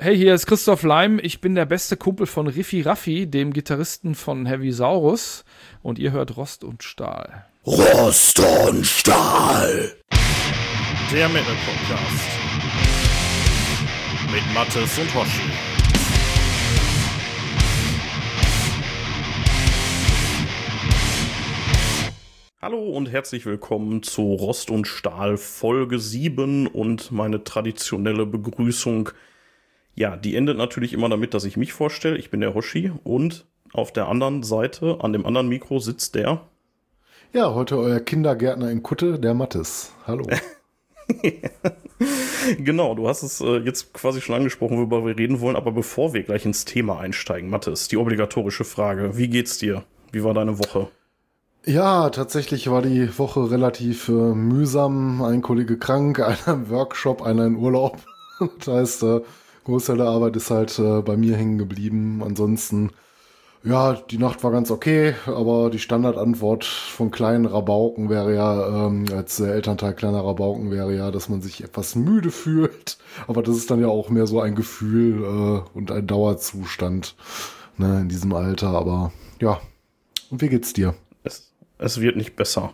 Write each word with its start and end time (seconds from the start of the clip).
Hey, 0.00 0.16
hier 0.16 0.32
ist 0.32 0.46
Christoph 0.46 0.84
Leim. 0.84 1.18
Ich 1.20 1.40
bin 1.40 1.56
der 1.56 1.66
beste 1.66 1.96
Kumpel 1.96 2.28
von 2.28 2.46
Riffi 2.46 2.82
Raffi, 2.82 3.28
dem 3.28 3.52
Gitarristen 3.52 4.14
von 4.14 4.46
Heavy 4.46 4.70
Saurus. 4.70 5.44
Und 5.82 5.98
ihr 5.98 6.12
hört 6.12 6.36
Rost 6.36 6.62
und 6.62 6.84
Stahl. 6.84 7.46
Rost 7.66 8.38
und 8.38 8.86
Stahl. 8.86 9.96
Der 11.12 11.28
Metal 11.28 11.56
Podcast. 11.66 12.28
Mit 14.32 14.54
Mattes 14.54 14.98
und 15.00 15.12
Hoshi. 15.16 15.50
Hallo 22.62 22.88
und 22.90 23.10
herzlich 23.10 23.46
willkommen 23.46 24.04
zu 24.04 24.34
Rost 24.34 24.70
und 24.70 24.86
Stahl 24.86 25.36
Folge 25.36 25.98
7 25.98 26.68
und 26.68 27.10
meine 27.10 27.42
traditionelle 27.42 28.26
Begrüßung. 28.26 29.10
Ja, 29.98 30.16
die 30.16 30.36
endet 30.36 30.56
natürlich 30.56 30.92
immer 30.92 31.08
damit, 31.08 31.34
dass 31.34 31.44
ich 31.44 31.56
mich 31.56 31.72
vorstelle. 31.72 32.16
Ich 32.18 32.30
bin 32.30 32.40
der 32.40 32.54
Hoshi 32.54 32.92
und 33.02 33.46
auf 33.72 33.92
der 33.92 34.06
anderen 34.06 34.44
Seite, 34.44 34.98
an 35.00 35.12
dem 35.12 35.26
anderen 35.26 35.48
Mikro 35.48 35.80
sitzt 35.80 36.14
der. 36.14 36.42
Ja, 37.32 37.52
heute 37.52 37.76
euer 37.78 37.98
Kindergärtner 37.98 38.70
in 38.70 38.84
Kutte, 38.84 39.18
der 39.18 39.34
Mattes. 39.34 39.92
Hallo. 40.06 40.24
genau, 42.58 42.94
du 42.94 43.08
hast 43.08 43.24
es 43.24 43.40
äh, 43.40 43.56
jetzt 43.56 43.92
quasi 43.92 44.20
schon 44.20 44.36
angesprochen, 44.36 44.76
worüber 44.76 45.04
wir 45.04 45.18
reden 45.18 45.40
wollen, 45.40 45.56
aber 45.56 45.72
bevor 45.72 46.14
wir 46.14 46.22
gleich 46.22 46.46
ins 46.46 46.64
Thema 46.64 47.00
einsteigen, 47.00 47.50
Mattes, 47.50 47.88
die 47.88 47.96
obligatorische 47.96 48.64
Frage. 48.64 49.16
Wie 49.16 49.26
geht's 49.26 49.58
dir? 49.58 49.82
Wie 50.12 50.22
war 50.22 50.32
deine 50.32 50.60
Woche? 50.60 50.86
Ja, 51.64 52.10
tatsächlich 52.10 52.70
war 52.70 52.82
die 52.82 53.18
Woche 53.18 53.50
relativ 53.50 54.08
äh, 54.08 54.12
mühsam. 54.12 55.22
Ein 55.22 55.42
Kollege 55.42 55.76
krank, 55.76 56.20
einer 56.46 56.54
im 56.54 56.70
Workshop, 56.70 57.20
einer 57.20 57.46
in 57.46 57.56
Urlaub. 57.56 57.98
das 58.58 58.68
heißt, 58.68 59.02
äh, 59.02 59.20
Großteil 59.68 59.98
der 59.98 60.06
Arbeit 60.06 60.34
ist 60.34 60.50
halt 60.50 60.78
äh, 60.78 61.02
bei 61.02 61.18
mir 61.18 61.36
hängen 61.36 61.58
geblieben. 61.58 62.22
Ansonsten, 62.24 62.90
ja, 63.62 63.92
die 63.92 64.16
Nacht 64.16 64.42
war 64.42 64.50
ganz 64.50 64.70
okay, 64.70 65.14
aber 65.26 65.68
die 65.68 65.78
Standardantwort 65.78 66.64
von 66.64 67.10
kleinen 67.10 67.44
Rabauken 67.44 68.08
wäre 68.08 68.34
ja, 68.34 68.86
ähm, 68.86 69.04
als 69.12 69.40
äh, 69.40 69.50
Elternteil 69.50 69.92
kleiner 69.92 70.24
Rabauken 70.24 70.70
wäre 70.70 70.96
ja, 70.96 71.10
dass 71.10 71.28
man 71.28 71.42
sich 71.42 71.62
etwas 71.62 71.96
müde 71.96 72.30
fühlt. 72.30 72.96
Aber 73.26 73.42
das 73.42 73.58
ist 73.58 73.70
dann 73.70 73.80
ja 73.80 73.88
auch 73.88 74.08
mehr 74.08 74.26
so 74.26 74.40
ein 74.40 74.54
Gefühl 74.54 75.22
äh, 75.22 75.76
und 75.76 75.92
ein 75.92 76.06
Dauerzustand 76.06 77.14
ne, 77.76 78.00
in 78.00 78.08
diesem 78.08 78.32
Alter. 78.32 78.68
Aber 78.68 79.12
ja, 79.38 79.60
und 80.30 80.40
wie 80.40 80.48
geht's 80.48 80.72
dir? 80.72 80.94
Es 81.76 82.00
wird 82.00 82.16
nicht 82.16 82.36
besser. 82.36 82.72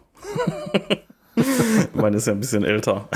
Meine 1.92 2.18
ist 2.18 2.28
ja 2.28 2.34
ein 2.34 2.40
bisschen 2.40 2.62
älter. 2.62 3.08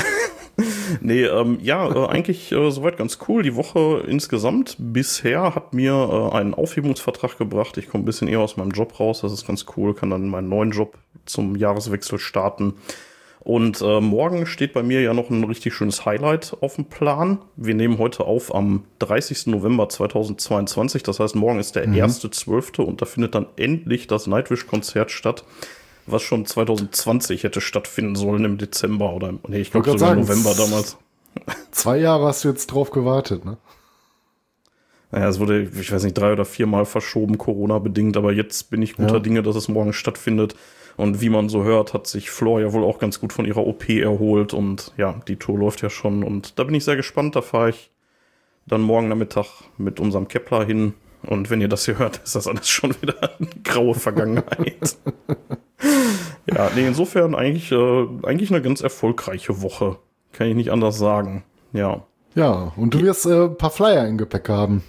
nee, 1.00 1.24
ähm, 1.24 1.58
ja, 1.62 1.88
äh, 1.88 2.08
eigentlich 2.08 2.50
äh, 2.52 2.70
soweit 2.70 2.96
ganz 2.96 3.18
cool. 3.28 3.42
Die 3.42 3.54
Woche 3.54 4.02
insgesamt 4.06 4.76
bisher 4.78 5.54
hat 5.54 5.72
mir 5.72 5.92
äh, 5.92 6.36
einen 6.36 6.54
Aufhebungsvertrag 6.54 7.38
gebracht. 7.38 7.76
Ich 7.76 7.88
komme 7.88 8.02
ein 8.02 8.06
bisschen 8.06 8.28
eher 8.28 8.40
aus 8.40 8.56
meinem 8.56 8.70
Job 8.70 8.98
raus. 8.98 9.20
Das 9.20 9.32
ist 9.32 9.46
ganz 9.46 9.66
cool. 9.76 9.94
Kann 9.94 10.10
dann 10.10 10.28
meinen 10.28 10.48
neuen 10.48 10.72
Job 10.72 10.98
zum 11.26 11.56
Jahreswechsel 11.56 12.18
starten. 12.18 12.74
Und 13.40 13.80
äh, 13.80 14.00
morgen 14.00 14.46
steht 14.46 14.72
bei 14.72 14.82
mir 14.82 15.00
ja 15.00 15.14
noch 15.14 15.30
ein 15.30 15.44
richtig 15.44 15.72
schönes 15.72 16.04
Highlight 16.04 16.56
auf 16.60 16.74
dem 16.74 16.86
Plan. 16.86 17.38
Wir 17.56 17.74
nehmen 17.74 17.98
heute 17.98 18.24
auf 18.24 18.54
am 18.54 18.84
30. 18.98 19.46
November 19.46 19.88
2022. 19.88 21.02
Das 21.04 21.20
heißt, 21.20 21.36
morgen 21.36 21.58
ist 21.58 21.76
der 21.76 21.86
mhm. 21.86 21.94
1.12. 21.94 22.82
und 22.82 23.00
da 23.00 23.06
findet 23.06 23.34
dann 23.34 23.46
endlich 23.56 24.06
das 24.06 24.26
Nightwish-Konzert 24.26 25.10
statt 25.12 25.44
was 26.10 26.22
schon 26.22 26.46
2020 26.46 27.44
hätte 27.44 27.60
stattfinden 27.60 28.16
sollen 28.16 28.44
im 28.44 28.58
Dezember 28.58 29.12
oder 29.12 29.34
nee, 29.48 29.60
ich 29.60 29.70
glaube 29.70 29.90
sogar 29.90 30.08
sagen, 30.08 30.20
November 30.22 30.54
damals. 30.54 30.96
Zwei 31.70 31.98
Jahre 31.98 32.26
hast 32.26 32.44
du 32.44 32.48
jetzt 32.48 32.68
drauf 32.68 32.90
gewartet, 32.90 33.44
ne? 33.44 33.58
Naja, 35.10 35.28
es 35.28 35.40
wurde, 35.40 35.62
ich 35.62 35.90
weiß 35.90 36.04
nicht, 36.04 36.18
drei 36.18 36.32
oder 36.32 36.44
viermal 36.44 36.84
verschoben, 36.84 37.38
Corona-bedingt, 37.38 38.16
aber 38.16 38.32
jetzt 38.32 38.70
bin 38.70 38.82
ich 38.82 38.96
guter 38.96 39.14
ja. 39.14 39.20
Dinge, 39.20 39.42
dass 39.42 39.56
es 39.56 39.68
morgen 39.68 39.94
stattfindet. 39.94 40.54
Und 40.98 41.20
wie 41.20 41.30
man 41.30 41.48
so 41.48 41.62
hört, 41.62 41.94
hat 41.94 42.08
sich 42.08 42.28
Flor 42.30 42.60
ja 42.60 42.72
wohl 42.72 42.84
auch 42.84 42.98
ganz 42.98 43.20
gut 43.20 43.32
von 43.32 43.44
ihrer 43.44 43.64
OP 43.66 43.88
erholt 43.88 44.52
und 44.52 44.92
ja, 44.96 45.20
die 45.28 45.36
Tour 45.36 45.56
läuft 45.56 45.80
ja 45.80 45.90
schon 45.90 46.24
und 46.24 46.58
da 46.58 46.64
bin 46.64 46.74
ich 46.74 46.84
sehr 46.84 46.96
gespannt. 46.96 47.36
Da 47.36 47.40
fahre 47.40 47.70
ich 47.70 47.92
dann 48.66 48.82
morgen 48.82 49.08
Nachmittag 49.08 49.46
mit 49.78 50.00
unserem 50.00 50.26
Kepler 50.26 50.64
hin 50.64 50.94
und 51.22 51.50
wenn 51.50 51.60
ihr 51.60 51.68
das 51.68 51.84
hier 51.84 51.98
hört, 51.98 52.16
ist 52.24 52.34
das 52.34 52.48
alles 52.48 52.68
schon 52.68 53.00
wieder 53.00 53.38
eine 53.38 53.48
graue 53.62 53.94
Vergangenheit. 53.94 54.96
ja, 56.46 56.70
nee, 56.74 56.86
insofern 56.86 57.34
eigentlich, 57.34 57.72
äh, 57.72 58.06
eigentlich 58.24 58.50
eine 58.50 58.62
ganz 58.62 58.80
erfolgreiche 58.80 59.62
Woche. 59.62 59.98
Kann 60.32 60.48
ich 60.48 60.54
nicht 60.54 60.70
anders 60.70 60.98
sagen. 60.98 61.44
Ja. 61.72 62.04
Ja, 62.34 62.72
und 62.76 62.94
du 62.94 63.00
wirst 63.00 63.26
äh, 63.26 63.44
ein 63.44 63.56
paar 63.56 63.70
Flyer 63.70 64.06
im 64.06 64.18
Gepäck 64.18 64.48
haben. 64.48 64.82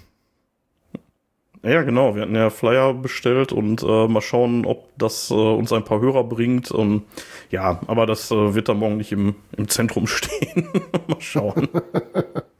Ja, 1.62 1.82
genau. 1.82 2.14
Wir 2.14 2.22
hatten 2.22 2.34
ja 2.34 2.48
Flyer 2.48 2.94
bestellt 2.94 3.52
und 3.52 3.82
äh, 3.82 4.08
mal 4.08 4.22
schauen, 4.22 4.64
ob 4.64 4.88
das 4.96 5.30
äh, 5.30 5.34
uns 5.34 5.72
ein 5.72 5.84
paar 5.84 6.00
Hörer 6.00 6.24
bringt. 6.24 6.70
Und 6.70 7.04
ja, 7.50 7.80
aber 7.86 8.06
das 8.06 8.30
äh, 8.30 8.54
wird 8.54 8.68
dann 8.68 8.78
morgen 8.78 8.96
nicht 8.96 9.12
im, 9.12 9.34
im 9.56 9.68
Zentrum 9.68 10.06
stehen. 10.06 10.68
mal 11.06 11.20
schauen. 11.20 11.68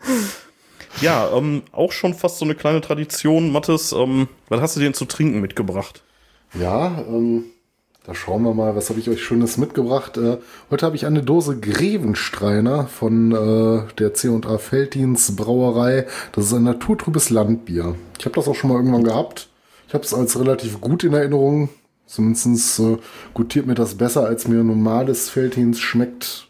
ja, 1.00 1.30
ähm, 1.34 1.62
auch 1.72 1.92
schon 1.92 2.12
fast 2.12 2.38
so 2.38 2.44
eine 2.44 2.54
kleine 2.54 2.82
Tradition. 2.82 3.52
Mathis, 3.52 3.92
ähm, 3.92 4.28
was 4.48 4.60
hast 4.60 4.76
du 4.76 4.80
denn 4.80 4.94
zu 4.94 5.06
trinken 5.06 5.40
mitgebracht? 5.40 6.02
Ja, 6.54 7.02
ähm, 7.08 7.44
da 8.10 8.16
schauen 8.16 8.42
wir 8.42 8.54
mal, 8.54 8.74
was 8.74 8.90
habe 8.90 8.98
ich 8.98 9.08
euch 9.08 9.22
Schönes 9.22 9.56
mitgebracht. 9.56 10.16
Äh, 10.16 10.38
heute 10.68 10.84
habe 10.84 10.96
ich 10.96 11.06
eine 11.06 11.22
Dose 11.22 11.60
Grevenstreiner 11.60 12.88
von 12.88 13.30
äh, 13.30 13.82
der 14.00 14.14
C&A 14.14 14.58
Felddienst 14.58 15.36
Brauerei. 15.36 16.08
Das 16.32 16.46
ist 16.46 16.52
ein 16.52 16.64
naturtrübes 16.64 17.30
Landbier. 17.30 17.94
Ich 18.18 18.24
habe 18.24 18.34
das 18.34 18.48
auch 18.48 18.56
schon 18.56 18.70
mal 18.70 18.78
irgendwann 18.78 19.04
gehabt. 19.04 19.48
Ich 19.86 19.94
habe 19.94 20.02
es 20.02 20.12
als 20.12 20.36
relativ 20.40 20.80
gut 20.80 21.04
in 21.04 21.12
Erinnerung. 21.12 21.68
Zumindest 22.04 22.80
äh, 22.80 22.98
gutiert 23.32 23.66
mir 23.66 23.76
das 23.76 23.94
besser, 23.94 24.26
als 24.26 24.48
mir 24.48 24.64
normales 24.64 25.30
Felddienst 25.30 25.80
schmeckt. 25.80 26.48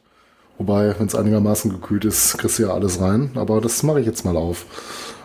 Wobei, 0.57 0.95
wenn 0.99 1.09
es 1.09 1.15
einigermaßen 1.15 1.71
gekühlt 1.71 2.07
ist, 2.07 2.39
kriegst 2.39 2.59
du 2.59 2.63
ja 2.63 2.71
alles 2.73 3.03
rein. 3.03 3.33
Aber 3.35 3.61
das 3.61 3.83
mache 3.83 4.01
ich 4.01 4.07
jetzt 4.07 4.25
mal 4.25 4.39
auf. 4.39 4.65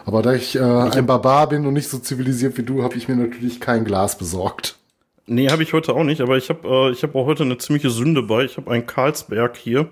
Aber 0.05 0.21
da 0.21 0.33
ich, 0.33 0.57
äh, 0.57 0.59
ein 0.59 1.05
Barbar 1.05 1.47
bin 1.47 1.65
und 1.65 1.75
nicht 1.75 1.87
so 1.87 1.97
zivilisiert 1.97 2.57
wie 2.57 2.63
du, 2.63 2.83
habe 2.83 2.97
ich 2.97 3.07
mir 3.07 3.15
natürlich 3.15 3.61
kein 3.61 3.85
Glas 3.85 4.17
besorgt. 4.17 4.75
Nee, 5.27 5.49
habe 5.49 5.63
ich 5.63 5.73
heute 5.73 5.93
auch 5.93 6.03
nicht, 6.03 6.21
aber 6.21 6.37
ich 6.37 6.49
habe 6.49 6.67
äh, 6.67 6.91
ich 6.91 7.03
hab 7.03 7.15
auch 7.15 7.25
heute 7.25 7.43
eine 7.43 7.57
ziemliche 7.57 7.89
Sünde 7.89 8.21
bei. 8.23 8.43
Ich 8.43 8.57
habe 8.57 8.71
ein 8.71 8.85
Carlsberg 8.85 9.57
hier. 9.57 9.89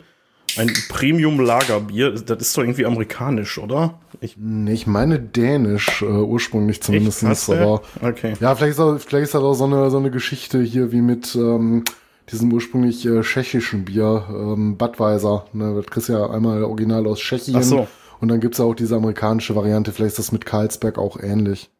Ein 0.55 0.71
Premium-Lagerbier. 0.89 2.11
Das 2.11 2.39
ist 2.39 2.55
doch 2.55 2.61
irgendwie 2.61 2.85
amerikanisch, 2.85 3.57
oder? 3.57 3.99
Ich, 4.21 4.35
nee, 4.38 4.73
ich 4.73 4.85
meine 4.85 5.19
dänisch, 5.19 6.03
äh, 6.03 6.05
ursprünglich 6.05 6.81
zumindest. 6.81 7.49
Aber 7.49 7.81
okay. 8.01 8.33
ja, 8.39 8.53
vielleicht 8.53 8.73
ist, 8.73 8.79
auch, 8.79 8.99
vielleicht 8.99 9.23
ist 9.23 9.33
das 9.33 9.41
auch 9.41 9.55
so 9.55 9.63
eine, 9.63 9.89
so 9.89 9.97
eine 9.97 10.11
Geschichte 10.11 10.61
hier 10.61 10.91
wie 10.91 11.01
mit 11.01 11.35
ähm, 11.35 11.83
diesem 12.31 12.53
ursprünglich 12.53 13.03
äh, 13.05 13.21
tschechischen 13.21 13.85
Bier, 13.85 14.25
ähm, 14.29 14.77
Budweiser. 14.77 15.45
Ne? 15.53 15.73
Das 15.75 15.88
kriegst 15.88 16.09
ja 16.09 16.29
einmal 16.29 16.63
original 16.63 17.07
aus 17.07 17.19
Tschechien. 17.19 17.55
Ach 17.57 17.63
so. 17.63 17.88
Und 18.19 18.27
dann 18.27 18.39
gibt's 18.39 18.59
ja 18.59 18.65
auch 18.65 18.75
diese 18.75 18.95
amerikanische 18.95 19.55
Variante. 19.55 19.91
Vielleicht 19.91 20.11
ist 20.11 20.19
das 20.19 20.31
mit 20.31 20.45
Carlsberg 20.45 21.00
auch 21.00 21.19
ähnlich. 21.19 21.71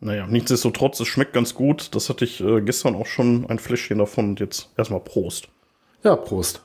Naja, 0.00 0.26
nichtsdestotrotz, 0.26 0.98
es 1.00 1.08
schmeckt 1.08 1.34
ganz 1.34 1.54
gut. 1.54 1.94
Das 1.94 2.08
hatte 2.08 2.24
ich 2.24 2.40
äh, 2.40 2.62
gestern 2.62 2.94
auch 2.94 3.06
schon 3.06 3.44
ein 3.48 3.58
Fläschchen 3.58 3.98
davon 3.98 4.30
und 4.30 4.40
jetzt 4.40 4.70
erstmal 4.76 5.00
Prost. 5.00 5.48
Ja, 6.02 6.16
Prost. 6.16 6.62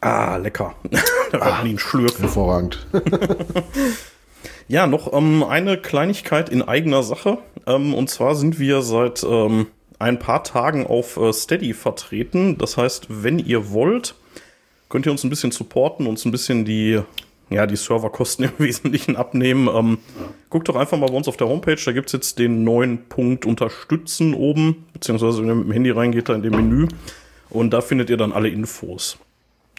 Ah, 0.00 0.36
lecker. 0.36 0.74
da 1.32 1.38
ah, 1.38 1.60
ein 1.60 1.78
Schlürfen. 1.78 2.24
Hervorragend. 2.24 2.84
ja, 4.68 4.88
noch 4.88 5.12
ähm, 5.12 5.44
eine 5.44 5.78
Kleinigkeit 5.78 6.48
in 6.48 6.62
eigener 6.62 7.04
Sache. 7.04 7.38
Ähm, 7.66 7.94
und 7.94 8.10
zwar 8.10 8.34
sind 8.34 8.58
wir 8.58 8.82
seit 8.82 9.22
ähm, 9.22 9.68
ein 10.00 10.18
paar 10.18 10.42
Tagen 10.42 10.86
auf 10.86 11.16
äh, 11.16 11.32
Steady 11.32 11.72
vertreten. 11.72 12.58
Das 12.58 12.76
heißt, 12.76 13.06
wenn 13.08 13.38
ihr 13.38 13.70
wollt, 13.70 14.16
könnt 14.88 15.06
ihr 15.06 15.12
uns 15.12 15.22
ein 15.22 15.30
bisschen 15.30 15.52
supporten, 15.52 16.08
uns 16.08 16.24
ein 16.24 16.32
bisschen 16.32 16.64
die 16.64 17.00
ja, 17.54 17.66
die 17.66 17.76
Serverkosten 17.76 18.46
im 18.46 18.52
Wesentlichen 18.58 19.16
abnehmen. 19.16 19.68
Ähm, 19.72 19.98
guckt 20.50 20.68
doch 20.68 20.76
einfach 20.76 20.98
mal 20.98 21.08
bei 21.08 21.14
uns 21.14 21.28
auf 21.28 21.36
der 21.36 21.48
Homepage, 21.48 21.78
da 21.82 21.92
gibt 21.92 22.08
es 22.08 22.12
jetzt 22.12 22.38
den 22.38 22.64
neuen 22.64 23.08
Punkt 23.08 23.46
Unterstützen 23.46 24.34
oben, 24.34 24.86
beziehungsweise 24.92 25.42
wenn 25.42 25.48
ihr 25.48 25.54
mit 25.54 25.66
dem 25.66 25.72
Handy 25.72 25.90
reingeht, 25.90 26.28
da 26.28 26.34
in 26.34 26.42
dem 26.42 26.52
Menü. 26.52 26.88
Und 27.50 27.70
da 27.70 27.80
findet 27.80 28.10
ihr 28.10 28.16
dann 28.16 28.32
alle 28.32 28.48
Infos. 28.48 29.18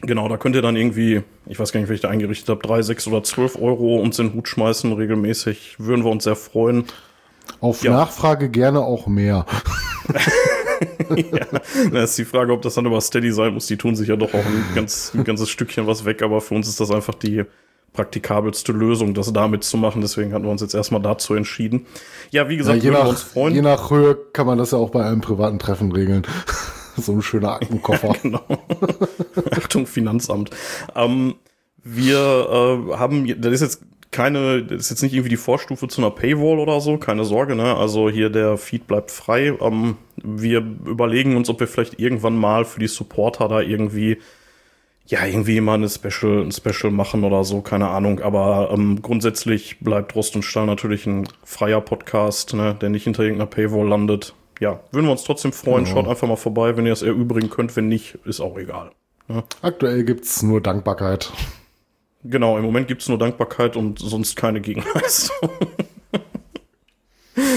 Genau, 0.01 0.27
da 0.27 0.37
könnt 0.37 0.55
ihr 0.55 0.61
dann 0.61 0.75
irgendwie, 0.75 1.23
ich 1.45 1.59
weiß 1.59 1.71
gar 1.71 1.79
nicht, 1.79 1.89
wie 1.89 1.93
ich 1.93 2.01
da 2.01 2.09
eingerichtet 2.09 2.49
habe, 2.49 2.65
drei, 2.65 2.81
sechs 2.81 3.07
oder 3.07 3.23
zwölf 3.23 3.55
Euro 3.55 3.97
uns 3.97 4.19
in 4.19 4.29
den 4.29 4.35
Hut 4.35 4.47
schmeißen 4.47 4.91
regelmäßig. 4.93 5.75
Würden 5.79 6.03
wir 6.03 6.11
uns 6.11 6.25
sehr 6.25 6.35
freuen. 6.35 6.85
Auf 7.59 7.83
ja. 7.83 7.91
Nachfrage 7.91 8.49
gerne 8.49 8.81
auch 8.81 9.07
mehr. 9.07 9.45
ja, 11.15 11.45
das 11.91 12.11
ist 12.11 12.17
die 12.17 12.25
Frage, 12.25 12.51
ob 12.53 12.61
das 12.61 12.75
dann 12.75 12.85
über 12.85 12.99
Steady 13.01 13.31
sein 13.31 13.53
muss. 13.53 13.67
Die 13.67 13.77
tun 13.77 13.95
sich 13.95 14.09
ja 14.09 14.15
doch 14.15 14.33
auch 14.33 14.45
ein, 14.45 14.65
ganz, 14.73 15.13
ein 15.13 15.23
ganzes 15.23 15.49
Stückchen 15.49 15.87
was 15.87 16.05
weg, 16.05 16.21
aber 16.21 16.41
für 16.41 16.55
uns 16.55 16.67
ist 16.67 16.79
das 16.79 16.91
einfach 16.91 17.15
die 17.15 17.43
praktikabelste 17.95 18.71
Lösung, 18.71 19.13
das 19.13 19.31
damit 19.33 19.63
zu 19.63 19.77
machen. 19.77 20.01
Deswegen 20.01 20.33
hatten 20.33 20.43
wir 20.43 20.51
uns 20.51 20.61
jetzt 20.61 20.75
erstmal 20.75 21.01
dazu 21.01 21.33
entschieden. 21.33 21.85
Ja, 22.31 22.49
wie 22.49 22.57
gesagt, 22.57 22.83
ja, 22.83 22.91
je, 22.91 22.91
nach, 22.91 23.05
wir 23.05 23.09
uns 23.09 23.23
freuen. 23.23 23.55
je 23.55 23.61
nach 23.61 23.89
Höhe 23.89 24.17
kann 24.33 24.45
man 24.45 24.57
das 24.57 24.71
ja 24.71 24.77
auch 24.77 24.89
bei 24.89 25.03
einem 25.03 25.21
privaten 25.21 25.59
Treffen 25.59 25.91
regeln. 25.91 26.23
so 26.97 27.13
ein 27.13 27.21
schöner 27.21 27.53
Aktenkoffer. 27.53 28.09
Ja, 28.09 28.13
genau. 28.21 28.41
Achtung, 29.51 29.87
Finanzamt. 29.87 30.51
Ähm, 30.95 31.35
Wir 31.83 32.17
äh, 32.17 32.97
haben, 32.97 33.41
das 33.41 33.53
ist 33.53 33.61
jetzt 33.61 33.81
keine, 34.11 34.63
das 34.63 34.81
ist 34.81 34.89
jetzt 34.91 35.01
nicht 35.01 35.13
irgendwie 35.13 35.29
die 35.29 35.37
Vorstufe 35.37 35.89
zu 35.89 36.01
einer 36.01 36.09
Paywall 36.09 36.59
oder 36.59 36.79
so, 36.79 36.97
keine 36.97 37.25
Sorge, 37.25 37.53
ne? 37.55 37.75
Also 37.75 38.09
hier 38.09 38.29
der 38.29 38.57
Feed 38.57 38.87
bleibt 38.87 39.11
frei. 39.11 39.57
Ähm, 39.59 39.97
wir 40.23 40.59
überlegen 40.59 41.35
uns, 41.35 41.49
ob 41.49 41.59
wir 41.59 41.67
vielleicht 41.67 41.99
irgendwann 41.99 42.37
mal 42.37 42.63
für 42.63 42.79
die 42.79 42.87
Supporter 42.87 43.49
da 43.49 43.59
irgendwie 43.59 44.19
ja, 45.07 45.25
irgendwie 45.25 45.61
mal 45.61 45.75
eine 45.75 45.89
Special, 45.89 46.41
ein 46.41 46.51
Special 46.51 46.91
machen 46.91 47.23
oder 47.23 47.43
so, 47.43 47.61
keine 47.61 47.89
Ahnung. 47.89 48.21
Aber 48.21 48.71
ähm, 48.71 49.01
grundsätzlich 49.01 49.79
bleibt 49.79 50.15
Rost 50.15 50.35
und 50.35 50.43
Stahl 50.43 50.65
natürlich 50.65 51.05
ein 51.05 51.27
freier 51.43 51.81
Podcast, 51.81 52.53
ne, 52.53 52.75
der 52.79 52.89
nicht 52.89 53.03
hinter 53.03 53.23
irgendeiner 53.23 53.49
Paywall 53.49 53.87
landet. 53.87 54.33
Ja, 54.59 54.79
würden 54.91 55.05
wir 55.05 55.11
uns 55.11 55.23
trotzdem 55.23 55.51
freuen. 55.53 55.83
Genau. 55.83 55.95
Schaut 55.95 56.07
einfach 56.07 56.27
mal 56.27 56.37
vorbei, 56.37 56.75
wenn 56.75 56.85
ihr 56.85 56.93
es 56.93 57.01
erübrigen 57.01 57.49
könnt. 57.49 57.75
Wenn 57.75 57.87
nicht, 57.87 58.17
ist 58.25 58.39
auch 58.39 58.57
egal. 58.57 58.91
Ne? 59.27 59.43
Aktuell 59.61 60.03
gibt's 60.05 60.41
nur 60.41 60.61
Dankbarkeit. 60.61 61.31
Genau, 62.23 62.57
im 62.57 62.63
Moment 62.63 62.87
gibt's 62.87 63.07
nur 63.07 63.19
Dankbarkeit 63.19 63.75
und 63.75 63.99
sonst 63.99 64.35
keine 64.35 64.59
Gegenleistung. 64.61 65.49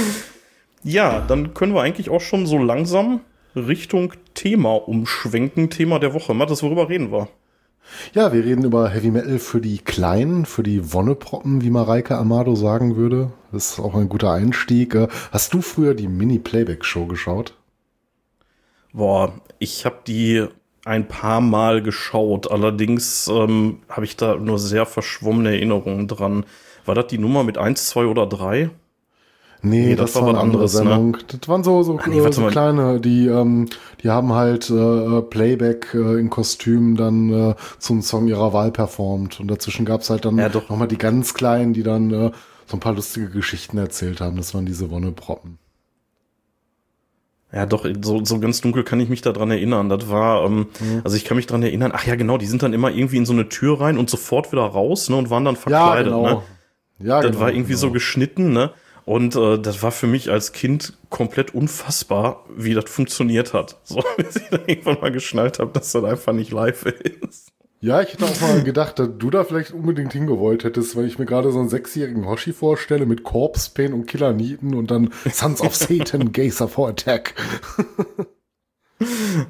ja, 0.82 1.20
dann 1.20 1.54
können 1.54 1.72
wir 1.72 1.80
eigentlich 1.80 2.10
auch 2.10 2.20
schon 2.20 2.46
so 2.46 2.58
langsam 2.58 3.20
Richtung 3.56 4.12
Thema 4.34 4.74
umschwenken. 4.74 5.70
Thema 5.70 5.98
der 5.98 6.12
Woche. 6.12 6.34
Mathis, 6.34 6.62
worüber 6.62 6.90
reden 6.90 7.10
wir? 7.10 7.28
Ja, 8.14 8.32
wir 8.32 8.44
reden 8.44 8.64
über 8.64 8.88
Heavy 8.88 9.10
Metal 9.10 9.38
für 9.38 9.60
die 9.60 9.78
Kleinen, 9.78 10.46
für 10.46 10.62
die 10.62 10.92
Wonneproppen, 10.92 11.62
wie 11.62 11.70
Mareike 11.70 12.16
Amado 12.16 12.54
sagen 12.54 12.96
würde. 12.96 13.32
Das 13.52 13.72
ist 13.72 13.80
auch 13.80 13.94
ein 13.94 14.08
guter 14.08 14.32
Einstieg. 14.32 14.94
Äh, 14.94 15.08
hast 15.30 15.54
du 15.54 15.60
früher 15.60 15.94
die 15.94 16.08
Mini-Playback-Show 16.08 17.06
geschaut? 17.06 17.54
Boah, 18.92 19.32
ich 19.58 19.84
habe 19.84 19.98
die 20.06 20.46
ein 20.84 21.06
paar 21.06 21.40
Mal 21.40 21.82
geschaut. 21.82 22.50
Allerdings 22.50 23.28
ähm, 23.28 23.80
habe 23.88 24.06
ich 24.06 24.16
da 24.16 24.36
nur 24.36 24.58
sehr 24.58 24.86
verschwommene 24.86 25.50
Erinnerungen 25.50 26.08
dran. 26.08 26.44
War 26.84 26.94
das 26.94 27.08
die 27.08 27.18
Nummer 27.18 27.44
mit 27.44 27.58
1, 27.58 27.88
2 27.88 28.06
oder 28.06 28.26
3? 28.26 28.70
Nee, 29.62 29.86
nee 29.86 29.96
das, 29.96 30.12
das, 30.12 30.22
war 30.22 30.28
eine 30.28 30.38
andere 30.38 30.62
ne? 30.62 30.68
Sendung. 30.68 31.10
Ne? 31.12 31.18
Das 31.26 31.48
waren 31.48 31.64
so, 31.64 31.82
so, 31.82 31.98
Ach, 32.00 32.06
nee, 32.06 32.20
so 32.30 32.46
kleine, 32.46 33.00
die, 33.00 33.26
ähm, 33.26 33.68
die 34.02 34.10
haben 34.10 34.32
halt 34.32 34.70
äh, 34.70 35.22
Playback 35.22 35.94
äh, 35.94 36.18
in 36.20 36.30
Kostümen 36.30 36.94
dann 36.96 37.32
äh, 37.32 37.54
zum 37.78 38.02
Song 38.02 38.28
ihrer 38.28 38.52
Wahl 38.52 38.70
performt. 38.70 39.40
Und 39.40 39.48
dazwischen 39.48 39.84
gab's 39.84 40.10
halt 40.10 40.24
dann 40.24 40.38
ja, 40.38 40.48
doch. 40.48 40.68
nochmal 40.68 40.88
die 40.88 40.98
ganz 40.98 41.34
kleinen, 41.34 41.72
die 41.72 41.82
dann 41.82 42.12
äh, 42.12 42.30
so 42.66 42.76
ein 42.76 42.80
paar 42.80 42.94
lustige 42.94 43.30
Geschichten 43.30 43.78
erzählt 43.78 44.20
haben. 44.20 44.36
Das 44.36 44.54
waren 44.54 44.66
diese 44.66 44.90
Wonneproppen. 44.90 45.58
Ja, 47.52 47.64
doch, 47.64 47.86
so, 48.02 48.22
so 48.24 48.40
ganz 48.40 48.60
dunkel 48.60 48.84
kann 48.84 49.00
ich 49.00 49.08
mich 49.08 49.22
daran 49.22 49.50
erinnern. 49.50 49.88
Das 49.88 50.10
war, 50.10 50.44
ähm, 50.44 50.66
mhm. 50.80 51.00
also 51.02 51.16
ich 51.16 51.24
kann 51.24 51.36
mich 51.36 51.46
daran 51.46 51.62
erinnern, 51.62 51.92
ach 51.94 52.06
ja, 52.06 52.14
genau, 52.14 52.36
die 52.36 52.46
sind 52.46 52.62
dann 52.62 52.74
immer 52.74 52.90
irgendwie 52.90 53.16
in 53.16 53.24
so 53.24 53.32
eine 53.32 53.48
Tür 53.48 53.80
rein 53.80 53.96
und 53.96 54.10
sofort 54.10 54.52
wieder 54.52 54.62
raus, 54.62 55.08
ne, 55.08 55.16
und 55.16 55.30
waren 55.30 55.46
dann 55.46 55.56
verkleidet, 55.56 56.12
ja, 56.12 56.16
genau. 56.16 56.34
ne? 56.34 56.42
Ja, 57.00 57.22
das 57.22 57.30
genau, 57.30 57.40
war 57.40 57.50
irgendwie 57.50 57.72
genau. 57.72 57.80
so 57.80 57.90
geschnitten, 57.90 58.52
ne? 58.52 58.72
Und 59.08 59.36
äh, 59.36 59.58
das 59.58 59.82
war 59.82 59.90
für 59.90 60.06
mich 60.06 60.30
als 60.30 60.52
Kind 60.52 60.92
komplett 61.08 61.54
unfassbar, 61.54 62.44
wie 62.54 62.74
das 62.74 62.90
funktioniert 62.90 63.54
hat. 63.54 63.78
So, 63.82 64.02
bis 64.18 64.36
ich 64.36 64.48
dann 64.50 64.60
irgendwann 64.66 65.00
mal 65.00 65.10
geschnallt 65.10 65.60
habe, 65.60 65.70
dass 65.72 65.92
das 65.92 66.04
einfach 66.04 66.34
nicht 66.34 66.52
live 66.52 66.84
ist. 66.84 67.52
Ja, 67.80 68.02
ich 68.02 68.12
hätte 68.12 68.26
auch 68.26 68.40
mal 68.42 68.62
gedacht, 68.62 68.98
dass 68.98 69.08
du 69.16 69.30
da 69.30 69.44
vielleicht 69.44 69.72
unbedingt 69.72 70.12
hingewollt 70.12 70.62
hättest, 70.62 70.94
weil 70.94 71.06
ich 71.06 71.18
mir 71.18 71.24
gerade 71.24 71.50
so 71.52 71.58
einen 71.58 71.70
sechsjährigen 71.70 72.26
Hoshi 72.26 72.52
vorstelle 72.52 73.06
mit 73.06 73.22
Corpse 73.22 73.70
Pain 73.72 73.94
und 73.94 74.04
Killer 74.04 74.34
Nieten 74.34 74.74
und 74.74 74.90
dann 74.90 75.10
Sons 75.32 75.62
of 75.62 75.74
Satan, 75.74 76.32
Gazer 76.32 76.68
for 76.68 76.90
Attack. 76.90 77.34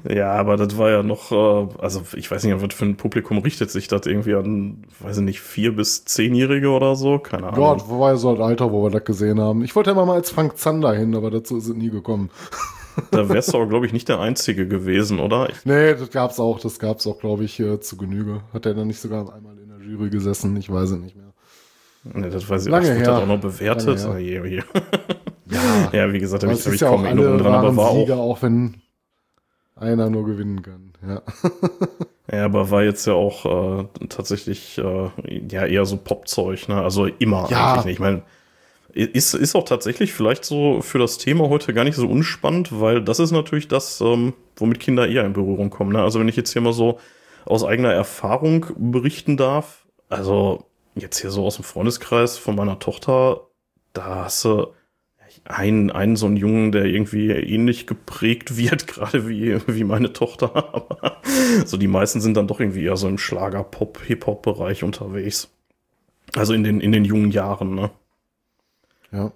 Ja, 0.07 0.33
aber 0.33 0.57
das 0.57 0.77
war 0.77 0.91
ja 0.91 1.01
noch, 1.01 1.31
äh, 1.31 1.67
also 1.79 2.03
ich 2.15 2.29
weiß 2.29 2.43
nicht, 2.43 2.61
was 2.61 2.73
für 2.73 2.85
ein 2.85 2.97
Publikum 2.97 3.39
richtet 3.39 3.71
sich 3.71 3.87
das 3.87 4.05
irgendwie 4.05 4.35
an, 4.35 4.83
weiß 4.99 5.17
ich 5.17 5.23
nicht, 5.23 5.41
vier 5.41 5.75
bis 5.75 6.05
zehnjährige 6.05 6.69
oder 6.69 6.95
so, 6.95 7.17
keine 7.17 7.47
Ahnung. 7.47 7.61
Ja, 7.61 7.73
das 7.73 7.89
war 7.89 8.11
ja 8.11 8.17
so 8.17 8.35
ein 8.35 8.41
Alter, 8.41 8.71
wo 8.71 8.83
wir 8.83 8.91
das 8.91 9.05
gesehen 9.05 9.39
haben. 9.41 9.63
Ich 9.63 9.75
wollte 9.75 9.89
ja 9.89 9.95
mal 9.95 10.13
als 10.13 10.29
Frank 10.29 10.57
Zander 10.57 10.93
hin, 10.93 11.15
aber 11.15 11.31
dazu 11.31 11.57
ist 11.57 11.67
es 11.67 11.75
nie 11.75 11.89
gekommen. 11.89 12.29
Da 13.09 13.27
wärst 13.27 13.51
du 13.53 13.57
aber, 13.57 13.67
glaube 13.67 13.87
ich, 13.87 13.93
nicht 13.93 14.07
der 14.07 14.19
Einzige 14.19 14.67
gewesen, 14.67 15.19
oder? 15.19 15.49
Ich 15.49 15.65
nee, 15.65 15.95
das 15.95 16.11
gab's 16.11 16.39
auch, 16.39 16.59
das 16.59 16.77
gab's 16.77 17.07
auch, 17.07 17.19
glaube 17.19 17.43
ich, 17.43 17.59
äh, 17.59 17.79
zu 17.79 17.97
Genüge. 17.97 18.41
Hat 18.53 18.67
er 18.67 18.75
dann 18.75 18.87
nicht 18.87 18.99
sogar 18.99 19.33
einmal 19.33 19.57
in 19.57 19.69
der 19.69 19.79
Jury 19.79 20.11
gesessen? 20.11 20.55
Ich 20.57 20.71
weiß 20.71 20.91
es 20.91 20.99
nicht 20.99 21.15
mehr. 21.15 21.33
Nee, 22.03 22.29
das 22.29 22.47
weiß 22.47 22.65
ich 22.65 22.71
Lange 22.71 22.93
her. 22.93 23.17
auch 23.17 23.25
noch 23.25 23.39
bewertet. 23.39 24.07
Je. 24.19 24.57
Ja. 24.57 24.63
ja, 25.91 26.13
wie 26.13 26.19
gesagt, 26.19 26.43
da 26.43 26.47
habe 26.47 26.57
ich, 26.57 26.65
hab 26.65 26.73
ich 26.73 26.79
kaum 26.79 27.05
Erinnerungen 27.05 27.39
dran, 27.39 27.53
aber 27.53 27.75
war 27.75 27.93
Sieger, 27.93 28.17
auch, 28.17 28.37
auch 28.37 28.41
wenn 28.43 28.81
einer 29.79 30.09
nur 30.09 30.25
gewinnen 30.25 30.61
kann. 30.61 30.93
Ja. 31.07 31.21
ja, 32.31 32.45
aber 32.45 32.69
war 32.71 32.83
jetzt 32.83 33.05
ja 33.07 33.13
auch 33.13 33.45
äh, 33.79 33.85
tatsächlich 34.09 34.77
äh, 34.77 35.09
ja 35.49 35.65
eher 35.65 35.85
so 35.85 35.97
Popzeug, 35.97 36.67
ne? 36.67 36.81
Also 36.81 37.05
immer 37.05 37.47
ja. 37.49 37.73
eigentlich 37.73 37.85
nicht. 37.85 37.93
Ich 37.93 37.99
meine, 37.99 38.23
ist, 38.93 39.33
ist 39.33 39.55
auch 39.55 39.65
tatsächlich 39.65 40.13
vielleicht 40.13 40.43
so 40.43 40.81
für 40.81 40.97
das 40.97 41.17
Thema 41.17 41.49
heute 41.49 41.73
gar 41.73 41.83
nicht 41.83 41.95
so 41.95 42.07
unspannend, 42.07 42.79
weil 42.79 43.03
das 43.03 43.19
ist 43.19 43.31
natürlich 43.31 43.67
das, 43.67 44.01
ähm, 44.01 44.33
womit 44.55 44.79
Kinder 44.79 45.07
eher 45.07 45.25
in 45.25 45.33
Berührung 45.33 45.69
kommen. 45.69 45.93
Ne? 45.93 46.01
Also 46.01 46.19
wenn 46.19 46.27
ich 46.27 46.35
jetzt 46.35 46.53
hier 46.53 46.61
mal 46.61 46.73
so 46.73 46.99
aus 47.45 47.63
eigener 47.63 47.93
Erfahrung 47.93 48.65
berichten 48.77 49.37
darf, 49.37 49.85
also 50.09 50.65
jetzt 50.95 51.19
hier 51.19 51.29
so 51.29 51.45
aus 51.45 51.55
dem 51.55 51.63
Freundeskreis 51.63 52.37
von 52.37 52.55
meiner 52.55 52.79
Tochter, 52.79 53.41
da 53.93 54.25
hast 54.25 54.43
du 54.45 54.67
einen, 55.45 55.91
einen 55.91 56.15
so 56.15 56.25
einen 56.25 56.37
Jungen, 56.37 56.71
der 56.71 56.85
irgendwie 56.85 57.31
ähnlich 57.31 57.87
geprägt 57.87 58.57
wird, 58.57 58.87
gerade 58.87 59.27
wie, 59.27 59.59
wie 59.67 59.83
meine 59.83 60.13
Tochter. 60.13 60.55
Aber 60.73 61.17
so 61.65 61.77
die 61.77 61.87
meisten 61.87 62.21
sind 62.21 62.37
dann 62.37 62.47
doch 62.47 62.59
irgendwie 62.59 62.83
eher 62.83 62.97
so 62.97 63.07
im 63.07 63.17
Schlager-Pop, 63.17 64.01
Hip-Hop-Bereich 64.05 64.83
unterwegs. 64.83 65.49
Also 66.35 66.53
in 66.53 66.63
den, 66.63 66.79
in 66.81 66.91
den 66.91 67.05
jungen 67.05 67.31
Jahren, 67.31 67.75
ne? 67.75 67.91
Ja. 69.11 69.31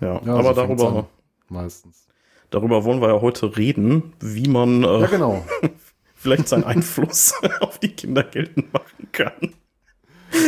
Ja, 0.00 0.20
ja 0.24 0.34
aber 0.34 0.54
so 0.54 0.60
darüber. 0.60 1.08
Meistens. 1.48 2.06
Darüber 2.50 2.84
wollen 2.84 3.00
wir 3.00 3.08
ja 3.08 3.20
heute 3.20 3.56
reden, 3.56 4.12
wie 4.20 4.48
man 4.48 4.84
äh, 4.84 5.00
ja, 5.00 5.06
genau. 5.06 5.44
vielleicht 6.14 6.48
seinen 6.48 6.64
Einfluss 6.64 7.34
auf 7.60 7.78
die 7.78 7.88
Kinder 7.88 8.22
geltend 8.22 8.72
machen 8.72 9.08
kann. 9.12 9.54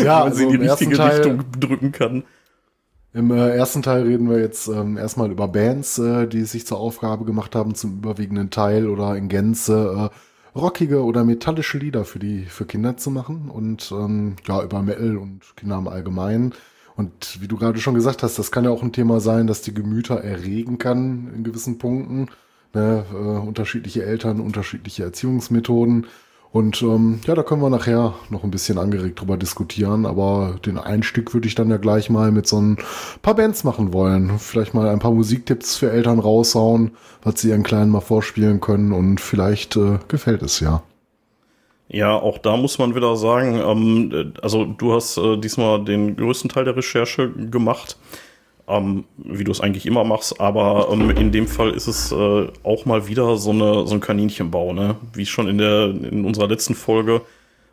Ja, 0.02 0.20
wenn 0.20 0.32
also 0.32 0.36
sie 0.36 0.44
in 0.44 0.50
die 0.50 0.66
richtige 0.68 0.96
Teil, 0.96 1.16
Richtung 1.16 1.44
drücken 1.58 1.92
kann. 1.92 2.24
Im 3.16 3.30
äh, 3.30 3.56
ersten 3.56 3.80
Teil 3.80 4.02
reden 4.02 4.28
wir 4.28 4.38
jetzt 4.40 4.68
ähm, 4.68 4.98
erstmal 4.98 5.30
über 5.30 5.48
Bands, 5.48 5.96
äh, 5.96 6.26
die 6.26 6.42
sich 6.42 6.66
zur 6.66 6.78
Aufgabe 6.78 7.24
gemacht 7.24 7.54
haben, 7.54 7.74
zum 7.74 7.94
überwiegenden 7.96 8.50
Teil 8.50 8.86
oder 8.88 9.16
in 9.16 9.30
Gänze 9.30 10.10
äh, 10.12 10.58
rockige 10.58 11.02
oder 11.02 11.24
metallische 11.24 11.78
Lieder 11.78 12.04
für 12.04 12.18
die 12.18 12.44
für 12.44 12.66
Kinder 12.66 12.98
zu 12.98 13.10
machen 13.10 13.48
und 13.48 13.90
ähm, 13.90 14.36
ja 14.46 14.62
über 14.62 14.82
Metal 14.82 15.16
und 15.16 15.40
Kinder 15.56 15.78
im 15.78 15.88
Allgemeinen. 15.88 16.52
Und 16.94 17.40
wie 17.40 17.48
du 17.48 17.56
gerade 17.56 17.78
schon 17.78 17.94
gesagt 17.94 18.22
hast, 18.22 18.38
das 18.38 18.52
kann 18.52 18.64
ja 18.64 18.70
auch 18.70 18.82
ein 18.82 18.92
Thema 18.92 19.18
sein, 19.18 19.46
das 19.46 19.62
die 19.62 19.72
Gemüter 19.72 20.22
erregen 20.22 20.76
kann 20.76 21.32
in 21.34 21.42
gewissen 21.42 21.78
Punkten. 21.78 22.28
Ne, 22.74 23.06
äh, 23.14 23.16
unterschiedliche 23.16 24.04
Eltern, 24.04 24.40
unterschiedliche 24.40 25.04
Erziehungsmethoden. 25.04 26.06
Und 26.52 26.80
ähm, 26.82 27.20
ja, 27.26 27.34
da 27.34 27.42
können 27.42 27.60
wir 27.60 27.70
nachher 27.70 28.14
noch 28.30 28.44
ein 28.44 28.50
bisschen 28.50 28.78
angeregt 28.78 29.20
drüber 29.20 29.36
diskutieren. 29.36 30.06
Aber 30.06 30.56
den 30.64 30.78
Einstieg 30.78 31.34
würde 31.34 31.48
ich 31.48 31.54
dann 31.54 31.70
ja 31.70 31.76
gleich 31.76 32.08
mal 32.08 32.32
mit 32.32 32.46
so 32.46 32.60
ein 32.60 32.78
paar 33.22 33.34
Bands 33.34 33.64
machen 33.64 33.92
wollen. 33.92 34.38
Vielleicht 34.38 34.72
mal 34.72 34.88
ein 34.88 34.98
paar 34.98 35.12
Musiktipps 35.12 35.76
für 35.76 35.90
Eltern 35.90 36.18
raushauen, 36.18 36.92
was 37.22 37.40
sie 37.40 37.50
ihren 37.50 37.62
Kleinen 37.62 37.90
mal 37.90 38.00
vorspielen 38.00 38.60
können. 38.60 38.92
Und 38.92 39.20
vielleicht 39.20 39.76
äh, 39.76 39.98
gefällt 40.08 40.42
es 40.42 40.60
ja. 40.60 40.82
Ja, 41.88 42.14
auch 42.14 42.38
da 42.38 42.56
muss 42.56 42.78
man 42.78 42.94
wieder 42.94 43.16
sagen, 43.16 43.60
ähm, 43.64 44.32
also 44.42 44.64
du 44.64 44.92
hast 44.92 45.18
äh, 45.18 45.36
diesmal 45.36 45.84
den 45.84 46.16
größten 46.16 46.50
Teil 46.50 46.64
der 46.64 46.76
Recherche 46.76 47.30
gemacht 47.30 47.96
ähm, 48.68 49.04
wie 49.16 49.44
du 49.44 49.52
es 49.52 49.60
eigentlich 49.60 49.86
immer 49.86 50.04
machst, 50.04 50.40
aber 50.40 50.88
ähm, 50.92 51.10
in 51.10 51.30
dem 51.32 51.46
Fall 51.46 51.70
ist 51.70 51.86
es 51.86 52.10
äh, 52.12 52.46
auch 52.62 52.84
mal 52.84 53.06
wieder 53.06 53.36
so, 53.36 53.50
eine, 53.50 53.86
so 53.86 53.94
ein 53.94 54.00
Kaninchenbau, 54.00 54.72
ne? 54.72 54.96
Wie 55.12 55.26
schon 55.26 55.48
in, 55.48 55.58
der, 55.58 55.90
in 55.90 56.24
unserer 56.24 56.48
letzten 56.48 56.74
Folge, 56.74 57.22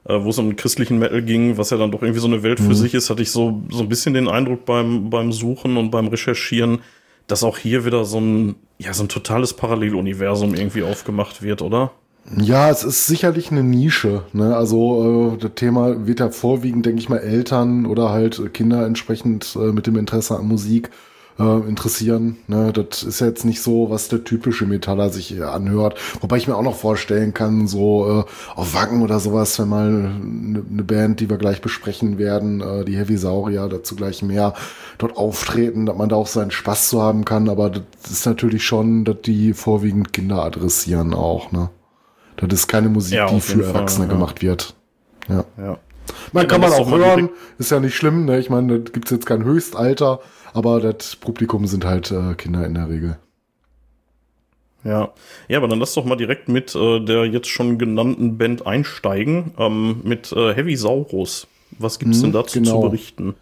äh, 0.05 0.19
wo 0.21 0.29
es 0.29 0.38
um 0.38 0.55
christlichen 0.55 1.00
Metal 1.00 1.21
ging, 1.21 1.57
was 1.57 1.71
ja 1.71 1.77
dann 1.77 1.91
doch 1.91 2.01
irgendwie 2.01 2.19
so 2.19 2.27
eine 2.27 2.43
Welt 2.43 2.59
für 2.59 2.67
mhm. 2.67 2.75
sich 2.75 2.93
ist, 2.93 3.09
hatte 3.09 3.23
ich 3.23 3.31
so, 3.31 3.63
so 3.69 3.79
ein 3.79 3.89
bisschen 3.89 4.13
den 4.13 4.27
Eindruck 4.27 4.65
beim, 4.65 5.09
beim 5.09 5.31
Suchen 5.31 5.77
und 5.77 5.89
beim 5.89 6.07
Recherchieren, 6.07 6.79
dass 7.27 7.43
auch 7.43 7.57
hier 7.57 7.85
wieder 7.85 8.05
so 8.05 8.19
ein, 8.19 8.55
ja, 8.77 8.93
so 8.93 9.03
ein 9.03 9.09
totales 9.09 9.53
Paralleluniversum 9.53 10.53
irgendwie 10.53 10.83
aufgemacht 10.83 11.41
wird, 11.41 11.62
oder? 11.62 11.91
Ja, 12.38 12.70
es 12.70 12.84
ist 12.84 13.06
sicherlich 13.08 13.51
eine 13.51 13.63
Nische. 13.63 14.24
Ne? 14.32 14.56
Also 14.56 15.34
äh, 15.34 15.38
das 15.38 15.51
Thema 15.56 16.08
wird 16.08 16.20
ja 16.20 16.30
vorwiegend, 16.30 16.86
denke 16.86 17.00
ich 17.00 17.10
mal, 17.10 17.18
Eltern 17.18 17.86
oder 17.86 18.10
halt 18.10 18.53
Kinder 18.53 18.86
entsprechend 18.86 19.56
äh, 19.56 19.72
mit 19.72 19.88
dem 19.88 19.98
Interesse 19.98 20.38
an 20.38 20.48
Musik 20.48 20.89
äh, 21.38 21.68
interessieren. 21.68 22.38
Ne? 22.48 22.72
Das 22.72 23.03
ist 23.03 23.20
ja 23.20 23.27
jetzt 23.27 23.44
nicht 23.44 23.62
so, 23.62 23.89
was 23.89 24.08
der 24.08 24.24
typische 24.24 24.65
Metaller 24.65 25.10
sich 25.10 25.44
anhört. 25.44 26.00
Wobei 26.22 26.38
ich 26.38 26.48
mir 26.48 26.56
auch 26.56 26.63
noch 26.63 26.75
vorstellen 26.75 27.34
kann, 27.34 27.68
so 27.68 28.25
äh, 28.25 28.58
auf 28.58 28.74
Wacken 28.74 29.01
oder 29.01 29.20
sowas, 29.20 29.60
wenn 29.60 29.70
mal 29.70 29.88
eine 29.88 30.63
ne 30.68 30.84
Band, 30.84 31.20
die 31.20 31.30
wir 31.30 31.38
gleich 31.38 31.62
besprechen 31.62 32.18
werden, 32.18 32.62
äh, 32.62 32.86
die 32.86 32.98
Heavy 32.98 33.18
Saurier, 33.18 33.68
dazu 33.68 33.96
gleich 33.96 34.24
mehr, 34.24 34.53
dort 34.98 35.18
auftreten, 35.18 35.86
dass 35.86 35.98
man 35.98 36.10
da 36.10 36.15
auch 36.15 36.27
seinen 36.27 36.51
Spaß 36.51 36.89
zu 36.89 37.01
haben 37.01 37.25
kann. 37.25 37.50
Aber 37.50 37.70
das 37.70 38.12
ist 38.12 38.25
natürlich 38.25 38.63
schon, 38.63 39.03
dass 39.03 39.22
die 39.24 39.53
vorwiegend 39.53 40.13
Kinder 40.13 40.44
adressieren 40.44 41.13
auch. 41.13 41.51
Ne? 41.51 41.70
Das 42.38 42.52
ist 42.52 42.68
keine 42.68 42.90
Musik, 42.90 43.16
ja, 43.16 43.28
die 43.28 43.40
für 43.40 43.63
Erwachsene 43.63 44.08
Fall, 44.08 44.16
gemacht 44.16 44.42
wird. 44.42 44.75
Ja. 45.30 45.46
ja. 45.58 45.78
Man 46.32 46.48
kann 46.48 46.62
man 46.62 46.74
auch 46.74 46.90
hören, 46.92 47.30
ist 47.58 47.72
ja 47.72 47.80
nicht 47.80 47.96
schlimm, 47.96 48.25
ne? 48.25 48.40
Ich 48.40 48.50
meine, 48.50 48.80
da 48.80 48.92
gibt's 48.92 49.12
jetzt 49.12 49.25
kein 49.25 49.44
Höchstalter, 49.44 50.20
aber 50.54 50.80
das 50.80 51.16
Publikum 51.16 51.66
sind 51.68 51.86
halt 51.86 52.12
äh, 52.12 52.34
Kinder 52.36 52.66
in 52.66 52.74
der 52.74 52.90
Regel. 52.90 53.18
Ja. 54.84 55.13
Ja, 55.48 55.58
aber 55.60 55.68
dann 55.68 55.80
lass 55.80 55.94
doch 55.94 56.06
mal 56.06 56.18
direkt 56.18 56.50
mit 56.50 56.75
äh, 56.75 57.00
der 57.00 57.25
jetzt 57.25 57.48
schon 57.48 57.78
genannten 57.78 58.38
Band 58.38 58.68
einsteigen, 58.68 59.54
ähm, 59.58 60.02
mit 60.04 60.32
äh, 60.34 60.54
Heavy 60.54 60.75
Saurus. 60.75 61.48
Was 61.80 62.00
gibt's 62.00 62.22
denn 62.22 62.34
dazu 62.34 62.60
genau. 62.60 62.82
zu 62.82 62.90
berichten? 62.90 63.36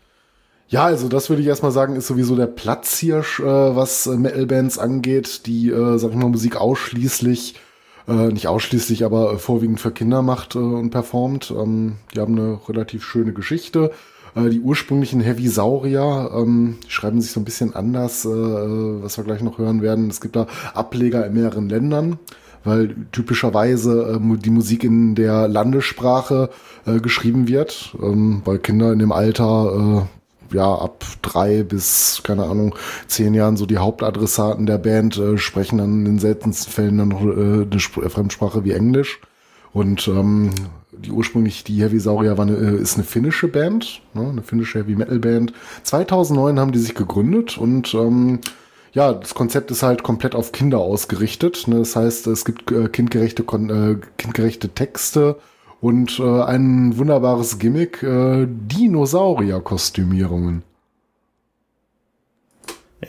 Ja, 0.68 0.86
also 0.86 1.10
das 1.10 1.30
würde 1.30 1.42
ich 1.42 1.48
erstmal 1.50 1.74
sagen, 1.74 1.98
ist 1.98 2.08
sowieso 2.08 2.36
der 2.36 2.48
Platzhirsch, 2.48 3.42
äh, 3.42 3.44
was 3.44 4.08
äh, 4.08 4.16
Metal-Bands 4.16 4.78
angeht, 4.78 5.46
die, 5.46 5.70
äh, 5.70 5.98
sag 5.98 6.12
ich 6.12 6.16
mal, 6.16 6.30
Musik 6.30 6.56
ausschließlich, 6.56 7.56
äh, 8.12 8.32
nicht 8.32 8.48
ausschließlich, 8.48 9.06
aber 9.06 9.34
äh, 9.34 9.38
vorwiegend 9.38 9.80
für 9.80 9.91
Kinder 9.91 10.22
macht 10.22 10.56
äh, 10.56 10.60
und 10.60 10.91
performt. 10.91 11.53
Ähm, 11.58 11.96
die 12.13 12.20
haben 12.20 12.38
eine 12.38 12.60
relativ 12.68 13.03
schöne 13.03 13.34
Geschichte. 13.34 13.91
Äh, 14.36 14.50
die 14.50 14.60
ursprünglichen 14.60 15.22
Heavy 15.22 15.48
Saurier 15.48 16.32
ähm, 16.36 16.77
schreiben 16.88 17.22
sich 17.22 17.32
so 17.32 17.39
ein 17.39 17.46
bisschen 17.46 17.75
anders, 17.75 18.25
äh, 18.25 18.30
was 18.30 19.18
wir 19.18 19.24
gleich 19.24 19.41
noch 19.41 19.58
hören 19.58 19.82
werden. 19.82 20.10
Es 20.10 20.22
gibt 20.22 20.36
da 20.36 20.48
Ableger 20.74 21.25
in 21.25 21.34
mehreren 21.34 21.70
Ländern 21.70 22.20
weil 22.63 22.96
typischerweise 23.12 24.20
äh, 24.22 24.38
die 24.38 24.50
Musik 24.50 24.84
in 24.84 25.15
der 25.15 25.48
Landessprache 25.48 26.50
äh, 26.86 27.00
geschrieben 27.00 27.48
wird, 27.48 27.96
ähm, 28.01 28.41
weil 28.46 28.60
Kinder 28.60 28.94
in 28.94 29.00
dem 29.00 29.12
Alter 29.12 30.06
äh, 30.06 30.21
ja 30.53 30.74
ab 30.74 31.05
drei 31.22 31.63
bis 31.63 32.22
keine 32.24 32.46
Ahnung 32.46 32.75
zehn 33.08 33.34
Jahren 33.34 33.58
so 33.58 33.65
die 33.65 33.77
Hauptadressaten 33.77 34.65
der 34.65 34.77
Band 34.77 35.17
äh, 35.17 35.38
sprechen 35.38 35.77
dann 35.77 36.00
in 36.00 36.05
den 36.05 36.20
seltensten 36.20 36.72
Fällen 36.72 36.98
dann 36.98 37.10
noch 37.10 37.22
äh, 37.22 37.63
eine 37.63 37.77
Sp 37.79 38.08
Fremdsprache 38.10 38.63
wie 38.63 38.72
Englisch 38.72 39.20
und 39.74 40.08
ähm, 40.08 40.51
die 40.91 41.12
ursprünglich 41.12 41.63
die 41.63 41.81
Heavy 41.81 42.00
Saurier 42.00 42.38
war 42.38 42.46
eine, 42.46 42.58
äh, 42.58 42.81
ist 42.81 42.96
eine 42.96 43.03
finnische 43.03 43.48
Band, 43.48 44.01
ne, 44.13 44.29
eine 44.29 44.41
finnische 44.41 44.79
Heavy 44.79 44.96
Metal 44.96 45.20
Band. 45.20 45.53
2009 45.84 46.60
haben 46.60 46.72
die 46.72 46.79
sich 46.79 46.96
gegründet 46.96 47.58
und 47.58 47.93
ähm, 47.93 48.39
ja, 48.93 49.13
das 49.13 49.34
Konzept 49.34 49.72
ist 49.72 49.84
halt 49.84 50.03
komplett 50.03 50.36
auf 50.36 50.51
Kinder 50.51 50.79
ausgerichtet. 50.79 51.67
Ne? 51.67 51.79
Das 51.79 51.96
heißt, 51.96 52.27
es 52.27 52.43
gibt 52.43 52.72
äh, 52.72 52.89
kindgerechte, 52.89 53.43
äh, 53.43 53.96
kindgerechte 54.17 54.70
Texte 54.70 55.38
und 55.82 56.18
äh, 56.20 56.44
ein 56.44 56.98
wunderbares 56.98 57.60
Gimmick, 57.60 58.02
äh, 58.04 58.48
Dinosaurier-Kostümierungen. 58.48 60.64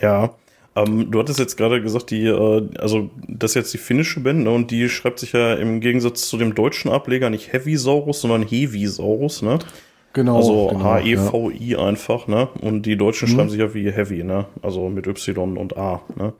Ja. 0.01 0.33
Ähm, 0.75 1.11
du 1.11 1.19
hattest 1.19 1.37
jetzt 1.37 1.55
gerade 1.55 1.83
gesagt, 1.83 2.09
die, 2.09 2.25
äh, 2.25 2.67
also 2.79 3.11
das 3.27 3.51
ist 3.51 3.55
jetzt 3.55 3.75
die 3.75 3.77
finnische 3.77 4.21
Band, 4.21 4.43
ne, 4.43 4.49
und 4.49 4.71
die 4.71 4.89
schreibt 4.89 5.19
sich 5.19 5.33
ja 5.33 5.53
im 5.53 5.81
Gegensatz 5.81 6.27
zu 6.27 6.37
dem 6.37 6.55
deutschen 6.55 6.89
Ableger 6.89 7.29
nicht 7.29 7.53
Heavy 7.53 7.77
Saurus, 7.77 8.21
sondern 8.21 8.41
Heavisaurus, 8.41 9.43
ne? 9.43 9.59
Genau. 10.13 10.37
Also 10.37 10.69
genau, 10.69 10.83
H-E-V-I 10.83 11.75
einfach, 11.75 12.27
ne? 12.27 12.47
Und 12.61 12.87
die 12.87 12.97
Deutschen 12.97 13.27
schreiben 13.27 13.49
sich 13.49 13.59
ja 13.59 13.75
wie 13.75 13.91
Heavy, 13.91 14.23
ne? 14.23 14.47
Also 14.63 14.89
mit 14.89 15.05
Y 15.05 15.57
und 15.57 15.77
A, 15.77 16.01
ne? 16.15 16.33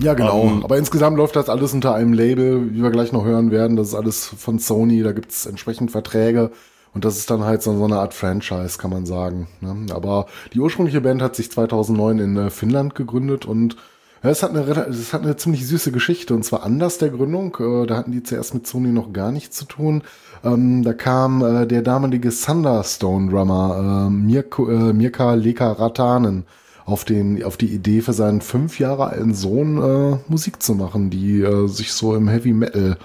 Ja, 0.00 0.14
genau. 0.14 0.44
Ähm, 0.44 0.64
Aber 0.64 0.78
insgesamt 0.78 1.16
läuft 1.16 1.36
das 1.36 1.48
alles 1.48 1.72
unter 1.72 1.94
einem 1.94 2.12
Label, 2.12 2.72
wie 2.72 2.82
wir 2.82 2.90
gleich 2.90 3.12
noch 3.12 3.24
hören 3.24 3.50
werden. 3.50 3.76
Das 3.76 3.88
ist 3.88 3.94
alles 3.94 4.26
von 4.26 4.58
Sony, 4.58 5.02
da 5.02 5.12
gibt's 5.12 5.46
entsprechend 5.46 5.90
Verträge. 5.90 6.50
Und 6.94 7.04
das 7.04 7.18
ist 7.18 7.30
dann 7.30 7.44
halt 7.44 7.62
so, 7.62 7.76
so 7.76 7.84
eine 7.84 7.98
Art 7.98 8.14
Franchise, 8.14 8.78
kann 8.78 8.90
man 8.90 9.06
sagen. 9.06 9.48
Ne? 9.60 9.92
Aber 9.92 10.26
die 10.52 10.60
ursprüngliche 10.60 11.00
Band 11.00 11.20
hat 11.20 11.36
sich 11.36 11.50
2009 11.50 12.18
in 12.18 12.36
äh, 12.36 12.50
Finnland 12.50 12.94
gegründet 12.94 13.44
und 13.46 13.76
es 14.20 14.42
hat, 14.42 14.50
eine, 14.50 14.62
es 14.88 15.12
hat 15.12 15.22
eine 15.22 15.36
ziemlich 15.36 15.66
süße 15.66 15.92
Geschichte. 15.92 16.34
Und 16.34 16.44
zwar 16.44 16.64
anders 16.64 16.98
der 16.98 17.10
Gründung. 17.10 17.56
Äh, 17.60 17.86
da 17.86 17.96
hatten 17.96 18.12
die 18.12 18.22
zuerst 18.22 18.54
mit 18.54 18.66
Sony 18.66 18.88
noch 18.88 19.12
gar 19.12 19.32
nichts 19.32 19.56
zu 19.56 19.64
tun. 19.64 20.02
Ähm, 20.44 20.82
da 20.82 20.92
kam 20.92 21.42
äh, 21.44 21.66
der 21.66 21.82
damalige 21.82 22.30
Thunderstone-Drummer 22.30 24.08
Mirko, 24.10 24.64
Mirka 24.64 25.34
Leka 25.34 25.72
Ratanen 25.72 26.46
auf, 26.88 27.04
den, 27.04 27.44
auf 27.44 27.58
die 27.58 27.66
Idee 27.66 28.00
für 28.00 28.14
seinen 28.14 28.40
fünf 28.40 28.78
Jahre 28.78 29.08
alten 29.08 29.34
Sohn 29.34 29.76
äh, 29.76 30.18
Musik 30.28 30.62
zu 30.62 30.74
machen, 30.74 31.10
die 31.10 31.42
äh, 31.42 31.66
sich 31.68 31.92
so 31.92 32.16
im 32.16 32.28
Heavy 32.28 32.52
Metal 32.52 32.96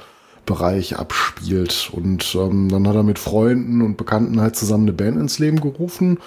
Bereich 0.46 0.98
abspielt. 0.98 1.90
Und 1.92 2.36
ähm, 2.36 2.70
dann 2.70 2.88
hat 2.88 2.96
er 2.96 3.04
mit 3.04 3.20
Freunden 3.20 3.82
und 3.82 3.98
Bekannten 3.98 4.40
halt 4.40 4.56
zusammen 4.56 4.86
eine 4.86 4.94
Band 4.94 5.18
ins 5.18 5.40
Leben 5.40 5.60
gerufen, 5.60 6.20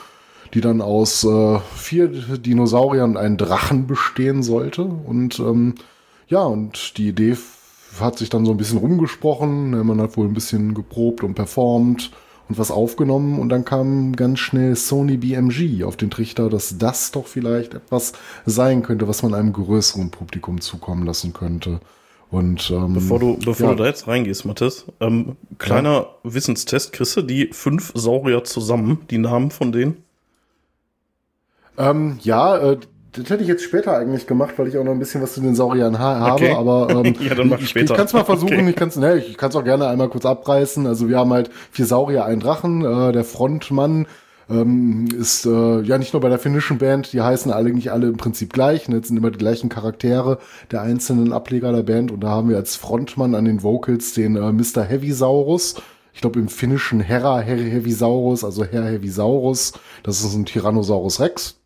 die 0.54 0.60
dann 0.60 0.82
aus 0.82 1.24
äh, 1.24 1.58
vier 1.74 2.08
Dinosauriern 2.08 3.10
und 3.12 3.16
einem 3.16 3.36
Drachen 3.36 3.86
bestehen 3.86 4.42
sollte. 4.42 4.82
Und 4.82 5.38
ähm, 5.38 5.74
ja, 6.28 6.42
und 6.42 6.98
die 6.98 7.08
Idee 7.08 7.36
hat 8.00 8.18
sich 8.18 8.28
dann 8.28 8.44
so 8.44 8.50
ein 8.52 8.58
bisschen 8.58 8.78
rumgesprochen. 8.78 9.70
Man 9.86 10.00
hat 10.00 10.16
wohl 10.16 10.26
ein 10.26 10.34
bisschen 10.34 10.74
geprobt 10.74 11.22
und 11.22 11.34
performt 11.34 12.10
und 12.48 12.58
was 12.58 12.70
aufgenommen. 12.70 13.38
Und 13.38 13.48
dann 13.48 13.64
kam 13.64 14.14
ganz 14.14 14.38
schnell 14.38 14.76
Sony 14.76 15.16
BMG 15.16 15.84
auf 15.84 15.96
den 15.96 16.10
Trichter, 16.10 16.48
dass 16.48 16.78
das 16.78 17.10
doch 17.10 17.26
vielleicht 17.26 17.74
etwas 17.74 18.12
sein 18.44 18.82
könnte, 18.82 19.08
was 19.08 19.22
man 19.22 19.34
einem 19.34 19.52
größeren 19.52 20.10
Publikum 20.10 20.60
zukommen 20.60 21.06
lassen 21.06 21.32
könnte. 21.32 21.80
Und 22.30 22.70
ähm, 22.70 22.94
Bevor 22.94 23.20
du, 23.20 23.38
bevor 23.38 23.68
ja. 23.68 23.74
du 23.74 23.82
da 23.82 23.88
jetzt 23.88 24.08
reingehst, 24.08 24.44
Mathis, 24.44 24.86
ähm, 25.00 25.36
kleiner 25.58 26.08
Wissenstest, 26.24 26.92
kriegst 26.92 27.16
du 27.16 27.22
die 27.22 27.50
fünf 27.52 27.92
Saurier 27.94 28.42
zusammen, 28.42 29.00
die 29.10 29.18
Namen 29.18 29.50
von 29.50 29.70
denen? 29.70 30.02
Ähm, 31.78 32.18
ja, 32.22 32.56
äh, 32.56 32.78
das 33.16 33.30
hätte 33.30 33.42
ich 33.42 33.48
jetzt 33.48 33.64
später 33.64 33.96
eigentlich 33.96 34.26
gemacht, 34.26 34.54
weil 34.58 34.68
ich 34.68 34.78
auch 34.78 34.84
noch 34.84 34.92
ein 34.92 34.98
bisschen 34.98 35.22
was 35.22 35.34
zu 35.34 35.40
den 35.40 35.54
Sauriern 35.54 35.98
ha 35.98 36.20
habe, 36.20 36.32
Okay. 36.34 36.52
aber 36.52 36.88
ähm, 37.04 37.14
Ja, 37.20 37.34
dann 37.34 37.48
mach 37.48 37.58
ich, 37.60 37.68
später. 37.70 37.92
ich 37.92 37.96
kann 37.96 38.06
es 38.06 38.12
mal 38.12 38.24
versuchen, 38.24 38.54
Okay. 38.54 38.70
ich 38.70 38.76
kann 38.76 38.88
es 38.88 38.96
ne, 38.96 39.16
ich 39.18 39.36
kann's 39.36 39.56
auch 39.56 39.64
gerne 39.64 39.88
einmal 39.88 40.08
kurz 40.08 40.24
abreißen. 40.26 40.86
Also 40.86 41.08
wir 41.08 41.18
haben 41.18 41.32
halt 41.32 41.50
vier 41.70 41.86
Saurier, 41.86 42.24
einen 42.24 42.40
Drachen, 42.40 42.84
äh, 42.84 43.12
der 43.12 43.24
Frontmann 43.24 44.06
ähm, 44.48 45.08
ist 45.18 45.44
äh, 45.46 45.80
ja 45.80 45.98
nicht 45.98 46.12
nur 46.12 46.20
bei 46.22 46.28
der 46.28 46.38
finnischen 46.38 46.78
Band, 46.78 47.12
die 47.12 47.20
heißen 47.20 47.50
alle 47.50 47.70
nicht 47.72 47.90
alle 47.90 48.06
im 48.06 48.16
Prinzip 48.16 48.52
gleich, 48.52 48.88
ne, 48.88 49.00
das 49.00 49.08
sind 49.08 49.16
immer 49.16 49.30
die 49.32 49.38
gleichen 49.38 49.68
Charaktere 49.68 50.38
der 50.70 50.82
einzelnen 50.82 51.32
Ableger 51.32 51.72
der 51.72 51.82
Band 51.82 52.12
und 52.12 52.20
da 52.20 52.28
haben 52.28 52.48
wir 52.48 52.56
als 52.56 52.76
Frontmann 52.76 53.34
an 53.34 53.44
den 53.44 53.62
Vocals 53.64 54.14
den 54.14 54.36
äh, 54.36 54.52
Mr. 54.52 54.84
Heavysaurus. 54.84 55.74
Ich 56.14 56.20
glaube 56.22 56.38
im 56.40 56.48
Finnischen 56.48 57.00
Herra 57.00 57.40
Heavysaurus, 57.40 58.42
also 58.42 58.64
Herr 58.64 58.84
Heavysaurus, 58.86 59.74
das 60.02 60.22
ist 60.24 60.34
ein 60.34 60.46
Tyrannosaurus 60.46 61.20
Rex. 61.20 61.60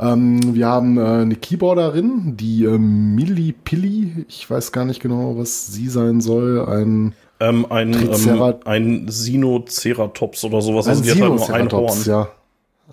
Ähm, 0.00 0.54
wir 0.54 0.66
haben 0.66 0.96
äh, 0.96 1.02
eine 1.02 1.36
Keyboarderin, 1.36 2.36
die 2.36 2.64
äh, 2.64 2.78
Milli 2.78 3.52
Pilli, 3.52 4.24
ich 4.28 4.48
weiß 4.48 4.72
gar 4.72 4.86
nicht 4.86 5.00
genau, 5.02 5.36
was 5.36 5.66
sie 5.66 5.88
sein 5.88 6.20
soll, 6.22 6.64
ein, 6.66 7.12
Ähm, 7.38 7.66
ein, 7.70 7.92
ähm, 7.92 8.54
ein 8.64 9.06
Sinoceratops 9.08 10.42
oder 10.44 10.62
sowas. 10.62 10.86
ein 10.86 10.90
Also 10.92 11.02
die 11.02 11.10
hat 11.10 11.20
halt 11.20 11.28
nur 11.34 11.50
ein 11.54 11.70
Horn. 11.72 11.92
Sinoceratops, 11.92 12.06
ja. 12.06 12.28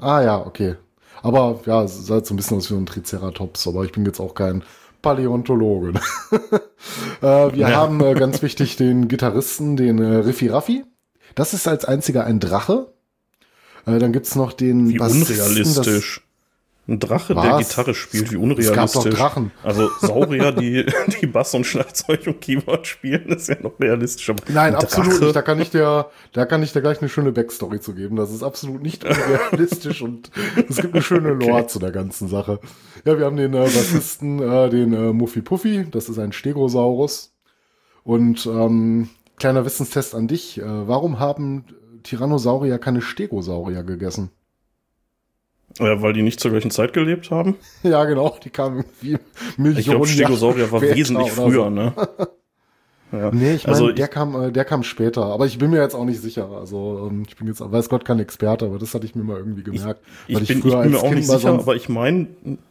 Ah 0.02 0.22
ja, 0.22 0.46
okay. 0.46 0.76
Aber 1.24 1.60
ja, 1.66 1.84
es 1.84 2.06
sah 2.06 2.24
so 2.24 2.34
ein 2.34 2.38
bisschen 2.38 2.58
aus 2.58 2.70
wie 2.72 2.76
ein 2.76 2.86
Triceratops, 2.86 3.68
aber 3.68 3.84
ich 3.86 3.92
bin 3.94 4.06
jetzt 4.06 4.20
auch 4.20 4.36
kein 4.36 4.64
Paläontologe. 5.02 5.94
äh, 7.22 7.22
wir 7.22 7.54
Ja. 7.56 7.70
haben 7.76 8.02
äh, 8.02 8.14
ganz 8.16 8.42
wichtig 8.42 8.76
den 8.76 9.08
Gitarristen, 9.08 9.78
den 9.78 10.00
äh, 10.00 10.18
Riffi 10.18 10.48
Raffi. 10.50 10.84
Das 11.36 11.54
ist 11.54 11.68
als 11.68 11.86
einziger 11.86 12.26
ein 12.26 12.40
Drache. 12.40 12.88
Äh, 13.86 14.00
dann 14.00 14.12
gibt's 14.12 14.36
noch 14.36 14.54
den 14.54 14.90
Wie 14.90 14.98
Bassisten, 14.98 15.38
unrealistisch. 15.40 16.27
Ein 16.90 17.00
Drache, 17.00 17.36
der 17.36 17.44
Was? 17.44 17.68
Gitarre 17.68 17.94
spielt, 17.94 18.32
wie 18.32 18.36
Es 18.36 18.42
unrealistisch. 18.42 18.76
gab 18.76 18.92
doch 18.94 19.06
Drachen. 19.10 19.52
Also 19.62 19.90
Saurier, 20.00 20.54
die, 20.54 20.86
die 21.22 21.28
Bass 21.28 21.54
und 21.54 21.66
Schlagzeug 21.66 22.26
und 22.28 22.40
Keyboard 22.40 22.88
spielen, 22.88 23.28
ist 23.28 23.50
ja 23.50 23.58
noch 23.62 23.78
realistischer. 23.78 24.36
Nein, 24.48 24.74
Ein 24.74 24.82
absolut 24.82 25.20
nicht. 25.20 25.36
Da 25.36 25.42
kann 25.42 25.60
ich 25.60 25.70
dir, 25.70 26.10
da 26.32 26.46
kann 26.46 26.64
ich 26.64 26.72
dir 26.72 26.82
gleich 26.82 27.02
eine 27.02 27.10
schöne 27.10 27.34
Backstory 27.34 27.82
zu 27.82 27.94
geben. 27.94 28.16
Das 28.16 28.32
ist 28.32 28.42
absolut 28.42 28.82
nicht 28.82 29.04
unrealistisch 29.04 30.02
und 30.02 30.32
es 30.70 30.78
gibt 30.78 30.94
eine 30.94 31.04
schöne 31.04 31.30
Lore 31.34 31.68
zu 31.68 31.80
der 31.80 31.92
ganzen 31.92 32.30
Sache. 32.30 32.60
Ja, 33.04 33.18
wir 33.18 33.26
haben 33.26 33.36
den 33.38 33.54
äh, 33.54 33.60
Bassisten, 33.60 34.42
äh, 34.42 34.70
den 34.70 34.94
äh, 34.94 35.12
Muffy 35.12 35.42
Puffy. 35.42 35.88
Das 35.92 36.08
ist 36.08 36.20
ein 36.20 36.32
Stegosaurus. 36.32 37.34
Und 38.04 38.46
ähm, 38.46 39.10
kleiner 39.36 39.66
Wissenstest 39.66 40.16
an 40.16 40.30
dich. 40.30 40.60
Äh, 40.60 40.88
warum 40.88 41.20
haben 41.20 41.66
Tyrannosaurier 42.04 42.78
keine 42.80 43.02
Stegosaurier 43.02 43.84
gegessen? 43.84 44.32
Ja, 45.80 46.02
weil 46.02 46.14
die 46.14 46.22
nicht 46.22 46.40
zur 46.40 46.52
gleichen 46.52 46.72
Zeit 46.72 46.94
gelebt 46.94 47.30
haben. 47.32 47.56
Ja, 47.84 48.06
genau. 48.06 48.38
Die 48.44 48.50
kamen 48.50 48.84
wie 49.02 49.18
Millionen 49.58 49.80
Ich 49.80 49.86
glaube, 49.88 50.08
Stegosaurier 50.08 50.72
war 50.72 50.82
wesentlich 50.82 51.32
früher, 51.32 51.66
so. 51.66 51.70
ne? 51.70 51.94
Ja. 53.14 53.32
Nee, 53.32 53.54
ich 53.54 53.64
meine, 53.66 53.74
Also 53.78 53.92
der 53.94 54.06
ich- 54.08 54.12
kam, 54.12 54.36
äh, 54.50 54.52
der 54.52 54.66
kam 54.66 54.84
später, 54.84 55.24
aber 55.28 55.46
ich 55.46 55.58
bin 55.58 55.70
mir 55.72 55.82
jetzt 55.82 55.96
auch 55.96 56.04
nicht 56.04 56.20
sicher. 56.22 56.50
Also 56.52 57.08
ähm, 57.10 57.24
ich 57.26 57.38
bin 57.38 57.48
jetzt, 57.48 57.62
weiß 57.62 57.88
Gott, 57.88 58.04
kein 58.04 58.20
Experte, 58.20 58.66
aber 58.66 58.80
das 58.80 58.94
hatte 58.94 59.06
ich 59.06 59.16
mir 59.16 59.24
mal 59.24 59.38
irgendwie 59.38 59.64
gemerkt. 59.64 60.02
Ich, 60.28 60.36
weil 60.36 60.44
bin, 60.44 60.58
ich 60.58 60.62
bin 60.64 60.72
mir 60.72 60.78
als 60.78 60.96
auch 60.96 61.04
Kind 61.04 61.16
nicht 61.16 61.28
sicher, 61.30 61.50
aber 61.54 61.76
ich 61.78 61.88
meine, 61.88 62.28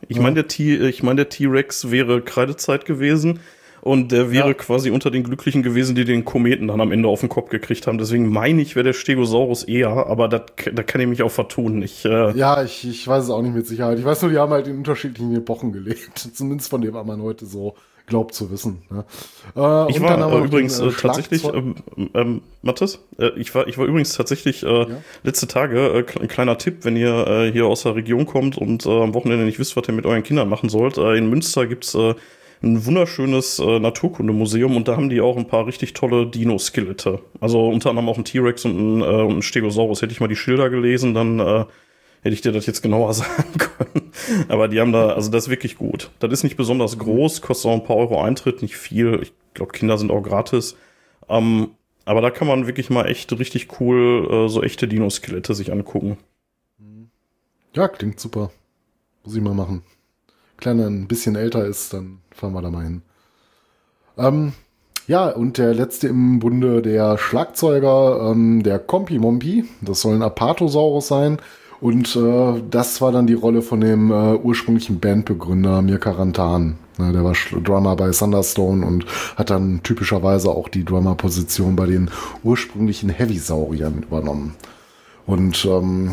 ich 0.09 0.21
meine, 0.21 0.35
der 0.35 0.47
T, 0.49 0.77
ich 0.89 1.03
meine, 1.03 1.17
der 1.17 1.31
T-Rex 1.31 1.91
wäre 1.91 2.21
Kreidezeit 2.21 2.85
gewesen 2.85 3.41
und 3.87 4.11
der 4.11 4.31
wäre 4.33 4.49
Ja. 4.49 4.55
quasi 4.55 4.91
unter 4.91 5.11
den 5.11 5.23
Glücklichen 5.23 5.63
gewesen, 5.63 5.95
die 5.95 6.05
den 6.05 6.25
Kometen 6.25 6.69
dann 6.69 6.81
am 6.81 6.91
Ende 6.93 7.09
auf 7.09 7.21
den 7.21 7.29
Kopf 7.29 7.51
gekriegt 7.51 7.87
haben. 7.87 7.99
Deswegen 7.99 8.29
meine 8.29 8.61
ich, 8.61 8.75
wäre 8.75 8.85
der 8.85 8.93
Stegosaurus 8.93 9.63
eher, 9.63 9.89
aber 9.89 10.29
da 10.29 10.41
kann 10.41 11.01
ich 11.01 11.07
mich 11.07 11.23
auch 11.23 11.31
vertun. 11.31 11.83
Ich, 11.83 12.05
äh, 12.05 12.37
ja, 12.37 12.63
ich, 12.63 12.87
ich 12.87 13.07
weiß 13.07 13.25
es 13.25 13.31
auch 13.31 13.43
nicht 13.43 13.55
mit 13.55 13.67
Sicherheit. 13.67 13.99
Ich 13.99 14.05
weiß 14.05 14.23
nur, 14.23 14.31
die 14.33 14.39
haben 14.39 14.53
halt 14.53 14.67
in 14.67 14.79
unterschiedlichen 14.79 15.35
Epochen 15.37 15.73
gelebt. 15.73 16.19
Zumindest 16.35 16.71
von 16.71 16.81
dem, 16.81 16.95
was 16.95 17.07
man 17.07 17.23
heute 17.23 17.47
so 17.47 17.75
glaubt 18.07 18.35
zu 18.35 18.51
wissen. 18.51 18.83
Ne? 18.91 19.05
Äh, 19.57 19.91
ich 19.91 20.01
war 20.01 20.33
äh, 20.33 20.45
übrigens 20.45 20.79
den, 20.79 20.89
äh, 20.89 20.93
tatsächlich, 20.93 21.45
ähm, 21.45 21.75
ähm, 22.15 22.41
Mathis, 22.63 23.01
äh, 23.19 23.31
ich 23.37 23.55
war, 23.55 23.67
ich 23.67 23.79
war 23.79 23.87
übrigens 23.87 24.13
tatsächlich 24.15 24.63
äh, 24.63 24.67
ja? 24.67 24.87
letzte 25.25 25.49
Tage, 25.49 25.89
äh, 25.89 26.21
ein 26.21 26.29
kleiner 26.29 26.57
Tipp, 26.59 26.79
wenn 26.85 26.97
ihr 26.97 27.27
äh, 27.27 27.53
hier 27.53 27.67
aus 27.67 27.83
der 27.83 27.97
Region 27.97 28.27
kommt 28.27 28.59
und 28.59 28.87
äh, 28.87 28.91
am 29.03 29.15
Wochenende 29.15 29.45
nicht 29.45 29.59
wisst, 29.59 29.77
was 29.77 29.89
ihr 29.89 29.95
mit 29.95 30.07
euren 30.07 30.23
Kindern 30.23 30.49
machen 30.49 30.69
sollt. 30.69 30.99
Äh, 30.99 31.17
in 31.17 31.29
Münster 31.29 31.67
gibt's 31.67 31.95
äh, 31.97 32.15
ein 32.63 32.85
wunderschönes 32.87 33.59
äh, 33.59 33.79
Naturkundemuseum 33.79 34.77
und 34.77 34.89
da 34.89 34.97
haben 34.97 35.11
die 35.11 35.21
auch 35.21 35.37
ein 35.37 35.47
paar 35.47 35.67
richtig 35.67 35.93
tolle 35.93 36.27
Dino-Skelette. 36.27 37.21
Also 37.41 37.69
unter 37.69 37.91
anderem 37.91 38.09
auch 38.09 38.19
ein 38.19 38.25
T-Rex 38.25 38.65
und 38.65 38.99
ein, 38.99 39.03
äh, 39.03 39.35
ein 39.35 39.43
Stegosaurus. 39.43 40.03
Hätte 40.03 40.13
ich 40.13 40.21
mal 40.21 40.29
die 40.29 40.37
Schilder 40.37 40.71
gelesen, 40.71 41.15
dann 41.15 41.39
äh, 41.39 41.65
hätte 42.23 42.35
ich 42.35 42.41
dir 42.41 42.53
das 42.53 42.67
jetzt 42.67 42.83
genauer 42.83 43.13
sagen 43.15 43.59
können. 43.59 44.13
Aber 44.49 44.69
die 44.69 44.81
haben 44.81 44.93
da, 44.93 45.11
also 45.11 45.31
das 45.31 45.45
ist 45.45 45.51
wirklich 45.51 45.77
gut. 45.77 46.11
Das 46.19 46.33
ist 46.33 46.45
nicht 46.45 46.57
besonders 46.57 46.99
groß, 46.99 47.43
kostet 47.43 47.71
auch 47.71 47.75
ein 47.75 47.85
paar 47.85 47.97
Euro 47.97 48.23
Eintritt, 48.23 48.63
nicht 48.63 48.77
viel. 48.77 49.21
Ich 49.23 49.33
glaube, 49.55 49.73
Kinder 49.73 49.99
sind 49.99 50.11
auch 50.11 50.23
gratis. 50.23 50.77
Ähm, 51.29 51.71
aber 52.05 52.21
da 52.21 52.31
kann 52.31 52.49
man 52.49 52.67
wirklich 52.67 52.89
mal 52.89 53.07
echt 53.07 53.37
richtig 53.39 53.81
cool 53.81 54.29
äh, 54.31 54.49
so 54.49 54.63
echte 54.63 54.89
Dino-Skelette 54.89 55.55
sich 55.55 55.73
angucken. 55.73 56.19
Ja, 57.75 57.89
klingt 57.89 58.19
super. 58.19 58.51
Muss 59.25 59.35
ich 59.35 59.43
mal 59.43 59.53
machen. 59.53 59.83
Kleiner 60.57 60.87
ein 60.87 61.09
bisschen 61.09 61.37
älter 61.37 61.67
ist, 61.67 61.93
dann 61.93 62.21
fahren 62.37 62.53
wir 62.53 62.63
da 62.63 62.71
mal 62.71 62.85
hin. 62.85 63.03
Ähm, 64.19 64.53
ja, 65.07 65.29
und 65.29 65.59
der 65.59 65.73
letzte 65.75 66.09
im 66.09 66.41
Bunde 66.41 66.83
der 66.83 67.17
Schlagzeuger, 67.17 68.31
ähm, 68.31 68.63
der 68.63 68.79
Kompimompi. 68.79 69.65
Das 69.81 70.01
soll 70.01 70.15
ein 70.15 70.23
Apatosaurus 70.23 71.09
sein. 71.09 71.39
Und 71.81 72.17
äh, 72.17 72.63
das 72.71 73.01
war 73.01 73.13
dann 73.13 73.27
die 73.27 73.35
Rolle 73.35 73.63
von 73.63 73.81
dem 73.81 74.11
äh, 74.11 74.35
ursprünglichen 74.35 74.99
Bandbegründer 74.99 75.83
Mirka 75.83 76.13
Rantan. 76.13 76.79
Ja, 76.99 77.13
der 77.13 77.23
war 77.23 77.35
Drummer 77.63 77.95
bei 77.95 78.11
Thunderstone 78.11 78.85
und 78.85 79.05
hat 79.37 79.51
dann 79.51 79.83
typischerweise 79.83 80.51
auch 80.51 80.69
die 80.69 80.85
Drummer-Position 80.85 81.77
bei 81.77 81.87
den 81.87 82.11
ursprünglichen 82.43 83.11
Heavy-Sauriern 83.11 84.03
übernommen. 84.03 84.55
Und 85.27 85.65
ähm, 85.67 86.13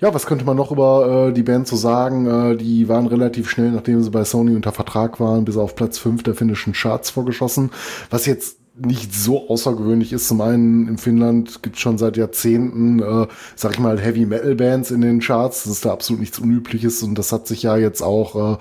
ja, 0.00 0.12
was 0.12 0.26
könnte 0.26 0.44
man 0.44 0.56
noch 0.56 0.72
über 0.72 1.28
äh, 1.28 1.32
die 1.32 1.42
Band 1.42 1.66
so 1.66 1.76
sagen? 1.76 2.26
Äh, 2.26 2.56
die 2.56 2.88
waren 2.88 3.06
relativ 3.06 3.48
schnell, 3.48 3.70
nachdem 3.70 4.02
sie 4.02 4.10
bei 4.10 4.24
Sony 4.24 4.54
unter 4.54 4.72
Vertrag 4.72 5.20
waren, 5.20 5.44
bis 5.44 5.56
auf 5.56 5.74
Platz 5.74 5.98
5 5.98 6.22
der 6.22 6.34
finnischen 6.34 6.72
Charts 6.72 7.10
vorgeschossen. 7.10 7.70
Was 8.10 8.26
jetzt 8.26 8.58
nicht 8.76 9.14
so 9.14 9.48
außergewöhnlich 9.48 10.12
ist. 10.12 10.26
Zum 10.26 10.40
einen 10.40 10.88
in 10.88 10.98
Finnland 10.98 11.62
gibt 11.62 11.76
es 11.76 11.82
schon 11.82 11.98
seit 11.98 12.16
Jahrzehnten, 12.16 13.00
äh, 13.00 13.26
sag 13.54 13.72
ich 13.72 13.78
mal, 13.78 14.00
Heavy 14.00 14.26
Metal 14.26 14.54
Bands 14.56 14.90
in 14.90 15.00
den 15.00 15.20
Charts. 15.20 15.64
Das 15.64 15.72
ist 15.72 15.84
da 15.84 15.92
absolut 15.92 16.20
nichts 16.20 16.38
Unübliches 16.38 17.02
und 17.02 17.16
das 17.16 17.30
hat 17.32 17.46
sich 17.46 17.62
ja 17.62 17.76
jetzt 17.76 18.02
auch 18.02 18.54
äh, 18.54 18.58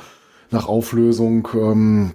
nach 0.51 0.67
Auflösung 0.67 1.47
ähm, 1.55 2.11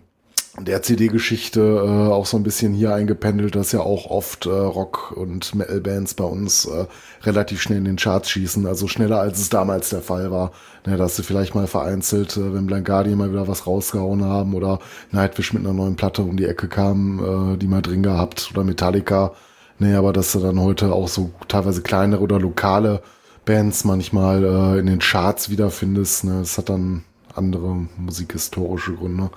der 0.61 0.83
CD-Geschichte 0.83 1.61
äh, 1.61 2.13
auch 2.13 2.27
so 2.27 2.37
ein 2.37 2.43
bisschen 2.43 2.75
hier 2.75 2.95
eingependelt, 2.95 3.55
dass 3.55 3.73
ja 3.73 3.81
auch 3.81 4.11
oft 4.11 4.47
äh, 4.47 4.51
Rock- 4.51 5.13
und 5.13 5.55
Metal-Bands 5.55 6.15
bei 6.15 6.25
uns 6.25 6.65
äh, 6.67 6.87
relativ 7.23 7.61
schnell 7.61 7.79
in 7.79 7.85
den 7.85 7.97
Charts 7.97 8.31
schießen, 8.31 8.67
also 8.67 8.89
schneller 8.89 9.21
als 9.21 9.39
es 9.39 9.49
damals 9.49 9.91
der 9.91 10.03
Fall 10.03 10.31
war. 10.31 10.53
Ne, 10.87 10.97
dass 10.97 11.17
sie 11.17 11.23
vielleicht 11.23 11.55
mal 11.55 11.67
vereinzelt, 11.67 12.37
äh, 12.37 12.55
wenn 12.55 12.67
Blind 12.67 12.87
Guardian 12.87 13.19
mal 13.19 13.31
wieder 13.31 13.49
was 13.49 13.67
rausgehauen 13.67 14.25
haben 14.25 14.55
oder 14.55 14.79
Nightwish 15.11 15.53
mit 15.53 15.65
einer 15.65 15.75
neuen 15.75 15.97
Platte 15.97 16.23
um 16.23 16.37
die 16.37 16.47
Ecke 16.47 16.69
kam, 16.69 17.55
äh, 17.55 17.57
die 17.57 17.67
mal 17.67 17.83
drin 17.83 18.03
gehabt 18.03 18.51
oder 18.53 18.65
Metallica. 18.65 19.33
Nee, 19.79 19.95
aber 19.95 20.13
dass 20.13 20.33
du 20.33 20.41
dann 20.41 20.61
heute 20.61 20.93
auch 20.93 21.09
so 21.09 21.31
teilweise 21.47 21.83
kleinere 21.83 22.23
oder 22.23 22.41
lokale 22.41 23.03
Bands 23.45 23.85
manchmal 23.85 24.45
äh, 24.45 24.79
in 24.79 24.87
den 24.87 24.99
Charts 24.99 25.51
wiederfindest, 25.51 26.25
ne, 26.25 26.41
das 26.41 26.59
hat 26.59 26.69
dann 26.69 27.05
andere 27.39 27.87
musikhistorische 27.97 28.95
Gründe. 28.95 29.31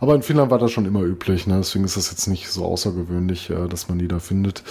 Aber 0.00 0.14
in 0.14 0.22
Finnland 0.22 0.50
war 0.50 0.58
das 0.58 0.70
schon 0.70 0.86
immer 0.86 1.02
üblich, 1.02 1.46
ne? 1.46 1.56
deswegen 1.56 1.84
ist 1.84 1.96
das 1.96 2.10
jetzt 2.10 2.26
nicht 2.28 2.48
so 2.48 2.64
außergewöhnlich, 2.64 3.50
äh, 3.50 3.66
dass 3.68 3.88
man 3.88 3.98
die 3.98 4.08
da 4.08 4.20
findet. 4.20 4.62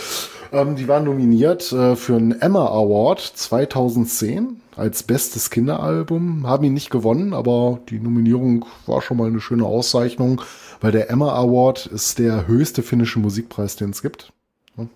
Ähm, 0.51 0.75
die 0.75 0.87
waren 0.87 1.03
nominiert 1.03 1.71
äh, 1.73 1.95
für 1.95 2.15
einen 2.15 2.39
Emma 2.39 2.67
Award 2.67 3.19
2010 3.19 4.61
als 4.75 5.03
bestes 5.03 5.49
Kinderalbum, 5.49 6.47
haben 6.47 6.63
ihn 6.63 6.73
nicht 6.73 6.91
gewonnen, 6.91 7.33
aber 7.33 7.79
die 7.89 7.99
Nominierung 7.99 8.65
war 8.85 9.01
schon 9.01 9.17
mal 9.17 9.27
eine 9.27 9.41
schöne 9.41 9.65
Auszeichnung, 9.65 10.41
weil 10.79 10.91
der 10.91 11.09
Emma 11.09 11.33
Award 11.33 11.87
ist 11.87 12.19
der 12.19 12.47
höchste 12.47 12.83
finnische 12.83 13.19
Musikpreis, 13.19 13.75
den 13.75 13.89
es 13.89 14.01
gibt. 14.01 14.31
Ja. 14.77 14.87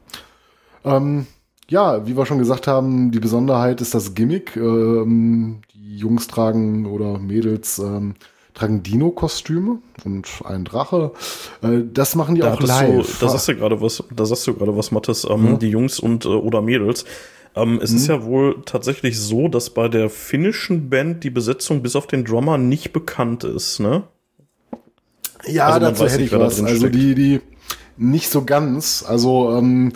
Ähm, 0.84 1.26
ja, 1.72 2.06
wie 2.06 2.18
wir 2.18 2.26
schon 2.26 2.38
gesagt 2.38 2.68
haben, 2.68 3.12
die 3.12 3.22
Besonderheit 3.22 3.80
ist 3.80 3.96
das 3.96 4.14
Gimmick. 4.14 4.58
Ähm, 4.58 5.62
die 5.74 5.98
Jungs 5.98 6.28
tragen 6.28 6.86
oder 6.86 7.18
Mädels 7.18 7.80
ähm, 7.80 8.16
tragen 8.54 8.84
Dino-Kostüme 8.84 9.80
und 10.04 10.28
ein 10.44 10.66
Drache. 10.66 11.14
Äh, 11.62 11.84
das 11.94 12.16
machen 12.16 12.36
die 12.36 12.42
da 12.42 12.54
auch 12.54 12.60
live. 12.60 13.20
Du, 13.20 13.26
da 13.26 13.32
sagst 13.32 13.48
du 13.48 13.56
gerade 13.56 13.82
was, 13.82 14.04
da 14.14 14.26
sagst 14.26 14.46
du 14.48 14.54
gerade 14.54 14.76
was, 14.76 14.92
Mattes, 14.92 15.26
ähm, 15.30 15.46
ja. 15.46 15.54
die 15.54 15.70
Jungs 15.70 16.02
und 16.02 16.26
äh, 16.26 16.28
oder 16.28 16.62
Mädels. 16.62 17.06
Ähm, 17.56 17.80
es 17.82 17.92
mhm. 17.92 17.98
ist 17.98 18.08
ja 18.08 18.24
wohl 18.26 18.62
tatsächlich 18.66 19.18
so, 19.18 19.48
dass 19.48 19.70
bei 19.70 19.88
der 19.88 20.10
finnischen 20.10 20.90
Band 20.90 21.24
die 21.24 21.30
Besetzung 21.30 21.82
bis 21.82 21.96
auf 21.96 22.06
den 22.06 22.26
Drummer 22.26 22.58
nicht 22.58 22.92
bekannt 22.92 23.46
ist, 23.46 23.80
ne? 23.80 24.04
Ja, 25.48 25.68
also 25.68 25.80
dazu 25.80 26.06
hätte 26.06 26.24
ich 26.24 26.32
was. 26.34 26.62
Also 26.62 26.90
die, 26.90 27.16
die 27.16 27.42
nicht 27.96 28.30
so 28.30 28.44
ganz. 28.44 29.06
Also 29.08 29.56
ähm, 29.58 29.94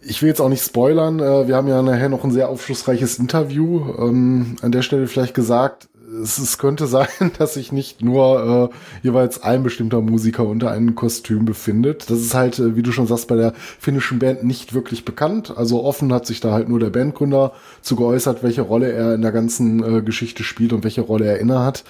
ich 0.00 0.22
will 0.22 0.28
jetzt 0.28 0.40
auch 0.40 0.48
nicht 0.48 0.64
spoilern. 0.64 1.20
Äh, 1.20 1.48
wir 1.48 1.56
haben 1.56 1.68
ja 1.68 1.82
nachher 1.82 2.08
noch 2.08 2.24
ein 2.24 2.30
sehr 2.30 2.48
aufschlussreiches 2.48 3.18
Interview. 3.18 3.92
Ähm, 3.98 4.56
an 4.62 4.72
der 4.72 4.82
Stelle 4.82 5.06
vielleicht 5.06 5.34
gesagt, 5.34 5.88
es, 6.22 6.38
es 6.38 6.58
könnte 6.58 6.86
sein, 6.88 7.08
dass 7.38 7.54
sich 7.54 7.72
nicht 7.72 8.02
nur 8.02 8.70
äh, 8.72 9.06
jeweils 9.06 9.42
ein 9.42 9.62
bestimmter 9.62 10.00
Musiker 10.00 10.44
unter 10.46 10.70
einem 10.70 10.94
Kostüm 10.94 11.44
befindet. 11.44 12.10
Das 12.10 12.20
ist 12.20 12.34
halt, 12.34 12.58
äh, 12.58 12.76
wie 12.76 12.82
du 12.82 12.92
schon 12.92 13.06
sagst, 13.06 13.28
bei 13.28 13.36
der 13.36 13.52
finnischen 13.54 14.18
Band 14.18 14.44
nicht 14.44 14.74
wirklich 14.74 15.04
bekannt. 15.04 15.56
Also 15.56 15.84
offen 15.84 16.12
hat 16.12 16.26
sich 16.26 16.40
da 16.40 16.52
halt 16.52 16.68
nur 16.68 16.80
der 16.80 16.90
Bandgründer 16.90 17.52
zu 17.82 17.96
geäußert, 17.96 18.42
welche 18.42 18.62
Rolle 18.62 18.92
er 18.92 19.14
in 19.14 19.22
der 19.22 19.32
ganzen 19.32 19.82
äh, 19.82 20.02
Geschichte 20.02 20.44
spielt 20.44 20.72
und 20.72 20.84
welche 20.84 21.02
Rolle 21.02 21.26
er 21.26 21.38
innehat. 21.38 21.84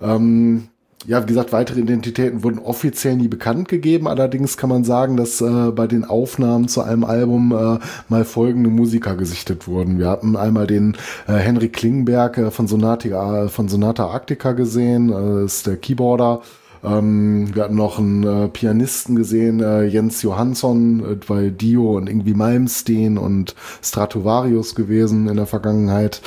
Ähm, 0.00 0.68
ja, 1.06 1.22
wie 1.22 1.28
gesagt, 1.28 1.52
weitere 1.52 1.80
Identitäten 1.80 2.42
wurden 2.42 2.58
offiziell 2.58 3.16
nie 3.16 3.28
bekannt 3.28 3.68
gegeben. 3.68 4.06
Allerdings 4.06 4.58
kann 4.58 4.68
man 4.68 4.84
sagen, 4.84 5.16
dass 5.16 5.40
äh, 5.40 5.70
bei 5.72 5.86
den 5.86 6.04
Aufnahmen 6.04 6.68
zu 6.68 6.82
einem 6.82 7.04
Album 7.04 7.52
äh, 7.52 7.78
mal 8.08 8.24
folgende 8.24 8.68
Musiker 8.68 9.16
gesichtet 9.16 9.66
wurden. 9.66 9.98
Wir 9.98 10.08
hatten 10.08 10.36
einmal 10.36 10.66
den 10.66 10.96
äh, 11.26 11.32
Henry 11.32 11.68
Klingenberg 11.68 12.36
äh, 12.36 12.50
von, 12.50 12.68
Sonata, 12.68 13.44
äh, 13.44 13.48
von 13.48 13.68
Sonata 13.68 14.06
Arctica 14.08 14.52
gesehen, 14.52 15.10
äh, 15.10 15.44
ist 15.44 15.66
der 15.66 15.78
Keyboarder. 15.78 16.42
Ähm, 16.84 17.54
wir 17.54 17.64
hatten 17.64 17.76
noch 17.76 17.98
einen 17.98 18.24
äh, 18.24 18.48
Pianisten 18.48 19.16
gesehen, 19.16 19.60
äh, 19.60 19.84
Jens 19.84 20.22
Johansson, 20.22 21.00
äh, 21.00 21.14
bei 21.26 21.48
Dio 21.48 21.96
und 21.96 22.08
irgendwie 22.08 22.34
Malmsteen 22.34 23.16
und 23.16 23.54
Stratovarius 23.82 24.74
gewesen 24.74 25.28
in 25.28 25.36
der 25.36 25.46
Vergangenheit. 25.46 26.20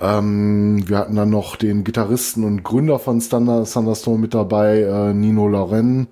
Ähm, 0.00 0.88
wir 0.88 0.98
hatten 0.98 1.16
dann 1.16 1.30
noch 1.30 1.56
den 1.56 1.84
Gitarristen 1.84 2.44
und 2.44 2.62
Gründer 2.62 2.98
von 2.98 3.20
Thunderstorm 3.20 4.20
mit 4.20 4.34
dabei, 4.34 4.80
äh, 4.80 5.14
Nino 5.14 5.48
Loren 5.48 6.08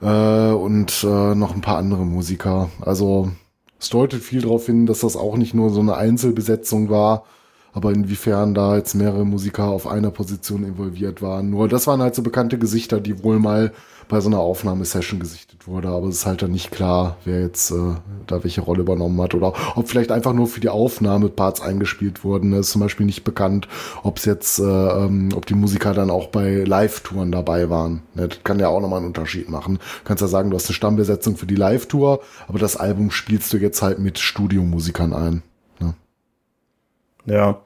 äh, 0.00 0.50
und 0.50 1.04
äh, 1.04 1.34
noch 1.34 1.54
ein 1.54 1.60
paar 1.60 1.78
andere 1.78 2.04
Musiker. 2.04 2.70
Also 2.80 3.30
es 3.78 3.90
deutet 3.90 4.22
viel 4.22 4.42
darauf 4.42 4.66
hin, 4.66 4.86
dass 4.86 5.00
das 5.00 5.16
auch 5.16 5.36
nicht 5.36 5.54
nur 5.54 5.70
so 5.70 5.80
eine 5.80 5.96
Einzelbesetzung 5.96 6.90
war, 6.90 7.24
aber 7.78 7.92
inwiefern 7.92 8.54
da 8.54 8.76
jetzt 8.76 8.94
mehrere 8.94 9.24
Musiker 9.24 9.68
auf 9.68 9.86
einer 9.86 10.10
Position 10.10 10.64
involviert 10.64 11.22
waren. 11.22 11.48
Nur 11.50 11.68
das 11.68 11.86
waren 11.86 12.02
halt 12.02 12.16
so 12.16 12.22
bekannte 12.22 12.58
Gesichter, 12.58 12.98
die 12.98 13.22
wohl 13.22 13.38
mal 13.38 13.72
bei 14.08 14.20
so 14.20 14.28
einer 14.28 14.40
Aufnahmesession 14.40 15.20
gesichtet 15.20 15.68
wurde. 15.68 15.88
Aber 15.88 16.08
es 16.08 16.16
ist 16.16 16.26
halt 16.26 16.42
dann 16.42 16.50
nicht 16.50 16.72
klar, 16.72 17.18
wer 17.24 17.40
jetzt 17.40 17.70
äh, 17.70 17.94
da 18.26 18.42
welche 18.42 18.62
Rolle 18.62 18.80
übernommen 18.80 19.20
hat 19.22 19.34
oder 19.34 19.52
ob 19.76 19.88
vielleicht 19.88 20.10
einfach 20.10 20.32
nur 20.32 20.48
für 20.48 20.58
die 20.58 20.70
Aufnahme 20.70 21.28
Parts 21.28 21.60
eingespielt 21.60 22.24
wurden. 22.24 22.52
Es 22.52 22.66
ist 22.66 22.72
zum 22.72 22.80
Beispiel 22.80 23.06
nicht 23.06 23.22
bekannt, 23.22 23.68
ob 24.02 24.16
es 24.16 24.24
jetzt, 24.24 24.58
äh, 24.58 24.64
ähm, 24.64 25.28
ob 25.36 25.46
die 25.46 25.54
Musiker 25.54 25.94
dann 25.94 26.10
auch 26.10 26.28
bei 26.28 26.64
Live-Touren 26.64 27.30
dabei 27.30 27.70
waren. 27.70 28.02
Ne, 28.14 28.26
das 28.26 28.42
kann 28.42 28.58
ja 28.58 28.66
auch 28.66 28.80
nochmal 28.80 28.98
einen 28.98 29.08
Unterschied 29.08 29.48
machen. 29.50 29.76
Du 29.76 30.04
kannst 30.04 30.20
ja 30.20 30.26
sagen, 30.26 30.50
du 30.50 30.56
hast 30.56 30.66
eine 30.66 30.74
Stammbesetzung 30.74 31.36
für 31.36 31.46
die 31.46 31.54
Live-Tour, 31.54 32.22
aber 32.48 32.58
das 32.58 32.76
Album 32.76 33.12
spielst 33.12 33.52
du 33.52 33.58
jetzt 33.58 33.82
halt 33.82 34.00
mit 34.00 34.18
Studiomusikern 34.18 35.12
ein. 35.12 35.42
Ne? 35.78 35.94
Ja. 37.26 37.60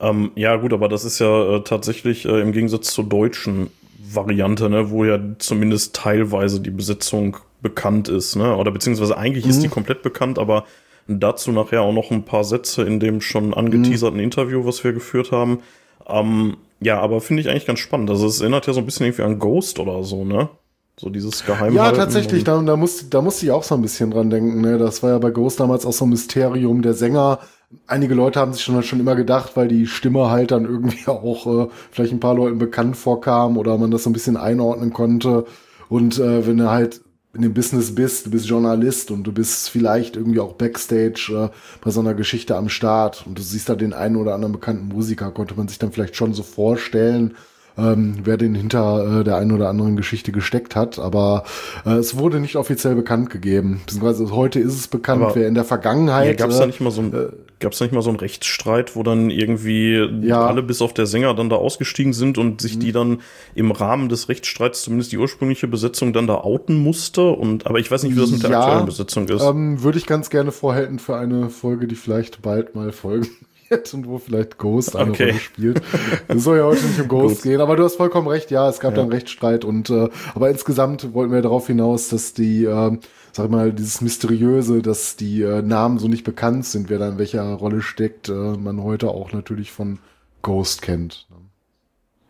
Ähm, 0.00 0.32
ja, 0.34 0.56
gut, 0.56 0.72
aber 0.72 0.88
das 0.88 1.04
ist 1.04 1.18
ja 1.18 1.56
äh, 1.56 1.60
tatsächlich 1.62 2.24
äh, 2.24 2.40
im 2.40 2.52
Gegensatz 2.52 2.92
zur 2.92 3.04
deutschen 3.04 3.70
Variante, 3.98 4.68
ne, 4.68 4.90
wo 4.90 5.04
ja 5.04 5.18
zumindest 5.38 5.94
teilweise 5.94 6.60
die 6.60 6.70
Besetzung 6.70 7.36
bekannt 7.62 8.08
ist, 8.08 8.36
ne? 8.36 8.56
Oder 8.56 8.70
beziehungsweise 8.70 9.16
eigentlich 9.16 9.44
mhm. 9.44 9.50
ist 9.50 9.62
die 9.62 9.68
mhm. 9.68 9.72
komplett 9.72 10.02
bekannt, 10.02 10.38
aber 10.38 10.64
dazu 11.06 11.52
nachher 11.52 11.82
auch 11.82 11.92
noch 11.92 12.10
ein 12.10 12.24
paar 12.24 12.44
Sätze 12.44 12.82
in 12.82 13.00
dem 13.00 13.20
schon 13.20 13.54
angeteaserten 13.54 14.18
mhm. 14.18 14.24
Interview, 14.24 14.66
was 14.66 14.84
wir 14.84 14.92
geführt 14.92 15.32
haben. 15.32 15.60
Ähm, 16.06 16.56
ja, 16.80 17.00
aber 17.00 17.20
finde 17.20 17.42
ich 17.42 17.48
eigentlich 17.48 17.66
ganz 17.66 17.78
spannend. 17.78 18.10
Also 18.10 18.26
es 18.26 18.40
erinnert 18.40 18.66
ja 18.66 18.72
so 18.72 18.80
ein 18.80 18.86
bisschen 18.86 19.06
irgendwie 19.06 19.22
an 19.22 19.38
Ghost 19.38 19.78
oder 19.78 20.02
so, 20.02 20.24
ne? 20.24 20.48
So 20.96 21.10
dieses 21.10 21.44
Geheimnis. 21.44 21.76
Ja, 21.76 21.90
tatsächlich, 21.90 22.44
da, 22.44 22.60
da, 22.62 22.76
musste, 22.76 23.06
da 23.06 23.20
musste 23.20 23.46
ich 23.46 23.52
auch 23.52 23.64
so 23.64 23.74
ein 23.74 23.82
bisschen 23.82 24.12
dran 24.12 24.30
denken. 24.30 24.60
Ne? 24.60 24.78
Das 24.78 25.02
war 25.02 25.10
ja 25.10 25.18
bei 25.18 25.30
Ghost 25.30 25.58
damals 25.58 25.84
auch 25.86 25.92
so 25.92 26.04
ein 26.04 26.10
Mysterium. 26.10 26.82
Der 26.82 26.94
Sänger 26.94 27.40
einige 27.86 28.14
Leute 28.14 28.40
haben 28.40 28.52
sich 28.52 28.62
schon, 28.62 28.82
schon 28.82 29.00
immer 29.00 29.16
gedacht, 29.16 29.56
weil 29.56 29.68
die 29.68 29.86
Stimme 29.86 30.30
halt 30.30 30.50
dann 30.50 30.64
irgendwie 30.64 31.06
auch 31.06 31.46
äh, 31.46 31.68
vielleicht 31.90 32.12
ein 32.12 32.20
paar 32.20 32.34
Leuten 32.34 32.58
bekannt 32.58 32.96
vorkam 32.96 33.56
oder 33.56 33.78
man 33.78 33.90
das 33.90 34.04
so 34.04 34.10
ein 34.10 34.14
bisschen 34.14 34.36
einordnen 34.36 34.92
konnte. 34.92 35.46
Und 35.88 36.18
äh, 36.18 36.46
wenn 36.46 36.58
du 36.58 36.70
halt 36.70 37.00
in 37.34 37.42
dem 37.42 37.54
Business 37.54 37.94
bist, 37.94 38.26
du 38.26 38.30
bist 38.30 38.46
Journalist 38.46 39.10
und 39.10 39.24
du 39.24 39.32
bist 39.32 39.68
vielleicht 39.68 40.16
irgendwie 40.16 40.40
auch 40.40 40.54
Backstage 40.54 41.50
äh, 41.52 41.56
bei 41.82 41.90
so 41.90 42.00
einer 42.00 42.14
Geschichte 42.14 42.56
am 42.56 42.68
Start 42.68 43.24
und 43.26 43.38
du 43.38 43.42
siehst 43.42 43.68
da 43.68 43.74
den 43.74 43.92
einen 43.92 44.16
oder 44.16 44.34
anderen 44.34 44.52
bekannten 44.52 44.88
Musiker, 44.88 45.30
konnte 45.32 45.54
man 45.56 45.68
sich 45.68 45.78
dann 45.78 45.92
vielleicht 45.92 46.16
schon 46.16 46.32
so 46.32 46.42
vorstellen, 46.42 47.34
ähm, 47.76 48.16
wer 48.24 48.36
den 48.36 48.54
hinter 48.54 49.20
äh, 49.20 49.24
der 49.24 49.36
einen 49.36 49.52
oder 49.52 49.68
anderen 49.68 49.96
Geschichte 49.96 50.30
gesteckt 50.32 50.76
hat. 50.76 50.98
Aber 50.98 51.44
äh, 51.84 51.90
es 51.94 52.16
wurde 52.16 52.40
nicht 52.40 52.56
offiziell 52.56 52.94
bekannt 52.94 53.30
gegeben. 53.30 53.80
Beziehungsweise 53.86 54.30
heute 54.34 54.60
ist 54.60 54.74
es 54.74 54.88
bekannt, 54.88 55.22
Aber 55.22 55.34
wer 55.34 55.48
in 55.48 55.54
der 55.54 55.64
Vergangenheit. 55.64 56.26
Ja, 56.26 56.32
gab 56.34 56.50
es 56.50 56.56
äh, 56.56 56.60
da 56.60 56.66
nicht 56.66 56.80
mal 56.80 56.90
so 56.90 57.00
ein, 57.02 57.12
äh, 57.12 57.28
gab's 57.60 57.78
da 57.78 57.84
nicht 57.84 57.94
mal 57.94 58.02
so 58.02 58.10
einen 58.10 58.18
Rechtsstreit, 58.20 58.94
wo 58.94 59.02
dann 59.02 59.30
irgendwie 59.30 59.96
Ja. 60.22 60.46
alle 60.46 60.62
bis 60.62 60.82
auf 60.82 60.92
der 60.94 61.06
Sänger 61.06 61.34
dann 61.34 61.48
da 61.48 61.56
ausgestiegen 61.56 62.12
sind 62.12 62.38
und 62.38 62.60
sich 62.60 62.76
Mhm. 62.76 62.80
die 62.80 62.92
dann 62.92 63.18
im 63.54 63.70
Rahmen 63.70 64.08
des 64.08 64.28
Rechtsstreits 64.28 64.82
zumindest 64.82 65.12
die 65.12 65.18
ursprüngliche 65.18 65.66
Besetzung 65.66 66.12
dann 66.12 66.26
da 66.26 66.36
outen 66.36 66.76
musste? 66.76 67.22
Und 67.30 67.66
aber 67.66 67.78
ich 67.80 67.90
weiß 67.90 68.02
nicht, 68.04 68.14
wie 68.16 68.20
das 68.20 68.30
mit 68.30 68.42
der 68.42 68.50
Ja, 68.50 68.60
aktuellen 68.60 68.86
Besetzung 68.86 69.28
ist. 69.28 69.42
Ähm, 69.42 69.82
würde 69.82 69.98
ich 69.98 70.06
ganz 70.06 70.30
gerne 70.30 70.52
vorhalten 70.52 70.98
für 70.98 71.16
eine 71.16 71.50
Folge, 71.50 71.86
die 71.88 71.94
vielleicht 71.96 72.42
bald 72.42 72.74
mal 72.74 72.92
folgen 72.92 73.28
wird 73.70 73.92
und 73.94 74.06
wo 74.08 74.18
vielleicht 74.18 74.58
Ghost 74.58 74.96
eine 74.96 75.10
Okay. 75.10 75.30
Rolle 75.30 75.38
spielt. 75.38 75.82
Es 76.28 76.44
soll 76.44 76.58
ja 76.58 76.64
heute 76.64 76.84
nicht 76.84 77.00
um 77.00 77.08
Ghost 77.08 77.42
gehen, 77.42 77.60
aber 77.60 77.76
du 77.76 77.84
hast 77.84 77.96
vollkommen 77.96 78.28
recht, 78.28 78.50
ja, 78.50 78.68
es 78.68 78.80
gab 78.80 78.94
da 78.94 79.02
einen 79.02 79.12
Rechtsstreit 79.12 79.64
und 79.64 79.90
äh, 79.90 80.08
aber 80.34 80.50
insgesamt 80.50 81.14
wollten 81.14 81.32
wir 81.32 81.42
darauf 81.42 81.66
hinaus, 81.66 82.08
dass 82.08 82.34
die, 82.34 82.64
äh, 82.64 82.98
sag 83.32 83.46
ich 83.46 83.50
mal, 83.50 83.72
dieses 83.72 84.00
Mysteriöse, 84.00 84.82
dass 84.82 85.16
die 85.16 85.42
äh, 85.42 85.62
Namen 85.62 85.98
so 85.98 86.08
nicht 86.08 86.24
bekannt 86.24 86.66
sind, 86.66 86.88
wer 86.90 86.98
da 86.98 87.08
in 87.08 87.18
welcher 87.18 87.44
Rolle 87.54 87.82
steckt, 87.82 88.28
äh, 88.28 88.32
man 88.32 88.82
heute 88.82 89.08
auch 89.08 89.32
natürlich 89.32 89.72
von 89.72 89.98
Ghost 90.42 90.82
kennt. 90.82 91.26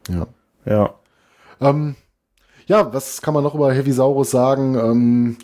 Ja. 0.08 0.26
ja. 0.64 0.94
Ähm, 1.60 1.96
ja, 2.66 2.92
was 2.92 3.22
kann 3.22 3.34
man 3.34 3.44
noch 3.44 3.54
über 3.54 3.72
Heavy 3.72 3.92
Saurus 3.92 4.30
sagen? 4.30 4.74
Ähm, 4.76 5.36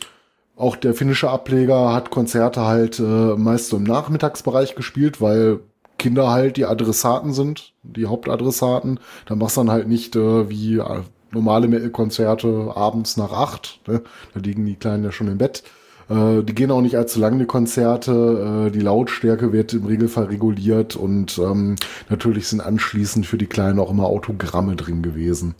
auch 0.56 0.76
der 0.76 0.94
finnische 0.94 1.30
Ableger 1.30 1.92
hat 1.92 2.10
Konzerte 2.10 2.66
halt 2.66 2.98
äh, 2.98 3.02
meist 3.02 3.68
so 3.68 3.78
im 3.78 3.84
Nachmittagsbereich 3.84 4.74
gespielt, 4.74 5.20
weil 5.20 5.60
Kinder 6.00 6.30
halt 6.30 6.56
die 6.56 6.64
Adressaten 6.64 7.32
sind, 7.32 7.74
die 7.82 8.06
Hauptadressaten. 8.06 8.98
Da 9.26 9.36
machst 9.36 9.56
du 9.56 9.60
dann 9.60 9.70
halt 9.70 9.86
nicht 9.86 10.16
äh, 10.16 10.48
wie 10.48 10.78
äh, 10.78 11.02
normale 11.30 11.68
Metal-Konzerte 11.68 12.72
abends 12.74 13.16
nach 13.18 13.32
acht. 13.32 13.80
Ne? 13.86 14.02
Da 14.34 14.40
liegen 14.40 14.64
die 14.64 14.76
Kleinen 14.76 15.04
ja 15.04 15.12
schon 15.12 15.28
im 15.28 15.38
Bett. 15.38 15.62
Äh, 16.08 16.42
die 16.42 16.54
gehen 16.54 16.70
auch 16.70 16.80
nicht 16.80 16.96
allzu 16.96 17.20
lange, 17.20 17.38
die 17.38 17.44
Konzerte. 17.44 18.68
Äh, 18.68 18.70
die 18.70 18.80
Lautstärke 18.80 19.52
wird 19.52 19.74
im 19.74 19.84
Regelfall 19.84 20.24
reguliert 20.24 20.96
und 20.96 21.38
ähm, 21.38 21.76
natürlich 22.08 22.48
sind 22.48 22.60
anschließend 22.60 23.26
für 23.26 23.38
die 23.38 23.46
Kleinen 23.46 23.78
auch 23.78 23.90
immer 23.90 24.06
Autogramme 24.06 24.76
drin 24.76 25.02
gewesen. 25.02 25.54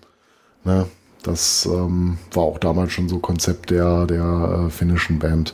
Ne? 0.64 0.86
Das 1.22 1.68
ähm, 1.70 2.16
war 2.32 2.44
auch 2.44 2.58
damals 2.58 2.92
schon 2.92 3.08
so 3.08 3.18
Konzept 3.18 3.70
der, 3.70 4.06
der 4.06 4.66
äh, 4.66 4.70
finnischen 4.70 5.18
Band. 5.18 5.52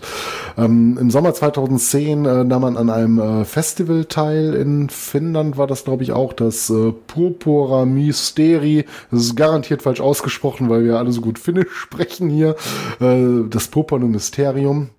Ähm, 0.57 0.97
Im 1.01 1.11
Sommer 1.11 1.35
2010 1.35 2.25
äh, 2.25 2.45
nahm 2.45 2.63
man 2.63 2.77
an 2.77 2.89
einem 2.89 3.19
äh, 3.19 3.45
Festival 3.45 4.05
teil. 4.05 4.55
In 4.55 4.89
Finnland 4.89 5.57
war 5.57 5.67
das, 5.67 5.85
glaube 5.85 6.05
ich, 6.05 6.13
auch 6.13 6.33
das 6.33 6.71
äh, 6.71 6.93
Purpura 7.07 7.85
Mysteri. 7.85 8.85
Das 9.11 9.23
ist 9.23 9.37
garantiert 9.37 9.83
falsch 9.83 10.01
ausgesprochen, 10.01 10.71
weil 10.71 10.85
wir 10.85 10.99
alle 10.99 11.11
so 11.11 11.21
gut 11.21 11.39
Finnisch 11.39 11.71
sprechen 11.75 12.31
hier. 12.31 12.55
Äh, 13.01 13.49
das 13.51 13.69
Purpurno 13.69 14.07
Mysterium. 14.07 14.91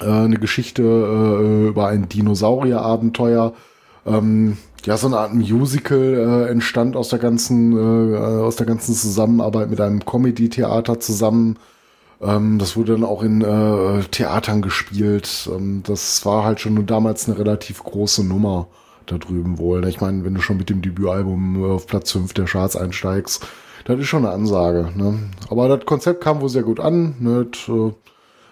Äh, 0.00 0.04
eine 0.04 0.38
Geschichte 0.38 0.82
äh, 0.82 1.68
über 1.68 1.88
ein 1.88 2.08
Dinosaurier-Abenteuer. 2.08 3.54
Ähm, 4.08 4.56
ja, 4.84 4.96
so 4.96 5.06
eine 5.06 5.18
Art 5.18 5.34
Musical 5.34 6.46
äh, 6.46 6.50
entstand 6.50 6.96
aus 6.96 7.08
der 7.08 7.18
ganzen, 7.18 7.72
äh, 7.76 8.16
aus 8.16 8.56
der 8.56 8.66
ganzen 8.66 8.94
Zusammenarbeit 8.94 9.70
mit 9.70 9.80
einem 9.80 10.04
Comedy-Theater 10.04 11.00
zusammen. 11.00 11.58
Ähm, 12.20 12.58
das 12.58 12.76
wurde 12.76 12.92
dann 12.92 13.04
auch 13.04 13.22
in 13.22 13.42
äh, 13.42 14.02
Theatern 14.10 14.62
gespielt. 14.62 15.48
Ähm, 15.52 15.82
das 15.84 16.24
war 16.24 16.44
halt 16.44 16.60
schon 16.60 16.86
damals 16.86 17.28
eine 17.28 17.38
relativ 17.38 17.82
große 17.82 18.24
Nummer 18.24 18.68
da 19.06 19.18
drüben 19.18 19.58
wohl. 19.58 19.86
Ich 19.88 20.00
meine, 20.00 20.24
wenn 20.24 20.34
du 20.34 20.40
schon 20.40 20.56
mit 20.56 20.70
dem 20.70 20.82
Debütalbum 20.82 21.62
äh, 21.62 21.66
auf 21.66 21.86
Platz 21.86 22.12
5 22.12 22.32
der 22.34 22.46
Charts 22.46 22.76
einsteigst, 22.76 23.46
das 23.84 23.98
ist 23.98 24.06
schon 24.06 24.24
eine 24.24 24.34
Ansage. 24.34 24.90
Ne? 24.96 25.18
Aber 25.50 25.68
das 25.68 25.86
Konzept 25.86 26.22
kam 26.22 26.40
wohl 26.40 26.48
sehr 26.48 26.62
gut 26.62 26.80
an. 26.80 27.14
Ne? 27.20 27.46
Das, 27.50 27.68
äh, 27.68 27.92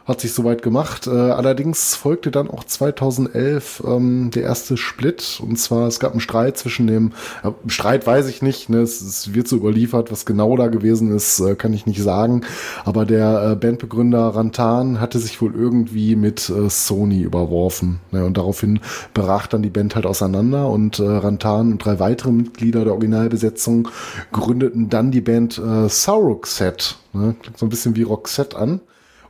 hat 0.07 0.21
sich 0.21 0.33
soweit 0.33 0.63
gemacht. 0.63 1.07
Äh, 1.07 1.11
allerdings 1.11 1.97
folgte 1.97 2.31
dann 2.31 2.49
auch 2.49 2.65
2011 2.65 3.83
ähm, 3.87 4.31
der 4.31 4.45
erste 4.45 4.77
Split. 4.77 5.41
Und 5.43 5.57
zwar, 5.57 5.89
es 5.89 5.99
gab 5.99 6.13
einen 6.13 6.21
Streit 6.21 6.57
zwischen 6.57 6.87
dem, 6.87 7.13
äh, 7.43 7.51
Streit 7.67 8.07
weiß 8.07 8.29
ich 8.29 8.41
nicht, 8.41 8.69
ne, 8.69 8.79
es, 8.79 9.01
es 9.01 9.35
wird 9.35 9.49
so 9.49 9.57
überliefert, 9.57 10.13
was 10.13 10.25
genau 10.25 10.57
da 10.57 10.69
gewesen 10.69 11.15
ist, 11.15 11.41
äh, 11.41 11.57
kann 11.57 11.73
ich 11.73 11.87
nicht 11.87 12.01
sagen. 12.01 12.43
Aber 12.85 13.05
der 13.05 13.51
äh, 13.51 13.57
Bandbegründer 13.57 14.29
Rantan 14.29 15.01
hatte 15.01 15.19
sich 15.19 15.43
wohl 15.43 15.55
irgendwie 15.55 16.15
mit 16.15 16.49
äh, 16.49 16.71
Sony 16.71 17.23
überworfen. 17.23 17.99
Ne, 18.13 18.25
und 18.25 18.37
daraufhin 18.37 18.81
brach 19.13 19.49
dann 19.49 19.63
die 19.63 19.71
Band 19.71 19.97
halt 19.97 20.07
auseinander 20.07 20.71
und 20.71 21.01
äh, 21.01 21.05
Rantan 21.05 21.73
und 21.73 21.85
drei 21.85 21.99
weitere 21.99 22.31
Mitglieder 22.31 22.85
der 22.85 22.93
Originalbesetzung 22.93 23.89
gründeten 24.31 24.89
dann 24.89 25.11
die 25.11 25.21
Band 25.21 25.59
äh, 25.59 25.89
Sauroxet. 25.89 26.97
Ne, 27.13 27.35
klingt 27.43 27.59
so 27.59 27.67
ein 27.67 27.71
bisschen 27.71 27.97
wie 27.97 28.03
Roxette 28.03 28.57
an. 28.57 28.81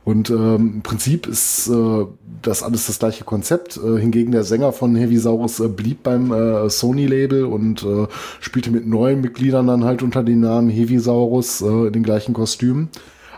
Und 0.07 0.29
ähm, 0.29 0.75
im 0.75 0.81
Prinzip 0.83 1.27
ist 1.27 1.67
äh, 1.67 2.05
das 2.41 2.63
alles 2.63 2.87
das 2.87 2.97
gleiche 2.97 3.25
Konzept. 3.25 3.75
Äh, 3.75 3.99
hingegen 3.99 4.31
der 4.31 4.45
Sänger 4.45 4.71
von 4.71 4.95
Heavy 4.95 5.17
Saurus 5.17 5.59
äh, 5.59 5.67
blieb 5.67 6.03
beim 6.03 6.31
äh, 6.31 6.69
Sony-Label 6.69 7.43
und 7.43 7.83
äh, 7.83 8.07
spielte 8.39 8.71
mit 8.71 8.87
neuen 8.87 9.19
Mitgliedern 9.19 9.67
dann 9.67 9.83
halt 9.83 10.03
unter 10.03 10.23
dem 10.23 10.39
Namen 10.39 10.69
Heavy 10.69 10.97
Saurus 10.97 11.59
äh, 11.59 11.87
in 11.87 11.91
den 11.91 12.03
gleichen 12.03 12.33
Kostümen. 12.33 12.87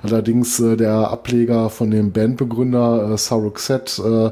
Allerdings 0.04 0.60
äh, 0.60 0.78
der 0.78 1.10
Ableger 1.10 1.72
von 1.72 1.90
dem 1.90 2.12
Bandbegründer 2.12 3.14
äh, 3.14 3.18
Sauroxet 3.18 4.00
äh, 4.06 4.26
äh, 4.28 4.32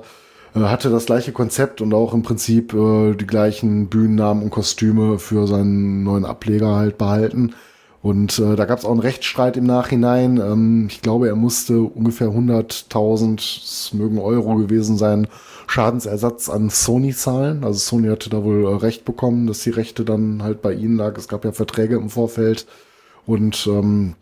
hatte 0.53 0.91
das 0.91 1.07
gleiche 1.07 1.31
Konzept 1.31 1.81
und 1.81 1.91
auch 1.95 2.13
im 2.13 2.21
Prinzip 2.21 2.71
äh, 2.71 3.15
die 3.15 3.25
gleichen 3.25 3.87
Bühnennamen 3.87 4.43
und 4.43 4.51
Kostüme 4.51 5.17
für 5.17 5.47
seinen 5.47 6.03
neuen 6.03 6.23
Ableger 6.23 6.75
halt 6.75 6.99
behalten. 6.99 7.55
Und 8.01 8.39
äh, 8.39 8.55
da 8.55 8.65
gab 8.65 8.79
es 8.79 8.85
auch 8.85 8.91
einen 8.91 8.99
Rechtsstreit 8.99 9.57
im 9.57 9.65
Nachhinein. 9.65 10.37
Ähm, 10.37 10.87
ich 10.89 11.01
glaube, 11.01 11.27
er 11.27 11.35
musste 11.35 11.81
ungefähr 11.81 12.27
100.000, 12.27 13.37
es 13.37 13.93
mögen 13.93 14.19
Euro 14.19 14.55
gewesen 14.55 14.97
sein, 14.97 15.27
Schadensersatz 15.67 16.49
an 16.49 16.69
Sony 16.69 17.13
zahlen. 17.13 17.63
Also 17.63 17.79
Sony 17.79 18.07
hatte 18.09 18.29
da 18.29 18.43
wohl 18.43 18.65
äh, 18.65 18.75
Recht 18.75 19.03
bekommen, 19.03 19.47
dass 19.47 19.59
die 19.59 19.71
Rechte 19.71 20.05
dann 20.05 20.43
halt 20.43 20.61
bei 20.61 20.73
ihnen 20.73 20.97
lag. 20.97 21.17
Es 21.17 21.27
gab 21.27 21.43
ja 21.43 21.51
Verträge 21.51 21.95
im 21.95 22.09
Vorfeld. 22.09 22.67
Und 23.25 23.67
ähm, 23.67 24.15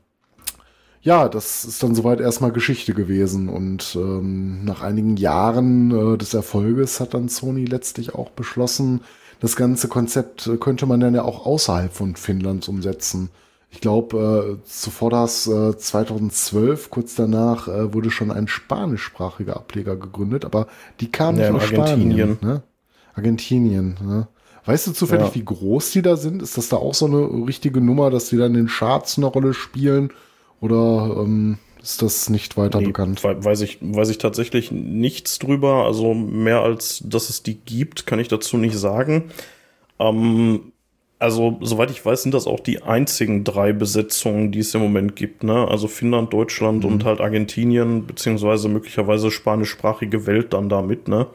ja, 1.02 1.30
das 1.30 1.66
ist 1.66 1.84
dann 1.84 1.94
soweit 1.94 2.20
erstmal 2.20 2.52
Geschichte 2.52 2.94
gewesen. 2.96 3.50
Und 3.50 3.96
ähm, 3.96 4.66
nach 4.66 4.82
einigen 4.82 5.18
Jahren 5.18 5.92
äh, 5.92 6.18
des 6.18 6.34
Erfolges 6.34 7.00
hat 7.00 7.14
dann 7.14 7.30
Sony 7.30 7.66
letztlich 7.66 8.16
auch 8.16 8.32
beschlossen, 8.32 9.02
das 9.40 9.56
ganze 9.56 9.88
Konzept 9.88 10.48
äh, 10.48 10.58
könnte 10.58 10.88
man 10.88 11.00
dann 11.00 11.14
ja 11.14 11.24
auch 11.24 11.46
außerhalb 11.46 11.94
von 11.94 12.16
Finnlands 12.16 12.68
umsetzen. 12.68 13.30
Ich 13.76 13.82
glaube, 13.82 14.58
äh, 14.62 14.66
zuvor 14.66 15.10
das 15.10 15.48
äh, 15.48 15.76
2012, 15.78 16.90
kurz 16.90 17.14
danach, 17.16 17.68
äh, 17.68 17.94
wurde 17.94 18.10
schon 18.10 18.32
ein 18.32 18.48
spanischsprachiger 18.48 19.58
Ableger 19.58 19.98
gegründet, 19.98 20.46
aber 20.46 20.68
die 21.02 21.12
kam 21.12 21.38
Ja, 21.38 21.52
nicht 21.52 21.62
aus 21.62 21.72
in 21.72 21.80
Argentinien. 21.82 22.36
Spanien. 22.38 22.54
Ne? 22.56 22.64
Argentinien. 23.16 23.98
Ne? 24.02 24.28
Weißt 24.66 24.88
du 24.88 24.94
zufällig, 24.94 25.28
Ja. 25.28 25.36
wie 25.36 25.44
groß 25.44 25.92
die 25.92 26.02
da 26.02 26.16
sind? 26.16 26.42
Ist 26.42 26.58
das 26.58 26.70
da 26.70 26.78
auch 26.78 26.94
so 26.94 27.06
eine 27.06 27.20
richtige 27.48 27.82
Nummer, 27.82 28.10
dass 28.12 28.30
die 28.30 28.38
dann 28.38 28.52
in 28.56 28.66
den 28.66 28.68
Charts 28.68 29.18
eine 29.18 29.26
Rolle 29.26 29.54
spielen? 29.54 30.10
Oder 30.62 31.18
ähm, 31.20 31.58
ist 31.84 32.02
das 32.02 32.30
nicht 32.30 32.56
weiter 32.56 32.80
Nee, 32.80 32.88
bekannt? 32.88 33.26
we- 33.26 33.44
Weiß 33.44 33.60
ich, 33.60 33.80
weiß 33.82 34.08
ich 34.10 34.20
tatsächlich 34.20 34.72
nichts 34.72 35.38
drüber. 35.38 35.84
Also 35.84 36.14
mehr 36.14 36.62
als, 36.62 37.04
dass 37.06 37.30
es 37.30 37.44
die 37.44 37.56
gibt, 37.56 38.06
kann 38.06 38.20
ich 38.20 38.30
dazu 38.30 38.56
nicht 38.56 38.78
sagen. 38.78 39.26
Ähm, 40.00 40.72
also, 41.26 41.58
soweit 41.62 41.92
ich 41.92 42.06
weiß, 42.06 42.24
sind 42.24 42.34
das 42.34 42.48
auch 42.48 42.60
die 42.60 42.84
einzigen 42.84 43.44
drei 43.44 43.74
Besetzungen, 43.74 44.52
die 44.52 44.60
es 44.60 44.74
im 44.74 44.82
Moment 44.82 45.16
gibt. 45.16 45.44
Ne? 45.44 45.68
Also 45.68 45.88
Finnland, 45.88 46.32
Deutschland 46.32 46.84
Mhm. 46.84 46.92
und 46.92 47.06
halt 47.06 47.20
Argentinien, 47.20 48.06
beziehungsweise 48.08 48.70
möglicherweise 48.70 49.32
spanischsprachige 49.32 50.26
Welt 50.28 50.54
dann 50.54 50.70
damit, 50.70 51.08
ne? 51.08 51.28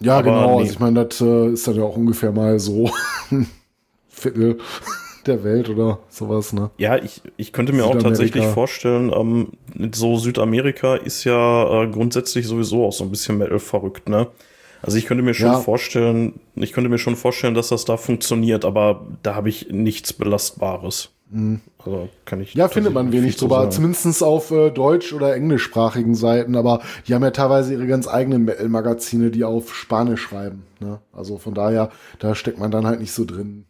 Ja, 0.00 0.14
aber 0.18 0.30
genau. 0.30 0.46
nee. 0.56 0.60
Also 0.62 0.72
ich 0.72 0.78
meine, 0.80 1.04
das 1.04 1.20
äh, 1.20 1.48
ist 1.52 1.68
dann 1.68 1.76
ja 1.76 1.82
auch 1.84 1.96
ungefähr 1.96 2.32
mal 2.32 2.58
so 2.58 2.90
ein 3.30 3.46
Viertel 4.08 4.58
der 5.26 5.44
Welt 5.44 5.68
oder 5.68 5.98
sowas, 6.08 6.52
ne? 6.54 6.70
Ja, 6.78 6.96
ich, 6.96 7.20
ich 7.36 7.52
könnte 7.52 7.72
mir 7.74 7.84
auch 7.84 7.98
tatsächlich 7.98 8.44
vorstellen, 8.46 9.12
ähm, 9.14 9.48
so 9.94 10.16
Südamerika 10.16 10.96
ist 10.96 11.24
ja 11.24 11.82
äh, 11.82 11.86
grundsätzlich 11.88 12.46
sowieso 12.46 12.86
auch 12.86 12.92
so 12.92 13.04
ein 13.04 13.10
bisschen 13.10 13.36
Metal 13.38 13.58
verrückt, 13.58 14.08
ne? 14.08 14.28
Also 14.82 14.96
ich 14.96 15.06
könnte 15.06 15.22
mir 15.22 15.34
schon 15.34 15.48
Ja. 15.48 15.60
vorstellen, 15.60 16.40
ich 16.54 16.72
könnte 16.72 16.88
mir 16.90 16.98
schon 16.98 17.16
vorstellen, 17.16 17.54
dass 17.54 17.68
das 17.68 17.84
da 17.84 17.96
funktioniert, 17.96 18.64
aber 18.64 19.06
da 19.22 19.34
habe 19.34 19.48
ich 19.48 19.68
nichts 19.70 20.12
Belastbares. 20.12 21.10
Also 21.84 22.08
kann 22.24 22.40
ich. 22.40 22.54
Mhm. 22.54 22.58
Ja, 22.60 22.68
findet 22.68 22.92
man 22.92 23.12
wenig 23.12 23.38
zu 23.38 23.46
drüber, 23.46 23.70
zumindest 23.70 24.22
auf 24.22 24.50
äh, 24.50 24.70
deutsch- 24.70 25.12
oder 25.12 25.34
englischsprachigen 25.34 26.14
Seiten, 26.16 26.56
aber 26.56 26.80
die 27.06 27.14
haben 27.14 27.22
ja 27.22 27.30
teilweise 27.30 27.72
ihre 27.72 27.86
ganz 27.86 28.08
eigenen 28.08 28.44
Metal-Magazine, 28.44 29.30
die 29.30 29.44
auf 29.44 29.74
Spanisch 29.74 30.22
schreiben. 30.22 30.64
Ne? 30.80 31.00
Also 31.12 31.38
von 31.38 31.54
daher, 31.54 31.90
da 32.18 32.34
steckt 32.34 32.58
man 32.58 32.72
dann 32.72 32.86
halt 32.86 33.00
nicht 33.00 33.12
so 33.12 33.24
drin. 33.24 33.66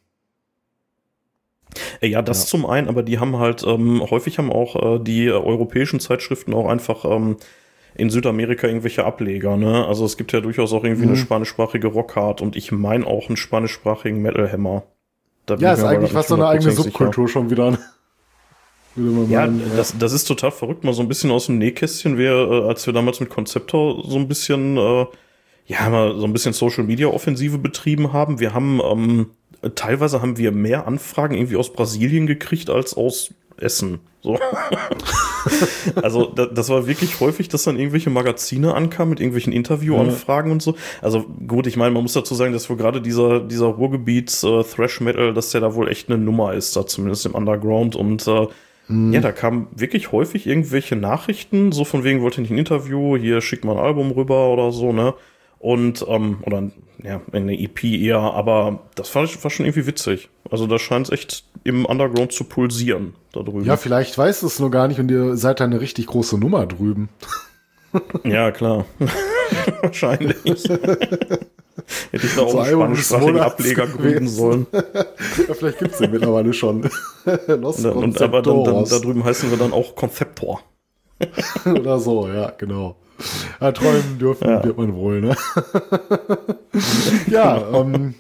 Äh, 2.00 2.08
ja, 2.08 2.22
das 2.22 2.46
zum 2.46 2.64
einen, 2.64 2.88
aber 2.88 3.02
die 3.02 3.18
haben 3.18 3.38
halt, 3.38 3.62
ähm, 3.64 4.02
häufig 4.10 4.38
haben 4.38 4.50
auch 4.50 4.96
äh, 4.96 4.98
die 4.98 5.30
europäischen 5.30 6.00
Zeitschriften 6.00 6.54
auch 6.54 6.68
einfach 6.68 7.04
ähm, 7.04 7.36
in 7.94 8.11
Südamerika 8.11 8.66
irgendwelche 8.66 9.05
Ableger, 9.05 9.57
ne? 9.57 9.87
Also 9.87 10.05
es 10.05 10.16
gibt 10.16 10.33
ja 10.33 10.40
durchaus 10.40 10.72
auch 10.72 10.85
irgendwie 10.85 11.07
eine 11.07 11.16
spanischsprachige 11.16 11.88
Rockhard 11.88 12.40
und 12.40 12.57
ich 12.57 12.72
meine 12.72 13.07
auch 13.07 13.29
einen 13.29 13.37
spanischsprachigen 13.37 14.22
Metal 14.22 14.50
Hammer. 14.50 14.85
Ja, 15.59 15.72
ist 15.72 15.83
eigentlich 15.83 16.12
fast 16.12 16.29
so 16.29 16.37
eine 16.37 16.46
eigene 16.46 16.70
100% 16.70 16.74
sicher. 16.74 16.85
Subkultur 16.85 17.29
schon 17.29 17.50
wieder. 17.50 17.79
Man 18.96 19.31
Ja, 19.31 19.46
meinen, 19.46 19.62
das, 19.76 19.96
das 19.98 20.12
ist 20.12 20.24
total 20.24 20.50
verrückt, 20.50 20.85
mal 20.85 20.92
so 20.92 21.03
ein 21.03 21.09
bisschen 21.09 21.31
aus 21.31 21.46
dem 21.46 21.59
Nähkästchen. 21.59 22.18
Wir, 22.18 22.33
äh, 22.33 22.68
als 22.68 22.87
wir 22.87 22.92
damals 22.92 23.20
mit 23.20 23.31
Conceptor 23.31 24.03
so 24.05 24.16
ein 24.16 24.29
bisschen, 24.29 24.76
äh, 24.76 25.07
ja, 25.66 25.88
mal 25.88 26.18
so 26.18 26.26
ein 26.26 26.33
bisschen 26.33 26.53
Social 26.53 26.85
Media 26.85 27.07
Offensive 27.07 27.59
betrieben 27.59 28.12
haben. 28.12 28.40
Wir 28.40 28.53
haben, 28.53 28.81
ähm, 28.85 29.26
teilweise 29.74 30.22
haben 30.22 30.38
wir 30.38 30.50
mehr 30.50 30.87
Anfragen 30.87 31.35
irgendwie 31.35 31.57
aus 31.57 31.72
Brasilien 31.72 32.26
gekriegt 32.26 32.68
als 32.68 32.94
aus 32.94 33.33
Essen. 33.60 34.00
So. 34.22 34.38
also 36.02 36.26
da, 36.26 36.46
das 36.46 36.68
war 36.68 36.86
wirklich 36.86 37.20
häufig, 37.20 37.48
dass 37.48 37.64
dann 37.64 37.78
irgendwelche 37.78 38.10
Magazine 38.10 38.74
ankamen 38.74 39.10
mit 39.10 39.20
irgendwelchen 39.20 39.52
Interviewanfragen 39.52 40.52
und 40.52 40.62
so. 40.62 40.74
Also 41.00 41.24
gut, 41.46 41.66
ich 41.66 41.76
meine, 41.76 41.92
man 41.92 42.02
muss 42.02 42.12
dazu 42.12 42.34
sagen, 42.34 42.52
dass 42.52 42.68
wohl 42.68 42.76
gerade 42.76 43.00
dieser 43.00 43.40
dieser 43.40 43.66
Ruhrgebiets 43.66 44.42
äh, 44.44 44.62
Thrash 44.64 45.00
Metal, 45.00 45.32
dass 45.32 45.50
der 45.50 45.60
da 45.60 45.74
wohl 45.74 45.88
echt 45.88 46.08
eine 46.08 46.18
Nummer 46.18 46.52
ist, 46.54 46.76
da 46.76 46.86
zumindest 46.86 47.26
im 47.26 47.34
Underground 47.34 47.96
und 47.96 48.26
äh, 48.26 48.46
ja, 48.90 49.20
da 49.20 49.30
kamen 49.30 49.68
wirklich 49.70 50.10
häufig 50.10 50.48
irgendwelche 50.48 50.96
Nachrichten, 50.96 51.70
so 51.70 51.84
von 51.84 52.02
wegen 52.02 52.22
wollte 52.22 52.42
ich 52.42 52.50
ein 52.50 52.58
Interview, 52.58 53.16
hier 53.16 53.40
schickt 53.40 53.64
mal 53.64 53.76
ein 53.76 53.84
Album 53.84 54.10
rüber 54.10 54.48
oder 54.48 54.72
so, 54.72 54.92
ne? 54.92 55.14
Und, 55.60 56.04
ähm, 56.08 56.38
oder 56.44 56.70
ja, 57.02 57.20
eine 57.32 57.58
EP 57.58 57.84
eher, 57.84 58.18
aber 58.18 58.80
das 58.94 59.08
fand 59.08 59.28
ich, 59.28 59.42
war 59.42 59.50
schon 59.50 59.66
irgendwie 59.66 59.86
witzig. 59.86 60.28
Also 60.50 60.66
da 60.66 60.78
scheint 60.78 61.06
es 61.06 61.12
echt 61.12 61.44
im 61.64 61.84
Underground 61.84 62.32
zu 62.32 62.44
pulsieren 62.44 63.14
da 63.32 63.42
drüben. 63.42 63.64
Ja, 63.64 63.76
vielleicht 63.76 64.16
weißt 64.16 64.42
du 64.42 64.46
es 64.46 64.58
nur 64.58 64.70
gar 64.70 64.88
nicht 64.88 64.98
und 65.00 65.10
ihr 65.10 65.36
seid 65.36 65.60
da 65.60 65.64
eine 65.64 65.80
richtig 65.80 66.06
große 66.06 66.38
Nummer 66.38 66.66
drüben. 66.66 67.08
Ja, 68.22 68.52
klar. 68.52 68.84
Wahrscheinlich. 69.82 70.62
Hätte 70.68 72.26
ich 72.26 72.34
da 72.36 72.42
auch 72.42 72.54
einen 72.54 72.96
spanischsprachigen 72.96 73.40
Ableger 73.40 73.86
gründen 73.88 74.28
sollen. 74.28 74.68
Ja, 74.72 75.54
vielleicht 75.54 75.80
gibt's 75.80 75.98
den 75.98 76.12
mittlerweile 76.12 76.52
schon. 76.52 76.88
Los 77.48 77.84
Und, 77.84 77.96
und 77.96 78.22
aber 78.22 78.42
dann, 78.42 78.62
dann, 78.62 78.84
da 78.84 78.98
drüben 79.00 79.24
heißen 79.24 79.50
wir 79.50 79.58
dann 79.58 79.72
auch 79.72 79.96
Konzeptor. 79.96 80.60
Oder 81.64 81.98
so, 81.98 82.28
ja, 82.28 82.52
genau. 82.56 82.94
Ja, 83.61 83.72
träumen 83.72 84.18
dürfen 84.18 84.48
wird 84.48 84.76
man 84.76 84.94
wohl, 84.94 85.20
ne? 85.20 85.37
ja, 87.30 87.62
ähm, 87.74 88.14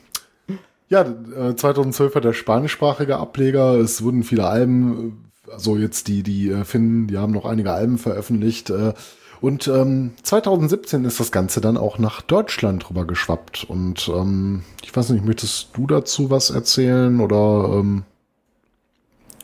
ja, 0.88 1.02
äh, 1.02 1.54
2012 1.54 2.14
war 2.14 2.22
der 2.22 2.32
spanischsprachige 2.32 3.16
Ableger. 3.16 3.74
Es 3.76 4.02
wurden 4.02 4.24
viele 4.24 4.46
Alben, 4.46 5.20
äh, 5.46 5.52
also 5.52 5.76
jetzt 5.76 6.08
die, 6.08 6.22
die 6.22 6.50
äh, 6.50 6.64
Finnen, 6.64 7.06
die 7.06 7.16
haben 7.16 7.32
noch 7.32 7.46
einige 7.46 7.72
Alben 7.72 7.96
veröffentlicht. 7.96 8.70
Äh, 8.70 8.92
und 9.40 9.68
ähm, 9.68 10.12
2017 10.22 11.04
ist 11.04 11.18
das 11.18 11.32
Ganze 11.32 11.60
dann 11.60 11.76
auch 11.76 11.98
nach 11.98 12.20
Deutschland 12.20 12.90
rüber 12.90 13.06
geschwappt. 13.06 13.64
Und 13.64 14.10
ähm, 14.14 14.64
ich 14.82 14.94
weiß 14.94 15.10
nicht, 15.10 15.24
möchtest 15.24 15.68
du 15.74 15.86
dazu 15.86 16.28
was 16.28 16.50
erzählen 16.50 17.20
oder 17.20 17.78
ähm, 17.78 18.02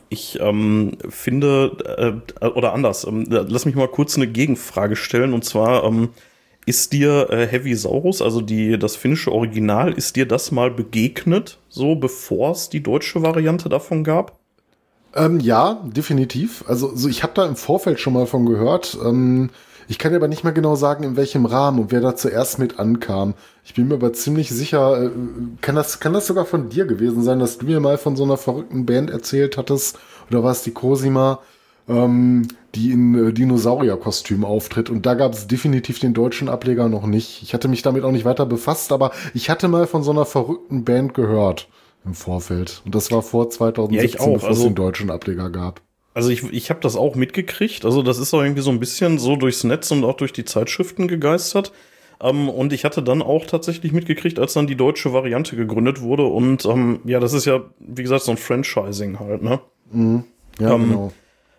Ich 0.09 0.39
ähm, 0.39 0.97
finde, 1.09 2.21
äh, 2.41 2.45
oder 2.45 2.73
anders, 2.73 3.05
ähm, 3.05 3.25
lass 3.27 3.65
mich 3.65 3.75
mal 3.75 3.87
kurz 3.87 4.15
eine 4.15 4.27
Gegenfrage 4.27 4.95
stellen. 4.95 5.33
Und 5.33 5.43
zwar, 5.43 5.83
ähm, 5.83 6.09
ist 6.67 6.91
dir 6.91 7.29
äh, 7.29 7.47
Heavy 7.47 7.75
Saurus, 7.75 8.21
also 8.21 8.41
die, 8.41 8.77
das 8.77 8.97
finnische 8.97 9.31
Original, 9.31 9.93
ist 9.93 10.17
dir 10.17 10.25
das 10.25 10.51
mal 10.51 10.69
begegnet, 10.69 11.59
so 11.69 11.95
bevor 11.95 12.51
es 12.51 12.69
die 12.69 12.83
deutsche 12.83 13.21
Variante 13.21 13.69
davon 13.69 14.03
gab? 14.03 14.37
Ähm, 15.15 15.39
ja, 15.39 15.81
definitiv. 15.85 16.65
Also 16.67 16.93
so, 16.93 17.07
ich 17.07 17.23
habe 17.23 17.31
da 17.35 17.45
im 17.45 17.55
Vorfeld 17.55 18.01
schon 18.01 18.13
mal 18.13 18.27
von 18.27 18.45
gehört. 18.45 18.97
Ähm, 19.01 19.49
ich 19.87 19.97
kann 19.99 20.11
dir 20.11 20.17
aber 20.17 20.27
nicht 20.27 20.43
mehr 20.43 20.53
genau 20.53 20.75
sagen, 20.75 21.03
in 21.03 21.15
welchem 21.15 21.45
Rahmen 21.45 21.79
und 21.79 21.91
wer 21.91 22.01
da 22.01 22.15
zuerst 22.15 22.59
mit 22.59 22.79
ankam. 22.79 23.33
Ich 23.63 23.73
bin 23.73 23.87
mir 23.87 23.95
aber 23.95 24.13
ziemlich 24.13 24.49
sicher, 24.49 25.05
äh, 25.05 25.09
kann 25.61 25.75
das, 25.75 25.99
kann 25.99 26.13
das 26.13 26.27
sogar 26.27 26.45
von 26.45 26.69
dir 26.69 26.85
gewesen 26.85 27.23
sein, 27.23 27.39
dass 27.39 27.57
du 27.57 27.65
mir 27.65 27.79
mal 27.79 27.97
von 27.97 28.15
so 28.15 28.23
einer 28.23 28.37
verrückten 28.37 28.85
Band 28.85 29.09
erzählt 29.09 29.57
hattest, 29.57 29.97
oder 30.29 30.43
war 30.43 30.51
es 30.51 30.63
die 30.63 30.71
Cosima, 30.71 31.39
ähm, 31.87 32.47
die 32.75 32.91
in 32.91 33.15
äh, 33.29 33.33
Dinosaurierkostüm 33.33 34.43
auftritt. 34.45 34.89
Und 34.89 35.05
da 35.05 35.13
gab 35.13 35.33
es 35.33 35.47
definitiv 35.47 35.99
den 35.99 36.13
deutschen 36.13 36.49
Ableger 36.49 36.89
noch 36.89 37.05
nicht. 37.07 37.41
Ich 37.43 37.53
hatte 37.53 37.67
mich 37.67 37.81
damit 37.81 38.03
auch 38.03 38.11
nicht 38.11 38.25
weiter 38.25 38.45
befasst, 38.45 38.91
aber 38.91 39.11
ich 39.33 39.49
hatte 39.49 39.67
mal 39.67 39.87
von 39.87 40.03
so 40.03 40.11
einer 40.11 40.25
verrückten 40.25 40.83
Band 40.83 41.13
gehört 41.13 41.69
im 42.05 42.13
Vorfeld. 42.13 42.81
Und 42.85 42.93
das 42.95 43.11
war 43.11 43.21
vor 43.21 43.49
2017, 43.49 44.09
Ja, 44.09 44.17
bevor 44.17 44.37
es 44.37 44.43
Also- 44.43 44.63
den 44.65 44.75
deutschen 44.75 45.09
Ableger 45.09 45.49
gab. 45.49 45.81
Also 46.17 46.31
ich, 46.31 46.51
ich 46.51 46.71
habe 46.71 46.79
das 46.79 46.95
auch 46.95 47.13
mitgekriegt. 47.13 47.85
Also 47.85 48.01
das 48.01 48.17
ist 48.17 48.33
auch 48.33 48.41
irgendwie 48.41 48.63
so 48.63 48.71
ein 48.71 48.79
bisschen 48.79 49.19
so 49.19 49.35
durchs 49.35 49.63
Netz 49.63 49.91
und 49.91 50.03
auch 50.03 50.17
durch 50.17 50.33
die 50.33 50.45
Zeitschriften 50.45 51.07
gegeistert. 51.07 51.71
Ähm, 52.19 52.49
und 52.49 52.73
ich 52.73 52.85
hatte 52.85 53.03
dann 53.03 53.21
auch 53.21 53.45
tatsächlich 53.45 53.91
mitgekriegt, 53.91 54.39
als 54.39 54.53
dann 54.53 54.65
die 54.65 54.75
deutsche 54.75 55.13
Variante 55.13 55.55
gegründet 55.55 56.01
wurde. 56.01 56.23
Und 56.23 56.65
ähm, 56.65 57.01
ja, 57.05 57.19
das 57.19 57.33
ist 57.33 57.45
ja, 57.45 57.59
wie 57.77 58.01
gesagt, 58.01 58.23
so 58.23 58.31
ein 58.31 58.37
Franchising 58.37 59.19
halt, 59.19 59.43
ne? 59.43 59.59
Ja, 60.59 60.73
Ähm, 60.73 60.89
genau. 60.89 61.13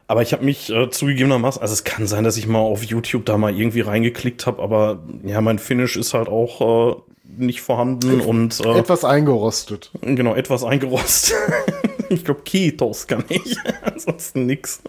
Aber 0.09 0.23
ich 0.23 0.33
habe 0.33 0.45
mich 0.45 0.71
äh, 0.71 0.91
zugegebenermaßen, 0.91 1.63
also 1.63 1.73
es 1.73 1.85
kann 1.85 2.09
sein, 2.09 2.25
dass 2.25 2.37
ich 2.37 2.49
mal 2.49 2.59
auf 2.59 2.83
YouTube 2.83 3.27
da 3.27 3.39
mal 3.39 3.57
irgendwie 3.57 3.83
reingeklickt 3.83 4.45
habe, 4.49 4.61
aber 4.61 5.05
ja, 5.25 5.41
mein 5.41 5.61
Finish 5.61 5.97
ist 5.97 6.15
halt 6.15 6.27
auch 6.29 6.97
äh, 6.97 6.97
nicht 7.37 7.61
vorhanden 7.61 8.21
und 8.23 8.59
äh, 8.67 8.79
Etwas 8.79 9.05
eingerostet. 9.05 9.93
genau 10.03 10.35
etwas 10.35 10.65
eingerostet. 10.65 11.37
ich 12.15 12.25
glaube, 12.25 12.43
Kitos 12.45 13.07
kann 13.07 13.25
ich, 13.29 13.57
ansonsten 13.83 14.47
nix. 14.47 14.83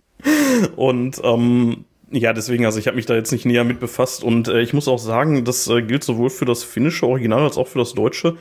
und 0.76 1.20
ähm, 1.22 1.84
ja, 2.10 2.32
deswegen, 2.32 2.64
also 2.64 2.78
ich 2.78 2.86
habe 2.86 2.96
mich 2.96 3.06
da 3.06 3.14
jetzt 3.14 3.32
nicht 3.32 3.44
näher 3.44 3.64
mit 3.64 3.80
befasst 3.80 4.24
und 4.24 4.48
äh, 4.48 4.60
ich 4.60 4.72
muss 4.72 4.88
auch 4.88 4.98
sagen, 4.98 5.44
das 5.44 5.68
äh, 5.68 5.82
gilt 5.82 6.04
sowohl 6.04 6.30
für 6.30 6.46
das 6.46 6.64
finnische 6.64 7.06
Original 7.06 7.42
als 7.42 7.58
auch 7.58 7.68
für 7.68 7.78
das 7.78 7.92
deutsche, 7.92 8.36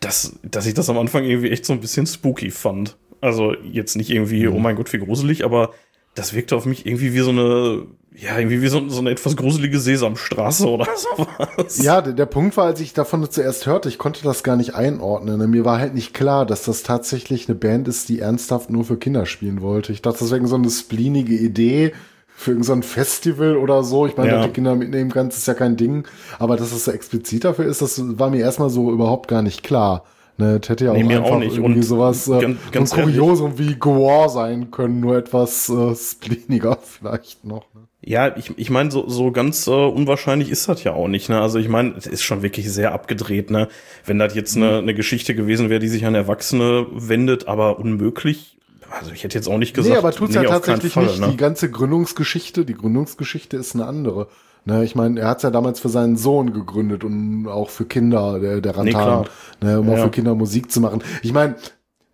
dass, 0.00 0.38
dass 0.42 0.66
ich 0.66 0.74
das 0.74 0.90
am 0.90 0.98
Anfang 0.98 1.24
irgendwie 1.24 1.50
echt 1.50 1.64
so 1.64 1.72
ein 1.72 1.80
bisschen 1.80 2.06
spooky 2.06 2.50
fand. 2.50 2.96
Also 3.20 3.54
jetzt 3.64 3.96
nicht 3.96 4.10
irgendwie, 4.10 4.46
oh 4.46 4.58
mein 4.58 4.76
Gott, 4.76 4.92
wie 4.92 4.98
gruselig, 4.98 5.44
aber 5.44 5.72
das 6.14 6.34
wirkte 6.34 6.54
auf 6.54 6.66
mich 6.66 6.86
irgendwie 6.86 7.14
wie 7.14 7.20
so 7.20 7.30
eine, 7.30 7.86
ja, 8.20 8.36
irgendwie 8.38 8.60
wie 8.62 8.68
so, 8.68 8.88
so 8.88 8.98
eine 9.00 9.10
etwas 9.10 9.36
gruselige 9.36 9.78
Sesamstraße 9.78 10.66
oder 10.68 10.86
sowas. 10.96 11.78
Ja, 11.82 12.00
der, 12.00 12.12
der 12.14 12.26
Punkt 12.26 12.56
war, 12.56 12.64
als 12.66 12.80
ich 12.80 12.92
davon 12.92 13.28
zuerst 13.30 13.66
hörte, 13.66 13.88
ich 13.88 13.98
konnte 13.98 14.22
das 14.24 14.42
gar 14.42 14.56
nicht 14.56 14.74
einordnen. 14.74 15.48
Mir 15.50 15.64
war 15.64 15.78
halt 15.78 15.94
nicht 15.94 16.14
klar, 16.14 16.44
dass 16.46 16.64
das 16.64 16.82
tatsächlich 16.82 17.48
eine 17.48 17.54
Band 17.56 17.86
ist, 17.88 18.08
die 18.08 18.20
ernsthaft 18.20 18.70
nur 18.70 18.84
für 18.84 18.96
Kinder 18.96 19.24
spielen 19.26 19.60
wollte. 19.62 19.92
Ich 19.92 20.02
dachte, 20.02 20.18
das 20.20 20.28
wäre 20.30 20.36
irgend 20.38 20.50
so 20.50 20.56
eine 20.56 20.70
spleenige 20.70 21.34
Idee 21.34 21.92
für 22.26 22.52
irgendein 22.52 22.66
so 22.66 22.72
ein 22.74 22.82
Festival 22.84 23.56
oder 23.56 23.82
so. 23.82 24.06
Ich 24.06 24.16
meine, 24.16 24.30
Ja. 24.30 24.36
dass 24.38 24.46
die 24.46 24.52
Kinder 24.52 24.74
mitnehmen 24.76 25.10
kannst, 25.10 25.38
ist 25.38 25.46
ja 25.48 25.54
kein 25.54 25.76
Ding. 25.76 26.06
Aber 26.38 26.56
dass 26.56 26.72
es 26.72 26.84
so 26.84 26.92
explizit 26.92 27.44
dafür 27.44 27.64
ist, 27.66 27.82
das 27.82 28.00
war 28.18 28.30
mir 28.30 28.38
erstmal 28.40 28.70
so 28.70 28.90
überhaupt 28.92 29.28
gar 29.28 29.42
nicht 29.42 29.62
klar. 29.64 30.04
Ne, 30.40 30.60
das 30.60 30.68
hätte 30.68 30.84
ja 30.84 30.92
auch 30.92 30.96
Nee, 30.96 31.16
einfach 31.16 31.32
auch 31.32 31.38
nicht. 31.40 31.56
irgendwie 31.56 31.78
Und 31.78 31.82
sowas, 31.82 32.28
äh, 32.28 32.38
ganz- 32.40 32.58
ganz 32.70 32.90
so 32.90 32.96
Kuriosum 32.96 33.58
wie 33.58 33.74
Gore 33.74 34.28
sein 34.28 34.70
können, 34.70 35.00
nur 35.00 35.16
etwas 35.16 35.68
äh, 35.68 35.96
spleeniger 35.96 36.78
vielleicht 36.82 37.44
noch. 37.44 37.64
Ne? 37.74 37.87
Ja, 38.08 38.34
ich, 38.38 38.52
ich 38.56 38.70
meine, 38.70 38.90
so, 38.90 39.06
so 39.06 39.32
ganz 39.32 39.66
äh, 39.66 39.70
unwahrscheinlich 39.70 40.48
ist 40.50 40.66
das 40.66 40.82
ja 40.82 40.94
auch 40.94 41.08
nicht. 41.08 41.28
Ne? 41.28 41.42
Also 41.42 41.58
ich 41.58 41.68
meine, 41.68 41.92
es 41.98 42.06
ist 42.06 42.22
schon 42.22 42.40
wirklich 42.40 42.72
sehr 42.72 42.92
abgedreht. 42.92 43.50
Ne? 43.50 43.68
Wenn 44.06 44.18
das 44.18 44.34
jetzt 44.34 44.56
eine, 44.56 44.78
eine 44.78 44.94
Geschichte 44.94 45.34
gewesen 45.34 45.68
wäre, 45.68 45.78
die 45.78 45.88
sich 45.88 46.06
an 46.06 46.14
Erwachsene 46.14 46.86
wendet, 46.90 47.48
aber 47.48 47.78
unmöglich. 47.78 48.56
Also 48.98 49.12
ich 49.12 49.24
hätte 49.24 49.36
jetzt 49.36 49.46
auch 49.46 49.58
nicht 49.58 49.74
gesagt. 49.74 49.92
Nee, 49.92 49.98
aber 49.98 50.12
tut's 50.12 50.34
ja 50.34 50.40
auf 50.40 50.46
keinen 50.46 50.80
tatsächlich 50.80 50.92
Fall, 50.94 51.04
nicht. 51.04 51.20
Ne? 51.20 51.28
Die 51.32 51.36
ganze 51.36 51.70
Gründungsgeschichte, 51.70 52.64
die 52.64 52.72
Gründungsgeschichte 52.72 53.58
ist 53.58 53.74
eine 53.74 53.84
andere. 53.84 54.28
Ne, 54.64 54.84
ich 54.84 54.94
meine, 54.94 55.20
er 55.20 55.28
hat's 55.28 55.42
ja 55.42 55.50
damals 55.50 55.78
für 55.78 55.90
seinen 55.90 56.16
Sohn 56.16 56.54
gegründet 56.54 57.04
und 57.04 57.46
auch 57.46 57.68
für 57.68 57.84
Kinder, 57.84 58.40
der, 58.40 58.62
der 58.62 58.72
Nee, 58.72 58.92
Rantan, 58.92 58.92
klar. 59.02 59.24
ne, 59.60 59.80
um 59.80 59.90
auch 59.90 59.98
Ja. 59.98 60.04
für 60.04 60.10
Kinder 60.10 60.34
Musik 60.34 60.72
zu 60.72 60.80
machen. 60.80 61.02
Ich 61.22 61.34
meine, 61.34 61.56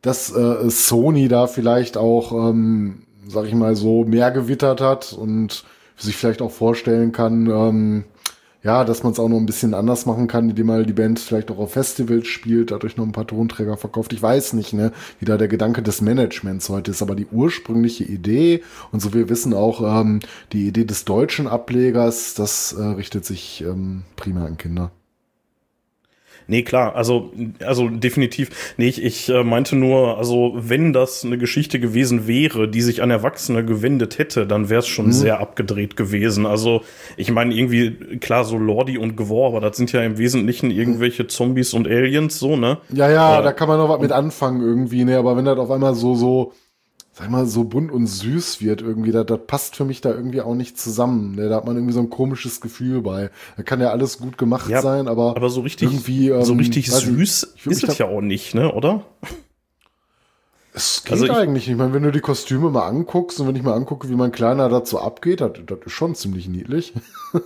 dass 0.02 0.34
äh, 0.34 0.68
Sony 0.68 1.28
da 1.28 1.46
vielleicht 1.46 1.96
auch, 1.96 2.32
ähm, 2.32 3.04
sag 3.28 3.46
ich 3.46 3.54
mal 3.54 3.76
so, 3.76 4.04
mehr 4.04 4.32
gewittert 4.32 4.80
hat 4.80 5.12
und 5.12 5.64
sich 5.96 6.16
vielleicht 6.16 6.42
auch 6.42 6.50
vorstellen 6.50 7.12
kann, 7.12 7.46
ähm, 7.46 8.04
ja, 8.64 8.82
dass 8.84 9.02
man 9.02 9.12
es 9.12 9.18
auch 9.18 9.28
noch 9.28 9.36
ein 9.36 9.46
bisschen 9.46 9.74
anders 9.74 10.06
machen 10.06 10.26
kann, 10.26 10.48
indem 10.48 10.66
mal 10.66 10.86
die 10.86 10.94
Band 10.94 11.18
vielleicht 11.18 11.50
auch 11.50 11.58
auf 11.58 11.72
Festivals 11.72 12.26
spielt, 12.26 12.70
dadurch 12.70 12.96
noch 12.96 13.04
ein 13.04 13.12
paar 13.12 13.26
Tonträger 13.26 13.76
verkauft. 13.76 14.14
Ich 14.14 14.22
weiß 14.22 14.54
nicht, 14.54 14.72
ne, 14.72 14.90
wie 15.20 15.26
da 15.26 15.36
der 15.36 15.48
Gedanke 15.48 15.82
des 15.82 16.00
Managements 16.00 16.70
heute 16.70 16.90
ist, 16.90 17.02
aber 17.02 17.14
die 17.14 17.26
ursprüngliche 17.26 18.04
Idee 18.04 18.62
und 18.90 19.00
so 19.00 19.12
wir 19.12 19.28
wissen 19.28 19.52
auch, 19.52 20.00
ähm, 20.00 20.20
die 20.52 20.66
Idee 20.66 20.86
des 20.86 21.04
deutschen 21.04 21.46
Ablegers, 21.46 22.32
das 22.34 22.72
äh, 22.72 22.82
richtet 22.82 23.26
sich 23.26 23.62
ähm, 23.66 24.04
primär 24.16 24.46
an 24.46 24.56
Kinder. 24.56 24.90
Nee, 26.46 26.62
klar, 26.62 26.94
also, 26.94 27.32
also 27.64 27.88
definitiv. 27.88 28.74
Nee, 28.76 28.88
ich, 28.88 29.02
ich 29.02 29.28
äh, 29.28 29.42
meinte 29.42 29.76
nur, 29.76 30.18
also 30.18 30.52
wenn 30.56 30.92
das 30.92 31.24
eine 31.24 31.38
Geschichte 31.38 31.80
gewesen 31.80 32.26
wäre, 32.26 32.68
die 32.68 32.82
sich 32.82 33.02
an 33.02 33.10
Erwachsene 33.10 33.64
gewendet 33.64 34.18
hätte, 34.18 34.46
dann 34.46 34.68
wäre 34.68 34.80
es 34.80 34.86
schon 34.86 35.06
mhm. 35.06 35.12
sehr 35.12 35.40
abgedreht 35.40 35.96
gewesen. 35.96 36.46
Also, 36.46 36.82
ich 37.16 37.30
meine, 37.30 37.54
irgendwie, 37.54 38.18
klar, 38.18 38.44
so 38.44 38.58
Lordi 38.58 38.98
und 38.98 39.16
Gwar, 39.16 39.48
aber 39.48 39.60
das 39.60 39.76
sind 39.76 39.92
ja 39.92 40.02
im 40.02 40.18
Wesentlichen 40.18 40.70
irgendwelche 40.70 41.26
Zombies 41.26 41.72
und 41.72 41.86
Aliens, 41.86 42.38
so, 42.38 42.56
ne? 42.56 42.78
Ja, 42.90 43.10
ja, 43.10 43.40
äh, 43.40 43.42
da 43.42 43.52
kann 43.52 43.68
man 43.68 43.78
noch 43.78 43.88
was 43.88 44.00
mit 44.00 44.12
anfangen 44.12 44.60
irgendwie, 44.60 45.04
ne? 45.04 45.16
Aber 45.16 45.36
wenn 45.36 45.44
das 45.44 45.58
auf 45.58 45.70
einmal 45.70 45.94
so, 45.94 46.14
so 46.14 46.52
sag 47.16 47.30
mal, 47.30 47.46
so 47.46 47.62
bunt 47.62 47.92
und 47.92 48.08
süß 48.08 48.60
wird 48.60 48.82
irgendwie, 48.82 49.12
das, 49.12 49.26
das 49.26 49.38
passt 49.46 49.76
für 49.76 49.84
mich 49.84 50.00
da 50.00 50.10
irgendwie 50.10 50.40
auch 50.40 50.56
nicht 50.56 50.76
zusammen. 50.76 51.36
Ne? 51.36 51.48
Da 51.48 51.56
hat 51.56 51.64
man 51.64 51.76
irgendwie 51.76 51.94
so 51.94 52.00
ein 52.00 52.10
komisches 52.10 52.60
Gefühl 52.60 53.02
bei. 53.02 53.30
Da 53.56 53.62
kann 53.62 53.80
ja 53.80 53.90
alles 53.90 54.18
gut 54.18 54.36
gemacht 54.36 54.68
ja, 54.68 54.82
sein, 54.82 55.06
aber, 55.06 55.36
aber 55.36 55.48
so 55.48 55.60
richtig, 55.60 55.92
irgendwie, 55.92 56.30
ähm, 56.30 56.44
so 56.44 56.54
richtig 56.54 56.90
süß 56.90 57.54
ich, 57.54 57.66
ist 57.66 57.84
es 57.84 57.98
ja 57.98 58.06
auch 58.06 58.20
nicht, 58.20 58.56
ne, 58.56 58.72
oder? 58.72 59.06
Es 60.72 61.04
geht 61.04 61.12
also 61.12 61.26
ich, 61.26 61.30
eigentlich 61.30 61.52
nicht. 61.52 61.68
Ich 61.68 61.76
meine, 61.76 61.94
wenn 61.94 62.02
du 62.02 62.10
die 62.10 62.20
Kostüme 62.20 62.68
mal 62.68 62.88
anguckst 62.88 63.38
und 63.38 63.46
wenn 63.46 63.54
ich 63.54 63.62
mal 63.62 63.74
angucke, 63.74 64.08
wie 64.08 64.16
mein 64.16 64.32
Kleiner 64.32 64.68
dazu 64.68 64.98
abgeht, 64.98 65.40
das, 65.40 65.52
das 65.64 65.78
ist 65.86 65.92
schon 65.92 66.16
ziemlich 66.16 66.48
niedlich. 66.48 66.92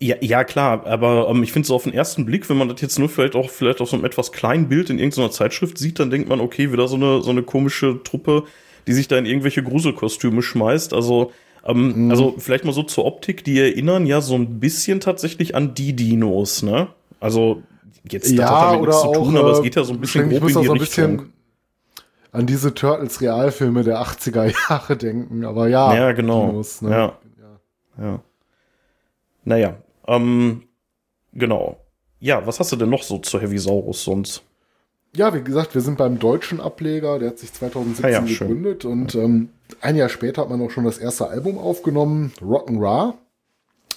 Ja, 0.00 0.14
ja 0.20 0.44
klar, 0.44 0.86
aber 0.86 1.28
ähm, 1.28 1.42
ich 1.42 1.50
finde 1.50 1.66
so 1.66 1.74
auf 1.74 1.82
den 1.82 1.92
ersten 1.92 2.24
Blick, 2.24 2.48
wenn 2.48 2.56
man 2.56 2.68
das 2.68 2.80
jetzt 2.80 3.00
nur 3.00 3.08
vielleicht 3.08 3.34
auch 3.34 3.50
vielleicht 3.50 3.80
auf 3.80 3.90
so 3.90 3.96
einem 3.96 4.04
etwas 4.04 4.30
kleinen 4.30 4.68
Bild 4.68 4.90
in 4.90 4.98
irgendeiner 5.00 5.32
Zeitschrift 5.32 5.76
sieht, 5.76 5.98
dann 5.98 6.10
denkt 6.10 6.28
man, 6.28 6.38
okay, 6.38 6.70
wieder 6.70 6.86
so 6.86 6.94
eine 6.94 7.20
so 7.20 7.30
eine 7.30 7.42
komische 7.42 8.00
Truppe, 8.04 8.44
die 8.88 8.94
sich 8.94 9.06
da 9.06 9.18
in 9.18 9.26
irgendwelche 9.26 9.62
Gruselkostüme 9.62 10.42
schmeißt. 10.42 10.94
Also, 10.94 11.30
ähm, 11.64 12.06
mhm. 12.06 12.10
also 12.10 12.34
vielleicht 12.38 12.64
mal 12.64 12.72
so 12.72 12.82
zur 12.82 13.04
Optik, 13.04 13.44
die 13.44 13.60
erinnern 13.60 14.06
ja 14.06 14.20
so 14.22 14.34
ein 14.34 14.58
bisschen 14.58 15.00
tatsächlich 15.00 15.54
an 15.54 15.74
die 15.74 15.92
Dinos, 15.92 16.62
ne? 16.62 16.88
Also 17.20 17.62
jetzt 18.10 18.30
ja, 18.30 18.36
das 18.36 18.50
hat 18.50 18.72
damit 18.72 18.86
nichts 18.86 19.02
zu 19.02 19.12
tun, 19.12 19.36
auch, 19.36 19.40
aber 19.40 19.52
es 19.52 19.62
geht 19.62 19.76
ja 19.76 19.84
so 19.84 19.92
ein 19.92 20.00
bisschen 20.00 20.30
grob 20.30 20.42
in 20.42 20.60
die 20.60 20.66
so 20.66 20.72
Richtung. 20.72 21.26
An 22.32 22.46
diese 22.46 22.74
Turtles 22.74 23.20
Realfilme 23.20 23.84
der 23.84 24.00
80er 24.00 24.52
Jahre 24.68 24.96
denken, 24.96 25.44
aber 25.44 25.68
ja. 25.68 25.94
Ja, 25.94 26.12
genau. 26.12 26.48
Dinos, 26.48 26.82
ne? 26.82 26.90
ja. 26.90 27.18
ja. 27.98 28.04
ja. 28.04 28.22
Naja, 29.44 29.76
ähm, 30.06 30.62
genau. 31.32 31.78
Ja, 32.20 32.46
was 32.46 32.58
hast 32.58 32.72
du 32.72 32.76
denn 32.76 32.90
noch 32.90 33.02
so 33.02 33.18
zu 33.18 33.40
Heavy 33.40 33.58
Saurus 33.58 34.02
sonst? 34.02 34.42
Ja, 35.18 35.34
wie 35.34 35.42
gesagt, 35.42 35.74
wir 35.74 35.80
sind 35.80 35.98
beim 35.98 36.20
deutschen 36.20 36.60
Ableger, 36.60 37.18
der 37.18 37.30
hat 37.30 37.40
sich 37.40 37.52
2017 37.52 38.04
ah 38.04 38.08
ja, 38.08 38.20
gegründet 38.20 38.82
schön. 38.84 38.92
und 38.92 39.14
ähm, 39.16 39.48
ein 39.80 39.96
Jahr 39.96 40.08
später 40.08 40.42
hat 40.42 40.48
man 40.48 40.62
auch 40.62 40.70
schon 40.70 40.84
das 40.84 40.96
erste 40.96 41.26
Album 41.26 41.58
aufgenommen, 41.58 42.32
Rock'n'Ra. 42.40 43.14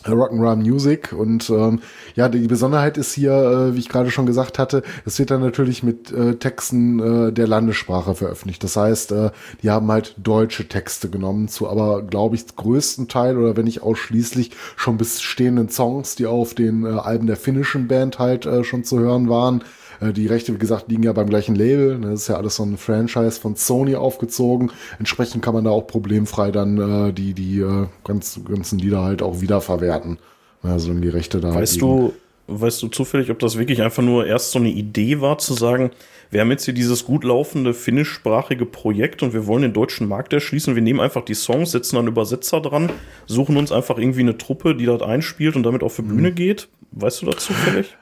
Äh, 0.04 0.10
Rock'n'Ra 0.10 0.56
Music 0.56 1.14
und 1.14 1.48
ähm, 1.52 1.82
ja, 2.16 2.28
die 2.28 2.48
Besonderheit 2.48 2.98
ist 2.98 3.14
hier, 3.14 3.34
äh, 3.34 3.76
wie 3.76 3.80
ich 3.80 3.90
gerade 3.90 4.10
schon 4.10 4.26
gesagt 4.26 4.58
hatte, 4.58 4.82
es 5.06 5.20
wird 5.20 5.30
dann 5.30 5.42
natürlich 5.42 5.84
mit 5.84 6.12
äh, 6.12 6.38
Texten 6.38 7.28
äh, 7.28 7.32
der 7.32 7.48
Landessprache 7.48 8.16
veröffentlicht. 8.16 8.64
Das 8.64 8.76
heißt, 8.76 9.12
äh, 9.12 9.30
die 9.62 9.70
haben 9.70 9.92
halt 9.92 10.16
deutsche 10.18 10.68
Texte 10.68 11.08
genommen 11.08 11.50
zu, 11.50 11.70
aber 11.70 12.02
glaube 12.02 12.36
ich 12.36 12.48
größten 12.56 13.10
Teil 13.10 13.38
oder 13.38 13.56
wenn 13.56 13.66
nicht 13.66 13.84
ausschließlich 13.84 14.50
schon 14.76 14.98
bestehenden 14.98 15.70
Songs, 15.70 16.16
die 16.16 16.26
auf 16.26 16.56
den 16.56 16.84
äh, 16.84 16.90
Alben 16.90 17.28
der 17.28 17.38
finnischen 17.38 17.88
Band 17.88 18.18
halt 18.18 18.48
äh, 18.48 18.64
schon 18.64 18.84
zu 18.84 18.98
hören 18.98 19.30
waren. 19.30 19.64
Äh, 20.02 20.14
die 20.14 20.28
Rechte, 20.28 20.54
wie 20.54 20.58
gesagt, 20.58 20.90
liegen 20.90 21.04
ja 21.04 21.14
beim 21.14 21.30
gleichen 21.30 21.56
Label. 21.56 21.98
Ne? 21.98 22.12
Das 22.12 22.22
ist 22.22 22.28
ja 22.28 22.36
alles 22.36 22.56
so 22.56 22.64
ein 22.64 22.78
Franchise 22.78 23.40
von 23.40 23.56
Sony 23.56 23.96
aufgezogen. 23.96 24.72
Entsprechend 25.00 25.44
kann 25.44 25.54
man 25.54 25.64
da 25.64 25.70
auch 25.70 25.88
problemfrei 25.88 26.52
dann 26.52 26.78
äh, 27.10 27.14
die, 27.14 27.34
die 27.34 27.60
äh, 27.60 27.88
ganz, 28.04 28.40
ganzen 28.44 28.80
Lieder 28.80 29.04
halt 29.04 29.22
auch 29.22 29.42
wiederverwerten. 29.42 30.18
Also 30.64 30.90
wenn 30.90 31.02
die 31.02 31.10
Rechte 31.10 31.40
da 31.40 31.56
Weißt 31.56 31.82
du, 31.82 32.14
weißt 32.48 32.84
du 32.84 32.88
zufällig, 32.90 33.32
ob 33.32 33.40
das 33.40 33.58
wirklich 33.58 33.82
einfach 33.82 34.04
nur 34.04 34.28
erst 34.28 34.52
so 34.52 34.60
eine 34.60 34.70
Idee 34.70 35.22
war, 35.22 35.38
zu 35.38 35.54
sagen, 35.54 35.92
wir 36.30 36.40
haben 36.40 36.52
jetzt 36.52 36.66
hier 36.66 36.74
dieses 36.74 37.04
gut 37.04 37.24
laufende 37.24 37.74
finnischsprachige 37.74 38.66
Projekt 38.66 39.22
und 39.22 39.34
wir 39.34 39.48
wollen 39.48 39.64
den 39.64 39.74
deutschen 39.74 40.08
Markt 40.08 40.32
erschließen. 40.32 40.76
Wir 40.76 40.82
nehmen 40.82 41.02
einfach 41.02 41.26
die 41.26 41.34
Songs, 41.34 41.72
setzen 41.72 41.98
dann 41.98 42.08
Übersetzer 42.08 42.62
dran, 42.62 42.90
suchen 43.26 43.58
uns 43.58 43.72
einfach 43.72 43.98
irgendwie 43.98 44.22
eine 44.22 44.38
Truppe, 44.38 44.76
die 44.76 44.86
das 44.86 45.02
einspielt 45.02 45.56
und 45.56 45.64
damit 45.64 45.84
auf 45.84 45.98
die 45.98 46.04
Bühne 46.04 46.32
mhm. 46.32 46.36
geht. 46.36 46.70
Weißt 46.92 47.22
du 47.22 47.26
das 47.26 47.44
zufällig? 47.44 47.98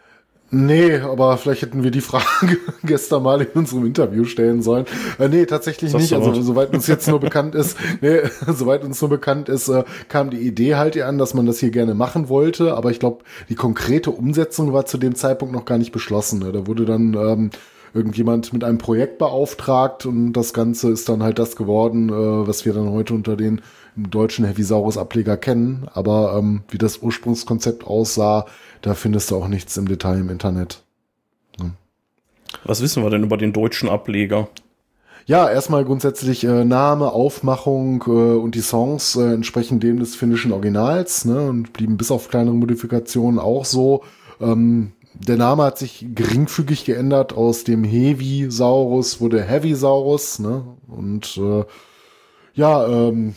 Nee, 0.51 0.97
aber 0.97 1.37
vielleicht 1.37 1.61
hätten 1.61 1.83
wir 1.83 1.91
die 1.91 2.01
Frage 2.01 2.57
gestern 2.83 3.21
mal 3.21 3.41
in 3.41 3.47
unserem 3.53 3.85
Interview 3.85 4.25
stellen 4.25 4.63
sollen. 4.63 4.85
Äh, 5.19 5.27
nee, 5.27 5.45
tatsächlich 5.45 5.93
nicht. 5.93 6.13
Also 6.13 6.41
soweit 6.41 6.73
uns 6.73 6.87
jetzt 6.87 7.07
nur 7.07 7.19
bekannt 7.19 7.53
ist, 7.53 7.77
nee, 8.01 8.21
soweit 8.47 8.83
uns 8.83 8.99
nur 8.99 9.11
bekannt 9.11 9.47
ist, 9.47 9.67
äh, 9.69 9.83
kam 10.07 10.31
die 10.31 10.39
Idee 10.39 10.75
halt 10.75 10.95
hier 10.95 11.07
an, 11.07 11.19
dass 11.19 11.35
man 11.35 11.45
das 11.45 11.59
hier 11.59 11.69
gerne 11.69 11.93
machen 11.93 12.29
wollte. 12.29 12.75
Aber 12.75 12.89
ich 12.89 12.99
glaube, 12.99 13.23
die 13.49 13.55
konkrete 13.55 14.09
Umsetzung 14.09 14.73
war 14.73 14.85
zu 14.85 14.97
dem 14.97 15.13
Zeitpunkt 15.13 15.53
noch 15.53 15.65
gar 15.65 15.77
nicht 15.77 15.91
beschlossen. 15.91 16.39
Ne? 16.39 16.51
Da 16.51 16.65
wurde 16.65 16.85
dann 16.85 17.13
ähm, 17.13 17.49
irgendjemand 17.93 18.51
mit 18.51 18.63
einem 18.63 18.79
Projekt 18.79 19.19
beauftragt 19.19 20.05
und 20.05 20.33
das 20.33 20.53
Ganze 20.53 20.89
ist 20.89 21.09
dann 21.09 21.21
halt 21.21 21.37
das 21.37 21.55
geworden, 21.55 22.09
äh, 22.09 22.47
was 22.47 22.65
wir 22.65 22.73
dann 22.73 22.91
heute 22.91 23.13
unter 23.13 23.35
den 23.35 23.61
deutschen 23.95 24.45
Heavisaurus-Ableger 24.45 25.37
kennen. 25.37 25.87
Aber 25.93 26.35
ähm, 26.37 26.61
wie 26.69 26.77
das 26.77 26.99
Ursprungskonzept 26.99 27.85
aussah, 27.85 28.45
da 28.81 28.93
findest 28.93 29.31
du 29.31 29.35
auch 29.35 29.47
nichts 29.47 29.77
im 29.77 29.87
Detail 29.87 30.19
im 30.19 30.29
Internet. 30.29 30.83
Ja. 31.59 31.71
Was 32.63 32.81
wissen 32.81 33.03
wir 33.03 33.09
denn 33.09 33.23
über 33.23 33.37
den 33.37 33.53
deutschen 33.53 33.89
Ableger? 33.89 34.47
Ja, 35.25 35.47
erstmal 35.47 35.85
grundsätzlich 35.85 36.43
äh, 36.43 36.65
Name, 36.65 37.11
Aufmachung 37.11 38.03
äh, 38.07 38.09
und 38.09 38.55
die 38.55 38.61
Songs 38.61 39.15
äh, 39.15 39.33
entsprechen 39.33 39.79
dem 39.79 39.99
des 39.99 40.15
finnischen 40.15 40.51
Originals 40.51 41.25
ne, 41.25 41.49
und 41.49 41.71
blieben 41.71 41.97
bis 41.97 42.09
auf 42.09 42.29
kleinere 42.29 42.55
Modifikationen 42.55 43.39
auch 43.39 43.65
so. 43.65 44.03
Ähm, 44.41 44.93
der 45.13 45.37
Name 45.37 45.63
hat 45.63 45.77
sich 45.77 46.05
geringfügig 46.15 46.85
geändert. 46.85 47.33
Aus 47.33 47.63
dem 47.63 47.83
Heavy-Saurus 47.83 49.21
wurde 49.21 49.43
Heavy-Saurus. 49.43 50.39
Ne? 50.39 50.63
Und 50.87 51.37
äh, 51.37 51.65
ja, 52.53 52.87
ähm, 52.87 53.35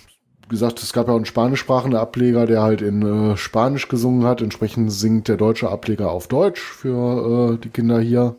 gesagt, 0.49 0.83
es 0.83 0.93
gab 0.93 1.07
ja 1.07 1.13
auch 1.13 1.17
einen 1.17 1.25
spanischsprachenden 1.25 1.99
Ableger, 1.99 2.47
der 2.47 2.63
halt 2.63 2.83
in 2.83 3.03
äh, 3.03 3.37
Spanisch 3.37 3.89
gesungen 3.89 4.25
hat. 4.25 4.43
Entsprechend 4.43 4.93
singt 4.93 5.29
der 5.29 5.37
deutsche 5.37 5.71
Ableger 5.71 6.11
auf 6.11 6.29
Deutsch 6.29 6.61
für 6.61 7.55
äh, 7.55 7.59
die 7.59 7.71
Kinder 7.71 8.01
hier. 8.01 8.37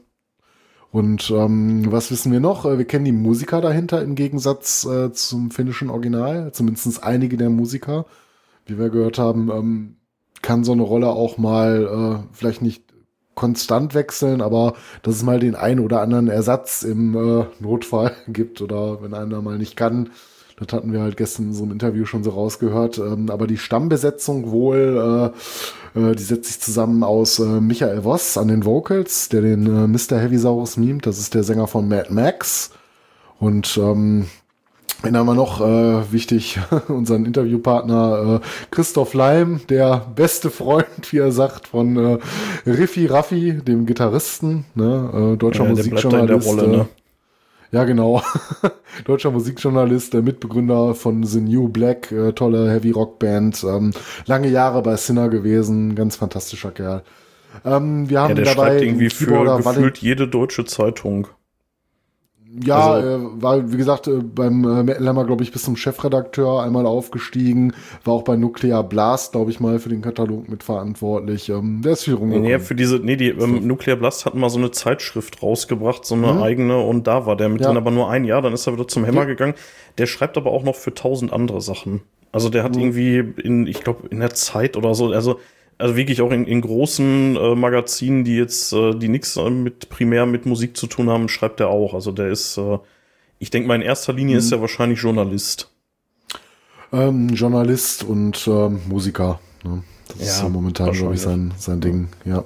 Und 0.92 1.32
ähm, 1.32 1.92
was 1.92 2.12
wissen 2.12 2.32
wir 2.32 2.40
noch? 2.40 2.66
Äh, 2.66 2.78
wir 2.78 2.86
kennen 2.86 3.06
die 3.06 3.12
Musiker 3.12 3.62
dahinter 3.62 4.02
im 4.02 4.16
Gegensatz 4.16 4.86
äh, 4.86 5.12
zum 5.12 5.50
finnischen 5.50 5.90
Original. 5.90 6.52
Zumindest 6.52 7.04
einige 7.04 7.38
der 7.38 7.50
Musiker. 7.50 8.06
Wie 8.66 8.78
wir 8.78 8.90
gehört 8.90 9.18
haben, 9.18 9.50
ähm, 9.50 9.96
kann 10.42 10.64
so 10.64 10.72
eine 10.72 10.84
Rolle 10.84 11.10
auch 11.10 11.38
mal 11.38 12.24
äh, 12.24 12.28
vielleicht 12.32 12.62
nicht 12.62 12.84
konstant 13.36 13.96
wechseln, 13.96 14.42
aber 14.42 14.74
dass 15.02 15.16
es 15.16 15.24
mal 15.24 15.40
den 15.40 15.56
einen 15.56 15.80
oder 15.80 16.02
anderen 16.02 16.28
Ersatz 16.28 16.84
im 16.84 17.16
äh, 17.16 17.46
Notfall 17.60 18.12
gibt 18.28 18.62
oder 18.62 19.02
wenn 19.02 19.14
einer 19.14 19.42
mal 19.42 19.58
nicht 19.58 19.76
kann, 19.76 20.12
das 20.64 20.74
hatten 20.74 20.94
wir 20.94 21.02
halt 21.02 21.18
gestern 21.18 21.48
in 21.48 21.54
so 21.54 21.64
einem 21.64 21.74
Interview 21.74 22.06
schon 22.06 22.24
so 22.24 22.32
rausgehört. 22.32 22.98
Ähm, 22.98 23.30
aber 23.30 23.48
die 23.48 23.58
Stammbesetzung 23.58 24.52
wohl, 24.52 25.34
äh, 25.96 26.00
äh, 26.00 26.16
die 26.16 26.24
setzt 26.24 26.46
sich 26.46 26.60
zusammen 26.62 27.04
aus 27.04 27.40
äh, 27.40 27.62
Michael 27.62 28.04
Voss 28.04 28.38
an 28.38 28.48
den 28.48 28.66
Vocals, 28.66 29.30
der 29.30 29.42
den 29.42 29.66
äh, 29.66 29.88
Mr. 29.88 30.20
Heavysaurus 30.20 30.78
mimt. 30.78 31.06
Das 31.06 31.20
ist 31.20 31.34
der 31.34 31.44
Sänger 31.44 31.68
von 31.68 31.88
Mad 31.88 32.14
Max. 32.14 32.72
Und 33.40 33.78
ähm, 33.78 34.28
Wen 35.04 35.18
haben 35.18 35.26
wir 35.26 35.36
noch 35.36 35.60
äh, 35.60 36.14
wichtig? 36.14 36.60
unseren 36.88 37.26
Interviewpartner 37.26 38.42
äh, 38.42 38.48
Christoph 38.72 39.14
Leim, 39.14 39.60
der 39.68 40.08
beste 40.16 40.50
Freund, 40.50 41.12
wie 41.12 41.18
er 41.18 41.34
sagt, 41.34 41.68
von 41.68 41.98
äh, 41.98 42.18
Riffi 42.66 43.08
Raffi, 43.08 43.62
dem 43.62 43.86
Gitarristen, 43.86 44.64
ne? 44.76 45.34
äh, 45.34 45.38
deutscher 45.38 45.66
ja, 45.66 45.72
Musikjournalist. 45.72 46.48
Rolle, 46.48 46.68
ne? 46.70 46.86
Ja, 47.74 47.86
genau. 47.86 48.22
Deutscher 49.06 49.32
Musikjournalist, 49.32 50.14
der 50.14 50.22
Mitbegründer 50.22 50.94
von 50.94 51.24
The 51.24 51.42
New 51.42 51.70
Black, 51.70 52.12
äh, 52.12 52.32
tolle 52.34 52.70
Heavy 52.70 52.92
Rock 52.92 53.18
Band, 53.18 53.64
ähm, 53.64 53.92
lange 54.28 54.48
Jahre 54.48 54.84
bei 54.84 54.96
Sinner 54.96 55.28
gewesen, 55.28 55.96
ganz 55.96 56.16
fantastischer 56.16 56.70
Kerl. 56.70 57.02
Ähm, 57.66 58.12
wir 58.12 58.22
haben 58.22 58.30
ja, 58.30 58.36
der 58.36 58.46
dabei 58.46 58.68
schreibt 58.68 58.82
irgendwie 58.84 59.10
für 59.10 59.58
gefühlt 59.58 59.98
jede 59.98 60.28
deutsche 60.28 60.66
Zeitung. 60.66 61.28
Ja, 62.62 62.94
also, 62.94 63.08
äh, 63.08 63.42
war, 63.42 63.72
wie 63.72 63.78
gesagt, 63.78 64.08
äh, 64.08 64.20
beim 64.22 64.64
äh, 64.64 64.84
Metal 64.84 65.08
Hammer, 65.08 65.26
glaube 65.26 65.44
ich, 65.44 65.52
bis 65.52 65.64
zum 65.64 65.76
Chefredakteur 65.76 66.62
einmal 66.62 66.86
aufgestiegen. 66.86 67.74
War 68.04 68.14
auch 68.14 68.24
bei 68.24 68.36
Nuclear 68.36 68.84
Blast, 68.84 69.32
glaube 69.32 69.50
ich, 69.50 69.60
mal 69.60 69.80
für 69.80 69.90
den 69.90 70.02
Katalog 70.02 70.48
mitverantwortlich. 70.50 71.50
Ähm, 71.50 71.82
der 71.84 71.94
ist 71.94 72.04
viel 72.04 72.14
rumgekommen. 72.14 72.48
Nee, 72.48 72.60
für 72.60 72.76
diese, 72.76 72.98
nee, 72.98 73.16
die 73.16 73.30
ähm, 73.30 73.66
Nuclear 73.66 73.98
Blast 73.98 74.26
hatten 74.26 74.40
mal 74.40 74.50
so 74.50 74.60
eine 74.60 74.70
Zeitschrift 74.72 75.42
rausgebracht, 75.42 76.06
so 76.06 76.14
eine 76.14 76.34
mhm. 76.34 76.44
eigene, 76.44 76.78
und 76.80 77.08
da 77.08 77.26
war 77.26 77.36
der 77.36 77.50
mit 77.50 77.62
ja. 77.62 77.68
drin, 77.68 77.78
aber 77.78 77.90
nur 77.90 78.10
ein 78.10 78.24
Jahr, 78.24 78.44
dann 78.44 78.54
ist 78.54 78.68
er 78.68 78.74
wieder 78.74 78.88
zum 78.88 79.06
Hammer 79.06 79.22
ja. 79.22 79.26
gegangen. 79.26 79.56
Der 79.98 80.06
schreibt 80.06 80.38
aber 80.38 80.52
auch 80.52 80.64
noch 80.64 80.76
für 80.76 80.94
tausend 80.94 81.34
andere 81.34 81.62
Sachen. 81.62 82.02
Also 82.32 82.50
der 82.50 82.64
hat 82.64 82.76
mhm. 82.76 82.82
irgendwie 82.82 83.42
in, 83.42 83.66
ich 83.66 83.84
glaube, 83.84 84.08
in 84.10 84.20
der 84.20 84.34
Zeit 84.34 84.78
oder 84.78 84.94
so, 84.94 85.12
also 85.12 85.40
also 85.78 85.96
wirklich 85.96 86.22
auch 86.22 86.32
in, 86.32 86.46
in 86.46 86.62
großen 86.62 87.36
äh, 87.36 87.56
Magazinen, 87.56 88.24
die 88.24 88.38
jetzt, 88.38 88.74
äh, 88.74 88.94
die 88.96 89.08
nichts 89.08 89.38
äh, 89.38 89.50
mit 89.50 89.90
primär 89.90 90.26
mit 90.26 90.46
Musik 90.46 90.78
zu 90.78 90.88
tun 90.88 91.10
haben, 91.10 91.30
schreibt 91.30 91.60
er 91.60 91.70
auch. 91.70 91.94
Also 91.94 92.12
der 92.12 92.30
ist, 92.30 92.58
äh, 92.58 92.80
ich 93.40 93.50
denke 93.50 93.68
mal, 93.68 93.76
in 93.76 93.82
erster 93.82 94.14
Linie 94.14 94.36
mhm. 94.36 94.40
ist 94.40 94.52
er 94.52 94.62
wahrscheinlich 94.62 95.00
Journalist. 95.00 95.70
Ähm, 96.92 97.30
Journalist 97.30 98.04
und 98.04 98.48
ähm, 98.48 98.82
Musiker. 98.88 99.40
Ne? 99.64 99.84
Das 100.08 100.20
ja, 100.20 100.26
ist 100.26 100.40
so 100.40 100.50
momentan, 100.50 100.92
glaube 100.92 101.16
ich, 101.16 101.22
sein, 101.22 101.54
sein 101.58 101.82
Ding, 101.82 102.10
ja. 102.26 102.44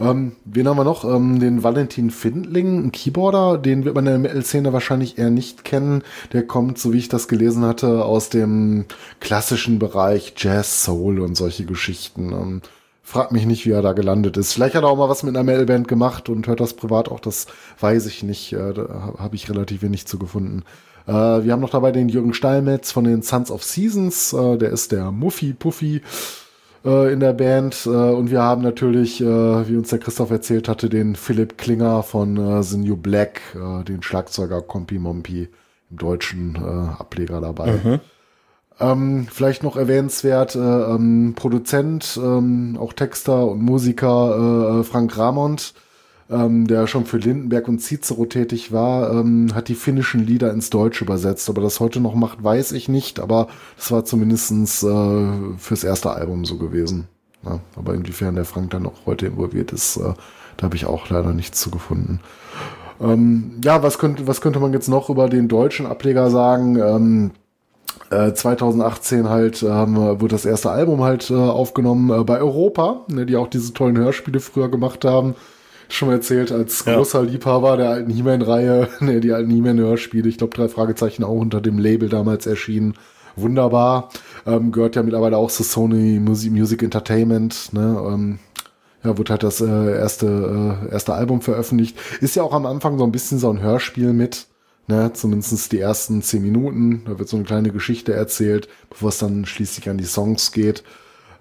Ähm, 0.00 0.32
wen 0.44 0.66
haben 0.66 0.78
wir 0.78 0.84
noch? 0.84 1.04
Ähm, 1.04 1.40
den 1.40 1.62
Valentin 1.62 2.10
Findling, 2.10 2.86
ein 2.86 2.92
Keyboarder, 2.92 3.58
den 3.58 3.84
wird 3.84 3.94
man 3.94 4.06
in 4.06 4.12
der 4.12 4.18
Metal-Szene 4.18 4.72
wahrscheinlich 4.72 5.18
eher 5.18 5.30
nicht 5.30 5.64
kennen. 5.64 6.02
Der 6.32 6.46
kommt, 6.46 6.78
so 6.78 6.92
wie 6.92 6.98
ich 6.98 7.08
das 7.08 7.28
gelesen 7.28 7.64
hatte, 7.64 8.04
aus 8.04 8.30
dem 8.30 8.86
klassischen 9.20 9.78
Bereich 9.78 10.32
Jazz, 10.36 10.84
Soul 10.84 11.20
und 11.20 11.34
solche 11.34 11.66
Geschichten. 11.66 12.32
Ähm, 12.32 12.62
frag 13.02 13.30
mich 13.30 13.44
nicht, 13.44 13.66
wie 13.66 13.72
er 13.72 13.82
da 13.82 13.92
gelandet 13.92 14.36
ist. 14.38 14.54
Vielleicht 14.54 14.74
hat 14.74 14.84
er 14.84 14.88
auch 14.88 14.96
mal 14.96 15.08
was 15.08 15.22
mit 15.22 15.36
einer 15.36 15.44
Metal-Band 15.44 15.86
gemacht 15.86 16.28
und 16.28 16.46
hört 16.46 16.60
das 16.60 16.74
privat 16.74 17.10
auch, 17.10 17.20
das 17.20 17.46
weiß 17.80 18.06
ich 18.06 18.22
nicht. 18.22 18.54
Äh, 18.54 18.72
da 18.72 19.14
habe 19.18 19.36
ich 19.36 19.50
relativ 19.50 19.82
wenig 19.82 20.06
zu 20.06 20.18
gefunden. 20.18 20.62
Äh, 21.06 21.12
wir 21.12 21.52
haben 21.52 21.60
noch 21.60 21.70
dabei 21.70 21.92
den 21.92 22.08
Jürgen 22.08 22.32
Steinmetz 22.32 22.92
von 22.92 23.04
den 23.04 23.22
Sons 23.22 23.50
of 23.50 23.64
Seasons. 23.64 24.32
Äh, 24.32 24.56
der 24.56 24.70
ist 24.70 24.92
der 24.92 25.10
Muffy 25.10 25.52
Puffy 25.52 26.02
äh, 26.84 27.12
in 27.12 27.20
der 27.20 27.32
Band. 27.32 27.86
Äh, 27.86 27.88
und 27.88 28.30
wir 28.30 28.42
haben 28.42 28.62
natürlich, 28.62 29.20
äh, 29.20 29.68
wie 29.68 29.76
uns 29.76 29.90
der 29.90 29.98
Christoph 29.98 30.30
erzählt 30.30 30.68
hatte, 30.68 30.88
den 30.88 31.16
Philipp 31.16 31.58
Klinger 31.58 32.02
von 32.02 32.36
äh, 32.36 32.62
The 32.62 32.78
New 32.78 32.96
Black, 32.96 33.40
äh, 33.54 33.84
den 33.84 34.02
Schlagzeuger 34.02 34.62
Compi 34.62 34.98
Mompi 34.98 35.48
im 35.90 35.96
deutschen 35.96 36.56
äh, 36.56 37.00
Ableger 37.00 37.40
dabei. 37.40 37.80
Mhm. 37.82 38.00
Ähm, 38.78 39.26
vielleicht 39.30 39.62
noch 39.62 39.76
erwähnenswert, 39.76 40.54
äh, 40.54 40.58
ähm, 40.58 41.34
Produzent, 41.36 42.18
ähm, 42.22 42.78
auch 42.80 42.94
Texter 42.94 43.46
und 43.46 43.60
Musiker 43.60 44.84
Frank 44.84 45.18
Ramond, 45.18 45.74
ähm, 46.30 46.66
der 46.66 46.86
schon 46.86 47.06
für 47.06 47.18
Lindenberg 47.18 47.66
und 47.68 47.80
Cicero 47.80 48.24
tätig 48.24 48.72
war, 48.72 49.12
ähm, 49.12 49.54
hat 49.54 49.68
die 49.68 49.74
finnischen 49.74 50.24
Lieder 50.24 50.52
ins 50.52 50.70
Deutsche 50.70 51.04
übersetzt. 51.04 51.48
Aber 51.48 51.60
das 51.60 51.80
heute 51.80 52.00
noch 52.00 52.14
macht, 52.14 52.42
weiß 52.42 52.72
ich 52.72 52.88
nicht. 52.88 53.20
Aber 53.20 53.48
das 53.76 53.90
war 53.90 54.04
zumindestens 54.04 54.82
äh, 54.82 55.28
fürs 55.58 55.84
erste 55.84 56.12
Album 56.12 56.44
so 56.44 56.56
gewesen. 56.56 57.08
Ja, 57.44 57.60
aber 57.74 57.94
inwiefern 57.94 58.34
der 58.34 58.44
Frank 58.44 58.70
dann 58.70 58.86
auch 58.86 59.06
heute 59.06 59.26
involviert 59.26 59.72
ist, 59.72 59.96
äh, 59.96 60.12
da 60.56 60.64
habe 60.64 60.76
ich 60.76 60.86
auch 60.86 61.08
leider 61.08 61.32
nichts 61.32 61.60
zu 61.60 61.70
gefunden. 61.70 62.20
Ähm, 63.00 63.52
ja, 63.64 63.82
was 63.82 63.98
könnte, 63.98 64.26
was 64.26 64.40
könnte 64.40 64.60
man 64.60 64.72
jetzt 64.72 64.88
noch 64.88 65.08
über 65.10 65.28
den 65.28 65.48
deutschen 65.48 65.86
Ableger 65.86 66.30
sagen? 66.30 66.76
Ähm, 66.76 67.30
2018 68.10 69.24
äh, 69.24 69.28
halt 69.28 69.62
ähm, 69.62 69.96
wurde 69.96 70.28
das 70.28 70.44
erste 70.44 70.70
Album 70.70 71.02
halt 71.02 71.30
äh, 71.30 71.34
aufgenommen 71.34 72.10
äh, 72.10 72.24
bei 72.24 72.40
Europa, 72.40 73.04
ne, 73.08 73.24
die 73.24 73.36
auch 73.36 73.46
diese 73.46 73.72
tollen 73.72 73.96
Hörspiele 73.96 74.40
früher 74.40 74.68
gemacht 74.68 75.04
haben 75.04 75.34
schon 75.94 76.08
mal 76.08 76.14
erzählt, 76.14 76.52
als 76.52 76.84
großer 76.84 77.24
ja. 77.24 77.30
Liebhaber 77.30 77.76
der 77.76 77.90
alten 77.90 78.10
He-Man-Reihe, 78.10 78.88
ne, 79.00 79.20
die 79.20 79.32
alten 79.32 79.50
He-Man-Hörspiele, 79.50 80.28
ich 80.28 80.38
glaube, 80.38 80.56
drei 80.56 80.68
Fragezeichen 80.68 81.24
auch 81.24 81.38
unter 81.38 81.60
dem 81.60 81.78
Label 81.78 82.08
damals 82.08 82.46
erschienen. 82.46 82.94
Wunderbar. 83.36 84.10
Ähm, 84.46 84.72
gehört 84.72 84.96
ja 84.96 85.02
mittlerweile 85.02 85.36
auch 85.36 85.50
zu 85.50 85.62
Sony 85.62 86.18
Music, 86.20 86.52
Music 86.52 86.82
Entertainment, 86.82 87.72
ne, 87.72 88.02
ähm, 88.08 88.38
ja, 89.02 89.16
wird 89.16 89.30
halt 89.30 89.42
das 89.42 89.60
äh, 89.60 89.96
erste, 89.96 90.80
äh, 90.86 90.92
erste 90.92 91.14
Album 91.14 91.40
veröffentlicht. 91.40 91.96
Ist 92.20 92.36
ja 92.36 92.42
auch 92.42 92.52
am 92.52 92.66
Anfang 92.66 92.98
so 92.98 93.04
ein 93.04 93.12
bisschen 93.12 93.38
so 93.38 93.50
ein 93.50 93.62
Hörspiel 93.62 94.12
mit, 94.12 94.46
ne, 94.88 95.12
zumindest 95.14 95.72
die 95.72 95.78
ersten 95.78 96.22
zehn 96.22 96.42
Minuten. 96.42 97.02
Da 97.06 97.18
wird 97.18 97.28
so 97.28 97.36
eine 97.36 97.46
kleine 97.46 97.70
Geschichte 97.70 98.12
erzählt, 98.12 98.68
bevor 98.90 99.08
es 99.08 99.18
dann 99.18 99.46
schließlich 99.46 99.88
an 99.88 99.98
die 99.98 100.04
Songs 100.04 100.52
geht. 100.52 100.84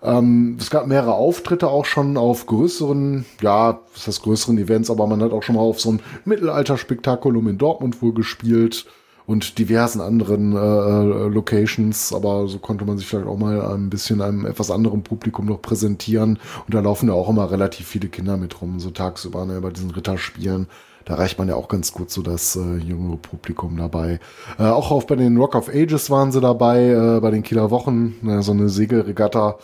Ähm, 0.02 0.58
es 0.60 0.70
gab 0.70 0.88
mehrere 0.88 1.14
Auftritte 1.14 1.68
auch 1.68 1.86
schon 1.86 2.18
auf 2.18 2.45
größeren, 2.45 3.26
ja, 3.41 3.80
was 3.93 4.08
heißt 4.08 4.24
größeren 4.24 4.58
Events, 4.58 4.89
aber 4.89 5.08
man 5.08 5.22
hat 5.22 5.32
auch 5.32 5.43
schon 5.43 5.56
mal 5.56 5.62
auf 5.62 5.82
so 5.82 5.89
einem 5.89 6.00
Mittelalterspektakulum 6.26 7.47
in 7.50 7.58
Dortmund 7.58 8.02
wohl 8.02 8.14
gespielt 8.14 8.86
und 9.30 9.60
diversen 9.60 10.02
anderen 10.02 10.56
äh, 10.56 10.58
äh, 10.58 11.28
Locations, 11.28 12.14
aber 12.14 12.47
so 12.47 12.58
konnte 12.60 12.86
man 12.86 12.97
sich 12.97 13.06
vielleicht 13.06 13.28
auch 13.28 13.38
mal 13.38 13.62
ein 13.62 13.89
bisschen 13.89 14.22
einem 14.22 14.45
etwas 14.45 14.72
anderen 14.72 15.04
Publikum 15.04 15.45
noch 15.45 15.62
präsentieren 15.62 16.39
und 16.66 16.74
da 16.74 16.80
laufen 16.80 17.10
ja 17.10 17.14
auch 17.14 17.30
immer 17.30 17.52
relativ 17.52 17.88
viele 17.88 18.08
Kinder 18.08 18.38
mit 18.38 18.60
rum, 18.62 18.80
so 18.80 18.89
tagsüber 18.89 19.45
ne, 19.45 19.62
bei 19.62 19.70
diesen 19.70 19.91
Ritterspielen. 19.91 20.68
Da 21.06 21.16
reicht 21.16 21.39
man 21.39 21.47
ja 21.47 21.56
auch 21.56 21.68
ganz 21.68 21.91
gut 21.91 22.10
so 22.12 22.22
das 22.22 22.56
äh, 22.56 22.78
jüngere 22.78 23.18
Publikum 23.18 23.78
dabei. 23.78 24.20
Äh, 24.58 24.64
auch 24.64 24.91
auf 24.91 25.08
bei 25.08 25.16
den 25.16 25.38
Rock 25.38 25.56
of 25.56 25.70
Ages 25.70 26.10
waren 26.10 26.32
sie 26.32 26.41
dabei, 26.41 26.89
äh, 26.89 27.20
bei 27.20 27.32
den 27.32 27.43
Kieler 27.43 27.70
Wochen, 27.72 28.16
ne, 28.22 28.41
so 28.41 28.52
eine 28.52 28.70
Segelregatta 28.70 29.58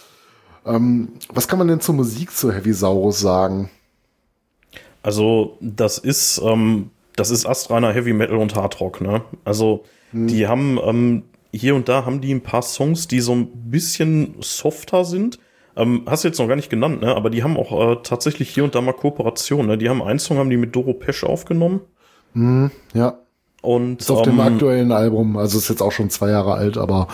ähm, 0.66 1.10
was 1.30 1.48
kann 1.48 1.60
man 1.60 1.68
denn 1.68 1.80
zur 1.80 1.96
Musik 1.96 2.32
zu 2.32 2.52
Heavy 2.52 2.74
Saurus 2.74 3.20
sagen? 3.20 3.70
Also, 5.04 5.58
das 5.62 5.98
ist, 5.98 6.42
ähm, 6.44 6.90
das 7.16 7.30
ist 7.30 7.46
astreiner 7.46 7.94
Heavy 7.94 8.14
Metal 8.14 8.38
und 8.38 8.56
Hard 8.56 8.80
Rock, 8.80 9.02
ne? 9.02 9.22
Also, 9.44 9.84
hm. 10.12 10.28
die 10.28 10.48
haben, 10.48 10.80
ähm, 10.84 11.24
hier 11.52 11.76
und 11.76 11.88
da 11.88 12.06
haben 12.06 12.22
die 12.22 12.34
ein 12.34 12.42
paar 12.42 12.64
Songs, 12.64 13.08
die 13.08 13.20
so 13.20 13.34
ein 13.34 13.48
bisschen 13.70 14.36
softer 14.40 15.06
sind. 15.06 15.40
Ähm, 15.78 16.04
hast 16.08 16.24
du 16.24 16.30
jetzt 16.30 16.40
noch 16.40 16.48
gar 16.48 16.56
nicht 16.56 16.70
genannt, 16.70 17.02
ne? 17.02 17.16
Aber 17.16 17.30
die 17.30 17.44
haben 17.44 17.58
auch 17.58 17.92
äh, 17.92 17.98
tatsächlich 18.02 18.50
hier 18.50 18.64
und 18.64 18.74
da 18.74 18.82
mal 18.82 18.94
Kooperation, 18.94 19.68
ne? 19.68 19.78
Die 19.78 19.90
haben 19.90 20.02
einen 20.02 20.20
Song, 20.20 20.38
haben 20.38 20.50
die 20.50 20.58
mit 20.58 20.76
Doro 20.76 20.94
Pesch 20.94 21.24
aufgenommen. 21.24 21.82
Hm, 22.34 22.72
ja. 22.94 23.20
Und, 23.62 24.02
ist 24.02 24.12
auf 24.12 24.22
dem 24.22 24.40
ähm, 24.40 24.42
aktuellen 24.42 24.92
Album, 24.92 25.38
also 25.38 25.58
ist 25.58 25.70
jetzt 25.70 25.82
auch 25.82 25.92
schon 25.92 26.10
zwei 26.10 26.30
Jahre 26.30 26.54
alt, 26.54 26.78
aber 26.78 27.08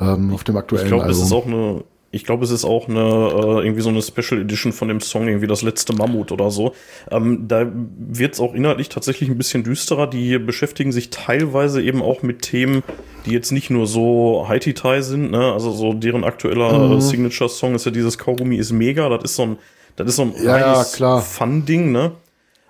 ähm, 0.00 0.34
auf 0.34 0.44
dem 0.44 0.56
aktuellen 0.56 0.84
ich 0.84 0.90
glaub, 0.90 1.02
Album. 1.02 1.12
Ich 1.12 1.16
glaube, 1.16 1.24
es 1.24 1.26
ist 1.26 1.32
auch 1.32 1.46
eine 1.46 1.84
ich 2.14 2.24
glaube, 2.24 2.44
es 2.44 2.50
ist 2.50 2.64
auch 2.64 2.88
eine 2.88 3.00
äh, 3.00 3.64
irgendwie 3.64 3.80
so 3.80 3.88
eine 3.88 4.00
Special 4.00 4.40
Edition 4.40 4.72
von 4.72 4.88
dem 4.88 5.00
Song, 5.00 5.26
irgendwie 5.26 5.46
das 5.46 5.62
letzte 5.62 5.92
Mammut 5.94 6.30
oder 6.30 6.50
so. 6.50 6.72
Ähm, 7.10 7.46
da 7.48 7.66
wird 7.72 8.34
es 8.34 8.40
auch 8.40 8.54
inhaltlich 8.54 8.88
tatsächlich 8.88 9.28
ein 9.28 9.36
bisschen 9.36 9.64
düsterer. 9.64 10.06
Die 10.06 10.38
beschäftigen 10.38 10.92
sich 10.92 11.10
teilweise 11.10 11.82
eben 11.82 12.02
auch 12.02 12.22
mit 12.22 12.42
Themen, 12.42 12.82
die 13.26 13.32
jetzt 13.32 13.50
nicht 13.50 13.70
nur 13.70 13.86
so 13.86 14.46
Haiti-Tai 14.48 15.00
sind. 15.00 15.32
Ne? 15.32 15.52
Also 15.52 15.72
so 15.72 15.92
deren 15.92 16.24
aktueller 16.24 16.88
mhm. 16.88 17.00
Signature-Song 17.00 17.74
ist 17.74 17.84
ja 17.84 17.90
dieses 17.90 18.16
Kaugummi 18.16 18.56
ist 18.56 18.70
mega. 18.70 19.08
Das 19.08 19.24
ist 19.24 19.36
so 19.36 19.42
ein, 19.42 19.58
das 19.96 20.08
ist 20.08 20.16
so 20.16 20.22
ein 20.22 20.34
ja, 20.42 20.84
ja 20.98 21.20
Fun-Ding, 21.20 21.90
ne? 21.90 22.12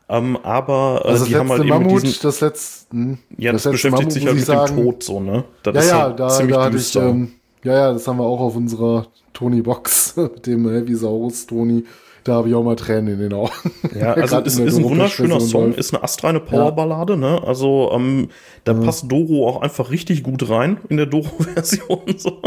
Ähm, 0.09 0.38
aber 0.42 1.03
äh, 1.05 1.09
also 1.09 1.24
die 1.24 1.36
haben 1.36 1.51
halt 1.51 1.64
Mammut, 1.64 1.92
eben 1.92 2.03
diesen, 2.03 2.22
das 2.22 2.40
letzte, 2.40 2.95
hm, 2.95 3.18
ja, 3.38 3.53
das, 3.53 3.62
das 3.62 3.72
beschäftigt 3.72 4.01
Mammut, 4.01 4.12
sich 4.12 4.26
halt 4.26 4.36
mit 4.36 4.45
sagen, 4.45 4.76
dem 4.76 4.84
Tod 4.84 5.03
so, 5.03 5.20
ne? 5.20 5.45
Das 5.62 5.74
ja, 5.74 5.80
ist 5.80 5.88
ja, 5.88 6.03
halt 6.03 6.20
da, 6.20 6.28
ziemlich 6.28 6.57
da 6.57 6.70
düster. 6.70 7.03
Ich, 7.03 7.11
ähm, 7.11 7.32
ja, 7.65 7.73
ja, 7.73 7.93
das 7.93 8.07
haben 8.07 8.19
wir 8.19 8.25
auch 8.25 8.41
auf 8.41 8.57
unserer 8.57 9.07
Tony 9.33 9.62
Box, 9.62 10.17
mit 10.17 10.47
dem 10.47 10.69
Heavisaurus 10.69 11.47
Tony. 11.47 11.85
Da 12.23 12.37
habe 12.37 12.49
ich 12.49 12.55
auch 12.55 12.62
mal 12.62 12.75
Tränen 12.75 13.15
in 13.15 13.21
den 13.21 13.35
Augen. 13.35 13.53
Ja, 13.95 14.12
also 14.15 14.39
es 14.39 14.59
ist 14.59 14.79
ein 14.79 14.85
wunderschöner 14.85 15.41
Song, 15.41 15.75
ist 15.75 15.93
eine 15.93 16.03
astreine 16.03 16.41
Powerballade, 16.41 17.19
ne? 17.19 17.43
Also 17.45 17.91
ähm, 17.93 18.29
da 18.65 18.73
ja. 18.73 18.81
passt 18.81 19.12
Doro 19.12 19.47
auch 19.47 19.61
einfach 19.61 19.91
richtig 19.91 20.23
gut 20.23 20.49
rein 20.49 20.79
in 20.89 20.97
der 20.97 21.07
Doro-Version. 21.07 22.01
So. 22.17 22.41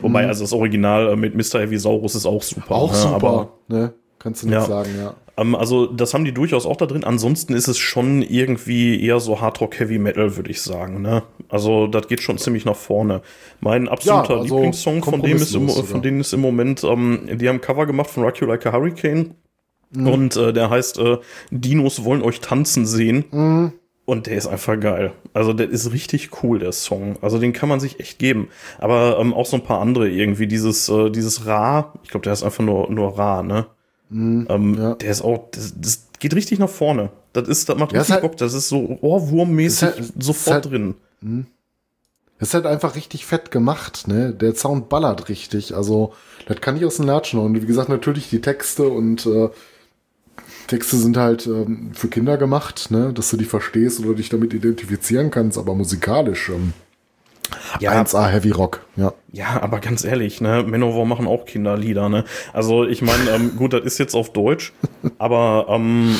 Wobei, 0.00 0.22
mhm. 0.22 0.28
also 0.28 0.42
das 0.42 0.52
Original 0.52 1.12
äh, 1.12 1.16
mit 1.16 1.34
Mr. 1.34 1.60
Heavisaurus 1.60 2.14
ist 2.14 2.26
auch 2.26 2.42
super. 2.42 2.74
Auch 2.74 2.90
ne? 2.90 2.98
super, 2.98 3.14
Aber, 3.14 3.48
ne? 3.68 3.92
Kannst 4.18 4.42
du 4.42 4.46
nicht 4.46 4.54
ja. 4.54 4.64
sagen, 4.64 4.90
ja. 4.98 5.14
Ähm, 5.42 5.54
also, 5.54 5.86
das 5.86 6.14
haben 6.14 6.24
die 6.24 6.32
durchaus 6.32 6.66
auch 6.66 6.76
da 6.76 6.86
drin. 6.86 7.04
Ansonsten 7.04 7.54
ist 7.54 7.68
es 7.68 7.78
schon 7.78 8.22
irgendwie 8.22 9.04
eher 9.04 9.20
so 9.20 9.40
Hardrock 9.40 9.78
Heavy 9.78 9.98
Metal, 9.98 10.36
würde 10.36 10.50
ich 10.50 10.62
sagen. 10.62 11.02
Ne? 11.02 11.22
Also, 11.48 11.86
das 11.86 12.08
geht 12.08 12.20
schon 12.22 12.38
ziemlich 12.38 12.64
nach 12.64 12.76
vorne. 12.76 13.22
Mein 13.60 13.88
absoluter 13.88 14.34
ja, 14.34 14.40
also 14.40 14.56
Lieblingssong 14.56 15.04
von 15.04 15.22
dem 15.22 15.36
ist 15.36 15.54
im, 15.54 15.68
von 15.68 16.02
denen 16.02 16.20
ist 16.20 16.32
im 16.32 16.40
Moment, 16.40 16.84
ähm, 16.84 17.28
die 17.34 17.48
haben 17.48 17.60
Cover 17.60 17.86
gemacht 17.86 18.10
von 18.10 18.22
Rock 18.22 18.40
You 18.40 18.46
Like 18.46 18.66
a 18.66 18.72
Hurricane. 18.72 19.34
Mhm. 19.90 20.06
Und 20.06 20.36
äh, 20.36 20.52
der 20.52 20.70
heißt 20.70 20.98
äh, 20.98 21.18
Dinos 21.50 22.04
wollen 22.04 22.22
euch 22.22 22.40
tanzen 22.40 22.86
sehen. 22.86 23.24
Mhm. 23.30 23.72
Und 24.04 24.26
der 24.26 24.36
ist 24.36 24.48
einfach 24.48 24.78
geil. 24.80 25.12
Also 25.32 25.52
der 25.52 25.70
ist 25.70 25.92
richtig 25.92 26.42
cool, 26.42 26.58
der 26.58 26.72
Song. 26.72 27.16
Also 27.22 27.38
den 27.38 27.52
kann 27.52 27.68
man 27.68 27.78
sich 27.78 28.00
echt 28.00 28.18
geben. 28.18 28.48
Aber 28.78 29.18
ähm, 29.20 29.32
auch 29.32 29.46
so 29.46 29.56
ein 29.56 29.62
paar 29.62 29.80
andere 29.80 30.08
irgendwie. 30.08 30.48
Dieses, 30.48 30.88
äh, 30.88 31.10
dieses 31.10 31.46
Ra, 31.46 31.92
ich 32.02 32.10
glaube, 32.10 32.24
der 32.24 32.32
ist 32.32 32.42
einfach 32.42 32.64
nur, 32.64 32.90
nur 32.90 33.16
Ra, 33.16 33.42
ne? 33.42 33.66
Mhm, 34.12 34.46
ähm, 34.48 34.74
ja. 34.78 34.94
Der 34.94 35.10
ist 35.10 35.22
auch, 35.22 35.48
das, 35.50 35.74
das, 35.76 36.06
geht 36.18 36.34
richtig 36.34 36.60
nach 36.60 36.68
vorne. 36.68 37.10
Das 37.32 37.48
ist, 37.48 37.68
das 37.68 37.76
macht 37.76 37.92
ja, 37.92 37.98
richtig 37.98 38.14
halt, 38.14 38.22
Bock. 38.22 38.36
Das 38.36 38.54
ist 38.54 38.68
so 38.68 38.98
Ohrwurmmäßig 39.00 39.82
halt, 39.82 40.12
sofort 40.20 40.54
halt, 40.54 40.64
drin. 40.66 40.94
Mh. 41.20 41.44
Das 42.38 42.48
ist 42.48 42.54
halt 42.54 42.66
einfach 42.66 42.94
richtig 42.96 43.26
fett 43.26 43.50
gemacht, 43.50 44.06
ne? 44.08 44.32
Der 44.32 44.54
Sound 44.54 44.88
ballert 44.88 45.28
richtig. 45.28 45.74
Also, 45.74 46.12
das 46.46 46.60
kann 46.60 46.76
ich 46.76 46.84
aus 46.84 46.96
dem 46.96 47.06
Latschen 47.06 47.40
Und 47.40 47.60
wie 47.60 47.66
gesagt, 47.66 47.88
natürlich 47.88 48.30
die 48.30 48.40
Texte 48.40 48.84
und 48.88 49.26
äh, 49.26 49.48
Texte 50.66 50.96
sind 50.96 51.16
halt 51.16 51.46
ähm, 51.46 51.90
für 51.92 52.08
Kinder 52.08 52.36
gemacht, 52.36 52.90
ne? 52.90 53.12
Dass 53.12 53.30
du 53.30 53.36
die 53.36 53.44
verstehst 53.44 54.00
oder 54.00 54.14
dich 54.14 54.28
damit 54.28 54.54
identifizieren 54.54 55.30
kannst, 55.30 55.58
aber 55.58 55.74
musikalisch 55.74 56.50
ähm, 56.50 56.72
ja, 57.80 57.92
1A 57.92 58.28
Heavy 58.28 58.50
Rock, 58.50 58.86
ja. 58.96 59.12
Ja, 59.32 59.62
aber 59.62 59.80
ganz 59.80 60.04
ehrlich, 60.04 60.40
ne, 60.40 60.64
Manowar 60.66 61.04
machen 61.04 61.26
auch 61.26 61.44
Kinderlieder, 61.44 62.08
ne? 62.08 62.24
Also 62.52 62.84
ich 62.84 63.02
meine, 63.02 63.30
ähm, 63.30 63.56
gut, 63.56 63.72
das 63.72 63.82
ist 63.82 63.98
jetzt 63.98 64.14
auf 64.14 64.32
Deutsch, 64.32 64.72
aber 65.18 65.66
ähm, 65.68 66.14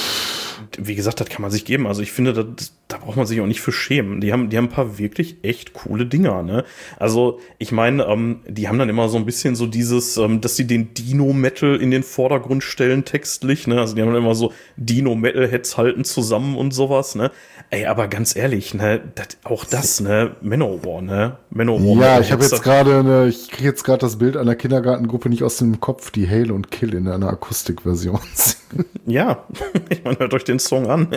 wie 0.79 0.95
gesagt, 0.95 1.21
das 1.21 1.29
kann 1.29 1.43
man 1.43 1.51
sich 1.51 1.65
geben. 1.65 1.87
Also 1.87 2.03
ich 2.03 2.13
finde, 2.13 2.33
das, 2.33 2.73
da 2.89 2.99
braucht 2.99 3.17
man 3.17 3.27
sich 3.27 3.41
auch 3.41 3.47
nicht 3.47 3.61
für 3.61 3.73
schämen. 3.73 4.21
Die 4.21 4.33
haben, 4.33 4.51
die 4.51 4.57
haben 4.57 4.67
ein 4.67 4.71
paar 4.71 4.99
wirklich 4.99 5.37
echt 5.43 5.73
coole 5.73 6.07
Dinger, 6.07 6.43
ne? 6.43 6.65
Also, 6.99 7.41
ich 7.59 7.73
meine, 7.73 8.05
ähm, 8.05 8.41
die 8.47 8.69
haben 8.69 8.79
dann 8.79 8.89
immer 8.89 9.09
so 9.09 9.17
ein 9.17 9.27
bisschen 9.27 9.57
so 9.57 9.67
dieses, 9.67 10.17
ähm, 10.17 10.41
dass 10.41 10.57
sie 10.57 10.67
den 10.67 10.95
Dino-Metal 10.95 11.77
in 11.77 11.91
den 11.91 12.03
Vordergrund 12.03 12.63
stellen, 12.63 13.05
textlich, 13.05 13.67
ne? 13.67 13.81
Also, 13.81 13.95
die 13.95 14.03
haben 14.03 14.09
dann 14.09 14.23
immer 14.23 14.35
so 14.35 14.53
Dino-Metal-Heads 14.77 15.77
halten 15.77 16.05
zusammen 16.05 16.57
und 16.57 16.73
sowas, 16.73 17.15
ne? 17.15 17.31
Ey, 17.73 17.87
aber 17.87 18.07
ganz 18.07 18.37
ehrlich, 18.37 18.75
ne, 18.75 19.01
dat, 19.15 19.39
auch 19.45 19.65
das, 19.65 19.99
ne, 20.01 20.37
Manowar, 20.43 21.01
ne? 21.01 21.39
Manowar. 21.49 21.97
Ja, 21.97 22.21
ich 22.21 22.31
habe 22.31 22.43
jetzt 22.43 22.63
gerade, 22.63 23.03
ne, 23.03 23.29
ich 23.29 23.49
kriege 23.49 23.65
jetzt 23.65 23.83
gerade 23.83 24.01
das 24.01 24.19
Bild 24.19 24.37
einer 24.37 24.55
Kindergartengruppe 24.55 25.31
nicht 25.31 25.43
aus 25.43 25.57
dem 25.57 25.81
Kopf, 25.81 26.11
die 26.11 26.29
Hail 26.29 26.53
und 26.53 26.71
Kill 26.71 26.93
in 26.93 27.09
einer 27.09 27.29
Akustikversion 27.29 28.21
singen. 28.35 28.85
Ja, 29.07 29.47
ich 29.89 30.05
meine, 30.05 30.19
hört 30.19 30.35
euch 30.35 30.45
den 30.45 30.59
Song 30.59 30.91
an. 30.91 31.09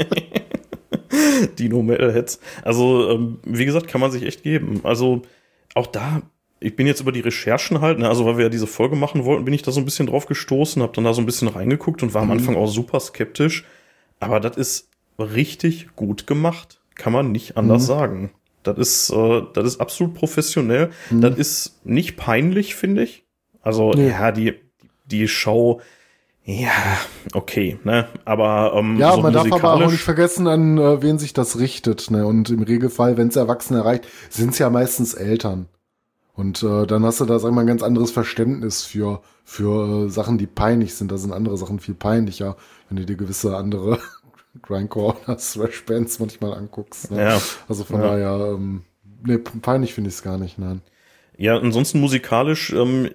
Dino 1.59 1.83
Metalheads. 1.83 2.39
Also, 2.63 3.09
ähm, 3.09 3.39
wie 3.43 3.65
gesagt, 3.65 3.89
kann 3.89 3.99
man 3.99 4.11
sich 4.11 4.23
echt 4.23 4.41
geben. 4.41 4.79
Also, 4.83 5.23
auch 5.73 5.87
da, 5.87 6.21
ich 6.61 6.77
bin 6.77 6.87
jetzt 6.87 7.01
über 7.01 7.11
die 7.11 7.19
Recherchen 7.19 7.81
halt, 7.81 7.99
ne, 7.99 8.07
also 8.07 8.25
weil 8.25 8.37
wir 8.37 8.45
ja 8.45 8.49
diese 8.49 8.67
Folge 8.67 8.95
machen 8.95 9.25
wollten, 9.25 9.43
bin 9.43 9.53
ich 9.53 9.63
da 9.63 9.73
so 9.73 9.81
ein 9.81 9.85
bisschen 9.85 10.07
drauf 10.07 10.25
gestoßen, 10.25 10.81
habe 10.81 10.93
dann 10.93 11.03
da 11.03 11.13
so 11.13 11.21
ein 11.21 11.25
bisschen 11.25 11.49
reingeguckt 11.49 12.01
und 12.01 12.13
war 12.13 12.21
am 12.21 12.31
Anfang 12.31 12.55
auch 12.55 12.67
super 12.67 13.01
skeptisch. 13.01 13.65
Aber 14.21 14.39
das 14.39 14.55
ist 14.55 14.89
richtig 15.19 15.95
gut 15.95 16.27
gemacht. 16.27 16.81
Kann 16.95 17.13
man 17.13 17.31
nicht 17.31 17.57
anders 17.57 17.83
mhm. 17.83 17.87
sagen. 17.87 18.31
Das 18.63 18.77
ist, 18.77 19.09
äh, 19.11 19.43
das 19.53 19.65
ist 19.65 19.81
absolut 19.81 20.15
professionell. 20.15 20.91
Mhm. 21.09 21.21
Das 21.21 21.37
ist 21.37 21.85
nicht 21.85 22.17
peinlich, 22.17 22.75
finde 22.75 23.03
ich. 23.03 23.23
Also, 23.61 23.91
nee. 23.91 24.09
ja, 24.09 24.31
die, 24.31 24.53
die 25.05 25.27
Show, 25.27 25.81
ja, 26.43 26.71
okay, 27.33 27.79
ne? 27.83 28.07
Aber 28.23 28.73
ähm, 28.75 28.97
ja, 28.99 29.13
so 29.13 29.21
man 29.21 29.33
darf 29.33 29.51
aber 29.51 29.73
auch 29.73 29.91
nicht 29.91 30.03
vergessen, 30.03 30.47
an 30.47 30.77
äh, 30.77 31.01
wen 31.01 31.17
sich 31.17 31.33
das 31.33 31.57
richtet, 31.57 32.11
ne? 32.11 32.27
Und 32.27 32.51
im 32.51 32.61
Regelfall, 32.61 33.17
wenn 33.17 33.29
es 33.29 33.35
Erwachsene 33.35 33.79
erreicht, 33.79 34.07
sind 34.29 34.51
es 34.51 34.59
ja 34.59 34.69
meistens 34.69 35.15
Eltern. 35.15 35.67
Und 36.33 36.61
äh, 36.61 36.85
dann 36.85 37.03
hast 37.03 37.19
du 37.19 37.25
da 37.25 37.39
sag 37.39 37.51
mal 37.51 37.61
ein 37.61 37.67
ganz 37.67 37.81
anderes 37.81 38.11
Verständnis 38.11 38.83
für 38.83 39.21
für 39.43 40.05
äh, 40.05 40.09
Sachen, 40.09 40.37
die 40.37 40.45
peinlich 40.47 40.93
sind. 40.95 41.11
Da 41.11 41.17
sind 41.17 41.31
andere 41.31 41.57
Sachen 41.57 41.79
viel 41.79 41.95
peinlicher, 41.95 42.57
wenn 42.89 42.97
du 42.97 43.05
dir 43.05 43.15
gewisse 43.15 43.55
andere 43.57 43.99
Grindcore 44.61 45.15
oder 45.23 45.37
Thrash 45.53 45.85
Bands 45.85 46.19
manchmal 46.19 46.53
anguckst. 46.53 47.11
Ne? 47.11 47.21
Ja. 47.21 47.41
Also 47.67 47.83
von 47.83 48.01
ja. 48.01 48.07
daher, 48.07 48.53
ähm, 48.53 48.83
ne, 49.23 49.39
peinlich 49.39 49.93
finde 49.93 50.09
ich 50.09 50.15
es 50.15 50.23
gar 50.23 50.37
nicht, 50.37 50.57
nein. 50.57 50.81
Ja, 51.37 51.57
ansonsten 51.57 51.99
musikalisch 51.99 52.71
ähm, 52.71 53.09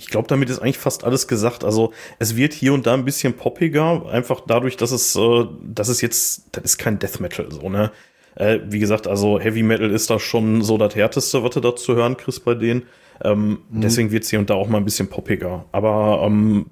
ich 0.00 0.06
glaube, 0.06 0.28
damit 0.28 0.48
ist 0.48 0.60
eigentlich 0.60 0.78
fast 0.78 1.04
alles 1.04 1.28
gesagt. 1.28 1.62
Also 1.62 1.92
es 2.18 2.36
wird 2.36 2.54
hier 2.54 2.72
und 2.72 2.86
da 2.86 2.94
ein 2.94 3.04
bisschen 3.04 3.34
poppiger, 3.34 4.06
einfach 4.10 4.40
dadurch, 4.46 4.76
dass 4.76 4.92
es, 4.92 5.14
äh, 5.14 5.46
dass 5.62 5.88
es 5.88 6.00
jetzt, 6.00 6.48
das 6.52 6.64
ist 6.64 6.78
kein 6.78 6.98
Death 6.98 7.20
Metal 7.20 7.46
so, 7.50 7.68
ne? 7.68 7.90
Äh, 8.36 8.60
wie 8.68 8.78
gesagt, 8.78 9.06
also 9.06 9.38
Heavy 9.40 9.62
Metal 9.62 9.90
ist 9.90 10.08
da 10.08 10.18
schon 10.18 10.62
so 10.62 10.78
das 10.78 10.94
härteste, 10.94 11.42
was 11.42 11.50
du 11.50 11.60
da 11.60 11.74
zu 11.74 11.96
hören 11.96 12.16
kriegst 12.16 12.44
bei 12.44 12.54
denen. 12.54 12.84
Ähm, 13.22 13.60
mhm. 13.68 13.80
Deswegen 13.82 14.10
wird's 14.12 14.30
hier 14.30 14.38
und 14.38 14.48
da 14.48 14.54
auch 14.54 14.68
mal 14.68 14.78
ein 14.78 14.84
bisschen 14.84 15.08
poppiger. 15.08 15.66
Aber 15.72 16.22
ähm, 16.24 16.70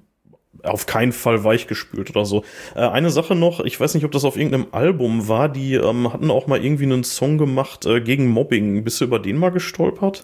auf 0.63 0.85
keinen 0.85 1.11
Fall 1.11 1.43
weichgespült 1.43 2.09
oder 2.09 2.25
so. 2.25 2.43
Äh, 2.75 2.81
eine 2.81 3.09
Sache 3.09 3.35
noch, 3.35 3.59
ich 3.61 3.79
weiß 3.79 3.93
nicht, 3.93 4.05
ob 4.05 4.11
das 4.11 4.25
auf 4.25 4.37
irgendeinem 4.37 4.67
Album 4.71 5.27
war, 5.27 5.49
die 5.49 5.75
ähm, 5.75 6.11
hatten 6.11 6.31
auch 6.31 6.47
mal 6.47 6.63
irgendwie 6.63 6.85
einen 6.85 7.03
Song 7.03 7.37
gemacht 7.37 7.85
äh, 7.85 8.01
gegen 8.01 8.27
Mobbing. 8.27 8.83
Bist 8.83 9.01
du 9.01 9.05
über 9.05 9.19
den 9.19 9.37
mal 9.37 9.49
gestolpert? 9.49 10.23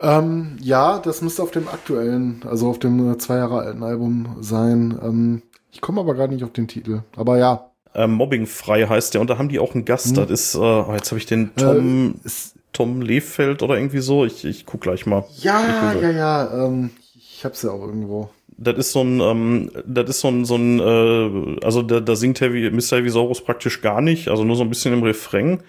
Ähm, 0.00 0.56
ja, 0.60 0.98
das 0.98 1.22
müsste 1.22 1.42
auf 1.42 1.52
dem 1.52 1.68
aktuellen, 1.68 2.42
also 2.48 2.68
auf 2.68 2.78
dem 2.80 3.12
äh, 3.12 3.18
zwei 3.18 3.36
Jahre 3.36 3.60
alten 3.60 3.84
Album 3.84 4.36
sein. 4.40 4.98
Ähm, 5.02 5.42
ich 5.70 5.80
komme 5.80 6.00
aber 6.00 6.14
gar 6.14 6.26
nicht 6.26 6.42
auf 6.42 6.52
den 6.52 6.66
Titel. 6.68 7.02
Aber 7.16 7.38
ja. 7.38 7.70
Ähm, 7.94 8.12
Mobbingfrei 8.14 8.86
heißt 8.86 9.14
der 9.14 9.20
und 9.20 9.30
da 9.30 9.38
haben 9.38 9.48
die 9.48 9.58
auch 9.58 9.74
einen 9.74 9.84
Gast. 9.84 10.08
Hm. 10.08 10.14
Das 10.14 10.30
ist, 10.30 10.54
äh, 10.54 10.58
oh, 10.58 10.92
jetzt 10.92 11.10
habe 11.10 11.18
ich 11.18 11.26
den 11.26 11.54
Tom, 11.54 12.16
äh, 12.24 12.28
Tom 12.72 13.00
Lefeld 13.00 13.62
oder 13.62 13.76
irgendwie 13.76 14.00
so. 14.00 14.24
Ich, 14.24 14.44
ich 14.44 14.66
guck 14.66 14.80
gleich 14.80 15.06
mal. 15.06 15.24
Ja, 15.38 15.94
ja, 16.00 16.10
ja. 16.10 16.66
Ähm, 16.66 16.90
ich 17.14 17.44
hab's 17.44 17.62
ja 17.62 17.70
auch 17.70 17.82
irgendwo. 17.82 18.30
Das 18.56 18.76
ist 18.76 18.92
so 18.92 19.02
ein, 19.02 19.20
ähm, 19.20 19.70
das 19.86 20.10
ist 20.10 20.20
so 20.20 20.28
ein, 20.28 20.44
so 20.44 20.56
ein, 20.56 20.78
äh, 20.78 21.64
also 21.64 21.82
da, 21.82 22.00
da 22.00 22.16
singt 22.16 22.40
Heavy, 22.40 22.70
Mr. 22.70 22.98
Heavy 22.98 23.10
Saurus 23.10 23.42
praktisch 23.42 23.80
gar 23.80 24.00
nicht, 24.00 24.28
also 24.28 24.44
nur 24.44 24.56
so 24.56 24.62
ein 24.62 24.68
bisschen 24.68 24.92
im 24.92 25.02
Refrain. 25.02 25.62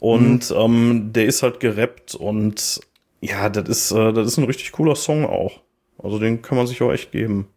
Und 0.00 0.50
mhm. 0.50 0.56
ähm, 0.56 1.12
der 1.12 1.26
ist 1.26 1.42
halt 1.42 1.60
gerappt 1.60 2.14
und 2.14 2.80
ja, 3.20 3.48
das 3.50 3.68
ist, 3.68 3.92
äh, 3.92 4.12
das 4.12 4.26
ist 4.26 4.38
ein 4.38 4.44
richtig 4.44 4.72
cooler 4.72 4.96
Song 4.96 5.26
auch. 5.26 5.60
Also 5.98 6.18
den 6.18 6.40
kann 6.42 6.56
man 6.56 6.66
sich 6.66 6.80
auch 6.82 6.90
echt 6.90 7.12
geben. 7.12 7.48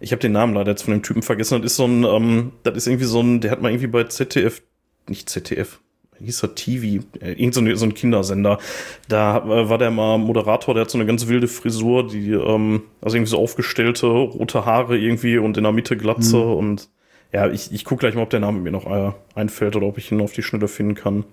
Ich 0.00 0.12
habe 0.12 0.20
den 0.20 0.32
Namen 0.32 0.54
leider 0.54 0.70
jetzt 0.70 0.82
von 0.82 0.92
dem 0.92 1.02
Typen 1.02 1.22
vergessen. 1.22 1.60
Das 1.62 1.72
ist 1.72 1.76
so 1.76 1.86
ein, 1.86 2.04
ähm, 2.04 2.52
das 2.62 2.76
ist 2.76 2.86
irgendwie 2.86 3.06
so 3.06 3.20
ein, 3.20 3.40
der 3.40 3.50
hat 3.50 3.60
mal 3.60 3.70
irgendwie 3.70 3.88
bei 3.88 4.04
ZDF, 4.04 4.62
nicht 5.08 5.28
ZDF, 5.28 5.80
hieß 6.24 6.42
er 6.42 6.54
TV, 6.54 7.04
äh, 7.20 7.32
irgend 7.32 7.54
so, 7.54 7.60
ein, 7.60 7.76
so 7.76 7.84
ein 7.84 7.94
Kindersender. 7.94 8.58
Da 9.08 9.38
äh, 9.38 9.68
war 9.68 9.78
der 9.78 9.90
mal 9.90 10.18
Moderator, 10.18 10.74
der 10.74 10.82
hat 10.82 10.90
so 10.90 10.98
eine 10.98 11.06
ganz 11.06 11.28
wilde 11.28 11.48
Frisur, 11.48 12.06
die, 12.06 12.32
ähm, 12.32 12.82
also 13.00 13.16
irgendwie 13.16 13.30
so 13.30 13.38
aufgestellte 13.38 14.06
rote 14.06 14.64
Haare 14.64 14.98
irgendwie 14.98 15.38
und 15.38 15.56
in 15.56 15.64
der 15.64 15.72
Mitte 15.72 15.96
Glatze 15.96 16.36
mhm. 16.36 16.52
und 16.54 16.88
ja, 17.32 17.48
ich, 17.50 17.72
ich 17.72 17.84
gucke 17.84 18.00
gleich 18.00 18.14
mal, 18.14 18.22
ob 18.22 18.30
der 18.30 18.40
Name 18.40 18.60
mir 18.60 18.70
noch 18.70 18.86
äh, 18.86 19.12
einfällt 19.34 19.74
oder 19.74 19.86
ob 19.86 19.98
ich 19.98 20.12
ihn 20.12 20.20
auf 20.20 20.32
die 20.32 20.42
Schnelle 20.42 20.68
finden 20.68 20.94
kann. 20.94 21.24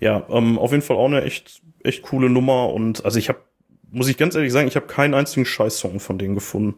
Ja, 0.00 0.24
ähm, 0.28 0.58
auf 0.58 0.72
jeden 0.72 0.82
Fall 0.82 0.96
auch 0.96 1.06
eine 1.06 1.22
echt 1.22 1.62
echt 1.86 2.02
coole 2.02 2.28
Nummer 2.28 2.72
und 2.72 3.04
also 3.04 3.18
ich 3.18 3.28
habe, 3.28 3.38
muss 3.90 4.08
ich 4.08 4.16
ganz 4.16 4.34
ehrlich 4.34 4.52
sagen, 4.52 4.68
ich 4.68 4.76
habe 4.76 4.86
keinen 4.86 5.14
einzigen 5.14 5.46
Scheiß-Song 5.46 6.00
von 6.00 6.18
denen 6.18 6.34
gefunden. 6.34 6.74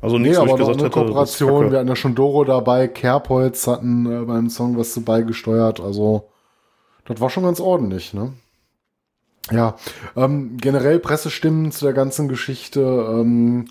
Also 0.00 0.18
nichts, 0.18 0.38
nee, 0.38 0.42
aber 0.42 0.50
wo 0.50 0.54
ich 0.54 0.58
gesagt 0.60 0.78
eine 0.78 0.88
hätte, 0.88 0.98
Kooperation, 1.00 1.70
wir 1.70 1.78
hatten 1.78 1.88
ja 1.88 1.96
schon 1.96 2.14
Doro 2.14 2.44
dabei, 2.44 2.88
Kerbholz 2.88 3.66
hatten 3.66 4.06
äh, 4.06 4.24
beim 4.24 4.48
Song 4.50 4.76
was 4.76 4.92
zu 4.92 5.02
beigesteuert, 5.02 5.80
also 5.80 6.28
das 7.06 7.20
war 7.20 7.30
schon 7.30 7.44
ganz 7.44 7.60
ordentlich, 7.60 8.14
ne? 8.14 8.32
Ja, 9.50 9.76
ähm, 10.16 10.56
generell 10.56 10.98
Pressestimmen 10.98 11.70
zu 11.70 11.84
der 11.84 11.92
ganzen 11.92 12.28
Geschichte, 12.28 12.80
ähm, 12.80 13.66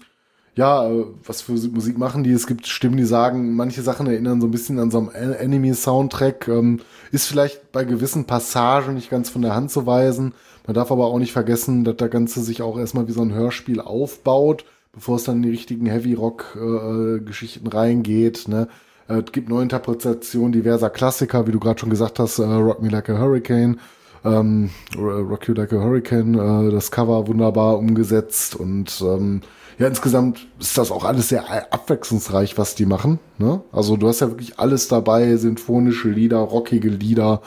ja, 0.55 0.87
äh, 0.87 1.05
was 1.25 1.41
für 1.41 1.53
Musik 1.53 1.97
machen 1.97 2.23
die? 2.23 2.31
Es 2.31 2.45
gibt 2.45 2.67
Stimmen, 2.67 2.97
die 2.97 3.05
sagen, 3.05 3.55
manche 3.55 3.81
Sachen 3.81 4.05
erinnern 4.05 4.39
so 4.39 4.47
ein 4.47 4.51
bisschen 4.51 4.77
an 4.77 4.91
so 4.91 4.99
einen 4.99 5.33
Enemy-Soundtrack, 5.33 6.47
ähm, 6.47 6.81
ist 7.11 7.25
vielleicht 7.25 7.71
bei 7.71 7.85
gewissen 7.85 8.25
Passagen 8.25 8.93
nicht 8.93 9.09
ganz 9.09 9.29
von 9.29 9.41
der 9.41 9.55
Hand 9.55 9.71
zu 9.71 9.87
weisen. 9.87 10.33
Man 10.67 10.75
darf 10.75 10.91
aber 10.91 11.07
auch 11.07 11.17
nicht 11.17 11.33
vergessen, 11.33 11.83
dass 11.83 11.97
der 11.97 12.09
Ganze 12.09 12.41
sich 12.41 12.61
auch 12.61 12.77
erstmal 12.77 13.07
wie 13.07 13.13
so 13.13 13.21
ein 13.21 13.33
Hörspiel 13.33 13.81
aufbaut, 13.81 14.65
bevor 14.91 15.15
es 15.15 15.23
dann 15.23 15.37
in 15.37 15.43
die 15.43 15.49
richtigen 15.49 15.87
Heavy-Rock-Geschichten 15.87 17.65
äh, 17.65 17.75
reingeht. 17.75 18.47
Ne? 18.47 18.67
Äh, 19.07 19.21
es 19.25 19.31
gibt 19.31 19.49
neue 19.49 19.63
Interpretationen 19.63 20.51
diverser 20.51 20.89
Klassiker, 20.89 21.47
wie 21.47 21.51
du 21.51 21.59
gerade 21.59 21.79
schon 21.79 21.89
gesagt 21.89 22.19
hast, 22.19 22.39
äh, 22.39 22.43
Rock 22.43 22.81
Me 22.81 22.89
Like 22.89 23.09
a 23.09 23.17
Hurricane, 23.17 23.79
ähm, 24.25 24.69
Rock 24.97 25.47
You 25.47 25.53
Like 25.53 25.73
a 25.73 25.77
Hurricane, 25.77 26.35
äh, 26.35 26.71
das 26.71 26.91
Cover 26.91 27.27
wunderbar 27.27 27.77
umgesetzt 27.77 28.55
und 28.55 29.01
ähm, 29.01 29.41
ja, 29.79 29.87
insgesamt 29.87 30.47
ist 30.59 30.77
das 30.77 30.91
auch 30.91 31.03
alles 31.03 31.29
sehr 31.29 31.73
abwechslungsreich, 31.73 32.57
was 32.57 32.75
die 32.75 32.85
machen. 32.85 33.19
Ne? 33.39 33.61
Also 33.71 33.97
du 33.97 34.07
hast 34.07 34.19
ja 34.19 34.29
wirklich 34.29 34.59
alles 34.59 34.87
dabei, 34.87 35.35
symphonische 35.37 36.09
Lieder, 36.09 36.37
rockige 36.37 36.89
Lieder, 36.89 37.41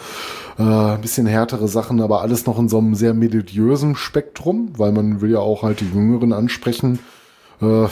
äh, 0.58 0.62
ein 0.62 1.00
bisschen 1.00 1.26
härtere 1.26 1.68
Sachen, 1.68 2.00
aber 2.00 2.22
alles 2.22 2.46
noch 2.46 2.58
in 2.58 2.68
so 2.68 2.78
einem 2.78 2.94
sehr 2.94 3.14
melodiösen 3.14 3.94
Spektrum, 3.94 4.72
weil 4.76 4.92
man 4.92 5.20
will 5.20 5.30
ja 5.30 5.38
auch 5.38 5.62
halt 5.62 5.80
die 5.80 5.88
Jüngeren 5.88 6.32
ansprechen. 6.32 6.98
Äh, 7.62 7.86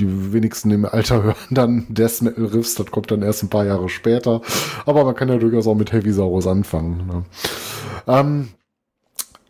die 0.00 0.32
wenigsten 0.32 0.70
im 0.70 0.84
Alter 0.84 1.22
hören 1.22 1.36
dann 1.50 1.86
Death 1.88 2.22
Metal 2.22 2.46
Riffs, 2.46 2.74
das 2.74 2.90
kommt 2.90 3.10
dann 3.10 3.22
erst 3.22 3.42
ein 3.42 3.50
paar 3.50 3.64
Jahre 3.64 3.88
später. 3.88 4.40
Aber 4.86 5.04
man 5.04 5.14
kann 5.14 5.28
ja 5.28 5.36
durchaus 5.36 5.66
auch 5.66 5.74
mit 5.74 5.92
Heavy 5.92 6.12
Saurus 6.12 6.46
anfangen. 6.46 7.06
Ne? 7.06 7.24
Ähm, 8.06 8.48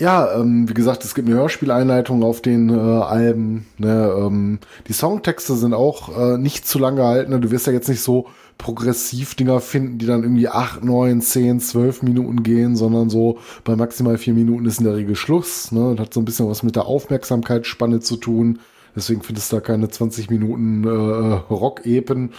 ja, 0.01 0.35
ähm, 0.35 0.67
wie 0.67 0.75
gesagt, 0.75 1.05
es 1.05 1.15
gibt 1.15 1.29
eine 1.29 1.37
Hörspieleinleitung 1.37 2.23
auf 2.23 2.41
den 2.41 2.71
äh, 2.71 2.73
Alben. 2.73 3.67
Ne? 3.77 4.15
Ähm, 4.17 4.59
die 4.89 4.95
Songtexte 4.95 5.55
sind 5.57 5.75
auch 5.75 6.17
äh, 6.17 6.39
nicht 6.39 6.67
zu 6.67 6.79
lang 6.79 6.97
gehalten. 6.97 7.33
Ne? 7.33 7.41
Du 7.41 7.51
wirst 7.51 7.67
ja 7.67 7.73
jetzt 7.75 7.89
nicht 7.89 8.01
so 8.01 8.27
progressiv 8.57 9.35
Dinger 9.35 9.61
finden, 9.61 9.99
die 9.99 10.07
dann 10.07 10.23
irgendwie 10.23 10.49
acht, 10.49 10.83
neun, 10.83 11.21
zehn, 11.21 11.61
zwölf 11.61 12.03
Minuten 12.03 12.43
gehen, 12.43 12.77
sondern 12.77 13.11
so 13.11 13.39
bei 13.63 13.77
maximal 13.77 14.17
vier 14.17 14.33
Minuten 14.33 14.65
ist 14.65 14.79
in 14.79 14.87
der 14.87 14.97
Regel 14.97 15.17
Schluss. 15.17 15.71
Ne? 15.71 15.91
Und 15.91 16.01
hat 16.01 16.15
so 16.15 16.21
ein 16.21 16.25
bisschen 16.25 16.49
was 16.49 16.63
mit 16.63 16.77
der 16.77 16.87
Aufmerksamkeitsspanne 16.87 18.01
zu 18.01 18.17
tun. 18.17 18.61
Deswegen 18.97 19.23
findest 19.23 19.53
du 19.53 19.57
da 19.57 19.61
keine 19.61 19.89
20 19.89 20.31
Minuten 20.31 20.85
äh, 20.85 20.89
Rock-Epen 20.89 22.33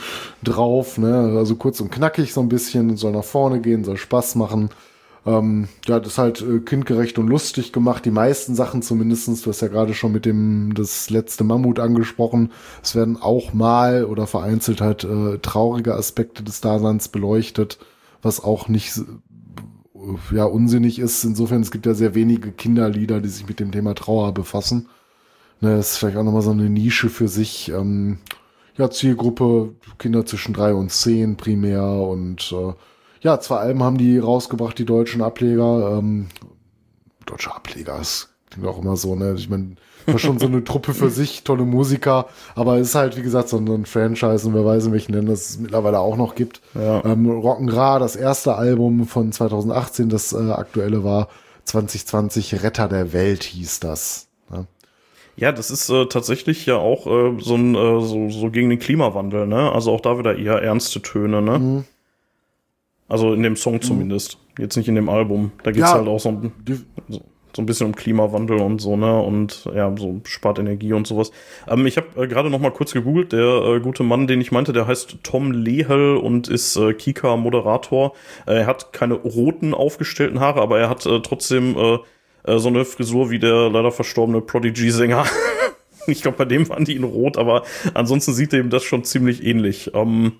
drauf. 0.43 0.97
Ne? 0.97 1.35
Also 1.37 1.55
kurz 1.55 1.79
und 1.81 1.91
knackig 1.91 2.33
so 2.33 2.41
ein 2.41 2.49
bisschen, 2.49 2.97
soll 2.97 3.11
nach 3.11 3.23
vorne 3.23 3.61
gehen, 3.61 3.83
soll 3.83 3.97
Spaß 3.97 4.35
machen. 4.35 4.69
Ähm, 5.25 5.67
ja, 5.85 5.99
das 5.99 6.13
ist 6.13 6.17
halt 6.17 6.41
äh, 6.41 6.59
kindgerecht 6.59 7.19
und 7.19 7.27
lustig 7.27 7.71
gemacht. 7.71 8.05
Die 8.05 8.11
meisten 8.11 8.55
Sachen 8.55 8.81
zumindestens. 8.81 9.43
du 9.43 9.51
hast 9.51 9.61
ja 9.61 9.67
gerade 9.67 9.93
schon 9.93 10.11
mit 10.11 10.25
dem 10.25 10.73
das 10.73 11.09
letzte 11.09 11.43
Mammut 11.43 11.79
angesprochen. 11.79 12.51
Es 12.81 12.95
werden 12.95 13.17
auch 13.21 13.53
mal 13.53 14.05
oder 14.05 14.25
vereinzelt 14.25 14.81
halt 14.81 15.03
äh, 15.03 15.37
traurige 15.39 15.95
Aspekte 15.95 16.43
des 16.43 16.61
Daseins 16.61 17.09
beleuchtet, 17.09 17.77
was 18.21 18.43
auch 18.43 18.67
nicht 18.67 18.99
ja 20.33 20.45
unsinnig 20.45 20.99
ist. 20.99 21.23
Insofern, 21.23 21.61
es 21.61 21.71
gibt 21.71 21.85
ja 21.85 21.93
sehr 21.93 22.15
wenige 22.15 22.51
Kinderlieder, 22.51 23.21
die 23.21 23.29
sich 23.29 23.47
mit 23.47 23.59
dem 23.59 23.71
Thema 23.71 23.93
Trauer 23.93 24.33
befassen. 24.33 24.87
Ne, 25.61 25.77
das 25.77 25.91
ist 25.91 25.97
vielleicht 25.97 26.17
auch 26.17 26.23
nochmal 26.23 26.41
so 26.41 26.51
eine 26.51 26.69
Nische 26.69 27.09
für 27.09 27.27
sich. 27.27 27.69
Ähm, 27.69 28.19
ja, 28.77 28.89
Zielgruppe 28.89 29.75
Kinder 29.99 30.25
zwischen 30.25 30.53
drei 30.53 30.73
und 30.73 30.91
zehn 30.91 31.37
primär 31.37 31.83
und 31.83 32.51
äh, 32.51 32.73
ja, 33.21 33.39
zwei 33.39 33.57
Alben 33.57 33.83
haben 33.83 33.97
die 33.97 34.17
rausgebracht, 34.17 34.77
die 34.77 34.85
deutschen 34.85 35.21
Ableger. 35.21 35.97
Ähm, 35.97 36.29
deutsche 37.25 37.53
Ableger 37.55 37.99
ist 37.99 38.31
klingt 38.51 38.67
auch 38.67 38.79
immer 38.79 38.97
so, 38.97 39.15
ne? 39.15 39.33
Ich 39.37 39.49
meine, 39.49 39.75
war 40.05 40.19
schon 40.19 40.39
so 40.39 40.45
eine 40.45 40.63
Truppe 40.65 40.93
für 40.93 41.09
sich, 41.09 41.43
tolle 41.43 41.63
Musiker, 41.63 42.27
aber 42.55 42.77
es 42.77 42.89
ist 42.89 42.95
halt, 42.95 43.17
wie 43.17 43.21
gesagt, 43.21 43.49
so 43.49 43.57
ein 43.57 43.85
Franchise 43.85 44.47
und 44.47 44.53
wer 44.53 44.65
weiß, 44.65 44.85
in 44.85 44.91
welchen 44.91 45.13
Ländern 45.13 45.33
es 45.33 45.57
mittlerweile 45.57 45.99
auch 45.99 46.17
noch 46.17 46.35
gibt. 46.35 46.61
Ja. 46.75 47.03
Ähm, 47.05 47.27
Rock'n'Ra, 47.27 47.99
das 47.99 48.15
erste 48.15 48.55
Album 48.55 49.07
von 49.07 49.31
2018, 49.31 50.09
das 50.09 50.33
äh, 50.33 50.51
aktuelle 50.51 51.03
war 51.03 51.29
2020, 51.63 52.63
Retter 52.63 52.87
der 52.87 53.13
Welt 53.13 53.43
hieß 53.43 53.79
das. 53.79 54.27
Ne? 54.49 54.67
Ja, 55.41 55.51
das 55.51 55.71
ist 55.71 55.89
äh, 55.89 56.05
tatsächlich 56.05 56.65
ja 56.67 56.75
auch 56.77 57.07
äh, 57.07 57.33
so 57.39 57.55
ein 57.55 57.73
äh, 57.73 58.01
so, 58.01 58.29
so 58.29 58.51
gegen 58.51 58.69
den 58.69 58.77
Klimawandel, 58.77 59.47
ne? 59.47 59.71
Also 59.71 59.91
auch 59.91 59.99
da 60.01 60.19
wieder 60.19 60.37
eher 60.37 60.61
ernste 60.61 61.01
Töne, 61.01 61.41
ne? 61.41 61.57
Mhm. 61.59 61.83
Also 63.09 63.33
in 63.33 63.41
dem 63.43 63.55
Song 63.55 63.81
zumindest. 63.81 64.37
Jetzt 64.59 64.77
nicht 64.77 64.87
in 64.87 64.93
dem 64.95 65.09
Album. 65.09 65.51
Da 65.63 65.71
geht's 65.71 65.89
Ja. 65.89 65.95
halt 65.95 66.07
auch 66.07 66.19
so, 66.19 66.29
ein- 66.29 66.51
so, 67.09 67.21
so 67.55 67.61
ein 67.61 67.65
bisschen 67.65 67.87
um 67.87 67.95
Klimawandel 67.95 68.57
und 68.61 68.79
so, 68.79 68.95
ne? 68.95 69.19
Und 69.19 69.67
ja, 69.75 69.91
so 69.97 70.21
spart 70.25 70.59
Energie 70.59 70.93
und 70.93 71.07
sowas. 71.07 71.31
Ähm, 71.67 71.87
ich 71.87 71.97
habe 71.97 72.07
äh, 72.23 72.27
gerade 72.27 72.51
noch 72.51 72.59
mal 72.59 72.69
kurz 72.71 72.93
gegoogelt. 72.93 73.31
Der 73.33 73.63
äh, 73.65 73.79
gute 73.79 74.03
Mann, 74.03 74.27
den 74.27 74.41
ich 74.41 74.51
meinte, 74.51 74.73
der 74.73 74.85
heißt 74.85 75.17
Tom 75.23 75.51
Lehel 75.51 76.17
und 76.17 76.49
ist 76.49 76.75
äh, 76.77 76.93
Kika-Moderator. 76.93 78.13
Äh, 78.45 78.59
er 78.59 78.67
hat 78.67 78.93
keine 78.93 79.15
roten 79.15 79.73
aufgestellten 79.73 80.39
Haare, 80.39 80.61
aber 80.61 80.79
er 80.79 80.87
hat 80.89 81.05
äh, 81.07 81.19
trotzdem 81.21 81.75
äh, 82.43 82.57
so 82.57 82.69
eine 82.69 82.85
Frisur 82.85 83.29
wie 83.29 83.39
der 83.39 83.69
leider 83.69 83.91
verstorbene 83.91 84.41
Prodigy-Sänger. 84.41 85.25
ich 86.07 86.21
glaube, 86.21 86.37
bei 86.37 86.45
dem 86.45 86.67
waren 86.69 86.85
die 86.85 86.95
in 86.95 87.03
rot, 87.03 87.37
aber 87.37 87.63
ansonsten 87.93 88.33
sieht 88.33 88.53
ihm 88.53 88.69
das 88.69 88.83
schon 88.83 89.03
ziemlich 89.03 89.43
ähnlich. 89.45 89.91
Ähm, 89.93 90.33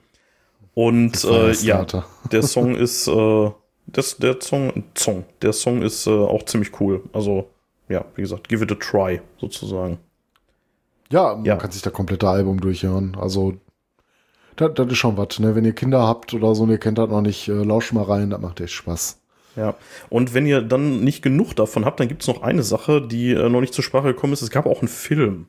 und 0.73 1.23
äh, 1.25 1.51
ja, 1.53 1.85
der 2.31 2.43
Song 2.43 2.75
ist 2.75 3.07
äh, 3.07 3.51
das, 3.87 4.17
der 4.17 4.39
Song, 4.41 4.83
Song, 4.97 5.25
der 5.41 5.53
Song 5.53 5.81
ist 5.81 6.07
äh, 6.07 6.11
auch 6.11 6.43
ziemlich 6.45 6.79
cool. 6.79 7.03
Also 7.13 7.49
ja, 7.89 8.05
wie 8.15 8.21
gesagt, 8.21 8.47
give 8.47 8.63
it 8.63 8.71
a 8.71 8.75
try 8.75 9.19
sozusagen. 9.39 9.97
ja, 11.11 11.35
man 11.35 11.43
Ja. 11.45 11.57
kann 11.57 11.71
sich 11.71 11.81
da 11.81 11.89
komplette 11.89 12.27
Album 12.29 12.61
durchhören. 12.61 13.17
Also, 13.19 13.55
das, 14.55 14.71
das 14.75 14.87
ist 14.87 14.97
schon 14.97 15.17
was, 15.17 15.39
ne? 15.39 15.55
Wenn 15.55 15.65
ihr 15.65 15.73
Kinder 15.73 16.07
habt 16.07 16.33
oder 16.33 16.55
so 16.55 16.63
und 16.63 16.69
ihr 16.69 16.77
kennt 16.77 16.97
das 16.97 17.09
noch 17.09 17.21
nicht, 17.21 17.49
äh, 17.49 17.51
lauscht 17.63 17.91
mal 17.91 18.03
rein, 18.03 18.29
das 18.29 18.39
macht 18.39 18.61
echt 18.61 18.73
Spaß. 18.73 19.20
Ja, 19.55 19.75
und 20.09 20.33
wenn 20.33 20.45
ihr 20.45 20.61
dann 20.61 21.03
nicht 21.03 21.21
genug 21.21 21.55
davon 21.55 21.85
habt, 21.85 21.99
dann 21.99 22.07
gibt 22.07 22.21
es 22.21 22.27
noch 22.27 22.41
eine 22.41 22.63
Sache, 22.63 23.01
die 23.01 23.31
äh, 23.31 23.49
noch 23.49 23.61
nicht 23.61 23.73
zur 23.73 23.83
Sprache 23.83 24.07
gekommen 24.07 24.33
ist. 24.33 24.41
Es 24.41 24.49
gab 24.49 24.65
auch 24.65 24.79
einen 24.79 24.87
Film. 24.87 25.47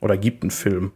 Oder 0.00 0.16
gibt 0.16 0.42
einen 0.42 0.50
Film. 0.50 0.92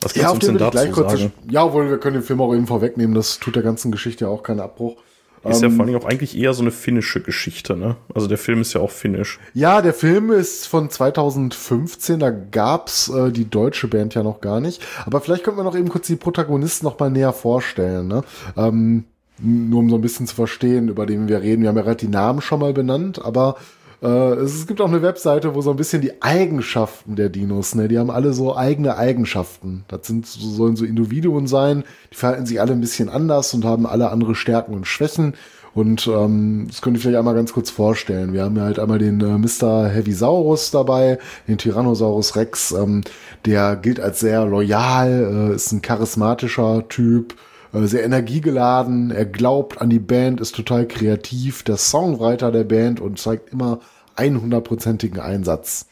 Was 0.00 0.14
kannst 0.14 0.28
du 0.28 0.34
uns 0.34 0.46
denn 0.46 0.58
dazu 0.58 1.02
sagen? 1.02 1.32
Ja, 1.50 1.64
obwohl 1.64 1.90
wir 1.90 1.98
können 1.98 2.14
den 2.14 2.22
Film 2.22 2.40
auch 2.40 2.54
eben 2.54 2.66
vorwegnehmen, 2.66 3.14
das 3.14 3.38
tut 3.38 3.56
der 3.56 3.62
ganzen 3.62 3.92
Geschichte 3.92 4.24
ja 4.24 4.30
auch 4.30 4.42
keinen 4.42 4.60
Abbruch. 4.60 4.96
Ist 5.44 5.62
ja 5.62 5.68
Ähm, 5.68 5.76
vor 5.76 5.86
Dingen 5.86 5.98
auch 5.98 6.04
eigentlich 6.04 6.36
eher 6.36 6.52
so 6.52 6.62
eine 6.62 6.70
finnische 6.70 7.22
Geschichte, 7.22 7.74
ne? 7.76 7.96
Also 8.14 8.26
der 8.26 8.36
Film 8.36 8.60
ist 8.60 8.74
ja 8.74 8.80
auch 8.82 8.90
finnisch. 8.90 9.38
Ja, 9.54 9.80
der 9.80 9.94
Film 9.94 10.30
ist 10.32 10.66
von 10.66 10.90
2015, 10.90 12.20
da 12.20 12.30
gab's 12.30 13.08
äh, 13.08 13.30
die 13.32 13.48
deutsche 13.48 13.88
Band 13.88 14.14
ja 14.14 14.22
noch 14.22 14.40
gar 14.42 14.60
nicht. 14.60 14.82
Aber 15.06 15.20
vielleicht 15.20 15.44
könnten 15.44 15.58
wir 15.60 15.64
noch 15.64 15.76
eben 15.76 15.88
kurz 15.88 16.06
die 16.06 16.16
Protagonisten 16.16 16.84
noch 16.84 16.98
mal 16.98 17.10
näher 17.10 17.32
vorstellen. 17.32 18.08
Ne? 18.08 18.22
Ähm, 18.56 19.04
nur 19.42 19.80
um 19.80 19.90
so 19.90 19.96
ein 19.96 20.02
bisschen 20.02 20.26
zu 20.26 20.34
verstehen, 20.34 20.88
über 20.88 21.06
den 21.06 21.28
wir 21.28 21.40
reden. 21.40 21.62
Wir 21.62 21.68
haben 21.68 21.76
ja 21.76 21.82
gerade 21.82 21.96
die 21.96 22.08
Namen 22.08 22.40
schon 22.40 22.60
mal 22.60 22.72
benannt, 22.72 23.24
aber 23.24 23.56
äh, 24.02 24.06
es, 24.06 24.66
gibt 24.66 24.80
auch 24.80 24.88
eine 24.88 25.02
Webseite, 25.02 25.54
wo 25.54 25.60
so 25.60 25.70
ein 25.70 25.76
bisschen 25.76 26.00
die 26.00 26.22
Eigenschaften 26.22 27.16
der 27.16 27.28
Dinos, 27.28 27.74
ne, 27.74 27.88
die 27.88 27.98
haben 27.98 28.10
alle 28.10 28.32
so 28.32 28.56
eigene 28.56 28.96
Eigenschaften. 28.96 29.84
Das 29.88 30.06
sind 30.06 30.26
so, 30.26 30.48
sollen 30.48 30.76
so 30.76 30.84
Individuen 30.84 31.46
sein, 31.46 31.84
die 32.10 32.16
verhalten 32.16 32.46
sich 32.46 32.60
alle 32.60 32.72
ein 32.72 32.80
bisschen 32.80 33.08
anders 33.08 33.52
und 33.52 33.64
haben 33.64 33.86
alle 33.86 34.10
andere 34.10 34.34
Stärken 34.34 34.74
und 34.74 34.86
Schwächen. 34.86 35.34
Und 35.72 36.08
ähm, 36.08 36.66
das 36.68 36.82
könnte 36.82 36.96
ich 36.96 37.02
vielleicht 37.02 37.18
einmal 37.18 37.34
ganz 37.34 37.52
kurz 37.52 37.70
vorstellen. 37.70 38.32
Wir 38.32 38.42
haben 38.42 38.56
ja 38.56 38.64
halt 38.64 38.80
einmal 38.80 38.98
den 38.98 39.20
äh, 39.20 39.38
Mr. 39.38 39.88
Heavisaurus 39.88 40.72
dabei, 40.72 41.18
den 41.46 41.58
Tyrannosaurus 41.58 42.34
Rex. 42.34 42.72
Ähm, 42.72 43.02
der 43.44 43.76
gilt 43.76 44.00
als 44.00 44.18
sehr 44.18 44.44
loyal, 44.46 45.52
äh, 45.52 45.54
ist 45.54 45.70
ein 45.70 45.80
charismatischer 45.80 46.88
Typ, 46.88 47.36
sehr 47.72 48.04
energiegeladen. 48.04 49.10
Er 49.10 49.26
glaubt 49.26 49.80
an 49.80 49.90
die 49.90 49.98
Band, 49.98 50.40
ist 50.40 50.54
total 50.54 50.86
kreativ, 50.86 51.62
der 51.62 51.76
Songwriter 51.76 52.50
der 52.50 52.64
Band 52.64 53.00
und 53.00 53.18
zeigt 53.18 53.52
immer 53.52 53.80
100%igen 54.16 55.20
Einsatz. 55.20 55.86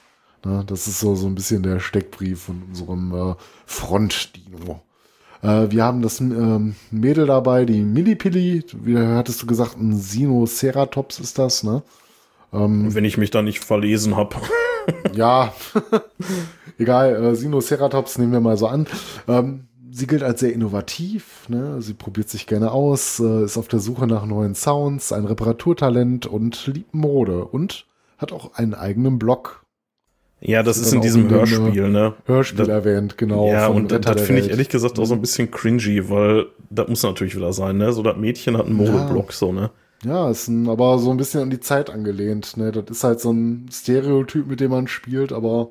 Ne, 0.45 0.65
das 0.67 0.87
ist 0.87 1.01
so, 1.01 1.15
so 1.15 1.27
ein 1.27 1.35
bisschen 1.35 1.63
der 1.63 1.81
Steckbrief 1.81 2.43
von 2.43 2.63
unserem 2.69 3.15
äh, 3.15 3.35
Frontdino. 3.67 4.81
Äh, 5.43 5.71
wir 5.71 5.85
haben 5.85 6.03
das 6.03 6.21
ähm, 6.21 6.77
Mädel 6.91 7.27
dabei, 7.27 7.65
die 7.65 7.83
Millipilli. 7.83 8.65
Wie 8.83 8.99
hattest 8.99 9.43
du 9.43 9.47
gesagt, 9.47 9.77
ein 9.77 9.97
Sinoceratops 9.97 11.19
ist 11.21 11.39
das, 11.39 11.63
ne? 11.63 11.83
Wenn 12.51 13.05
ich 13.05 13.19
mich 13.19 13.31
da 13.31 13.43
nicht 13.43 13.63
verlesen 13.63 14.17
habe. 14.17 14.37
Ja, 15.13 15.53
egal, 16.79 17.15
äh, 17.23 17.35
Sinoceratops 17.35 18.17
nehmen 18.17 18.33
wir 18.33 18.41
mal 18.41 18.57
so 18.57 18.69
an. 18.69 18.87
Ähm, 19.27 19.68
sie 19.99 20.07
gilt 20.07 20.23
als 20.23 20.41
sehr 20.41 20.53
innovativ, 20.53 21.49
ne? 21.49 21.83
sie 21.83 21.95
probiert 21.95 22.29
sich 22.29 22.47
gerne 22.47 22.71
aus, 22.71 23.21
äh, 23.21 23.45
ist 23.45 23.57
auf 23.57 23.69
der 23.69 23.81
Suche 23.81 24.07
nach 24.07 24.25
neuen 24.25 24.55
Sounds, 24.55 25.13
ein 25.13 25.25
Reparaturtalent 25.25 26.27
und 26.27 26.67
liebt 26.67 26.95
Mode 26.95 27.45
und 27.45 27.87
hat 28.17 28.33
auch 28.33 28.55
einen 28.55 28.75
eigenen 28.75 29.19
Blog. 29.19 29.65
Ja, 30.41 30.63
das 30.63 30.79
Das 30.79 30.87
ist 30.87 30.93
in 30.93 31.01
diesem 31.01 31.29
Hörspiel, 31.29 31.89
ne? 31.89 32.15
Hörspiel 32.27 32.59
Das- 32.59 32.69
erwähnt, 32.69 33.19
genau. 33.19 33.49
Ja, 33.51 33.67
und 33.67 33.93
Retter 33.93 34.15
das 34.15 34.23
finde 34.23 34.43
ich 34.43 34.51
ehrlich 34.51 34.69
gesagt 34.69 34.99
auch 35.01 35.05
so 35.05 35.15
ein 35.15 35.21
bisschen 35.21 35.51
cringy, 35.51 36.09
weil 36.11 36.47
das 36.71 36.87
muss 36.89 37.03
natürlich 37.03 37.35
wieder 37.35 37.53
sein, 37.53 37.77
ne? 37.79 37.93
So 37.93 38.03
das 38.05 38.17
Mädchen 38.17 38.57
hat 38.57 38.67
einen 38.67 38.77
Modeblock, 38.77 39.33
so, 39.33 39.53
ne? 39.53 39.71
Ja, 40.05 40.31
ist 40.31 40.47
ein, 40.47 40.69
aber 40.69 40.99
so 41.01 41.11
ein 41.11 41.17
bisschen 41.17 41.43
an 41.43 41.51
die 41.51 41.59
Zeit 41.59 41.91
angelehnt. 41.91 42.57
Ne? 42.57 42.71
Das 42.71 42.85
ist 42.89 43.03
halt 43.03 43.19
so 43.21 43.33
ein 43.33 43.67
Stereotyp, 43.73 44.47
mit 44.47 44.61
dem 44.61 44.71
man 44.71 44.87
spielt, 44.87 45.33
aber 45.33 45.71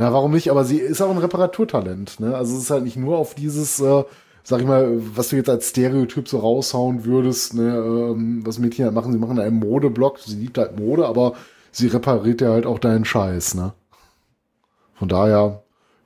na, 0.00 0.14
warum 0.14 0.30
nicht? 0.32 0.50
Aber 0.50 0.64
sie 0.64 0.78
ist 0.78 1.02
auch 1.02 1.10
ein 1.10 1.18
Reparaturtalent. 1.18 2.20
Ne? 2.20 2.34
Also 2.34 2.56
es 2.56 2.62
ist 2.62 2.70
halt 2.70 2.84
nicht 2.84 2.96
nur 2.96 3.18
auf 3.18 3.34
dieses, 3.34 3.78
äh, 3.80 4.02
sag 4.42 4.62
ich 4.62 4.66
mal, 4.66 4.98
was 5.14 5.28
du 5.28 5.36
jetzt 5.36 5.50
als 5.50 5.68
Stereotyp 5.68 6.26
so 6.26 6.38
raushauen 6.38 7.04
würdest, 7.04 7.52
ne? 7.52 7.76
ähm, 7.76 8.40
was 8.42 8.58
Mädchen 8.58 8.86
halt 8.86 8.94
machen. 8.94 9.12
Sie 9.12 9.18
machen 9.18 9.38
einen 9.38 9.58
Modeblock, 9.58 10.18
sie 10.18 10.36
liebt 10.36 10.56
halt 10.56 10.80
Mode, 10.80 11.04
aber 11.04 11.34
sie 11.70 11.88
repariert 11.88 12.40
ja 12.40 12.48
halt 12.48 12.64
auch 12.64 12.78
deinen 12.78 13.04
Scheiß. 13.04 13.56
Ne? 13.56 13.74
Von 14.94 15.08
daher 15.08 15.64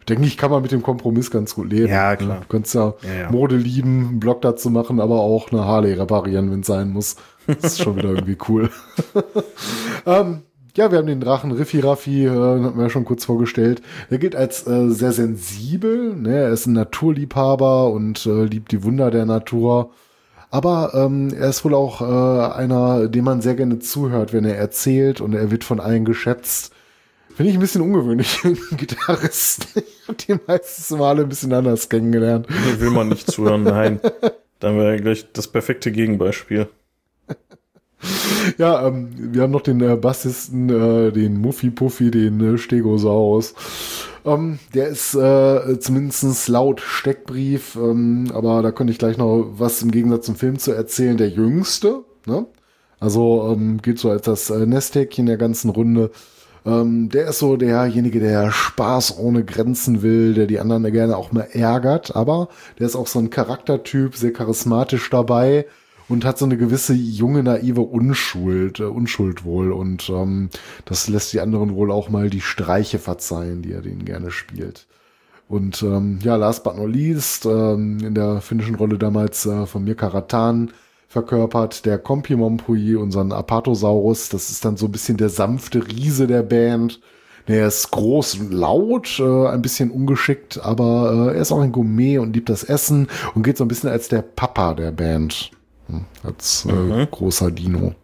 denke 0.09 0.25
ich, 0.25 0.37
kann 0.39 0.51
man 0.51 0.63
mit 0.63 0.73
dem 0.73 0.83
Kompromiss 0.83 1.31
ganz 1.31 1.55
gut 1.55 1.71
leben. 1.71 1.87
Ja, 1.87 2.17
klar. 2.17 2.39
Ne? 2.39 2.41
Du 2.41 2.49
kannst 2.49 2.75
ja, 2.75 2.95
Ja, 3.03 3.15
ja. 3.15 3.31
Mode 3.31 3.57
lieben, 3.57 4.09
einen 4.09 4.19
Block 4.19 4.43
dazu 4.43 4.71
machen, 4.71 4.99
aber 4.99 5.21
auch 5.21 5.53
eine 5.53 5.67
Harley 5.67 5.93
reparieren, 5.93 6.51
wenn 6.51 6.63
es 6.63 6.67
sein 6.67 6.91
muss. 6.91 7.15
Das 7.47 7.59
ist 7.59 7.83
schon 7.83 7.95
wieder 7.95 8.09
irgendwie 8.09 8.39
cool. 8.49 8.71
ähm, 10.07 10.43
ja, 10.77 10.91
wir 10.91 10.99
haben 10.99 11.07
den 11.07 11.21
Drachen 11.21 11.53
Riffi 11.53 11.81
Raffi, 11.81 12.27
äh, 12.27 12.31
hatten 12.31 12.77
wir 12.77 12.85
ja 12.85 12.91
schon 12.91 13.05
kurz 13.05 13.25
vorgestellt. 13.25 13.81
Er 14.11 14.19
gilt 14.19 14.35
als 14.35 14.67
äh, 14.67 14.91
sehr 14.91 15.13
sensibel. 15.13 16.15
Ne? 16.15 16.37
Er 16.37 16.51
ist 16.51 16.67
ein 16.67 16.73
Naturliebhaber 16.73 17.91
und 17.91 18.27
äh, 18.27 18.45
liebt 18.45 18.73
die 18.73 18.83
Wunder 18.83 19.11
der 19.11 19.25
Natur. 19.25 19.91
Aber 20.51 20.93
ähm, 20.95 21.33
er 21.37 21.49
ist 21.49 21.65
wohl 21.65 21.75
auch 21.75 22.01
äh, 22.01 22.55
einer, 22.55 23.09
dem 23.09 23.25
man 23.25 23.41
sehr 23.41 23.55
gerne 23.55 23.79
zuhört, 23.79 24.33
wenn 24.33 24.45
er 24.45 24.57
erzählt 24.57 25.21
und 25.21 25.35
er 25.35 25.51
wird 25.51 25.65
von 25.65 25.81
allen 25.81 26.05
geschätzt. 26.05 26.73
Finde 27.35 27.51
ich 27.51 27.57
ein 27.57 27.61
bisschen 27.61 27.83
ungewöhnlich 27.83 28.29
für 28.29 28.49
einen 28.49 28.59
Gitarrist. 28.77 29.67
Ich 29.75 30.09
habe 30.09 30.17
die 30.19 30.37
meistens 30.47 30.91
immer 30.91 31.07
alle 31.07 31.23
ein 31.23 31.29
bisschen 31.29 31.53
anders 31.53 31.89
kennengelernt. 31.89 32.47
Will 32.79 32.91
man 32.91 33.09
nicht 33.09 33.31
zuhören, 33.31 33.65
nein. 33.65 34.01
Dann 34.61 34.77
wäre 34.79 34.97
gleich 35.01 35.27
das 35.33 35.49
perfekte 35.49 35.91
Gegenbeispiel. 35.91 36.69
Ja, 38.59 38.87
ähm, 38.87 39.09
wir 39.17 39.43
haben 39.43 39.51
noch 39.51 39.63
den 39.63 39.81
äh, 39.81 39.97
Bassisten, 39.97 40.69
äh, 40.69 41.13
den 41.13 41.41
Muffy 41.41 41.71
Puffy, 41.71 42.11
den 42.11 42.41
äh, 42.41 42.59
Stegosaurus. 42.59 43.55
Ähm, 44.25 44.59
der 44.75 44.89
ist 44.89 45.15
äh, 45.15 45.79
zumindest 45.79 46.49
laut 46.49 46.81
Steckbrief, 46.81 47.77
ähm, 47.77 48.31
aber 48.33 48.63
da 48.63 48.71
könnte 48.71 48.93
ich 48.93 48.99
gleich 48.99 49.19
noch 49.19 49.47
was 49.57 49.83
im 49.83 49.91
Gegensatz 49.91 50.27
zum 50.27 50.37
Film 50.37 50.59
zu 50.59 50.73
erzählen. 50.73 51.17
Der 51.17 51.29
Jüngste, 51.29 52.05
ne? 52.27 52.47
Also 53.01 53.51
ähm, 53.53 53.83
geht 53.83 53.99
so 53.99 54.11
als 54.11 54.23
das 54.23 54.49
äh, 54.51 54.65
Nesthäkchen 54.67 55.27
der 55.27 55.37
ganzen 55.37 55.69
Runde. 55.69 56.11
Ähm, 56.65 57.11
der 57.11 57.29
ist 57.29 57.41
so 57.41 57.57
derjenige, 57.57 58.21
der 58.21 58.51
Spaß 58.51 59.19
ohne 59.19 59.45
Grenzen 59.45 60.01
will, 60.01 60.33
der 60.33 60.47
die 60.47 60.59
anderen 60.59 60.91
gerne 60.91 61.17
auch 61.17 61.31
mal 61.31 61.49
ärgert, 61.53 62.17
aber 62.17 62.49
der 62.79 62.87
ist 62.87 62.97
auch 62.97 63.07
so 63.07 63.19
ein 63.19 63.29
Charaktertyp, 63.29 64.17
sehr 64.17 64.33
charismatisch 64.33 65.11
dabei 65.11 65.67
und 66.09 66.25
hat 66.25 66.39
so 66.39 66.45
eine 66.45 66.57
gewisse 66.57 66.95
junge, 66.95 67.43
naive 67.43 67.81
Unschuld, 67.81 68.81
äh, 68.81 68.85
Unschuld 68.85 69.45
wohl. 69.45 69.73
Und 69.73 70.09
ähm, 70.11 70.51
das 70.85 71.09
lässt 71.09 71.33
die 71.33 71.41
anderen 71.41 71.75
wohl 71.75 71.91
auch 71.91 72.09
mal 72.09 72.31
die 72.31 72.41
Streiche 72.41 72.99
verzeihen, 72.99 73.63
die 73.63 73.73
er 73.73 73.83
denen 73.83 74.05
gerne 74.05 74.31
spielt. 74.31 74.87
Und 75.49 75.83
ähm, 75.83 76.19
ja, 76.23 76.37
last 76.37 76.65
but 76.65 76.77
not 76.77 76.91
least, 76.91 77.47
ähm, 77.47 77.99
in 78.01 78.15
der 78.15 78.41
finnischen 78.41 78.75
Rolle 78.77 78.99
damals 78.99 79.45
äh, 79.47 79.67
von 79.67 79.85
Mirka 79.85 80.09
Ratan 80.09 80.73
verkörpert, 81.09 81.87
der 81.87 81.99
Kompimonpui, 81.99 82.97
unseren 82.97 83.31
Apatosaurus. 83.33 84.31
Das 84.31 84.51
ist 84.51 84.65
dann 84.65 84.77
so 84.77 84.87
ein 84.87 84.93
bisschen 84.93 85.17
der 85.17 85.29
sanfte 85.29 85.87
Riese 85.87 86.27
der 86.27 86.43
Band. 86.43 87.01
Er 87.47 87.67
ist 87.69 87.91
groß 87.91 88.37
und 88.37 88.53
laut, 88.53 89.21
äh, 89.21 89.47
ein 89.49 89.61
bisschen 89.61 89.91
ungeschickt, 89.91 90.59
aber 90.65 91.31
äh, 91.31 91.37
er 91.37 91.43
ist 91.43 91.53
auch 91.53 91.61
ein 91.61 91.73
Gourmet 91.73 92.19
und 92.19 92.35
liebt 92.35 92.49
das 92.49 92.65
Essen 92.65 93.09
und 93.35 93.43
geht 93.43 93.59
so 93.59 93.65
ein 93.65 93.69
bisschen 93.69 93.91
als 93.91 94.09
der 94.09 94.23
Papa 94.23 94.73
der 94.73 94.93
Band. 94.93 95.51
Als 96.23 96.67
äh, 96.67 97.07
großer 97.11 97.51
Dino. 97.51 97.95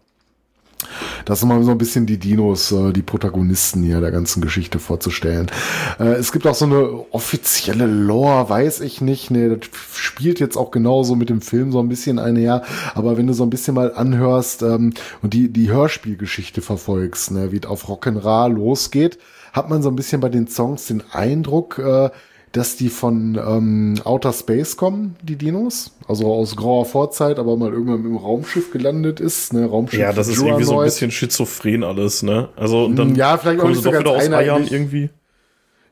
Das 1.24 1.40
ist 1.40 1.44
mal 1.44 1.62
so 1.62 1.70
ein 1.70 1.78
bisschen 1.78 2.06
die 2.06 2.18
Dinos, 2.18 2.72
äh, 2.72 2.92
die 2.92 3.02
Protagonisten 3.02 3.82
hier 3.82 4.00
der 4.00 4.10
ganzen 4.10 4.40
Geschichte 4.40 4.78
vorzustellen. 4.78 5.50
Äh, 5.98 6.14
es 6.14 6.32
gibt 6.32 6.46
auch 6.46 6.54
so 6.54 6.64
eine 6.64 7.04
offizielle 7.10 7.86
Lore, 7.86 8.48
weiß 8.48 8.80
ich 8.80 9.00
nicht. 9.00 9.30
Nee, 9.30 9.48
das 9.48 9.68
spielt 9.94 10.40
jetzt 10.40 10.56
auch 10.56 10.70
genauso 10.70 11.14
mit 11.16 11.28
dem 11.28 11.42
Film 11.42 11.72
so 11.72 11.80
ein 11.80 11.88
bisschen 11.88 12.18
einher. 12.18 12.62
Aber 12.94 13.16
wenn 13.16 13.26
du 13.26 13.34
so 13.34 13.42
ein 13.42 13.50
bisschen 13.50 13.74
mal 13.74 13.92
anhörst 13.94 14.62
ähm, 14.62 14.94
und 15.22 15.34
die, 15.34 15.52
die 15.52 15.70
Hörspielgeschichte 15.70 16.62
verfolgst, 16.62 17.30
ne, 17.30 17.52
wie 17.52 17.58
es 17.58 17.66
auf 17.66 17.88
Rock'n'Roll 17.88 18.54
losgeht, 18.54 19.18
hat 19.52 19.68
man 19.68 19.82
so 19.82 19.88
ein 19.88 19.96
bisschen 19.96 20.20
bei 20.20 20.28
den 20.28 20.46
Songs 20.46 20.86
den 20.86 21.02
Eindruck, 21.12 21.78
äh, 21.78 22.10
dass 22.52 22.76
die 22.76 22.88
von 22.88 23.36
ähm, 23.36 23.94
Outer 24.04 24.32
Space 24.32 24.76
kommen, 24.76 25.16
die 25.22 25.36
Dinos. 25.36 25.92
Also 26.08 26.32
aus 26.32 26.56
grauer 26.56 26.84
Vorzeit, 26.84 27.38
aber 27.38 27.56
mal 27.56 27.72
irgendwann 27.72 28.04
im 28.04 28.16
Raumschiff 28.16 28.72
gelandet 28.72 29.20
ist. 29.20 29.52
Ne? 29.52 29.66
Raumschiff 29.66 30.00
Ja, 30.00 30.12
das 30.12 30.28
ist 30.28 30.42
irgendwie 30.42 30.64
so 30.64 30.80
ein 30.80 30.84
bisschen 30.84 31.12
schizophren 31.12 31.84
alles, 31.84 32.22
ne? 32.24 32.48
Also 32.56 32.86
und 32.86 32.96
dann 32.96 33.14
ja, 33.14 33.38
vielleicht 33.38 33.60
auch 33.60 33.68
nicht 33.68 33.82
so 33.82 33.92
doch 33.92 34.00
wieder 34.00 34.10
aus 34.10 34.28
Eiern 34.28 34.66
irgendwie. 34.68 35.10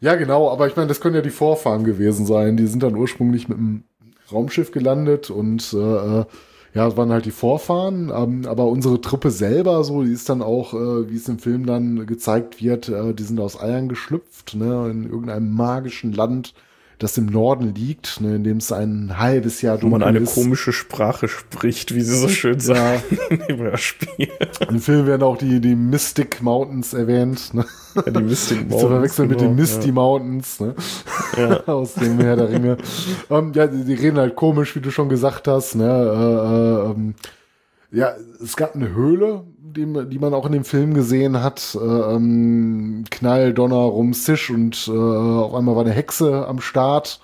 Ja, 0.01 0.17
genau, 0.17 0.51
aber 0.51 0.67
ich 0.67 0.77
meine, 0.77 0.89
das 0.89 1.01
können 1.01 1.15
ja 1.15 1.23
die 1.23 1.31
Vorfahren 1.31 1.85
gewesen 1.85 2.27
sein. 2.27 2.57
Die 2.57 2.67
sind 2.67 2.83
dann 2.83 2.97
ursprünglich 2.97 3.49
mit 3.49 3.59
einem 3.59 3.85
Raumschiff 4.31 4.73
gelandet 4.73 5.31
und 5.31 5.73
äh, 5.73 6.21
äh, 6.21 6.25
ja, 6.75 6.85
das 6.85 6.97
waren 6.97 7.11
halt 7.11 7.25
die 7.25 7.31
Vorfahren. 7.31 8.13
Ähm, 8.15 8.47
aber 8.47 8.67
unsere 8.67 9.01
Truppe 9.01 9.31
selber, 9.31 9.83
so, 9.85 10.03
die 10.03 10.13
ist 10.13 10.29
dann 10.29 10.43
auch, 10.43 10.75
äh, 10.75 11.11
wie 11.11 11.17
es 11.17 11.29
im 11.29 11.39
Film 11.39 11.67
dann 11.67 12.07
gezeigt 12.07 12.63
wird, 12.63 12.89
äh, 12.89 13.15
die 13.15 13.23
sind 13.23 13.41
aus 13.41 13.61
Eiern 13.61 13.89
geschlüpft, 13.89 14.55
ne, 14.55 14.89
in 14.91 15.05
irgendeinem 15.05 15.55
magischen 15.55 16.13
Land, 16.13 16.55
das 16.99 17.17
im 17.17 17.27
Norden 17.27 17.75
liegt, 17.75 18.21
ne, 18.21 18.37
in 18.37 18.45
dem 18.45 18.57
es 18.57 18.73
ein 18.73 19.19
halbes 19.19 19.63
Jahr 19.63 19.81
Wo 19.83 19.87
man 19.87 20.01
dunkel 20.01 20.17
eine 20.17 20.19
ist. 20.25 20.35
komische 20.35 20.73
Sprache 20.73 21.29
spricht, 21.29 21.95
wie 21.95 22.01
sie 22.01 22.17
so 22.17 22.29
schön 22.29 22.59
sagen 22.59 23.03
im 23.49 23.59
Hörspiel. 23.59 24.29
Im 24.69 24.81
Film 24.81 25.07
werden 25.07 25.23
auch 25.23 25.37
die, 25.37 25.61
die 25.61 25.77
Mystic 25.77 26.43
Mountains 26.43 26.95
erwähnt, 26.95 27.55
ne? 27.55 27.65
Ja, 27.95 28.03
die 28.03 28.23
Mystic 28.23 28.69
zu 28.71 28.89
verwechseln 28.89 29.29
mit 29.29 29.41
den 29.41 29.51
genau, 29.51 29.61
Misty 29.61 29.93
Mountains, 29.93 30.59
ne? 30.59 30.75
Ja. 31.37 31.61
aus 31.67 31.95
dem 31.95 32.19
Herr 32.19 32.35
der 32.37 32.51
Ringe. 32.51 32.77
ähm, 33.31 33.53
ja, 33.55 33.69
die, 33.69 33.85
die 33.85 33.95
reden 33.95 34.19
halt 34.19 34.35
komisch, 34.35 34.75
wie 34.75 34.81
du 34.81 34.91
schon 34.91 35.09
gesagt 35.09 35.47
hast. 35.47 35.77
Ne? 35.77 35.85
Äh, 35.85 36.89
äh, 36.89 36.91
ähm, 36.91 37.15
ja, 37.91 38.15
es 38.43 38.57
gab 38.57 38.75
eine 38.75 38.93
Höhle, 38.93 39.45
die, 39.75 39.87
man- 39.87 40.11
die 40.11 40.19
man 40.19 40.35
auch 40.35 40.47
in 40.47 40.53
dem 40.53 40.65
Film 40.65 40.95
gesehen 40.95 41.43
hat. 41.43 41.77
Äh, 41.81 41.85
ähm, 41.85 43.05
Knall, 43.11 43.53
Donner, 43.55 43.77
Rumsisch 43.77 44.51
und 44.51 44.89
äh, 44.89 44.93
auf 44.97 45.55
einmal 45.55 45.75
war 45.77 45.83
eine 45.85 45.93
Hexe 45.93 46.47
am 46.47 46.61
Start. 46.61 47.21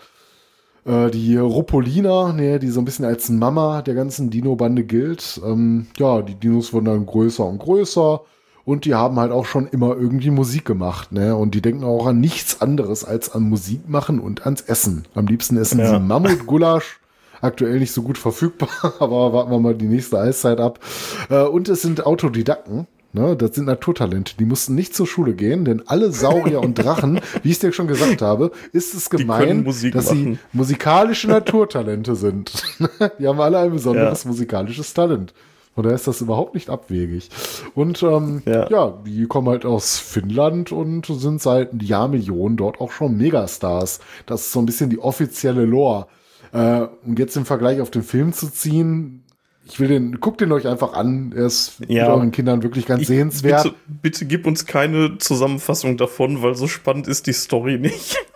Äh, 0.85 1.11
die 1.11 1.37
Rupolina, 1.37 2.33
ne, 2.33 2.59
die 2.59 2.69
so 2.69 2.81
ein 2.81 2.85
bisschen 2.85 3.05
als 3.05 3.29
Mama 3.31 3.83
der 3.83 3.95
ganzen 3.95 4.31
Dino-Bande 4.31 4.85
gilt. 4.85 5.41
Ähm, 5.45 5.87
ja, 5.97 6.23
die 6.23 6.35
Dinos 6.35 6.73
wurden 6.73 6.87
dann 6.87 7.07
größer 7.07 7.45
und 7.45 7.59
größer. 7.59 8.21
Und 8.67 8.87
die 8.87 8.95
haben 8.95 9.19
halt 9.21 9.31
auch 9.31 9.45
schon 9.45 9.67
immer 9.67 9.95
irgendwie 9.95 10.31
Musik 10.31 10.65
gemacht, 10.65 11.13
ne? 11.13 11.37
Und 11.37 11.55
die 11.55 11.61
denken 11.61 11.85
auch 11.85 12.07
an 12.07 12.19
nichts 12.19 12.63
anderes 12.63 13.05
als 13.05 13.31
an 13.31 13.43
Musik 13.43 13.87
machen 13.91 14.19
und 14.21 14.47
ans 14.47 14.63
Essen. 14.63 15.05
Am 15.15 15.27
liebsten 15.27 15.59
essen 15.59 15.81
Ja. 15.81 15.91
sie 15.91 16.01
Mammutgulasch. 16.01 16.99
Aktuell 17.45 17.79
nicht 17.79 17.93
so 17.93 18.03
gut 18.03 18.17
verfügbar, 18.19 18.69
aber 19.01 19.33
warten 19.33 19.51
wir 19.51 19.59
mal 19.61 19.75
die 19.75 19.87
nächste 19.87 20.19
Eiszeit 20.19 20.61
ab. 20.61 20.81
Äh, 21.29 21.43
und 21.43 21.69
es 21.69 21.83
sind 21.83 22.07
Autodidakten. 22.07 22.87
Ne, 23.13 23.37
das 23.37 23.55
sind 23.55 23.67
Naturtalente. 23.67 24.33
Die 24.41 24.45
mussten 24.45 24.75
nicht 24.75 24.93
zur 24.93 25.07
Schule 25.07 25.35
gehen, 25.35 25.65
denn 25.65 25.85
alle 25.87 26.11
Saurier 26.11 26.61
und 26.61 26.75
Drachen, 26.75 27.21
wie 27.45 27.51
ich 27.53 27.61
dir 27.61 27.73
schon 27.73 27.87
gesagt 27.87 28.23
habe, 28.23 28.51
ist 28.73 28.93
es 28.93 29.09
gemein, 29.09 29.65
dass 29.65 29.83
machen. 29.85 30.03
sie 30.03 30.39
musikalische 30.53 31.29
Naturtalente 31.29 32.17
sind. 32.17 32.53
die 33.21 33.29
haben 33.29 33.41
alle 33.41 33.59
ein 33.59 33.71
besonderes 33.71 34.25
Ja. 34.25 34.31
musikalisches 34.31 34.95
Talent. 34.95 35.33
Von 35.77 35.85
daher 35.85 35.95
ist 35.95 36.09
das 36.09 36.21
überhaupt 36.23 36.55
nicht 36.55 36.71
abwegig. 36.71 37.29
Und 37.77 38.03
ähm, 38.03 38.43
Ja. 38.47 38.69
ja. 38.69 38.99
die 39.07 39.27
kommen 39.27 39.49
halt 39.49 39.65
aus 39.65 39.97
Finnland 39.99 40.73
und 40.73 41.07
sind 41.07 41.41
seit 41.41 41.81
Jahrmillionen 41.83 42.57
dort 42.57 42.81
auch 42.81 42.91
schon 42.91 43.17
Megastars. 43.17 44.01
Das 44.27 44.41
ist 44.41 44.53
so 44.53 44.59
ein 44.61 44.67
bisschen 44.67 44.91
die 44.91 44.99
offizielle 44.99 45.65
Lore. 45.65 46.07
Äh, 46.55 46.87
und 47.05 47.19
jetzt 47.19 47.37
im 47.37 47.45
Vergleich 47.45 47.81
auf 47.81 47.91
den 47.91 48.03
Film 48.05 48.33
zu 48.33 48.49
ziehen, 48.51 49.25
ich 49.67 49.81
will 49.81 49.89
den, 49.89 50.21
guckt 50.21 50.41
den 50.41 50.53
euch 50.53 50.67
einfach 50.69 50.93
an. 50.95 51.33
Er 51.37 51.47
ist 51.47 51.81
Ja. 51.89 52.05
mit 52.05 52.13
euren 52.13 52.31
Kindern 52.31 52.63
wirklich 52.63 52.87
ganz 52.87 53.03
Ich, 53.03 53.09
sehenswert. 53.09 53.65
bitte, 53.65 53.75
bitte 54.03 54.25
gib 54.27 54.47
uns 54.47 54.65
keine 54.67 55.19
Zusammenfassung 55.19 55.97
davon, 55.97 56.43
weil 56.43 56.55
so 56.55 56.67
spannend 56.69 57.09
ist 57.09 57.27
die 57.27 57.33
Story 57.35 57.79
nicht. 57.79 58.17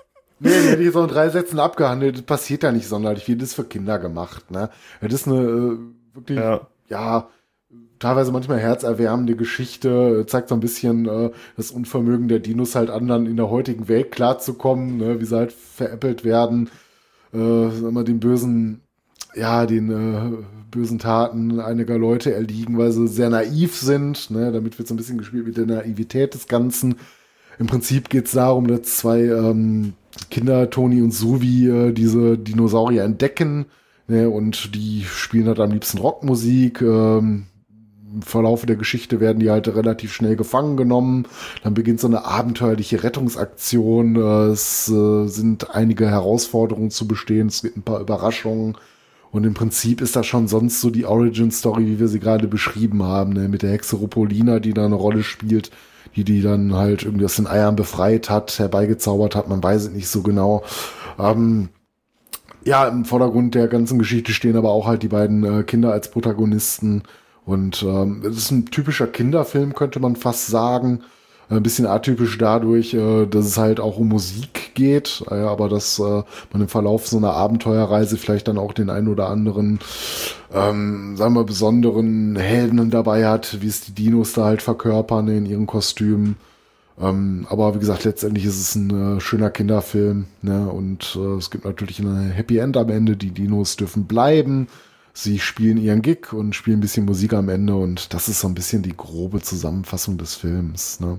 Nee, 0.41 0.51
die 0.51 0.69
hätte 0.69 0.83
ich 0.85 0.93
so 0.93 1.03
in 1.03 1.09
drei 1.09 1.31
Sätzen 1.31 1.59
abgehandelt. 1.59 2.14
Das 2.14 2.23
passiert 2.23 2.62
ja 2.62 2.71
nicht 2.71 2.87
sonderlich 2.87 3.25
viel. 3.25 3.37
Das 3.37 3.49
ist 3.49 3.55
für 3.57 3.64
Kinder 3.64 3.99
gemacht. 3.99 4.53
Ne? 4.53 4.71
Das 5.01 5.12
ist 5.12 5.27
eine 5.27 5.41
äh, 5.41 5.79
wirklich, 6.14 6.39
ja. 6.39 6.61
Ja. 6.89 7.29
teilweise 7.99 8.31
manchmal 8.31 8.61
herzerwärmende 8.61 9.35
Geschichte. 9.35 10.25
Zeigt 10.29 10.49
so 10.51 10.55
ein 10.55 10.61
bisschen 10.61 11.07
äh, 11.09 11.31
das 11.57 11.73
Unvermögen 11.73 12.29
der 12.29 12.39
Dinos 12.39 12.77
halt 12.77 12.89
anderen 12.89 13.27
in 13.27 13.37
der 13.37 13.51
heutigen 13.51 13.89
Welt 13.89 14.12
klarzukommen, 14.12 14.99
ne? 14.99 15.19
wie 15.21 15.25
sie 15.25 15.37
halt 15.37 15.51
veräppelt 15.53 16.23
werden. 16.25 16.71
Äh, 17.33 17.70
sag 17.70 17.93
mal, 17.93 18.05
den 18.05 18.20
bösen, 18.20 18.81
ja, 19.35 19.66
den 19.66 19.91
äh, 19.91 20.37
bösen 20.70 20.99
Taten 20.99 21.61
einiger 21.61 21.99
Leute 21.99 22.35
erliegen, 22.35 22.79
weil 22.79 22.93
sie 22.93 23.09
sehr 23.09 23.31
naiv 23.31 23.76
sind. 23.76 24.31
Ne? 24.31 24.53
Damit 24.53 24.79
wird 24.79 24.89
so 24.89 24.95
ein 24.95 24.97
bisschen 24.99 25.18
gespielt 25.18 25.47
mit 25.47 25.57
der 25.57 25.66
Naivität 25.66 26.35
des 26.35 26.47
Ganzen. 26.47 26.97
Im 27.59 27.66
Prinzip 27.66 28.09
geht 28.09 28.26
es 28.26 28.33
darum, 28.33 28.68
dass 28.68 28.83
zwei 28.83 29.22
ähm, 29.22 29.95
Kinder, 30.31 30.70
Toni 30.70 31.03
und 31.03 31.12
Suvi, 31.12 31.68
äh, 31.68 31.93
diese 31.93 32.39
Dinosaurier 32.39 33.05
entdecken. 33.05 33.66
Ne, 34.07 34.31
und 34.31 34.74
die 34.74 35.05
spielen 35.05 35.49
halt 35.49 35.61
am 35.61 35.70
liebsten 35.70 35.99
Rockmusik. 35.99 36.81
Ähm, 36.81 37.47
Im 38.14 38.22
Verlauf 38.22 38.64
der 38.64 38.76
Geschichte 38.76 39.20
werden 39.20 39.40
die 39.40 39.50
halt 39.50 39.68
relativ 39.68 40.12
schnell 40.12 40.36
gefangen 40.36 40.76
genommen. 40.76 41.26
Dann 41.62 41.74
beginnt 41.74 42.00
so 42.00 42.06
eine 42.06 42.24
abenteuerliche 42.24 43.02
Rettungsaktion. 43.02 44.16
Es 44.16 44.88
äh, 44.88 45.26
sind 45.26 45.74
einige 45.74 46.09
Herausforderungen 46.09 46.90
zu 46.90 47.06
bestehen. 47.06 47.48
Es 47.48 47.62
gibt 47.62 47.76
ein 47.76 47.82
paar 47.82 48.00
Überraschungen. 48.00 48.76
Und 49.30 49.44
im 49.44 49.54
Prinzip 49.54 50.00
ist 50.00 50.16
das 50.16 50.26
schon 50.26 50.48
sonst 50.48 50.80
so 50.80 50.90
die 50.90 51.04
Origin-Story, 51.04 51.86
wie 51.86 52.00
wir 52.00 52.09
sie 52.09 52.20
gerade 52.20 52.48
beschrieben 52.48 53.02
haben, 53.02 53.34
ne? 53.34 53.48
mit 53.48 53.62
der 53.62 53.72
Hexe 53.72 53.96
Rupolina, 53.96 54.59
die 54.59 54.72
da 54.72 54.86
eine 54.86 54.94
Rolle 54.94 55.22
spielt, 55.22 55.70
die 56.16 56.24
die 56.24 56.40
dann 56.40 56.74
halt 56.74 57.02
irgendwie 57.02 57.26
aus 57.26 57.36
den 57.36 57.46
Eiern 57.46 57.76
befreit 57.76 58.30
hat, 58.30 58.59
herbeigezaubert 58.59 59.34
hat, 59.34 59.48
man 59.48 59.62
weiß 59.62 59.84
es 59.84 59.90
nicht 59.90 60.09
so 60.09 60.22
genau. 60.22 60.62
Ähm, 61.18 61.68
ja, 62.64 62.88
im 62.88 63.04
Vordergrund 63.04 63.54
der 63.54 63.68
ganzen 63.68 63.98
Geschichte 63.98 64.32
stehen 64.32 64.56
aber 64.56 64.70
auch 64.70 64.86
halt 64.86 65.02
die 65.02 65.09
beiden 65.09 65.44
äh, 65.44 65.62
Kinder 65.62 65.92
als 65.92 66.11
Protagonisten. 66.11 67.02
Und 67.49 67.82
ähm, 67.82 68.20
es 68.28 68.36
ist 68.36 68.51
ein 68.51 68.66
typischer 68.66 69.07
Kinderfilm, 69.07 69.74
könnte 69.74 70.01
man 70.01 70.16
fast 70.16 70.49
sagen. 70.49 71.01
Ein 71.49 71.62
bisschen 71.62 71.86
atypisch 71.86 72.36
dadurch, 72.36 72.92
äh, 72.92 73.24
dass 73.24 73.46
es 73.46 73.57
halt 73.57 73.80
auch 73.80 73.96
um 73.96 74.09
Musik 74.09 74.74
geht, 74.74 75.24
äh, 75.30 75.34
aber 75.34 75.70
dass 75.70 75.99
äh, 75.99 76.22
man 76.53 76.61
im 76.61 76.68
Verlauf 76.68 77.09
so 77.09 77.16
einer 77.16 77.32
Abenteuerreise 77.32 78.18
vielleicht 78.18 78.49
dann 78.49 78.59
auch 78.59 78.74
den 78.74 78.90
einen 78.90 79.09
oder 79.09 79.30
anderen, 79.30 79.78
ähm, 80.53 81.16
sagen 81.16 81.34
wir, 81.36 81.44
besonderen 81.44 82.36
Helden 82.36 82.90
dabei 82.90 83.26
hat, 83.26 83.62
wie 83.62 83.68
es 83.68 83.80
die 83.80 83.92
Dinos 83.92 84.34
da 84.34 84.44
halt 84.44 84.61
verkörpern 84.61 85.26
in 85.28 85.46
ihren 85.46 85.66
Kostümen. 85.66 86.36
Ähm, 87.01 87.46
aber 87.49 87.74
wie 87.74 87.78
gesagt, 87.78 88.05
letztendlich 88.05 88.44
ist 88.44 88.61
es 88.61 88.74
ein 88.74 89.16
äh, 89.16 89.20
schöner 89.22 89.49
Kinderfilm, 89.49 90.26
ne? 90.42 90.68
Und 90.68 91.16
äh, 91.18 91.38
es 91.38 91.51
gibt 91.51 91.64
natürlich 91.64 91.99
ein 92.01 92.30
Happy 92.30 92.59
End 92.59 92.76
am 92.76 92.90
Ende. 92.90 93.16
Die 93.16 93.30
Dinos 93.30 93.76
dürfen 93.76 94.05
bleiben. 94.05 94.68
Sie 95.21 95.41
spielen 95.41 95.79
ihren 95.79 96.01
Gig 96.01 96.33
und 96.33 96.55
spielen 96.55 96.79
ein 96.79 96.81
bisschen 96.81 97.05
Musik 97.05 97.33
am 97.33 97.49
Ende 97.49 97.75
und 97.75 98.14
das 98.14 98.29
ist 98.29 98.39
so 98.39 98.47
ein 98.47 98.55
bisschen 98.55 98.85
die 98.85 98.97
grobe 98.97 99.43
Zusammenfassung 99.43 100.16
des 100.16 100.37
Films, 100.37 101.01
ne? 101.01 101.19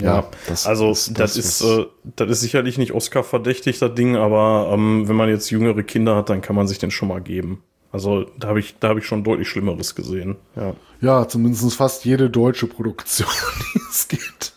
Ja, 0.00 0.30
das 0.46 0.64
also 0.64 0.92
ist 0.92 1.18
das, 1.18 1.34
das, 1.34 1.36
ist, 1.36 1.62
äh, 1.62 1.86
das 2.14 2.30
ist 2.30 2.40
sicherlich 2.42 2.78
nicht 2.78 2.92
Oscar-verdächtig, 2.92 3.80
das 3.80 3.92
Ding, 3.96 4.14
aber 4.14 4.70
ähm, 4.72 5.08
wenn 5.08 5.16
man 5.16 5.28
jetzt 5.28 5.50
jüngere 5.50 5.82
Kinder 5.82 6.14
hat, 6.14 6.28
dann 6.28 6.40
kann 6.40 6.54
man 6.54 6.68
sich 6.68 6.78
den 6.78 6.92
schon 6.92 7.08
mal 7.08 7.20
geben. 7.20 7.64
Also 7.90 8.30
da 8.38 8.46
habe 8.46 8.60
ich, 8.60 8.78
da 8.78 8.90
habe 8.90 9.00
ich 9.00 9.06
schon 9.06 9.24
deutlich 9.24 9.48
Schlimmeres 9.48 9.96
gesehen. 9.96 10.36
Ja. 10.54 10.74
Ja, 11.00 11.26
zumindest 11.26 11.74
fast 11.74 12.04
jede 12.04 12.30
deutsche 12.30 12.68
Produktion, 12.68 13.26
die 13.74 13.80
es 13.90 14.06
gibt. 14.06 14.52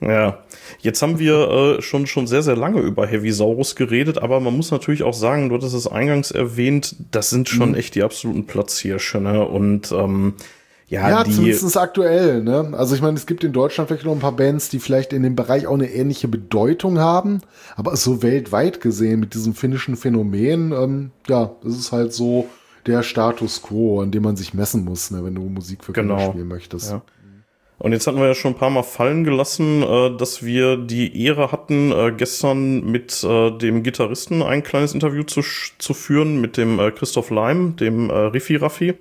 Ja, 0.00 0.42
jetzt 0.80 1.02
haben 1.02 1.18
wir 1.18 1.78
äh, 1.78 1.82
schon, 1.82 2.06
schon 2.06 2.26
sehr, 2.26 2.42
sehr 2.42 2.56
lange 2.56 2.80
über 2.80 3.06
Heavy 3.06 3.32
Saurus 3.32 3.76
geredet, 3.76 4.18
aber 4.18 4.40
man 4.40 4.56
muss 4.56 4.70
natürlich 4.70 5.02
auch 5.02 5.14
sagen, 5.14 5.48
du 5.48 5.54
hattest 5.56 5.74
es 5.74 5.86
eingangs 5.86 6.30
erwähnt, 6.30 6.96
das 7.10 7.30
sind 7.30 7.48
schon 7.48 7.74
echt 7.74 7.94
die 7.94 8.02
absoluten 8.02 8.46
Platzhirsche, 8.46 9.20
ne? 9.20 9.44
Und 9.46 9.92
ähm, 9.92 10.34
ja, 10.88 11.08
Ja, 11.10 11.24
die. 11.24 11.32
zumindest 11.32 11.76
aktuell, 11.76 12.42
ne? 12.44 12.72
Also 12.76 12.94
ich 12.94 13.02
meine, 13.02 13.16
es 13.16 13.26
gibt 13.26 13.42
in 13.42 13.52
Deutschland 13.52 13.88
vielleicht 13.88 14.04
noch 14.04 14.12
ein 14.12 14.20
paar 14.20 14.36
Bands, 14.36 14.68
die 14.68 14.78
vielleicht 14.78 15.12
in 15.12 15.22
dem 15.24 15.34
Bereich 15.34 15.66
auch 15.66 15.74
eine 15.74 15.90
ähnliche 15.90 16.28
Bedeutung 16.28 16.98
haben, 16.98 17.40
aber 17.74 17.96
so 17.96 18.22
weltweit 18.22 18.80
gesehen 18.80 19.18
mit 19.20 19.34
diesem 19.34 19.54
finnischen 19.54 19.96
Phänomen, 19.96 20.72
ähm, 20.72 21.10
ja, 21.28 21.50
das 21.64 21.76
ist 21.76 21.90
halt 21.92 22.12
so 22.12 22.46
der 22.86 23.02
Status 23.02 23.62
quo, 23.62 24.00
an 24.00 24.12
dem 24.12 24.22
man 24.22 24.36
sich 24.36 24.54
messen 24.54 24.84
muss, 24.84 25.10
ne, 25.10 25.24
wenn 25.24 25.34
du 25.34 25.42
Musik 25.42 25.82
für 25.82 25.92
Kinder 25.92 26.14
Genau. 26.18 26.30
spielen 26.30 26.46
möchtest. 26.46 26.92
Ja. 26.92 27.02
Und 27.78 27.92
jetzt 27.92 28.06
hatten 28.06 28.18
wir 28.18 28.26
ja 28.26 28.34
schon 28.34 28.52
ein 28.52 28.58
paar 28.58 28.70
Mal 28.70 28.82
fallen 28.82 29.24
gelassen, 29.24 29.82
äh, 29.82 30.16
dass 30.16 30.44
wir 30.44 30.76
die 30.76 31.24
Ehre 31.24 31.52
hatten, 31.52 31.92
äh, 31.92 32.12
gestern 32.16 32.84
mit 32.84 33.22
äh, 33.22 33.50
dem 33.50 33.82
Gitarristen 33.82 34.42
ein 34.42 34.62
kleines 34.62 34.94
Interview 34.94 35.24
zu, 35.24 35.42
zu 35.42 35.94
führen, 35.94 36.40
mit 36.40 36.56
dem 36.56 36.78
äh, 36.78 36.90
Christoph 36.90 37.30
Leim, 37.30 37.76
dem 37.76 38.08
äh, 38.08 38.14
Riffi 38.14 38.56
Raffi. 38.56 38.94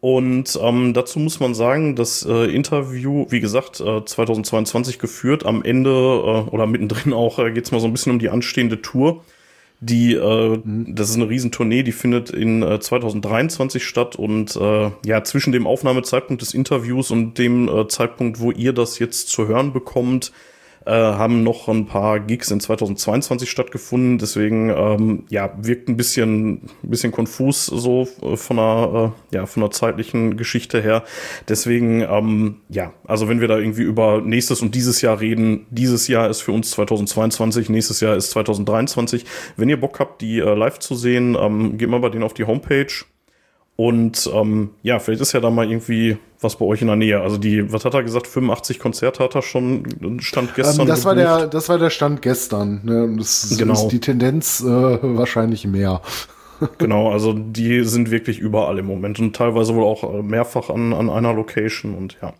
Und 0.00 0.58
ähm, 0.62 0.94
dazu 0.94 1.18
muss 1.18 1.40
man 1.40 1.54
sagen, 1.54 1.94
das 1.94 2.24
äh, 2.24 2.46
Interview, 2.46 3.26
wie 3.28 3.40
gesagt, 3.40 3.80
äh, 3.80 4.02
2022 4.02 4.98
geführt, 4.98 5.44
am 5.44 5.62
Ende 5.62 6.46
oder 6.50 6.66
mittendrin 6.66 7.12
auch 7.12 7.38
äh, 7.38 7.52
geht 7.52 7.66
es 7.66 7.70
mal 7.70 7.80
so 7.80 7.86
ein 7.86 7.92
bisschen 7.92 8.12
um 8.12 8.18
die 8.18 8.30
anstehende 8.30 8.80
Tour. 8.80 9.22
Die, 9.82 10.12
äh, 10.12 10.60
das 10.64 11.08
ist 11.08 11.16
eine 11.16 11.28
Riesentournee, 11.30 11.82
die 11.82 11.92
findet 11.92 12.28
in 12.30 12.62
äh, 12.62 12.78
2023 12.78 13.82
statt 13.82 14.14
und 14.14 14.54
äh, 14.56 14.90
ja, 15.06 15.24
zwischen 15.24 15.52
dem 15.52 15.66
Aufnahmezeitpunkt 15.66 16.42
des 16.42 16.52
Interviews 16.52 17.10
und 17.10 17.38
dem 17.38 17.66
äh, 17.66 17.88
Zeitpunkt, 17.88 18.40
wo 18.40 18.50
ihr 18.50 18.74
das 18.74 18.98
jetzt 18.98 19.30
zu 19.30 19.48
hören 19.48 19.72
bekommt, 19.72 20.32
äh, 20.86 20.92
haben 20.92 21.42
noch 21.42 21.68
ein 21.68 21.86
paar 21.86 22.20
Gigs 22.20 22.50
in 22.50 22.60
2022 22.60 23.50
stattgefunden. 23.50 24.18
Deswegen 24.18 24.70
ähm, 24.70 25.24
ja 25.28 25.52
wirkt 25.60 25.88
ein 25.88 25.96
bisschen, 25.96 26.62
ein 26.82 26.90
bisschen 26.90 27.12
konfus 27.12 27.66
so 27.66 28.08
äh, 28.22 28.36
von 28.36 28.58
einer 28.58 29.14
äh, 29.32 29.36
ja 29.36 29.46
von 29.46 29.62
der 29.62 29.70
zeitlichen 29.70 30.36
Geschichte 30.36 30.80
her. 30.80 31.04
Deswegen 31.48 32.02
ähm, 32.02 32.60
ja, 32.68 32.92
also 33.06 33.28
wenn 33.28 33.40
wir 33.40 33.48
da 33.48 33.58
irgendwie 33.58 33.82
über 33.82 34.20
nächstes 34.20 34.62
und 34.62 34.74
dieses 34.74 35.02
Jahr 35.02 35.20
reden, 35.20 35.66
dieses 35.70 36.08
Jahr 36.08 36.28
ist 36.30 36.40
für 36.42 36.52
uns 36.52 36.70
2022, 36.70 37.68
nächstes 37.68 38.00
Jahr 38.00 38.16
ist 38.16 38.30
2023. 38.30 39.24
Wenn 39.56 39.68
ihr 39.68 39.80
Bock 39.80 40.00
habt, 40.00 40.22
die 40.22 40.38
äh, 40.38 40.54
live 40.54 40.78
zu 40.78 40.94
sehen, 40.94 41.36
ähm, 41.38 41.78
geht 41.78 41.88
mal 41.88 42.00
bei 42.00 42.08
denen 42.08 42.24
auf 42.24 42.34
die 42.34 42.44
Homepage 42.44 42.86
und 43.80 44.28
ähm, 44.34 44.72
ja, 44.82 44.98
vielleicht 44.98 45.22
ist 45.22 45.32
ja 45.32 45.40
da 45.40 45.48
mal 45.48 45.66
irgendwie 45.66 46.18
was 46.38 46.56
bei 46.56 46.66
euch 46.66 46.82
in 46.82 46.88
der 46.88 46.96
Nähe. 46.96 47.18
Also 47.22 47.38
die, 47.38 47.72
was 47.72 47.86
hat 47.86 47.94
er 47.94 48.02
gesagt, 48.02 48.26
85 48.26 48.78
Konzerte 48.78 49.24
hat 49.24 49.34
er 49.34 49.40
schon, 49.40 50.20
Stand 50.20 50.54
gestern. 50.54 50.82
Ähm, 50.82 50.88
das, 50.88 51.06
war 51.06 51.14
der, 51.14 51.46
das 51.46 51.70
war 51.70 51.78
der 51.78 51.88
Stand 51.88 52.20
gestern. 52.20 52.82
Ne? 52.84 53.16
Das 53.16 53.56
genau. 53.56 53.72
ist 53.72 53.88
die 53.88 53.98
Tendenz 53.98 54.60
äh, 54.60 54.66
wahrscheinlich 54.66 55.66
mehr. 55.66 56.02
genau, 56.76 57.10
also 57.10 57.32
die 57.32 57.82
sind 57.84 58.10
wirklich 58.10 58.38
überall 58.38 58.78
im 58.78 58.84
Moment 58.84 59.18
und 59.18 59.34
teilweise 59.34 59.74
wohl 59.74 59.84
auch 59.84 60.04
äh, 60.04 60.22
mehrfach 60.22 60.68
an, 60.68 60.92
an 60.92 61.08
einer 61.08 61.32
Location 61.32 61.94
und 61.94 62.18
ja. 62.20 62.34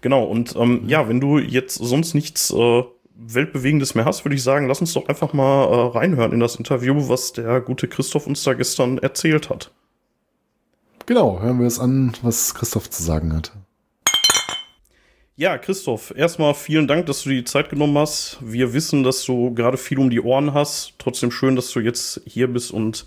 Genau, 0.00 0.24
und 0.24 0.56
ähm, 0.56 0.82
ja, 0.88 1.08
wenn 1.08 1.20
du 1.20 1.38
jetzt 1.38 1.76
sonst 1.76 2.14
nichts 2.14 2.52
äh, 2.52 2.82
Weltbewegendes 3.14 3.94
mehr 3.94 4.06
hast, 4.06 4.24
würde 4.24 4.34
ich 4.34 4.42
sagen, 4.42 4.66
lass 4.66 4.80
uns 4.80 4.92
doch 4.92 5.06
einfach 5.06 5.34
mal 5.34 5.66
äh, 5.66 5.96
reinhören 5.96 6.32
in 6.32 6.40
das 6.40 6.56
Interview, 6.56 7.08
was 7.08 7.32
der 7.32 7.60
gute 7.60 7.86
Christoph 7.86 8.26
uns 8.26 8.42
da 8.42 8.54
gestern 8.54 8.98
erzählt 8.98 9.50
hat. 9.50 9.70
Genau, 11.10 11.40
hören 11.40 11.58
wir 11.58 11.66
es 11.66 11.80
an, 11.80 12.12
was 12.22 12.54
Christoph 12.54 12.88
zu 12.88 13.02
sagen 13.02 13.34
hat. 13.34 13.50
Ja, 15.34 15.58
Christoph, 15.58 16.14
erstmal 16.16 16.54
vielen 16.54 16.86
Dank, 16.86 17.06
dass 17.06 17.24
du 17.24 17.30
die 17.30 17.42
Zeit 17.42 17.68
genommen 17.68 17.98
hast. 17.98 18.38
Wir 18.40 18.74
wissen, 18.74 19.02
dass 19.02 19.24
du 19.24 19.52
gerade 19.52 19.76
viel 19.76 19.98
um 19.98 20.08
die 20.08 20.20
Ohren 20.20 20.54
hast. 20.54 20.94
Trotzdem 20.98 21.32
schön, 21.32 21.56
dass 21.56 21.72
du 21.72 21.80
jetzt 21.80 22.20
hier 22.26 22.46
bist 22.46 22.70
und 22.70 23.06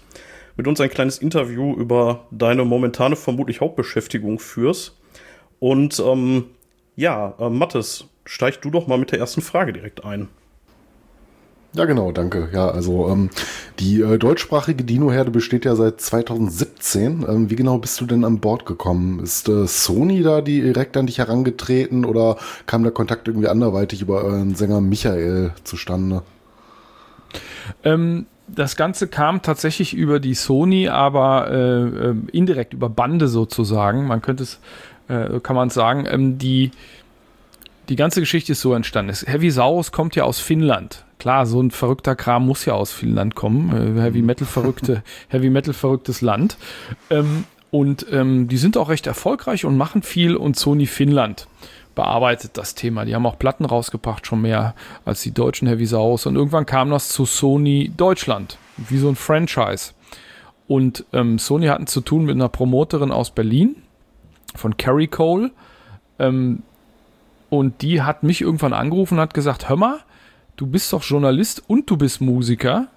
mit 0.57 0.67
uns 0.67 0.81
ein 0.81 0.89
kleines 0.89 1.19
Interview 1.19 1.75
über 1.77 2.27
deine 2.29 2.65
momentane 2.65 3.15
vermutlich 3.15 3.61
Hauptbeschäftigung 3.61 4.37
führst. 4.37 4.99
Und 5.59 5.97
ähm, 6.05 6.47
ja, 6.97 7.35
äh, 7.39 7.49
Mathis, 7.49 8.03
steig 8.25 8.61
du 8.61 8.69
doch 8.69 8.85
mal 8.85 8.97
mit 8.97 9.13
der 9.13 9.19
ersten 9.19 9.41
Frage 9.41 9.71
direkt 9.71 10.03
ein. 10.03 10.27
Ja, 11.76 11.86
genau, 11.86 12.11
danke. 12.11 12.49
Ja, 12.53 12.69
also 12.69 13.09
ähm, 13.09 13.32
die 13.80 13.99
äh, 14.01 14.19
deutschsprachige 14.19 14.84
Dino-Herde 14.84 15.32
besteht 15.32 15.65
ja 15.65 15.76
seit 15.76 16.01
2017. 16.01 17.26
Ähm, 17.28 17.49
wie 17.49 17.55
genau 17.55 17.80
bist 17.80 17.99
du 17.99 18.05
denn 18.05 18.24
an 18.26 18.39
Bord 18.39 18.67
gekommen? 18.67 19.19
Ist 19.19 19.49
äh, 19.49 19.65
Sony 19.65 20.21
da 20.21 20.41
direkt 20.41 20.95
an 20.97 21.07
dich 21.07 21.17
herangetreten 21.17 22.05
oder 22.05 22.38
kam 22.67 22.84
der 22.84 22.91
Kontakt 22.91 23.28
irgendwie 23.28 23.47
anderweitig 23.47 24.03
über 24.03 24.24
euren 24.24 24.53
Sänger 24.53 24.82
Michael 24.82 25.51
zustande? 25.63 26.21
Ähm, 27.84 28.28
das 28.47 28.76
Ganze 28.76 29.07
kam 29.07 29.41
tatsächlich 29.41 29.95
über 29.95 30.19
die 30.19 30.36
Sony, 30.36 30.89
aber 30.89 31.49
äh, 31.49 32.09
äh 32.09 32.15
indirekt 32.34 32.74
über 32.74 32.89
Bande 32.89 33.28
sozusagen. 33.28 34.05
Man 34.05 34.21
könnte 34.21 34.43
es, 34.43 34.59
äh, 35.07 35.39
kann 35.39 35.55
man 35.55 35.71
sagen, 35.71 36.05
ähm, 36.07 36.38
die 36.38 36.69
die 37.89 37.95
ganze 37.95 38.19
Geschichte 38.19 38.53
ist 38.53 38.61
so 38.61 38.74
entstanden. 38.74 39.13
Heavy 39.26 39.49
Saurus 39.49 39.91
kommt 39.91 40.15
ja 40.15 40.24
aus 40.24 40.39
Finnland. 40.39 41.03
Klar, 41.24 41.45
so 41.45 41.61
ein 41.63 41.71
verrückter 41.71 42.17
Kram 42.17 42.45
muss 42.45 42.65
ja 42.65 42.74
aus 42.74 42.91
Finnland 42.91 43.34
kommen. 43.34 43.97
Äh, 43.97 44.01
Heavy 44.01 44.21
Metal 44.21 44.45
verrückte, 44.45 45.03
Heavy 45.30 45.49
Metal 45.49 45.74
verrücktes 45.74 46.19
Land. 46.19 46.57
Ähm, 47.09 47.45
und 47.71 48.05
ähm, 48.11 48.49
die 48.49 48.57
sind 48.57 48.76
auch 48.76 48.89
recht 48.89 49.07
erfolgreich 49.07 49.63
und 49.63 49.78
machen 49.78 50.01
viel 50.01 50.36
und 50.36 50.57
Sony 50.57 50.86
Finnland 50.86 51.47
bearbeitet 51.95 52.57
das 52.57 52.76
Thema. 52.76 53.05
Die 53.05 53.15
haben 53.15 53.26
auch 53.26 53.39
Platten 53.39 53.63
rausgebracht, 53.63 54.28
schon 54.28 54.41
mehr 54.41 54.76
als 55.05 55.21
die 55.21 55.32
deutschen 55.32 55.65
Heavy 55.65 55.86
Saurus. 55.86 56.26
Und 56.26 56.36
irgendwann 56.36 56.65
kam 56.65 56.89
das 56.89 57.07
zu 57.07 57.24
Sony 57.26 57.93
Deutschland, 57.95 58.57
wie 58.76 58.97
so 58.97 59.07
ein 59.07 59.15
Franchise. 59.15 59.93
Und 60.67 61.05
ähm, 61.13 61.39
Sony 61.39 61.67
hatten 61.67 61.88
zu 61.88 62.01
tun 62.01 62.26
mit 62.26 62.36
einer 62.36 62.49
Promoterin 62.49 63.13
aus 63.13 63.32
Berlin, 63.32 63.78
von 64.55 64.76
Carrie 64.76 65.07
Cole. 65.07 65.51
Ähm, 66.19 66.63
und 67.49 67.82
die 67.82 68.01
hat 68.01 68.24
mich 68.24 68.41
irgendwann 68.41 68.74
angerufen 68.74 69.13
und 69.13 69.21
hat 69.21 69.34
gesagt, 69.34 69.69
hör 69.69 69.78
mal, 69.78 70.01
du 70.55 70.67
bist 70.67 70.91
doch 70.93 71.03
Journalist 71.03 71.63
und 71.67 71.89
du 71.89 71.97
bist 71.97 72.21
Musiker 72.21 72.87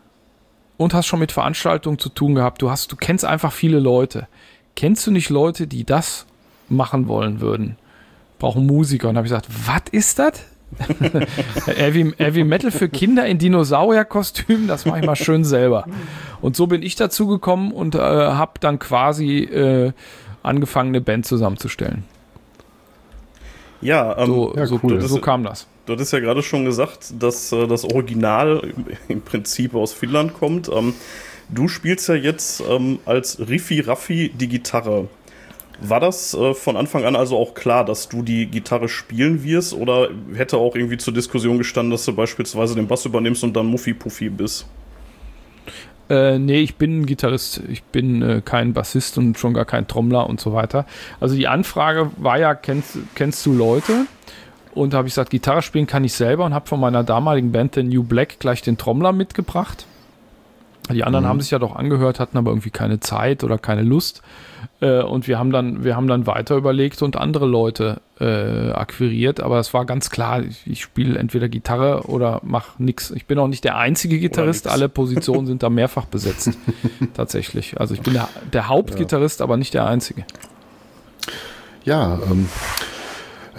und 0.77 0.95
hast 0.95 1.07
schon 1.07 1.21
mit 1.21 1.33
Veranstaltungen 1.33 1.99
zu 1.99 2.09
tun 2.09 2.35
gehabt. 2.35 2.63
Du 2.63 2.71
hast, 2.71 2.93
du 2.93 2.97
kennst 2.97 3.25
einfach 3.25 3.53
viele 3.53 3.79
Leute. 3.79 4.29
Kennst 4.75 5.07
du 5.07 5.11
nicht 5.11 5.31
Leute, 5.31 5.67
die 5.67 5.85
das 5.85 6.27
machen 6.69 7.09
wollen 7.09 7.41
würden? 7.41 7.77
Brauchen 8.39 8.67
Musiker. 8.67 9.09
Und 9.09 9.17
habe 9.17 9.27
ich 9.27 9.31
gesagt, 9.31 9.49
was 9.67 9.83
ist 9.91 10.19
das? 10.19 10.45
Heavy, 11.67 12.13
Heavy 12.19 12.45
Metal 12.45 12.71
für 12.71 12.89
Kinder 12.89 13.25
in 13.27 13.39
Dinosaurierkostümen, 13.39 14.67
das 14.67 14.85
mache 14.85 14.99
ich 14.99 15.07
mal 15.07 15.17
schön 15.17 15.45
selber. 15.45 15.87
Und 16.41 16.57
so 16.57 16.67
bin 16.67 16.83
ich 16.83 16.97
dazu 16.97 17.29
gekommen 17.29 17.71
und 17.71 17.95
äh, 17.95 17.99
habe 17.99 18.53
dann 18.61 18.79
quasi 18.79 19.45
äh, 19.45 19.93
angefangen, 20.43 20.91
eine 20.91 21.01
Band 21.01 21.25
zusammenzustellen. 21.25 22.05
Ja, 23.81 24.19
ähm, 24.19 24.27
so, 24.27 24.55
ja, 24.57 24.67
so, 24.67 24.81
cool. 24.83 25.01
so, 25.01 25.21
kam 25.21 25.45
das. 25.45 25.67
Du 25.87 25.93
hattest 25.93 26.13
ja 26.13 26.19
gerade 26.19 26.43
schon 26.43 26.65
gesagt, 26.65 27.15
dass 27.19 27.53
äh, 27.53 27.69
das 27.69 27.85
Original 27.85 28.75
im 29.09 29.23
Prinzip 29.23 29.75
aus 29.75 29.93
Finnland 29.93 30.35
kommt. 30.35 30.69
Ähm, 30.69 30.95
du 31.49 31.69
spielst 31.69 32.09
ja 32.09 32.17
jetzt 32.17 32.63
ähm, 32.69 32.99
als 33.07 33.39
Riffi 33.39 33.81
Raffi 33.81 34.31
die 34.31 34.49
Gitarre. 34.49 35.09
War 35.81 36.01
das 36.01 36.35
äh, 36.35 36.55
von 36.55 36.77
Anfang 36.77 37.05
an 37.05 37.15
also 37.15 37.37
auch 37.37 37.55
klar, 37.55 37.85
dass 37.85 38.09
du 38.09 38.23
die 38.23 38.47
Gitarre 38.47 38.89
spielen 38.89 39.45
wirst? 39.45 39.75
Oder 39.75 40.09
hätte 40.35 40.57
auch 40.57 40.75
irgendwie 40.75 40.97
zur 40.97 41.15
Diskussion 41.15 41.59
gestanden, 41.59 41.93
dass 41.93 42.05
du 42.05 42.15
beispielsweise 42.15 42.75
den 42.75 42.89
Bass 42.89 43.05
übernimmst 43.05 43.45
und 43.45 43.55
dann 43.55 43.67
Muffi 43.67 43.95
Puffi 43.95 44.29
bist? 44.29 44.67
Äh, 46.09 46.41
nee, 46.41 46.61
ich 46.61 46.77
bin 46.77 47.07
Gitarrist. 47.07 47.63
Ich 47.69 47.85
bin 47.85 48.23
äh, 48.23 48.43
kein 48.45 48.73
Bassist 48.73 49.19
und 49.19 49.39
schon 49.39 49.55
gar 49.55 49.65
kein 49.65 49.87
Trommler 49.87 50.29
und 50.29 50.41
so 50.41 50.53
weiter. 50.53 50.85
Also 51.21 51.37
die 51.37 51.47
Anfrage 51.47 52.11
war 52.17 52.39
ja, 52.41 52.57
kennst, 52.57 52.99
kennst 53.15 53.47
du 53.47 53.53
Leute? 53.53 54.07
Und 54.77 54.93
da 54.93 54.99
habe 54.99 55.09
ich 55.09 55.15
gesagt, 55.15 55.31
Gitarre 55.31 55.63
spielen 55.63 55.87
kann 55.87 56.05
ich 56.05 56.13
selber 56.13 56.45
und 56.45 56.53
habe 56.53 56.67
von 56.67 56.79
meiner 56.79 57.03
damaligen 57.03 57.51
Band, 57.51 57.75
The 57.77 57.83
New 57.83 58.03
Black, 58.03 58.39
gleich 58.39 58.61
den 58.61 58.77
Trommler 58.77 59.13
mitgebracht. 59.13 59.87
Die 60.93 61.03
anderen 61.03 61.25
mhm. 61.25 61.29
haben 61.31 61.41
sich 61.41 61.51
ja 61.51 61.59
doch 61.59 61.75
angehört, 61.75 62.21
hatten 62.21 62.37
aber 62.37 62.51
irgendwie 62.51 62.71
keine 62.71 63.01
Zeit 63.01 63.43
oder 63.43 63.57
keine 63.57 63.83
Lust. 63.83 64.23
Äh, 64.81 65.01
und 65.01 65.27
wir 65.29 65.39
haben 65.39 65.51
dann, 65.51 65.83
wir 65.83 65.97
haben 65.97 66.07
dann 66.09 66.27
weiter 66.27 66.57
überlegt 66.57 67.01
und 67.01 67.17
andere 67.17 67.47
Leute 67.47 68.03
äh, 68.21 68.71
akquiriert. 68.71 69.41
Aber 69.41 69.59
es 69.59 69.73
war 69.73 69.87
ganz 69.87 70.11
klar, 70.11 70.43
ich, 70.43 70.67
ich 70.67 70.83
spiele 70.83 71.19
entweder 71.19 71.49
Gitarre 71.49 72.03
oder 72.03 72.43
mache 72.45 72.83
nichts. 72.83 73.11
Ich 73.11 73.25
bin 73.25 73.39
auch 73.39 73.49
nicht 73.49 73.65
der 73.65 73.79
einzige 73.79 74.19
Gitarrist. 74.19 74.69
Alle 74.69 74.89
Positionen 74.91 75.47
sind 75.47 75.63
da 75.63 75.71
mehrfach 75.71 76.05
besetzt. 76.05 76.51
tatsächlich. 77.15 77.81
Also 77.81 77.95
ich 77.95 78.03
bin 78.03 78.13
der, 78.13 78.29
der 78.53 78.69
Hauptgitarrist, 78.69 79.41
ja. 79.41 79.45
aber 79.45 79.57
nicht 79.57 79.73
der 79.73 79.87
einzige. 79.87 80.25
Ja, 81.85 82.19
ähm, 82.31 82.49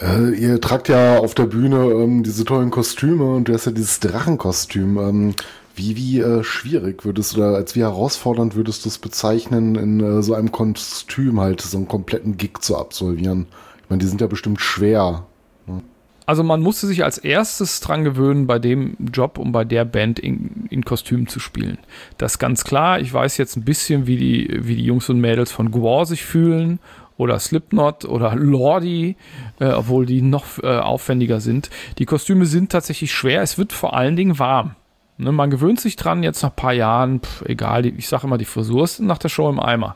äh, 0.02 0.30
ihr 0.32 0.62
tragt 0.62 0.90
ja 0.90 1.20
auf 1.20 1.36
der 1.36 1.46
Bühne 1.46 1.78
ähm, 1.92 2.24
diese 2.24 2.46
tollen 2.46 2.72
Kostüme 2.72 3.26
und 3.26 3.48
du 3.48 3.54
hast 3.54 3.66
ja 3.66 3.72
dieses 3.72 4.00
Drachenkostüm. 4.00 4.98
Ähm, 4.98 5.36
wie, 5.76 5.96
wie 5.96 6.20
äh, 6.20 6.44
schwierig 6.44 7.06
würdest 7.06 7.36
du 7.36 7.42
da, 7.42 7.54
als 7.54 7.76
wie 7.76 7.82
herausfordernd 7.82 8.56
würdest 8.56 8.86
du 8.86 8.90
es 8.90 8.98
bezeichnen, 8.98 9.76
in 9.76 10.00
äh, 10.00 10.24
so 10.24 10.34
einem 10.34 10.52
Kostüm 10.52 11.40
halt 11.40 11.62
so 11.62 11.78
einen 11.78 11.88
kompletten 11.88 12.38
Gig 12.38 12.62
zu 12.62 12.78
absolvieren? 12.78 13.46
Ich 13.84 13.90
meine, 13.90 14.00
die 14.00 14.08
sind 14.08 14.22
ja 14.22 14.28
bestimmt 14.28 14.60
schwer. 14.60 15.26
Ne? 15.68 15.84
Also 16.26 16.44
man 16.44 16.62
musste 16.62 16.88
sich 16.88 17.04
als 17.04 17.20
erstes 17.20 17.80
dran 17.80 18.04
gewöhnen, 18.04 18.48
bei 18.48 18.60
dem 18.60 18.98
Job 19.14 19.38
und 19.38 19.52
bei 19.52 19.64
der 19.64 19.86
Band 19.86 20.20
in, 20.20 20.66
in 20.70 20.84
Kostüm 20.84 21.28
zu 21.28 21.40
spielen. 21.40 21.78
Das 22.18 22.34
ist 22.34 22.40
ganz 22.40 22.64
klar. 22.64 23.00
Ich 23.00 23.14
weiß 23.14 23.38
jetzt 23.38 23.56
ein 23.56 23.64
bisschen, 23.64 24.08
wie 24.08 24.18
die, 24.18 24.60
wie 24.62 24.76
die 24.76 24.86
Jungs 24.86 25.10
und 25.10 25.22
Mädels 25.22 25.52
von 25.52 25.72
Gwar 25.72 26.06
sich 26.06 26.26
fühlen 26.26 26.80
oder 27.18 27.40
Slipknot 27.40 28.06
oder 28.06 28.36
Lordi, 28.36 29.16
äh, 29.60 29.66
obwohl 29.70 30.06
die 30.06 30.22
noch 30.22 30.46
äh, 30.62 30.78
aufwendiger 30.78 31.40
sind. 31.40 31.70
Die 31.98 32.06
Kostüme 32.06 32.46
sind 32.46 32.72
tatsächlich 32.72 33.12
schwer. 33.12 33.42
Es 33.42 33.58
wird 33.58 33.74
vor 33.74 33.96
allen 33.96 34.16
Dingen 34.16 34.40
warm. 34.40 34.76
Ne, 35.18 35.32
man 35.32 35.50
gewöhnt 35.50 35.80
sich 35.80 35.96
dran, 35.96 36.22
jetzt 36.22 36.44
nach 36.44 36.52
ein 36.52 36.56
paar 36.56 36.74
Jahren, 36.74 37.22
pff, 37.22 37.42
egal, 37.46 37.88
ich 37.88 38.08
sage 38.08 38.28
immer, 38.28 38.38
die 38.38 38.46
Frisur 38.46 38.84
ist 38.84 39.00
nach 39.00 39.18
der 39.18 39.30
Show 39.30 39.50
im 39.50 39.60
Eimer. 39.60 39.96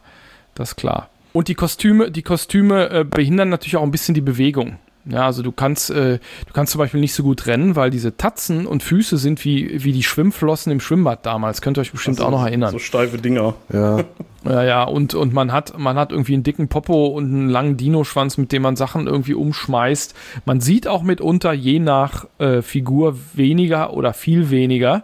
Das 0.56 0.70
ist 0.70 0.76
klar. 0.78 1.10
Und 1.32 1.48
die 1.48 1.56
Kostüme, 1.56 2.12
die 2.12 2.24
Kostüme 2.24 2.90
äh, 2.90 3.06
behindern 3.06 3.50
natürlich 3.50 3.78
auch 3.78 3.84
ein 3.84 3.92
bisschen 3.92 4.16
die 4.16 4.22
Bewegung. 4.22 4.80
Ja, 5.06 5.26
also 5.26 5.42
du 5.42 5.52
kannst, 5.52 5.90
äh, 5.90 6.20
du 6.46 6.54
kannst 6.54 6.74
zum 6.74 6.80
Beispiel 6.80 7.00
nicht 7.00 7.14
so 7.14 7.24
gut 7.24 7.48
rennen, 7.48 7.76
weil 7.76 7.90
diese 7.90 8.18
Tatzen 8.18 8.68
und 8.68 8.84
Füße 8.84 9.18
sind 9.18 9.44
wie, 9.44 9.84
wie 9.84 9.94
die 9.94 10.04
Schwimmflossen 10.04 10.72
im 10.72 10.80
Schwimmbad 10.80 11.26
damals. 11.26 11.62
Könnt 11.62 11.78
ihr 11.78 11.82
euch 11.82 11.92
bestimmt 11.92 12.20
Also, 12.20 12.28
auch 12.28 12.32
noch 12.32 12.46
erinnern. 12.46 12.72
So 12.72 12.80
steife 12.80 13.18
Dinger. 13.18 13.56
Ja, 13.74 14.04
Ja, 14.44 14.64
ja, 14.64 14.84
und, 14.84 15.14
und 15.14 15.34
man 15.34 15.52
hat, 15.52 15.78
man 15.78 15.98
hat 15.98 16.12
irgendwie 16.12 16.34
einen 16.34 16.42
dicken 16.42 16.68
Popo 16.68 17.08
und 17.08 17.26
einen 17.26 17.50
langen 17.50 17.78
Dino-Schwanz, 17.78 18.38
mit 18.38 18.52
dem 18.52 18.64
man 18.64 18.76
Sachen 18.76 19.06
irgendwie 19.06 19.36
umschmeißt. 19.36 20.16
Man 20.46 20.62
sieht 20.62 20.88
auch 20.88 21.04
mitunter 21.04 21.54
je 21.54 21.78
nach 21.78 22.26
äh, 22.40 22.64
Figur 22.64 23.18
weniger 23.34 23.94
oder 23.94 24.14
viel 24.14 24.50
weniger 24.50 25.04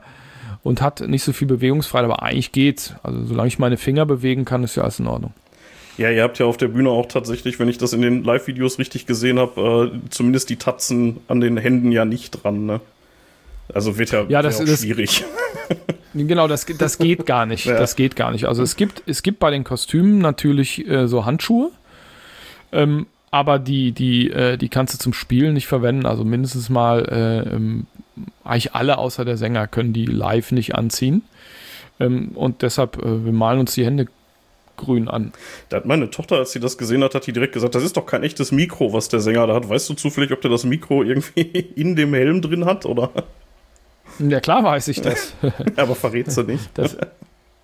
und 0.63 0.81
hat 0.81 1.01
nicht 1.01 1.23
so 1.23 1.33
viel 1.33 1.47
Bewegungsfreiheit, 1.47 2.05
aber 2.05 2.23
eigentlich 2.23 2.51
geht's. 2.51 2.95
Also 3.03 3.25
solange 3.25 3.47
ich 3.47 3.59
meine 3.59 3.77
Finger 3.77 4.07
bewegen 4.07 4.43
kann, 4.43 4.63
ist 4.63 4.75
ja 4.75 4.83
alles 4.83 4.99
in 4.99 5.05
Ordnung. 5.07 5.33
Ja, 5.97 6.11
ihr 6.11 6.21
habt 6.23 6.37
ja 6.39 6.45
auf 6.45 6.57
der 6.57 6.67
Bühne 6.67 6.89
auch 6.89 7.07
tatsächlich, 7.07 7.59
wenn 7.59 7.69
ich 7.69 7.77
das 7.77 7.93
in 7.93 8.01
den 8.01 8.23
Live-Videos 8.23 8.77
richtig 8.79 9.05
gesehen 9.07 9.39
habe, 9.39 9.91
äh, 9.95 10.09
zumindest 10.09 10.49
die 10.49 10.57
Tatzen 10.57 11.17
an 11.27 11.39
den 11.41 11.57
Händen 11.57 11.91
ja 11.91 12.05
nicht 12.05 12.43
dran, 12.43 12.65
ne? 12.65 12.81
Also 13.73 13.97
wird 13.97 14.11
ja, 14.11 14.25
Ja, 14.29 14.41
das- 14.41 14.63
das- 14.63 14.81
schwierig. 14.81 15.23
Genau, 16.13 16.47
das, 16.47 16.65
das 16.65 16.97
geht 16.97 17.25
gar 17.27 17.45
nicht. 17.45 17.65
Ja. 17.65 17.77
Das 17.77 17.95
geht 17.95 18.15
gar 18.15 18.31
nicht. 18.31 18.45
Also 18.45 18.63
es 18.63 18.75
gibt, 18.75 19.03
es 19.05 19.21
gibt 19.21 19.37
bei 19.37 19.51
den 19.51 19.63
Kostümen 19.63 20.17
natürlich 20.17 20.87
äh, 20.87 21.07
so 21.07 21.25
Handschuhe, 21.25 21.69
ähm, 22.71 23.05
aber 23.29 23.59
die, 23.59 23.91
die, 23.91 24.31
äh, 24.31 24.57
die 24.57 24.69
kannst 24.69 24.93
du 24.95 24.97
zum 24.97 25.13
Spielen 25.13 25.53
nicht 25.53 25.67
verwenden. 25.67 26.07
Also 26.07 26.23
mindestens 26.23 26.69
mal 26.69 27.05
äh, 27.05 27.53
ähm, 27.55 27.85
eigentlich 28.43 28.73
alle 28.73 28.97
außer 28.97 29.25
der 29.25 29.37
Sänger 29.37 29.67
können 29.67 29.93
die 29.93 30.05
live 30.05 30.51
nicht 30.53 30.73
anziehen. 30.73 31.21
Ähm, 31.99 32.29
und 32.33 32.61
deshalb, 32.63 32.97
äh, 32.97 33.25
wir 33.25 33.33
malen 33.33 33.59
uns 33.59 33.75
die 33.75 33.85
Hände 33.85 34.07
grün 34.78 35.07
an. 35.07 35.34
Da 35.69 35.78
hat 35.78 35.86
meine 35.86 36.09
Tochter, 36.09 36.38
als 36.38 36.51
sie 36.51 36.59
das 36.59 36.78
gesehen 36.78 37.03
hat, 37.03 37.13
hat 37.15 37.28
die 37.28 37.34
direkt 37.34 37.53
gesagt, 37.53 37.75
das 37.75 37.84
ist 37.84 37.97
doch 37.97 38.05
kein 38.05 38.23
echtes 38.23 38.51
Mikro, 38.51 38.93
was 38.93 39.09
der 39.09 39.19
Sänger 39.19 39.47
da 39.47 39.55
hat. 39.55 39.67
Weißt 39.67 39.89
du 39.89 39.93
zufällig, 39.95 40.32
ob 40.32 40.41
der 40.41 40.51
das 40.51 40.63
Mikro 40.63 41.03
irgendwie 41.03 41.41
in 41.75 41.95
dem 41.95 42.13
Helm 42.13 42.41
drin 42.41 42.65
hat, 42.65 42.86
oder? 42.86 43.11
Ja, 44.19 44.39
klar 44.39 44.63
weiß 44.63 44.88
ich 44.88 45.01
das. 45.01 45.34
Aber 45.75 45.95
verrätst 45.95 46.38
du 46.38 46.43
nicht. 46.43 46.69
Das, 46.75 46.97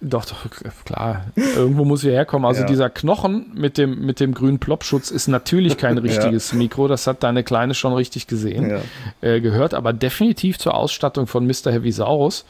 doch, 0.06 0.26
doch, 0.26 0.46
klar. 0.84 1.28
Irgendwo 1.36 1.86
muss 1.86 2.04
er 2.04 2.12
herkommen. 2.12 2.46
Also 2.46 2.62
Ja. 2.62 2.68
dieser 2.68 2.90
Knochen 2.90 3.52
mit 3.56 3.78
dem, 3.78 4.06
mit 4.06 4.20
dem 4.20 4.34
grünen 4.34 4.60
Plopschutz 4.60 5.10
ist 5.12 5.30
natürlich 5.30 5.78
kein 5.78 5.98
richtiges 6.00 6.52
Mikro. 6.52 6.90
Das 6.90 7.08
hat 7.08 7.24
deine 7.24 7.44
Kleine 7.44 7.74
schon 7.74 7.94
richtig 7.94 8.28
gesehen. 8.28 8.70
Ja. 8.70 8.82
Äh, 9.22 9.40
gehört 9.40 9.74
aber 9.74 9.94
definitiv 9.94 10.60
zur 10.60 10.74
Ausstattung 10.76 11.26
von 11.26 11.48
Mr. 11.48 11.72
Heavisaurus. 11.72 12.44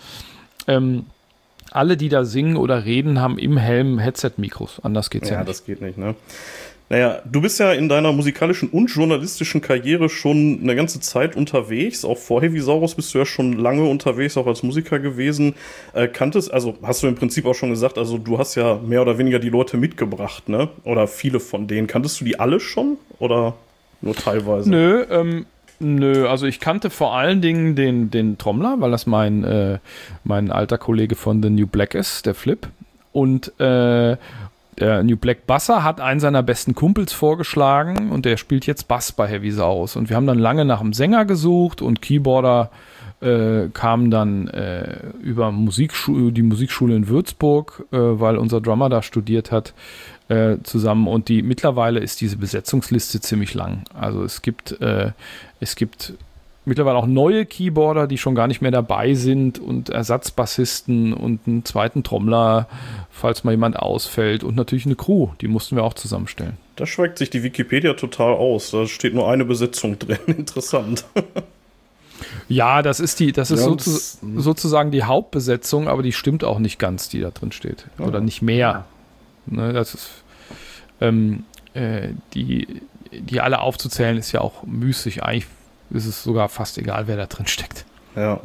Ähm, 0.67 1.05
alle, 1.75 1.97
die 1.97 2.09
da 2.09 2.25
singen 2.25 2.57
oder 2.57 2.85
reden, 2.85 3.19
haben 3.19 3.37
im 3.37 3.57
Helm 3.57 3.99
Headset-Mikros. 3.99 4.79
Anders 4.83 5.09
geht's 5.09 5.29
ja, 5.29 5.35
Ja, 5.35 5.39
nicht. 5.41 5.49
das 5.49 5.65
geht 5.65 5.81
nicht, 5.81 5.97
ne? 5.97 6.15
Naja, 6.89 7.21
du 7.25 7.41
bist 7.41 7.59
ja 7.59 7.71
in 7.71 7.89
deiner 7.89 8.11
musikalischen 8.11 8.69
und 8.69 8.87
journalistischen 8.87 9.61
Karriere 9.61 10.09
schon 10.09 10.59
eine 10.61 10.75
ganze 10.75 10.99
Zeit 10.99 11.35
unterwegs. 11.35 12.05
Auch 12.05 12.17
vor 12.17 12.41
Heavisaurus 12.41 12.93
bist 12.93 13.13
du 13.13 13.19
ja 13.19 13.25
schon 13.25 13.53
lange 13.53 13.85
unterwegs, 13.85 14.37
auch 14.37 14.45
als 14.45 14.61
Musiker 14.63 14.99
gewesen. 14.99 15.55
Äh, 15.93 16.07
kanntest, 16.07 16.53
also 16.53 16.75
hast 16.83 17.01
du 17.01 17.07
im 17.07 17.15
Prinzip 17.15 17.45
auch 17.45 17.55
schon 17.55 17.69
gesagt, 17.71 17.97
also 17.97 18.17
du 18.17 18.37
hast 18.37 18.55
ja 18.55 18.75
mehr 18.85 19.01
oder 19.01 19.17
weniger 19.17 19.39
die 19.39 19.49
Leute 19.49 19.77
mitgebracht, 19.77 20.49
ne? 20.49 20.69
Oder 20.83 21.07
viele 21.07 21.39
von 21.39 21.67
denen. 21.67 21.87
Kanntest 21.87 22.21
du 22.21 22.25
die 22.25 22.39
alle 22.39 22.59
schon? 22.59 22.97
Oder 23.17 23.55
nur 24.01 24.13
teilweise? 24.15 24.69
Nö, 24.69 25.05
ähm, 25.09 25.45
nö, 25.83 26.27
also 26.27 26.47
ich 26.47 26.59
kannte 26.59 26.89
vor 26.89 27.15
allen 27.15 27.41
Dingen 27.41 27.75
den, 27.75 28.09
den 28.09 28.37
Trommler, 28.37 28.77
weil 28.79 28.91
das 28.91 29.05
mein, 29.05 29.43
äh, 29.43 29.79
mein 30.23 30.51
alter 30.51 30.77
Kollege 30.77 31.15
von 31.15 31.43
The 31.43 31.49
New 31.49 31.67
Black 31.67 31.93
ist, 31.93 32.25
der 32.25 32.33
Flip. 32.33 32.67
Und 33.11 33.59
äh, 33.59 34.17
der 34.79 35.03
New 35.03 35.17
Black 35.17 35.45
Basser 35.45 35.83
hat 35.83 36.01
einen 36.01 36.19
seiner 36.19 36.41
besten 36.41 36.73
Kumpels 36.73 37.13
vorgeschlagen 37.13 38.11
und 38.11 38.25
der 38.25 38.37
spielt 38.37 38.65
jetzt 38.65 38.87
Bass 38.87 39.11
bei 39.11 39.27
Heavy 39.27 39.51
Saurus. 39.51 39.95
Und 39.95 40.09
wir 40.09 40.15
haben 40.15 40.25
dann 40.25 40.39
lange 40.39 40.65
nach 40.65 40.81
einem 40.81 40.93
Sänger 40.93 41.25
gesucht 41.25 41.81
und 41.81 42.01
Keyboarder 42.01 42.71
äh, 43.21 43.69
kamen 43.73 44.11
dann 44.11 44.47
äh, 44.49 44.97
über 45.21 45.51
Musikschule, 45.51 46.31
die 46.31 46.41
Musikschule 46.41 46.95
in 46.95 47.07
Würzburg, 47.07 47.85
äh, 47.91 47.97
weil 47.97 48.37
unser 48.37 48.61
Drummer 48.61 48.89
da 48.89 49.01
studiert 49.01 49.51
hat, 49.51 49.73
äh, 50.29 50.57
zusammen. 50.63 51.07
Und 51.07 51.29
die 51.29 51.41
mittlerweile 51.41 51.99
ist 51.99 52.21
diese 52.21 52.37
Besetzungsliste 52.37 53.21
ziemlich 53.21 53.53
lang. 53.53 53.83
Also 53.93 54.23
es 54.23 54.41
gibt, 54.41 54.79
äh, 54.81 55.11
es 55.59 55.75
gibt 55.75 56.13
mittlerweile 56.65 56.97
auch 56.97 57.07
neue 57.07 57.45
Keyboarder, 57.45 58.07
die 58.07 58.17
schon 58.17 58.35
gar 58.35 58.47
nicht 58.47 58.61
mehr 58.61 58.71
dabei 58.71 59.13
sind 59.13 59.59
und 59.59 59.89
Ersatzbassisten 59.89 61.13
und 61.13 61.41
einen 61.45 61.65
zweiten 61.65 62.03
Trommler, 62.03 62.67
falls 63.11 63.43
mal 63.43 63.51
jemand 63.51 63.77
ausfällt 63.77 64.43
und 64.43 64.55
natürlich 64.55 64.85
eine 64.85 64.95
Crew, 64.95 65.29
die 65.41 65.47
mussten 65.47 65.75
wir 65.75 65.83
auch 65.83 65.93
zusammenstellen. 65.93 66.57
Da 66.75 66.85
schweigt 66.85 67.17
sich 67.19 67.29
die 67.29 67.43
Wikipedia 67.43 67.93
total 67.93 68.33
aus. 68.33 68.71
Da 68.71 68.87
steht 68.87 69.13
nur 69.13 69.29
eine 69.29 69.45
Besetzung 69.45 69.99
drin. 69.99 70.17
Interessant. 70.27 71.05
Ja, 72.47 72.81
das 72.81 72.99
ist 72.99 73.19
die, 73.19 73.31
das 73.31 73.51
ist 73.51 73.59
Ja, 73.59 73.65
sozu 73.65 73.91
sozusagen 74.37 74.91
die 74.91 75.03
Hauptbesetzung, 75.03 75.87
aber 75.87 76.01
die 76.01 76.13
stimmt 76.13 76.43
auch 76.43 76.59
nicht 76.59 76.79
ganz, 76.79 77.09
die 77.09 77.19
da 77.19 77.31
drin 77.31 77.51
steht. 77.51 77.85
Oder 77.99 78.21
nicht 78.21 78.41
mehr. 78.41 78.85
Ne, 79.45 79.73
das 79.73 79.93
ist, 79.93 80.09
ähm, 81.01 81.45
äh, 81.73 82.09
die, 82.33 82.81
die 83.11 83.41
alle 83.41 83.59
aufzuzählen, 83.59 84.17
ist 84.17 84.31
ja 84.31 84.41
auch 84.41 84.63
müßig. 84.63 85.23
Eigentlich 85.23 85.47
ist 85.89 86.05
es 86.05 86.23
sogar 86.23 86.49
fast 86.49 86.77
egal, 86.77 87.07
wer 87.07 87.17
da 87.17 87.25
drin 87.25 87.47
steckt. 87.47 87.85
Ja. 88.15 88.39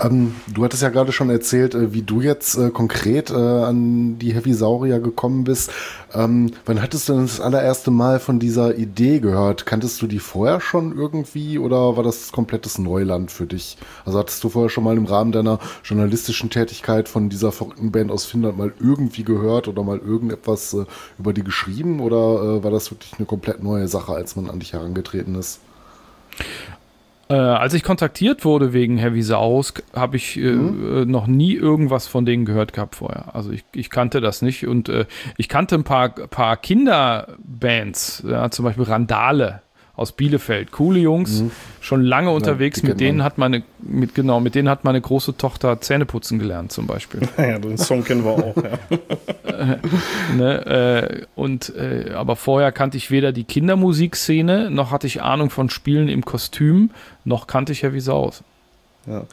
Ähm, 0.00 0.34
du 0.52 0.64
hattest 0.64 0.82
ja 0.82 0.88
gerade 0.88 1.12
schon 1.12 1.30
erzählt, 1.30 1.74
äh, 1.74 1.92
wie 1.92 2.02
du 2.02 2.20
jetzt 2.20 2.56
äh, 2.56 2.70
konkret 2.70 3.30
äh, 3.30 3.34
an 3.34 4.18
die 4.18 4.34
Heavisaurier 4.34 5.00
gekommen 5.00 5.44
bist. 5.44 5.70
Ähm, 6.14 6.52
wann 6.66 6.80
hattest 6.82 7.08
du 7.08 7.14
denn 7.14 7.22
das 7.22 7.40
allererste 7.40 7.90
Mal 7.90 8.20
von 8.20 8.38
dieser 8.38 8.76
Idee 8.76 9.20
gehört? 9.20 9.66
Kanntest 9.66 10.00
du 10.00 10.06
die 10.06 10.18
vorher 10.18 10.60
schon 10.60 10.96
irgendwie 10.96 11.58
oder 11.58 11.96
war 11.96 12.02
das 12.02 12.32
komplettes 12.32 12.78
Neuland 12.78 13.30
für 13.30 13.46
dich? 13.46 13.76
Also 14.04 14.18
hattest 14.18 14.42
du 14.44 14.48
vorher 14.48 14.70
schon 14.70 14.84
mal 14.84 14.96
im 14.96 15.06
Rahmen 15.06 15.32
deiner 15.32 15.58
journalistischen 15.84 16.50
Tätigkeit 16.50 17.08
von 17.08 17.28
dieser 17.28 17.52
verrückten 17.52 17.92
Band 17.92 18.10
aus 18.10 18.24
Finnland 18.24 18.56
mal 18.56 18.72
irgendwie 18.80 19.24
gehört 19.24 19.68
oder 19.68 19.82
mal 19.82 19.98
irgendetwas 19.98 20.74
äh, 20.74 20.84
über 21.18 21.32
die 21.32 21.44
geschrieben 21.44 22.00
oder 22.00 22.16
äh, 22.58 22.64
war 22.64 22.70
das 22.70 22.90
wirklich 22.90 23.14
eine 23.18 23.26
komplett 23.26 23.62
neue 23.62 23.88
Sache, 23.88 24.12
als 24.12 24.36
man 24.36 24.48
an 24.50 24.60
dich 24.60 24.72
herangetreten 24.72 25.34
ist? 25.34 25.60
Äh, 27.30 27.34
als 27.34 27.74
ich 27.74 27.82
kontaktiert 27.82 28.44
wurde 28.44 28.72
wegen 28.72 28.96
Heavy 28.96 29.22
Saurus, 29.22 29.74
habe 29.94 30.16
ich 30.16 30.38
äh, 30.38 30.48
äh, 30.48 31.04
noch 31.04 31.26
nie 31.26 31.54
irgendwas 31.54 32.06
von 32.06 32.24
denen 32.24 32.46
gehört 32.46 32.72
gehabt 32.72 32.96
vorher. 32.96 33.34
Also 33.34 33.50
ich, 33.50 33.64
ich 33.74 33.90
kannte 33.90 34.20
das 34.20 34.40
nicht. 34.40 34.66
Und 34.66 34.88
äh, 34.88 35.04
ich 35.36 35.48
kannte 35.48 35.74
ein 35.74 35.84
paar, 35.84 36.08
paar 36.08 36.56
Kinderbands, 36.56 38.24
ja, 38.26 38.50
zum 38.50 38.64
Beispiel 38.64 38.84
Randale 38.84 39.62
aus 39.98 40.12
Bielefeld, 40.12 40.70
coole 40.70 41.00
Jungs, 41.00 41.42
schon 41.80 42.02
lange 42.02 42.30
unterwegs. 42.30 42.80
die 42.80 42.86
Mit 42.86 43.00
denen 43.00 43.18
man. 43.18 43.24
hat 43.24 43.38
meine, 43.38 43.62
mit 43.80 44.14
genau, 44.14 44.40
mit 44.40 44.54
denen 44.54 44.68
hat 44.68 44.84
meine 44.84 45.00
große 45.00 45.36
Tochter 45.36 45.80
Zähneputzen 45.80 46.38
gelernt 46.38 46.72
zum 46.72 46.86
Beispiel. 46.86 47.20
ja, 47.36 47.58
den 47.58 47.78
Song 47.78 48.04
kennen 48.04 48.24
wir 48.24 48.30
auch, 48.30 48.56
ja. 48.56 49.78
ne? 50.36 50.66
äh, 50.66 51.26
und 51.34 51.74
äh, 51.74 52.12
aber 52.14 52.36
vorher 52.36 52.72
kannte 52.72 52.96
ich 52.96 53.10
weder 53.10 53.32
die 53.32 53.44
Kindermusikszene 53.44 54.70
noch 54.70 54.90
hatte 54.90 55.06
ich 55.06 55.22
Ahnung 55.22 55.50
von 55.50 55.70
Spielen 55.70 56.08
im 56.08 56.24
Kostüm, 56.24 56.90
noch 57.24 57.46
kannte 57.46 57.72
ich 57.72 57.82
Heavy 57.82 58.00
Saurus. 58.00 58.42
Ja. 59.06 59.24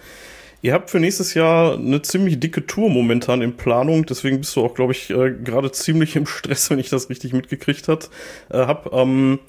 Ihr 0.65 0.73
habt 0.73 0.89
für 0.89 0.99
nächstes 0.99 1.35
Jahr 1.35 1.77
eine 1.77 2.01
ziemlich 2.01 2.39
dicke 2.39 2.65
Tour 2.65 2.89
momentan 2.89 3.43
in 3.43 3.55
Planung, 3.55 4.07
deswegen 4.07 4.39
bist 4.39 4.55
du 4.55 4.65
auch, 4.65 4.73
glaube 4.73 4.93
ich, 4.93 5.11
äh, 5.11 5.31
gerade 5.31 5.71
ziemlich 5.71 6.15
im 6.15 6.25
Stress, 6.25 6.69
wenn 6.71 6.79
ich 6.79 6.89
das 6.89 7.07
richtig 7.09 7.33
mitgekriegt 7.33 7.87
hat, 7.87 8.09
äh, 8.49 8.65
hab. 8.65 8.91
Ähm, 8.91 9.39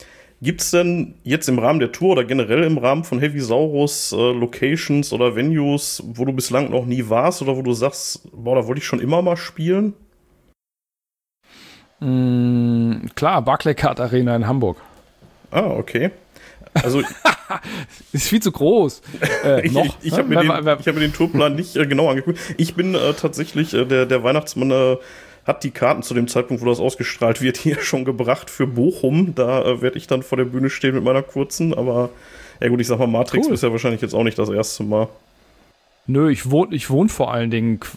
Gibt's 0.42 0.70
denn 0.70 1.14
jetzt 1.22 1.48
im 1.48 1.58
Rahmen 1.58 1.80
der 1.80 1.92
Tour 1.92 2.12
oder 2.12 2.24
generell 2.24 2.62
im 2.64 2.76
Rahmen 2.76 3.04
von 3.04 3.20
Heavy 3.20 3.40
Saurus 3.40 4.12
äh, 4.12 4.16
Locations 4.16 5.12
oder 5.12 5.34
Venues, 5.34 6.02
wo 6.06 6.26
du 6.26 6.32
bislang 6.32 6.70
noch 6.70 6.84
nie 6.84 7.08
warst 7.08 7.40
oder 7.40 7.56
wo 7.56 7.62
du 7.62 7.72
sagst, 7.72 8.28
boah, 8.32 8.54
da 8.54 8.66
wollte 8.66 8.80
ich 8.80 8.86
schon 8.86 9.00
immer 9.00 9.22
mal 9.22 9.36
spielen? 9.36 9.94
Mm, 12.00 13.06
klar, 13.14 13.40
Barclaycard 13.42 13.98
Arena 13.98 14.36
in 14.36 14.46
Hamburg. 14.46 14.76
Ah, 15.50 15.70
okay. 15.70 16.10
Also 16.74 17.00
Ist 18.12 18.28
viel 18.28 18.40
zu 18.40 18.52
groß. 18.52 19.02
Äh, 19.44 19.66
ich, 19.66 19.72
noch, 19.72 19.84
ich, 19.84 19.94
ich 20.02 20.12
ne? 20.12 20.18
habe 20.18 20.62
mir, 20.62 20.70
hab 20.72 20.86
mir 20.86 21.00
den 21.00 21.12
Tourplan 21.12 21.54
nicht 21.54 21.76
äh, 21.76 21.86
genau 21.86 22.10
angeguckt. 22.10 22.38
Ich 22.56 22.74
bin 22.74 22.94
äh, 22.94 23.14
tatsächlich, 23.14 23.74
äh, 23.74 23.84
der, 23.84 24.06
der 24.06 24.22
Weihnachtsmann 24.22 24.70
äh, 24.70 24.96
hat 25.46 25.62
die 25.64 25.70
Karten 25.70 26.02
zu 26.02 26.12
dem 26.14 26.28
Zeitpunkt, 26.28 26.62
wo 26.62 26.66
das 26.66 26.80
ausgestrahlt 26.80 27.40
wird, 27.40 27.56
hier 27.58 27.80
schon 27.80 28.04
gebracht 28.04 28.50
für 28.50 28.66
Bochum. 28.66 29.34
Da 29.34 29.62
äh, 29.64 29.80
werde 29.82 29.98
ich 29.98 30.06
dann 30.06 30.22
vor 30.22 30.36
der 30.38 30.44
Bühne 30.46 30.70
stehen 30.70 30.94
mit 30.94 31.04
meiner 31.04 31.22
kurzen, 31.22 31.72
aber 31.74 32.10
ja 32.60 32.68
gut, 32.68 32.80
ich 32.80 32.86
sag 32.86 32.98
mal, 32.98 33.06
Matrix 33.06 33.46
Cool. 33.46 33.54
ist 33.54 33.62
ja 33.62 33.70
wahrscheinlich 33.70 34.00
jetzt 34.00 34.14
auch 34.14 34.24
nicht 34.24 34.38
das 34.38 34.48
erste 34.48 34.82
Mal. 34.82 35.08
Nö, 36.06 36.30
ich 36.30 36.50
wohne 36.50 36.74
ich 36.74 36.88
wohn 36.90 37.08
vor 37.08 37.32
allen 37.32 37.50
Dingen 37.50 37.80
qu- 37.80 37.96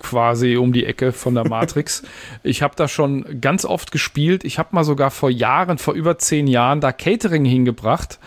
quasi 0.00 0.56
um 0.56 0.72
die 0.72 0.86
Ecke 0.86 1.12
von 1.12 1.34
der 1.34 1.46
Matrix. 1.48 2.04
ich 2.44 2.62
habe 2.62 2.74
da 2.76 2.86
schon 2.88 3.40
ganz 3.40 3.64
oft 3.64 3.90
gespielt. 3.90 4.44
Ich 4.44 4.58
habe 4.58 4.68
mal 4.72 4.84
sogar 4.84 5.10
vor 5.10 5.28
Jahren, 5.28 5.76
vor 5.78 5.94
über 5.94 6.18
zehn 6.18 6.46
Jahren, 6.46 6.80
da 6.80 6.92
Catering 6.92 7.44
hingebracht, 7.44 8.18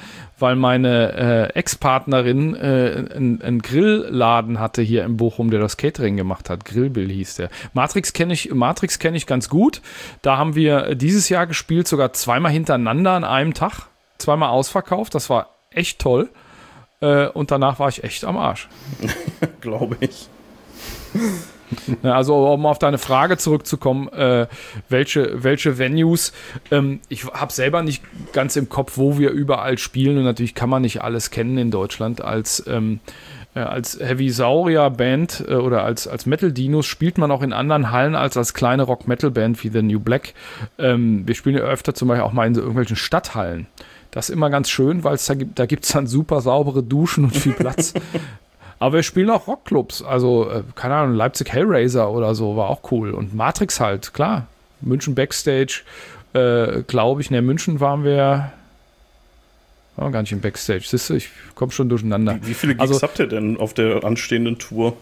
weil 0.41 0.55
meine 0.55 1.51
äh, 1.53 1.59
Ex-Partnerin 1.59 2.55
äh, 2.55 3.05
einen 3.15 3.61
Grillladen 3.61 4.59
hatte 4.59 4.81
hier 4.81 5.03
in 5.05 5.17
Bochum, 5.17 5.51
der 5.51 5.59
das 5.59 5.77
Catering 5.77 6.17
gemacht 6.17 6.49
hat. 6.49 6.65
Grillbill 6.65 7.09
hieß 7.09 7.35
der. 7.35 7.49
Matrix 7.73 8.13
kenne 8.13 8.33
ich, 8.33 8.53
Matrix 8.53 8.99
kenne 8.99 9.17
ich 9.17 9.27
ganz 9.27 9.49
gut. 9.49 9.81
Da 10.21 10.37
haben 10.37 10.55
wir 10.55 10.95
dieses 10.95 11.29
Jahr 11.29 11.47
gespielt, 11.47 11.87
sogar 11.87 12.13
zweimal 12.13 12.51
hintereinander 12.51 13.11
an 13.11 13.23
einem 13.23 13.53
Tag. 13.53 13.87
zweimal 14.17 14.49
ausverkauft, 14.49 15.15
das 15.15 15.29
war 15.29 15.49
echt 15.71 15.99
toll. 15.99 16.29
Äh, 17.01 17.27
und 17.27 17.51
danach 17.51 17.79
war 17.79 17.89
ich 17.89 18.03
echt 18.03 18.23
am 18.25 18.37
Arsch. 18.37 18.69
Glaube 19.61 19.97
ich. 19.99 20.27
Ja, 22.03 22.15
also 22.15 22.51
um 22.51 22.65
auf 22.65 22.79
deine 22.79 22.97
Frage 22.97 23.37
zurückzukommen, 23.37 24.07
äh, 24.09 24.47
welche, 24.89 25.43
welche 25.43 25.77
Venues, 25.77 26.33
ähm, 26.71 26.99
ich 27.09 27.25
habe 27.25 27.51
selber 27.51 27.81
nicht 27.83 28.03
ganz 28.33 28.55
im 28.55 28.69
Kopf, 28.69 28.97
wo 28.97 29.17
wir 29.17 29.31
überall 29.31 29.77
spielen 29.77 30.17
und 30.17 30.23
natürlich 30.23 30.55
kann 30.55 30.69
man 30.69 30.81
nicht 30.81 31.01
alles 31.01 31.31
kennen 31.31 31.57
in 31.57 31.71
Deutschland. 31.71 32.21
Als, 32.21 32.63
ähm, 32.67 32.99
äh, 33.55 33.59
als 33.59 33.99
Heavy 33.99 34.29
Saurier 34.29 34.89
Band 34.89 35.43
äh, 35.47 35.55
oder 35.55 35.83
als, 35.83 36.07
als 36.07 36.25
Metal 36.25 36.51
Dinos 36.51 36.85
spielt 36.85 37.17
man 37.17 37.31
auch 37.31 37.41
in 37.41 37.53
anderen 37.53 37.91
Hallen 37.91 38.15
als 38.15 38.37
als 38.37 38.53
kleine 38.53 38.83
Rock 38.83 39.07
Metal 39.07 39.31
Band 39.31 39.63
wie 39.63 39.69
The 39.69 39.81
New 39.81 39.99
Black. 39.99 40.33
Ähm, 40.77 41.27
wir 41.27 41.35
spielen 41.35 41.57
ja 41.57 41.63
öfter 41.63 41.93
zum 41.93 42.07
Beispiel 42.07 42.23
auch 42.23 42.33
mal 42.33 42.47
in 42.47 42.55
so 42.55 42.61
irgendwelchen 42.61 42.95
Stadthallen. 42.95 43.67
Das 44.11 44.27
ist 44.27 44.35
immer 44.35 44.49
ganz 44.49 44.69
schön, 44.69 45.05
weil 45.05 45.17
da 45.55 45.65
gibt 45.65 45.85
es 45.85 45.91
dann 45.91 46.05
super 46.05 46.41
saubere 46.41 46.83
Duschen 46.83 47.25
und 47.25 47.35
viel 47.35 47.53
Platz. 47.53 47.93
Aber 48.81 48.95
wir 48.95 49.03
spielen 49.03 49.29
auch 49.29 49.45
Rockclubs. 49.47 50.01
Also, 50.01 50.49
äh, 50.49 50.63
keine 50.73 50.95
Ahnung, 50.95 51.15
Leipzig 51.15 51.53
Hellraiser 51.53 52.09
oder 52.09 52.33
so 52.33 52.57
war 52.57 52.69
auch 52.69 52.91
cool. 52.91 53.11
Und 53.11 53.35
Matrix 53.35 53.79
halt, 53.79 54.11
klar. 54.13 54.47
München 54.81 55.13
Backstage, 55.13 55.81
äh, 56.33 56.81
glaube 56.87 57.21
ich. 57.21 57.29
Ne, 57.29 57.43
München 57.43 57.79
waren 57.79 58.03
wir. 58.03 58.51
Waren 59.97 60.07
wir 60.07 60.11
gar 60.11 60.21
nicht 60.21 60.31
im 60.31 60.41
Backstage. 60.41 60.83
Siehst 60.87 61.11
du, 61.11 61.13
ich 61.13 61.29
komme 61.53 61.71
schon 61.71 61.89
durcheinander. 61.89 62.37
Wie, 62.41 62.47
wie 62.47 62.53
viele 62.55 62.73
Gigs 62.73 62.89
Also- 62.89 63.01
habt 63.03 63.19
ihr 63.19 63.27
denn 63.27 63.57
auf 63.57 63.75
der 63.75 64.03
anstehenden 64.03 64.57
Tour? 64.57 64.97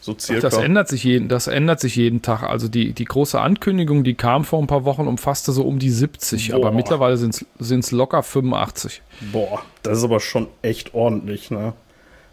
So 0.00 0.14
circa. 0.16 0.42
Das 0.42 0.56
ändert 0.56 0.86
sich 0.88 1.02
jeden, 1.02 1.28
das 1.28 1.48
ändert 1.48 1.80
sich 1.80 1.96
jeden 1.96 2.22
Tag. 2.22 2.44
Also 2.44 2.68
die, 2.68 2.92
die 2.92 3.04
große 3.04 3.40
Ankündigung, 3.40 4.04
die 4.04 4.14
kam 4.14 4.44
vor 4.44 4.60
ein 4.62 4.68
paar 4.68 4.84
Wochen, 4.84 5.08
umfasste 5.08 5.50
so 5.50 5.64
um 5.64 5.80
die 5.80 5.90
70, 5.90 6.54
aber 6.54 6.70
Boah. 6.70 6.72
mittlerweile 6.72 7.16
sind 7.16 7.44
es 7.58 7.90
locker 7.90 8.22
85. 8.22 9.02
Boah, 9.32 9.60
das 9.82 9.98
ist 9.98 10.04
aber 10.04 10.20
schon 10.20 10.46
echt 10.62 10.94
ordentlich, 10.94 11.50
ne? 11.50 11.72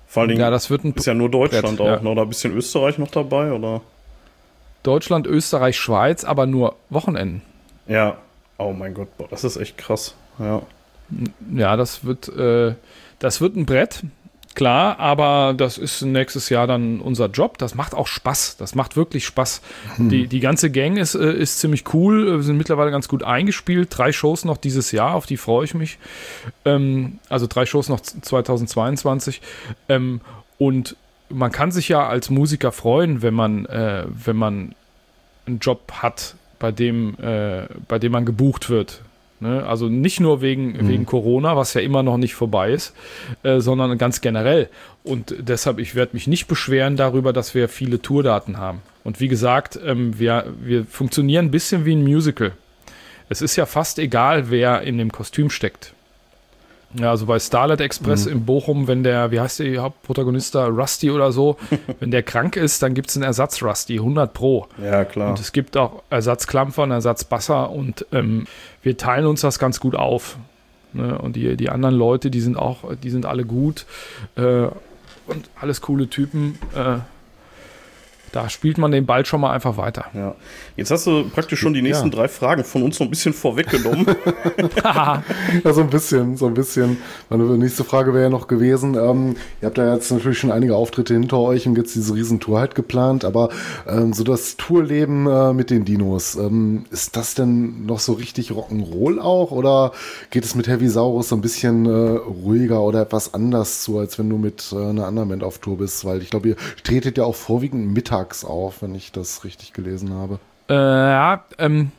Vor 0.08 0.22
allen 0.22 0.30
Dingen 0.30 0.41
Ja, 0.41 0.49
das 0.49 0.70
wird 0.70 0.84
ein 0.84 0.93
ist 0.93 1.06
ja 1.06 1.14
nur 1.14 1.30
Deutschland 1.30 1.78
Brett, 1.78 1.80
auch, 1.82 1.86
ja. 1.97 1.99
ne? 2.01 2.10
Oder 2.10 2.22
ein 2.24 2.30
bisschen 2.30 2.56
Österreich 2.56 2.97
noch 2.97 3.10
dabei, 3.10 3.51
oder? 3.51 3.82
Deutschland, 4.84 5.26
Österreich, 5.26 5.78
Schweiz, 5.78 6.24
aber 6.24 6.45
nur 6.45 6.76
Wochenenden. 6.89 7.41
Ja. 7.88 8.18
Oh 8.58 8.72
mein 8.72 8.93
Gott, 8.93 9.16
boah, 9.18 9.28
das 9.30 9.43
ist 9.43 9.58
echt 9.58 9.78
krass. 9.78 10.16
Ja. 10.39 10.62
Ja, 11.53 11.76
das 11.76 12.06
wird, 12.06 12.30
äh, 12.30 12.76
das 13.20 13.41
wird 13.41 13.56
ein 13.56 13.66
Brett, 13.66 14.03
klar, 14.56 14.99
aber 14.99 15.53
das 15.56 15.78
ist 15.78 16.01
nächstes 16.01 16.49
Jahr 16.49 16.68
dann 16.68 16.99
unser 16.99 17.28
Job. 17.28 17.58
Das 17.58 17.76
macht 17.76 17.93
auch 17.93 18.08
Spaß. 18.08 18.58
Das 18.58 18.76
macht 18.76 18.95
wirklich 18.95 19.26
Spaß. 19.26 19.62
Die, 19.97 20.28
die 20.28 20.39
ganze 20.39 20.72
Gang 20.72 20.97
ist, 20.97 21.16
äh, 21.16 21.34
ist 21.34 21.60
ziemlich 21.60 21.93
cool. 21.93 22.38
Wir 22.38 22.43
sind 22.43 22.58
mittlerweile 22.58 22.91
ganz 22.91 23.08
gut 23.08 23.24
eingespielt. 23.24 23.89
Drei 23.91 24.12
Shows 24.12 24.45
noch 24.45 24.58
dieses 24.58 24.91
Jahr, 24.91 25.14
auf 25.14 25.26
die 25.26 25.38
freue 25.38 25.66
ich 25.66 25.74
mich. 25.74 25.99
Ähm, 26.64 27.20
also 27.30 27.47
drei 27.47 27.66
Shows 27.66 27.89
noch 27.89 27.99
2022. 27.99 29.41
Ähm, 29.89 30.22
und 30.58 30.95
man 31.30 31.51
kann 31.51 31.72
sich 31.72 31.89
ja 31.89 32.08
als 32.08 32.30
Musiker 32.30 32.72
freuen, 32.72 33.22
wenn 33.22 33.34
man, 33.34 33.66
äh, 33.66 34.06
wenn 34.08 34.36
man 34.36 34.76
einen 35.45 35.60
Job 35.60 35.91
hat, 36.01 36.36
bei 36.60 36.72
dem, 36.72 37.16
äh, 37.20 37.68
bei 37.88 37.99
dem 37.99 38.12
man 38.12 38.26
gebucht 38.26 38.70
wird. 38.70 39.01
Ne? 39.39 39.65
Also 39.65 39.89
nicht 39.89 40.19
nur 40.19 40.41
wegen, 40.41 40.88
wegen 40.88 41.05
Corona, 41.05 41.57
was 41.57 41.73
ja 41.73 41.81
immer 41.81 42.03
noch 42.03 42.17
nicht 42.17 42.36
vorbei 42.36 42.71
ist, 42.71 42.93
äh, 43.43 43.59
sondern 43.59 43.97
ganz 43.97 44.21
generell. 44.21 44.69
Und 45.03 45.36
deshalb, 45.39 45.79
ich 45.79 45.95
werde 45.95 46.13
mich 46.13 46.27
nicht 46.27 46.47
beschweren 46.47 46.95
darüber, 46.95 47.33
dass 47.33 47.53
wir 47.53 47.67
viele 47.67 48.01
Tourdaten 48.01 48.57
haben. 48.57 48.81
Und 49.03 49.19
wie 49.19 49.27
gesagt, 49.27 49.79
ähm, 49.86 50.17
wir, 50.17 50.45
wir 50.61 50.86
funktionieren 50.86 51.45
ein 51.45 51.51
bisschen 51.51 51.86
wie 51.86 51.95
ein 51.95 52.03
Musical. 52.03 52.53
Es 53.29 53.41
ist 53.41 53.55
ja 53.55 53.65
fast 53.65 53.99
egal, 53.99 54.49
wer 54.49 54.81
in 54.81 54.97
dem 54.97 55.11
Kostüm 55.11 55.49
steckt. 55.49 55.93
Ja, 56.99 57.09
also 57.09 57.25
bei 57.25 57.39
Starlight 57.39 57.81
Express 57.81 58.25
in 58.25 58.45
Bochum, 58.45 58.88
wenn 58.88 59.03
der, 59.03 59.31
wie 59.31 59.39
heißt 59.39 59.59
der 59.59 59.81
Hauptprotagonist 59.81 60.55
da, 60.55 60.67
Rusty 60.67 61.11
oder 61.11 61.31
so, 61.31 61.57
wenn 61.99 62.11
der 62.11 62.23
krank 62.23 62.55
ist, 62.55 62.81
dann 62.83 62.93
gibt 62.93 63.09
es 63.09 63.17
einen 63.17 63.23
Ersatz 63.23 63.61
Rusty, 63.61 63.95
100 63.95 64.33
Pro. 64.33 64.67
Ja, 64.81 65.03
klar. 65.03 65.29
Und 65.29 65.39
es 65.39 65.51
gibt 65.51 65.75
auch 65.77 66.03
Ersatzklampfer 66.09 66.83
und 66.83 66.91
Ersatzbasser 66.91 67.69
und 67.69 68.05
ähm, 68.11 68.47
wir 68.86 68.97
teilen 68.97 69.25
uns 69.25 69.41
das 69.41 69.57
ganz 69.57 69.79
gut 69.79 69.95
auf. 69.95 70.38
Ne? 70.93 71.17
Und 71.17 71.36
die, 71.36 71.57
die 71.57 71.69
anderen 71.69 71.95
Leute, 71.95 72.29
die 72.29 72.39
sind 72.39 72.55
auch, 72.55 72.95
die 72.95 73.09
sind 73.09 73.25
alle 73.25 73.43
gut 73.43 73.86
äh, 74.36 74.67
und 75.27 75.49
alles 75.59 75.81
coole 75.81 76.07
Typen. 76.07 76.59
Äh, 76.75 76.99
da 78.36 78.49
spielt 78.49 78.77
man 78.77 78.91
den 78.91 79.05
Ball 79.05 79.25
schon 79.25 79.39
mal 79.41 79.51
einfach 79.51 79.77
weiter. 79.77 80.05
Ja. 80.13 80.36
Jetzt 80.75 80.91
hast 80.91 81.07
du 81.07 81.29
praktisch 81.29 81.59
schon 81.59 81.73
die 81.73 81.81
nächsten 81.81 82.09
Ja. 82.09 82.15
drei 82.15 82.27
Fragen 82.27 82.65
von 82.65 82.83
uns 82.83 82.97
so 82.97 83.05
ein 83.05 83.09
bisschen 83.09 83.33
vorweggenommen. 83.33 84.05
Ja, 84.83 85.23
so 85.73 85.81
ein 85.81 85.89
bisschen, 85.89 86.38
so 86.38 86.47
ein 86.47 86.53
bisschen. 86.53 86.97
Meine 87.29 87.43
nächste 87.57 87.83
Frage 87.83 88.13
wäre 88.13 88.23
ja 88.25 88.29
noch 88.29 88.47
gewesen, 88.47 88.95
ähm, 88.95 89.36
ihr 89.61 89.67
habt 89.67 89.77
da 89.77 89.93
jetzt 89.93 90.11
natürlich 90.11 90.38
schon 90.39 90.51
einige 90.51 90.75
Auftritte 90.75 91.13
hinter 91.13 91.39
euch 91.39 91.67
und 91.67 91.77
jetzt 91.77 91.95
diese 91.95 92.13
Riesentour 92.13 92.59
halt 92.59 92.75
geplant, 92.75 93.25
aber 93.25 93.49
ähm, 93.88 94.13
so 94.13 94.23
das 94.23 94.57
Tourleben 94.57 95.27
äh, 95.27 95.53
mit 95.53 95.69
den 95.69 95.86
Dinos, 95.86 96.36
ähm, 96.36 96.86
ist 96.91 97.15
das 97.15 97.36
denn 97.36 97.86
noch 97.86 97.99
so 97.99 98.13
richtig 98.13 98.51
Rock'n'Roll 98.51 99.19
auch 99.19 99.51
oder 99.51 99.91
geht 100.29 100.43
es 100.45 100.55
mit 100.55 100.67
Heavy 100.67 100.89
Saurus 100.89 101.29
so 101.29 101.36
ein 101.36 101.41
bisschen 101.41 101.86
äh, 101.86 101.89
ruhiger 101.89 102.81
oder 102.81 103.01
etwas 103.01 103.33
anders 103.33 103.81
zu, 103.83 103.97
als 103.99 104.19
wenn 104.19 104.29
du 104.29 104.38
mit 104.38 104.71
äh, 104.73 104.75
einer 104.89 105.07
anderen 105.07 105.29
Band 105.29 105.43
auf 105.43 105.59
Tour 105.59 105.77
bist? 105.77 106.05
Weil 106.05 106.21
ich 106.21 106.29
glaube, 106.29 106.49
ihr 106.49 106.55
tretet 106.83 107.17
ja 107.17 107.23
auch 107.23 107.36
vorwiegend 107.36 107.93
mittags 108.26 108.43
auf, 108.43 108.82
wenn 108.82 108.95
ich 108.95 109.11
das 109.11 109.43
richtig 109.43 109.73
gelesen 109.73 110.13
habe. 110.13 110.39
Äh, 110.69 110.73
ja, 110.73 111.43
ähm, 111.59 111.91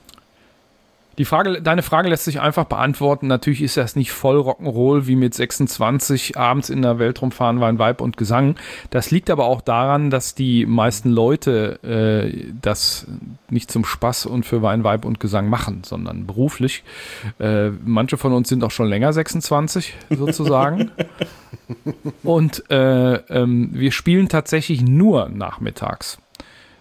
die 1.18 1.24
Frage, 1.24 1.62
deine 1.62 1.82
Frage 1.82 2.08
lässt 2.08 2.24
sich 2.24 2.40
einfach 2.40 2.64
beantworten. 2.64 3.26
Natürlich 3.26 3.62
ist 3.62 3.76
das 3.76 3.96
nicht 3.96 4.12
voll 4.12 4.38
Rock'n'Roll 4.38 5.06
wie 5.06 5.16
mit 5.16 5.34
26 5.34 6.36
abends 6.36 6.68
in 6.68 6.82
der 6.82 6.98
Welt 6.98 7.22
rumfahren, 7.22 7.60
Wein, 7.60 7.78
Weib 7.78 8.00
und 8.00 8.16
Gesang. 8.16 8.56
Das 8.90 9.10
liegt 9.10 9.30
aber 9.30 9.46
auch 9.46 9.62
daran, 9.62 10.10
dass 10.10 10.34
die 10.34 10.66
meisten 10.66 11.10
Leute 11.10 11.80
äh, 11.82 12.52
das 12.60 13.06
nicht 13.48 13.70
zum 13.70 13.84
Spaß 13.84 14.26
und 14.26 14.44
für 14.44 14.60
Wein, 14.60 14.84
Weib 14.84 15.04
und 15.04 15.18
Gesang 15.18 15.48
machen, 15.48 15.82
sondern 15.84 16.26
beruflich. 16.26 16.84
Äh, 17.38 17.70
manche 17.84 18.18
von 18.18 18.32
uns 18.32 18.48
sind 18.48 18.62
auch 18.62 18.70
schon 18.70 18.88
länger 18.88 19.12
26 19.12 19.94
sozusagen. 20.10 20.90
und 22.22 22.70
äh, 22.70 23.14
ähm, 23.14 23.70
wir 23.72 23.92
spielen 23.92 24.28
tatsächlich 24.28 24.82
nur 24.82 25.28
nachmittags. 25.30 26.18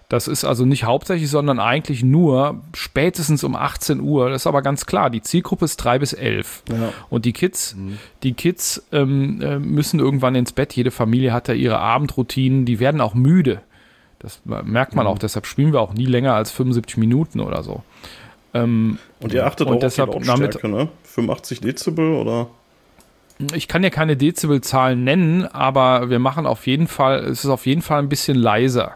Das 0.08 0.28
ist 0.28 0.45
also 0.45 0.66
nicht 0.66 0.84
hauptsächlich, 0.84 1.30
sondern 1.30 1.60
eigentlich 1.60 2.03
nur 2.03 2.62
spätestens 2.76 3.43
um 3.43 3.56
18 3.56 4.01
Uhr. 4.01 4.30
Das 4.30 4.43
ist 4.43 4.47
aber 4.47 4.62
ganz 4.62 4.86
klar. 4.86 5.10
Die 5.10 5.22
Zielgruppe 5.22 5.66
ist 5.66 5.78
3 5.78 5.99
bis 5.99 6.14
11. 6.14 6.64
Ja. 6.70 6.93
Und 7.10 7.26
die 7.26 7.34
Kids, 7.34 7.76
die 8.22 8.34
Kids 8.34 8.86
ähm, 8.91 9.41
äh, 9.41 9.58
müssen 9.58 9.99
irgendwann 9.99 10.36
ins 10.36 10.51
Bett. 10.51 10.74
Jede 10.74 10.91
Familie 10.91 11.34
hat 11.34 11.49
da 11.49 11.53
ihre 11.53 11.80
Abendroutinen. 11.80 12.66
Die 12.66 12.80
werden 12.80 13.01
auch 13.01 13.16
müde. 13.16 13.62
Das 14.20 14.41
merkt 14.45 14.95
man 14.95 15.08
auch. 15.08 15.18
Deshalb 15.18 15.47
spielen 15.47 15.74
wir 15.74 15.82
auch 15.82 15.93
nie 15.93 16.06
länger 16.06 16.36
als 16.36 16.51
75 16.51 16.97
Minuten 16.97 17.39
oder 17.39 17.64
so. 17.64 17.82
Ähm, 18.53 18.99
Und 19.22 19.34
ihr 19.34 19.45
achtet 19.45 19.68
Und 19.68 19.78
auch 19.78 19.80
deshalb 19.80 20.10
auf 20.10 20.22
die 20.22 20.28
Lautstärke, 20.28 20.70
ne? 20.70 20.88
85 21.03 21.62
Dezibel 21.62 22.14
oder? 22.14 22.47
ich 23.53 23.68
kann 23.68 23.84
ja 23.84 23.89
keine 23.89 24.16
Dezibelzahlen 24.16 25.03
nennen, 25.03 25.45
aber 25.45 26.10
wir 26.10 26.20
machen 26.20 26.45
auf 26.45 26.68
jeden 26.68 26.88
Fall, 26.88 27.20
es 27.20 27.43
ist 27.43 27.49
auf 27.49 27.66
jeden 27.66 27.82
Fall 27.82 27.99
ein 27.99 28.08
bisschen 28.08 28.38
leiser 28.38 28.95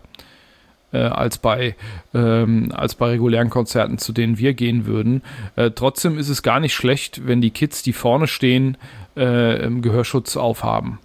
äh, 0.91 0.97
als, 0.99 1.37
bei, 1.37 1.75
ähm, 2.13 2.71
als 2.75 2.95
bei 2.95 3.07
regulären 3.09 3.49
Konzerten, 3.49 3.97
zu 3.97 4.11
denen 4.13 4.37
wir 4.37 4.53
gehen 4.53 4.85
würden. 4.85 5.21
Äh, 5.55 5.71
trotzdem 5.71 6.17
ist 6.17 6.29
es 6.29 6.41
gar 6.43 6.59
nicht 6.59 6.73
schlecht, 6.73 7.27
wenn 7.27 7.41
die 7.41 7.51
Kids, 7.51 7.83
die 7.83 7.93
vorne 7.93 8.27
stehen, 8.27 8.77
äh, 9.15 9.69
Gehörschutz 9.69 10.37
aufhaben. 10.37 10.99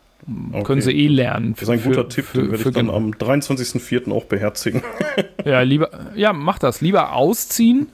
Können 0.65 0.81
sie 0.81 0.93
eh 0.93 1.09
lernen. 1.09 1.53
Das 1.53 1.65
ist 1.65 1.69
ein 1.69 1.81
Für- 1.81 1.89
guter 1.91 2.09
Tipp, 2.09 2.25
für- 2.25 2.39
den 2.39 2.51
werde 2.53 2.69
ich 2.71 2.75
dann 2.75 2.89
am 2.89 3.11
23.04. 3.11 4.11
auch 4.13 4.25
beherzigen. 4.25 4.83
Ja, 5.45 5.61
lieber, 5.61 5.91
ja, 6.15 6.33
mach 6.33 6.59
das. 6.59 6.81
Lieber 6.81 7.13
ausziehen, 7.13 7.89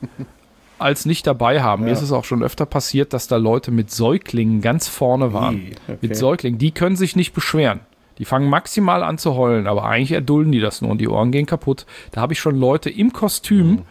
als 0.78 1.05
nicht 1.05 1.26
dabei 1.26 1.61
haben. 1.61 1.82
Mir 1.82 1.88
Ja. 1.88 1.95
ist 1.95 2.03
es 2.03 2.12
auch 2.12 2.22
schon 2.24 2.45
öfter 2.45 2.64
passiert, 2.64 3.12
dass 3.12 3.26
da 3.26 3.36
Leute 3.38 3.72
mit 3.72 3.91
Säuglingen 3.91 4.61
ganz 4.61 4.86
vorne 4.86 5.32
waren. 5.32 5.57
Okay. 5.88 5.99
Mit 6.01 6.14
Säuglingen. 6.16 6.59
Die 6.61 6.70
können 6.70 6.95
sich 6.95 7.16
nicht 7.16 7.32
beschweren. 7.34 7.80
Die 8.20 8.24
fangen 8.26 8.48
maximal 8.48 9.02
an 9.02 9.18
zu 9.18 9.34
heulen, 9.34 9.66
aber 9.66 9.84
eigentlich 9.86 10.12
erdulden 10.12 10.52
die 10.52 10.60
das 10.60 10.80
nur 10.82 10.90
und 10.92 10.98
die 10.98 11.08
Ohren 11.08 11.32
gehen 11.32 11.46
kaputt. 11.46 11.86
Da 12.12 12.20
habe 12.20 12.32
ich 12.34 12.38
schon 12.38 12.54
Leute 12.54 12.88
im 12.90 13.12
Kostüm 13.12 13.66
Mhm. 13.70 13.82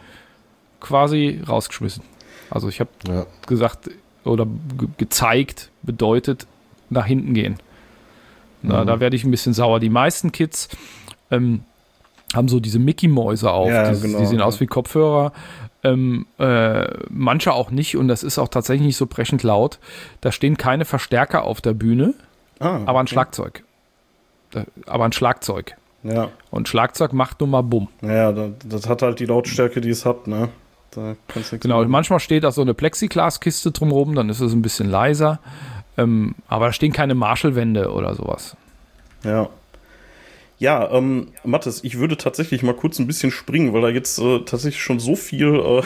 quasi 0.80 1.42
rausgeschmissen. 1.46 2.02
Also 2.48 2.68
ich 2.68 2.80
habe 2.80 2.90
Ja. 3.08 3.26
gesagt 3.46 3.90
oder 4.24 4.46
ge 4.78 4.88
gezeigt, 4.96 5.70
bedeutet 5.82 6.46
nach 6.90 7.06
hinten 7.06 7.34
gehen. 7.34 7.56
Na, 8.62 8.84
Da 8.84 9.00
werde 9.00 9.16
ich 9.16 9.24
ein 9.24 9.30
bisschen 9.30 9.52
sauer. 9.54 9.80
Die 9.80 9.90
meisten 9.90 10.32
Kids 10.32 10.68
ähm, 11.30 11.62
haben 12.34 12.48
so 12.48 12.60
diese 12.60 12.78
Mickey-Mäuse 12.78 13.50
auf. 13.50 13.68
Ja, 13.68 13.88
Dieses- 13.88 14.02
genau, 14.02 14.18
die 14.18 14.26
sehen 14.26 14.38
ja. 14.40 14.44
aus 14.44 14.60
wie 14.60 14.66
Kopfhörer. 14.66 15.32
Ähm, 15.82 16.26
äh, 16.38 16.86
manche 17.08 17.52
auch 17.52 17.70
nicht 17.70 17.96
und 17.96 18.08
das 18.08 18.22
ist 18.22 18.38
auch 18.38 18.48
tatsächlich 18.48 18.86
nicht 18.86 18.96
so 18.96 19.06
brechend 19.06 19.42
laut. 19.42 19.78
Da 20.20 20.30
stehen 20.30 20.56
keine 20.56 20.84
Verstärker 20.84 21.44
auf 21.44 21.60
der 21.62 21.72
Bühne, 21.72 22.14
Ah, 22.58 22.80
aber 22.84 22.98
ein 23.00 23.06
okay. 23.06 23.14
Schlagzeug. 23.14 23.64
Aber 24.86 25.04
ein 25.04 25.12
Schlagzeug. 25.12 25.76
Ja, 26.02 26.28
Und 26.50 26.66
Schlagzeug 26.68 27.12
macht 27.12 27.40
nun 27.40 27.50
mal 27.50 27.62
Bumm. 27.62 27.88
ja 28.00 28.32
das, 28.32 28.50
das 28.66 28.88
hat 28.88 29.02
halt 29.02 29.20
die 29.20 29.26
Lautstärke, 29.26 29.80
die 29.82 29.90
es 29.90 30.06
hat, 30.06 30.26
ne? 30.26 30.48
Da 30.92 31.14
kannst 31.28 31.52
du 31.52 31.58
Genau, 31.58 31.78
machen. 31.80 31.90
manchmal 31.90 32.20
steht 32.20 32.42
da 32.42 32.50
so 32.50 32.62
eine 32.62 32.72
Plexiglaskiste 32.74 33.70
drumherum, 33.70 34.14
dann 34.14 34.28
ist 34.30 34.40
es 34.40 34.52
ein 34.52 34.62
bisschen 34.62 34.88
leiser. 34.90 35.38
Ähm, 35.98 36.34
aber 36.48 36.66
da 36.66 36.72
stehen 36.72 36.92
keine 36.92 37.14
Marshallwände 37.14 37.92
oder 37.92 38.14
sowas. 38.14 38.56
Ja. 39.24 39.50
Ja, 40.60 40.90
ähm, 40.92 41.28
Mathis, 41.42 41.82
ich 41.84 41.98
würde 41.98 42.18
tatsächlich 42.18 42.62
mal 42.62 42.74
kurz 42.74 42.98
ein 42.98 43.06
bisschen 43.06 43.30
springen, 43.30 43.72
weil 43.72 43.80
da 43.80 43.88
jetzt 43.88 44.18
äh, 44.18 44.40
tatsächlich 44.40 44.82
schon 44.82 45.00
so 45.00 45.16
viel 45.16 45.54
äh, 45.54 45.82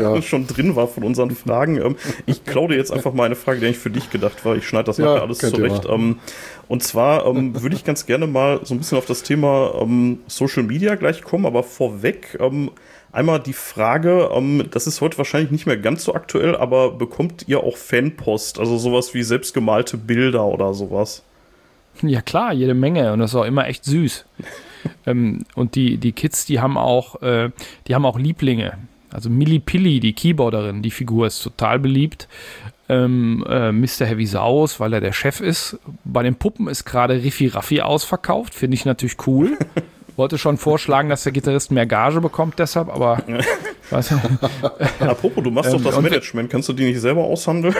Ja. 0.00 0.20
schon 0.22 0.48
drin 0.48 0.74
war 0.74 0.88
von 0.88 1.04
unseren 1.04 1.30
Fragen. 1.30 1.76
Ähm, 1.76 1.94
ich 2.26 2.44
klaue 2.44 2.68
dir 2.68 2.76
jetzt 2.76 2.92
einfach 2.92 3.12
mal 3.12 3.24
eine 3.26 3.36
Frage, 3.36 3.60
die 3.60 3.66
eigentlich 3.66 3.78
für 3.78 3.90
dich 3.90 4.10
gedacht 4.10 4.44
war. 4.44 4.56
Ich 4.56 4.66
schneide 4.66 4.86
das 4.86 4.98
Ja, 4.98 5.04
nachher 5.04 5.22
alles 5.22 5.38
zurecht. 5.38 5.86
Ähm, 5.88 6.18
und 6.66 6.82
zwar 6.82 7.26
ähm, 7.26 7.62
würde 7.62 7.76
ich 7.76 7.84
ganz 7.84 8.06
gerne 8.06 8.26
mal 8.26 8.58
so 8.64 8.74
ein 8.74 8.78
bisschen 8.78 8.98
auf 8.98 9.06
das 9.06 9.22
Thema 9.22 9.72
ähm, 9.80 10.18
Social 10.26 10.64
Media 10.64 10.96
gleich 10.96 11.22
kommen, 11.22 11.46
aber 11.46 11.62
vorweg 11.62 12.36
ähm, 12.40 12.72
einmal 13.12 13.38
die 13.38 13.52
Frage, 13.52 14.30
ähm, 14.34 14.64
das 14.72 14.88
ist 14.88 15.00
heute 15.00 15.16
wahrscheinlich 15.18 15.52
nicht 15.52 15.66
mehr 15.66 15.76
ganz 15.76 16.02
so 16.02 16.12
aktuell, 16.14 16.56
aber 16.56 16.90
bekommt 16.90 17.44
ihr 17.46 17.62
auch 17.62 17.76
Fanpost, 17.76 18.58
also 18.58 18.78
sowas 18.78 19.14
wie 19.14 19.22
selbstgemalte 19.22 19.96
Bilder 19.96 20.44
oder 20.44 20.74
sowas? 20.74 21.22
Ja 22.02 22.22
klar, 22.22 22.52
jede 22.52 22.74
Menge 22.74 23.12
und 23.12 23.18
das 23.18 23.32
ist 23.32 23.36
auch 23.36 23.44
immer 23.44 23.66
echt 23.66 23.84
süß. 23.84 24.24
ähm, 25.06 25.44
und 25.54 25.74
die, 25.74 25.96
die 25.98 26.12
Kids, 26.12 26.46
die 26.46 26.60
haben 26.60 26.76
auch, 26.76 27.22
äh, 27.22 27.50
die 27.86 27.94
haben 27.94 28.06
auch 28.06 28.18
Lieblinge. 28.18 28.78
Also 29.10 29.30
Millie 29.30 29.60
Pilly, 29.60 30.00
die 30.00 30.12
Keyboarderin, 30.12 30.82
die 30.82 30.90
Figur 30.90 31.26
ist 31.26 31.42
total 31.42 31.78
beliebt. 31.78 32.28
Ähm, 32.90 33.44
äh, 33.48 33.72
Mr. 33.72 34.06
Heavy 34.06 34.26
Saus, 34.26 34.80
weil 34.80 34.92
er 34.92 35.00
der 35.00 35.12
Chef 35.12 35.40
ist. 35.40 35.78
Bei 36.04 36.22
den 36.22 36.36
Puppen 36.36 36.68
ist 36.68 36.84
gerade 36.84 37.22
Riffi 37.22 37.48
Raffi 37.48 37.80
ausverkauft, 37.80 38.54
finde 38.54 38.74
ich 38.76 38.84
natürlich 38.84 39.16
cool. 39.26 39.58
Wollte 40.18 40.36
schon 40.36 40.56
vorschlagen, 40.56 41.08
dass 41.10 41.22
der 41.22 41.30
Gitarrist 41.30 41.70
mehr 41.70 41.86
Gage 41.86 42.20
bekommt 42.20 42.58
deshalb, 42.58 42.88
aber 42.88 43.22
nicht. 43.28 43.48
Apropos, 44.98 45.44
du 45.44 45.52
machst 45.52 45.72
doch 45.72 45.80
das 45.80 46.00
Management, 46.00 46.50
kannst 46.50 46.68
du 46.68 46.72
die 46.72 46.86
nicht 46.86 47.00
selber 47.00 47.22
aushandeln? 47.22 47.72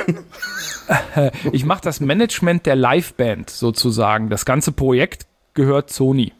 ich 1.52 1.64
mache 1.64 1.80
das 1.82 1.98
Management 1.98 2.64
der 2.64 2.76
Liveband 2.76 3.50
sozusagen. 3.50 4.30
Das 4.30 4.44
ganze 4.44 4.70
Projekt 4.70 5.26
gehört 5.54 5.90
Sony. 5.90 6.32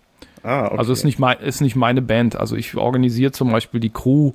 Ah, 0.44 0.66
okay. 0.66 0.78
Also 0.78 0.92
ist 0.92 1.02
nicht, 1.02 1.18
mein, 1.18 1.40
ist 1.40 1.60
nicht 1.60 1.74
meine 1.74 2.00
Band. 2.00 2.36
Also 2.36 2.54
ich 2.54 2.76
organisiere 2.76 3.32
zum 3.32 3.50
Beispiel 3.50 3.80
die 3.80 3.90
Crew 3.90 4.34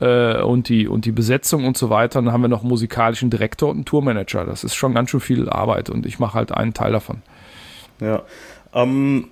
äh, 0.00 0.42
und, 0.42 0.68
die, 0.68 0.88
und 0.88 1.06
die 1.06 1.12
Besetzung 1.12 1.64
und 1.64 1.78
so 1.78 1.88
weiter. 1.88 2.18
Und 2.18 2.26
dann 2.26 2.34
haben 2.34 2.42
wir 2.42 2.48
noch 2.48 2.60
einen 2.60 2.68
musikalischen 2.68 3.30
Direktor 3.30 3.70
und 3.70 3.76
einen 3.76 3.84
Tourmanager. 3.86 4.44
Das 4.44 4.62
ist 4.62 4.74
schon 4.74 4.92
ganz 4.92 5.08
schön 5.08 5.20
viel 5.20 5.48
Arbeit 5.48 5.88
und 5.88 6.04
ich 6.04 6.18
mache 6.18 6.34
halt 6.34 6.52
einen 6.52 6.74
Teil 6.74 6.92
davon. 6.92 7.22
Ja. 7.98 8.24
Ähm, 8.74 9.30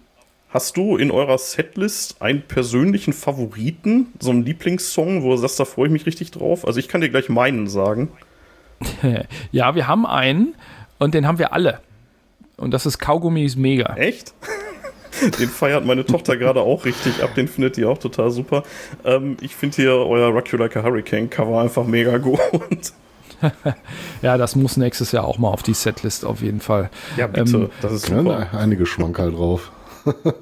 hast 0.49 0.77
du 0.77 0.97
in 0.97 1.11
eurer 1.11 1.39
Setlist 1.39 2.23
einen 2.23 2.43
persönlichen 2.43 3.13
Favoriten, 3.13 4.09
so 4.21 4.31
einen 4.31 4.45
Lieblingssong, 4.45 5.23
wo 5.23 5.31
du 5.33 5.37
sagst, 5.37 5.61
da 5.61 5.65
freue 5.65 5.87
ich 5.87 5.93
mich 5.93 6.07
richtig 6.07 6.31
drauf? 6.31 6.67
Also 6.67 6.79
ich 6.81 6.89
kann 6.89 7.01
dir 7.01 7.11
gleich 7.11 7.29
meinen 7.29 7.69
sagen. 7.69 8.09
Ja, 9.53 9.75
wir 9.75 9.87
haben 9.87 10.05
einen 10.07 10.55
und 10.99 11.15
den 11.15 11.27
haben 11.27 11.39
wir 11.39 11.53
alle. 11.55 11.81
Und 12.59 12.73
das 12.73 12.85
ist 12.87 12.99
Kaugummi 12.99 13.45
ist 13.45 13.57
mega. 13.57 13.95
Echt? 13.97 14.35
Den 15.39 15.49
feiert 15.49 15.87
meine 15.87 16.05
Tochter 16.05 16.37
gerade 16.37 16.61
auch 16.61 16.85
richtig 16.85 17.23
ab, 17.23 17.35
den 17.35 17.49
findet 17.49 17.79
die 17.79 17.87
auch 17.87 17.97
total 17.97 18.31
super. 18.31 18.65
Ähm, 19.03 19.39
ich 19.41 19.57
finde 19.57 19.77
hier 19.77 19.93
euer 19.95 20.29
Rock 20.29 20.53
You 20.53 20.59
Like 20.59 20.77
a 20.77 20.83
Hurricane 20.83 21.31
Cover 21.31 21.59
einfach 21.63 21.87
mega 21.87 22.19
gut. 22.19 22.93
Ja, 24.21 24.37
das 24.37 24.57
muss 24.57 24.77
nächstes 24.77 25.13
Jahr 25.13 25.25
auch 25.25 25.39
mal 25.39 25.49
auf 25.49 25.63
die 25.63 25.73
Setlist 25.73 26.27
auf 26.27 26.43
jeden 26.43 26.61
Fall. 26.61 26.91
Ja, 27.17 27.27
bitte, 27.29 27.57
Ähm, 27.57 27.71
das 27.81 27.93
ist 27.93 28.09
Ja, 28.11 28.19
super. 28.19 28.49
einige 28.53 28.85
Schmankerl 28.85 29.33
drauf. 29.33 29.73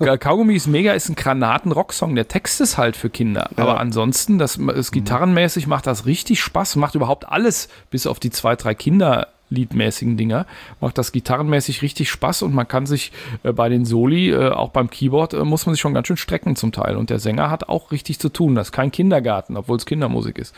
Ka- 0.00 0.16
Kaugummi 0.18 0.54
ist 0.54 0.66
mega, 0.66 0.92
ist 0.92 1.08
ein 1.08 1.14
Granaten-Rocksong. 1.14 2.14
Der 2.14 2.28
Text 2.28 2.60
ist 2.60 2.78
halt 2.78 2.96
für 2.96 3.10
Kinder. 3.10 3.48
Aber 3.56 3.80
ansonsten, 3.80 4.38
das, 4.38 4.58
das 4.58 4.90
gitarrenmäßig 4.92 5.66
macht 5.66 5.86
das 5.86 6.06
richtig 6.06 6.40
Spaß. 6.40 6.76
Macht 6.76 6.94
überhaupt 6.94 7.28
alles, 7.28 7.68
bis 7.90 8.06
auf 8.06 8.20
die 8.20 8.30
zwei, 8.30 8.56
drei 8.56 8.74
Kinderliedmäßigen 8.74 10.16
Dinger, 10.16 10.46
macht 10.80 10.98
das 10.98 11.12
gitarrenmäßig 11.12 11.82
richtig 11.82 12.10
Spaß 12.10 12.42
und 12.42 12.54
man 12.54 12.68
kann 12.68 12.86
sich 12.86 13.12
äh, 13.42 13.52
bei 13.52 13.68
den 13.68 13.84
Soli, 13.84 14.30
äh, 14.30 14.50
auch 14.50 14.70
beim 14.70 14.90
Keyboard, 14.90 15.34
äh, 15.34 15.44
muss 15.44 15.66
man 15.66 15.74
sich 15.74 15.80
schon 15.80 15.94
ganz 15.94 16.06
schön 16.08 16.16
strecken 16.16 16.56
zum 16.56 16.72
Teil. 16.72 16.96
Und 16.96 17.10
der 17.10 17.18
Sänger 17.18 17.50
hat 17.50 17.68
auch 17.68 17.90
richtig 17.92 18.18
zu 18.18 18.28
tun. 18.28 18.54
Das 18.54 18.68
ist 18.68 18.72
kein 18.72 18.92
Kindergarten, 18.92 19.56
obwohl 19.56 19.76
es 19.76 19.86
Kindermusik 19.86 20.38
ist. 20.38 20.54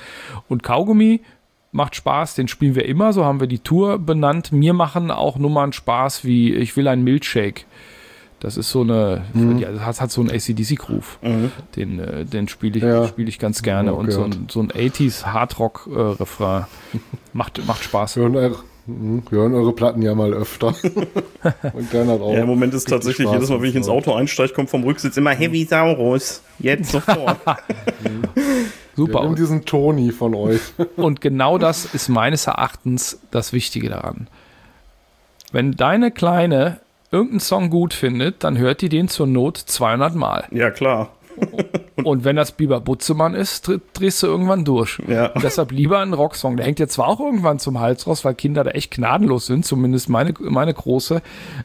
Und 0.49 0.63
Kaugummi 0.63 1.21
macht 1.73 1.95
Spaß, 1.95 2.37
den 2.37 2.49
spielen 2.49 2.75
wir 2.75 2.87
immer, 2.87 3.13
so 3.13 3.25
haben 3.25 3.41
wir 3.41 3.49
die 3.49 3.59
Tour 3.59 3.99
benannt. 3.99 4.51
Mir 4.51 4.73
machen 4.73 5.11
auch 5.11 5.37
Nummern 5.37 5.73
Spaß 5.75 6.25
wie 6.25 6.55
Ich 6.55 6.77
will 6.77 6.89
ein 6.89 7.03
Milkshake. 7.05 7.65
Das 8.41 8.59
ist 8.59 8.71
so 8.71 8.83
eine, 8.83 9.23
ja, 9.59 9.73
das 9.73 9.81
hat, 9.87 10.01
hat 10.03 10.11
so 10.11 10.21
einen 10.21 10.31
ACDC-Groove. 10.31 11.19
Den, 11.75 11.99
äh, 11.99 12.25
den 12.27 12.49
spiele 12.49 12.77
ich, 12.77 12.83
Ja. 12.85 13.09
spiel 13.09 13.29
ich 13.29 13.39
ganz 13.39 13.63
gerne. 13.63 13.93
Auch 13.95 13.99
Und 13.99 14.11
so 14.13 14.23
ein, 14.25 14.47
so 14.51 14.61
ein 14.61 14.71
80s 14.71 15.25
Hardrock-Refrain 15.27 16.67
macht, 17.33 17.67
macht 17.67 17.83
Spaß. 17.83 18.17
Wir 18.17 18.25
hören, 18.25 18.37
eure, 18.37 18.57
hm, 18.87 19.23
wir 19.31 19.39
hören 19.39 19.55
eure 19.55 19.73
Platten 19.73 20.03
ja 20.03 20.15
mal 20.15 20.35
öfter. 20.35 20.69
Und 21.73 21.91
keiner 21.91 22.13
hat 22.13 22.21
auch. 22.21 22.35
Ja, 22.35 22.41
im 22.43 22.47
Moment 22.47 22.75
ist 22.75 22.89
tatsächlich 22.89 23.27
Spaß 23.27 23.35
jedes 23.37 23.49
Mal, 23.51 23.63
wenn 23.63 23.71
ich 23.71 23.75
ins 23.77 23.89
Auto 23.89 24.13
einsteige, 24.15 24.53
kommt 24.53 24.69
vom 24.69 24.85
Rücksitz 24.85 25.17
immer 25.17 25.31
Heavy 25.31 25.65
Saurus. 25.65 26.43
Jetzt 26.59 26.93
sofort. 26.93 27.39
Wir 28.03 28.45
Super. 28.97 29.23
Und, 29.23 29.39
diesen 29.39 29.65
Toni 29.65 30.11
von 30.13 30.35
euch. 30.35 30.61
und 30.97 31.21
genau 31.21 31.57
das 31.59 31.85
ist 31.87 32.09
meines 32.09 32.47
Erachtens 32.47 33.19
das 33.31 33.53
Wichtige 33.53 33.89
daran. 33.91 34.29
Wenn 35.53 35.73
deine 35.73 36.11
Kleine 36.11 36.81
irgendeinen 37.11 37.41
Song 37.41 37.71
gut 37.71 37.95
findet, 37.95 38.43
dann 38.45 38.59
hört 38.59 38.81
die 38.83 38.89
den 38.89 39.09
zur 39.09 39.27
Not 39.27 39.57
200 39.59 40.15
Mal. 40.15 40.45
ja, 40.51 40.71
klar. 40.71 41.11
Und 42.03 42.25
wenn 42.25 42.37
das 42.37 42.53
Biber 42.53 42.81
Butzemann 42.81 43.35
ist, 43.35 43.69
dr- 43.69 43.79
drehst 43.93 44.23
du 44.23 44.27
irgendwann 44.27 44.65
durch. 44.65 44.99
Ja. 45.07 45.29
Deshalb 45.43 45.71
lieber 45.71 45.99
einen 45.99 46.15
Rocksong. 46.15 46.57
Der 46.57 46.65
hängt 46.65 46.79
jetzt 46.79 46.95
zwar 46.95 47.09
auch 47.09 47.21
irgendwann 47.21 47.59
zum 47.59 47.79
Hals 47.79 48.07
raus, 48.07 48.25
weil 48.25 48.35
Kinder 48.35 48.65
da 48.65 48.71
echt 48.71 48.91
gnadenlos 48.95 49.45
sind. 49.45 49.67
Zumindest 49.67 50.09
meine, 50.09 50.33
meine 50.39 50.73
Große 50.73 51.21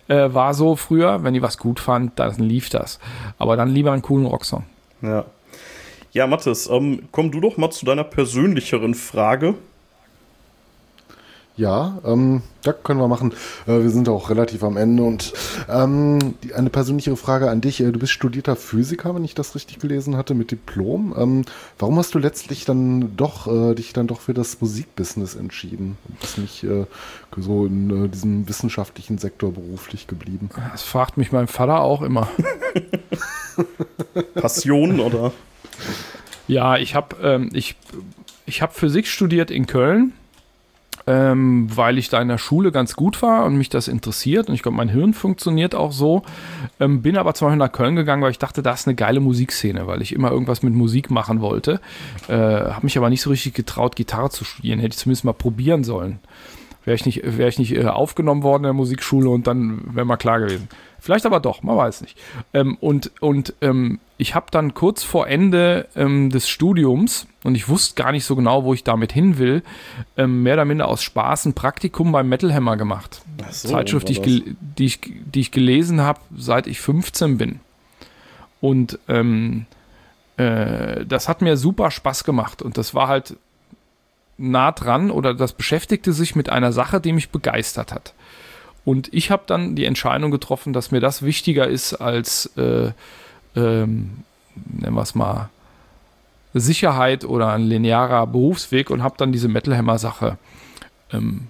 äh, 0.09 0.33
war 0.33 0.53
so 0.53 0.75
früher. 0.75 1.23
Wenn 1.23 1.33
die 1.33 1.41
was 1.41 1.57
gut 1.57 1.79
fand, 1.79 2.19
dann 2.19 2.35
lief 2.35 2.69
das. 2.69 2.99
Aber 3.37 3.55
dann 3.55 3.69
lieber 3.69 3.93
einen 3.93 4.01
coolen 4.01 4.25
Rocksong. 4.25 4.65
Ja. 5.01 5.23
Ja, 6.11 6.27
Mathis, 6.27 6.67
ähm, 6.69 7.03
komm 7.13 7.31
du 7.31 7.39
doch 7.39 7.55
mal 7.55 7.71
zu 7.71 7.85
deiner 7.85 8.03
persönlicheren 8.03 8.93
Frage. 8.93 9.55
Ja, 11.57 11.99
ähm, 12.05 12.43
da 12.63 12.71
können 12.71 12.99
wir 12.99 13.09
machen. 13.09 13.33
Äh, 13.67 13.81
wir 13.81 13.89
sind 13.89 14.07
auch 14.07 14.29
relativ 14.29 14.63
am 14.63 14.77
Ende 14.77 15.03
und 15.03 15.33
ähm, 15.69 16.35
die, 16.43 16.53
eine 16.53 16.69
persönlichere 16.69 17.17
Frage 17.17 17.49
an 17.49 17.59
dich. 17.59 17.81
Äh, 17.81 17.91
du 17.91 17.99
bist 17.99 18.13
studierter 18.13 18.55
Physiker, 18.55 19.13
wenn 19.13 19.25
ich 19.25 19.35
das 19.35 19.53
richtig 19.53 19.79
gelesen 19.79 20.15
hatte, 20.15 20.33
mit 20.33 20.51
Diplom. 20.51 21.13
Ähm, 21.17 21.45
warum 21.77 21.97
hast 21.97 22.15
du 22.15 22.19
letztlich 22.19 22.63
dann 22.63 23.17
doch 23.17 23.47
äh, 23.47 23.75
dich 23.75 23.91
dann 23.91 24.07
doch 24.07 24.21
für 24.21 24.33
das 24.33 24.61
Musikbusiness 24.61 25.35
entschieden 25.35 25.97
und 26.07 26.19
bist 26.21 26.37
nicht 26.37 26.63
äh, 26.63 26.85
so 27.37 27.65
in 27.65 28.05
äh, 28.05 28.07
diesem 28.07 28.47
wissenschaftlichen 28.47 29.17
Sektor 29.17 29.51
beruflich 29.51 30.07
geblieben? 30.07 30.49
Das 30.71 30.83
fragt 30.83 31.17
mich 31.17 31.33
mein 31.33 31.47
Vater 31.47 31.81
auch 31.81 32.01
immer. 32.01 32.29
Passion 34.35 35.01
oder? 35.01 35.33
Ja, 36.47 36.77
ich 36.77 36.95
habe 36.95 37.15
ähm, 37.21 37.49
ich, 37.53 37.75
ich 38.45 38.61
hab 38.61 38.73
Physik 38.73 39.07
studiert 39.07 39.51
in 39.51 39.67
Köln, 39.67 40.13
ähm, 41.07 41.67
weil 41.75 41.97
ich 41.97 42.09
da 42.09 42.21
in 42.21 42.27
der 42.27 42.37
Schule 42.37 42.71
ganz 42.71 42.95
gut 42.95 43.21
war 43.21 43.45
und 43.45 43.57
mich 43.57 43.69
das 43.69 43.87
interessiert. 43.87 44.49
Und 44.49 44.55
ich 44.55 44.61
glaube, 44.61 44.77
mein 44.77 44.89
Hirn 44.89 45.13
funktioniert 45.13 45.75
auch 45.75 45.91
so. 45.91 46.23
Ähm, 46.79 47.01
bin 47.01 47.17
aber 47.17 47.33
zum 47.33 47.47
Beispiel 47.47 47.57
nach 47.57 47.71
Köln 47.71 47.95
gegangen, 47.95 48.21
weil 48.21 48.31
ich 48.31 48.39
dachte, 48.39 48.61
da 48.61 48.73
ist 48.73 48.87
eine 48.87 48.95
geile 48.95 49.19
Musikszene, 49.19 49.87
weil 49.87 50.01
ich 50.01 50.13
immer 50.13 50.31
irgendwas 50.31 50.63
mit 50.63 50.73
Musik 50.73 51.11
machen 51.11 51.41
wollte. 51.41 51.79
Äh, 52.27 52.33
habe 52.35 52.83
mich 52.83 52.97
aber 52.97 53.09
nicht 53.09 53.21
so 53.21 53.29
richtig 53.29 53.53
getraut, 53.53 53.95
Gitarre 53.95 54.29
zu 54.29 54.43
studieren. 54.43 54.79
Hätte 54.79 54.93
ich 54.93 54.99
zumindest 54.99 55.25
mal 55.25 55.33
probieren 55.33 55.83
sollen. 55.83 56.19
Wäre 56.83 56.95
ich 56.95 57.05
nicht, 57.05 57.21
wär 57.23 57.47
ich 57.47 57.59
nicht 57.59 57.75
äh, 57.75 57.85
aufgenommen 57.85 58.43
worden 58.43 58.63
in 58.63 58.69
der 58.69 58.73
Musikschule 58.73 59.29
und 59.29 59.45
dann 59.47 59.95
wäre 59.95 60.05
mal 60.05 60.17
klar 60.17 60.39
gewesen. 60.39 60.67
Vielleicht 60.99 61.25
aber 61.25 61.39
doch, 61.39 61.63
man 61.63 61.77
weiß 61.77 62.01
nicht. 62.01 62.17
Ähm, 62.53 62.77
und 62.79 63.11
und 63.21 63.53
ähm, 63.61 63.99
ich 64.17 64.35
habe 64.35 64.47
dann 64.51 64.73
kurz 64.73 65.03
vor 65.03 65.27
Ende 65.27 65.87
ähm, 65.95 66.29
des 66.29 66.47
Studiums, 66.47 67.27
und 67.43 67.55
ich 67.55 67.69
wusste 67.69 68.01
gar 68.01 68.11
nicht 68.11 68.25
so 68.25 68.35
genau, 68.35 68.63
wo 68.63 68.73
ich 68.73 68.83
damit 68.83 69.11
hin 69.11 69.39
will, 69.39 69.63
ähm, 70.15 70.43
mehr 70.43 70.53
oder 70.53 70.65
minder 70.65 70.87
aus 70.87 71.01
Spaß 71.01 71.45
ein 71.45 71.53
Praktikum 71.53 72.11
beim 72.11 72.29
Metal 72.29 72.53
Hammer 72.53 72.77
gemacht. 72.77 73.21
Ach 73.43 73.51
so, 73.51 73.69
Zeitschrift, 73.69 74.09
die 74.09 74.13
ich, 74.13 74.43
die, 74.59 74.85
ich, 74.85 74.99
die 75.01 75.39
ich 75.39 75.51
gelesen 75.51 76.01
habe, 76.01 76.19
seit 76.35 76.67
ich 76.67 76.79
15 76.81 77.37
bin. 77.37 77.59
Und 78.59 78.99
ähm, 79.07 79.65
äh, 80.37 81.03
das 81.05 81.27
hat 81.27 81.41
mir 81.41 81.57
super 81.57 81.89
Spaß 81.89 82.23
gemacht. 82.23 82.61
Und 82.61 82.77
das 82.77 82.93
war 82.93 83.07
halt 83.07 83.37
nah 84.37 84.71
dran 84.71 85.11
oder 85.11 85.33
das 85.33 85.53
beschäftigte 85.53 86.13
sich 86.13 86.35
mit 86.35 86.49
einer 86.49 86.71
Sache, 86.71 86.99
die 86.99 87.13
mich 87.13 87.29
begeistert 87.29 87.91
hat. 87.91 88.13
Und 88.83 89.13
ich 89.13 89.29
habe 89.29 89.43
dann 89.45 89.75
die 89.75 89.85
Entscheidung 89.85 90.31
getroffen, 90.31 90.73
dass 90.73 90.91
mir 90.91 90.99
das 90.99 91.21
wichtiger 91.21 91.67
ist 91.67 91.93
als, 91.93 92.51
äh, 92.57 92.91
ähm, 93.55 94.23
nennen 94.55 94.95
wir 94.95 95.01
es 95.01 95.15
mal, 95.15 95.49
Sicherheit 96.53 97.23
oder 97.23 97.53
ein 97.53 97.63
linearer 97.63 98.27
Berufsweg 98.27 98.89
und 98.89 99.03
habe 99.03 99.15
dann 99.17 99.31
diese 99.31 99.47
Metal 99.47 99.77
Hammer 99.77 99.99
Sache 99.99 100.37
ähm, 101.13 101.47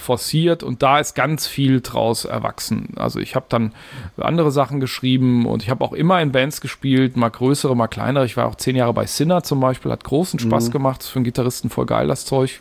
forciert 0.00 0.62
und 0.62 0.82
da 0.82 0.98
ist 0.98 1.14
ganz 1.14 1.46
viel 1.46 1.80
draus 1.80 2.24
erwachsen. 2.24 2.90
Also 2.96 3.20
ich 3.20 3.34
habe 3.34 3.46
dann 3.48 3.72
andere 4.16 4.50
Sachen 4.50 4.80
geschrieben 4.80 5.46
und 5.46 5.62
ich 5.62 5.70
habe 5.70 5.84
auch 5.84 5.92
immer 5.92 6.20
in 6.20 6.32
Bands 6.32 6.60
gespielt, 6.60 7.16
mal 7.16 7.28
größere, 7.28 7.76
mal 7.76 7.88
kleinere. 7.88 8.24
Ich 8.24 8.36
war 8.36 8.46
auch 8.46 8.54
zehn 8.54 8.76
Jahre 8.76 8.92
bei 8.92 9.06
Sinner 9.06 9.42
zum 9.42 9.60
Beispiel, 9.60 9.90
hat 9.90 10.04
großen 10.04 10.38
Spaß 10.38 10.68
mhm. 10.68 10.72
gemacht. 10.72 11.02
Für 11.02 11.16
einen 11.16 11.24
Gitarristen 11.24 11.70
voll 11.70 11.86
geil 11.86 12.08
das 12.08 12.24
Zeug, 12.24 12.60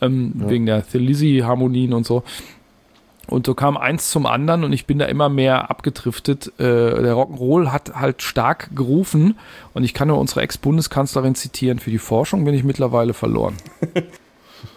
ähm, 0.00 0.32
ja. 0.38 0.50
wegen 0.50 0.66
der 0.66 0.86
Thelisi-Harmonien 0.86 1.92
und 1.92 2.06
so. 2.06 2.22
Und 3.28 3.46
so 3.46 3.54
kam 3.54 3.76
eins 3.76 4.10
zum 4.10 4.26
anderen 4.26 4.64
und 4.64 4.72
ich 4.72 4.86
bin 4.86 4.98
da 4.98 5.06
immer 5.06 5.28
mehr 5.28 5.70
abgedriftet. 5.70 6.48
Äh, 6.58 7.02
der 7.02 7.14
Rock'n'Roll 7.14 7.68
hat 7.68 7.94
halt 7.94 8.22
stark 8.22 8.70
gerufen 8.74 9.38
und 9.74 9.84
ich 9.84 9.94
kann 9.94 10.08
nur 10.08 10.18
unsere 10.18 10.42
Ex-Bundeskanzlerin 10.42 11.34
zitieren, 11.34 11.78
für 11.78 11.90
die 11.90 11.98
Forschung 11.98 12.44
bin 12.44 12.54
ich 12.54 12.64
mittlerweile 12.64 13.14
verloren. 13.14 13.54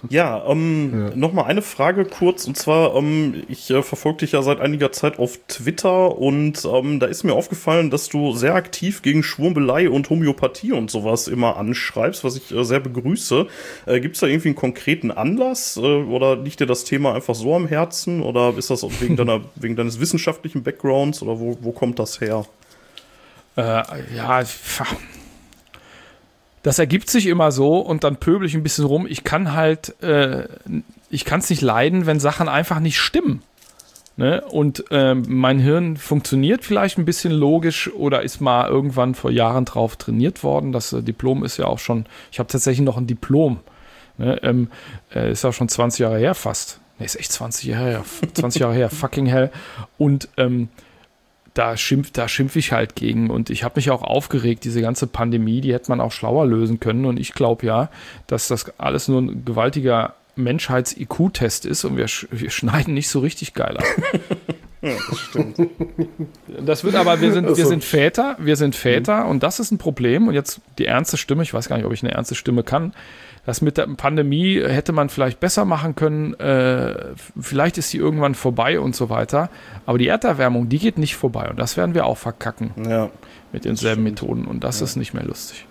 Ja, 0.09 0.45
ähm, 0.47 1.09
ja. 1.09 1.15
nochmal 1.15 1.45
eine 1.45 1.61
Frage 1.61 2.05
kurz. 2.05 2.45
Und 2.47 2.57
zwar, 2.57 2.95
ähm, 2.95 3.43
ich 3.47 3.69
äh, 3.69 3.81
verfolge 3.81 4.19
dich 4.19 4.33
ja 4.33 4.41
seit 4.41 4.59
einiger 4.59 4.91
Zeit 4.91 5.19
auf 5.19 5.39
Twitter 5.47 6.17
und 6.17 6.65
ähm, 6.65 6.99
da 6.99 7.07
ist 7.07 7.23
mir 7.23 7.33
aufgefallen, 7.33 7.89
dass 7.89 8.09
du 8.09 8.33
sehr 8.33 8.55
aktiv 8.55 9.01
gegen 9.01 9.23
Schwurbelei 9.23 9.89
und 9.89 10.09
Homöopathie 10.09 10.71
und 10.71 10.91
sowas 10.91 11.27
immer 11.27 11.57
anschreibst, 11.57 12.23
was 12.23 12.35
ich 12.35 12.51
äh, 12.51 12.63
sehr 12.63 12.79
begrüße. 12.79 13.47
Äh, 13.85 13.99
Gibt 13.99 14.15
es 14.15 14.21
da 14.21 14.27
irgendwie 14.27 14.49
einen 14.49 14.55
konkreten 14.55 15.11
Anlass 15.11 15.77
äh, 15.77 15.81
oder 15.81 16.35
liegt 16.35 16.59
dir 16.59 16.67
das 16.67 16.83
Thema 16.83 17.13
einfach 17.15 17.35
so 17.35 17.55
am 17.55 17.67
Herzen 17.67 18.21
oder 18.21 18.53
ist 18.57 18.69
das 18.69 18.85
wegen, 19.01 19.15
deiner, 19.17 19.41
wegen 19.55 19.75
deines 19.75 19.99
wissenschaftlichen 19.99 20.63
Backgrounds 20.63 21.21
oder 21.21 21.39
wo, 21.39 21.57
wo 21.61 21.71
kommt 21.71 21.99
das 21.99 22.21
her? 22.21 22.45
Äh, 23.57 23.83
ja, 24.15 24.43
das 26.65 26.79
ergibt 26.79 27.11
sich 27.11 27.27
immer 27.27 27.51
so 27.51 27.77
und 27.77 28.03
dann 28.03 28.15
pöbel 28.15 28.47
ich 28.47 28.55
ein 28.55 28.63
bisschen 28.63 28.85
rum. 28.85 29.05
Ich 29.07 29.23
kann 29.23 29.53
halt, 29.53 30.01
äh, 30.01 30.47
ich 31.11 31.23
kann 31.23 31.39
es 31.39 31.51
nicht 31.51 31.61
leiden, 31.61 32.07
wenn 32.07 32.19
Sachen 32.19 32.49
einfach 32.49 32.79
nicht 32.79 32.99
stimmen. 32.99 33.43
Ne? 34.17 34.41
Und 34.41 34.83
ähm, 34.89 35.25
mein 35.27 35.59
Hirn 35.59 35.95
funktioniert 35.95 36.63
vielleicht 36.65 36.97
ein 36.97 37.05
bisschen 37.05 37.33
logisch 37.33 37.93
oder 37.93 38.23
ist 38.23 38.41
mal 38.41 38.67
irgendwann 38.67 39.13
vor 39.13 39.29
Jahren 39.29 39.65
drauf 39.65 39.95
trainiert 39.95 40.41
worden. 40.41 40.71
Das 40.71 40.91
äh, 40.91 41.03
Diplom 41.03 41.43
ist 41.43 41.57
ja 41.57 41.65
auch 41.65 41.77
schon, 41.77 42.07
ich 42.31 42.39
habe 42.39 42.47
tatsächlich 42.47 42.83
noch 42.83 42.97
ein 42.97 43.05
Diplom. 43.05 43.59
Ne? 44.17 44.39
Ähm, 44.41 44.71
äh, 45.13 45.31
ist 45.31 45.45
auch 45.45 45.53
schon 45.53 45.69
20 45.69 45.99
Jahre 45.99 46.17
her 46.17 46.33
fast. 46.33 46.79
Ne, 46.97 47.05
ist 47.05 47.15
echt 47.15 47.31
20 47.31 47.65
Jahre 47.65 47.85
her. 47.85 48.05
20 48.33 48.61
Jahre 48.61 48.73
her, 48.73 48.89
fucking 48.89 49.27
hell. 49.27 49.51
Und 49.99 50.29
ähm, 50.37 50.69
da 51.55 51.77
schimpf, 51.77 52.11
da 52.11 52.27
schimpf 52.27 52.55
ich 52.57 52.71
halt 52.71 52.95
gegen. 52.95 53.31
Und 53.31 53.49
ich 53.49 53.63
habe 53.63 53.73
mich 53.77 53.89
auch 53.89 54.03
aufgeregt, 54.03 54.65
diese 54.65 54.81
ganze 54.81 55.07
Pandemie, 55.07 55.61
die 55.61 55.73
hätte 55.73 55.89
man 55.89 56.01
auch 56.01 56.11
schlauer 56.11 56.45
lösen 56.45 56.79
können. 56.79 57.05
Und 57.05 57.19
ich 57.19 57.33
glaube 57.33 57.65
ja, 57.65 57.89
dass 58.27 58.47
das 58.47 58.77
alles 58.77 59.07
nur 59.07 59.21
ein 59.21 59.45
gewaltiger 59.45 60.13
Menschheits-IQ-Test 60.35 61.65
ist 61.65 61.85
und 61.85 61.95
wir, 61.95 62.07
wir, 62.31 62.49
schneiden 62.49 62.93
nicht 62.93 63.07
so 63.07 63.19
richtig 63.19 63.53
geil 63.53 63.77
ab. 63.77 63.85
ja, 64.81 64.95
das 65.09 65.19
stimmt. 65.19 65.57
Das 66.65 66.83
wird 66.83 66.95
aber, 66.95 67.21
wir 67.21 67.31
sind, 67.31 67.47
wir 67.47 67.65
sind 67.65 67.85
Väter, 67.85 68.35
wir 68.37 68.57
sind 68.57 68.75
Väter 68.75 69.23
mhm. 69.23 69.29
und 69.29 69.43
das 69.43 69.61
ist 69.61 69.71
ein 69.71 69.77
Problem. 69.77 70.27
Und 70.27 70.33
jetzt 70.33 70.59
die 70.77 70.87
ernste 70.87 71.15
Stimme, 71.15 71.43
ich 71.43 71.53
weiß 71.53 71.69
gar 71.69 71.77
nicht, 71.77 71.85
ob 71.85 71.93
ich 71.93 72.03
eine 72.03 72.11
ernste 72.11 72.35
Stimme 72.35 72.63
kann. 72.63 72.93
Das 73.45 73.61
mit 73.61 73.77
der 73.77 73.87
Pandemie 73.87 74.59
hätte 74.59 74.91
man 74.91 75.09
vielleicht 75.09 75.39
besser 75.39 75.65
machen 75.65 75.95
können. 75.95 76.33
Äh, 76.35 77.13
vielleicht 77.39 77.77
ist 77.77 77.89
sie 77.89 77.97
irgendwann 77.97 78.35
vorbei 78.35 78.79
und 78.79 78.95
so 78.95 79.09
weiter. 79.09 79.49
Aber 79.85 79.97
die 79.97 80.07
Erderwärmung, 80.07 80.67
die 80.67 80.79
geht 80.79 80.97
nicht 80.97 81.15
vorbei. 81.15 81.49
Und 81.49 81.59
das 81.59 81.77
werden 81.77 81.93
wir 81.93 82.05
auch 82.05 82.17
verkacken. 82.17 82.71
Ja. 82.89 83.09
Mit 83.51 83.65
denselben 83.65 84.03
Methoden. 84.03 84.45
Und 84.45 84.63
das 84.63 84.79
ja. 84.79 84.85
ist 84.85 84.95
nicht 84.95 85.13
mehr 85.13 85.23
lustig. 85.23 85.65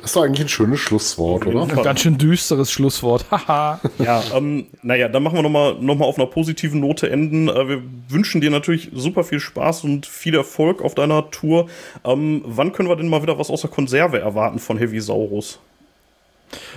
Das 0.00 0.10
ist 0.10 0.16
doch 0.16 0.22
eigentlich 0.22 0.40
ein 0.40 0.48
schönes 0.48 0.80
Schlusswort, 0.80 1.46
oder? 1.46 1.62
Ein 1.62 1.82
ganz 1.82 2.00
schön 2.00 2.16
düsteres 2.16 2.72
Schlusswort. 2.72 3.26
Haha. 3.30 3.80
ja, 3.98 4.22
ähm, 4.34 4.66
naja, 4.82 5.08
dann 5.08 5.22
machen 5.22 5.36
wir 5.36 5.42
nochmal 5.42 5.74
noch 5.78 5.96
mal 5.96 6.06
auf 6.06 6.16
einer 6.16 6.26
positiven 6.26 6.80
Note 6.80 7.10
enden. 7.10 7.48
Äh, 7.48 7.68
wir 7.68 7.82
wünschen 8.08 8.40
dir 8.40 8.50
natürlich 8.50 8.90
super 8.94 9.24
viel 9.24 9.40
Spaß 9.40 9.84
und 9.84 10.06
viel 10.06 10.34
Erfolg 10.34 10.80
auf 10.80 10.94
deiner 10.94 11.30
Tour. 11.30 11.68
Ähm, 12.04 12.42
wann 12.46 12.72
können 12.72 12.88
wir 12.88 12.96
denn 12.96 13.08
mal 13.08 13.22
wieder 13.22 13.38
was 13.38 13.50
aus 13.50 13.60
der 13.60 13.70
Konserve 13.70 14.18
erwarten 14.18 14.58
von 14.58 14.78
Heavy 14.78 15.00
Saurus? 15.00 15.58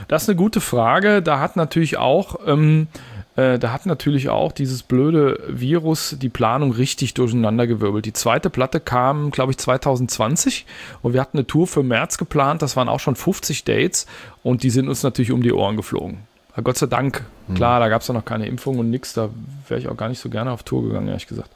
Das 0.10 0.24
ist 0.24 0.30
eine 0.30 0.36
gute 0.36 0.60
Frage. 0.60 1.22
Da 1.22 1.40
hat 1.40 1.56
natürlich 1.56 1.98
auch 1.98 2.40
ähm, 2.46 2.88
äh, 3.36 3.58
da 3.58 3.72
hat 3.72 3.86
natürlich 3.86 4.30
auch 4.30 4.52
dieses 4.52 4.84
blöde 4.84 5.40
Virus 5.48 6.16
die 6.20 6.30
Planung 6.30 6.72
richtig 6.72 7.14
durcheinandergewirbelt. 7.14 8.06
Die 8.06 8.14
zweite 8.14 8.50
Platte 8.50 8.80
kam, 8.80 9.32
glaube 9.32 9.52
ich, 9.52 9.58
2020 9.58 10.66
und 11.02 11.14
wir 11.14 11.22
hatten 11.22 11.38
eine 11.38 11.48
Tour 11.48 11.68
für 11.68 11.84
März 11.84 12.18
geplant. 12.18 12.62
Das 12.62 12.76
waren 12.76 12.90
auch 12.90 13.00
schon 13.00 13.16
50 13.16 13.64
Dates 13.64 14.06
und 14.44 14.64
die 14.64 14.70
sind 14.70 14.88
uns 14.88 15.04
natürlich 15.04 15.32
um 15.32 15.42
die 15.42 15.54
Ohren 15.54 15.78
geflogen. 15.78 16.20
Gott 16.64 16.78
sei 16.78 16.86
Dank. 16.86 17.24
Mhm. 17.48 17.56
Klar, 17.56 17.80
da 17.80 17.90
gab 17.90 18.02
es 18.02 18.08
ja 18.08 18.14
noch 18.14 18.26
keine 18.26 18.46
Impfung 18.46 18.78
und 18.78 18.92
nichts. 18.92 19.14
Da 19.14 19.30
wäre 19.68 19.80
ich 19.80 19.88
auch 19.88 19.98
gar 19.98 20.10
nicht 20.10 20.20
so 20.20 20.30
gerne 20.30 20.52
auf 20.52 20.62
Tour 20.62 20.84
gegangen, 20.84 21.08
ehrlich 21.08 21.26
gesagt. 21.26 21.50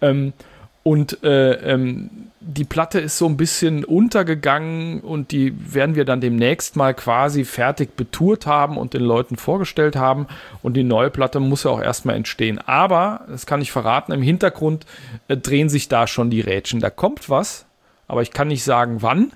Ähm, 0.00 0.32
und 0.88 1.22
äh, 1.22 1.52
ähm, 1.74 2.08
die 2.40 2.64
Platte 2.64 2.98
ist 2.98 3.18
so 3.18 3.26
ein 3.26 3.36
bisschen 3.36 3.84
untergegangen 3.84 5.00
und 5.00 5.32
die 5.32 5.52
werden 5.74 5.96
wir 5.96 6.06
dann 6.06 6.22
demnächst 6.22 6.76
mal 6.76 6.94
quasi 6.94 7.44
fertig 7.44 7.94
betourt 7.94 8.46
haben 8.46 8.78
und 8.78 8.94
den 8.94 9.02
Leuten 9.02 9.36
vorgestellt 9.36 9.96
haben. 9.96 10.28
Und 10.62 10.78
die 10.78 10.84
neue 10.84 11.10
Platte 11.10 11.40
muss 11.40 11.64
ja 11.64 11.72
auch 11.72 11.82
erstmal 11.82 12.16
entstehen. 12.16 12.58
Aber, 12.64 13.26
das 13.28 13.44
kann 13.44 13.60
ich 13.60 13.70
verraten, 13.70 14.12
im 14.12 14.22
Hintergrund 14.22 14.86
äh, 15.28 15.36
drehen 15.36 15.68
sich 15.68 15.88
da 15.88 16.06
schon 16.06 16.30
die 16.30 16.40
Rädchen. 16.40 16.80
Da 16.80 16.88
kommt 16.88 17.28
was, 17.28 17.66
aber 18.06 18.22
ich 18.22 18.30
kann 18.30 18.48
nicht 18.48 18.64
sagen 18.64 19.02
wann. 19.02 19.32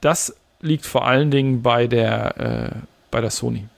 Das 0.00 0.34
liegt 0.60 0.86
vor 0.86 1.06
allen 1.06 1.30
Dingen 1.30 1.62
bei 1.62 1.86
der, 1.86 2.72
äh, 2.72 2.76
bei 3.12 3.20
der 3.20 3.30
Sony. 3.30 3.68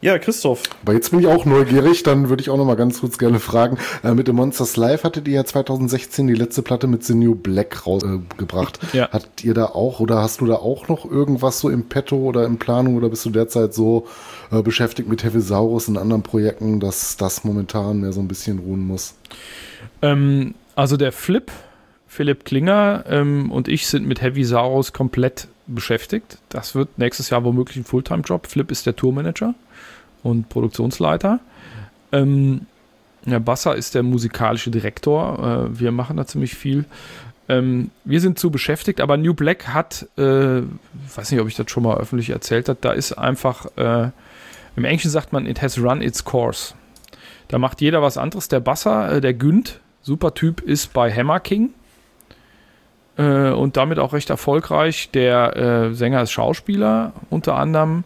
Ja, 0.00 0.16
Christoph. 0.18 0.62
Aber 0.82 0.92
jetzt 0.92 1.10
bin 1.10 1.18
ich 1.18 1.26
auch 1.26 1.44
neugierig, 1.44 2.04
dann 2.04 2.28
würde 2.28 2.40
ich 2.40 2.50
auch 2.50 2.56
noch 2.56 2.64
mal 2.64 2.76
ganz 2.76 3.00
kurz 3.00 3.18
gerne 3.18 3.40
fragen. 3.40 3.78
Äh, 4.04 4.14
mit 4.14 4.28
dem 4.28 4.36
Monsters 4.36 4.76
Live 4.76 5.02
hattet 5.02 5.26
ihr 5.26 5.34
ja 5.34 5.44
2016 5.44 6.28
die 6.28 6.34
letzte 6.34 6.62
Platte 6.62 6.86
mit 6.86 7.02
The 7.02 7.14
New 7.14 7.34
Black 7.34 7.84
rausgebracht. 7.84 8.78
Äh, 8.94 8.96
ja. 8.98 9.10
Hattet 9.10 9.42
ihr 9.42 9.54
da 9.54 9.66
auch 9.66 9.98
oder 9.98 10.22
hast 10.22 10.40
du 10.40 10.46
da 10.46 10.54
auch 10.54 10.86
noch 10.86 11.04
irgendwas 11.04 11.58
so 11.58 11.68
im 11.68 11.88
Petto 11.88 12.16
oder 12.16 12.46
in 12.46 12.58
Planung 12.58 12.94
oder 12.94 13.08
bist 13.08 13.26
du 13.26 13.30
derzeit 13.30 13.74
so 13.74 14.06
äh, 14.52 14.62
beschäftigt 14.62 15.08
mit 15.08 15.24
Heavisaurus 15.24 15.88
und 15.88 15.98
anderen 15.98 16.22
Projekten, 16.22 16.78
dass 16.78 17.16
das 17.16 17.42
momentan 17.42 18.00
mehr 18.00 18.12
so 18.12 18.20
ein 18.20 18.28
bisschen 18.28 18.60
ruhen 18.60 18.86
muss? 18.86 19.16
Ähm, 20.00 20.54
also 20.76 20.96
der 20.96 21.10
Flip, 21.10 21.50
Philipp 22.06 22.44
Klinger 22.44 23.04
ähm, 23.08 23.50
und 23.50 23.66
ich 23.66 23.88
sind 23.88 24.06
mit 24.06 24.22
Heavisaurus 24.22 24.92
komplett 24.92 25.48
beschäftigt. 25.66 26.38
Das 26.50 26.76
wird 26.76 26.98
nächstes 26.98 27.30
Jahr 27.30 27.42
womöglich 27.42 27.78
ein 27.78 27.84
Fulltime-Job. 27.84 28.46
Flip 28.46 28.70
ist 28.70 28.86
der 28.86 28.94
Tourmanager 28.94 29.54
und 30.22 30.48
Produktionsleiter. 30.48 31.40
Ähm, 32.12 32.66
ja, 33.26 33.38
Basser 33.38 33.74
ist 33.76 33.94
der 33.94 34.02
musikalische 34.02 34.70
Direktor. 34.70 35.68
Äh, 35.68 35.80
wir 35.80 35.92
machen 35.92 36.16
da 36.16 36.26
ziemlich 36.26 36.54
viel. 36.54 36.84
Ähm, 37.48 37.90
wir 38.04 38.20
sind 38.20 38.38
zu 38.38 38.50
beschäftigt, 38.50 39.00
aber 39.00 39.16
New 39.16 39.34
Black 39.34 39.68
hat, 39.68 40.06
äh, 40.16 40.62
weiß 41.14 41.30
nicht, 41.30 41.40
ob 41.40 41.48
ich 41.48 41.56
das 41.56 41.70
schon 41.70 41.82
mal 41.82 41.96
öffentlich 41.96 42.30
erzählt 42.30 42.68
habe, 42.68 42.78
da 42.80 42.92
ist 42.92 43.12
einfach, 43.12 43.66
äh, 43.76 44.10
im 44.76 44.84
Englischen 44.84 45.10
sagt 45.10 45.32
man, 45.32 45.46
it 45.46 45.62
has 45.62 45.78
run 45.78 46.02
its 46.02 46.24
course. 46.24 46.74
Da 47.48 47.58
macht 47.58 47.80
jeder 47.80 48.02
was 48.02 48.18
anderes. 48.18 48.48
Der 48.48 48.60
Basser, 48.60 49.12
äh, 49.12 49.20
der 49.20 49.34
Günd, 49.34 49.80
super 50.02 50.34
Typ, 50.34 50.60
ist 50.60 50.92
bei 50.92 51.12
Hammer 51.12 51.40
King 51.40 51.70
äh, 53.16 53.50
und 53.50 53.76
damit 53.78 53.98
auch 53.98 54.12
recht 54.12 54.28
erfolgreich. 54.28 55.10
Der 55.12 55.56
äh, 55.56 55.94
Sänger 55.94 56.22
ist 56.22 56.30
Schauspieler 56.30 57.12
unter 57.30 57.56
anderem 57.56 58.04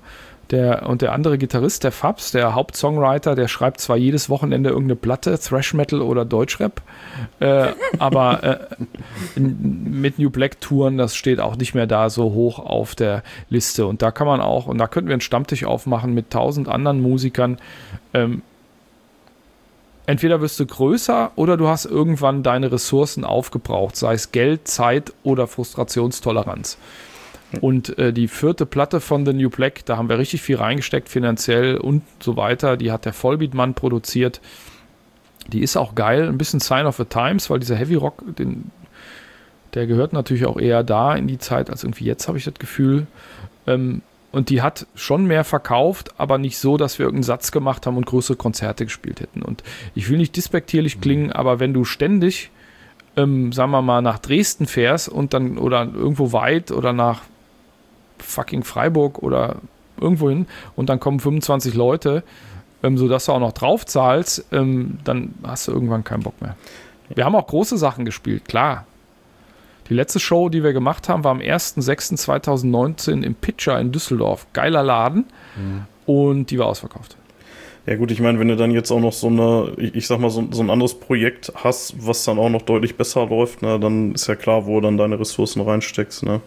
der, 0.51 0.89
und 0.89 1.02
der 1.02 1.12
andere 1.12 1.39
Gitarrist, 1.39 1.85
der 1.85 1.93
Fabs, 1.93 2.32
der 2.32 2.55
Hauptsongwriter, 2.55 3.35
der 3.35 3.48
schreibt 3.48 3.81
zwar 3.81 3.97
jedes 3.97 4.28
Wochenende 4.28 4.70
irgendeine 4.70 4.97
Platte, 4.97 5.39
Thrash 5.39 5.73
Metal 5.73 6.02
oder 6.02 6.24
Deutschrap, 6.24 6.82
äh, 7.40 7.69
aber 7.98 8.43
äh, 8.44 9.40
mit 9.40 10.19
New 10.19 10.31
Black 10.31 10.60
Touren, 10.60 10.98
das 10.98 11.16
steht 11.16 11.40
auch 11.40 11.56
nicht 11.56 11.74
mehr 11.74 11.86
da 11.86 12.10
so 12.10 12.32
hoch 12.32 12.59
auf 12.59 12.94
der 12.94 13.23
Liste. 13.48 13.86
Und 13.86 14.02
da 14.02 14.10
kann 14.10 14.27
man 14.27 14.40
auch, 14.40 14.66
und 14.66 14.78
da 14.78 14.86
könnten 14.86 15.09
wir 15.09 15.14
einen 15.14 15.20
Stammtisch 15.20 15.64
aufmachen 15.64 16.12
mit 16.12 16.31
tausend 16.31 16.69
anderen 16.69 17.01
Musikern. 17.01 17.59
Ähm, 18.12 18.43
entweder 20.06 20.40
wirst 20.40 20.60
du 20.60 20.66
größer 20.66 21.32
oder 21.36 21.56
du 21.56 21.69
hast 21.69 21.86
irgendwann 21.86 22.43
deine 22.43 22.70
Ressourcen 22.73 23.24
aufgebraucht, 23.24 23.97
sei 23.97 24.14
es 24.14 24.32
Geld, 24.32 24.69
Zeit 24.69 25.12
oder 25.23 25.47
Frustrationstoleranz. 25.47 26.77
Und 27.60 27.98
äh, 27.98 28.12
die 28.12 28.28
vierte 28.28 28.66
Platte 28.66 29.00
von 29.00 29.26
The 29.26 29.32
New 29.32 29.50
Black, 29.50 29.84
da 29.84 29.96
haben 29.96 30.08
wir 30.08 30.18
richtig 30.18 30.42
viel 30.42 30.56
reingesteckt, 30.56 31.08
finanziell 31.08 31.76
und 31.76 32.02
so 32.20 32.36
weiter. 32.36 32.76
Die 32.76 32.90
hat 32.90 33.04
der 33.04 33.12
Vollbeat-Mann 33.12 33.74
produziert. 33.74 34.40
Die 35.48 35.60
ist 35.60 35.76
auch 35.76 35.94
geil, 35.94 36.28
ein 36.28 36.38
bisschen 36.38 36.60
Sign 36.60 36.86
of 36.86 36.96
the 36.96 37.04
Times, 37.04 37.50
weil 37.50 37.58
dieser 37.58 37.76
Heavy 37.76 37.96
Rock, 37.96 38.22
den, 38.38 38.70
der 39.74 39.86
gehört 39.86 40.12
natürlich 40.12 40.46
auch 40.46 40.58
eher 40.58 40.82
da 40.84 41.14
in 41.14 41.26
die 41.26 41.38
Zeit 41.38 41.68
als 41.68 41.84
irgendwie 41.84 42.04
jetzt, 42.04 42.28
habe 42.28 42.38
ich 42.38 42.44
das 42.44 42.54
Gefühl. 42.54 43.06
Ähm, 43.66 44.02
und 44.30 44.48
die 44.48 44.62
hat 44.62 44.86
schon 44.94 45.26
mehr 45.26 45.44
verkauft, 45.44 46.14
aber 46.16 46.38
nicht 46.38 46.56
so, 46.58 46.78
dass 46.78 46.98
wir 46.98 47.04
irgendeinen 47.04 47.24
Satz 47.24 47.52
gemacht 47.52 47.86
haben 47.86 47.98
und 47.98 48.06
größere 48.06 48.36
Konzerte 48.36 48.84
gespielt 48.84 49.20
hätten. 49.20 49.42
Und 49.42 49.62
ich 49.94 50.08
will 50.08 50.16
nicht 50.16 50.34
dispektierlich 50.36 51.02
klingen, 51.02 51.32
aber 51.32 51.60
wenn 51.60 51.74
du 51.74 51.84
ständig, 51.84 52.50
ähm, 53.16 53.52
sagen 53.52 53.72
wir 53.72 53.82
mal, 53.82 54.00
nach 54.00 54.18
Dresden 54.18 54.66
fährst 54.66 55.10
und 55.10 55.34
dann 55.34 55.58
oder 55.58 55.82
irgendwo 55.82 56.32
weit 56.32 56.70
oder 56.70 56.94
nach 56.94 57.20
fucking 58.18 58.64
Freiburg 58.64 59.18
oder 59.22 59.56
irgendwo 60.01 60.28
hin 60.28 60.47
und 60.76 60.89
dann 60.89 61.01
kommen 61.01 61.20
25 61.20 61.74
Leute, 61.74 62.22
ähm, 62.82 62.98
sodass 62.98 63.26
du 63.26 63.32
auch 63.32 63.40
noch 63.40 63.52
drauf 63.52 63.86
zahlst, 63.86 64.47
ähm, 64.52 64.98
dann 65.05 65.34
hast 65.43 65.68
du 65.68 65.72
irgendwann 65.72 66.05
keinen 66.05 66.22
Bock 66.22 66.40
mehr. 66.40 66.56
Wir 67.14 67.24
haben 67.24 67.36
auch 67.36 67.47
große 67.47 67.76
Sachen 67.76 68.05
gespielt, 68.05 68.47
klar. 68.47 68.86
Die 69.89 69.94
letzte 69.94 70.20
Show, 70.20 70.48
die 70.48 70.62
wir 70.62 70.72
gemacht 70.72 71.09
haben, 71.09 71.24
war 71.24 71.32
am 71.32 71.40
1.6.2019 71.40 73.22
im 73.22 73.34
Pitcher 73.34 73.78
in 73.78 73.93
Düsseldorf. 73.93 74.47
Geiler 74.52 74.82
Laden. 74.82 75.26
Mhm. 75.56 75.82
Und 76.06 76.51
die 76.51 76.59
war 76.59 76.66
ausverkauft. 76.66 77.16
Ja 77.84 77.97
gut, 77.97 78.12
ich 78.12 78.20
meine, 78.20 78.39
wenn 78.39 78.48
du 78.48 78.56
dann 78.56 78.70
jetzt 78.70 78.93
auch 78.93 79.01
noch 79.01 79.12
so 79.12 79.26
eine, 79.26 79.72
ich 79.76 80.06
sag 80.06 80.20
mal, 80.20 80.30
so, 80.30 80.47
so, 80.52 80.62
ein 80.62 80.70
anderes 80.70 80.94
Projekt 80.94 81.52
hast, 81.56 81.94
was 82.06 82.24
dann 82.24 82.39
auch 82.39 82.48
noch 82.48 82.62
deutlich 82.62 82.97
besser 82.97 83.26
läuft, 83.26 83.62
ne, 83.62 83.80
dann 83.80 84.12
ist 84.12 84.28
ja 84.28 84.36
klar, 84.36 84.66
wo 84.66 84.76
du 84.76 84.86
dann 84.86 84.97
deine 84.97 85.18
Ressourcen 85.18 85.60
reinsteckst. 85.60 86.22
Ne? 86.22 86.40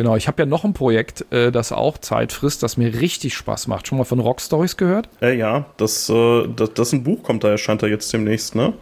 Genau, 0.00 0.16
ich 0.16 0.28
habe 0.28 0.40
ja 0.40 0.46
noch 0.46 0.64
ein 0.64 0.72
Projekt, 0.72 1.30
äh, 1.30 1.52
das 1.52 1.72
auch 1.72 1.98
Zeit 1.98 2.32
frisst, 2.32 2.62
das 2.62 2.78
mir 2.78 3.02
richtig 3.02 3.34
Spaß 3.34 3.66
macht. 3.66 3.86
Schon 3.86 3.98
mal 3.98 4.04
von 4.04 4.18
Rock 4.18 4.40
Stories 4.40 4.78
gehört? 4.78 5.10
Äh, 5.20 5.36
ja, 5.36 5.66
das, 5.76 6.08
äh, 6.08 6.48
das, 6.56 6.72
das 6.72 6.94
ein 6.94 7.04
Buch 7.04 7.22
kommt 7.22 7.44
da, 7.44 7.50
erscheint 7.50 7.82
da 7.82 7.86
jetzt 7.86 8.10
demnächst, 8.10 8.54
ne? 8.54 8.72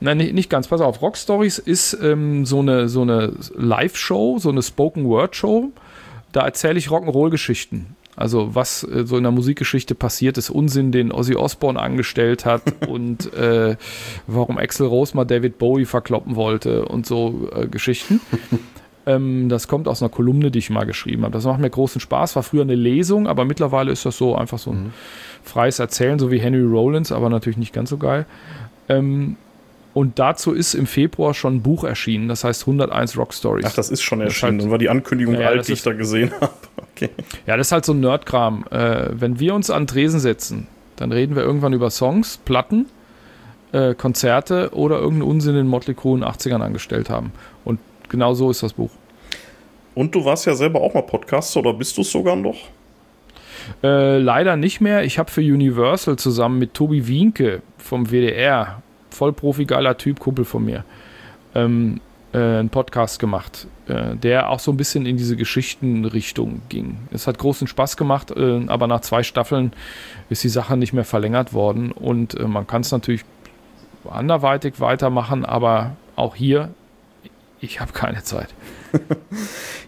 Nein, 0.00 0.16
nicht, 0.16 0.34
nicht 0.34 0.50
ganz. 0.50 0.66
Pass 0.66 0.80
auf, 0.80 1.00
Rock 1.00 1.16
Stories 1.16 1.58
ist 1.58 1.96
ähm, 2.02 2.44
so 2.44 2.58
eine, 2.58 2.88
so 2.88 3.02
eine 3.02 3.34
Live-Show, 3.54 4.40
so 4.40 4.48
eine 4.48 4.64
Spoken-Word-Show. 4.64 5.70
Da 6.32 6.40
erzähle 6.40 6.76
ich 6.76 6.88
Rock'n'Roll-Geschichten. 6.88 7.94
Also 8.16 8.56
was 8.56 8.82
äh, 8.82 9.06
so 9.06 9.16
in 9.18 9.22
der 9.22 9.30
Musikgeschichte 9.30 9.94
passiert 9.94 10.38
ist, 10.38 10.50
Unsinn, 10.50 10.90
den 10.90 11.12
Ozzy 11.12 11.36
Osbourne 11.36 11.78
angestellt 11.78 12.46
hat 12.46 12.62
und 12.88 13.32
äh, 13.34 13.76
warum 14.26 14.58
Axel 14.58 14.88
Rose 14.88 15.16
mal 15.16 15.24
David 15.24 15.58
Bowie 15.58 15.84
verkloppen 15.84 16.34
wollte 16.34 16.84
und 16.84 17.06
so 17.06 17.48
äh, 17.54 17.68
Geschichten. 17.68 18.20
Ähm, 19.06 19.48
das 19.48 19.68
kommt 19.68 19.88
aus 19.88 20.02
einer 20.02 20.10
Kolumne, 20.10 20.50
die 20.50 20.60
ich 20.60 20.70
mal 20.70 20.84
geschrieben 20.84 21.22
habe. 21.22 21.32
Das 21.32 21.44
macht 21.44 21.60
mir 21.60 21.70
großen 21.70 22.00
Spaß. 22.00 22.36
War 22.36 22.42
früher 22.42 22.62
eine 22.62 22.74
Lesung, 22.74 23.26
aber 23.26 23.44
mittlerweile 23.44 23.90
ist 23.90 24.06
das 24.06 24.16
so 24.16 24.36
einfach 24.36 24.58
so 24.58 24.70
ein 24.70 24.84
mhm. 24.84 24.92
freies 25.42 25.78
Erzählen, 25.78 26.18
so 26.18 26.30
wie 26.30 26.38
Henry 26.38 26.62
Rollins, 26.62 27.10
aber 27.10 27.28
natürlich 27.28 27.56
nicht 27.56 27.72
ganz 27.72 27.90
so 27.90 27.98
geil. 27.98 28.26
Ähm, 28.88 29.36
und 29.94 30.18
dazu 30.18 30.52
ist 30.52 30.74
im 30.74 30.86
Februar 30.86 31.34
schon 31.34 31.56
ein 31.56 31.62
Buch 31.62 31.84
erschienen, 31.84 32.28
das 32.28 32.44
heißt 32.44 32.62
101 32.62 33.18
Rock 33.18 33.34
Stories. 33.34 33.66
Ach, 33.68 33.74
das 33.74 33.90
ist 33.90 34.02
schon 34.02 34.20
erschienen. 34.22 34.58
Das, 34.58 34.64
halt, 34.64 34.70
war 34.70 34.78
die 34.78 34.88
Ankündigung 34.88 35.34
ja, 35.34 35.48
alt, 35.48 35.68
die 35.68 35.72
ich 35.72 35.82
da 35.82 35.92
gesehen 35.92 36.32
habe. 36.40 36.52
Okay. 36.94 37.10
Ja, 37.46 37.56
das 37.56 37.68
ist 37.68 37.72
halt 37.72 37.84
so 37.84 37.92
ein 37.92 38.00
Nerdkram. 38.00 38.64
Äh, 38.70 39.08
wenn 39.12 39.38
wir 39.38 39.54
uns 39.54 39.68
an 39.68 39.86
Tresen 39.86 40.20
setzen, 40.20 40.66
dann 40.96 41.12
reden 41.12 41.36
wir 41.36 41.42
irgendwann 41.42 41.72
über 41.72 41.90
Songs, 41.90 42.38
Platten, 42.38 42.86
äh, 43.72 43.94
Konzerte 43.94 44.70
oder 44.72 44.96
irgendeinen 44.96 45.30
Unsinn 45.30 45.56
in 45.56 45.66
Motley 45.66 45.94
Crue 45.94 46.14
in 46.14 46.20
den 46.20 46.30
80ern 46.30 46.62
angestellt 46.62 47.10
haben. 47.10 47.32
Genau 48.12 48.34
so 48.34 48.50
ist 48.50 48.62
das 48.62 48.74
Buch. 48.74 48.90
Und 49.94 50.14
du 50.14 50.22
warst 50.24 50.44
ja 50.44 50.54
selber 50.54 50.82
auch 50.82 50.92
mal 50.92 51.02
Podcaster 51.02 51.60
oder 51.60 51.72
bist 51.72 51.96
du 51.96 52.02
es 52.02 52.10
sogar 52.10 52.36
noch? 52.36 52.58
Äh, 53.82 54.18
leider 54.18 54.56
nicht 54.56 54.82
mehr. 54.82 55.04
Ich 55.04 55.18
habe 55.18 55.30
für 55.30 55.40
Universal 55.40 56.16
zusammen 56.16 56.58
mit 56.58 56.74
Tobi 56.74 57.06
Wienke 57.06 57.62
vom 57.78 58.10
WDR 58.10 58.82
Vollprofi, 59.08 59.64
geiler 59.64 59.96
Typ, 59.96 60.20
Kumpel 60.20 60.44
von 60.44 60.62
mir, 60.62 60.84
ähm, 61.54 62.00
äh, 62.34 62.38
einen 62.38 62.68
Podcast 62.68 63.18
gemacht, 63.18 63.66
äh, 63.88 64.14
der 64.16 64.50
auch 64.50 64.58
so 64.58 64.72
ein 64.72 64.76
bisschen 64.76 65.06
in 65.06 65.16
diese 65.16 65.36
Geschichtenrichtung 65.36 66.60
ging. 66.68 66.98
Es 67.12 67.26
hat 67.26 67.38
großen 67.38 67.66
Spaß 67.66 67.96
gemacht, 67.96 68.30
äh, 68.30 68.66
aber 68.66 68.86
nach 68.88 69.00
zwei 69.00 69.22
Staffeln 69.22 69.72
ist 70.28 70.44
die 70.44 70.50
Sache 70.50 70.76
nicht 70.76 70.92
mehr 70.92 71.04
verlängert 71.04 71.54
worden 71.54 71.92
und 71.92 72.38
äh, 72.38 72.46
man 72.46 72.66
kann 72.66 72.82
es 72.82 72.92
natürlich 72.92 73.24
anderweitig 74.10 74.80
weitermachen, 74.80 75.46
aber 75.46 75.96
auch 76.16 76.34
hier, 76.34 76.70
ich 77.62 77.80
habe 77.80 77.92
keine 77.92 78.22
Zeit. 78.24 78.48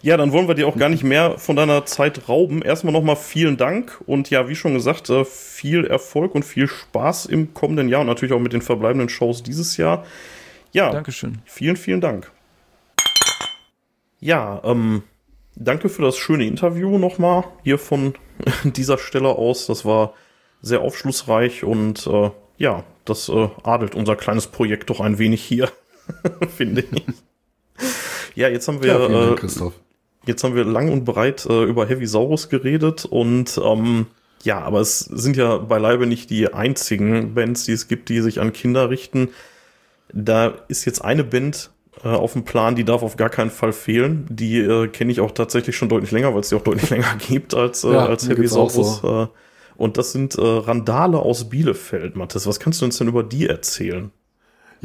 ja, 0.02 0.16
dann 0.16 0.32
wollen 0.32 0.46
wir 0.46 0.55
dir 0.55 0.68
auch 0.68 0.76
gar 0.76 0.88
nicht 0.88 1.02
mehr 1.02 1.38
von 1.38 1.56
deiner 1.56 1.84
Zeit 1.86 2.28
rauben. 2.28 2.62
Erstmal 2.62 2.92
nochmal 2.92 3.16
vielen 3.16 3.56
Dank 3.56 4.01
und 4.06 4.30
ja, 4.30 4.48
wie 4.48 4.55
schon 4.55 4.74
gesagt, 4.74 5.10
äh, 5.10 5.24
viel 5.24 5.84
Erfolg 5.84 6.34
und 6.34 6.44
viel 6.44 6.68
Spaß 6.68 7.26
im 7.26 7.52
kommenden 7.52 7.88
Jahr 7.88 8.02
und 8.02 8.06
natürlich 8.06 8.32
auch 8.32 8.40
mit 8.40 8.52
den 8.52 8.62
verbleibenden 8.62 9.09
Shows 9.09 9.42
dieses 9.42 9.76
Jahr. 9.76 10.05
Ja, 10.72 10.90
Dankeschön. 10.90 11.38
Vielen, 11.44 11.76
vielen 11.76 12.01
Dank. 12.01 12.30
Ja, 14.20 14.62
ähm, 14.64 15.02
danke 15.56 15.88
für 15.88 16.02
das 16.02 16.16
schöne 16.16 16.46
Interview 16.46 16.96
nochmal 16.96 17.44
hier 17.64 17.78
von 17.78 18.14
dieser 18.64 18.98
Stelle 18.98 19.30
aus. 19.30 19.66
Das 19.66 19.84
war 19.84 20.14
sehr 20.62 20.80
aufschlussreich 20.80 21.64
und 21.64 22.06
äh, 22.06 22.30
ja, 22.56 22.84
das 23.05 23.28
äh, 23.28 23.48
adelt 23.64 23.96
unser 23.96 24.14
kleines 24.14 24.46
Projekt 24.46 24.90
doch 24.90 25.01
ein 25.01 25.18
wenig 25.18 25.42
hier, 25.42 25.70
finde 26.56 26.82
ich. 26.82 27.02
Ja, 28.35 28.48
jetzt 28.48 28.69
haben 28.69 28.82
wir, 28.82 28.89
ja, 28.89 29.09
Dank, 29.09 29.39
äh, 29.39 29.40
Christoph. 29.40 29.74
jetzt 30.27 30.43
haben 30.44 30.55
wir 30.55 30.65
lang 30.65 30.90
und 30.90 31.05
breit 31.05 31.47
äh, 31.47 31.65
über 31.65 31.86
Heavy 31.86 32.06
Saurus 32.06 32.48
geredet 32.48 33.05
und 33.05 33.61
ähm, 33.62 34.06
ja, 34.43 34.61
aber 34.61 34.81
es 34.81 35.01
sind 35.01 35.36
ja 35.36 35.56
beileibe 35.56 36.06
nicht 36.06 36.31
die 36.31 36.52
einzigen 36.52 37.35
Bands, 37.35 37.65
die 37.65 37.73
es 37.73 37.89
gibt, 37.89 38.09
die 38.11 38.20
sich 38.20 38.40
an 38.40 38.52
Kinder 38.52 38.90
richten. 38.90 39.31
Da 40.12 40.55
ist 40.69 40.85
jetzt 40.85 41.02
eine 41.02 41.24
Band 41.24 41.70
äh, 42.05 42.09
auf 42.09 42.35
dem 42.35 42.44
Plan, 42.44 42.74
die 42.74 42.85
darf 42.85 43.02
auf 43.02 43.16
gar 43.16 43.31
keinen 43.31 43.51
Fall 43.51 43.73
fehlen. 43.73 44.27
Die 44.28 44.59
äh, 44.59 44.89
kenne 44.89 45.12
ich 45.12 45.20
auch 45.20 45.31
tatsächlich 45.31 45.77
schon 45.77 45.89
deutlich 45.89 46.11
länger, 46.11 46.35
weil 46.35 46.40
es 46.40 46.51
die 46.51 46.56
auch 46.56 46.62
deutlich 46.62 46.90
länger 46.90 47.16
gibt 47.27 47.55
als, 47.55 47.85
äh, 47.85 47.93
ja, 47.93 48.06
als 48.06 48.28
Heavy 48.28 48.47
Saurus. 48.47 49.01
So. 49.01 49.23
Äh, 49.23 49.27
und 49.77 49.97
das 49.97 50.12
sind 50.12 50.36
äh, 50.36 50.43
Randale 50.43 51.19
aus 51.19 51.48
Bielefeld, 51.48 52.16
Mathis. 52.16 52.47
Was 52.47 52.61
kannst 52.61 52.81
du 52.81 52.85
uns 52.85 52.98
denn 52.98 53.09
über 53.09 53.23
die 53.23 53.48
erzählen? 53.48 54.12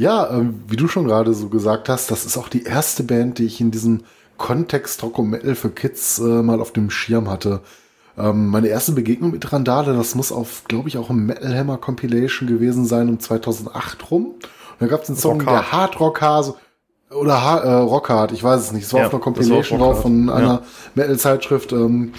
Ja, 0.00 0.30
ähm, 0.30 0.62
wie 0.66 0.76
du 0.76 0.88
schon 0.88 1.04
gerade 1.04 1.34
so 1.34 1.50
gesagt 1.50 1.90
hast, 1.90 2.10
das 2.10 2.24
ist 2.24 2.38
auch 2.38 2.48
die 2.48 2.62
erste 2.62 3.02
Band, 3.02 3.36
die 3.36 3.44
ich 3.44 3.60
in 3.60 3.70
diesem 3.70 4.04
Kontext 4.38 5.02
Rock 5.02 5.18
und 5.18 5.28
Metal 5.28 5.54
für 5.54 5.68
Kids 5.68 6.18
äh, 6.18 6.22
mal 6.22 6.58
auf 6.62 6.72
dem 6.72 6.88
Schirm 6.88 7.28
hatte. 7.28 7.60
Ähm, 8.16 8.46
meine 8.46 8.68
erste 8.68 8.92
Begegnung 8.92 9.30
mit 9.30 9.52
Randale, 9.52 9.92
das 9.92 10.14
muss 10.14 10.32
auf, 10.32 10.62
glaube 10.68 10.88
ich, 10.88 10.96
auch 10.96 11.10
im 11.10 11.26
Metal 11.26 11.54
Hammer 11.54 11.76
Compilation 11.76 12.48
gewesen 12.48 12.86
sein 12.86 13.10
um 13.10 13.20
2008 13.20 14.10
rum. 14.10 14.24
Und 14.24 14.40
da 14.78 14.86
gab 14.86 15.02
es 15.02 15.10
einen 15.10 15.18
Song, 15.18 15.38
Rockhard. 15.40 15.66
der 15.66 15.72
Hard 15.72 16.00
Rock 16.00 16.22
Hase 16.22 16.54
oder 17.10 17.44
ha 17.44 17.58
äh, 17.58 17.70
Rockhard, 17.70 18.32
ich 18.32 18.42
weiß 18.42 18.58
es 18.58 18.72
nicht. 18.72 18.84
Es 18.84 18.94
war 18.94 19.00
ja, 19.00 19.06
auf 19.08 19.12
einer 19.12 19.22
Compilation 19.22 19.80
drauf 19.80 20.00
von 20.00 20.30
einer 20.30 20.46
ja. 20.46 20.62
Metal-Zeitschrift. 20.94 21.72
Ähm, 21.72 22.14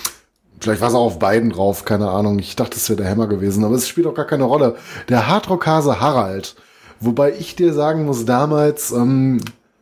Vielleicht 0.59 0.81
war 0.81 0.89
es 0.89 0.93
auch 0.93 1.05
auf 1.05 1.17
beiden 1.17 1.49
drauf, 1.49 1.83
keine 1.83 2.11
Ahnung. 2.11 2.37
Ich 2.37 2.55
dachte, 2.55 2.77
es 2.77 2.87
wäre 2.87 3.01
der 3.01 3.09
Hammer 3.09 3.25
gewesen, 3.25 3.63
aber 3.63 3.73
es 3.73 3.87
spielt 3.87 4.05
auch 4.05 4.13
gar 4.13 4.25
keine 4.25 4.43
Rolle. 4.43 4.75
Der 5.09 5.27
Hardrockhase 5.27 5.99
Harald 5.99 6.55
Wobei 7.01 7.33
ich 7.33 7.55
dir 7.55 7.73
sagen 7.73 8.05
muss, 8.05 8.25
damals 8.25 8.91
ähm, 8.91 9.39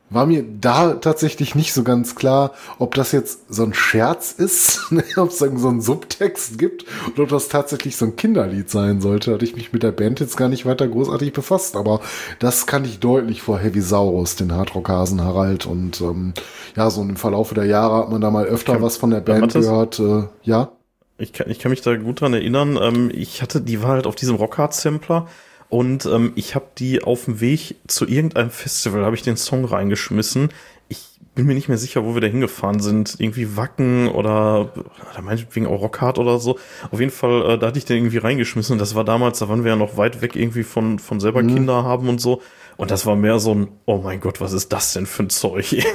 war 0.10 0.26
mir 0.26 0.44
da 0.44 0.94
tatsächlich 0.94 1.54
nicht 1.54 1.74
so 1.74 1.84
ganz 1.84 2.16
klar, 2.16 2.54
ob 2.80 2.96
das 2.96 3.12
jetzt 3.12 3.54
so 3.54 3.64
ein 3.64 3.74
Scherz 3.74 4.32
ist, 4.32 4.88
ne, 4.92 5.04
ob 5.18 5.30
es 5.30 5.40
so 5.40 5.46
einen 5.46 5.82
Subtext 5.82 6.58
gibt 6.58 6.86
oder 7.14 7.24
ob 7.24 7.30
das 7.30 7.48
tatsächlich 7.48 7.96
so 7.96 8.06
ein 8.06 8.16
Kinderlied 8.16 8.70
sein 8.70 9.02
sollte. 9.02 9.34
Hatte 9.34 9.46
ich 9.46 9.56
mich 9.56 9.72
mit 9.72 9.84
der 9.84 9.92
Band 9.92 10.20
jetzt 10.20 10.38
gar 10.38 10.50
nicht 10.50 10.66
weiter 10.66 10.88
großartig 10.88 11.34
befasst, 11.34 11.76
aber 11.76 12.02
das 12.40 12.66
kannte 12.66 12.90
ich 12.90 13.00
deutlich 13.00 13.42
vor 13.42 13.60
Heavy 13.60 13.82
Saurus, 13.82 14.36
den 14.36 14.54
Hardrockhasen 14.54 15.22
Harald 15.22 15.66
und 15.66 16.02
ähm, 16.02 16.34
ja, 16.76 16.90
so 16.90 17.02
im 17.02 17.16
Verlaufe 17.16 17.54
der 17.54 17.66
Jahre 17.66 17.98
hat 17.98 18.10
man 18.10 18.22
da 18.22 18.32
mal 18.32 18.46
öfter 18.46 18.74
kann, 18.74 18.82
was 18.82 18.98
von 18.98 19.12
der 19.12 19.22
Band 19.22 19.54
gehört. 19.54 20.00
Äh, 20.00 20.24
ja. 20.44 20.72
Ich 21.18 21.34
kann, 21.34 21.50
ich 21.50 21.60
kann 21.60 21.70
mich 21.70 21.82
da 21.82 21.96
gut 21.98 22.22
dran 22.22 22.34
erinnern. 22.34 22.80
Ähm, 22.82 23.12
ich 23.14 23.42
hatte, 23.42 23.60
die 23.62 23.84
war 23.84 23.90
halt 23.90 24.08
auf 24.08 24.16
diesem 24.16 24.36
Rockhard-Sampler 24.36 25.28
und 25.70 26.06
ähm, 26.08 26.34
ich 26.36 26.56
habe 26.56 26.66
die 26.78 27.04
auf 27.04 27.26
dem 27.26 27.40
Weg 27.42 27.76
zu 27.88 28.08
irgendeinem 28.08 28.50
Festival, 28.50 29.06
habe 29.06 29.16
ich 29.16 29.22
den 29.22 29.38
Song 29.38 29.66
reingeschmissen. 29.66 30.50
Ich 30.88 31.20
bin 31.36 31.46
mir 31.46 31.54
nicht 31.54 31.70
mehr 31.70 31.78
sicher, 31.78 32.04
wo 32.04 32.16
wir 32.16 32.22
da 32.22 32.28
hingefahren 32.28 32.80
sind. 32.80 33.16
Irgendwie 33.20 33.56
Wacken 33.56 34.08
oder, 34.08 34.74
oder 35.12 35.22
meinetwegen 35.22 35.68
auch 35.68 35.82
Rockhard 35.82 36.18
oder 36.18 36.40
so. 36.40 36.58
Auf 36.90 37.00
jeden 37.00 37.12
Fall, 37.12 37.52
äh, 37.52 37.58
da 37.60 37.68
hatte 37.68 37.78
ich 37.78 37.86
den 37.86 37.98
irgendwie 37.98 38.18
reingeschmissen. 38.18 38.74
Und 38.74 38.80
das 38.80 38.96
war 38.96 39.04
damals, 39.04 39.40
da 39.40 39.48
waren 39.48 39.64
wir 39.64 39.72
ja 39.72 39.78
noch 39.78 39.96
weit 39.96 40.22
weg 40.24 40.36
irgendwie 40.36 40.64
von, 40.64 40.98
von 40.98 41.20
selber 41.20 41.44
mhm. 41.44 41.54
Kinder 41.54 41.84
haben 41.84 42.10
und 42.10 42.20
so. 42.20 42.42
Und 42.80 42.92
das 42.92 43.06
war 43.06 43.18
mehr 43.18 43.40
so 43.40 43.54
ein, 43.54 43.68
oh 43.88 43.98
mein 43.98 44.22
Gott, 44.22 44.40
was 44.40 44.54
ist 44.54 44.72
das 44.72 44.94
denn 44.94 45.06
für 45.06 45.24
ein 45.24 45.30
Zeug? 45.30 45.76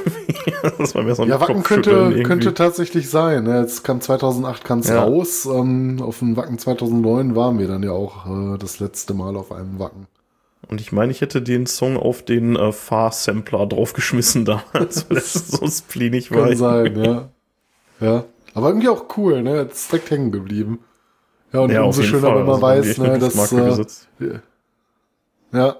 das 0.79 0.95
war 0.95 1.03
mehr 1.03 1.15
so 1.15 1.23
ein 1.23 1.31
Ja, 1.31 1.41
Wacken 1.41 1.63
könnte, 1.63 2.23
könnte 2.25 2.53
tatsächlich 2.53 3.09
sein. 3.09 3.45
Ne? 3.45 3.61
Jetzt 3.61 3.85
kam 3.85 4.03
2008 4.03 4.65
kam 4.65 4.81
es 4.81 4.89
ja. 4.89 5.03
raus. 5.03 5.47
Ähm, 5.47 6.03
auf 6.03 6.19
dem 6.19 6.37
Wacken 6.37 6.59
2009 6.59 7.35
waren 7.35 7.59
wir 7.59 7.69
dann 7.69 7.83
ja 7.83 7.93
auch 7.93 8.27
äh, 8.27 8.59
das 8.59 8.81
letzte 8.81 9.15
Mal 9.15 9.35
auf 9.35 9.51
einem 9.51 9.79
Wacken. 9.79 10.09
Und 10.69 10.83
ich 10.83 10.93
meine, 10.93 11.11
ich 11.11 11.23
hätte 11.23 11.41
den 11.41 11.65
Song 11.65 11.97
auf 11.97 12.23
den 12.23 12.55
äh, 12.55 12.71
Fahr-Sampler 12.71 13.65
draufgeschmissen 13.65 14.45
damals, 14.45 15.09
weil 15.09 15.17
das 15.17 15.33
so 15.33 15.67
splinig 15.67 16.33
war. 16.33 16.49
Kann 16.49 16.57
sein, 16.59 17.03
ja. 17.03 17.29
Ja. 17.99 18.25
Aber 18.53 18.69
irgendwie 18.69 18.91
auch 18.91 19.07
cool, 19.17 19.43
ne? 19.43 19.57
Jetzt 19.57 19.91
direkt 19.91 20.11
hängen 20.11 20.33
geblieben. 20.33 20.81
Ja, 21.51 21.61
und 21.61 21.71
ja, 21.71 21.83
umso 21.83 22.03
schöner, 22.03 22.29
Fall. 22.29 22.37
wenn 22.41 22.45
man 22.45 22.63
also 22.63 22.63
weiß, 22.63 22.99
ne, 22.99 23.19
dass. 23.19 23.53
Äh, 23.53 24.27
ja. 24.27 24.41
Ja, 25.53 25.77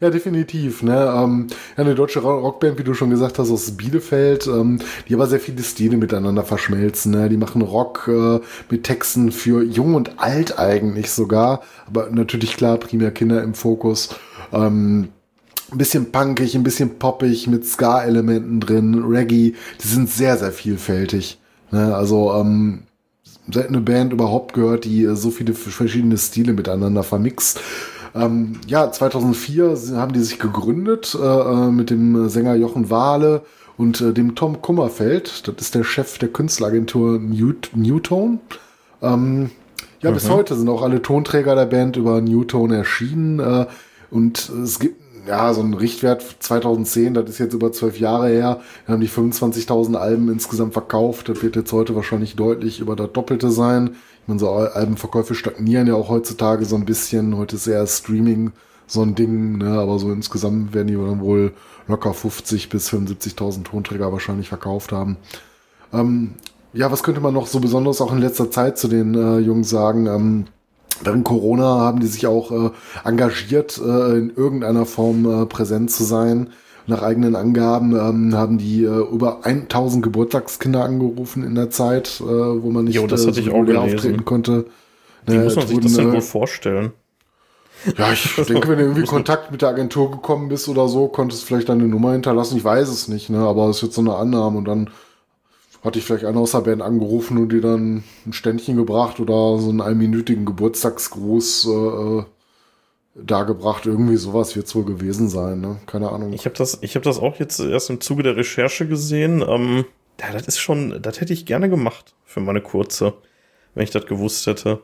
definitiv. 0.00 0.82
Ne? 0.82 0.94
Ähm, 0.94 1.46
ja, 1.76 1.84
eine 1.84 1.94
deutsche 1.94 2.20
Rockband, 2.20 2.78
wie 2.78 2.84
du 2.84 2.94
schon 2.94 3.10
gesagt 3.10 3.38
hast, 3.38 3.50
aus 3.50 3.70
Bielefeld, 3.72 4.46
ähm, 4.46 4.78
die 5.08 5.14
aber 5.14 5.26
sehr 5.26 5.40
viele 5.40 5.62
Stile 5.62 5.96
miteinander 5.96 6.44
verschmelzen. 6.44 7.12
Ne? 7.12 7.28
Die 7.28 7.36
machen 7.36 7.62
Rock 7.62 8.08
äh, 8.08 8.40
mit 8.70 8.84
Texten 8.84 9.32
für 9.32 9.62
jung 9.62 9.94
und 9.94 10.18
alt 10.18 10.58
eigentlich 10.58 11.10
sogar, 11.10 11.62
aber 11.86 12.10
natürlich 12.10 12.56
klar, 12.56 12.76
primär 12.78 13.10
Kinder 13.10 13.42
im 13.42 13.54
Fokus. 13.54 14.10
Ähm, 14.52 15.08
ein 15.72 15.78
bisschen 15.78 16.12
punkig, 16.12 16.54
ein 16.54 16.62
bisschen 16.62 16.98
poppig, 16.98 17.48
mit 17.48 17.66
Ska-Elementen 17.66 18.60
drin, 18.60 19.04
Reggae, 19.04 19.54
die 19.82 19.88
sind 19.88 20.08
sehr, 20.08 20.36
sehr 20.36 20.52
vielfältig. 20.52 21.40
Ne? 21.72 21.94
Also 21.94 22.34
ähm, 22.34 22.82
seltene 23.50 23.80
Band 23.80 24.12
überhaupt 24.12 24.52
gehört, 24.54 24.84
die 24.84 25.04
äh, 25.04 25.16
so 25.16 25.30
viele 25.30 25.54
verschiedene 25.54 26.18
Stile 26.18 26.52
miteinander 26.52 27.02
vermixt. 27.02 27.60
Ähm, 28.16 28.60
ja, 28.66 28.90
2004 28.90 29.76
haben 29.94 30.12
die 30.12 30.20
sich 30.20 30.38
gegründet 30.38 31.16
äh, 31.20 31.24
äh, 31.24 31.70
mit 31.70 31.90
dem 31.90 32.28
Sänger 32.28 32.54
Jochen 32.54 32.88
Wahle 32.90 33.42
und 33.76 34.00
äh, 34.00 34.12
dem 34.12 34.34
Tom 34.34 34.62
Kummerfeld. 34.62 35.46
Das 35.46 35.54
ist 35.58 35.74
der 35.74 35.84
Chef 35.84 36.18
der 36.18 36.28
Künstleragentur 36.28 37.18
Newt 37.18 37.70
Newtone. 37.74 38.38
Ähm, 39.02 39.50
ja, 40.00 40.10
mhm. 40.10 40.14
bis 40.14 40.30
heute 40.30 40.54
sind 40.54 40.68
auch 40.68 40.82
alle 40.82 41.02
Tonträger 41.02 41.54
der 41.54 41.66
Band 41.66 41.96
über 41.96 42.20
Newtone 42.20 42.76
erschienen. 42.76 43.38
Äh, 43.38 43.66
und 44.10 44.48
es 44.48 44.78
gibt 44.78 45.02
ja, 45.26 45.52
so 45.52 45.60
ein 45.60 45.74
Richtwert 45.74 46.24
2010, 46.38 47.14
das 47.14 47.28
ist 47.28 47.38
jetzt 47.38 47.52
über 47.52 47.72
zwölf 47.72 47.98
Jahre 47.98 48.28
her. 48.28 48.60
Wir 48.86 48.92
haben 48.92 49.00
die 49.00 49.08
25.000 49.08 49.96
Alben 49.96 50.28
insgesamt 50.28 50.72
verkauft. 50.72 51.28
Das 51.28 51.42
wird 51.42 51.56
jetzt 51.56 51.72
heute 51.72 51.96
wahrscheinlich 51.96 52.36
deutlich 52.36 52.80
über 52.80 52.96
das 52.96 53.12
Doppelte 53.12 53.50
sein. 53.50 53.96
So 54.26 54.50
Albenverkäufe 54.50 55.34
stagnieren 55.34 55.86
ja 55.86 55.94
auch 55.94 56.08
heutzutage 56.08 56.64
so 56.64 56.76
ein 56.76 56.84
bisschen. 56.84 57.36
Heute 57.36 57.56
ist 57.56 57.66
eher 57.66 57.86
Streaming 57.86 58.52
so 58.86 59.02
ein 59.02 59.14
Ding, 59.14 59.58
ne? 59.58 59.78
aber 59.78 59.98
so 59.98 60.10
insgesamt 60.12 60.74
werden 60.74 60.88
die 60.88 60.94
dann 60.94 61.20
wohl 61.20 61.52
locker 61.88 62.12
50 62.12 62.68
bis 62.68 62.90
75.000 62.90 63.64
Tonträger 63.64 64.12
wahrscheinlich 64.12 64.48
verkauft 64.48 64.92
haben. 64.92 65.16
Ähm, 65.92 66.34
ja, 66.72 66.90
was 66.90 67.02
könnte 67.02 67.20
man 67.20 67.34
noch 67.34 67.46
so 67.46 67.60
besonders 67.60 68.00
auch 68.00 68.12
in 68.12 68.18
letzter 68.18 68.50
Zeit 68.50 68.78
zu 68.78 68.88
den 68.88 69.14
äh, 69.14 69.38
Jungs 69.38 69.70
sagen? 69.70 70.06
Ähm, 70.06 70.46
Während 71.02 71.24
Corona 71.24 71.80
haben 71.80 72.00
die 72.00 72.06
sich 72.06 72.26
auch 72.26 72.50
äh, 72.50 72.70
engagiert, 73.04 73.78
äh, 73.78 74.18
in 74.18 74.32
irgendeiner 74.34 74.86
Form 74.86 75.42
äh, 75.42 75.46
präsent 75.46 75.90
zu 75.90 76.04
sein. 76.04 76.50
Nach 76.88 77.02
eigenen 77.02 77.34
Angaben 77.34 77.96
ähm, 77.96 78.34
haben 78.34 78.58
die 78.58 78.84
äh, 78.84 79.12
über 79.12 79.44
1000 79.44 80.04
Geburtstagskinder 80.04 80.84
angerufen 80.84 81.42
in 81.42 81.54
der 81.54 81.70
Zeit, 81.70 82.20
äh, 82.20 82.24
wo 82.24 82.70
man 82.70 82.84
nicht 82.84 82.94
jo, 82.94 83.06
das 83.06 83.26
hatte 83.26 83.40
äh, 83.40 83.42
ich 83.42 83.50
auch 83.50 83.66
auftreten 83.74 84.24
konnte. 84.24 84.66
Wie 85.26 85.38
muss 85.38 85.56
man 85.56 85.66
sich 85.66 85.80
das 85.80 85.94
denn 85.94 86.12
wohl 86.12 86.20
vorstellen? 86.20 86.92
Ja, 87.98 88.12
ich 88.12 88.34
denke, 88.48 88.68
wenn 88.68 88.78
du 88.78 88.84
irgendwie 88.84 89.04
Kontakt 89.04 89.50
mit 89.50 89.62
der 89.62 89.70
Agentur 89.70 90.10
gekommen 90.10 90.48
bist 90.48 90.68
oder 90.68 90.88
so, 90.88 91.08
konntest 91.08 91.42
du 91.42 91.46
vielleicht 91.46 91.68
deine 91.68 91.88
Nummer 91.88 92.12
hinterlassen. 92.12 92.56
Ich 92.56 92.64
weiß 92.64 92.88
es 92.88 93.08
nicht, 93.08 93.30
ne? 93.30 93.38
aber 93.38 93.68
es 93.68 93.76
ist 93.76 93.82
jetzt 93.82 93.94
so 93.96 94.00
eine 94.00 94.14
Annahme 94.14 94.58
und 94.58 94.66
dann 94.66 94.90
hatte 95.84 95.98
ich 95.98 96.04
vielleicht 96.04 96.24
einer 96.24 96.40
aus 96.40 96.52
der 96.52 96.60
Band 96.60 96.82
angerufen 96.82 97.38
und 97.38 97.50
dir 97.50 97.60
dann 97.60 98.02
ein 98.26 98.32
Ständchen 98.32 98.76
gebracht 98.76 99.20
oder 99.20 99.58
so 99.58 99.70
einen 99.70 99.80
einminütigen 99.80 100.44
Geburtstagsgruß 100.44 101.68
äh, 101.68 101.70
äh 101.70 102.24
dargebracht. 103.22 103.86
Irgendwie 103.86 104.16
sowas 104.16 104.56
wird 104.56 104.66
es 104.66 104.74
wohl 104.74 104.84
gewesen 104.84 105.28
sein, 105.28 105.60
ne? 105.60 105.76
Keine 105.86 106.10
Ahnung. 106.10 106.32
Ich 106.32 106.44
habe 106.44 106.56
das, 106.56 106.78
ich 106.82 106.94
habe 106.94 107.04
das 107.04 107.18
auch 107.18 107.36
jetzt 107.36 107.60
erst 107.60 107.90
im 107.90 108.00
Zuge 108.00 108.22
der 108.22 108.36
Recherche 108.36 108.86
gesehen. 108.86 109.44
Ähm, 109.46 109.84
ja, 110.20 110.32
das 110.32 110.46
ist 110.46 110.58
schon, 110.58 111.00
das 111.00 111.20
hätte 111.20 111.32
ich 111.32 111.46
gerne 111.46 111.68
gemacht 111.68 112.14
für 112.24 112.40
meine 112.40 112.60
kurze, 112.60 113.14
wenn 113.74 113.84
ich 113.84 113.90
das 113.90 114.06
gewusst 114.06 114.46
hätte. 114.46 114.80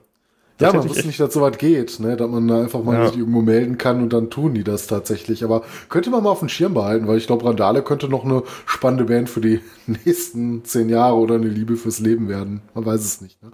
Ja, 0.61 0.73
man 0.73 0.89
wusste 0.89 1.07
nicht, 1.07 1.19
dass 1.19 1.35
sowas 1.35 1.59
geht, 1.59 1.99
ne? 1.99 2.17
dass 2.17 2.31
man 2.31 2.47
da 2.47 2.61
einfach 2.61 2.85
mal 2.85 2.95
ja. 2.95 3.09
sich 3.09 3.19
irgendwo 3.19 3.41
melden 3.41 3.79
kann 3.79 4.01
und 4.01 4.13
dann 4.13 4.31
tun 4.31 4.55
die 4.55 4.63
das 4.63 4.87
tatsächlich. 4.87 5.43
Aber 5.43 5.63
könnte 5.89 6.11
man 6.11 6.23
mal 6.23 6.31
auf 6.31 6.39
dem 6.39 6.49
Schirm 6.49 6.75
behalten, 6.75 7.09
weil 7.09 7.19
ich 7.19 7.27
glaube, 7.27 7.45
Randale 7.45 7.83
könnte 7.83 8.09
noch 8.09 8.25
eine 8.25 8.45
spannende 8.67 9.05
Band 9.05 9.29
für 9.29 9.41
die 9.41 9.61
nächsten 10.05 10.65
zehn 10.65 10.89
Jahre 10.89 11.17
oder 11.17 11.37
eine 11.37 11.49
Liebe 11.49 11.77
fürs 11.77 11.99
Leben 11.99 12.29
werden. 12.29 12.63
Man 12.75 12.87
weiß 12.87 13.01
es 13.01 13.21
nicht. 13.21 13.43
Ne? 13.43 13.51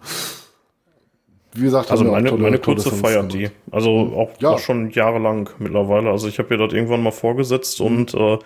Wie 1.55 1.63
gesagt, 1.63 1.91
also 1.91 2.05
meine, 2.05 2.29
tolle, 2.29 2.43
meine 2.43 2.59
kurze 2.59 2.91
feiert 2.91 3.33
die. 3.33 3.51
Also 3.71 3.91
auch, 3.91 4.31
ja. 4.41 4.51
auch 4.51 4.59
schon 4.59 4.91
jahrelang 4.91 5.49
mittlerweile. 5.59 6.11
Also 6.11 6.29
ich 6.29 6.39
habe 6.39 6.55
ihr 6.55 6.59
das 6.59 6.73
irgendwann 6.73 7.03
mal 7.03 7.11
vorgesetzt 7.11 7.81
mhm. 7.81 7.87
und 7.87 8.15
äh, 8.15 8.39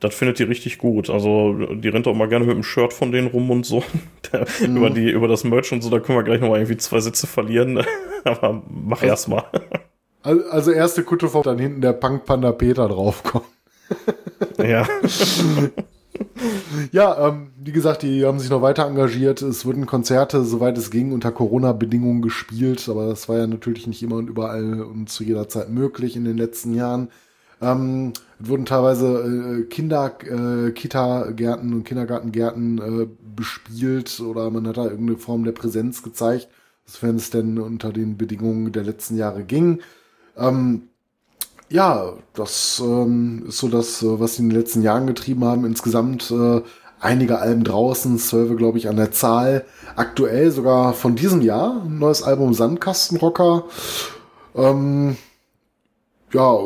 das 0.00 0.14
findet 0.14 0.38
die 0.38 0.44
richtig 0.44 0.78
gut. 0.78 1.10
Also 1.10 1.54
die 1.54 1.88
rennt 1.88 2.06
auch 2.06 2.14
mal 2.14 2.28
gerne 2.28 2.44
mit 2.44 2.54
dem 2.54 2.62
Shirt 2.62 2.92
von 2.92 3.12
denen 3.12 3.28
rum 3.28 3.50
und 3.50 3.64
so. 3.64 3.82
mhm. 4.60 4.76
über, 4.76 4.90
die, 4.90 5.10
über 5.10 5.28
das 5.28 5.44
Merch 5.44 5.72
und 5.72 5.82
so, 5.82 5.90
da 5.90 6.00
können 6.00 6.18
wir 6.18 6.22
gleich 6.22 6.40
noch 6.40 6.48
mal 6.48 6.58
irgendwie 6.58 6.76
zwei 6.76 7.00
Sätze 7.00 7.26
verlieren. 7.26 7.84
Aber 8.24 8.62
mach 8.68 9.02
also, 9.02 9.06
erst 9.06 9.28
mal. 9.28 9.44
Also 10.22 10.70
erste 10.70 11.02
Kutte 11.02 11.28
vor, 11.28 11.42
dann 11.42 11.58
hinten 11.58 11.80
der 11.80 11.94
Punk 11.94 12.26
Panda 12.26 12.52
Peter 12.52 12.88
draufkommt. 12.88 13.46
ja. 14.58 14.86
ja, 16.92 17.28
ähm, 17.28 17.50
wie 17.58 17.72
gesagt, 17.72 18.02
die 18.02 18.24
haben 18.24 18.38
sich 18.38 18.50
noch 18.50 18.62
weiter 18.62 18.86
engagiert. 18.86 19.42
Es 19.42 19.64
wurden 19.64 19.86
Konzerte, 19.86 20.44
soweit 20.44 20.76
es 20.78 20.90
ging, 20.90 21.12
unter 21.12 21.32
Corona-Bedingungen 21.32 22.22
gespielt, 22.22 22.88
aber 22.88 23.06
das 23.06 23.28
war 23.28 23.38
ja 23.38 23.46
natürlich 23.46 23.86
nicht 23.86 24.02
immer 24.02 24.16
und 24.16 24.28
überall 24.28 24.82
und 24.82 25.08
zu 25.08 25.24
jeder 25.24 25.48
Zeit 25.48 25.70
möglich 25.70 26.16
in 26.16 26.24
den 26.24 26.36
letzten 26.36 26.74
Jahren. 26.74 27.08
Ähm, 27.60 28.12
es 28.42 28.48
wurden 28.48 28.64
teilweise 28.64 29.60
äh, 29.60 29.62
Kinder, 29.64 30.16
äh, 30.22 30.70
Kita-Gärten 30.72 31.74
und 31.74 31.84
Kindergartengärten 31.84 32.78
äh, 32.78 33.06
bespielt 33.36 34.20
oder 34.20 34.50
man 34.50 34.66
hat 34.66 34.78
da 34.78 34.84
irgendeine 34.84 35.18
Form 35.18 35.44
der 35.44 35.52
Präsenz 35.52 36.02
gezeigt, 36.02 36.48
sofern 36.86 37.16
es 37.16 37.30
denn 37.30 37.58
unter 37.58 37.92
den 37.92 38.16
Bedingungen 38.16 38.72
der 38.72 38.84
letzten 38.84 39.16
Jahre 39.16 39.44
ging. 39.44 39.80
Ähm, 40.36 40.89
ja, 41.70 42.14
das 42.34 42.82
ähm, 42.84 43.44
ist 43.48 43.58
so 43.58 43.68
das, 43.68 44.02
äh, 44.02 44.20
was 44.20 44.36
sie 44.36 44.42
in 44.42 44.50
den 44.50 44.58
letzten 44.58 44.82
Jahren 44.82 45.06
getrieben 45.06 45.44
haben. 45.44 45.64
Insgesamt 45.64 46.30
äh, 46.30 46.60
einige 47.00 47.38
Alben 47.38 47.64
draußen, 47.64 48.18
zwölf, 48.18 48.56
glaube 48.56 48.78
ich, 48.78 48.88
an 48.88 48.96
der 48.96 49.12
Zahl. 49.12 49.64
Aktuell 49.96 50.50
sogar 50.50 50.92
von 50.92 51.14
diesem 51.16 51.42
Jahr 51.42 51.82
ein 51.84 51.98
neues 51.98 52.22
Album 52.22 52.54
Sandkastenrocker. 52.54 53.64
Ähm, 54.56 55.16
ja, 56.32 56.58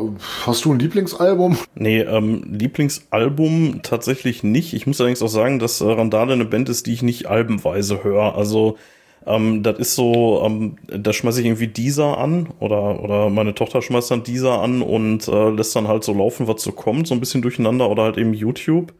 hast 0.45 0.65
du 0.65 0.73
ein 0.73 0.79
Lieblingsalbum? 0.79 1.57
Nee, 1.75 2.01
ähm, 2.01 2.43
Lieblingsalbum 2.47 3.81
tatsächlich 3.83 4.43
nicht. 4.43 4.73
Ich 4.73 4.85
muss 4.85 4.99
allerdings 4.99 5.21
auch 5.21 5.27
sagen, 5.27 5.59
dass 5.59 5.81
äh, 5.81 5.85
Randale 5.85 6.33
eine 6.33 6.45
Band 6.45 6.69
ist, 6.69 6.87
die 6.87 6.93
ich 6.93 7.03
nicht 7.03 7.27
albenweise 7.27 8.03
höre. 8.03 8.35
Also 8.35 8.77
ähm, 9.25 9.63
das 9.63 9.79
ist 9.79 9.95
so, 9.95 10.41
ähm, 10.45 10.77
da 10.87 11.11
schmeiße 11.11 11.39
ich 11.39 11.47
irgendwie 11.47 11.67
dieser 11.67 12.17
an 12.17 12.49
oder, 12.59 13.03
oder 13.03 13.29
meine 13.29 13.55
Tochter 13.55 13.81
schmeißt 13.81 14.11
dann 14.11 14.23
dieser 14.23 14.61
an 14.61 14.81
und 14.81 15.27
äh, 15.27 15.49
lässt 15.49 15.75
dann 15.75 15.87
halt 15.87 16.03
so 16.03 16.13
laufen, 16.13 16.47
was 16.47 16.61
so 16.61 16.71
kommt, 16.71 17.07
so 17.07 17.13
ein 17.15 17.19
bisschen 17.19 17.41
durcheinander 17.41 17.89
oder 17.89 18.03
halt 18.03 18.17
eben 18.17 18.33
YouTube. 18.33 18.93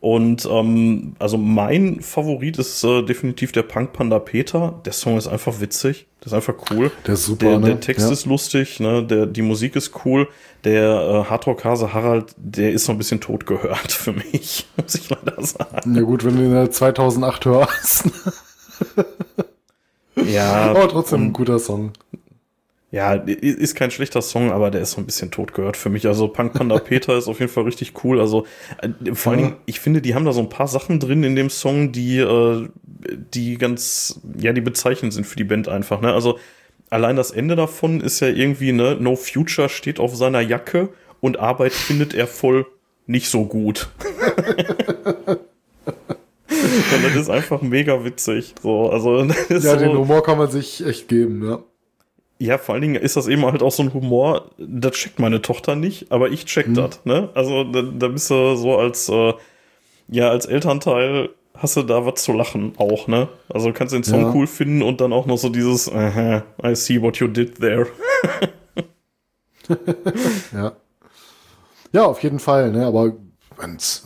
Und 0.00 0.48
ähm, 0.50 1.16
also 1.18 1.36
mein 1.38 2.00
Favorit 2.00 2.58
ist 2.58 2.84
äh, 2.84 3.02
definitiv 3.02 3.50
der 3.50 3.64
Punk 3.64 3.92
Panda 3.92 4.20
Peter. 4.20 4.80
Der 4.84 4.92
Song 4.92 5.16
ist 5.16 5.26
einfach 5.26 5.60
witzig. 5.60 6.06
Der 6.20 6.28
ist 6.28 6.34
einfach 6.34 6.54
cool. 6.70 6.92
Der 7.06 7.14
ist 7.14 7.24
super. 7.24 7.46
Der, 7.46 7.58
ne? 7.58 7.66
der 7.66 7.80
Text 7.80 8.06
ja. 8.06 8.12
ist 8.12 8.24
lustig, 8.24 8.78
ne? 8.78 9.02
Der, 9.02 9.26
die 9.26 9.42
Musik 9.42 9.74
ist 9.74 10.04
cool. 10.04 10.28
Der 10.62 11.24
äh, 11.26 11.30
Hardrock 11.30 11.64
Hase 11.64 11.92
Harald, 11.94 12.32
der 12.36 12.72
ist 12.72 12.84
so 12.84 12.92
ein 12.92 12.98
bisschen 12.98 13.20
tot 13.20 13.44
gehört 13.46 13.90
für 13.90 14.12
mich, 14.12 14.68
muss 14.76 14.94
ich 14.94 15.10
leider 15.10 15.42
sagen. 15.44 15.94
Ja 15.96 16.02
gut, 16.02 16.24
wenn 16.24 16.36
du 16.36 16.44
ihn 16.44 16.70
2008 16.70 17.44
hörst. 17.46 18.10
ja. 20.26 20.70
Aber 20.70 20.88
trotzdem 20.88 21.26
ein 21.26 21.32
guter 21.32 21.58
Song. 21.58 21.92
Ja, 22.90 23.12
ist 23.12 23.74
kein 23.74 23.90
schlechter 23.90 24.22
Song, 24.22 24.50
aber 24.50 24.70
der 24.70 24.80
ist 24.80 24.92
so 24.92 25.00
ein 25.02 25.04
bisschen 25.04 25.30
tot 25.30 25.52
gehört 25.52 25.76
für 25.76 25.90
mich. 25.90 26.06
Also 26.06 26.26
Punk 26.28 26.54
Panda 26.54 26.78
Peter 26.78 27.18
ist 27.18 27.28
auf 27.28 27.38
jeden 27.38 27.52
Fall 27.52 27.64
richtig 27.64 27.92
cool. 28.02 28.18
Also 28.18 28.46
äh, 28.80 29.14
vor 29.14 29.32
allen 29.32 29.42
Dingen, 29.42 29.56
ich 29.66 29.78
finde, 29.80 30.00
die 30.00 30.14
haben 30.14 30.24
da 30.24 30.32
so 30.32 30.40
ein 30.40 30.48
paar 30.48 30.68
Sachen 30.68 30.98
drin 30.98 31.22
in 31.22 31.36
dem 31.36 31.50
Song, 31.50 31.92
die, 31.92 32.18
äh, 32.18 32.68
die 33.34 33.58
ganz, 33.58 34.20
ja, 34.38 34.54
die 34.54 34.62
bezeichnend 34.62 35.12
sind 35.12 35.26
für 35.26 35.36
die 35.36 35.44
Band 35.44 35.68
einfach. 35.68 36.00
Ne? 36.00 36.14
Also 36.14 36.38
allein 36.88 37.16
das 37.16 37.30
Ende 37.30 37.56
davon 37.56 38.00
ist 38.00 38.20
ja 38.20 38.28
irgendwie, 38.28 38.72
ne, 38.72 38.96
No 38.98 39.16
Future 39.16 39.68
steht 39.68 40.00
auf 40.00 40.16
seiner 40.16 40.40
Jacke 40.40 40.88
und 41.20 41.38
Arbeit 41.38 41.74
findet 41.74 42.14
er 42.14 42.26
voll 42.26 42.64
nicht 43.06 43.28
so 43.28 43.44
gut. 43.44 43.90
Das 46.48 47.14
ist 47.14 47.30
einfach 47.30 47.62
mega 47.62 48.04
witzig. 48.04 48.54
So, 48.62 48.90
also, 48.90 49.22
ja, 49.48 49.60
so, 49.60 49.76
den 49.76 49.96
Humor 49.96 50.22
kann 50.22 50.38
man 50.38 50.50
sich 50.50 50.84
echt 50.84 51.08
geben, 51.08 51.46
ja. 51.46 51.58
Ja, 52.40 52.56
vor 52.56 52.74
allen 52.74 52.82
Dingen 52.82 52.94
ist 52.94 53.16
das 53.16 53.26
eben 53.26 53.44
halt 53.44 53.62
auch 53.62 53.72
so 53.72 53.82
ein 53.82 53.92
Humor, 53.92 54.50
das 54.58 54.92
checkt 54.92 55.18
meine 55.18 55.42
Tochter 55.42 55.74
nicht, 55.74 56.12
aber 56.12 56.30
ich 56.30 56.44
check 56.44 56.68
mhm. 56.68 56.74
das, 56.74 57.04
ne? 57.04 57.30
Also 57.34 57.64
da, 57.64 57.82
da 57.82 58.08
bist 58.08 58.30
du 58.30 58.54
so 58.54 58.76
als, 58.76 59.08
äh, 59.08 59.34
ja, 60.08 60.30
als 60.30 60.46
Elternteil 60.46 61.30
hast 61.56 61.76
du 61.76 61.82
da 61.82 62.06
was 62.06 62.22
zu 62.22 62.32
lachen 62.32 62.74
auch, 62.76 63.08
ne? 63.08 63.28
Also 63.48 63.72
kannst 63.72 63.92
du 63.92 63.98
den 63.98 64.04
Song 64.04 64.22
ja. 64.22 64.32
cool 64.32 64.46
finden 64.46 64.82
und 64.82 65.00
dann 65.00 65.12
auch 65.12 65.26
noch 65.26 65.36
so 65.36 65.48
dieses, 65.48 65.90
-huh, 65.92 66.42
I 66.64 66.76
see 66.76 67.02
what 67.02 67.16
you 67.16 67.26
did 67.26 67.56
there. 67.56 67.88
ja. 70.52 70.72
Ja, 71.92 72.04
auf 72.04 72.22
jeden 72.22 72.38
Fall, 72.38 72.70
ne? 72.70 72.86
Aber 72.86 73.14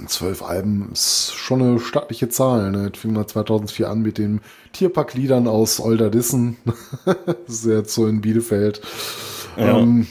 zwölf 0.07 0.43
Alben 0.43 0.91
ist 0.93 1.33
schon 1.35 1.63
eine 1.63 1.81
stattliche 1.81 2.29
Zahl. 2.29 2.71
Ne? 2.71 2.91
Das 2.91 3.01
fing 3.01 3.13
mal 3.13 3.27
2004 3.27 3.89
an 3.89 4.03
mit 4.03 4.19
den 4.19 4.41
Tierparkliedern 4.73 5.47
aus 5.47 5.81
Olderdissen. 5.81 6.57
das 7.05 7.37
ist 7.49 7.67
jetzt 7.67 7.95
so 7.95 8.07
in 8.07 8.21
Bielefeld. 8.21 8.81
Ja, 9.57 9.79
ähm, 9.79 10.07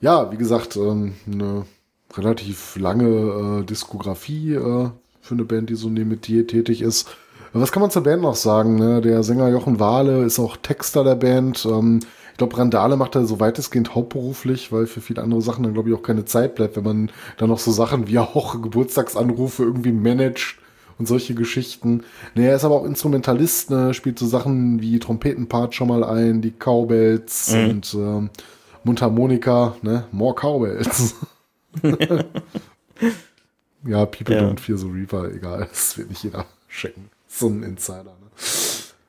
ja 0.00 0.30
wie 0.32 0.36
gesagt, 0.36 0.76
ähm, 0.76 1.14
eine 1.30 1.66
relativ 2.14 2.76
lange 2.76 3.60
äh, 3.60 3.64
Diskografie 3.64 4.54
äh, 4.54 4.90
für 5.20 5.34
eine 5.34 5.44
Band, 5.44 5.70
die 5.70 5.74
so 5.74 5.88
neben 5.88 6.20
dir 6.20 6.46
tätig 6.46 6.82
ist. 6.82 7.08
Was 7.52 7.72
kann 7.72 7.80
man 7.80 7.90
zur 7.90 8.02
Band 8.02 8.22
noch 8.22 8.34
sagen? 8.34 8.76
Ne? 8.76 9.00
Der 9.00 9.22
Sänger 9.22 9.48
Jochen 9.48 9.80
Wahle 9.80 10.24
ist 10.24 10.38
auch 10.38 10.56
Texter 10.56 11.04
der 11.04 11.14
Band. 11.14 11.64
Ähm, 11.64 12.00
ich 12.36 12.38
glaube, 12.38 12.58
Randale 12.58 12.98
macht 12.98 13.14
er 13.14 13.24
so 13.24 13.40
weitestgehend 13.40 13.94
hauptberuflich, 13.94 14.70
weil 14.70 14.86
für 14.86 15.00
viele 15.00 15.22
andere 15.22 15.40
Sachen 15.40 15.62
dann, 15.62 15.72
glaube 15.72 15.88
ich, 15.88 15.94
auch 15.94 16.02
keine 16.02 16.26
Zeit 16.26 16.54
bleibt, 16.54 16.76
wenn 16.76 16.84
man 16.84 17.10
dann 17.38 17.48
noch 17.48 17.58
so 17.58 17.72
Sachen 17.72 18.08
wie 18.08 18.18
auch 18.18 18.60
Geburtstagsanrufe 18.60 19.62
irgendwie 19.62 19.90
managt 19.92 20.56
und 20.98 21.08
solche 21.08 21.34
Geschichten. 21.34 22.04
Nee, 22.34 22.46
er 22.48 22.56
ist 22.56 22.64
aber 22.64 22.74
auch 22.74 22.84
Instrumentalist, 22.84 23.70
ne, 23.70 23.94
spielt 23.94 24.18
so 24.18 24.26
Sachen 24.26 24.82
wie 24.82 24.98
Trompetenpart 24.98 25.74
schon 25.74 25.88
mal 25.88 26.04
ein, 26.04 26.42
die 26.42 26.50
Cowbells 26.50 27.52
Mhm. 27.54 27.70
und 27.70 27.94
ähm, 27.94 28.30
Mundharmonika, 28.84 29.76
ne, 29.80 30.04
more 30.12 30.34
Cowbells. 30.34 31.14
ja, 33.86 34.04
People 34.04 34.34
Ja. 34.36 34.42
Don't 34.42 34.60
Fear 34.60 34.76
the 34.76 34.88
Reaper, 34.90 35.32
egal, 35.32 35.66
das 35.70 35.96
wird 35.96 36.10
nicht 36.10 36.22
jeder 36.22 36.44
checken. 36.68 37.08
So 37.28 37.48
ein 37.48 37.62
Insider, 37.62 38.04
ne. 38.04 38.12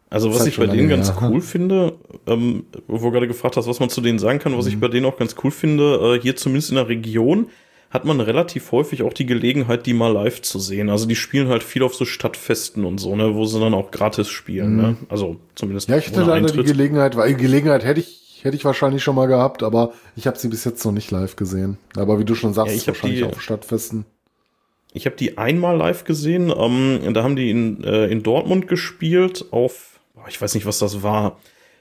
Also 0.09 0.33
was 0.33 0.45
ich 0.45 0.57
bei 0.57 0.67
denen 0.67 0.87
ganz 0.87 1.09
her. 1.09 1.29
cool 1.29 1.41
finde, 1.41 1.93
ähm, 2.27 2.65
wo 2.87 2.97
du 2.97 3.11
gerade 3.11 3.27
gefragt 3.27 3.57
hast, 3.57 3.67
was 3.67 3.79
man 3.81 3.89
zu 3.89 3.99
denen 4.01 4.19
sagen 4.19 4.39
kann, 4.39 4.57
was 4.57 4.65
Mhm. 4.65 4.71
ich 4.71 4.79
bei 4.79 4.87
denen 4.87 5.05
auch 5.05 5.17
ganz 5.17 5.35
cool 5.43 5.51
finde, 5.51 6.15
äh, 6.17 6.21
hier 6.21 6.35
zumindest 6.37 6.69
in 6.69 6.75
der 6.75 6.87
Region 6.87 7.47
hat 7.89 8.03
man 8.05 8.19
relativ 8.19 8.71
häufig 8.73 9.01
auch 9.03 9.13
die 9.13 9.25
Gelegenheit, 9.25 9.85
die 9.85 9.93
mal 9.93 10.11
live 10.11 10.41
zu 10.41 10.59
sehen. 10.59 10.89
Also 10.89 11.05
die 11.07 11.15
spielen 11.15 11.47
halt 11.47 11.63
viel 11.63 11.83
auf 11.83 11.95
so 11.95 12.03
Stadtfesten 12.05 12.83
und 12.85 12.99
so, 12.99 13.15
ne, 13.15 13.33
wo 13.35 13.45
sie 13.45 13.59
dann 13.59 13.73
auch 13.73 13.91
gratis 13.91 14.27
spielen, 14.29 14.75
ne? 14.75 14.97
Also 15.09 15.37
zumindest 15.55 15.87
Mhm. 15.87 15.93
Ja, 15.93 15.99
ich 15.99 16.07
hatte 16.07 16.21
ohne 16.23 16.29
leider 16.31 16.51
die. 16.51 16.63
Gelegenheit, 16.63 17.15
weil 17.15 17.33
Gelegenheit 17.35 17.85
hätte 17.85 18.01
ich, 18.01 18.41
hätte 18.43 18.55
ich 18.57 18.65
wahrscheinlich 18.65 19.03
schon 19.03 19.15
mal 19.15 19.27
gehabt, 19.27 19.63
aber 19.63 19.93
ich 20.17 20.27
habe 20.27 20.37
sie 20.37 20.47
bis 20.49 20.63
jetzt 20.65 20.83
noch 20.85 20.91
nicht 20.91 21.11
live 21.11 21.35
gesehen. 21.37 21.77
Aber 21.95 22.19
wie 22.19 22.25
du 22.25 22.35
schon 22.35 22.53
sagst, 22.53 22.71
Ja, 22.73 22.77
ich 22.77 22.87
wahrscheinlich 22.87 23.19
die- 23.19 23.25
auf 23.25 23.41
Stadtfesten. 23.41 24.05
Ich 24.93 25.05
habe 25.05 25.15
die 25.15 25.37
einmal 25.37 25.77
live 25.77 26.03
gesehen. 26.05 26.51
Ähm, 26.55 27.13
da 27.13 27.23
haben 27.23 27.35
die 27.35 27.49
in, 27.51 27.83
äh, 27.83 28.07
in 28.07 28.21
Dortmund 28.23 28.67
gespielt 28.67 29.45
auf, 29.51 29.96
ich 30.27 30.41
weiß 30.41 30.55
nicht, 30.55 30.65
was 30.65 30.79
das 30.79 31.03
war. 31.03 31.39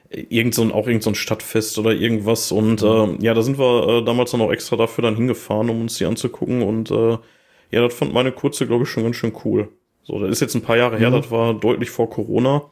Irgend 0.09 0.55
so 0.55 0.61
ein, 0.61 0.71
auch 0.71 0.87
irgend 0.87 1.03
so 1.03 1.11
ein 1.11 1.15
Stadtfest 1.15 1.77
oder 1.77 1.91
irgendwas. 1.93 2.51
Und 2.51 2.81
äh, 2.81 3.15
ja, 3.23 3.33
da 3.33 3.41
sind 3.41 3.59
wir 3.59 3.87
äh, 3.87 4.05
damals 4.05 4.31
dann 4.31 4.41
auch 4.41 4.51
extra 4.51 4.77
dafür 4.77 5.01
dann 5.01 5.15
hingefahren, 5.15 5.69
um 5.69 5.81
uns 5.81 5.97
die 5.97 6.05
anzugucken. 6.05 6.61
Und 6.61 6.91
äh, 6.91 7.17
ja, 7.71 7.81
das 7.81 7.93
fand 7.93 8.13
meine 8.13 8.31
Kurze, 8.31 8.67
glaube 8.67 8.83
ich, 8.83 8.89
schon 8.89 9.03
ganz 9.03 9.17
schön 9.17 9.33
cool. 9.43 9.69
So, 10.03 10.19
das 10.19 10.31
ist 10.31 10.39
jetzt 10.39 10.55
ein 10.55 10.61
paar 10.61 10.77
Jahre 10.77 10.97
her, 10.97 11.11
das 11.11 11.31
war 11.31 11.53
deutlich 11.53 11.89
vor 11.89 12.09
Corona. 12.09 12.71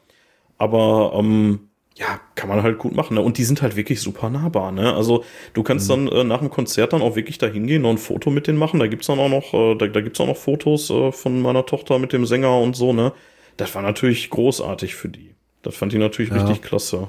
Aber 0.57 1.11
ähm, 1.15 1.67
ja, 1.97 2.19
kann 2.35 2.49
man 2.49 2.61
halt 2.61 2.77
gut 2.77 2.95
machen. 2.95 3.15
Ne? 3.15 3.21
Und 3.21 3.37
die 3.37 3.43
sind 3.45 3.61
halt 3.61 3.75
wirklich 3.75 4.01
super 4.01 4.29
nahbar. 4.29 4.71
Ne? 4.71 4.93
Also 4.93 5.23
du 5.53 5.63
kannst 5.63 5.89
dann 5.89 6.07
äh, 6.07 6.23
nach 6.23 6.39
dem 6.39 6.49
Konzert 6.49 6.93
dann 6.93 7.01
auch 7.01 7.15
wirklich 7.15 7.37
da 7.37 7.47
hingehen, 7.47 7.81
noch 7.81 7.89
ein 7.89 7.97
Foto 7.97 8.29
mit 8.29 8.47
denen 8.47 8.57
machen. 8.57 8.79
Da 8.79 8.87
gibt's 8.87 9.07
dann 9.07 9.19
auch 9.19 9.29
noch, 9.29 9.53
äh, 9.53 9.75
da, 9.75 9.87
da 9.87 10.01
gibt's 10.01 10.19
auch 10.19 10.27
noch 10.27 10.37
Fotos 10.37 10.89
äh, 10.89 11.11
von 11.11 11.41
meiner 11.41 11.65
Tochter 11.65 11.99
mit 11.99 12.11
dem 12.11 12.25
Sänger 12.25 12.59
und 12.59 12.75
so. 12.75 12.91
Ne, 12.91 13.13
das 13.57 13.73
war 13.75 13.81
natürlich 13.81 14.29
großartig 14.29 14.95
für 14.95 15.09
die. 15.09 15.34
Das 15.65 15.75
fand 15.75 15.91
ich 15.93 15.99
natürlich 15.99 16.31
Ja. 16.31 16.37
richtig 16.37 16.61
klasse. 16.61 17.07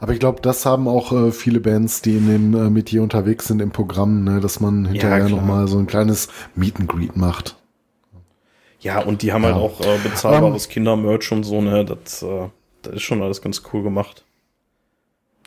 Aber 0.00 0.12
ich 0.12 0.18
glaube, 0.18 0.40
das 0.42 0.66
haben 0.66 0.88
auch 0.88 1.12
äh, 1.12 1.30
viele 1.32 1.60
Bands, 1.60 2.02
die 2.02 2.16
in 2.16 2.26
dem 2.28 2.54
äh, 2.54 2.68
Metier 2.70 3.02
unterwegs 3.02 3.46
sind 3.46 3.62
im 3.62 3.70
Programm, 3.70 4.24
ne, 4.24 4.40
dass 4.40 4.60
man 4.60 4.84
hinterher 4.86 5.26
klar. 5.26 5.30
noch 5.30 5.42
mal 5.42 5.68
so 5.68 5.78
ein 5.78 5.86
kleines 5.86 6.28
Meet 6.54 6.80
and 6.80 6.88
Greet 6.88 7.16
macht. 7.16 7.56
Ja, 8.80 9.00
und 9.00 9.22
die 9.22 9.32
haben 9.32 9.44
halt 9.44 9.56
Ja. 9.56 9.60
auch 9.62 9.80
äh, 9.80 9.98
bezahlbares 10.02 10.68
Kindermerch 10.68 11.32
und 11.32 11.44
so. 11.44 11.62
Ne, 11.62 11.84
das, 11.84 12.22
äh, 12.22 12.48
das 12.82 12.94
ist 12.96 13.02
schon 13.02 13.22
alles 13.22 13.40
ganz 13.40 13.62
cool 13.72 13.82
gemacht. 13.82 14.24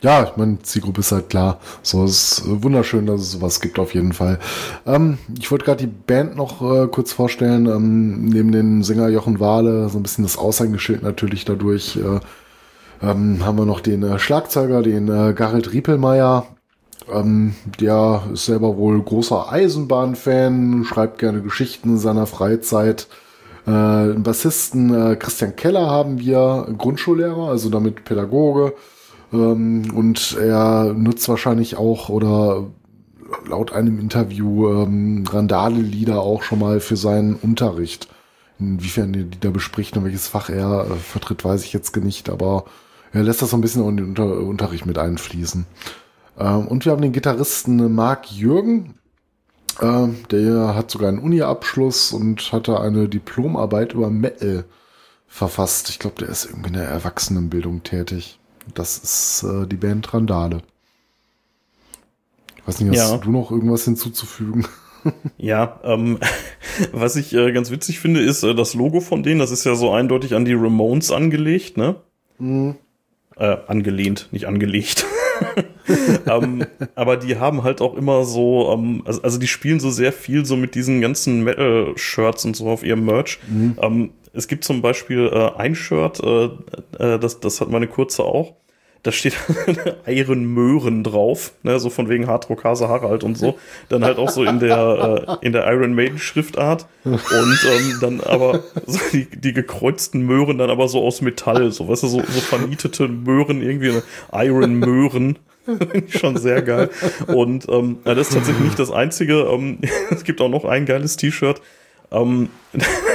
Ja, 0.02 0.24
ich 0.24 0.36
meine, 0.36 0.58
Zielgruppe 0.62 1.00
ist 1.00 1.12
halt 1.12 1.28
klar. 1.28 1.60
So 1.82 2.04
ist 2.04 2.42
äh, 2.46 2.62
wunderschön, 2.62 3.04
dass 3.06 3.20
es 3.20 3.32
sowas 3.32 3.60
gibt 3.60 3.78
auf 3.78 3.94
jeden 3.94 4.14
Fall. 4.14 4.38
Ähm, 4.86 5.18
ich 5.38 5.50
wollte 5.50 5.66
gerade 5.66 5.86
die 5.86 5.92
Band 5.92 6.36
noch 6.36 6.62
äh, 6.62 6.86
kurz 6.88 7.12
vorstellen. 7.12 7.66
Ähm, 7.66 8.24
neben 8.24 8.50
dem 8.50 8.82
Sänger 8.82 9.08
Jochen 9.08 9.40
Wahle, 9.40 9.90
so 9.90 9.98
ein 9.98 10.02
bisschen 10.02 10.24
das 10.24 10.38
Aushängeschild 10.38 11.02
natürlich 11.02 11.44
dadurch, 11.44 11.96
äh, 11.96 12.20
ähm, 13.02 13.44
haben 13.44 13.58
wir 13.58 13.66
noch 13.66 13.80
den 13.80 14.02
äh, 14.02 14.18
Schlagzeuger, 14.18 14.82
den 14.82 15.08
äh, 15.08 15.34
Garrett 15.34 15.72
Riepelmeier. 15.72 16.46
Ähm, 17.12 17.54
der 17.78 18.22
ist 18.32 18.46
selber 18.46 18.76
wohl 18.78 19.02
großer 19.02 19.52
Eisenbahnfan, 19.52 20.84
schreibt 20.84 21.18
gerne 21.18 21.42
Geschichten 21.42 21.90
in 21.90 21.98
seiner 21.98 22.26
Freizeit. 22.26 23.06
Äh, 23.66 24.14
Bassisten 24.14 24.94
äh, 24.94 25.16
Christian 25.16 25.56
Keller 25.56 25.90
haben 25.90 26.18
wir, 26.18 26.68
Grundschullehrer, 26.78 27.48
also 27.48 27.68
damit 27.68 28.04
Pädagoge. 28.04 28.72
Ähm, 29.32 29.92
und 29.94 30.36
er 30.38 30.92
nutzt 30.92 31.28
wahrscheinlich 31.28 31.76
auch 31.76 32.08
oder 32.08 32.66
laut 33.46 33.72
einem 33.72 33.98
Interview 33.98 34.68
ähm, 34.68 35.24
Randale-Lieder 35.28 36.20
auch 36.20 36.42
schon 36.42 36.58
mal 36.58 36.80
für 36.80 36.96
seinen 36.96 37.36
Unterricht. 37.36 38.08
Inwiefern 38.58 39.14
er 39.14 39.24
die 39.24 39.40
da 39.40 39.50
bespricht 39.50 39.96
und 39.96 40.04
welches 40.04 40.28
Fach 40.28 40.50
er 40.50 40.86
äh, 40.90 40.94
vertritt, 40.96 41.44
weiß 41.44 41.64
ich 41.64 41.72
jetzt 41.72 41.96
nicht, 41.96 42.28
aber 42.28 42.64
er 43.12 43.22
lässt 43.22 43.42
das 43.42 43.50
so 43.50 43.56
ein 43.56 43.60
bisschen 43.60 43.86
in 43.88 43.96
den 43.96 44.08
Unter 44.08 44.40
Unterricht 44.40 44.86
mit 44.86 44.98
einfließen. 44.98 45.66
Ähm, 46.38 46.68
und 46.68 46.84
wir 46.84 46.92
haben 46.92 47.02
den 47.02 47.12
Gitarristen 47.12 47.94
Marc 47.94 48.30
Jürgen. 48.32 48.94
Ähm, 49.80 50.16
der 50.30 50.74
hat 50.74 50.90
sogar 50.90 51.08
einen 51.08 51.20
Uni-Abschluss 51.20 52.12
und 52.12 52.52
hatte 52.52 52.80
eine 52.80 53.08
Diplomarbeit 53.08 53.94
über 53.94 54.10
Metal 54.10 54.64
verfasst. 55.26 55.88
Ich 55.88 55.98
glaube, 55.98 56.16
der 56.18 56.28
ist 56.28 56.46
irgendwie 56.46 56.68
in 56.68 56.74
der 56.74 56.88
Erwachsenenbildung 56.88 57.82
tätig. 57.84 58.39
Das 58.74 58.98
ist 58.98 59.42
äh, 59.44 59.66
die 59.66 59.76
Band 59.76 60.12
Randale. 60.12 60.62
Ich 62.56 62.66
weiß 62.68 62.80
nicht, 62.80 62.90
hast 62.98 63.10
Ja. 63.10 63.16
du 63.18 63.30
noch 63.30 63.50
irgendwas 63.50 63.84
hinzuzufügen? 63.84 64.66
Ja, 65.38 65.80
ähm, 65.82 66.18
was 66.92 67.16
ich 67.16 67.32
äh, 67.32 67.52
ganz 67.52 67.70
witzig 67.70 68.00
finde, 68.00 68.20
ist 68.20 68.42
äh, 68.42 68.54
das 68.54 68.74
Logo 68.74 69.00
von 69.00 69.22
denen. 69.22 69.38
Das 69.40 69.50
ist 69.50 69.64
ja 69.64 69.74
so 69.74 69.90
eindeutig 69.92 70.34
an 70.34 70.44
die 70.44 70.52
Ramones 70.52 71.10
angelegt, 71.10 71.78
ne? 71.78 71.94
Äh, 72.38 73.56
angelehnt, 73.66 74.28
nicht 74.30 74.44
angelegt. 74.46 75.06
ähm, 76.26 76.64
aber 76.94 77.16
die 77.16 77.38
haben 77.38 77.62
halt 77.62 77.80
auch 77.80 77.94
immer 77.94 78.24
so, 78.24 78.72
ähm, 78.72 79.02
also, 79.04 79.22
also 79.22 79.38
die 79.38 79.46
spielen 79.46 79.80
so 79.80 79.90
sehr 79.90 80.12
viel 80.12 80.44
so 80.44 80.56
mit 80.56 80.74
diesen 80.74 81.00
ganzen 81.00 81.42
Metal-Shirts 81.44 82.44
und 82.44 82.56
so 82.56 82.68
auf 82.68 82.82
ihrem 82.82 83.04
Merch. 83.04 83.38
Ähm, 83.80 84.10
es 84.32 84.48
gibt 84.48 84.64
zum 84.64 84.82
Beispiel 84.82 85.30
äh, 85.32 85.58
ein 85.58 85.74
Shirt, 85.74 86.20
äh, 86.20 86.44
äh, 86.98 87.18
das, 87.18 87.40
das 87.40 87.60
hat 87.60 87.70
meine 87.70 87.88
kurze 87.88 88.24
auch. 88.24 88.54
Da 89.02 89.12
steht 89.12 89.34
Iron 90.06 90.44
Möhren 90.44 91.02
drauf, 91.02 91.52
ne, 91.62 91.78
so 91.80 91.88
von 91.88 92.10
wegen 92.10 92.26
Hardrock 92.26 92.64
Hase 92.64 92.88
Harald 92.88 93.24
und 93.24 93.38
so. 93.38 93.58
Dann 93.88 94.04
halt 94.04 94.18
auch 94.18 94.28
so 94.28 94.44
in 94.44 94.60
der, 94.60 95.38
äh, 95.40 95.46
in 95.46 95.52
der 95.52 95.66
Iron 95.72 95.94
Maiden 95.94 96.18
Schriftart. 96.18 96.86
Und 97.04 97.18
ähm, 97.24 97.98
dann 98.00 98.20
aber 98.20 98.62
so 98.86 98.98
die, 99.12 99.26
die 99.30 99.54
gekreuzten 99.54 100.26
Möhren 100.26 100.58
dann 100.58 100.68
aber 100.68 100.88
so 100.88 101.02
aus 101.02 101.22
Metall, 101.22 101.70
so, 101.72 101.88
weißt 101.88 102.02
du, 102.02 102.08
so, 102.08 102.18
so 102.18 102.40
vernietete 102.40 103.08
Möhren, 103.08 103.62
irgendwie 103.62 103.92
ne, 103.92 104.02
Iron 104.32 104.74
Möhren. 104.74 105.38
Schon 106.08 106.36
sehr 106.36 106.62
geil. 106.62 106.90
Und 107.26 107.68
ähm, 107.68 107.98
das 108.04 108.18
ist 108.18 108.34
tatsächlich 108.34 108.64
nicht 108.64 108.78
das 108.78 108.90
Einzige. 108.90 109.48
Ähm, 109.50 109.78
es 110.10 110.24
gibt 110.24 110.40
auch 110.40 110.48
noch 110.48 110.64
ein 110.64 110.86
geiles 110.86 111.16
T-Shirt. 111.16 111.60
Ähm, 112.10 112.50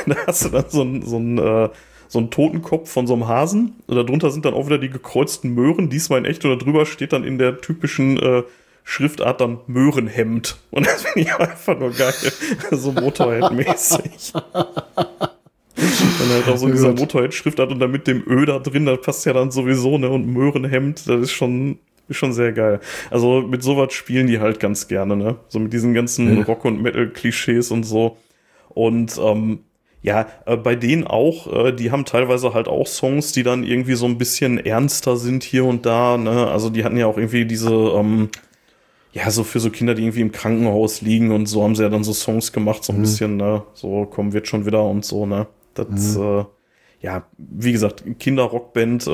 da 0.06 0.16
hast 0.28 0.46
du 0.46 0.50
dann 0.50 0.66
so 0.70 0.82
ein, 0.82 1.02
so 1.04 1.18
ein 1.18 1.38
äh, 1.38 1.70
so 2.16 2.20
ein 2.22 2.32
Totenkopf 2.32 2.90
von 2.90 3.08
so 3.08 3.14
einem 3.14 3.28
Hasen. 3.28 3.76
Und 3.88 3.96
darunter 3.96 4.32
sind 4.32 4.46
dann 4.46 4.54
auch 4.54 4.66
wieder 4.66 4.78
die 4.78 4.90
gekreuzten 4.90 5.54
Möhren, 5.54 5.90
diesmal 5.90 6.20
in 6.20 6.26
echt. 6.26 6.46
Und 6.46 6.62
darüber 6.62 6.86
steht 6.86 7.12
dann 7.14 7.26
in 7.26 7.38
der 7.38 7.60
typischen 7.60 8.18
äh, 8.18 8.44
Schriftart 8.86 9.42
dann 9.42 9.60
Möhrenhemd. 9.68 10.58
Und 10.72 10.88
das 10.88 11.04
finde 11.04 11.30
ich 11.30 11.36
einfach 11.36 11.78
nur 11.78 11.92
geil. 11.92 12.14
so 12.72 12.94
Motorhead-mäßig. 12.94 14.34
dann 14.56 16.30
halt 16.30 16.48
auch 16.48 16.58
so 16.58 16.68
in 16.68 16.72
dieser. 16.72 16.94
Motorhead-Schriftart 16.94 17.72
und 17.72 17.80
dann 17.80 17.92
mit 17.92 18.08
dem 18.08 18.24
Ö 18.26 18.46
da 18.46 18.60
drin, 18.60 18.86
das 18.86 19.02
passt 19.02 19.26
ja 19.26 19.34
dann 19.34 19.52
sowieso, 19.52 19.98
ne? 19.98 20.10
Und 20.10 20.28
Möhrenhemd, 20.28 21.10
das 21.10 21.22
ist 21.22 21.32
schon, 21.34 21.80
ist 22.08 22.18
schon 22.18 22.32
sehr 22.32 22.54
geil. 22.54 22.80
Also 23.12 23.42
mit 23.42 23.62
sowas 23.62 23.92
spielen 23.92 24.28
die 24.28 24.40
halt 24.40 24.62
ganz 24.62 24.88
gerne, 24.88 25.18
ne? 25.18 25.36
So 25.50 25.60
mit 25.60 25.74
diesen 25.74 25.94
ganzen 25.94 26.38
Ja. 26.38 26.44
Rock- 26.46 26.64
und 26.64 26.82
Metal-Klischees 26.82 27.72
und 27.72 27.84
so. 27.84 28.16
Und 28.70 29.20
ähm, 29.22 29.60
ja, 30.06 30.28
äh, 30.46 30.56
bei 30.56 30.76
denen 30.76 31.06
auch, 31.06 31.52
äh, 31.52 31.72
die 31.74 31.92
haben 31.92 32.06
teilweise 32.06 32.54
halt 32.54 32.68
auch 32.68 32.86
Songs, 32.86 33.32
die 33.32 33.42
dann 33.44 33.64
irgendwie 33.64 33.96
so 33.96 34.06
ein 34.06 34.18
bisschen 34.18 34.64
ernster 34.64 35.18
sind 35.18 35.44
hier 35.44 35.66
und 35.66 35.86
da. 35.86 36.18
Ne? 36.18 36.48
Also 36.48 36.70
die 36.70 36.84
hatten 36.84 36.98
ja 36.98 37.08
auch 37.08 37.18
irgendwie 37.18 37.46
diese, 37.46 37.74
ähm, 37.74 38.30
ja, 39.14 39.32
so 39.32 39.44
für 39.44 39.60
so 39.60 39.70
Kinder, 39.70 39.96
die 39.96 40.04
irgendwie 40.04 40.22
im 40.22 40.32
Krankenhaus 40.32 41.02
liegen 41.02 41.32
und 41.32 41.48
so, 41.48 41.64
haben 41.64 41.74
sie 41.76 41.84
ja 41.84 41.90
dann 41.90 42.04
so 42.04 42.14
Songs 42.14 42.52
gemacht, 42.52 42.84
so 42.84 42.94
ein 42.94 43.00
bisschen, 43.02 43.38
ne? 43.38 43.64
So, 43.74 44.06
komm, 44.10 44.34
wird 44.34 44.48
schon 44.48 44.66
wieder 44.66 44.84
und 44.84 45.06
so, 45.06 45.26
ne? 45.26 45.48
Das, 45.74 46.16
äh, 46.18 46.44
ja, 47.02 47.24
wie 47.38 47.72
gesagt, 47.72 48.04
Kinderrockband, 48.20 49.08
äh, 49.08 49.12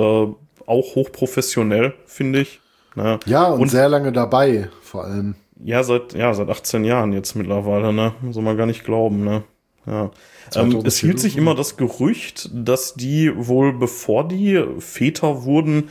auch 0.66 0.96
hochprofessionell, 0.96 1.94
finde 2.06 2.42
ich. 2.42 2.60
Ne? 2.96 3.20
Ja, 3.26 3.48
und, 3.52 3.62
Und- 3.62 3.70
sehr 3.70 3.88
lange 3.90 4.12
dabei, 4.12 4.70
vor 4.82 5.06
allem. 5.06 5.36
Ja, 5.64 5.84
seit, 5.84 6.14
ja, 6.14 6.34
seit 6.34 6.50
18 6.50 6.84
Jahren 6.84 7.14
jetzt 7.14 7.36
mittlerweile, 7.36 7.94
ne? 7.94 8.14
Soll 8.32 8.44
man 8.44 8.58
gar 8.58 8.66
nicht 8.66 8.84
glauben, 8.84 9.24
ne? 9.24 9.44
Ja. 9.86 10.04
Ähm, 10.04 10.72
2004 10.72 10.88
es 10.88 10.98
hielt 11.00 11.20
sich 11.20 11.38
immer 11.38 11.56
das 11.56 11.78
Gerücht, 11.78 12.50
dass 12.54 12.94
die 12.94 13.32
wohl, 13.36 13.74
bevor 13.74 14.28
die 14.28 14.64
Väter 14.80 15.44
wurden, 15.44 15.90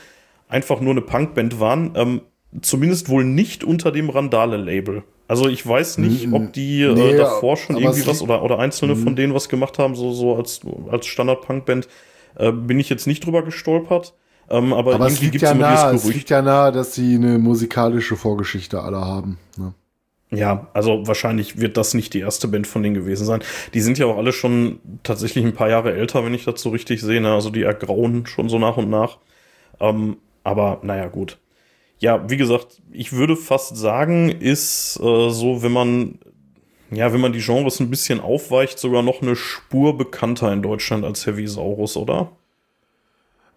einfach 0.49 0.81
nur 0.81 0.93
eine 0.93 1.01
Punkband 1.01 1.61
waren. 1.61 1.93
Ähm, 1.97 2.21
zumindest 2.63 3.09
wohl 3.09 3.25
nicht 3.25 3.65
unter 3.65 3.93
dem 3.93 4.11
Randale-Label. 4.11 5.03
Also 5.29 5.49
ich 5.49 5.65
weiß 5.65 5.99
nicht, 5.99 6.33
ob 6.33 6.53
die 6.53 6.83
äh, 6.83 6.93
nee, 6.93 7.17
davor 7.17 7.57
schon 7.57 7.77
irgendwie 7.77 8.05
was 8.07 8.21
oder, 8.21 8.43
oder 8.43 8.59
einzelne 8.59 8.97
Mhm. 8.97 9.05
von 9.05 9.17
denen 9.17 9.33
was 9.33 9.49
gemacht 9.49 9.79
haben, 9.79 9.95
so, 9.95 10.13
so 10.13 10.35
als, 10.35 10.61
als 10.91 11.07
Standard-Punkband. 11.07 11.87
Äh, 12.37 12.51
bin 12.53 12.81
ich 12.81 12.89
jetzt 12.89 13.07
nicht 13.07 13.25
drüber 13.25 13.43
gestolpert. 13.43 14.15
Ähm, 14.49 14.73
aber, 14.73 14.97
Aber 14.97 15.07
es 15.07 15.13
irgendwie 15.15 15.27
liegt 15.27 15.43
ja 15.43 15.53
immer 15.53 15.61
nahe, 15.61 15.93
dieses 15.93 16.09
es 16.09 16.15
liegt 16.15 16.31
ja 16.31 16.43
nahe, 16.43 16.73
dass 16.73 16.95
sie 16.95 17.15
eine 17.15 17.39
musikalische 17.39 18.17
Vorgeschichte 18.17 18.81
alle 18.83 19.01
haben. 19.01 19.39
Ne? 19.57 19.73
Ja, 20.33 20.69
also 20.75 21.07
wahrscheinlich 21.09 21.59
wird 21.61 21.77
das 21.77 21.93
nicht 21.93 22.15
die 22.15 22.21
erste 22.21 22.47
Band 22.47 22.67
von 22.69 22.83
denen 22.85 22.95
gewesen 22.95 23.27
sein. 23.27 23.43
Die 23.75 23.81
sind 23.81 23.99
ja 23.99 24.07
auch 24.07 24.17
alle 24.17 24.33
schon 24.33 24.79
tatsächlich 25.03 25.45
ein 25.45 25.55
paar 25.55 25.69
Jahre 25.69 25.93
älter, 25.93 26.25
wenn 26.25 26.35
ich 26.35 26.45
das 26.45 26.63
so 26.63 26.71
richtig 26.71 27.01
sehe. 27.01 27.21
Ne? 27.21 27.33
Also 27.35 27.51
die 27.51 27.63
ergrauen 27.65 28.27
schon 28.27 28.49
so 28.49 28.59
nach 28.59 28.77
und 28.77 28.89
nach. 28.91 29.19
Ähm, 29.81 30.19
aber 30.45 30.79
naja, 30.83 31.09
gut. 31.09 31.39
Ja, 31.99 32.31
wie 32.31 32.37
gesagt, 32.37 32.81
ich 32.93 33.13
würde 33.13 33.37
fast 33.37 33.77
sagen, 33.77 34.31
ist 34.31 34.99
äh, 35.03 35.31
so, 35.31 35.63
wenn 35.63 35.73
man, 35.73 36.19
ja, 36.93 37.13
wenn 37.13 37.21
man 37.21 37.33
die 37.33 37.41
Genres 37.41 37.81
ein 37.81 37.91
bisschen 37.91 38.21
aufweicht, 38.21 38.79
sogar 38.79 39.03
noch 39.03 39.23
eine 39.23 39.37
Spur 39.37 39.99
bekannter 39.99 40.53
in 40.53 40.63
Deutschland 40.63 41.05
als 41.05 41.27
Heavy 41.27 41.47
Saurus, 41.49 41.97
oder? 41.97 42.31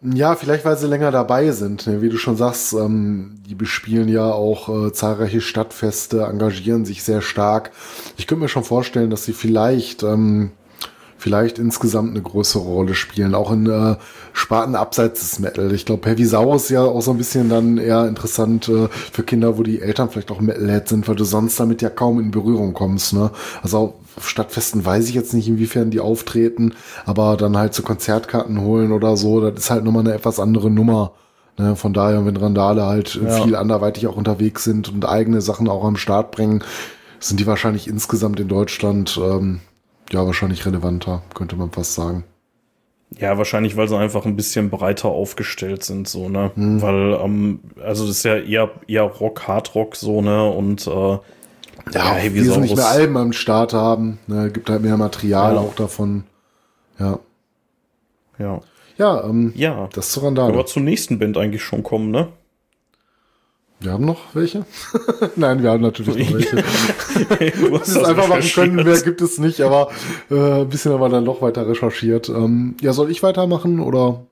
Ja, 0.03 0.35
vielleicht 0.35 0.65
weil 0.65 0.77
sie 0.77 0.87
länger 0.87 1.11
dabei 1.11 1.51
sind. 1.51 1.87
Ne? 1.87 2.01
Wie 2.01 2.09
du 2.09 2.17
schon 2.17 2.35
sagst, 2.35 2.73
ähm, 2.73 3.35
die 3.47 3.55
bespielen 3.55 4.09
ja 4.09 4.31
auch 4.31 4.87
äh, 4.87 4.91
zahlreiche 4.91 5.39
Stadtfeste, 5.39 6.23
engagieren 6.23 6.83
sich 6.83 7.03
sehr 7.03 7.21
stark. 7.21 7.71
Ich 8.17 8.27
könnte 8.27 8.41
mir 8.41 8.49
schon 8.49 8.65
vorstellen, 8.65 9.09
dass 9.09 9.23
sie 9.23 9.31
vielleicht 9.31 10.03
ähm, 10.03 10.51
vielleicht 11.23 11.57
insgesamt 11.57 12.09
eine 12.09 12.21
größere 12.21 12.63
Rolle 12.63 12.95
spielen, 12.95 13.33
auch 13.33 13.49
in 13.49 13.65
äh, 13.69 13.95
Sparten 14.33 14.75
abseits 14.75 15.21
des 15.21 15.39
Metal. 15.39 15.71
Ich 15.71 15.85
glaube, 15.85 16.09
Heavy 16.09 16.25
Saurus 16.25 16.63
ist 16.63 16.71
ja 16.71 16.81
auch 16.81 17.01
so 17.01 17.11
ein 17.11 17.17
bisschen 17.17 17.47
dann 17.47 17.77
eher 17.77 18.09
interessant 18.09 18.67
äh, 18.67 18.89
für 18.89 19.23
Kinder, 19.23 19.57
wo 19.57 19.63
die 19.63 19.81
Eltern 19.81 20.09
vielleicht 20.09 20.31
auch 20.31 20.41
Metalhead 20.41 20.89
sind, 20.89 21.07
weil 21.07 21.15
du 21.15 21.23
sonst 21.23 21.57
damit 21.57 21.81
ja 21.81 21.89
kaum 21.89 22.19
in 22.19 22.31
Berührung 22.31 22.73
kommst. 22.73 23.13
Ne? 23.13 23.31
Also 23.61 23.93
auf 24.17 24.27
Stadtfesten 24.27 24.85
weiß 24.85 25.07
ich 25.07 25.15
jetzt 25.15 25.33
nicht, 25.33 25.47
inwiefern 25.47 25.91
die 25.91 26.01
auftreten, 26.01 26.73
aber 27.05 27.37
dann 27.37 27.55
halt 27.55 27.73
zu 27.73 27.83
Konzertkarten 27.83 28.59
holen 28.59 28.91
oder 28.91 29.15
so, 29.15 29.39
das 29.39 29.63
ist 29.63 29.71
halt 29.71 29.85
nochmal 29.85 30.03
eine 30.03 30.13
etwas 30.13 30.41
andere 30.41 30.69
Nummer. 30.69 31.13
Ne, 31.57 31.75
von 31.77 31.93
daher, 31.93 32.25
wenn 32.25 32.35
Randale 32.35 32.85
halt 32.85 33.15
ja. 33.15 33.29
viel 33.29 33.55
anderweitig 33.55 34.07
auch 34.07 34.17
unterwegs 34.17 34.65
sind 34.65 34.89
und 34.89 35.05
eigene 35.07 35.39
Sachen 35.39 35.69
auch 35.69 35.85
am 35.85 35.95
Start 35.95 36.31
bringen, 36.31 36.63
sind 37.19 37.39
die 37.39 37.47
wahrscheinlich 37.47 37.87
insgesamt 37.87 38.39
in 38.39 38.47
Deutschland 38.49 39.17
ähm, 39.23 39.61
ja 40.11 40.25
wahrscheinlich 40.25 40.65
relevanter, 40.65 41.21
könnte 41.33 41.55
man 41.55 41.71
fast 41.71 41.93
sagen. 41.93 42.23
Ja, 43.19 43.37
wahrscheinlich, 43.37 43.77
weil 43.77 43.87
sie 43.87 43.97
einfach 43.97 44.25
ein 44.25 44.35
bisschen 44.35 44.69
breiter 44.69 45.09
aufgestellt 45.09 45.83
sind, 45.83 46.07
so, 46.07 46.29
ne? 46.29 46.51
Hm. 46.55 46.81
Weil, 46.81 47.19
ähm, 47.23 47.59
also 47.83 48.07
das 48.07 48.17
ist 48.17 48.23
ja 48.23 48.37
eher, 48.37 48.71
eher 48.87 49.03
Rock, 49.03 49.47
Hardrock, 49.47 49.95
so, 49.95 50.21
ne? 50.21 50.49
Und 50.49 50.87
äh, 50.87 51.17
ja, 51.91 52.13
hey, 52.13 52.33
wir 52.33 52.57
nicht 52.57 52.75
mehr 52.75 52.87
Alben 52.87 53.17
am 53.17 53.33
Start 53.33 53.73
haben. 53.73 54.19
Ne, 54.27 54.49
gibt 54.51 54.69
halt 54.69 54.81
mehr 54.81 54.97
Material 54.97 55.55
ja. 55.55 55.59
auch 55.59 55.75
davon. 55.75 56.23
Ja. 56.99 57.19
Ja. 58.39 58.61
Ja, 58.97 59.23
ähm, 59.23 59.53
ja. 59.55 59.89
das 59.93 60.11
zu 60.11 60.21
Randale. 60.21 60.53
Aber 60.53 60.65
zur 60.65 60.83
nächsten 60.83 61.19
Band 61.19 61.37
eigentlich 61.37 61.63
schon 61.63 61.83
kommen, 61.83 62.11
ne? 62.11 62.29
Wir 63.83 63.91
haben 63.91 64.05
noch 64.05 64.33
welche? 64.33 64.65
Nein, 65.35 65.61
wir 65.61 65.71
haben 65.71 65.81
natürlich 65.81 66.29
noch 66.29 66.37
welche. 66.37 66.63
hast 67.79 67.87
es 67.89 67.97
einfach 67.97 68.29
machen 68.29 68.49
können, 68.49 68.85
wer 68.85 69.01
gibt 69.01 69.21
es 69.21 69.39
nicht, 69.39 69.61
aber 69.61 69.89
äh, 70.31 70.61
ein 70.61 70.69
bisschen 70.69 70.93
haben 70.93 71.01
wir 71.01 71.09
dann 71.09 71.25
noch 71.25 71.41
weiter 71.41 71.67
recherchiert. 71.67 72.29
Ähm, 72.29 72.75
ja, 72.81 72.93
soll 72.93 73.11
ich 73.11 73.21
weitermachen 73.23 73.81
oder? 73.81 74.25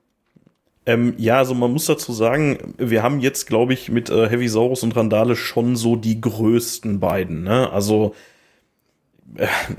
Ähm, 0.86 1.14
ja, 1.18 1.38
also 1.38 1.54
man 1.54 1.70
muss 1.70 1.86
dazu 1.86 2.12
sagen, 2.12 2.74
wir 2.78 3.02
haben 3.02 3.20
jetzt, 3.20 3.46
glaube 3.46 3.74
ich, 3.74 3.90
mit 3.90 4.10
äh, 4.10 4.28
Heavy 4.28 4.48
Saurus 4.48 4.82
und 4.82 4.96
Randale 4.96 5.36
schon 5.36 5.76
so 5.76 5.96
die 5.96 6.20
größten 6.20 6.98
beiden. 6.98 7.44
Ne? 7.44 7.70
Also 7.70 8.14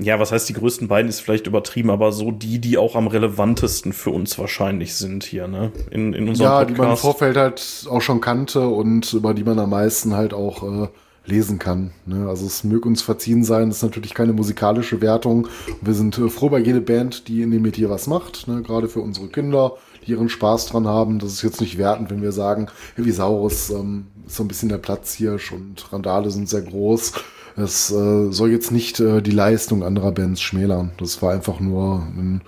ja, 0.00 0.18
was 0.18 0.32
heißt 0.32 0.48
die 0.48 0.54
größten 0.54 0.88
beiden 0.88 1.08
ist 1.08 1.20
vielleicht 1.20 1.46
übertrieben, 1.46 1.90
aber 1.90 2.12
so 2.12 2.30
die, 2.32 2.58
die 2.58 2.76
auch 2.78 2.96
am 2.96 3.06
relevantesten 3.06 3.92
für 3.92 4.10
uns 4.10 4.38
wahrscheinlich 4.38 4.94
sind 4.94 5.24
hier, 5.24 5.46
ne? 5.46 5.70
In, 5.90 6.12
in 6.12 6.28
unserem 6.28 6.50
ja, 6.50 6.58
Podcast. 6.58 6.76
die 6.76 6.80
man 6.80 6.90
im 6.90 6.96
Vorfeld 6.96 7.36
halt 7.36 7.86
auch 7.90 8.02
schon 8.02 8.20
kannte 8.20 8.66
und 8.66 9.12
über 9.12 9.34
die 9.34 9.44
man 9.44 9.58
am 9.58 9.70
meisten 9.70 10.14
halt 10.14 10.34
auch 10.34 10.84
äh, 10.84 10.88
lesen 11.26 11.58
kann. 11.58 11.92
Ne? 12.06 12.28
Also 12.28 12.46
es 12.46 12.64
möge 12.64 12.88
uns 12.88 13.02
verziehen 13.02 13.44
sein, 13.44 13.68
das 13.68 13.78
ist 13.78 13.82
natürlich 13.82 14.14
keine 14.14 14.32
musikalische 14.32 15.00
Wertung. 15.00 15.48
Wir 15.80 15.94
sind 15.94 16.18
äh, 16.18 16.28
froh 16.28 16.48
bei 16.48 16.58
jeder 16.58 16.80
Band, 16.80 17.28
die 17.28 17.42
in 17.42 17.50
dem 17.50 17.62
Metier 17.62 17.90
was 17.90 18.06
macht, 18.06 18.48
ne? 18.48 18.62
gerade 18.62 18.88
für 18.88 19.00
unsere 19.00 19.28
Kinder 19.28 19.76
die 20.06 20.12
ihren 20.12 20.28
Spaß 20.28 20.66
dran 20.66 20.86
haben. 20.86 21.18
Das 21.18 21.32
ist 21.32 21.42
jetzt 21.42 21.60
nicht 21.60 21.78
wertend, 21.78 22.10
wenn 22.10 22.22
wir 22.22 22.32
sagen, 22.32 22.68
Heavisaurus 22.96 23.70
ähm, 23.70 24.06
ist 24.26 24.36
so 24.36 24.44
ein 24.44 24.48
bisschen 24.48 24.68
der 24.68 24.78
Platzhirsch 24.78 25.52
und 25.52 25.92
Randale 25.92 26.30
sind 26.30 26.48
sehr 26.48 26.62
groß. 26.62 27.12
Es 27.56 27.90
äh, 27.92 28.32
soll 28.32 28.50
jetzt 28.50 28.72
nicht 28.72 29.00
äh, 29.00 29.22
die 29.22 29.30
Leistung 29.30 29.84
anderer 29.84 30.12
Bands 30.12 30.40
schmälern. 30.40 30.92
Das 30.98 31.22
war 31.22 31.32
einfach 31.32 31.60
nur 31.60 32.06
in 32.16 32.40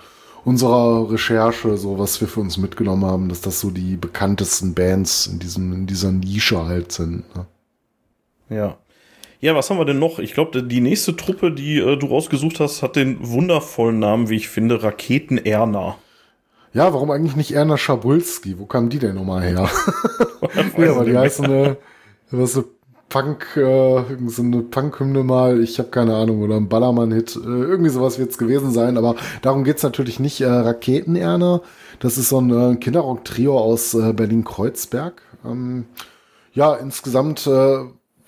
unserer 0.45 1.11
Recherche, 1.11 1.77
so 1.77 1.99
was 1.99 2.20
wir 2.20 2.28
für 2.28 2.41
uns 2.41 2.57
mitgenommen 2.57 3.05
haben, 3.05 3.28
dass 3.28 3.41
das 3.41 3.61
so 3.61 3.70
die 3.70 3.97
bekanntesten 3.97 4.74
Bands 4.74 5.27
in 5.27 5.39
diesem 5.39 5.73
in 5.73 5.87
dieser 5.87 6.12
Nische 6.12 6.65
halt 6.65 6.93
sind. 6.93 7.24
Ne? 7.37 7.47
Ja. 8.49 8.78
Ja, 9.41 9.55
was 9.55 9.69
haben 9.69 9.78
wir 9.78 9.85
denn 9.85 9.99
noch? 9.99 10.19
Ich 10.19 10.33
glaube, 10.33 10.62
die 10.62 10.81
nächste 10.81 11.15
Truppe, 11.15 11.53
die 11.53 11.78
äh, 11.78 11.97
du 11.97 12.07
rausgesucht 12.07 12.59
hast, 12.59 12.83
hat 12.83 12.97
den 12.97 13.19
wundervollen 13.20 13.99
Namen, 13.99 14.28
wie 14.28 14.37
ich 14.37 14.49
finde, 14.49 14.83
Raketen 14.83 15.39
Erna. 15.39 15.97
Ja, 16.73 16.93
warum 16.93 17.11
eigentlich 17.11 17.37
nicht 17.37 17.53
Erna 17.53 17.77
Schabulski? 17.77 18.59
Wo 18.59 18.66
kam 18.66 18.89
die 18.89 18.99
denn 18.99 19.15
nochmal 19.15 19.43
her? 19.43 19.70
ja, 20.78 20.91
aber 20.91 21.05
die 21.05 21.16
heißt 21.16 21.43
eine, 21.43 21.77
was 22.31 22.55
so 22.55 22.65
Punk, 23.09 23.57
äh, 23.57 24.05
so 24.27 24.43
eine 24.43 24.62
Punk-Hymne 24.62 25.23
mal, 25.23 25.62
ich 25.62 25.78
habe 25.78 25.91
keine 25.91 26.16
Ahnung, 26.16 26.43
oder 26.43 26.57
ein 26.57 26.69
Ballermann-Hit, 26.69 27.37
äh, 27.37 27.41
irgendwie 27.41 27.91
sowas 27.91 28.19
wird 28.19 28.31
es 28.31 28.39
gewesen 28.39 28.73
sein, 28.73 28.99
aber 28.99 29.15
darum 29.43 29.65
geht's 29.65 29.83
natürlich 29.83 30.19
nicht. 30.19 30.41
Äh, 30.41 30.47
Raketen-Erna, 30.47 31.62
das 32.01 32.19
ist 32.19 32.28
so 32.31 32.41
ein 32.41 32.51
äh, 32.51 32.77
Kinderrock-Trio 32.77 33.59
aus 33.59 33.95
äh, 33.95 34.12
Berlin-Kreuzberg. 34.12 35.23
Ähm, 35.45 35.87
ja, 36.53 36.74
insgesamt, 36.74 37.47
äh, 37.47 37.78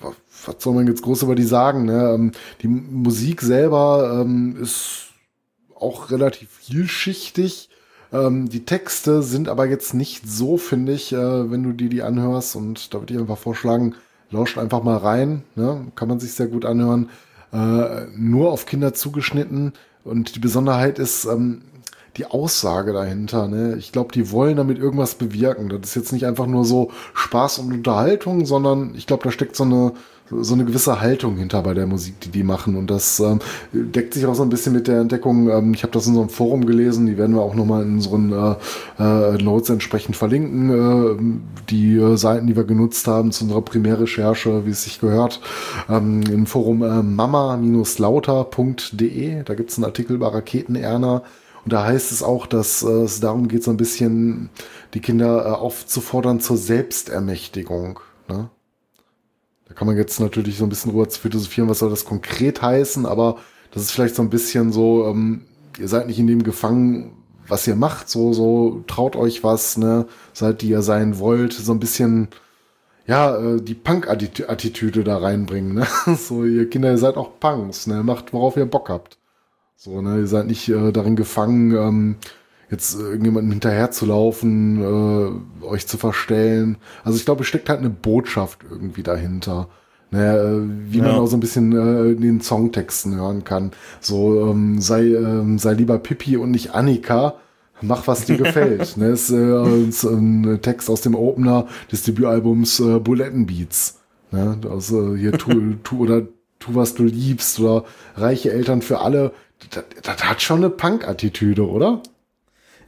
was 0.01 0.57
soll 0.59 0.75
man 0.75 0.87
jetzt 0.87 1.03
groß 1.03 1.23
über 1.23 1.35
die 1.35 1.45
sagen? 1.45 1.85
Ne? 1.87 2.13
Ähm, 2.15 2.33
die 2.63 2.69
Musik 2.69 3.43
selber 3.43 4.23
ähm, 4.23 4.57
ist 4.61 5.09
auch 5.75 6.11
relativ 6.11 6.51
vielschichtig 6.51 7.71
ähm, 8.13 8.49
die 8.49 8.65
Texte 8.65 9.23
sind 9.23 9.49
aber 9.49 9.67
jetzt 9.67 9.93
nicht 9.95 10.27
so, 10.27 10.57
finde 10.57 10.93
ich, 10.93 11.13
äh, 11.13 11.51
wenn 11.51 11.63
du 11.63 11.73
dir 11.73 11.89
die 11.89 12.03
anhörst. 12.03 12.57
Und 12.57 12.95
da 12.95 13.01
würde 13.01 13.15
ich 13.15 13.21
einfach 13.21 13.39
vorschlagen, 13.39 13.95
lauscht 14.31 14.59
einfach 14.59 14.83
mal 14.83 14.97
rein. 14.97 15.43
Ne? 15.55 15.87
Kann 15.95 16.09
man 16.09 16.21
sich 16.21 16.33
sehr 16.33 16.49
gut 16.49 16.65
anhören. 16.65 17.11
Äh, 17.53 18.07
nur 18.17 18.53
auf 18.53 18.67
Kinder 18.67 18.95
zugeschnitten. 18.95 19.73
Und 20.05 20.37
die 20.37 20.41
Besonderheit 20.41 20.99
ist 20.99 21.25
ähm, 21.25 21.63
die 22.17 22.27
Aussage 22.27 22.93
dahinter. 22.93 23.49
Ne? 23.49 23.77
Ich 23.79 23.93
glaube, 23.93 24.13
die 24.13 24.31
wollen 24.31 24.57
damit 24.57 24.79
irgendwas 24.79 25.15
bewirken. 25.15 25.69
Das 25.69 25.91
ist 25.91 25.95
jetzt 25.95 26.13
nicht 26.13 26.27
einfach 26.27 26.47
nur 26.47 26.65
so 26.65 26.91
Spaß 27.15 27.61
und 27.61 27.73
Unterhaltung, 27.73 28.45
sondern 28.45 28.95
ich 28.95 29.07
glaube, 29.07 29.25
da 29.25 29.31
steckt 29.31 29.57
so 29.57 29.65
eine 29.65 29.93
so 30.31 30.55
eine 30.55 30.65
gewisse 30.65 31.01
Haltung 31.01 31.37
hinter 31.37 31.63
bei 31.63 31.75
der 31.75 31.87
Musik, 31.87 32.21
die 32.21 32.31
die 32.31 32.43
machen. 32.43 32.75
Und 32.77 32.91
das 32.91 33.21
ähm, 33.21 33.39
deckt 33.73 34.15
sich 34.15 34.27
auch 34.27 34.35
so 34.35 34.43
ein 34.43 34.49
bisschen 34.49 34.73
mit 34.73 34.89
der 34.89 35.01
Entdeckung. 35.01 35.49
Ähm, 35.49 35.75
ich 35.75 35.83
habe 35.83 35.93
das 35.93 36.07
in 36.07 36.15
so 36.15 36.21
einem 36.21 36.31
Forum 36.31 36.67
gelesen, 36.67 37.07
die 37.07 37.19
werden 37.19 37.35
wir 37.35 37.43
auch 37.43 37.55
nochmal 37.55 37.83
in 37.83 37.95
unseren 37.95 38.33
äh, 38.33 38.55
äh, 38.99 39.43
Notes 39.43 39.71
entsprechend 39.71 40.17
verlinken. 40.17 40.71
Äh, 40.71 41.17
die 41.71 41.97
äh, 41.97 42.17
Seiten, 42.17 42.47
die 42.47 42.57
wir 42.57 42.65
genutzt 42.65 43.07
haben 43.07 43.33
zu 43.33 43.45
unserer 43.45 43.63
Primärrecherche, 43.63 44.67
wie 44.67 44.71
es 44.71 44.85
sich 44.85 45.01
gehört, 45.01 45.41
ähm, 45.89 46.23
im 46.23 46.47
Forum 46.47 46.83
äh, 46.83 47.03
mama-lauter.de. 47.03 49.43
Da 49.45 49.55
gibt 49.55 49.71
es 49.71 49.77
einen 49.77 49.85
Artikel 49.85 50.17
über 50.17 50.35
Raketenerner. 50.35 51.23
Und 51.65 51.73
da 51.73 51.85
heißt 51.85 52.13
es 52.13 52.23
auch, 52.23 52.47
dass 52.47 52.83
äh, 52.83 53.03
es 53.03 53.21
darum 53.21 53.49
geht, 53.49 53.65
so 53.65 53.71
ein 53.71 53.77
bisschen 53.77 54.49
die 54.95 55.01
Kinder 55.01 55.61
aufzufordern 55.61 56.41
zur 56.41 56.57
Selbstermächtigung. 56.57 58.01
Ne? 58.29 58.49
Da 59.69 59.75
kann 59.75 59.87
man 59.87 59.97
jetzt 59.97 60.19
natürlich 60.19 60.59
so 60.59 60.65
ein 60.65 60.71
bisschen 60.71 60.93
drüber 60.93 61.09
philosophieren, 61.11 61.69
was 61.69 61.81
soll 61.81 61.91
das 61.91 62.05
konkret 62.05 62.63
heißen, 62.63 63.07
aber 63.07 63.37
das 63.71 63.83
ist 63.83 63.91
vielleicht 63.93 64.15
so 64.15 64.23
ein 64.23 64.31
bisschen 64.31 64.73
so, 64.73 65.07
ähm, 65.07 65.43
ihr 65.79 65.89
seid 65.89 66.07
nicht 66.07 66.19
in 66.19 66.27
dem 66.27 66.43
gefangen, 66.43 67.13
was 67.47 67.67
ihr 67.67 67.77
macht, 67.77 68.09
so, 68.09 68.33
so, 68.33 68.83
traut 68.87 69.17
euch 69.17 69.45
was, 69.45 69.77
ne, 69.77 70.07
seid 70.33 70.63
die 70.63 70.69
ihr 70.71 70.83
sein 70.83 71.19
wollt, 71.19 71.53
so 71.53 71.73
ein 71.73 71.81
bisschen, 71.81 72.29
ja, 73.07 73.37
äh, 73.37 73.61
die 73.61 73.75
Punk-Attitüde 73.75 75.05
da 75.05 75.19
reinbringen, 75.19 75.75
ne, 75.75 75.87
so, 76.17 76.45
ihr 76.45 76.69
Kinder, 76.69 76.91
ihr 76.91 76.99
seid 76.99 77.17
auch 77.17 77.39
Punks, 77.41 77.87
ne, 77.87 78.03
macht, 78.03 78.33
worauf 78.33 78.57
ihr 78.57 78.67
Bock 78.67 78.89
habt. 78.89 79.19
So, 79.77 80.03
ne, 80.03 80.19
ihr 80.19 80.27
seid 80.27 80.47
nicht 80.47 80.69
äh, 80.69 80.93
darin 80.93 81.17
gefangen, 81.17 81.73
ähm, 81.73 82.17
jetzt 82.71 82.99
äh, 82.99 83.03
irgendjemandem 83.03 83.53
hinterher 83.53 83.91
zu 83.91 84.07
laufen, 84.07 84.83
äh, 84.83 85.65
euch 85.65 85.87
zu 85.87 85.97
verstellen. 85.97 86.77
Also 87.05 87.19
ich 87.19 87.25
glaube, 87.25 87.43
es 87.43 87.49
steckt 87.49 87.69
halt 87.69 87.81
eine 87.81 87.91
Botschaft 87.91 88.61
irgendwie 88.71 89.03
dahinter. 89.03 89.69
Naja, 90.11 90.43
äh, 90.43 90.63
wie 90.91 90.99
ja. 90.99 91.05
man 91.05 91.17
auch 91.17 91.27
so 91.27 91.37
ein 91.37 91.41
bisschen 91.41 91.73
äh, 91.73 92.13
in 92.13 92.21
den 92.21 92.41
Songtexten 92.41 93.17
hören 93.17 93.45
kann. 93.45 93.73
So, 94.01 94.51
ähm, 94.51 94.81
sei, 94.81 95.07
ähm, 95.07 95.59
sei 95.59 95.75
lieber 95.75 95.99
Pippi 95.99 96.37
und 96.37 96.51
nicht 96.51 96.75
Annika. 96.75 97.35
Mach, 97.81 98.07
was 98.07 98.25
dir 98.25 98.37
gefällt. 98.39 98.97
ne, 98.97 99.09
ist, 99.09 99.31
äh, 99.31 99.83
ist 99.83 100.05
ein 100.05 100.61
Text 100.63 100.91
aus 100.91 101.03
dem 101.03 101.15
Opener 101.15 101.67
des 101.93 102.03
Debütalbums 102.03 102.81
äh, 102.81 102.99
Bulletin 102.99 103.47
Beats. 103.47 104.01
Ne, 104.31 104.59
also 104.71 105.15
hier 105.15 105.33
tu, 105.33 105.75
tu 105.83 105.99
oder 106.01 106.23
tu, 106.59 106.75
was 106.75 106.95
du 106.95 107.05
liebst 107.05 107.61
oder 107.61 107.85
reiche 108.17 108.51
Eltern 108.51 108.83
für 108.83 109.01
alle. 109.01 109.33
Das, 109.71 109.85
das 110.03 110.25
hat 110.25 110.41
schon 110.41 110.59
eine 110.59 110.71
Punk-Attitüde, 110.71 111.69
oder? 111.69 112.03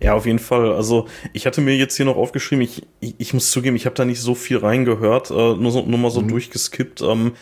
Ja, 0.02 0.14
auf 0.14 0.27
jeden 0.27 0.39
Fall. 0.39 0.72
Also 0.72 1.06
ich 1.32 1.47
hatte 1.47 1.60
mir 1.60 1.77
jetzt 1.77 1.97
hier 1.97 2.06
noch 2.06 2.16
aufgeschrieben, 2.16 2.62
ich, 2.62 2.86
ich, 3.01 3.14
ich 3.18 3.35
muss 3.35 3.51
zugeben, 3.51 3.77
ich 3.77 3.86
habe 3.86 3.94
da 3.94 4.05
nicht 4.05 4.20
so 4.20 4.35
viel 4.35 4.56
reingehört, 4.56 5.31
äh, 5.31 5.35
nur, 5.35 5.70
so, 5.70 5.82
nur 5.82 5.98
mal 5.98 6.10
so 6.10 6.22
mhm. 6.22 6.28
durchgeskippt. 6.28 7.02
Ähm, 7.02 7.32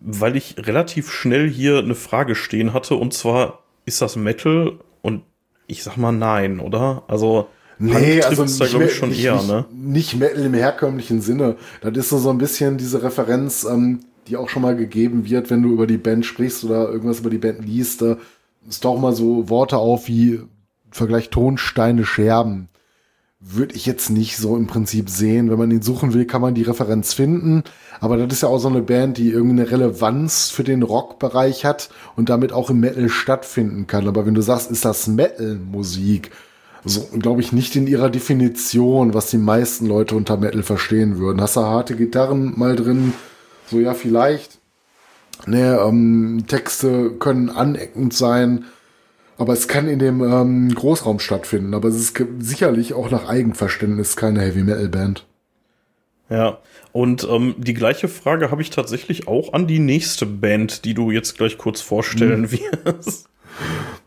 weil 0.00 0.36
ich 0.36 0.56
relativ 0.58 1.10
schnell 1.10 1.48
hier 1.48 1.78
eine 1.78 1.94
Frage 1.94 2.34
stehen 2.34 2.72
hatte 2.72 2.96
und 2.96 3.14
zwar, 3.14 3.62
ist 3.86 4.02
das 4.02 4.16
Metal? 4.16 4.78
Und 5.02 5.22
ich 5.66 5.82
sag 5.82 5.96
mal 5.96 6.12
nein, 6.12 6.60
oder? 6.60 7.04
Also, 7.08 7.48
Nee, 7.78 8.20
Punk 8.20 8.26
also 8.26 8.44
da, 8.44 8.64
nicht, 8.64 8.70
glaub 8.70 8.82
ich, 8.82 8.94
schon 8.94 9.08
nicht, 9.08 9.24
eher, 9.24 9.34
nicht, 9.34 9.48
ne? 9.48 9.64
nicht 9.72 10.14
Metal 10.14 10.44
im 10.44 10.54
herkömmlichen 10.54 11.20
Sinne. 11.20 11.56
Das 11.80 11.96
ist 11.96 12.10
so, 12.10 12.18
so 12.18 12.30
ein 12.30 12.38
bisschen 12.38 12.78
diese 12.78 13.02
Referenz, 13.02 13.64
ähm, 13.64 14.00
die 14.28 14.36
auch 14.36 14.48
schon 14.48 14.62
mal 14.62 14.76
gegeben 14.76 15.28
wird, 15.28 15.50
wenn 15.50 15.62
du 15.62 15.72
über 15.72 15.88
die 15.88 15.96
Band 15.96 16.24
sprichst 16.24 16.64
oder 16.64 16.88
irgendwas 16.88 17.18
über 17.18 17.30
die 17.30 17.38
Band 17.38 17.64
liest. 17.64 18.02
Da 18.02 18.16
ist 18.68 18.84
doch 18.84 18.96
mal 18.98 19.12
so 19.12 19.48
Worte 19.48 19.76
auf 19.76 20.06
wie 20.06 20.40
Vergleich 20.94 21.30
Tonsteine, 21.30 22.04
Scherben. 22.04 22.68
Würde 23.40 23.74
ich 23.74 23.84
jetzt 23.84 24.10
nicht 24.10 24.36
so 24.36 24.56
im 24.56 24.68
Prinzip 24.68 25.10
sehen. 25.10 25.50
Wenn 25.50 25.58
man 25.58 25.72
ihn 25.72 25.82
suchen 25.82 26.14
will, 26.14 26.24
kann 26.24 26.40
man 26.40 26.54
die 26.54 26.62
Referenz 26.62 27.12
finden. 27.12 27.64
Aber 27.98 28.16
das 28.16 28.32
ist 28.32 28.42
ja 28.42 28.48
auch 28.48 28.60
so 28.60 28.68
eine 28.68 28.80
Band, 28.80 29.18
die 29.18 29.30
irgendwie 29.30 29.60
eine 29.60 29.70
Relevanz 29.72 30.50
für 30.50 30.62
den 30.62 30.84
Rockbereich 30.84 31.64
hat 31.64 31.90
und 32.14 32.28
damit 32.28 32.52
auch 32.52 32.70
im 32.70 32.78
Metal 32.78 33.08
stattfinden 33.08 33.88
kann. 33.88 34.06
Aber 34.06 34.24
wenn 34.24 34.34
du 34.34 34.40
sagst, 34.40 34.70
ist 34.70 34.84
das 34.84 35.08
Metal-Musik, 35.08 36.30
so 36.84 37.08
glaube 37.18 37.40
ich 37.40 37.52
nicht 37.52 37.74
in 37.74 37.88
ihrer 37.88 38.08
Definition, 38.08 39.14
was 39.14 39.30
die 39.30 39.38
meisten 39.38 39.86
Leute 39.86 40.14
unter 40.14 40.36
Metal 40.36 40.62
verstehen 40.62 41.18
würden. 41.18 41.40
Hast 41.40 41.56
du 41.56 41.62
harte 41.62 41.96
Gitarren 41.96 42.52
mal 42.56 42.76
drin? 42.76 43.14
So 43.68 43.80
ja, 43.80 43.94
vielleicht. 43.94 44.58
Ne, 45.46 45.76
ähm, 45.84 46.44
Texte 46.46 47.10
können 47.18 47.50
aneckend 47.50 48.14
sein, 48.14 48.66
aber 49.38 49.52
es 49.52 49.68
kann 49.68 49.88
in 49.88 49.98
dem 49.98 50.22
ähm, 50.22 50.74
Großraum 50.74 51.18
stattfinden. 51.18 51.74
Aber 51.74 51.88
es 51.88 51.96
ist 51.96 52.22
sicherlich 52.38 52.94
auch 52.94 53.10
nach 53.10 53.28
Eigenverständnis 53.28 54.16
keine 54.16 54.40
Heavy 54.40 54.62
Metal 54.62 54.88
Band. 54.88 55.26
Ja, 56.30 56.58
und 56.92 57.26
ähm, 57.30 57.54
die 57.58 57.74
gleiche 57.74 58.08
Frage 58.08 58.50
habe 58.50 58.62
ich 58.62 58.70
tatsächlich 58.70 59.28
auch 59.28 59.52
an 59.52 59.66
die 59.66 59.78
nächste 59.78 60.26
Band, 60.26 60.84
die 60.84 60.94
du 60.94 61.10
jetzt 61.10 61.36
gleich 61.36 61.58
kurz 61.58 61.80
vorstellen 61.80 62.50
wirst. 62.50 63.28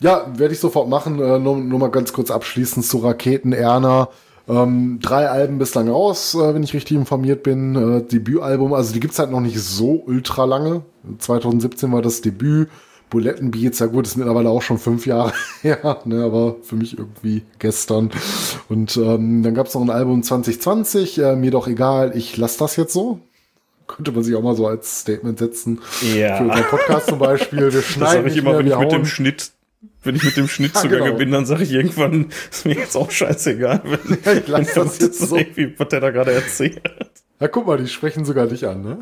Ja, 0.02 0.28
werde 0.38 0.54
ich 0.54 0.60
sofort 0.60 0.90
machen. 0.90 1.22
Äh, 1.22 1.40
nur, 1.40 1.58
nur 1.58 1.80
mal 1.80 1.92
ganz 1.92 2.14
kurz 2.14 2.32
abschließend 2.32 2.86
zu 2.86 3.00
Raketen 3.00 3.54
Erna. 3.54 4.10
Ähm, 4.48 5.00
drei 5.02 5.30
Alben 5.30 5.58
bislang 5.58 5.90
raus, 5.90 6.34
äh, 6.34 6.54
wenn 6.54 6.64
ich 6.64 6.74
richtig 6.74 6.98
informiert 6.98 7.44
bin. 7.44 7.76
Äh, 7.76 8.04
Debütalbum, 8.04 8.74
also 8.74 8.94
die 8.94 9.00
gibt's 9.00 9.20
halt 9.20 9.32
noch 9.32 9.42
nicht 9.42 9.60
so 9.60 10.04
ultra 10.06 10.46
lange. 10.46 10.84
2017 11.20 11.92
war 11.92 12.02
das 12.02 12.22
Debüt. 12.22 12.70
Bulettenbeats, 13.10 13.80
ja 13.80 13.86
gut, 13.86 14.06
ist 14.06 14.18
mittlerweile 14.18 14.50
auch 14.50 14.62
schon 14.62 14.78
fünf 14.78 15.06
Jahre 15.06 15.34
her, 15.62 16.02
ne, 16.06 16.24
aber 16.24 16.58
für 16.62 16.76
mich 16.76 16.98
irgendwie 16.98 17.44
gestern. 17.60 18.12
Und 18.70 18.98
ähm, 18.98 19.44
dann 19.44 19.54
gab's 19.54 19.74
noch 19.74 19.82
ein 19.82 19.90
Album 19.90 20.24
2020, 20.24 21.20
äh, 21.20 21.36
mir 21.36 21.52
doch 21.52 21.68
egal, 21.68 22.12
ich 22.16 22.38
lass 22.38 22.58
das 22.58 22.76
jetzt 22.76 22.94
so. 22.94 23.20
Könnte 23.88 24.12
man 24.12 24.22
sich 24.24 24.36
auch 24.36 24.42
mal 24.42 24.56
so 24.56 24.68
als 24.68 25.00
Statement 25.02 25.40
setzen. 25.40 25.80
Ja. 26.14 26.36
Für 26.36 26.44
unseren 26.44 26.64
Podcast 26.66 27.08
zum 27.08 27.20
Beispiel. 27.20 27.60
Wir 27.60 27.72
Das 27.72 27.86
schneiden 27.86 28.12
sage 28.12 28.28
ich 28.28 28.34
nicht 28.36 28.44
immer, 28.44 28.52
mehr, 28.52 28.60
wenn 28.60 28.68
ich 28.68 28.78
mit 28.78 28.92
dem. 28.92 29.06
Schnitt, 29.06 29.52
wenn 30.04 30.16
ich 30.16 30.24
mit 30.26 30.36
dem 30.36 30.48
Schnitt 30.50 30.76
Ja, 30.76 30.82
zugange 30.82 31.04
genau. 31.06 31.18
bin, 31.18 31.32
dann 31.32 31.46
sage 31.46 31.64
ich 31.64 31.72
irgendwann, 31.72 32.26
ist 32.52 32.66
mir 32.66 32.74
jetzt 32.76 32.98
auch 32.98 33.10
scheißegal, 33.10 33.82
wenn, 33.86 34.18
Ja, 34.26 34.34
ich 34.34 34.48
lass 34.50 34.76
wenn 34.76 34.84
das 34.84 35.00
jetzt 35.00 35.20
so. 35.22 35.38
irgendwie, 35.38 35.74
was 35.78 35.88
der 35.88 36.02
da 36.02 36.10
gerade 36.10 36.34
erzählt. 36.34 36.82
Ja, 37.40 37.48
guck 37.48 37.68
mal, 37.68 37.78
die 37.78 37.88
sprechen 37.88 38.26
sogar 38.26 38.48
dich 38.48 38.68
an, 38.68 38.82
ne? 38.82 38.98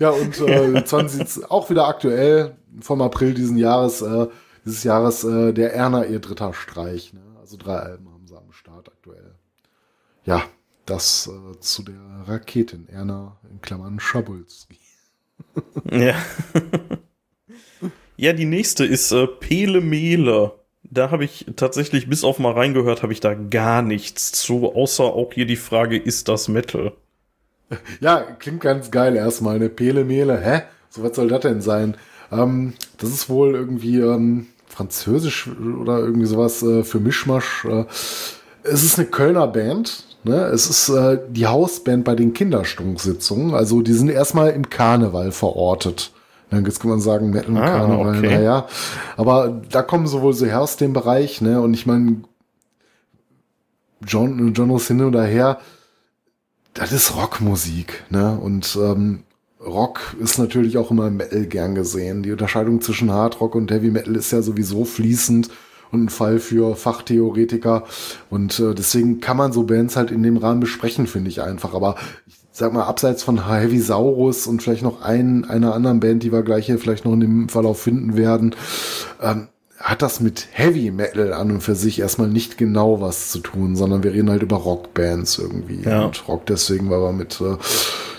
ja, 0.00 0.10
und 0.10 0.38
äh, 0.40 0.84
20 0.84 1.50
auch 1.50 1.70
wieder 1.70 1.86
aktuell 1.88 2.56
vom 2.80 3.02
April 3.02 3.34
diesen 3.34 3.56
Jahres, 3.56 4.02
äh, 4.02 4.26
dieses 4.64 4.84
Jahres 4.84 5.24
äh, 5.24 5.52
der 5.52 5.74
Erna 5.74 6.04
ihr 6.04 6.20
dritter 6.20 6.52
Streich, 6.54 7.12
ne? 7.12 7.20
Also 7.40 7.56
drei 7.56 7.76
Alben 7.76 8.08
haben 8.12 8.26
sie 8.26 8.36
am 8.36 8.52
Start 8.52 8.88
aktuell. 8.88 9.34
Ja, 10.24 10.42
das 10.86 11.28
äh, 11.28 11.60
zu 11.60 11.82
der 11.82 12.00
Raketin 12.26 12.88
Erna 12.88 13.38
in 13.50 13.60
Klammern 13.60 14.00
Schabulski. 14.00 14.78
Ja. 15.90 16.14
ja, 18.16 18.32
die 18.32 18.44
nächste 18.44 18.84
ist 18.84 19.12
äh, 19.12 19.26
Pele 19.26 19.80
Mele. 19.80 20.52
Da 20.82 21.10
habe 21.10 21.24
ich 21.24 21.46
tatsächlich 21.56 22.08
bis 22.08 22.24
auf 22.24 22.38
mal 22.38 22.52
reingehört, 22.52 23.02
habe 23.02 23.12
ich 23.12 23.20
da 23.20 23.34
gar 23.34 23.82
nichts 23.82 24.32
zu, 24.32 24.72
außer 24.72 25.04
auch 25.04 25.32
hier 25.32 25.46
die 25.46 25.56
Frage, 25.56 25.98
ist 25.98 26.28
das 26.28 26.48
Metal? 26.48 26.92
Ja, 28.00 28.20
klingt 28.20 28.60
ganz 28.60 28.90
geil 28.90 29.16
erstmal, 29.16 29.56
eine 29.56 29.68
Pele 29.68 30.04
Mele. 30.04 30.40
Hä? 30.40 30.62
So 30.88 31.02
was 31.02 31.16
soll 31.16 31.28
das 31.28 31.40
denn 31.40 31.60
sein? 31.60 31.96
Ähm, 32.34 32.74
das 32.98 33.10
ist 33.10 33.28
wohl 33.28 33.54
irgendwie 33.54 33.98
ähm, 34.00 34.46
französisch 34.66 35.48
oder 35.48 35.98
irgendwie 35.98 36.26
sowas 36.26 36.62
äh, 36.62 36.84
für 36.84 37.00
Mischmasch. 37.00 37.64
Äh, 37.64 37.84
es 38.62 38.82
ist 38.82 38.98
eine 38.98 39.08
Kölner 39.08 39.46
Band. 39.46 40.04
Ne? 40.24 40.36
Es 40.46 40.68
ist 40.68 40.88
äh, 40.88 41.18
die 41.28 41.46
Hausband 41.46 42.04
bei 42.04 42.14
den 42.14 42.32
Kinderstunksitzungen. 42.32 43.54
Also 43.54 43.82
die 43.82 43.92
sind 43.92 44.08
erstmal 44.08 44.50
im 44.50 44.70
Karneval 44.70 45.32
verortet. 45.32 46.12
Dann 46.50 46.64
jetzt 46.64 46.80
kann 46.80 46.90
man 46.90 47.00
sagen, 47.00 47.30
Metal 47.30 47.56
Ah, 47.56 47.78
Karneval, 47.78 48.18
okay. 48.18 48.34
naja. 48.34 48.66
Aber 49.16 49.62
da 49.70 49.82
kommen 49.82 50.06
sie 50.06 50.20
wohl 50.20 50.32
so 50.32 50.46
her 50.46 50.60
aus 50.60 50.76
dem 50.76 50.92
Bereich, 50.92 51.40
ne? 51.40 51.60
Und 51.60 51.74
ich 51.74 51.86
meine, 51.86 52.22
John, 54.06 54.52
Genres 54.52 54.86
hin 54.86 55.02
oder 55.02 55.24
her, 55.24 55.58
das 56.74 56.92
ist 56.92 57.16
Rockmusik, 57.16 58.04
ne? 58.10 58.38
Und 58.40 58.78
ähm, 58.80 59.24
Rock 59.64 60.16
ist 60.20 60.38
natürlich 60.38 60.78
auch 60.78 60.90
immer 60.90 61.06
im 61.06 61.16
Metal 61.16 61.46
gern 61.46 61.74
gesehen. 61.74 62.22
Die 62.22 62.32
Unterscheidung 62.32 62.80
zwischen 62.80 63.10
Hard 63.10 63.40
Rock 63.40 63.54
und 63.54 63.70
Heavy 63.70 63.90
Metal 63.90 64.16
ist 64.16 64.30
ja 64.32 64.42
sowieso 64.42 64.84
fließend 64.84 65.50
und 65.90 66.04
ein 66.04 66.08
Fall 66.08 66.38
für 66.38 66.76
Fachtheoretiker. 66.76 67.84
Und 68.30 68.58
äh, 68.60 68.74
deswegen 68.74 69.20
kann 69.20 69.36
man 69.36 69.52
so 69.52 69.64
Bands 69.64 69.96
halt 69.96 70.10
in 70.10 70.22
dem 70.22 70.36
Rahmen 70.36 70.60
besprechen, 70.60 71.06
finde 71.06 71.30
ich 71.30 71.40
einfach. 71.40 71.74
Aber 71.74 71.96
ich 72.26 72.34
sag 72.52 72.72
mal, 72.72 72.84
abseits 72.84 73.22
von 73.22 73.48
Heavy 73.48 73.80
Saurus 73.80 74.46
und 74.46 74.62
vielleicht 74.62 74.82
noch 74.82 75.02
ein, 75.02 75.44
einer 75.44 75.74
anderen 75.74 76.00
Band, 76.00 76.22
die 76.22 76.32
wir 76.32 76.42
gleich 76.42 76.66
hier 76.66 76.78
vielleicht 76.78 77.04
noch 77.04 77.12
in 77.12 77.20
dem 77.20 77.48
Verlauf 77.48 77.80
finden 77.80 78.16
werden, 78.16 78.54
ähm, 79.22 79.48
hat 79.78 80.02
das 80.02 80.20
mit 80.20 80.46
Heavy 80.52 80.90
Metal 80.90 81.32
an 81.32 81.50
und 81.50 81.60
für 81.60 81.74
sich 81.74 81.98
erstmal 81.98 82.28
nicht 82.28 82.56
genau 82.56 83.00
was 83.00 83.30
zu 83.30 83.40
tun, 83.40 83.76
sondern 83.76 84.02
wir 84.02 84.12
reden 84.12 84.30
halt 84.30 84.42
über 84.42 84.56
Rockbands 84.56 85.38
irgendwie. 85.38 85.82
Ja. 85.82 86.04
Und 86.04 86.26
Rock 86.28 86.46
deswegen, 86.46 86.88
weil 86.90 87.00
wir 87.00 87.12
mit 87.12 87.40
äh, 87.40 87.56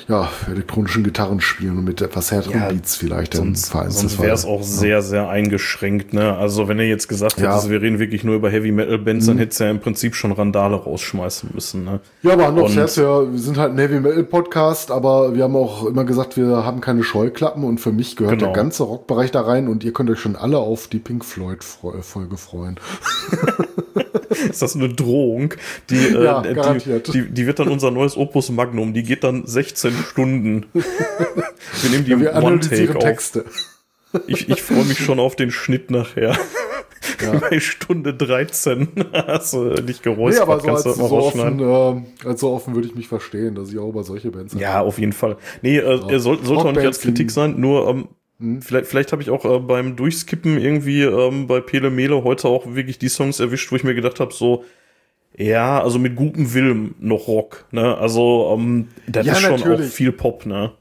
ja, 0.08 0.30
elektronischen 0.52 1.04
Gitarren 1.04 1.42
spielen 1.42 1.80
und 1.80 1.84
mit 1.86 2.02
etwas 2.02 2.32
härteren 2.32 2.60
Ja, 2.60 2.70
Beats 2.70 2.96
vielleicht 2.96 3.34
Sonst, 3.34 3.72
sonst 3.72 4.22
wäre 4.22 4.34
es 4.34 4.46
auch 4.46 4.62
sehr, 4.62 5.02
sehr 5.02 5.30
eingeschränkt. 5.30 6.14
Ne? 6.14 6.36
Also 6.38 6.68
wenn 6.68 6.78
er 6.80 6.86
jetzt 6.86 7.08
gesagt 7.08 7.40
Ja. 7.40 7.56
hätte, 7.58 7.70
wir 7.72 7.82
reden 7.82 7.98
wirklich 7.98 8.24
nur 8.24 8.36
über 8.36 8.50
Heavy 8.52 8.72
Metal 8.72 9.00
Bands, 9.00 9.26
dann 9.26 9.38
hätte 9.40 9.64
er 9.64 9.68
ja 9.68 9.72
im 9.72 9.80
Prinzip 9.80 10.14
schon 10.16 10.32
Randale 10.32 10.76
rausschmeißen 10.76 11.50
müssen. 11.54 11.86
Ne? 11.86 12.00
Ja, 12.22 12.34
aber 12.34 12.52
noch 12.52 12.74
Herz, 12.76 12.98
ja, 12.98 13.32
wir 13.32 13.40
sind 13.40 13.58
halt 13.58 13.72
ein 13.74 13.80
Heavy 13.80 14.00
Metal 14.00 14.24
Podcast, 14.24 14.92
aber 14.92 15.34
wir 15.36 15.44
haben 15.44 15.56
auch 15.56 15.86
immer 15.88 16.04
gesagt, 16.04 16.38
wir 16.38 16.64
haben 16.66 16.82
keine 16.82 17.04
Scheuklappen 17.04 17.64
und 17.64 17.80
für 17.80 17.92
mich 17.92 18.16
gehört 18.16 18.40
Genau. 18.40 18.52
der 18.52 18.62
ganze 18.62 18.84
Rockbereich 18.84 19.32
da 19.32 19.42
rein 19.42 19.68
und 19.68 19.84
ihr 19.84 19.94
könnt 19.94 20.10
euch 20.12 20.20
schon 20.20 20.36
alle 20.36 20.60
auf 20.60 20.88
die 20.88 21.00
Pink 21.00 21.26
Floyd 21.26 21.62
Fre- 21.64 22.02
Folge 22.02 22.38
freuen. 22.38 22.80
Ist 24.50 24.62
das 24.62 24.76
eine 24.76 24.90
Drohung? 24.90 25.54
Die, 25.90 25.96
äh, 25.96 26.24
Ja, 26.24 26.42
die, 26.42 27.12
die, 27.12 27.30
die 27.32 27.48
wird 27.48 27.60
dann 27.60 27.70
unser 27.70 27.92
neues 27.92 28.18
Opus 28.18 28.50
Magnum. 28.50 28.94
Die 28.94 29.04
geht 29.04 29.24
dann 29.24 29.46
16 29.46 29.94
Stunden. 30.10 30.66
wir 30.74 31.90
nehmen 31.90 32.06
die 32.06 32.12
Ja, 32.12 32.20
wir 32.20 32.36
analysieren 32.36 32.98
auf. 32.98 33.04
Texte. 33.04 33.46
Ich, 34.28 34.50
ich 34.50 34.62
freue 34.62 34.86
mich 34.86 35.00
schon 35.00 35.20
auf 35.20 35.36
den 35.36 35.52
Schnitt 35.52 35.92
nachher. 35.92 36.38
Ja. 37.22 37.40
Bei 37.50 37.60
Stunde 37.60 38.14
13 38.14 38.88
hast 39.14 39.54
du 39.54 39.70
dich 39.76 39.98
Nee, 39.98 40.04
geräuspert, 40.04 40.48
aber 40.50 40.78
so, 40.80 40.90
als 40.90 40.98
so 40.98 41.18
offen, 41.18 41.60
äh, 41.60 42.28
als 42.28 42.40
so 42.40 42.52
offen 42.52 42.76
würde 42.76 42.88
ich 42.88 42.96
mich 42.96 43.08
verstehen, 43.08 43.56
dass 43.56 43.72
ich 43.72 43.78
auch 43.78 43.90
über 43.90 44.04
solche 44.04 44.32
Bands 44.32 44.56
Ja, 44.58 44.82
auf 44.82 44.98
jeden 45.00 45.14
Fall. 45.14 45.38
Nee, 45.62 45.78
äh, 45.78 46.00
er 46.10 46.20
soll, 46.20 46.44
sollte 46.44 46.66
auch 46.66 46.72
nicht 46.72 46.86
als 46.86 47.00
Kritik 47.02 47.32
sein, 47.32 47.60
nur 47.60 47.88
ähm, 47.88 47.98
Hm? 47.98 48.08
Vielleicht, 48.40 48.88
vielleicht 48.88 49.12
habe 49.12 49.22
ich 49.22 49.30
auch 49.30 49.46
äh, 49.46 49.60
beim 49.60 49.96
Durchskippen 49.96 50.58
irgendwie 50.58 51.04
ähm, 51.04 51.48
bei 51.48 51.62
Pele 51.62 51.90
Mele 51.90 52.24
heute 52.24 52.48
auch 52.48 52.76
wirklich 52.76 53.00
die 53.00 53.10
Songs 53.10 53.40
erwischt, 53.40 53.72
wo 53.72 53.76
ich 53.76 53.84
mir 53.84 53.96
gedacht 53.96 54.20
habe, 54.20 54.34
so, 54.34 54.66
ja, 55.38 55.82
also 55.82 56.00
mit 56.00 56.16
gutem 56.16 56.54
Willen 56.54 56.96
noch 57.00 57.28
Rock, 57.28 57.66
ne? 57.72 57.98
Also, 57.98 58.56
ähm, 58.58 58.90
das 59.08 59.26
Ja, 59.26 59.34
ist 59.34 59.42
schon 59.42 59.54
auch 59.54 59.66
natürlich. 59.66 59.92
viel 59.92 60.12
Pop, 60.12 60.46
ne? 60.46 60.74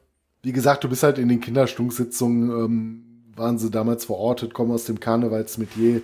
Wie 0.42 0.52
gesagt, 0.52 0.84
du 0.84 0.88
bist 0.88 1.02
halt 1.02 1.18
in 1.18 1.28
den 1.28 1.40
Kinderstunksitzungen, 1.40 2.50
ähm, 2.50 3.04
waren 3.36 3.58
sie 3.58 3.70
damals 3.70 4.04
verortet, 4.04 4.54
kommen 4.54 4.70
aus 4.72 4.84
dem 4.84 5.00
Karnevalsmetier 5.00 6.02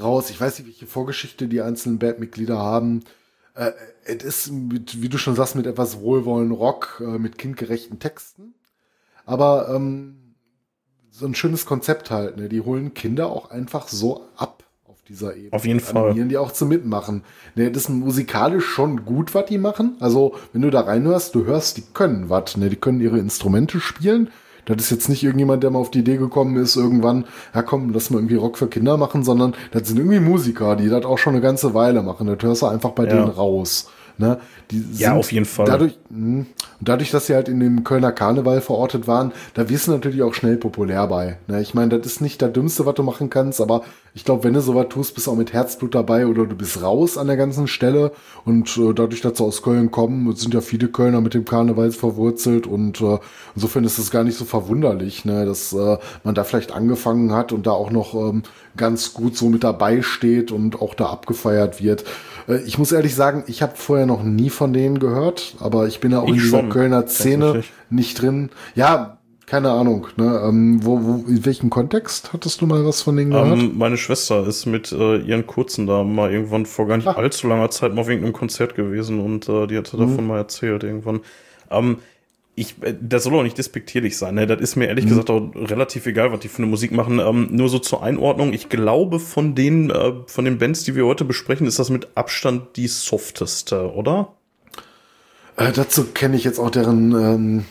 raus. 0.00 0.30
Ich 0.30 0.40
weiß 0.40 0.58
nicht, 0.58 0.66
welche 0.68 0.86
Vorgeschichte 0.86 1.48
die 1.48 1.60
einzelnen 1.60 1.98
Bandmitglieder 1.98 2.58
haben. 2.58 3.02
Äh, 3.54 3.72
es 4.04 4.24
ist, 4.24 4.52
mit, 4.52 5.02
wie 5.02 5.08
du 5.08 5.18
schon 5.18 5.34
sagst, 5.34 5.56
mit 5.56 5.66
etwas 5.66 6.00
wohlwollenden 6.00 6.56
Rock, 6.56 7.02
äh, 7.04 7.18
mit 7.18 7.38
kindgerechten 7.38 7.98
Texten. 7.98 8.54
Aber 9.26 9.68
ähm, 9.74 10.16
so 11.16 11.26
ein 11.26 11.34
schönes 11.34 11.64
Konzept 11.64 12.10
halt. 12.10 12.36
Ne? 12.36 12.48
Die 12.48 12.60
holen 12.60 12.92
Kinder 12.92 13.28
auch 13.28 13.50
einfach 13.50 13.86
so 13.86 14.22
ab 14.36 14.64
auf 14.84 14.96
dieser 15.08 15.36
Ebene. 15.36 15.52
Auf 15.52 15.64
jeden 15.64 15.78
Und 15.78 15.84
Fall. 15.84 16.14
die 16.14 16.36
auch 16.36 16.50
zu 16.50 16.66
mitmachen. 16.66 17.22
Ne, 17.54 17.70
das 17.70 17.84
ist 17.84 17.88
musikalisch 17.88 18.64
schon 18.66 19.04
gut, 19.04 19.32
was 19.32 19.46
die 19.46 19.58
machen. 19.58 19.96
Also, 20.00 20.34
wenn 20.52 20.62
du 20.62 20.70
da 20.70 20.80
reinhörst, 20.80 21.34
du 21.36 21.44
hörst, 21.44 21.76
die 21.76 21.82
können 21.92 22.30
was. 22.30 22.56
Ne? 22.56 22.68
Die 22.68 22.76
können 22.76 23.00
ihre 23.00 23.18
Instrumente 23.18 23.78
spielen. 23.78 24.30
Das 24.66 24.78
ist 24.78 24.90
jetzt 24.90 25.08
nicht 25.08 25.22
irgendjemand, 25.22 25.62
der 25.62 25.70
mal 25.70 25.78
auf 25.78 25.90
die 25.90 25.98
Idee 26.00 26.16
gekommen 26.16 26.56
ist, 26.56 26.74
irgendwann, 26.74 27.26
ja 27.54 27.62
komm, 27.62 27.90
lass 27.92 28.08
mal 28.10 28.16
irgendwie 28.18 28.36
Rock 28.36 28.56
für 28.56 28.66
Kinder 28.66 28.96
machen, 28.96 29.22
sondern 29.22 29.54
das 29.72 29.86
sind 29.86 29.98
irgendwie 29.98 30.20
Musiker, 30.20 30.74
die 30.74 30.88
das 30.88 31.04
auch 31.04 31.18
schon 31.18 31.34
eine 31.34 31.42
ganze 31.42 31.74
Weile 31.74 32.02
machen. 32.02 32.26
Das 32.26 32.38
hörst 32.40 32.62
du 32.62 32.66
einfach 32.66 32.90
bei 32.92 33.04
Ja. 33.04 33.10
denen 33.10 33.28
raus. 33.28 33.90
Ne? 34.18 34.38
Die 34.70 34.84
Ja, 34.96 35.10
sind 35.10 35.18
auf 35.18 35.32
jeden 35.32 35.46
Fall. 35.46 35.66
Dadurch, 35.66 35.98
mh, 36.10 36.46
dadurch, 36.80 37.10
dass 37.10 37.26
sie 37.26 37.34
halt 37.34 37.48
in 37.48 37.60
dem 37.60 37.84
Kölner 37.84 38.12
Karneval 38.12 38.60
verortet 38.60 39.06
waren, 39.06 39.32
da 39.54 39.68
wirst 39.68 39.86
du 39.88 39.92
natürlich 39.92 40.22
auch 40.22 40.34
schnell 40.34 40.56
populär 40.56 41.06
bei. 41.08 41.38
Ne? 41.48 41.60
Ich 41.60 41.74
meine, 41.74 41.98
das 41.98 42.06
ist 42.06 42.20
nicht 42.20 42.40
das 42.42 42.52
Dümmste, 42.52 42.86
was 42.86 42.94
du 42.94 43.02
machen 43.02 43.30
kannst, 43.30 43.60
aber 43.60 43.82
ich 44.14 44.24
glaube, 44.24 44.44
wenn 44.44 44.54
du 44.54 44.60
sowas 44.60 44.86
tust, 44.90 45.14
bist 45.14 45.26
du 45.26 45.32
auch 45.32 45.36
mit 45.36 45.52
Herzblut 45.52 45.94
dabei 45.94 46.26
oder 46.26 46.46
du 46.46 46.54
bist 46.54 46.80
raus 46.82 47.18
an 47.18 47.26
der 47.26 47.36
ganzen 47.36 47.66
Stelle. 47.66 48.12
Und 48.44 48.76
äh, 48.76 48.92
dadurch, 48.94 49.20
dass 49.22 49.38
sie 49.38 49.44
aus 49.44 49.62
Köln 49.62 49.90
kommen, 49.90 50.34
sind 50.36 50.54
ja 50.54 50.60
viele 50.60 50.88
Kölner 50.88 51.20
mit 51.20 51.34
dem 51.34 51.44
Karneval 51.44 51.90
verwurzelt 51.90 52.66
und 52.66 53.00
äh, 53.00 53.18
insofern 53.56 53.84
ist 53.84 53.98
es 53.98 54.10
gar 54.10 54.22
nicht 54.24 54.36
so 54.38 54.44
verwunderlich, 54.44 55.24
ne, 55.24 55.44
dass 55.46 55.72
äh, 55.72 55.98
man 56.22 56.34
da 56.34 56.44
vielleicht 56.44 56.72
angefangen 56.72 57.32
hat 57.32 57.52
und 57.52 57.66
da 57.66 57.72
auch 57.72 57.90
noch 57.90 58.14
ähm, 58.14 58.42
ganz 58.76 59.14
gut 59.14 59.36
so 59.36 59.48
mit 59.48 59.64
dabei 59.64 60.02
steht 60.02 60.50
und 60.52 60.80
auch 60.82 60.94
da 60.94 61.06
abgefeiert 61.06 61.82
wird. 61.82 62.04
Äh, 62.48 62.58
ich 62.66 62.78
muss 62.78 62.92
ehrlich 62.92 63.14
sagen, 63.14 63.44
ich 63.46 63.62
habe 63.62 63.72
vorher 63.76 64.06
noch 64.06 64.22
nie 64.22 64.50
von 64.50 64.72
denen 64.72 64.98
gehört, 64.98 65.54
aber 65.60 65.86
ich 65.86 66.00
bin 66.00 66.12
ja 66.12 66.20
auch 66.20 66.24
Ich 66.28 66.30
in 66.36 66.40
dieser 66.40 66.60
schon, 66.60 66.70
Kölner 66.70 67.06
Szene 67.06 67.62
nicht 67.90 68.20
drin. 68.20 68.50
Ja, 68.74 69.18
keine 69.46 69.70
Ahnung. 69.72 70.06
Ne? 70.16 70.40
Ähm, 70.48 70.80
wo, 70.84 71.00
wo, 71.02 71.24
in 71.28 71.44
welchem 71.44 71.68
Kontext 71.68 72.32
hattest 72.32 72.60
du 72.62 72.66
mal 72.66 72.84
was 72.86 73.02
von 73.02 73.16
denen 73.16 73.30
gehört? 73.30 73.58
Ähm, 73.60 73.72
meine 73.76 73.96
Schwester 73.98 74.46
ist 74.46 74.64
mit 74.66 74.90
äh, 74.90 75.18
ihren 75.18 75.46
Kurzen 75.46 75.86
da 75.86 76.02
mal 76.02 76.32
irgendwann 76.32 76.64
vor 76.66 76.86
gar 76.88 76.96
nicht 76.96 77.06
Ah. 77.06 77.12
allzu 77.12 77.46
langer 77.46 77.70
Zeit 77.70 77.94
mal 77.94 78.00
auf 78.00 78.08
irgendeinem 78.08 78.32
Konzert 78.32 78.74
gewesen 78.74 79.20
und 79.20 79.48
äh, 79.48 79.66
die 79.66 79.76
hatte 79.76 79.96
Mhm. 79.96 80.00
davon 80.08 80.26
mal 80.26 80.38
erzählt 80.38 80.82
irgendwann. 80.82 81.20
Ähm, 81.70 81.98
ich, 82.56 82.82
äh, 82.82 82.94
das 83.00 83.24
soll 83.24 83.34
auch 83.34 83.42
nicht 83.42 83.58
despektierlich 83.58 84.16
sein, 84.16 84.34
ne? 84.34 84.46
Das 84.46 84.60
ist 84.60 84.76
mir 84.76 84.84
Mhm. 84.84 84.88
ehrlich 84.90 85.06
gesagt 85.06 85.30
auch 85.30 85.50
relativ 85.54 86.06
egal, 86.06 86.32
was 86.32 86.40
die 86.40 86.48
für 86.48 86.58
eine 86.58 86.66
Musik 86.66 86.92
machen. 86.92 87.18
Ähm, 87.18 87.48
nur 87.50 87.68
so 87.68 87.78
zur 87.78 88.02
Einordnung, 88.02 88.52
ich 88.52 88.68
glaube, 88.68 89.18
von 89.20 89.54
den, 89.54 89.90
äh, 89.90 90.12
von 90.26 90.44
den 90.44 90.58
Bands, 90.58 90.84
die 90.84 90.94
wir 90.94 91.06
heute 91.06 91.24
besprechen, 91.24 91.66
ist 91.66 91.78
das 91.78 91.90
mit 91.90 92.08
Abstand 92.16 92.76
die 92.76 92.86
softeste, 92.88 93.92
oder? 93.92 94.32
Äh, 95.56 95.72
dazu 95.72 96.04
kenne 96.04 96.36
ich 96.36 96.44
jetzt 96.44 96.58
auch 96.58 96.70
deren 96.70 97.12
ähm, 97.12 97.64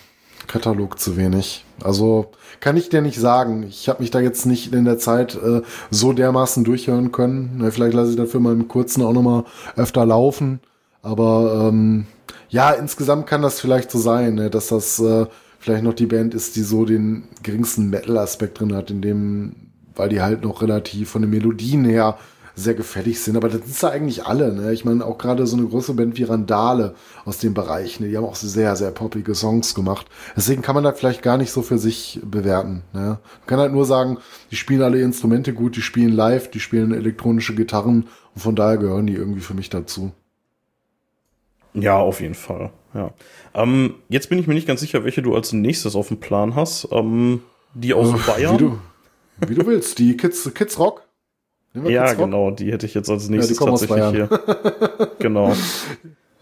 Katalog 0.47 0.99
zu 0.99 1.17
wenig. 1.17 1.65
Also 1.81 2.31
kann 2.59 2.77
ich 2.77 2.89
dir 2.89 3.01
nicht 3.01 3.19
sagen. 3.19 3.63
Ich 3.63 3.89
habe 3.89 4.01
mich 4.01 4.11
da 4.11 4.19
jetzt 4.19 4.45
nicht 4.45 4.73
in 4.73 4.85
der 4.85 4.97
Zeit 4.97 5.35
äh, 5.35 5.61
so 5.91 6.13
dermaßen 6.13 6.63
durchhören 6.63 7.11
können. 7.11 7.65
Vielleicht 7.71 7.93
lasse 7.93 8.11
ich 8.11 8.17
dafür 8.17 8.39
mal 8.39 8.53
im 8.53 8.67
Kurzen 8.67 9.01
auch 9.01 9.13
noch 9.13 9.21
mal 9.21 9.43
öfter 9.75 10.05
laufen. 10.05 10.59
Aber 11.01 11.67
ähm, 11.69 12.05
ja, 12.53 12.69
insgesamt 12.69 13.25
kann 13.25 13.41
das 13.41 13.59
vielleicht 13.59 13.89
so 13.89 13.97
sein, 13.97 14.35
ne, 14.35 14.51
dass 14.51 14.67
das 14.67 14.99
äh, 14.99 15.25
vielleicht 15.57 15.83
noch 15.83 15.95
die 15.95 16.05
Band 16.05 16.35
ist, 16.35 16.55
die 16.55 16.61
so 16.61 16.85
den 16.85 17.27
geringsten 17.41 17.89
Metal-Aspekt 17.89 18.59
drin 18.59 18.75
hat, 18.75 18.91
in 18.91 19.01
dem, 19.01 19.55
weil 19.95 20.09
die 20.09 20.21
halt 20.21 20.43
noch 20.43 20.61
relativ 20.61 21.09
von 21.09 21.23
den 21.23 21.31
Melodien 21.31 21.83
her 21.83 22.15
sehr 22.53 22.75
gefällig 22.75 23.23
sind. 23.23 23.37
Aber 23.37 23.49
das 23.49 23.61
sind 23.63 23.81
ja 23.81 23.89
eigentlich 23.89 24.27
alle. 24.27 24.53
Ne? 24.53 24.71
Ich 24.71 24.85
meine, 24.85 25.03
auch 25.03 25.17
gerade 25.17 25.47
so 25.47 25.57
eine 25.57 25.65
große 25.65 25.95
Band 25.95 26.15
wie 26.19 26.25
Randale 26.25 26.93
aus 27.25 27.39
dem 27.39 27.55
Bereich, 27.55 27.99
ne? 27.99 28.07
die 28.07 28.17
haben 28.17 28.23
auch 28.23 28.35
sehr, 28.35 28.75
sehr 28.75 28.91
poppige 28.91 29.33
Songs 29.33 29.73
gemacht. 29.73 30.05
Deswegen 30.37 30.61
kann 30.61 30.75
man 30.75 30.83
das 30.83 30.99
vielleicht 30.99 31.23
gar 31.23 31.37
nicht 31.37 31.51
so 31.51 31.63
für 31.63 31.79
sich 31.79 32.19
bewerten. 32.23 32.83
Ne? 32.93 32.99
Man 32.99 33.47
kann 33.47 33.59
halt 33.59 33.73
nur 33.73 33.87
sagen, 33.87 34.19
die 34.51 34.57
spielen 34.57 34.83
alle 34.83 35.01
Instrumente 35.01 35.55
gut, 35.55 35.75
die 35.75 35.81
spielen 35.81 36.13
live, 36.13 36.51
die 36.51 36.59
spielen 36.59 36.93
elektronische 36.93 37.55
Gitarren 37.55 38.05
und 38.35 38.41
von 38.41 38.55
daher 38.55 38.77
gehören 38.77 39.07
die 39.07 39.15
irgendwie 39.15 39.41
für 39.41 39.55
mich 39.55 39.71
dazu. 39.71 40.11
Ja, 41.73 41.97
auf 41.97 42.21
jeden 42.21 42.35
Fall. 42.35 42.71
Ja. 42.93 43.13
Ähm, 43.53 43.95
jetzt 44.09 44.29
bin 44.29 44.37
ich 44.39 44.47
mir 44.47 44.53
nicht 44.53 44.67
ganz 44.67 44.81
sicher, 44.81 45.03
welche 45.03 45.21
du 45.21 45.35
als 45.35 45.53
nächstes 45.53 45.95
auf 45.95 46.09
dem 46.09 46.19
Plan 46.19 46.55
hast. 46.55 46.87
Ähm, 46.91 47.41
die 47.73 47.93
aus 47.93 48.13
Bayern. 48.25 48.53
Wie 48.53 48.57
du, 48.57 48.79
wie 49.47 49.55
du 49.55 49.65
willst. 49.65 49.97
Die 49.99 50.15
Kids, 50.15 50.51
Kids 50.53 50.77
Rock. 50.77 51.03
Ja, 51.73 52.05
Kids 52.05 52.19
Rock? 52.19 52.25
genau, 52.25 52.51
die 52.51 52.71
hätte 52.71 52.85
ich 52.85 52.93
jetzt 52.93 53.09
als 53.09 53.29
nächstes 53.29 53.59
aus 53.59 53.81
tatsächlich 53.81 54.11
hier. 54.11 54.29
genau. 55.19 55.55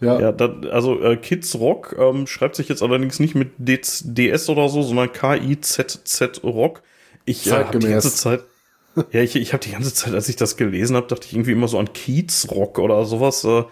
Ja. 0.00 0.20
Ja, 0.20 0.32
da, 0.32 0.52
also 0.70 1.00
äh, 1.00 1.16
Kids 1.16 1.54
Rock 1.54 1.96
ähm, 1.98 2.26
schreibt 2.26 2.56
sich 2.56 2.68
jetzt 2.68 2.82
allerdings 2.82 3.20
nicht 3.20 3.34
mit 3.34 3.52
DS, 3.56 4.48
oder 4.48 4.68
so, 4.68 4.82
sondern 4.82 5.12
K-I-Z-Z 5.12 6.42
Rock. 6.42 6.82
Ich 7.24 7.46
äh, 7.46 7.52
habe 7.52 7.78
die 7.78 7.86
ganze 7.86 8.12
Zeit, 8.12 8.42
ja, 9.12 9.20
ich, 9.22 9.36
ich 9.36 9.52
habe 9.52 9.62
die 9.62 9.70
ganze 9.70 9.94
Zeit, 9.94 10.12
als 10.12 10.28
ich 10.28 10.34
das 10.34 10.56
gelesen 10.56 10.96
habe, 10.96 11.06
dachte 11.06 11.26
ich 11.28 11.34
irgendwie 11.34 11.52
immer 11.52 11.68
so 11.68 11.78
an 11.78 11.92
Kiez 11.92 12.48
Rock 12.50 12.80
oder 12.80 13.04
sowas. 13.04 13.44
Äh, 13.44 13.62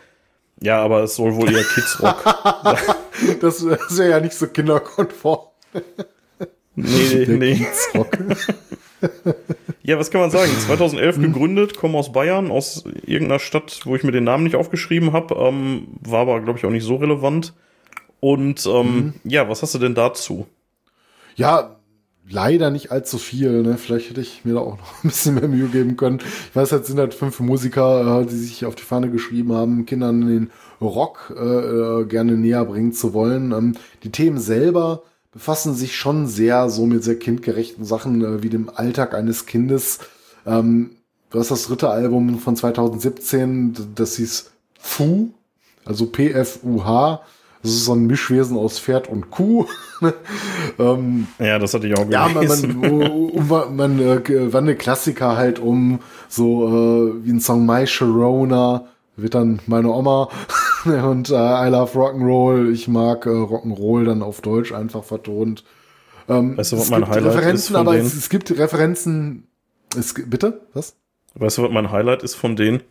ja, 0.61 0.83
aber 0.83 1.03
es 1.03 1.17
soll 1.17 1.35
wohl 1.35 1.53
eher 1.53 1.65
Kids 1.65 2.03
Rock. 2.03 2.25
Das 3.43 3.61
ist 3.61 3.99
ja 3.99 4.19
nicht 4.19 4.33
so 4.33 4.47
kinderkonform. 4.47 5.41
nee, 6.75 7.25
Der 7.27 7.37
nee. 7.37 7.55
Kids 7.57 7.91
Rock. 7.95 8.19
Ja, 9.83 9.99
was 9.99 10.11
kann 10.11 10.21
man 10.23 10.31
sagen? 10.31 10.51
2011 10.53 11.19
gegründet, 11.21 11.77
komme 11.77 11.99
aus 11.99 12.13
Bayern, 12.13 12.51
aus 12.51 12.85
irgendeiner 13.05 13.39
Stadt, 13.39 13.81
wo 13.85 13.97
ich 13.97 14.05
mir 14.05 14.13
den 14.13 14.25
Namen 14.25 14.45
nicht 14.45 14.57
aufgeschrieben 14.57 15.13
habe, 15.13 15.35
ähm, 15.35 15.89
war 16.01 16.21
aber, 16.21 16.41
glaube 16.41 16.59
ich, 16.59 16.65
auch 16.65 16.71
nicht 16.71 16.85
so 16.85 16.97
relevant. 16.97 17.55
Und 18.21 18.67
ähm, 18.67 19.15
ja, 19.25 19.49
was 19.49 19.63
hast 19.63 19.75
du 19.75 19.79
denn 19.79 19.95
dazu? 19.95 20.47
Ja, 21.37 21.80
leider 22.31 22.71
nicht 22.71 22.93
allzu 22.93 23.19
viel. 23.19 23.63
Ne? 23.63 23.77
Vielleicht 23.77 24.11
hätte 24.11 24.21
ich 24.21 24.45
mir 24.45 24.55
da 24.55 24.61
auch 24.61 24.79
noch 24.79 24.95
ein 25.05 25.09
bisschen 25.09 25.35
mehr 25.35 25.49
Mühe 25.49 25.69
geben 25.69 25.97
können. 25.97 26.21
Ich 26.51 26.57
weiß, 26.57 26.71
jetzt 26.71 26.87
sind 26.87 26.99
halt 26.99 27.15
fünf 27.15 27.41
Musiker, 27.41 28.21
äh, 28.23 28.27
die 28.27 28.37
sich 28.37 28.65
auf 28.65 28.75
die 28.75 28.83
Fahne 28.83 29.11
geschrieben 29.11 29.53
haben, 29.53 29.87
Kindern 29.87 30.27
den 30.27 30.51
Rock 30.81 31.35
äh, 31.37 31.43
äh, 31.43 32.05
gerne 32.07 32.33
näher 32.33 32.65
bringen 32.65 32.93
zu 32.93 33.13
wollen. 33.13 33.53
Ähm, 33.53 33.75
die 34.03 34.11
Themen 34.13 34.39
selber 34.39 35.03
befassen 35.33 35.75
sich 35.75 35.95
schon 35.97 36.27
sehr 36.27 36.71
so 36.71 36.87
mit 36.87 37.05
sehr 37.05 37.19
kindgerechten 37.19 37.85
Sachen 37.85 38.25
äh, 38.25 38.43
wie 38.43 38.49
dem 38.49 38.71
Alltag 38.75 39.15
eines 39.15 39.47
Kindes. 39.47 39.99
Ähm, 40.47 40.91
du 41.31 41.39
hast 41.39 41.51
das 41.51 41.65
dritte 41.67 41.91
Album 41.91 42.39
von 42.39 42.57
2017, 42.57 43.75
d- 43.75 43.83
das 43.95 44.17
hieß 44.17 44.51
Fu, 44.79 45.31
also 45.85 46.07
P-F-U-H. 46.07 47.23
Das 47.63 47.73
ist 47.73 47.85
so 47.85 47.93
ein 47.93 48.07
Mischwesen 48.07 48.57
aus 48.57 48.79
Pferd 48.79 49.09
und 49.09 49.31
Kuh. 49.31 49.67
ähm, 50.79 51.27
Ja, 51.39 51.59
das 51.59 51.75
hatte 51.75 51.87
ich 51.89 51.95
auch 51.99 52.09
ja, 52.09 52.29
man, 52.29 52.47
gelesen. 52.47 53.35
man, 53.49 53.77
man, 53.77 54.01
äh, 54.01 54.57
eine 54.57 54.75
Klassiker 54.77 55.37
halt 55.37 55.59
um 55.59 56.01
so 56.29 56.67
äh, 56.69 57.25
wie 57.27 57.31
ein 57.33 57.41
Song 57.41 57.67
My 57.67 57.87
Sharona 57.87 58.87
wird 59.17 59.35
dann 59.35 59.61
meine 59.67 59.91
Oma 59.91 60.31
und 60.85 61.29
äh, 61.31 61.35
I 61.35 61.69
Love 61.69 61.99
Rock'n'Roll. 61.99 62.71
Ich 62.73 62.89
mag 62.89 63.27
äh, 63.27 63.31
Rock'n'Roll 63.31 64.05
dann 64.07 64.23
auf 64.23 64.41
Deutsch 64.41 64.73
einfach 64.73 65.05
vertont. 65.05 65.65
Ähm, 66.29 66.57
Weißt 66.57 66.73
du, 66.73 66.77
was 66.79 66.85
es 66.85 66.91
mein 66.91 67.01
gibt 67.03 67.13
Highlight 67.13 67.33
ist 67.33 67.37
Referenzen, 67.39 67.73
von 67.75 67.81
aber 67.87 67.93
denen? 67.97 68.07
es, 68.07 68.15
es 68.15 68.31
gibt 68.31 68.51
Referenzen. 68.57 69.47
Es, 69.99 70.15
bitte? 70.15 70.63
Was? 70.73 70.95
Weißt 71.35 71.59
du, 71.59 71.63
was 71.65 71.71
mein 71.73 71.91
Highlight 71.91 72.23
ist 72.23 72.37
von 72.37 72.57
denen? 72.57 72.83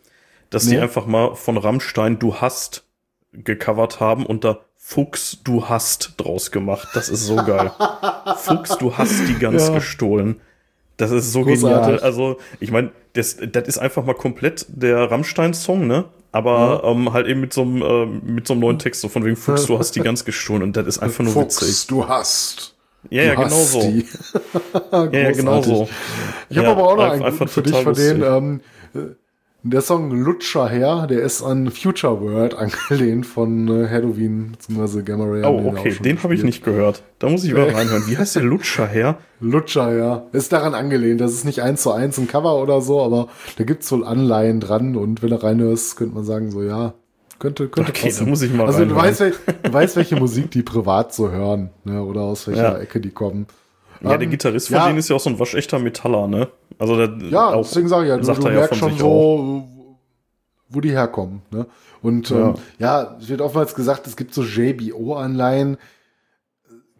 Dass 0.50 0.64
die 0.66 0.76
Nee. 0.76 0.80
einfach 0.80 1.06
mal 1.06 1.34
von 1.34 1.56
Rammstein 1.56 2.18
Du 2.18 2.36
hast 2.36 2.84
gecovert 3.32 4.00
haben 4.00 4.26
und 4.26 4.44
da 4.44 4.60
Fuchs, 4.82 5.38
du 5.44 5.68
hast 5.68 6.14
draus 6.16 6.50
gemacht. 6.50 6.88
Das 6.94 7.08
ist 7.10 7.24
so 7.26 7.36
geil. 7.36 7.70
Fuchs, 8.38 8.76
du 8.78 8.96
hast 8.96 9.28
die 9.28 9.38
Gans 9.38 9.68
Ja. 9.68 9.74
gestohlen. 9.74 10.40
Das 10.96 11.10
ist 11.12 11.32
so 11.32 11.42
Großartig. 11.44 11.86
genial. 11.86 12.00
Also, 12.00 12.38
ich 12.60 12.70
meine, 12.70 12.90
das, 13.12 13.36
das 13.52 13.68
ist 13.68 13.78
einfach 13.78 14.04
mal 14.04 14.14
komplett 14.14 14.66
der 14.68 15.10
Rammstein-Song, 15.10 15.86
ne? 15.86 16.06
Aber 16.32 16.82
ähm, 16.84 17.12
halt 17.12 17.26
eben 17.26 17.40
mit 17.40 17.52
so 17.52 17.62
einem 17.62 17.82
äh, 17.82 18.06
mit 18.06 18.46
so 18.46 18.54
einem 18.54 18.60
neuen 18.62 18.78
Text, 18.78 19.00
so 19.00 19.08
von 19.08 19.24
wegen 19.24 19.36
Fuchs, 19.36 19.66
du 19.66 19.78
hast 19.78 19.92
die 19.96 20.00
Gans 20.04 20.24
gestohlen 20.24 20.62
und 20.62 20.76
das 20.76 20.86
ist 20.86 20.98
einfach 20.98 21.24
nur 21.24 21.32
Fuchs, 21.32 21.60
witzig. 21.62 21.86
du 21.88 22.08
hast. 22.08 22.74
Ja, 23.10 23.22
ja, 23.22 23.34
genau 23.34 23.48
so. 23.48 23.80
Ja, 24.92 25.08
ja, 25.10 25.30
genau 25.32 25.62
so. 25.62 25.88
Ich 26.50 26.56
habe 26.56 26.66
Ja, 26.66 26.72
aber 26.72 26.88
auch 26.88 26.96
noch 26.96 27.10
einen 27.26 27.48
für 27.48 27.62
dich 27.62 27.76
von 27.76 27.94
denen. 27.94 28.22
Ähm, 28.22 28.60
äh, 28.94 28.98
der 29.62 29.80
Song 29.80 30.10
Lutscher 30.10 30.68
her, 30.68 31.06
der 31.06 31.20
ist 31.22 31.42
an 31.42 31.70
Future 31.70 32.20
World 32.20 32.54
angelehnt 32.58 33.26
von 33.26 33.68
äh, 33.68 33.88
Halloween 33.88 34.52
bzw. 34.52 35.02
Gamma 35.02 35.24
Ray. 35.24 35.44
Oh, 35.44 35.68
okay, 35.68 35.96
den 36.02 36.22
habe 36.22 36.34
ich 36.34 36.42
nicht 36.42 36.64
gehört. 36.64 37.02
Da 37.18 37.28
muss 37.28 37.44
ich 37.44 37.52
mal 37.52 37.68
reinhören. 37.74 38.04
Wie 38.06 38.16
heißt 38.16 38.36
der 38.36 38.42
Lutscher 38.42 38.86
her? 38.86 39.18
Lutscher, 39.40 39.92
ja. 39.96 40.26
Ist 40.32 40.52
daran 40.52 40.74
angelehnt. 40.74 41.20
Das 41.20 41.32
ist 41.32 41.44
nicht 41.44 41.62
eins 41.62 41.82
zu 41.82 41.92
eins 41.92 42.18
ein 42.18 42.28
Cover 42.28 42.60
oder 42.62 42.80
so, 42.80 43.02
aber 43.02 43.28
da 43.58 43.64
gibt's 43.64 43.90
wohl 43.92 44.04
Anleihen 44.04 44.60
dran 44.60 44.96
und 44.96 45.22
wenn 45.22 45.30
du 45.30 45.42
reinhörst, 45.42 45.96
könnte 45.96 46.14
man 46.14 46.24
sagen, 46.24 46.50
so 46.50 46.62
ja, 46.62 46.94
könnte, 47.38 47.68
könnte 47.68 47.90
Okay, 47.90 48.12
da 48.16 48.24
muss 48.24 48.42
ich 48.42 48.52
mal 48.52 48.66
Also 48.66 48.84
du 48.84 48.94
weißt, 48.94 49.20
du 49.20 49.72
weißt, 49.72 49.96
welche 49.96 50.16
Musik 50.16 50.50
die 50.50 50.62
privat 50.62 51.14
so 51.14 51.30
hören, 51.30 51.70
ne, 51.84 52.02
oder 52.02 52.20
aus 52.22 52.46
welcher 52.46 52.74
Ja. 52.74 52.78
Ecke 52.78 53.00
die 53.00 53.10
kommen. 53.10 53.46
Ja, 54.02 54.10
der 54.16 54.22
Ähm, 54.22 54.30
Gitarrist 54.30 54.68
von 54.68 54.76
ja. 54.76 54.86
denen 54.86 54.98
ist 54.98 55.08
ja 55.10 55.16
auch 55.16 55.20
so 55.20 55.30
ein 55.30 55.38
waschechter 55.38 55.78
Metaller, 55.78 56.26
ne? 56.26 56.48
Also 56.78 56.96
der, 56.96 57.16
Ja, 57.28 57.48
auch, 57.48 57.62
deswegen 57.62 57.88
sage 57.88 58.04
ich 58.04 58.08
ja, 58.10 58.16
du, 58.16 58.24
sagt 58.24 58.42
du 58.42 58.48
ja 58.48 58.54
merkst 58.54 58.78
schon 58.78 58.92
sich 58.92 59.02
auch. 59.02 59.38
so, 59.38 59.68
wo 60.68 60.80
die 60.80 60.90
herkommen. 60.92 61.42
Ne? 61.50 61.66
Und 62.02 62.30
Ja. 62.30 62.48
Ähm, 62.50 62.54
ja, 62.78 63.16
es 63.20 63.28
wird 63.28 63.40
oftmals 63.40 63.74
gesagt, 63.74 64.06
es 64.06 64.16
gibt 64.16 64.32
so 64.34 64.42
JBO-Anleihen. 64.42 65.76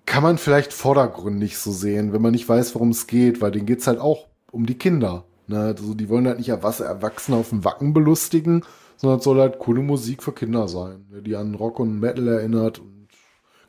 Kann 0.07 0.23
man 0.23 0.39
vielleicht 0.39 0.73
vordergründig 0.73 1.57
so 1.59 1.71
sehen, 1.71 2.13
wenn 2.13 2.21
man 2.23 2.33
nicht 2.33 2.49
weiß, 2.49 2.75
worum 2.75 2.91
es 2.91 3.07
geht, 3.07 3.41
weil 3.41 3.53
denen 3.53 3.67
geht's 3.67 3.87
halt 3.87 4.01
auch 4.01 4.27
um 4.51 4.67
die 4.67 4.75
Kinder. 4.77 5.25
Ne? 5.47 5.59
Also 5.79 5.95
die 5.95 6.09
wollen 6.09 6.27
halt 6.27 6.39
nicht 6.39 6.49
Erwachsene 6.49 7.37
auf 7.37 7.51
dem 7.51 7.65
Wacken 7.65 7.93
belustigen, 7.93 8.65
sondern 8.97 9.19
es 9.21 9.25
soll 9.25 9.39
halt 9.41 9.59
coole 9.61 9.83
Musik 9.83 10.23
für 10.23 10.33
Kinder 10.33 10.67
sein, 10.69 11.07
ne? 11.11 11.23
die 11.23 11.37
an 11.37 11.55
Rock 11.55 11.79
und 11.79 12.01
Metal 12.01 12.27
erinnert 12.27 12.81
und 12.81 13.07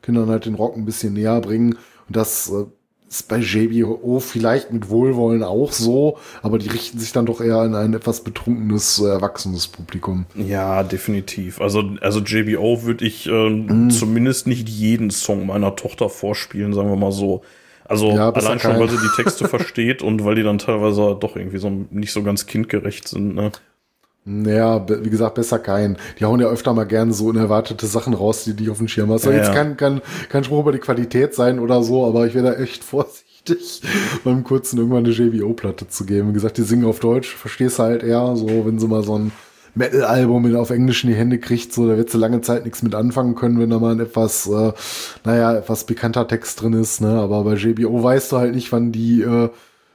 Kindern 0.02 0.28
halt 0.30 0.46
den 0.46 0.54
Rock 0.56 0.76
ein 0.76 0.84
bisschen 0.84 1.12
näher 1.14 1.40
bringen. 1.40 1.74
Und 2.08 2.16
das 2.16 2.50
äh, 2.50 2.66
ist 3.12 3.28
bei 3.28 3.38
JBO 3.38 4.20
vielleicht 4.20 4.72
mit 4.72 4.88
Wohlwollen 4.88 5.42
auch 5.42 5.70
so, 5.72 6.18
aber 6.40 6.58
die 6.58 6.70
richten 6.70 6.98
sich 6.98 7.12
dann 7.12 7.26
doch 7.26 7.42
eher 7.42 7.58
an 7.58 7.74
ein 7.74 7.92
etwas 7.92 8.24
betrunkenes, 8.24 9.00
äh, 9.00 9.08
erwachsenes 9.08 9.68
Publikum. 9.68 10.24
Ja, 10.34 10.82
definitiv. 10.82 11.60
Also, 11.60 11.84
also 12.00 12.20
JBO 12.20 12.84
würde 12.84 13.04
ich 13.04 13.26
äh, 13.26 13.50
mm. 13.50 13.90
zumindest 13.90 14.46
nicht 14.46 14.66
jeden 14.68 15.10
Song 15.10 15.46
meiner 15.46 15.76
Tochter 15.76 16.08
vorspielen, 16.08 16.72
sagen 16.72 16.88
wir 16.88 16.96
mal 16.96 17.12
so. 17.12 17.42
Also 17.84 18.12
ja, 18.12 18.30
allein 18.30 18.58
schon, 18.58 18.78
weil 18.80 18.88
sie 18.88 18.96
die 18.96 19.22
Texte 19.22 19.46
versteht 19.48 20.02
und 20.02 20.24
weil 20.24 20.34
die 20.34 20.42
dann 20.42 20.56
teilweise 20.56 21.14
doch 21.20 21.36
irgendwie 21.36 21.58
so 21.58 21.70
nicht 21.90 22.12
so 22.12 22.22
ganz 22.22 22.46
kindgerecht 22.46 23.08
sind. 23.08 23.34
Ne? 23.34 23.52
Naja, 24.24 24.86
wie 24.88 25.10
gesagt, 25.10 25.34
besser 25.34 25.58
kein. 25.58 25.96
Die 26.20 26.24
hauen 26.24 26.38
ja 26.38 26.46
öfter 26.46 26.72
mal 26.74 26.84
gerne 26.84 27.12
so 27.12 27.26
unerwartete 27.26 27.86
Sachen 27.86 28.14
raus, 28.14 28.44
die 28.44 28.54
die 28.54 28.70
auf 28.70 28.78
dem 28.78 28.86
Schirm 28.86 29.10
hast. 29.10 29.24
Ja, 29.24 29.32
jetzt 29.32 29.52
kein, 29.52 29.76
kein, 29.76 30.00
kein 30.28 30.44
Spruch 30.44 30.60
über 30.60 30.72
die 30.72 30.78
Qualität 30.78 31.34
sein 31.34 31.58
oder 31.58 31.82
so, 31.82 32.06
aber 32.06 32.26
ich 32.26 32.34
wäre 32.34 32.52
da 32.52 32.62
echt 32.62 32.84
vorsichtig, 32.84 33.82
beim 34.22 34.44
kurzen 34.44 34.78
irgendwann 34.78 35.04
eine 35.04 35.12
JBO-Platte 35.12 35.88
zu 35.88 36.04
geben. 36.04 36.28
Wie 36.28 36.34
gesagt, 36.34 36.56
die 36.56 36.62
singen 36.62 36.84
auf 36.84 37.00
Deutsch, 37.00 37.34
verstehst 37.34 37.80
du 37.80 37.82
halt 37.82 38.04
eher, 38.04 38.36
so, 38.36 38.46
wenn 38.64 38.78
sie 38.78 38.86
mal 38.86 39.02
so 39.02 39.18
ein 39.18 39.32
Metal-Album 39.74 40.54
auf 40.54 40.70
Englisch 40.70 41.02
in 41.02 41.10
die 41.10 41.16
Hände 41.16 41.38
kriegt, 41.38 41.72
so, 41.72 41.88
da 41.88 41.96
wird 41.96 42.10
sie 42.10 42.18
lange 42.18 42.42
Zeit 42.42 42.64
nichts 42.64 42.82
mit 42.82 42.94
anfangen 42.94 43.34
können, 43.34 43.58
wenn 43.58 43.70
da 43.70 43.80
mal 43.80 43.94
ein 43.94 44.00
etwas, 44.00 44.46
äh, 44.46 44.72
naja, 45.24 45.56
etwas 45.56 45.84
bekannter 45.84 46.28
Text 46.28 46.62
drin 46.62 46.74
ist, 46.74 47.00
ne, 47.00 47.08
aber 47.08 47.42
bei 47.42 47.54
JBO 47.54 48.02
weißt 48.02 48.30
du 48.30 48.36
halt 48.36 48.54
nicht, 48.54 48.70
wann 48.70 48.92
die, 48.92 49.22
äh, 49.22 49.48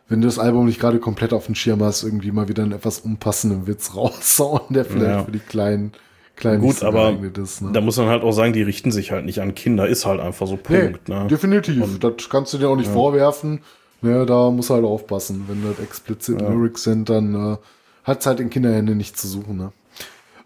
wenn 0.09 0.21
du 0.21 0.27
das 0.27 0.39
Album 0.39 0.65
nicht 0.65 0.79
gerade 0.79 0.99
komplett 0.99 1.33
auf 1.33 1.47
dem 1.47 1.55
Schirm 1.55 1.83
hast, 1.83 2.03
irgendwie 2.03 2.31
mal 2.31 2.47
wieder 2.47 2.63
einen 2.63 2.71
etwas 2.71 2.99
unpassenden 2.99 3.67
Witz 3.67 3.91
raussauen, 3.95 4.61
der 4.73 4.85
vielleicht 4.85 5.17
ja. 5.17 5.23
für 5.23 5.31
die 5.31 5.39
kleinen 5.39 5.91
kleinen 6.37 6.61
Gut, 6.61 6.83
aber 6.83 7.17
ist, 7.41 7.61
ne? 7.61 7.71
da 7.73 7.81
muss 7.81 7.97
man 7.97 8.07
halt 8.07 8.21
auch 8.21 8.31
sagen, 8.31 8.53
die 8.53 8.61
richten 8.61 8.91
sich 8.91 9.11
halt 9.11 9.25
nicht 9.25 9.41
an 9.41 9.55
Kinder, 9.55 9.87
ist 9.87 10.05
halt 10.05 10.21
einfach 10.21 10.47
so 10.47 10.55
Punkt. 10.55 11.09
Nee, 11.09 11.15
ne? 11.15 11.27
Definitiv, 11.27 11.83
Und, 11.83 12.03
das 12.03 12.29
kannst 12.29 12.53
du 12.53 12.59
dir 12.59 12.69
auch 12.69 12.75
nicht 12.75 12.87
ja. 12.87 12.93
vorwerfen. 12.93 13.61
Ne, 14.01 14.27
da 14.27 14.51
muss 14.51 14.69
halt 14.69 14.85
aufpassen. 14.85 15.45
Wenn 15.47 15.63
das 15.63 15.79
explizit 15.83 16.39
ja. 16.39 16.49
Lyrics 16.49 16.83
sind, 16.83 17.09
dann 17.09 17.33
äh, 17.33 17.57
hat 18.03 18.19
es 18.19 18.27
halt 18.27 18.39
in 18.39 18.51
Kinderhände 18.51 18.93
nicht 18.93 19.17
zu 19.17 19.27
suchen. 19.27 19.57
Ne? 19.57 19.71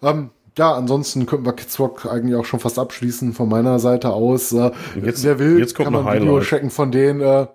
Ähm, 0.02 0.30
ja, 0.58 0.74
ansonsten 0.74 1.26
könnten 1.26 1.46
wir 1.46 1.54
Kids 1.54 1.78
Rock 1.78 2.06
eigentlich 2.06 2.36
auch 2.36 2.46
schon 2.46 2.62
fast 2.62 2.80
abschließen 2.80 3.34
von 3.34 3.50
meiner 3.50 3.80
Seite 3.80 4.12
aus. 4.12 4.54
Äh, 4.54 4.72
jetzt, 5.04 5.26
wer 5.26 5.38
will, 5.38 5.60
jetzt 5.60 5.76
kommt 5.76 5.86
kann 5.86 5.94
man 5.94 6.08
ein 6.08 6.22
Video 6.22 6.40
checken 6.40 6.70
von 6.70 6.92
denen. 6.92 7.20
Äh, 7.20 7.48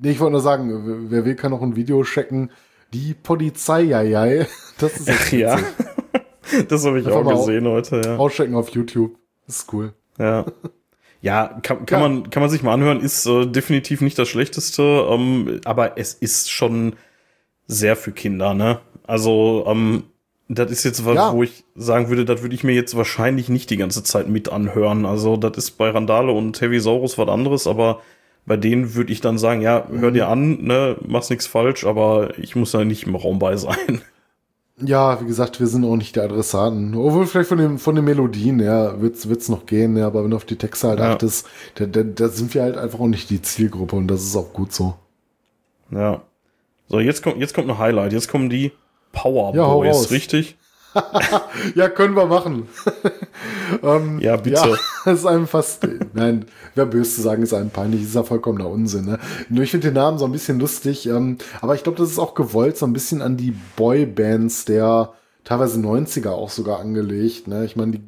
Nee, 0.00 0.10
ich 0.12 0.20
wollte 0.20 0.32
nur 0.32 0.40
sagen, 0.40 1.10
wer 1.10 1.24
will, 1.24 1.34
kann 1.34 1.52
auch 1.52 1.62
ein 1.62 1.76
Video 1.76 2.02
checken. 2.04 2.50
Die 2.92 3.14
Polizei, 3.14 3.82
ja, 3.82 4.02
ja. 4.02 4.46
Das 4.78 4.96
ist 4.96 5.10
Ach, 5.10 5.32
ja. 5.32 5.58
das 6.68 6.84
habe 6.86 7.00
ich 7.00 7.06
Einfach 7.06 7.24
auch 7.24 7.46
gesehen 7.46 7.66
heute, 7.66 8.00
ja. 8.04 8.16
Auschecken 8.16 8.54
auf 8.54 8.70
YouTube. 8.70 9.16
Das 9.46 9.56
ist 9.56 9.72
cool. 9.72 9.92
Ja. 10.18 10.46
Ja, 11.20 11.58
kann, 11.62 11.84
kann, 11.84 12.00
ja. 12.00 12.08
Man, 12.08 12.30
kann 12.30 12.42
man 12.42 12.50
sich 12.50 12.62
mal 12.62 12.74
anhören, 12.74 13.00
ist 13.00 13.26
äh, 13.26 13.46
definitiv 13.46 14.00
nicht 14.00 14.18
das 14.18 14.28
Schlechteste, 14.28 14.82
ähm, 15.10 15.60
aber 15.64 15.98
es 15.98 16.14
ist 16.14 16.50
schon 16.50 16.94
sehr 17.66 17.96
für 17.96 18.12
Kinder, 18.12 18.54
ne? 18.54 18.80
Also, 19.04 19.64
ähm, 19.66 20.04
das 20.48 20.70
ist 20.70 20.84
jetzt 20.84 21.04
was, 21.04 21.16
ja. 21.16 21.32
wo 21.32 21.42
ich 21.42 21.64
sagen 21.74 22.08
würde, 22.08 22.24
das 22.24 22.42
würde 22.42 22.54
ich 22.54 22.62
mir 22.62 22.72
jetzt 22.72 22.96
wahrscheinlich 22.96 23.48
nicht 23.48 23.68
die 23.70 23.76
ganze 23.76 24.04
Zeit 24.04 24.28
mit 24.28 24.48
anhören. 24.48 25.06
Also, 25.06 25.36
das 25.36 25.56
ist 25.56 25.72
bei 25.72 25.90
Randale 25.90 26.30
und 26.30 26.60
Heavy 26.60 26.78
Saurus 26.78 27.18
was 27.18 27.28
anderes, 27.28 27.66
aber 27.66 28.00
bei 28.48 28.56
denen 28.56 28.94
würde 28.94 29.12
ich 29.12 29.20
dann 29.20 29.38
sagen, 29.38 29.60
ja, 29.60 29.86
hör 29.90 30.10
dir 30.10 30.28
an, 30.28 30.62
ne, 30.62 30.96
machst 31.06 31.30
nichts 31.30 31.46
falsch, 31.46 31.84
aber 31.84 32.36
ich 32.38 32.56
muss 32.56 32.72
da 32.72 32.84
nicht 32.84 33.04
im 33.04 33.14
Raum 33.14 33.38
bei 33.38 33.56
sein. 33.56 34.00
Ja, 34.80 35.20
wie 35.20 35.26
gesagt, 35.26 35.58
wir 35.58 35.66
sind 35.66 35.84
auch 35.84 35.96
nicht 35.96 36.14
die 36.14 36.20
Adressaten. 36.20 36.94
Obwohl 36.94 37.26
vielleicht 37.26 37.48
von, 37.48 37.58
dem, 37.58 37.78
von 37.78 37.96
den 37.96 38.04
Melodien, 38.04 38.60
ja, 38.60 39.00
wird's, 39.00 39.28
wird's 39.28 39.48
noch 39.48 39.66
gehen, 39.66 39.96
ja, 39.96 40.06
aber 40.06 40.22
wenn 40.22 40.30
du 40.30 40.36
auf 40.36 40.44
die 40.44 40.56
Texte 40.56 40.88
halt 40.88 41.00
ja. 41.00 41.12
achtest, 41.12 41.48
da, 41.74 41.86
da, 41.86 42.04
da 42.04 42.28
sind 42.28 42.54
wir 42.54 42.62
halt 42.62 42.76
einfach 42.76 43.00
auch 43.00 43.08
nicht 43.08 43.28
die 43.30 43.42
Zielgruppe 43.42 43.96
und 43.96 44.06
das 44.06 44.22
ist 44.22 44.36
auch 44.36 44.52
gut 44.52 44.72
so. 44.72 44.94
Ja. 45.90 46.22
So, 46.86 47.00
jetzt 47.00 47.22
kommt, 47.22 47.38
jetzt 47.38 47.54
kommt 47.54 47.68
ein 47.68 47.78
Highlight. 47.78 48.12
Jetzt 48.12 48.28
kommen 48.28 48.48
die 48.48 48.72
Power 49.12 49.54
ja, 49.54 49.66
Boys, 49.66 50.10
richtig? 50.10 50.56
ja, 51.74 51.88
können 51.88 52.14
wir 52.14 52.26
machen. 52.26 52.68
ähm, 53.82 54.18
ja, 54.20 54.36
bitte. 54.36 54.76
Ja, 55.04 55.12
ist 55.12 55.26
einem 55.26 55.46
fast, 55.46 55.86
nein, 56.14 56.46
wer 56.74 56.86
böse 56.86 57.16
zu 57.16 57.22
sagen, 57.22 57.42
ist 57.42 57.54
einem 57.54 57.70
peinlich, 57.70 58.02
ist 58.02 58.14
ja 58.14 58.22
vollkommener 58.22 58.68
Unsinn. 58.68 59.04
Ne? 59.04 59.18
Nur 59.48 59.64
ich 59.64 59.70
finde 59.70 59.88
den 59.88 59.94
Namen 59.94 60.18
so 60.18 60.24
ein 60.24 60.32
bisschen 60.32 60.58
lustig, 60.58 61.06
ähm, 61.06 61.38
aber 61.60 61.74
ich 61.74 61.82
glaube, 61.82 61.98
das 61.98 62.10
ist 62.10 62.18
auch 62.18 62.34
gewollt, 62.34 62.76
so 62.76 62.86
ein 62.86 62.92
bisschen 62.92 63.22
an 63.22 63.36
die 63.36 63.54
Boybands 63.76 64.64
der 64.64 65.12
teilweise 65.44 65.80
90er 65.80 66.30
auch 66.30 66.50
sogar 66.50 66.80
angelegt. 66.80 67.48
Ne? 67.48 67.64
Ich 67.64 67.76
meine, 67.76 67.92
die 67.92 68.02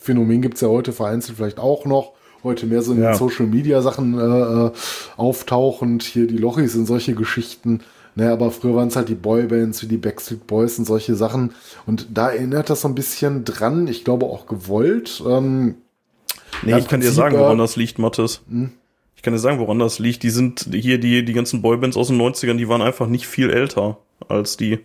Phänomen 0.00 0.42
gibt's 0.42 0.60
ja 0.60 0.68
heute 0.68 0.92
vereinzelt 0.92 1.36
vielleicht 1.36 1.58
auch 1.58 1.84
noch. 1.84 2.12
Heute 2.44 2.66
mehr 2.66 2.82
so 2.82 2.92
in 2.92 3.02
ja. 3.02 3.12
den 3.12 3.18
Social 3.18 3.46
Media 3.46 3.82
Sachen 3.82 4.18
äh, 4.18 4.66
äh 4.66 4.70
auftauchend. 5.16 6.04
Hier 6.04 6.26
die 6.28 6.36
Lochis 6.36 6.74
sind 6.74 6.86
solche 6.86 7.14
Geschichten. 7.14 7.80
Ne, 8.18 8.32
aber 8.32 8.50
früher 8.50 8.74
waren 8.74 8.88
es 8.88 8.96
halt 8.96 9.10
die 9.10 9.14
Boybands 9.14 9.82
wie 9.82 9.88
die 9.88 9.98
Backstreet 9.98 10.46
Boys 10.46 10.78
und 10.78 10.86
solche 10.86 11.14
Sachen. 11.14 11.52
Und 11.84 12.08
da 12.14 12.30
erinnert 12.30 12.70
das 12.70 12.80
so 12.80 12.88
ein 12.88 12.94
bisschen 12.94 13.44
dran, 13.44 13.86
ich 13.88 14.04
glaube 14.04 14.24
auch 14.24 14.46
gewollt. 14.46 15.22
Ähm, 15.28 15.74
nee, 16.62 16.70
ich 16.70 16.88
kann 16.88 17.00
Prinzip, 17.00 17.10
dir 17.10 17.14
sagen, 17.14 17.38
woran 17.38 17.58
das 17.58 17.76
liegt, 17.76 17.98
Mattes. 17.98 18.40
Hm? 18.48 18.72
Ich 19.16 19.22
kann 19.22 19.34
dir 19.34 19.38
sagen, 19.38 19.58
woran 19.58 19.78
das 19.78 19.98
liegt. 19.98 20.22
Die 20.22 20.30
sind 20.30 20.66
hier, 20.72 20.98
die, 20.98 21.26
die 21.26 21.32
ganzen 21.34 21.60
Boybands 21.60 21.98
aus 21.98 22.08
den 22.08 22.18
90ern, 22.18 22.56
die 22.56 22.68
waren 22.70 22.80
einfach 22.80 23.06
nicht 23.06 23.26
viel 23.26 23.50
älter 23.50 23.98
als 24.28 24.56
die 24.56 24.78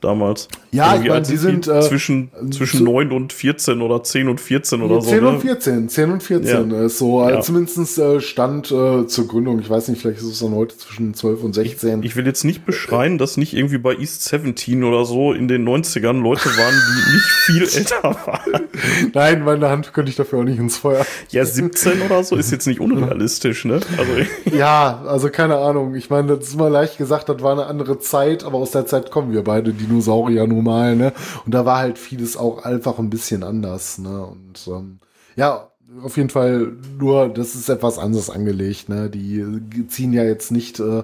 damals. 0.00 0.48
Ja, 0.72 0.94
Irgendwie 0.94 1.06
ich 1.06 1.12
meine, 1.12 1.26
die 1.26 1.36
sind 1.36 1.68
äh, 1.68 1.80
zwischen, 1.80 2.30
zwischen 2.50 2.84
9 2.84 3.12
und 3.12 3.32
14 3.32 3.80
oder 3.80 4.02
10 4.02 4.28
und 4.28 4.40
14 4.40 4.82
oder 4.82 5.00
10 5.00 5.02
so. 5.02 5.10
10 5.10 5.24
und 5.26 5.40
14, 5.40 5.80
ne? 5.80 5.86
10 5.88 6.10
und 6.10 6.22
14 6.22 6.70
ja. 6.70 6.82
ist 6.84 6.98
so, 6.98 7.20
also 7.20 7.36
ja. 7.36 7.40
zumindest 7.40 7.98
äh, 7.98 8.20
Stand 8.20 8.70
äh, 8.70 9.06
zur 9.06 9.28
Gründung. 9.28 9.58
Ich 9.60 9.68
weiß 9.68 9.88
nicht, 9.88 10.00
vielleicht 10.00 10.18
ist 10.18 10.26
es 10.26 10.38
dann 10.40 10.54
heute 10.54 10.76
zwischen 10.76 11.14
12 11.14 11.42
und 11.42 11.54
16. 11.54 12.00
Ich, 12.00 12.06
ich 12.06 12.16
will 12.16 12.26
jetzt 12.26 12.44
nicht 12.44 12.64
beschreien, 12.64 13.18
dass 13.18 13.36
nicht 13.36 13.54
irgendwie 13.54 13.78
bei 13.78 13.96
East 13.96 14.24
17 14.24 14.84
oder 14.84 15.04
so 15.04 15.32
in 15.32 15.48
den 15.48 15.68
90ern 15.68 16.22
Leute 16.22 16.48
waren, 16.56 16.74
die 16.74 17.14
nicht 17.14 17.26
viel 17.26 17.62
älter 17.80 18.02
waren. 18.26 18.68
Nein, 19.12 19.44
meine 19.44 19.68
Hand 19.68 19.92
könnte 19.92 20.10
ich 20.10 20.16
dafür 20.16 20.40
auch 20.40 20.44
nicht 20.44 20.58
ins 20.58 20.78
Feuer. 20.78 21.04
Ja, 21.30 21.44
17 21.44 22.02
oder 22.02 22.22
so 22.24 22.36
ist 22.36 22.50
jetzt 22.50 22.66
nicht 22.66 22.80
unrealistisch, 22.80 23.64
ne? 23.64 23.80
Also, 23.98 24.12
ja, 24.56 25.02
also 25.06 25.28
keine 25.30 25.56
Ahnung. 25.58 25.94
Ich 25.94 26.10
meine, 26.10 26.36
das 26.36 26.48
ist 26.48 26.56
mal 26.56 26.68
leicht 26.68 26.98
gesagt, 26.98 27.28
das 27.28 27.42
war 27.42 27.52
eine 27.52 27.66
andere 27.66 27.98
Zeit, 27.98 28.44
aber 28.44 28.58
aus 28.58 28.70
der 28.70 28.86
Zeit 28.86 29.10
kommen 29.10 29.32
wir 29.32 29.42
beide, 29.42 29.72
die 29.72 29.89
Dinosaurier 29.90 30.46
nun 30.46 30.64
mal, 30.64 30.96
ne? 30.96 31.12
Und 31.44 31.52
da 31.52 31.66
war 31.66 31.78
halt 31.78 31.98
vieles 31.98 32.36
auch 32.36 32.64
einfach 32.64 32.98
ein 32.98 33.10
bisschen 33.10 33.42
anders, 33.42 33.98
ne? 33.98 34.24
Und 34.24 34.66
ähm, 34.68 34.98
ja, 35.36 35.70
auf 36.02 36.16
jeden 36.16 36.30
Fall 36.30 36.72
nur, 36.98 37.28
das 37.28 37.54
ist 37.54 37.68
etwas 37.68 37.98
anders 37.98 38.30
angelegt, 38.30 38.88
ne? 38.88 39.10
Die 39.10 39.86
ziehen 39.88 40.12
ja 40.12 40.24
jetzt 40.24 40.52
nicht, 40.52 40.80
äh, 40.80 41.02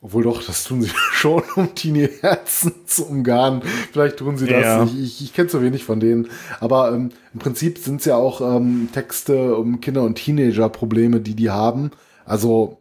obwohl 0.00 0.22
doch, 0.22 0.42
das 0.42 0.64
tun 0.64 0.82
sie 0.82 0.90
schon, 1.12 1.42
um 1.56 1.74
Teenie-Herzen 1.74 2.72
zu 2.86 3.06
umgarnen. 3.06 3.62
Vielleicht 3.92 4.18
tun 4.18 4.36
sie 4.36 4.46
das 4.46 4.62
ja. 4.62 4.84
nicht. 4.84 4.98
Ich, 4.98 5.22
ich 5.22 5.34
kenne 5.34 5.48
zu 5.48 5.62
wenig 5.62 5.84
von 5.84 5.98
denen. 5.98 6.28
Aber 6.60 6.92
ähm, 6.92 7.10
im 7.32 7.40
Prinzip 7.40 7.78
sind 7.78 8.00
es 8.00 8.04
ja 8.04 8.16
auch 8.16 8.40
ähm, 8.40 8.88
Texte 8.92 9.56
um 9.56 9.80
Kinder- 9.80 10.04
und 10.04 10.16
Teenager-Probleme, 10.16 11.20
die 11.20 11.34
die 11.34 11.50
haben. 11.50 11.90
Also 12.26 12.78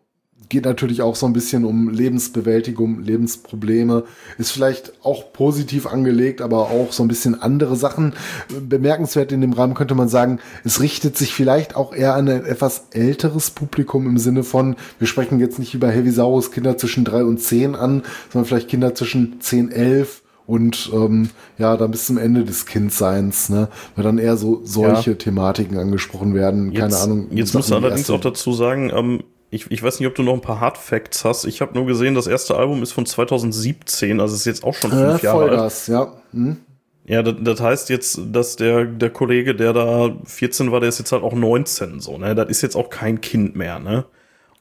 geht 0.53 0.65
natürlich 0.65 1.01
auch 1.01 1.15
so 1.15 1.25
ein 1.25 1.34
bisschen 1.34 1.65
um 1.65 1.89
Lebensbewältigung, 1.89 3.01
Lebensprobleme. 3.01 4.03
Ist 4.38 4.51
vielleicht 4.51 4.93
auch 5.03 5.34
positiv 5.34 5.88
angelegt, 5.88 6.41
aber 6.41 6.69
auch 6.69 6.93
so 6.93 7.03
ein 7.03 7.07
bisschen 7.07 7.41
andere 7.41 7.75
Sachen. 7.75 8.13
Bemerkenswert 8.69 9.31
in 9.31 9.41
dem 9.41 9.53
Rahmen 9.53 9.73
könnte 9.73 9.95
man 9.95 10.09
sagen, 10.09 10.39
es 10.63 10.80
richtet 10.80 11.17
sich 11.17 11.34
vielleicht 11.34 11.75
auch 11.75 11.93
eher 11.93 12.13
an 12.13 12.30
ein 12.30 12.45
etwas 12.45 12.85
älteres 12.91 13.49
Publikum 13.49 14.05
im 14.05 14.19
Sinne 14.19 14.43
von, 14.43 14.75
wir 14.99 15.07
sprechen 15.07 15.39
jetzt 15.39 15.57
nicht 15.57 15.73
über 15.73 15.89
Heavy 15.89 16.11
Saurus 16.11 16.51
Kinder 16.51 16.77
zwischen 16.77 17.03
drei 17.03 17.23
und 17.23 17.41
zehn 17.41 17.73
an, 17.73 18.03
sondern 18.31 18.47
vielleicht 18.47 18.69
Kinder 18.69 18.93
zwischen 18.93 19.41
zehn, 19.41 19.71
elf 19.71 20.21
und 20.45 20.91
ähm, 20.93 21.31
ja, 21.57 21.77
dann 21.77 21.89
bis 21.89 22.05
zum 22.05 22.19
Ende 22.19 22.43
des 22.43 22.67
Kindseins, 22.67 23.49
ne, 23.49 23.69
weil 23.95 24.03
dann 24.03 24.19
eher 24.19 24.38
so 24.38 24.61
solche 24.63 25.11
ja. 25.11 25.17
Thematiken 25.17 25.80
angesprochen 25.80 26.35
werden. 26.35 26.71
Jetzt, 26.71 26.80
Keine 26.80 26.97
Ahnung. 26.97 27.27
Jetzt 27.31 27.55
muss 27.55 27.71
allerdings 27.71 28.09
auch 28.11 28.21
dazu 28.21 28.53
sagen, 28.53 28.91
ähm, 28.93 29.23
ich, 29.53 29.69
ich 29.69 29.84
weiß 29.84 29.99
nicht, 29.99 30.07
ob 30.07 30.15
du 30.15 30.23
noch 30.23 30.34
ein 30.34 30.41
paar 30.41 30.59
Hard 30.59 30.77
Facts 30.77 31.23
hast. 31.23 31.45
Ich 31.45 31.61
habe 31.61 31.73
nur 31.73 31.85
gesehen, 31.85 32.15
das 32.15 32.27
erste 32.27 32.55
Album 32.55 32.81
ist 32.81 32.91
von 32.91 33.05
2017, 33.05 34.19
also 34.19 34.35
ist 34.35 34.45
jetzt 34.45 34.63
auch 34.63 34.73
schon 34.73 34.91
fünf 34.91 35.21
äh, 35.21 35.25
Jahre 35.25 35.47
Vollgas, 35.47 35.89
alt. 35.89 36.07
ja. 36.07 36.13
Hm. 36.34 36.57
Ja, 37.05 37.21
das, 37.21 37.35
das 37.41 37.61
heißt 37.61 37.89
jetzt, 37.89 38.19
dass 38.31 38.55
der, 38.55 38.85
der 38.85 39.09
Kollege, 39.09 39.55
der 39.55 39.73
da 39.73 40.15
14 40.25 40.71
war, 40.71 40.80
der 40.80 40.89
ist 40.89 40.99
jetzt 40.99 41.11
halt 41.11 41.23
auch 41.23 41.34
19, 41.34 41.99
so, 41.99 42.17
ne? 42.17 42.34
Das 42.34 42.49
ist 42.49 42.61
jetzt 42.61 42.75
auch 42.75 42.89
kein 42.89 43.21
Kind 43.21 43.55
mehr, 43.55 43.80
ne? 43.80 44.05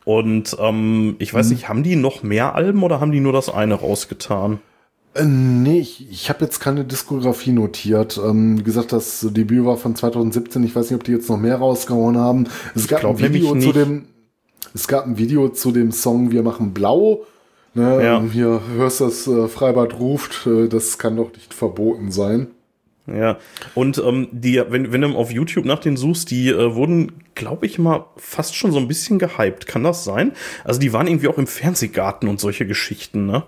Und 0.04 0.56
ähm, 0.58 1.16
ich 1.18 1.32
weiß 1.32 1.46
hm. 1.46 1.52
nicht, 1.54 1.68
haben 1.68 1.82
die 1.82 1.96
noch 1.96 2.22
mehr 2.22 2.54
Alben 2.54 2.82
oder 2.82 3.00
haben 3.00 3.12
die 3.12 3.20
nur 3.20 3.32
das 3.32 3.48
eine 3.48 3.74
rausgetan? 3.74 4.58
Äh, 5.14 5.24
nee, 5.24 5.78
ich, 5.78 6.10
ich 6.10 6.28
habe 6.30 6.44
jetzt 6.44 6.58
keine 6.58 6.84
Diskografie 6.84 7.52
notiert. 7.52 8.20
Ähm, 8.22 8.58
wie 8.58 8.62
gesagt, 8.62 8.92
das 8.92 9.26
Debüt 9.30 9.64
war 9.64 9.76
von 9.76 9.94
2017. 9.94 10.64
Ich 10.64 10.74
weiß 10.74 10.90
nicht, 10.90 10.98
ob 10.98 11.04
die 11.04 11.12
jetzt 11.12 11.28
noch 11.28 11.38
mehr 11.38 11.56
rausgehauen 11.56 12.16
haben. 12.16 12.48
Es 12.74 12.82
ich 12.82 12.88
gab 12.88 13.04
ein 13.04 13.18
Video 13.18 13.56
zu 13.58 13.72
dem. 13.72 14.06
Es 14.74 14.88
gab 14.88 15.06
ein 15.06 15.18
Video 15.18 15.48
zu 15.48 15.72
dem 15.72 15.92
Song 15.92 16.32
Wir 16.32 16.42
machen 16.42 16.72
blau. 16.72 17.24
Ne, 17.74 18.04
ja. 18.04 18.22
Hier 18.22 18.60
hörst 18.74 19.00
du 19.00 19.04
das 19.04 19.26
äh, 19.26 19.48
Freibad 19.48 19.98
ruft, 19.98 20.46
äh, 20.46 20.68
das 20.68 20.98
kann 20.98 21.16
doch 21.16 21.32
nicht 21.32 21.54
verboten 21.54 22.10
sein. 22.12 22.48
Ja, 23.06 23.38
und 23.74 23.98
ähm, 23.98 24.28
die, 24.30 24.62
wenn, 24.68 24.92
wenn 24.92 25.00
du 25.00 25.08
auf 25.16 25.32
YouTube 25.32 25.64
nach 25.64 25.80
denen 25.80 25.96
suchst, 25.96 26.30
die 26.30 26.50
äh, 26.50 26.74
wurden, 26.74 27.12
glaube 27.34 27.66
ich 27.66 27.78
mal, 27.78 28.04
fast 28.16 28.54
schon 28.54 28.72
so 28.72 28.78
ein 28.78 28.88
bisschen 28.88 29.18
gehypt. 29.18 29.66
Kann 29.66 29.82
das 29.82 30.04
sein? 30.04 30.32
Also 30.64 30.78
die 30.78 30.92
waren 30.92 31.08
irgendwie 31.08 31.28
auch 31.28 31.38
im 31.38 31.46
Fernsehgarten 31.46 32.28
und 32.28 32.38
solche 32.38 32.66
Geschichten, 32.66 33.26
ne? 33.26 33.44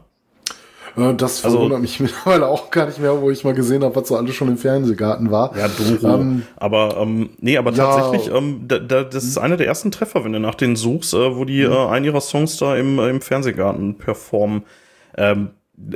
Das 0.97 1.45
Also- 1.45 1.57
verwundert 1.57 1.81
mich 1.81 1.99
mittlerweile 2.01 2.47
auch 2.47 2.71
gar 2.71 2.87
nicht 2.87 3.01
mehr, 3.01 3.21
wo 3.21 3.31
ich 3.31 3.43
mal 3.45 3.55
gesehen 3.55 3.83
habe, 3.83 3.97
was 3.97 4.09
so 4.09 4.17
alles 4.17 4.35
schon 4.35 4.49
im 4.49 4.57
Fernsehgarten 4.59 5.31
war. 5.31 5.57
Ja, 5.57 5.67
Doro. 5.69 6.21
Ähm, 6.21 6.43
aber 6.57 6.97
ähm, 7.01 7.31
nee, 7.41 7.57
aber 7.57 7.73
ja. 7.73 7.85
tatsächlich, 7.85 8.33
ähm, 8.33 8.65
da, 8.69 8.79
da, 8.79 9.03
das 9.03 9.25
ist 9.25 9.39
einer 9.39 9.57
der 9.57 9.67
ersten 9.67 9.91
Treffer, 9.91 10.25
wenn 10.25 10.33
du 10.33 10.39
nach 10.41 10.55
denen 10.55 10.77
suchst, 10.77 11.15
äh, 11.15 11.37
wo 11.37 11.45
die 11.45 11.63
äh, 11.63 11.87
einen 11.89 12.05
ihrer 12.05 12.21
Songs 12.21 12.57
da 12.59 12.77
im, 12.77 12.99
äh, 12.99 13.11
im 13.11 13.21
Fernsehgarten 13.21 13.99
performen. 13.99 14.63
Ähm, 15.17 15.51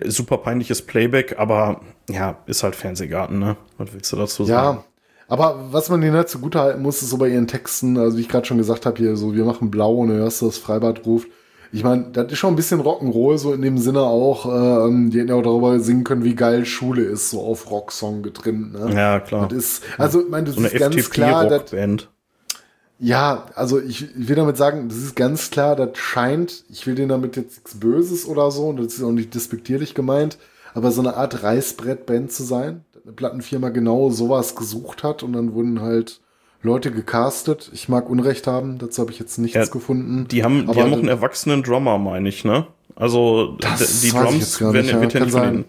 super 0.07 0.39
peinliches 0.39 0.83
Playback, 0.83 1.37
aber 1.39 1.81
ja, 2.11 2.39
ist 2.47 2.65
halt 2.65 2.75
Fernsehgarten, 2.75 3.39
ne? 3.39 3.57
Was 3.77 3.93
willst 3.93 4.13
du 4.13 4.17
dazu 4.17 4.45
sagen? 4.45 4.79
Ja, 4.79 4.85
aber 5.29 5.67
was 5.71 5.89
man 5.91 6.01
denen 6.01 6.17
halt 6.17 6.29
zugute 6.29 6.59
halten 6.59 6.83
muss, 6.83 7.03
ist 7.03 7.11
so 7.11 7.19
bei 7.19 7.29
ihren 7.29 7.47
Texten, 7.47 7.97
also 7.99 8.17
wie 8.17 8.23
ich 8.23 8.29
gerade 8.29 8.47
schon 8.47 8.59
gesagt 8.59 8.87
habe, 8.87 8.97
hier 8.99 9.17
so, 9.17 9.35
wir 9.35 9.45
machen 9.45 9.71
blau 9.71 9.95
und 9.97 10.09
du 10.09 10.15
hörst 10.15 10.43
das 10.43 10.59
Freibad 10.59 11.07
ruft. 11.07 11.29
Ich 11.73 11.85
meine, 11.85 12.07
das 12.13 12.33
ist 12.33 12.39
schon 12.39 12.55
ein 12.55 12.57
bisschen 12.57 12.81
Rock'n'Roll, 12.81 13.39
so 13.39 13.53
in 13.53 13.63
dem 13.63 13.79
Sinne 13.79 14.01
auch, 14.01 14.47
ähm, 14.87 15.11
die 15.11 15.19
hätten 15.19 15.29
ja 15.29 15.35
auch 15.35 15.43
darüber 15.43 15.79
singen 15.81 16.05
können, 16.05 16.25
wie 16.25 16.35
geil 16.35 16.65
Schule 16.65 17.03
ist, 17.03 17.31
so 17.31 17.43
auf 17.43 17.71
Rocksong 17.71 18.23
getrimmt, 18.23 18.73
ne? 18.73 18.95
Ja, 18.95 19.21
klar. 19.21 19.49
Das 19.49 19.59
ist, 19.59 19.83
also, 19.99 20.23
ich 20.23 20.29
meine, 20.29 20.47
das 20.47 20.57
so 20.57 20.65
ist 20.65 20.79
ganz 20.79 21.11
klar, 21.11 21.47
das, 21.47 21.65
ja, 23.01 23.47
also 23.55 23.81
ich, 23.81 24.09
ich 24.19 24.29
will 24.29 24.37
damit 24.37 24.57
sagen, 24.57 24.89
das 24.89 24.99
ist 24.99 25.15
ganz 25.15 25.51
klar, 25.51 25.77
das 25.77 25.99
scheint, 25.99 26.65
ich 26.69 26.87
will 26.87 26.95
denen 26.95 27.11
damit 27.11 27.37
jetzt 27.37 27.57
nichts 27.59 27.79
Böses 27.79 28.27
oder 28.27 28.51
so, 28.51 28.69
und 28.69 28.79
das 28.79 28.95
ist 28.95 29.03
auch 29.03 29.13
nicht 29.13 29.35
despektierlich 29.35 29.95
gemeint, 29.95 30.39
aber 30.75 30.91
so 30.91 31.01
eine 31.01 31.17
Art 31.17 31.43
Reißbrettband 31.43 32.33
zu 32.33 32.43
sein, 32.43 32.85
eine 33.05 33.13
Plattenfirma 33.13 33.69
genau 33.69 34.11
sowas 34.11 34.57
gesucht 34.57 35.05
hat 35.05 35.23
und 35.23 35.33
dann 35.35 35.55
wurden 35.55 35.81
halt 35.81 36.21
Leute 36.63 36.91
gecastet. 36.91 37.71
Ich 37.73 37.89
mag 37.89 38.09
Unrecht 38.11 38.47
haben, 38.47 38.79
dazu 38.79 39.03
habe 39.03 39.13
ich 39.13 39.19
jetzt 39.19 39.39
nichts 39.39 39.57
Ja, 39.57 39.65
gefunden. 39.67 40.27
Die 40.29 40.43
haben, 40.43 40.67
die 40.73 40.81
haben 40.81 40.93
auch 40.93 40.99
einen 40.99 41.09
erwachsenen 41.09 41.63
Drummer, 41.63 41.99
meine 41.99 42.29
ich, 42.29 42.45
ne? 42.45 42.67
Also 42.97 43.57
Das 43.61 44.01
die 44.01 44.11
Drums 44.11 44.61
werden 44.61 44.73
nicht, 44.81 44.91
ja, 44.93 45.01
wird 45.01 45.15
ja 45.15 45.21
nicht 45.21 45.31
von 45.33 45.43
den. 45.43 45.65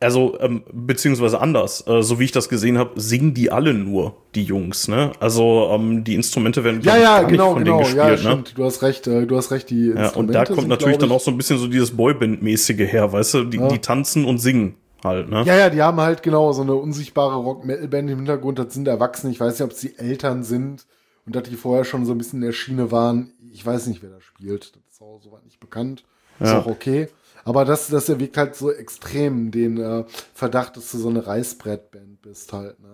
Also, 0.00 0.36
ähm, 0.40 0.64
beziehungsweise 0.72 1.40
anders, 1.40 1.86
äh, 1.86 2.02
so 2.02 2.18
wie 2.18 2.24
ich 2.24 2.32
das 2.32 2.48
gesehen 2.48 2.76
habe, 2.76 3.00
singen 3.00 3.34
die 3.34 3.52
alle 3.52 3.72
nur, 3.72 4.16
die 4.34 4.42
Jungs, 4.42 4.88
ne? 4.88 5.12
Also, 5.20 5.70
ähm, 5.72 6.02
die 6.02 6.16
Instrumente 6.16 6.64
werden 6.64 6.80
ja, 6.82 6.96
ja, 6.96 7.02
gar 7.02 7.20
nicht 7.20 7.30
genau, 7.30 7.52
von 7.52 7.62
genau, 7.62 7.82
denen 7.84 7.96
ja, 7.96 8.08
gespielt, 8.08 8.24
ne? 8.24 8.42
stimmt. 8.42 8.58
Du 8.58 8.64
hast 8.64 8.82
recht, 8.82 9.06
äh, 9.06 9.26
du 9.26 9.36
hast 9.36 9.52
recht, 9.52 9.70
die 9.70 9.90
Ja, 9.96 10.08
und 10.08 10.34
da 10.34 10.44
kommt 10.44 10.66
natürlich 10.66 10.98
dann 10.98 11.12
auch 11.12 11.20
so 11.20 11.30
ein 11.30 11.36
bisschen 11.36 11.58
so 11.58 11.68
dieses 11.68 11.96
Boyband-mäßige 11.96 12.80
her, 12.90 13.12
weißt 13.12 13.34
du? 13.34 13.44
Die, 13.44 13.58
Ja. 13.58 13.68
die 13.68 13.78
tanzen 13.78 14.24
und 14.24 14.38
singen 14.38 14.74
halt, 15.04 15.28
ne? 15.28 15.42
Ja, 15.44 15.56
ja, 15.56 15.70
die 15.70 15.82
haben 15.82 16.00
halt 16.00 16.22
genau 16.22 16.52
so 16.52 16.62
eine 16.62 16.74
unsichtbare 16.74 17.36
Rock-Metal-Band 17.36 18.10
im 18.10 18.16
Hintergrund. 18.18 18.58
Das 18.58 18.72
sind 18.74 18.86
Erwachsene. 18.88 19.32
Ich 19.32 19.40
weiß 19.40 19.52
nicht, 19.54 19.62
ob 19.62 19.70
es 19.72 19.80
die 19.80 19.98
Eltern 19.98 20.42
sind 20.44 20.86
und 21.26 21.36
dass 21.36 21.44
die 21.44 21.56
vorher 21.56 21.84
schon 21.84 22.04
so 22.06 22.12
ein 22.12 22.18
bisschen 22.18 22.40
in 22.40 22.46
der 22.46 22.52
Schiene 22.52 22.90
waren. 22.90 23.32
Ich 23.52 23.64
weiß 23.64 23.86
nicht, 23.88 24.02
wer 24.02 24.10
da 24.10 24.20
spielt. 24.20 24.72
Das 24.74 24.94
ist 24.94 25.02
auch 25.02 25.20
soweit 25.22 25.44
nicht 25.44 25.60
bekannt. 25.60 26.04
Ist 26.40 26.50
Ja. 26.50 26.60
auch 26.60 26.66
okay. 26.66 27.08
Aber 27.44 27.64
das, 27.64 27.88
das 27.88 28.08
erweckt 28.08 28.36
halt 28.36 28.54
so 28.54 28.70
extrem 28.72 29.50
den 29.50 29.76
äh, 29.78 30.04
Verdacht, 30.32 30.76
dass 30.76 30.90
du 30.92 30.98
so 30.98 31.08
eine 31.08 31.26
Reißbrettband 31.26 32.22
bist 32.22 32.52
halt. 32.52 32.78
Ne? 32.80 32.88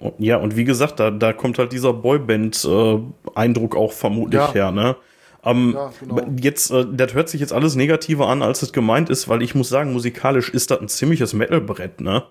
Und- 0.00 0.14
Ja, 0.18 0.36
und 0.38 0.56
wie 0.56 0.64
gesagt, 0.64 0.98
da, 1.00 1.10
da 1.10 1.32
kommt 1.32 1.58
halt 1.58 1.72
dieser 1.72 1.92
Boyband-Eindruck 1.92 3.76
auch 3.76 3.92
vermutlich 3.92 4.40
Ja. 4.40 4.52
her, 4.52 4.70
ne? 4.72 4.96
Ähm, 5.44 5.72
Ja, 5.74 5.92
genau. 6.00 6.20
Jetzt, 6.40 6.70
äh, 6.70 6.86
das 6.92 7.14
hört 7.14 7.28
sich 7.28 7.40
jetzt 7.40 7.52
alles 7.52 7.74
negativer 7.74 8.28
an, 8.28 8.42
als 8.42 8.62
es 8.62 8.72
gemeint 8.72 9.10
ist, 9.10 9.28
weil 9.28 9.42
ich 9.42 9.54
muss 9.54 9.68
sagen, 9.68 9.92
musikalisch 9.92 10.50
ist 10.50 10.70
das 10.70 10.80
ein 10.80 10.88
ziemliches 10.88 11.32
Metalbrett, 11.34 12.00
ne? 12.00 12.24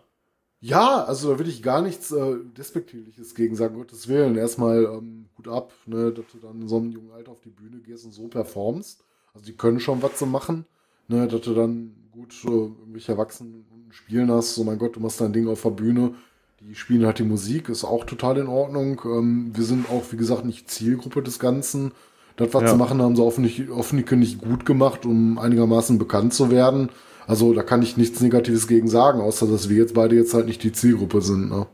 Ja, 0.62 1.04
also 1.04 1.34
da 1.34 1.40
will 1.40 1.50
ich 1.50 1.62
gar 1.62 1.82
nichts 1.82 2.12
äh, 2.12 2.38
Despektierliches 2.58 3.36
gegen 3.36 3.56
sagen, 3.56 3.76
Gottes 3.76 4.08
Willen. 4.08 4.38
Erstmal 4.38 4.86
ähm, 4.86 5.26
gut 5.36 5.50
ab, 5.50 5.74
ne, 5.86 6.12
dass 6.14 6.26
du 6.32 6.38
dann 6.40 6.62
in 6.62 6.68
so 6.70 6.78
einem 6.78 6.92
jungen 6.92 7.12
Alter 7.12 7.32
auf 7.32 7.42
die 7.42 7.50
Bühne 7.50 7.80
gehst 7.82 8.06
und 8.06 8.14
so 8.14 8.30
performst. 8.30 9.04
Also 9.34 9.46
die 9.46 9.58
können 9.58 9.82
schon 9.82 10.02
was 10.02 10.16
zu 10.18 10.26
machen, 10.26 10.66
ne, 11.10 11.28
dass 11.28 11.42
du 11.42 11.54
dann 11.54 11.94
gut 12.12 12.34
äh, 12.46 12.48
irgendwelche 12.48 13.12
Erwachsenen 13.12 13.66
spielen 13.90 14.32
hast. 14.32 14.56
So 14.56 14.64
mein 14.64 14.78
Gott, 14.80 14.96
du 14.96 15.02
machst 15.02 15.20
dein 15.20 15.34
Ding 15.34 15.50
auf 15.50 15.64
der 15.64 15.72
Bühne. 15.72 16.16
Die 16.62 16.76
spielen 16.76 17.06
halt 17.06 17.20
die 17.20 17.24
Musik, 17.24 17.68
ist 17.68 17.84
auch 17.84 18.06
total 18.06 18.38
in 18.38 18.48
Ordnung. 18.48 19.02
Ähm, 19.04 19.52
wir 19.54 19.66
sind 19.66 19.90
auch, 19.90 20.04
wie 20.12 20.18
gesagt, 20.18 20.46
nicht 20.46 20.72
Zielgruppe 20.72 21.22
des 21.22 21.40
Ganzen. 21.40 21.92
Das, 22.36 22.54
was 22.54 22.64
Ja. 22.64 22.68
sie 22.70 22.78
machen, 22.78 23.02
haben 23.02 23.16
sie 23.16 23.22
offensichtlich, 23.24 23.70
offensichtlich 23.70 24.40
gut 24.40 24.66
gemacht, 24.66 25.06
um 25.06 25.38
einigermaßen 25.38 25.98
bekannt 26.00 26.34
zu 26.34 26.50
werden. 26.52 26.90
Also 27.28 27.54
da 27.54 27.64
kann 27.64 27.82
ich 27.82 27.96
nichts 27.96 28.20
Negatives 28.22 28.68
gegen 28.68 28.88
sagen, 28.88 29.22
außer 29.22 29.48
dass 29.48 29.70
wir 29.70 29.78
jetzt 29.78 29.94
beide 29.94 30.16
jetzt 30.16 30.34
halt 30.34 30.48
nicht 30.48 30.64
die 30.64 30.72
Zielgruppe 30.72 31.22
sind. 31.22 31.50
Ne? 31.50 31.68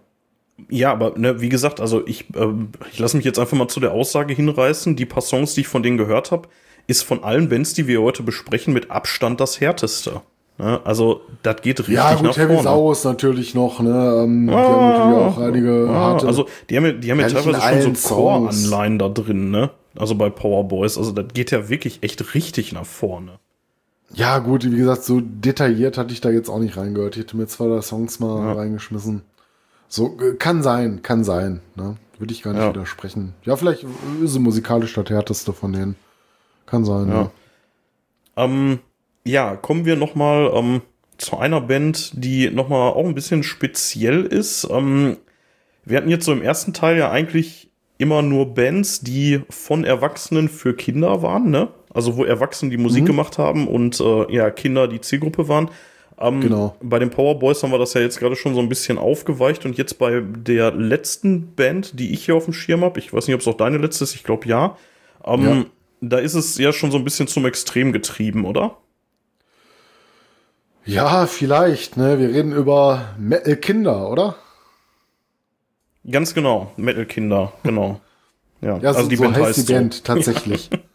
Ja, 0.69 0.91
aber 0.91 1.17
ne, 1.17 1.39
wie 1.41 1.49
gesagt, 1.49 1.79
also 1.79 2.05
ich, 2.05 2.25
ähm, 2.35 2.69
ich 2.91 2.99
lasse 2.99 3.15
mich 3.15 3.25
jetzt 3.25 3.39
einfach 3.39 3.57
mal 3.57 3.67
zu 3.69 3.79
der 3.79 3.93
Aussage 3.93 4.33
hinreißen. 4.33 4.95
Die 4.95 5.05
paar 5.05 5.21
Songs, 5.21 5.53
die 5.53 5.61
ich 5.61 5.67
von 5.67 5.81
denen 5.81 5.97
gehört 5.97 6.31
habe, 6.31 6.49
ist 6.87 7.03
von 7.03 7.23
allen 7.23 7.47
Bands, 7.49 7.73
die 7.73 7.87
wir 7.87 8.01
heute 8.01 8.21
besprechen, 8.23 8.73
mit 8.73 8.91
Abstand 8.91 9.39
das 9.39 9.61
härteste. 9.61 10.21
Ne? 10.57 10.81
Also, 10.83 11.21
das 11.41 11.61
geht 11.61 11.79
richtig 11.79 11.95
Ja, 11.95 12.13
gut, 12.15 12.35
Heavy. 12.37 12.61
Saurus 12.61 13.05
natürlich 13.05 13.55
noch, 13.55 13.79
ne? 13.79 14.21
Ähm, 14.23 14.47
die 14.47 14.53
Ah, 14.53 14.67
haben 14.67 14.89
natürlich 14.89 15.15
auch 15.15 15.37
einige 15.39 15.87
ah, 15.89 15.93
harte. 15.93 16.27
also 16.27 16.47
die 16.69 16.75
haben 16.75 16.85
ja, 16.85 16.91
die 16.91 17.09
haben 17.11 17.19
ja 17.21 17.27
teilweise 17.29 17.61
schon 17.83 17.95
so 17.95 18.01
Songs. 18.01 18.03
Core-Anleihen 18.03 18.99
da 18.99 19.07
drin, 19.07 19.51
ne? 19.51 19.69
Also 19.95 20.15
bei 20.15 20.29
Power 20.29 20.67
Boys, 20.67 20.97
also 20.97 21.11
das 21.11 21.33
geht 21.33 21.51
ja 21.51 21.69
wirklich 21.69 22.03
echt 22.03 22.33
richtig 22.35 22.71
nach 22.73 22.85
vorne. 22.85 23.39
ja, 24.13 24.39
gut, 24.39 24.63
wie 24.65 24.75
gesagt, 24.77 25.03
so 25.03 25.21
detailliert 25.21 25.97
hatte 25.97 26.13
ich 26.13 26.21
da 26.21 26.29
jetzt 26.29 26.49
auch 26.49 26.59
nicht 26.59 26.77
reingehört. 26.77 27.15
Ich 27.15 27.23
hätte 27.23 27.37
mir 27.37 27.47
zwei, 27.47 27.67
drei 27.67 27.81
Songs 27.81 28.19
mal 28.19 28.39
Ja. 28.47 28.53
reingeschmissen. 28.53 29.21
So, 29.87 30.17
äh, 30.19 30.33
kann 30.35 30.63
sein, 30.63 31.01
kann 31.03 31.23
sein, 31.23 31.61
ne? 31.75 31.95
Würde 32.17 32.33
ich 32.33 32.41
gar 32.43 32.53
nicht 32.53 32.61
Ja. 32.61 32.69
widersprechen. 32.69 33.33
Ja, 33.43 33.55
vielleicht 33.55 33.85
ist 34.23 34.33
sie 34.33 34.39
musikalisch 34.39 34.93
das 34.93 35.09
härteste 35.09 35.53
von 35.53 35.73
denen. 35.73 35.95
Kann 36.65 36.85
sein, 36.85 37.07
Ja. 37.07 37.21
ja. 37.21 37.31
Ähm, 38.35 38.79
ja, 39.25 39.55
kommen 39.55 39.85
wir 39.85 39.95
noch 39.95 40.15
mal 40.15 40.51
ähm, 40.53 40.81
zu 41.17 41.37
einer 41.37 41.61
Band, 41.61 42.11
die 42.13 42.49
noch 42.49 42.69
mal 42.69 42.89
auch 42.89 43.05
ein 43.05 43.15
bisschen 43.15 43.43
speziell 43.43 44.23
ist. 44.25 44.67
Ähm, 44.69 45.17
wir 45.85 45.97
hatten 45.97 46.09
jetzt 46.09 46.25
so 46.25 46.31
im 46.31 46.41
ersten 46.41 46.73
Teil 46.73 46.97
ja 46.97 47.09
eigentlich 47.11 47.68
immer 47.99 48.23
nur 48.23 48.55
Bands, 48.55 49.01
die 49.01 49.41
von 49.51 49.83
Erwachsenen 49.83 50.49
für 50.49 50.73
Kinder 50.75 51.21
waren, 51.21 51.51
ne? 51.51 51.67
Also 51.93 52.17
wo 52.17 52.23
Erwachsene 52.23 52.71
die 52.71 52.77
Musik 52.77 53.03
Mhm. 53.03 53.07
gemacht 53.07 53.37
haben 53.37 53.67
und 53.67 53.99
äh, 53.99 54.33
ja 54.33 54.49
Kinder 54.49 54.87
die 54.87 55.01
Zielgruppe 55.01 55.47
waren. 55.47 55.69
Ähm, 56.19 56.41
Genau. 56.41 56.75
Bei 56.81 56.97
den 56.99 57.09
Power 57.11 57.37
Boys 57.39 57.61
haben 57.61 57.71
wir 57.71 57.77
das 57.77 57.93
ja 57.93 58.01
jetzt 58.01 58.19
gerade 58.19 58.35
schon 58.35 58.53
so 58.55 58.59
ein 58.61 58.69
bisschen 58.69 58.97
aufgeweicht 58.97 59.65
und 59.65 59.77
jetzt 59.77 59.99
bei 59.99 60.21
der 60.21 60.71
letzten 60.71 61.53
Band, 61.55 61.99
die 61.99 62.11
ich 62.13 62.25
hier 62.25 62.35
auf 62.35 62.45
dem 62.45 62.53
Schirm 62.53 62.81
habe, 62.83 62.99
ich 62.99 63.13
weiß 63.13 63.27
nicht, 63.27 63.35
ob 63.35 63.41
es 63.41 63.47
auch 63.47 63.57
deine 63.57 63.77
letzte 63.77 64.03
ist, 64.05 64.15
ich 64.15 64.23
glaube 64.23 64.47
ja. 64.47 64.75
Ähm, 65.25 65.43
Ja. 65.43 65.65
Da 66.01 66.17
ist 66.19 66.33
es 66.35 66.57
ja 66.57 66.71
schon 66.71 66.91
so 66.91 66.97
ein 66.97 67.03
bisschen 67.03 67.27
zum 67.27 67.45
Extrem 67.45 67.91
getrieben, 67.91 68.45
oder? 68.45 68.77
Ja, 70.85 71.27
vielleicht, 71.27 71.97
ne? 71.97 72.17
Wir 72.19 72.29
reden 72.29 72.53
über 72.53 73.13
Metal 73.17 73.55
Kinder, 73.57 74.09
oder? 74.09 74.35
Ganz 76.09 76.33
genau, 76.33 76.71
Metal 76.77 77.05
Kinder, 77.05 77.53
genau. 77.63 77.99
Ja, 78.61 78.77
Ja, 78.77 78.91
so, 78.93 78.97
also 78.99 79.09
die 79.09 79.15
so 79.15 79.23
Band 79.23 79.35
heißt 79.37 79.45
heißt 79.57 79.69
die 79.69 79.73
Band 79.73 80.03
tatsächlich. 80.03 80.69
so. 80.71 80.77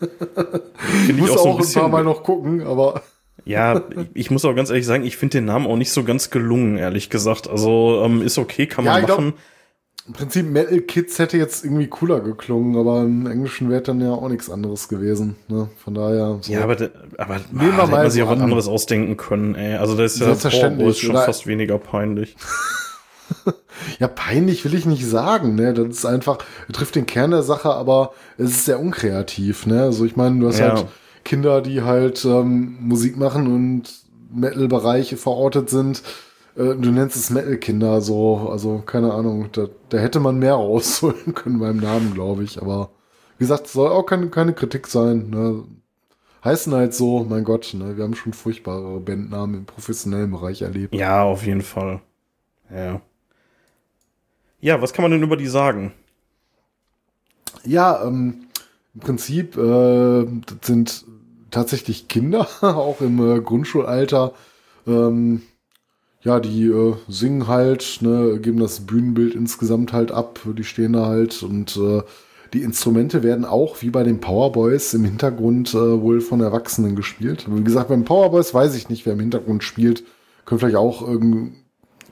Ich 0.00 1.06
Finde 1.06 1.22
muss 1.22 1.30
ich 1.30 1.36
auch 1.36 1.42
so 1.42 1.48
ein 1.48 1.54
auch 1.56 1.60
ein 1.66 1.72
paar 1.74 1.88
Mal 1.88 2.04
noch 2.04 2.22
gucken, 2.22 2.62
aber 2.62 3.02
Ja, 3.44 3.82
ich 4.14 4.30
muss 4.30 4.44
auch 4.44 4.54
ganz 4.54 4.70
ehrlich 4.70 4.86
sagen, 4.86 5.04
ich 5.04 5.16
finde 5.16 5.38
den 5.38 5.46
Namen 5.46 5.66
auch 5.66 5.76
nicht 5.76 5.90
so 5.90 6.04
ganz 6.04 6.30
gelungen, 6.30 6.76
ehrlich 6.76 7.10
gesagt. 7.10 7.48
Also 7.48 8.02
ähm, 8.04 8.22
ist 8.22 8.38
okay, 8.38 8.66
kann 8.66 8.84
Ja, 8.84 8.92
man 8.92 9.00
ich 9.00 9.06
glaub- 9.06 9.18
machen. 9.18 9.34
im 10.06 10.12
Prinzip 10.12 10.46
Metal 10.46 10.80
Kids 10.82 11.18
hätte 11.18 11.36
jetzt 11.36 11.64
irgendwie 11.64 11.88
cooler 11.88 12.20
geklungen, 12.20 12.76
aber 12.78 13.00
im 13.02 13.26
Englischen 13.26 13.68
wäre 13.70 13.82
dann 13.82 14.00
ja 14.00 14.12
auch 14.12 14.28
nichts 14.28 14.48
anderes 14.48 14.88
gewesen. 14.88 15.34
Ne? 15.48 15.68
Von 15.82 15.94
daher. 15.94 16.38
So. 16.42 16.52
Ja, 16.52 16.62
aber, 16.62 16.76
aber 17.18 17.40
Nehmen 17.50 17.76
wir 17.76 17.76
da 17.76 17.82
hätte 17.82 17.90
man 17.90 18.10
sich 18.10 18.20
so 18.20 18.26
auch 18.26 18.30
was 18.30 18.36
an. 18.38 18.42
anderes 18.44 18.68
ausdenken 18.68 19.16
können, 19.16 19.54
ey. 19.56 19.74
Also 19.76 19.96
das 19.96 20.12
ist 20.14 20.20
ja 20.20 20.26
Selbstverständlich, 20.26 20.86
Boys 20.86 20.98
schon 20.98 21.16
fast 21.16 21.46
weniger 21.48 21.78
peinlich. 21.78 22.36
Ja, 23.98 24.08
peinlich 24.08 24.64
will 24.64 24.74
ich 24.74 24.86
nicht 24.86 25.06
sagen, 25.06 25.54
ne? 25.54 25.72
Das 25.74 25.88
ist 25.88 26.04
einfach, 26.06 26.38
trifft 26.72 26.94
den 26.96 27.06
Kern 27.06 27.30
der 27.30 27.42
Sache, 27.42 27.70
aber 27.70 28.12
es 28.36 28.50
ist 28.50 28.64
sehr 28.64 28.80
unkreativ, 28.80 29.66
ne? 29.66 29.82
Also 29.82 30.04
ich 30.04 30.16
meine, 30.16 30.40
du 30.40 30.48
hast 30.48 30.58
Ja. 30.58 30.74
halt 30.76 30.86
Kinder, 31.24 31.60
die 31.60 31.82
halt 31.82 32.24
ähm, 32.24 32.76
Musik 32.80 33.16
machen 33.16 33.46
und 33.46 33.84
Metal-Bereiche 34.32 35.16
verortet 35.16 35.70
sind. 35.70 36.02
Äh, 36.56 36.74
du 36.74 36.90
nennst 36.90 37.16
es 37.16 37.30
Metal-Kinder, 37.30 38.00
so, 38.00 38.48
also 38.50 38.82
keine 38.84 39.12
Ahnung, 39.12 39.48
da, 39.52 39.66
da 39.90 39.98
hätte 39.98 40.20
man 40.20 40.38
mehr 40.38 40.54
rausholen 40.56 41.34
können 41.34 41.60
beim 41.60 41.76
Namen, 41.76 42.14
glaube 42.14 42.44
ich. 42.44 42.60
Aber 42.60 42.90
wie 43.38 43.44
gesagt, 43.44 43.66
es 43.66 43.72
soll 43.72 43.90
auch 43.90 44.04
keine, 44.04 44.28
keine 44.28 44.54
Kritik 44.54 44.86
sein. 44.86 45.30
Ne? 45.30 45.64
Heißen 46.44 46.72
halt 46.74 46.94
so, 46.94 47.24
mein 47.28 47.44
Gott, 47.44 47.74
ne? 47.74 47.96
wir 47.96 48.04
haben 48.04 48.14
schon 48.14 48.32
furchtbare 48.32 49.00
Bandnamen 49.00 49.54
im 49.60 49.64
professionellen 49.66 50.30
Bereich 50.30 50.62
erlebt. 50.62 50.94
Ja, 50.94 51.22
auf 51.24 51.44
jeden 51.44 51.62
Fall. 51.62 52.00
Ja. 52.74 53.00
Ja, 54.60 54.82
was 54.82 54.92
kann 54.92 55.02
man 55.02 55.12
denn 55.12 55.22
über 55.22 55.36
die 55.36 55.46
sagen? 55.46 55.92
Ja, 57.64 58.04
ähm, 58.04 58.46
im 58.94 59.00
Prinzip, 59.00 59.56
äh, 59.56 60.26
sind 60.62 61.04
tatsächlich 61.50 62.08
Kinder, 62.08 62.48
auch 62.60 63.00
im 63.00 63.20
äh, 63.20 63.40
Grundschulalter. 63.40 64.32
Ähm, 64.86 65.42
ja, 66.22 66.40
die 66.40 66.66
äh, 66.66 66.94
singen 67.08 67.46
halt, 67.46 67.98
ne, 68.00 68.38
geben 68.40 68.58
das 68.58 68.80
Bühnenbild 68.80 69.34
insgesamt 69.34 69.92
halt 69.92 70.10
ab, 70.10 70.40
die 70.44 70.64
stehen 70.64 70.94
da 70.94 71.06
halt 71.06 71.42
und 71.42 71.76
äh, 71.76 72.02
die 72.52 72.62
Instrumente 72.62 73.22
werden 73.22 73.44
auch 73.44 73.82
wie 73.82 73.90
bei 73.90 74.02
den 74.02 74.20
Powerboys 74.20 74.94
im 74.94 75.04
Hintergrund 75.04 75.74
äh, 75.74 76.00
wohl 76.00 76.20
von 76.20 76.40
Erwachsenen 76.40 76.96
gespielt. 76.96 77.46
Wie 77.48 77.62
gesagt, 77.62 77.88
beim 77.88 78.04
Powerboys 78.04 78.52
weiß 78.52 78.74
ich 78.74 78.88
nicht, 78.88 79.06
wer 79.06 79.12
im 79.12 79.20
Hintergrund 79.20 79.62
spielt. 79.62 80.02
Könnte 80.44 80.60
vielleicht 80.60 80.76
auch 80.76 81.06
irgendein 81.06 81.56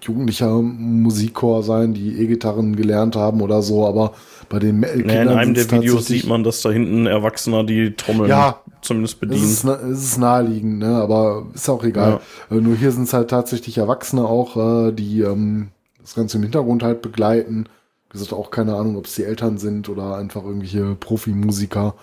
jugendlicher 0.07 0.61
Musikchor 0.61 1.63
sein, 1.63 1.95
die 1.95 2.21
E-Gitarren 2.21 2.77
gelernt 2.77 3.17
haben 3.17 3.41
oder 3.43 3.63
so, 3.63 3.87
aber 3.87 4.13
bei 4.49 4.59
den 4.59 4.81
Metal 4.81 4.99
Kindern. 4.99 5.17
Ja, 5.17 5.23
in 5.23 5.39
einem 5.39 5.55
der 5.55 5.71
Videos 5.71 6.07
sieht 6.07 6.27
man, 6.27 6.45
dass 6.45 6.63
da 6.63 6.71
hinten 6.71 7.07
Erwachsener 7.07 7.65
die 7.65 7.95
Trommeln 7.95 8.31
ja, 8.31 8.61
zumindest 8.81 9.21
bedienen. 9.21 9.43
Es 9.43 9.51
ist, 9.51 9.65
es 9.65 10.05
ist 10.05 10.19
naheliegend, 10.19 10.79
ne? 10.79 10.97
aber 10.97 11.47
ist 11.55 11.69
auch 11.69 11.85
egal. 11.85 12.21
Ja. 12.51 12.57
Äh, 12.57 12.61
nur 12.61 12.77
hier 12.77 12.93
sind 12.93 13.05
es 13.05 13.13
halt 13.13 13.31
tatsächlich 13.31 13.79
Erwachsene 13.79 14.25
auch, 14.25 14.57
äh, 14.89 14.93
die 14.93 15.23
ähm, 15.23 15.69
das 16.01 16.15
Ganze 16.15 16.37
im 16.37 16.45
Hintergrund 16.45 16.83
halt 16.83 17.03
begleiten. 17.03 17.69
Wie 18.11 18.13
gesagt, 18.13 18.33
auch 18.33 18.51
keine 18.51 18.77
Ahnung, 18.77 18.97
ob 18.97 19.07
es 19.07 19.17
die 19.17 19.25
Eltern 19.25 19.59
sind 19.59 19.89
oder 19.89 20.17
einfach 20.17 20.45
irgendwelche 20.45 20.95
Profimusiker, 20.95 21.95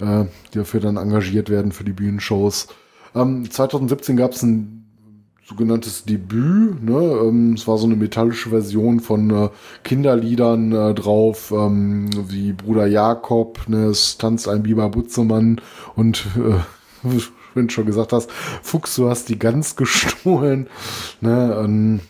äh, 0.00 0.24
die 0.52 0.58
dafür 0.58 0.80
dann 0.80 0.96
engagiert 0.96 1.50
werden 1.50 1.72
für 1.72 1.84
die 1.84 1.92
Bühnenshows. 1.92 2.68
Ähm, 3.14 3.50
2017 3.50 4.16
gab 4.16 4.32
es 4.32 4.42
ein 4.42 4.81
sogenanntes 5.44 6.04
Debüt. 6.04 6.82
Ne? 6.82 6.94
Ähm, 6.94 7.54
es 7.54 7.66
war 7.66 7.78
so 7.78 7.86
eine 7.86 7.96
metallische 7.96 8.50
Version 8.50 9.00
von 9.00 9.30
äh, 9.30 9.48
Kinderliedern 9.82 10.72
äh, 10.72 10.94
drauf, 10.94 11.52
ähm, 11.54 12.10
wie 12.28 12.52
Bruder 12.52 12.86
Jakob, 12.86 13.68
ne? 13.68 13.86
es 13.86 14.18
tanzt 14.18 14.48
ein 14.48 14.62
Biber 14.62 14.88
Butzemann 14.88 15.60
und 15.96 16.26
äh, 16.36 17.08
wenn 17.54 17.66
du 17.66 17.72
schon 17.72 17.86
gesagt 17.86 18.12
hast, 18.12 18.30
Fuchs, 18.62 18.96
du 18.96 19.08
hast 19.10 19.28
die 19.28 19.38
Gans 19.38 19.76
gestohlen. 19.76 20.68
Ne? 21.20 21.60
Ähm, 21.62 22.00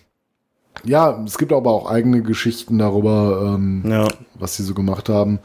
ja, 0.84 1.22
es 1.24 1.38
gibt 1.38 1.52
aber 1.52 1.70
auch 1.70 1.90
eigene 1.90 2.22
Geschichten 2.22 2.78
darüber, 2.78 3.54
ähm, 3.54 3.84
ja. 3.86 4.08
was 4.34 4.56
sie 4.56 4.62
so 4.62 4.74
gemacht 4.74 5.08
haben. 5.08 5.38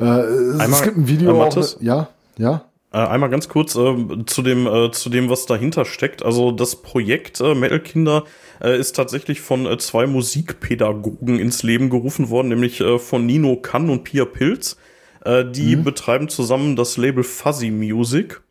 Äh, 0.00 0.04
es, 0.04 0.60
Einmal, 0.60 0.80
es 0.80 0.82
gibt 0.82 0.96
ein 0.96 1.08
Video, 1.08 1.36
äh, 1.36 1.40
auch, 1.40 1.80
ja, 1.80 2.08
ja. 2.36 2.64
Äh, 2.94 2.98
einmal 2.98 3.28
ganz 3.28 3.48
kurz 3.48 3.74
äh, 3.74 4.24
zu 4.24 4.42
dem 4.42 4.68
äh, 4.68 4.92
zu 4.92 5.10
dem, 5.10 5.28
was 5.28 5.46
dahinter 5.46 5.84
steckt. 5.84 6.24
Also 6.24 6.52
das 6.52 6.76
Projekt 6.76 7.40
äh, 7.40 7.56
Metal 7.56 7.80
Kinder 7.80 8.22
äh, 8.62 8.78
ist 8.78 8.94
tatsächlich 8.94 9.40
von 9.40 9.66
äh, 9.66 9.76
zwei 9.78 10.06
Musikpädagogen 10.06 11.40
ins 11.40 11.64
Leben 11.64 11.90
gerufen 11.90 12.30
worden, 12.30 12.48
nämlich 12.48 12.80
äh, 12.80 13.00
von 13.00 13.26
Nino 13.26 13.56
Kann 13.56 13.90
und 13.90 14.04
Pia 14.04 14.24
Pilz. 14.24 14.76
Äh, 15.24 15.44
die 15.44 15.74
mhm. 15.74 15.82
betreiben 15.82 16.28
zusammen 16.28 16.76
das 16.76 16.96
Label 16.96 17.24
Fuzzy 17.24 17.72
Music. 17.72 18.43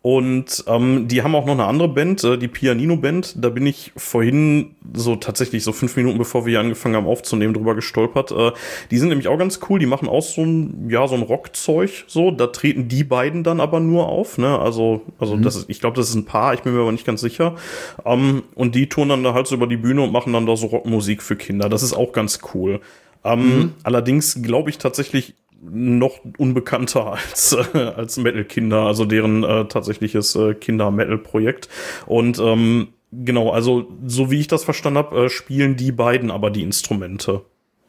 Und 0.00 0.64
ähm, 0.68 1.08
die 1.08 1.22
haben 1.22 1.34
auch 1.34 1.44
noch 1.44 1.54
eine 1.54 1.66
andere 1.66 1.88
Band, 1.88 2.22
äh, 2.22 2.38
die 2.38 2.46
Pianino-Band. 2.46 3.44
Da 3.44 3.48
bin 3.48 3.66
ich 3.66 3.92
vorhin 3.96 4.76
so 4.94 5.16
tatsächlich 5.16 5.64
so 5.64 5.72
fünf 5.72 5.96
Minuten 5.96 6.18
bevor 6.18 6.46
wir 6.46 6.50
hier 6.50 6.60
angefangen 6.60 6.94
haben 6.94 7.06
aufzunehmen, 7.06 7.52
drüber 7.52 7.74
gestolpert. 7.74 8.30
Äh, 8.30 8.52
die 8.92 8.98
sind 8.98 9.08
nämlich 9.08 9.26
auch 9.26 9.38
ganz 9.38 9.58
cool. 9.68 9.80
Die 9.80 9.86
machen 9.86 10.08
auch 10.08 10.22
so 10.22 10.42
ein 10.42 10.88
ja 10.88 11.08
so 11.08 11.16
ein 11.16 11.22
Rockzeug. 11.22 12.04
So, 12.06 12.30
da 12.30 12.46
treten 12.46 12.86
die 12.86 13.02
beiden 13.02 13.42
dann 13.42 13.60
aber 13.60 13.80
nur 13.80 14.08
auf. 14.08 14.38
Ne, 14.38 14.56
also 14.58 15.02
also 15.18 15.36
mhm. 15.36 15.42
das 15.42 15.56
ist, 15.56 15.68
ich 15.68 15.80
glaube, 15.80 15.96
das 15.96 16.08
ist 16.08 16.14
ein 16.14 16.26
Paar. 16.26 16.54
Ich 16.54 16.60
bin 16.60 16.74
mir 16.74 16.80
aber 16.80 16.92
nicht 16.92 17.06
ganz 17.06 17.20
sicher. 17.20 17.56
Ähm, 18.04 18.44
und 18.54 18.76
die 18.76 18.88
touren 18.88 19.08
dann 19.08 19.24
da 19.24 19.34
halt 19.34 19.48
so 19.48 19.56
über 19.56 19.66
die 19.66 19.76
Bühne 19.76 20.02
und 20.02 20.12
machen 20.12 20.32
dann 20.32 20.46
da 20.46 20.56
so 20.56 20.68
Rockmusik 20.68 21.22
für 21.22 21.34
Kinder. 21.34 21.68
Das 21.68 21.82
ist 21.82 21.92
auch 21.92 22.12
ganz 22.12 22.38
cool. 22.54 22.80
Ähm, 23.24 23.40
mhm. 23.40 23.72
Allerdings 23.82 24.42
glaube 24.42 24.70
ich 24.70 24.78
tatsächlich 24.78 25.34
noch 25.60 26.20
unbekannter 26.36 27.12
als, 27.12 27.56
äh, 27.74 27.78
als 27.78 28.16
Metal-Kinder, 28.16 28.82
also 28.82 29.04
deren 29.04 29.44
äh, 29.44 29.66
tatsächliches 29.66 30.34
äh, 30.36 30.54
Kinder-Metal-Projekt. 30.54 31.68
Und 32.06 32.38
ähm, 32.38 32.88
genau, 33.12 33.50
also 33.50 33.88
so 34.06 34.30
wie 34.30 34.40
ich 34.40 34.48
das 34.48 34.64
verstanden 34.64 34.98
habe, 34.98 35.24
äh, 35.24 35.28
spielen 35.28 35.76
die 35.76 35.92
beiden 35.92 36.30
aber 36.30 36.50
die 36.50 36.62
Instrumente. 36.62 37.42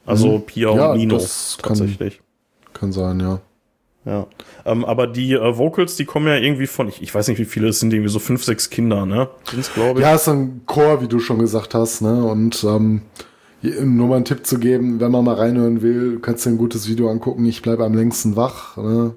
Also 0.05 0.37
mhm. 0.37 0.45
Pia 0.45 0.75
ja, 0.75 0.91
und 0.91 0.97
Nino 0.97 1.19
tatsächlich. 1.61 2.17
Kann, 2.65 2.73
kann 2.73 2.91
sein, 2.91 3.19
ja. 3.19 3.41
Ja, 4.05 4.27
ähm, 4.65 4.85
aber 4.85 5.07
die 5.07 5.33
äh, 5.33 5.57
Vocals, 5.57 5.97
die 5.97 6.05
kommen 6.05 6.27
ja 6.27 6.35
irgendwie 6.35 6.67
von, 6.67 6.87
ich, 6.87 7.01
ich 7.01 7.13
weiß 7.13 7.27
nicht, 7.27 7.37
wie 7.37 7.45
viele 7.45 7.67
es 7.67 7.81
sind, 7.81 7.93
irgendwie 7.93 8.09
so 8.09 8.17
fünf, 8.17 8.43
sechs 8.43 8.69
Kinder, 8.69 9.05
ne? 9.05 9.29
Sind's, 9.43 9.73
glaube 9.73 9.99
ich. 9.99 10.05
Ja, 10.05 10.15
ist 10.15 10.27
ein 10.29 10.61
Chor, 10.65 11.01
wie 11.01 11.07
du 11.07 11.19
schon 11.19 11.37
gesagt 11.37 11.75
hast, 11.75 12.01
ne? 12.01 12.23
Und 12.23 12.63
ähm, 12.63 13.01
nur 13.61 14.07
mal 14.07 14.15
einen 14.17 14.25
Tipp 14.25 14.45
zu 14.45 14.59
geben, 14.59 14.99
wenn 14.99 15.11
man 15.11 15.23
mal 15.25 15.35
reinhören 15.35 15.81
will, 15.81 16.19
kannst 16.21 16.45
du 16.45 16.51
ein 16.51 16.57
gutes 16.57 16.87
Video 16.87 17.09
angucken. 17.09 17.45
Ich 17.45 17.61
bleibe 17.61 17.83
am 17.85 17.93
längsten 17.93 18.35
wach. 18.35 18.77
Ne? 18.77 19.15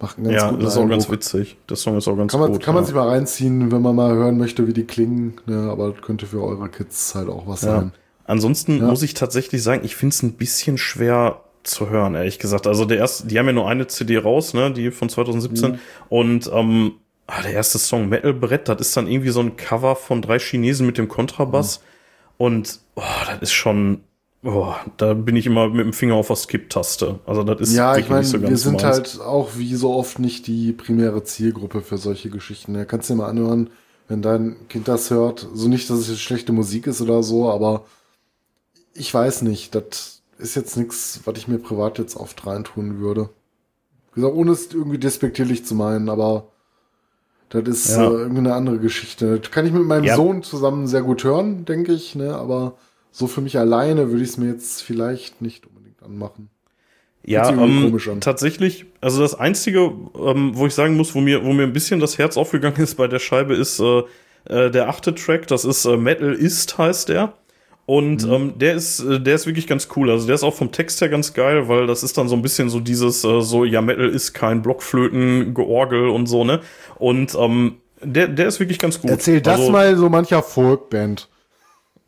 Macht 0.00 0.18
einen 0.18 0.28
ganz 0.28 0.42
ja, 0.42 0.52
das 0.52 0.74
ist 0.74 0.78
auch 0.78 0.88
ganz 0.88 1.10
witzig. 1.10 1.56
Das 1.66 1.80
Song 1.80 1.96
ist 1.96 2.08
auch 2.08 2.16
ganz 2.16 2.32
kann 2.32 2.40
man, 2.40 2.52
gut. 2.52 2.62
Kann 2.62 2.74
ja. 2.74 2.80
man 2.80 2.86
sich 2.86 2.94
mal 2.94 3.08
reinziehen, 3.08 3.72
wenn 3.72 3.82
man 3.82 3.96
mal 3.96 4.14
hören 4.14 4.38
möchte, 4.38 4.66
wie 4.66 4.72
die 4.72 4.84
klingen. 4.84 5.34
Ne? 5.46 5.68
Aber 5.70 5.92
könnte 5.92 6.26
für 6.26 6.42
eure 6.42 6.68
Kids 6.68 7.14
halt 7.14 7.28
auch 7.28 7.46
was 7.46 7.62
ja. 7.62 7.80
sein. 7.80 7.92
Ansonsten 8.24 8.78
ja. 8.78 8.86
muss 8.86 9.02
ich 9.02 9.14
tatsächlich 9.14 9.62
sagen, 9.62 9.84
ich 9.84 9.96
finde 9.96 10.14
es 10.14 10.22
ein 10.22 10.32
bisschen 10.32 10.78
schwer 10.78 11.40
zu 11.62 11.90
hören, 11.90 12.14
ehrlich 12.14 12.38
gesagt. 12.38 12.66
Also 12.66 12.84
der 12.84 12.98
erste, 12.98 13.26
die 13.26 13.38
haben 13.38 13.46
ja 13.46 13.52
nur 13.52 13.68
eine 13.68 13.86
CD 13.86 14.18
raus, 14.18 14.54
ne, 14.54 14.72
die 14.72 14.90
von 14.90 15.08
2017. 15.08 15.72
Mhm. 15.72 15.78
Und 16.08 16.50
ähm, 16.52 16.92
ah, 17.26 17.42
der 17.42 17.52
erste 17.52 17.78
Song 17.78 18.08
Metal 18.08 18.32
Brett, 18.34 18.68
das 18.68 18.80
ist 18.80 18.96
dann 18.96 19.06
irgendwie 19.06 19.30
so 19.30 19.40
ein 19.40 19.56
Cover 19.56 19.96
von 19.96 20.22
drei 20.22 20.38
Chinesen 20.38 20.86
mit 20.86 20.98
dem 20.98 21.08
Kontrabass. 21.08 21.80
Mhm. 21.80 21.95
Und 22.38 22.80
oh, 22.94 23.02
das 23.26 23.42
ist 23.42 23.52
schon, 23.52 24.02
oh, 24.42 24.74
da 24.96 25.14
bin 25.14 25.36
ich 25.36 25.46
immer 25.46 25.68
mit 25.68 25.84
dem 25.84 25.92
Finger 25.92 26.14
auf 26.14 26.28
der 26.28 26.36
Skip-Taste. 26.36 27.20
Also 27.26 27.42
das 27.42 27.68
ist 27.68 27.76
ja, 27.76 27.96
ich 27.96 28.08
meine, 28.08 28.24
so 28.24 28.40
wir 28.40 28.56
sind 28.56 28.82
meins. 28.82 28.84
halt 28.84 29.20
auch 29.20 29.56
wie 29.56 29.74
so 29.74 29.94
oft 29.94 30.18
nicht 30.18 30.46
die 30.46 30.72
primäre 30.72 31.24
Zielgruppe 31.24 31.80
für 31.80 31.98
solche 31.98 32.30
Geschichten. 32.30 32.74
Da 32.74 32.84
kannst 32.84 33.08
du 33.08 33.14
dir 33.14 33.18
mal 33.18 33.28
anhören, 33.28 33.70
wenn 34.08 34.22
dein 34.22 34.68
Kind 34.68 34.88
das 34.88 35.10
hört. 35.10 35.48
So 35.54 35.68
nicht, 35.68 35.88
dass 35.90 35.98
es 35.98 36.08
jetzt 36.08 36.20
schlechte 36.20 36.52
Musik 36.52 36.86
ist 36.86 37.00
oder 37.00 37.22
so, 37.22 37.50
aber 37.50 37.84
ich 38.94 39.12
weiß 39.12 39.42
nicht. 39.42 39.74
Das 39.74 40.22
ist 40.38 40.54
jetzt 40.54 40.76
nichts, 40.76 41.20
was 41.24 41.38
ich 41.38 41.48
mir 41.48 41.58
privat 41.58 41.98
jetzt 41.98 42.16
oft 42.16 42.46
reintun 42.46 42.98
würde. 42.98 43.30
Wie 44.12 44.20
gesagt, 44.20 44.36
ohne 44.36 44.52
es 44.52 44.72
irgendwie 44.72 44.98
despektierlich 44.98 45.64
zu 45.64 45.74
meinen, 45.74 46.08
aber 46.08 46.48
das 47.48 47.68
ist 47.68 47.96
ja. 47.96 48.08
äh, 48.08 48.12
irgendwie 48.12 48.38
eine 48.38 48.54
andere 48.54 48.78
Geschichte. 48.78 49.38
Das 49.40 49.50
kann 49.50 49.66
ich 49.66 49.72
mit 49.72 49.84
meinem 49.84 50.04
ja. 50.04 50.16
Sohn 50.16 50.42
zusammen 50.42 50.86
sehr 50.86 51.02
gut 51.02 51.24
hören, 51.24 51.64
denke 51.64 51.92
ich, 51.92 52.14
ne? 52.14 52.34
aber 52.34 52.76
so 53.12 53.26
für 53.26 53.40
mich 53.40 53.58
alleine 53.58 54.10
würde 54.10 54.22
ich 54.22 54.30
es 54.30 54.36
mir 54.36 54.50
jetzt 54.50 54.82
vielleicht 54.82 55.40
nicht 55.40 55.66
unbedingt 55.66 56.02
anmachen. 56.02 56.50
Ja, 57.24 57.50
ähm, 57.50 58.20
tatsächlich, 58.20 58.86
also 59.00 59.20
das 59.20 59.34
Einzige, 59.34 59.92
ähm, 60.14 60.52
wo 60.54 60.66
ich 60.66 60.74
sagen 60.74 60.96
muss, 60.96 61.12
wo 61.14 61.20
mir, 61.20 61.44
wo 61.44 61.52
mir 61.52 61.64
ein 61.64 61.72
bisschen 61.72 61.98
das 61.98 62.18
Herz 62.18 62.36
aufgegangen 62.36 62.76
ist 62.82 62.94
bei 62.96 63.08
der 63.08 63.18
Scheibe, 63.18 63.54
ist 63.54 63.80
äh, 63.80 64.02
äh, 64.48 64.70
der 64.70 64.88
achte 64.88 65.14
Track, 65.14 65.48
das 65.48 65.64
ist 65.64 65.84
äh, 65.86 65.96
Metal 65.96 66.32
Ist, 66.32 66.78
heißt 66.78 67.08
der. 67.08 67.32
Und 67.86 68.26
mhm. 68.26 68.32
ähm, 68.32 68.52
der 68.56 68.74
ist, 68.74 69.00
äh, 69.00 69.20
der 69.20 69.36
ist 69.36 69.46
wirklich 69.46 69.68
ganz 69.68 69.88
cool. 69.96 70.10
Also 70.10 70.26
der 70.26 70.34
ist 70.34 70.42
auch 70.42 70.54
vom 70.54 70.72
Text 70.72 71.00
her 71.00 71.08
ganz 71.08 71.32
geil, 71.32 71.68
weil 71.68 71.86
das 71.86 72.02
ist 72.02 72.18
dann 72.18 72.28
so 72.28 72.34
ein 72.34 72.42
bisschen 72.42 72.68
so 72.68 72.80
dieses, 72.80 73.24
äh, 73.24 73.40
so, 73.40 73.64
ja, 73.64 73.80
Metal 73.80 74.08
ist 74.08 74.32
kein 74.34 74.60
Blockflöten, 74.60 75.54
Georgel 75.54 76.08
und 76.08 76.26
so, 76.26 76.42
ne? 76.44 76.60
Und 76.96 77.36
ähm, 77.38 77.76
der, 78.02 78.26
der 78.26 78.48
ist 78.48 78.58
wirklich 78.58 78.80
ganz 78.80 79.00
gut. 79.00 79.10
Erzähl 79.10 79.40
das 79.40 79.60
also, 79.60 79.70
mal 79.70 79.96
so 79.96 80.08
mancher 80.08 80.42
Folkband. 80.42 81.28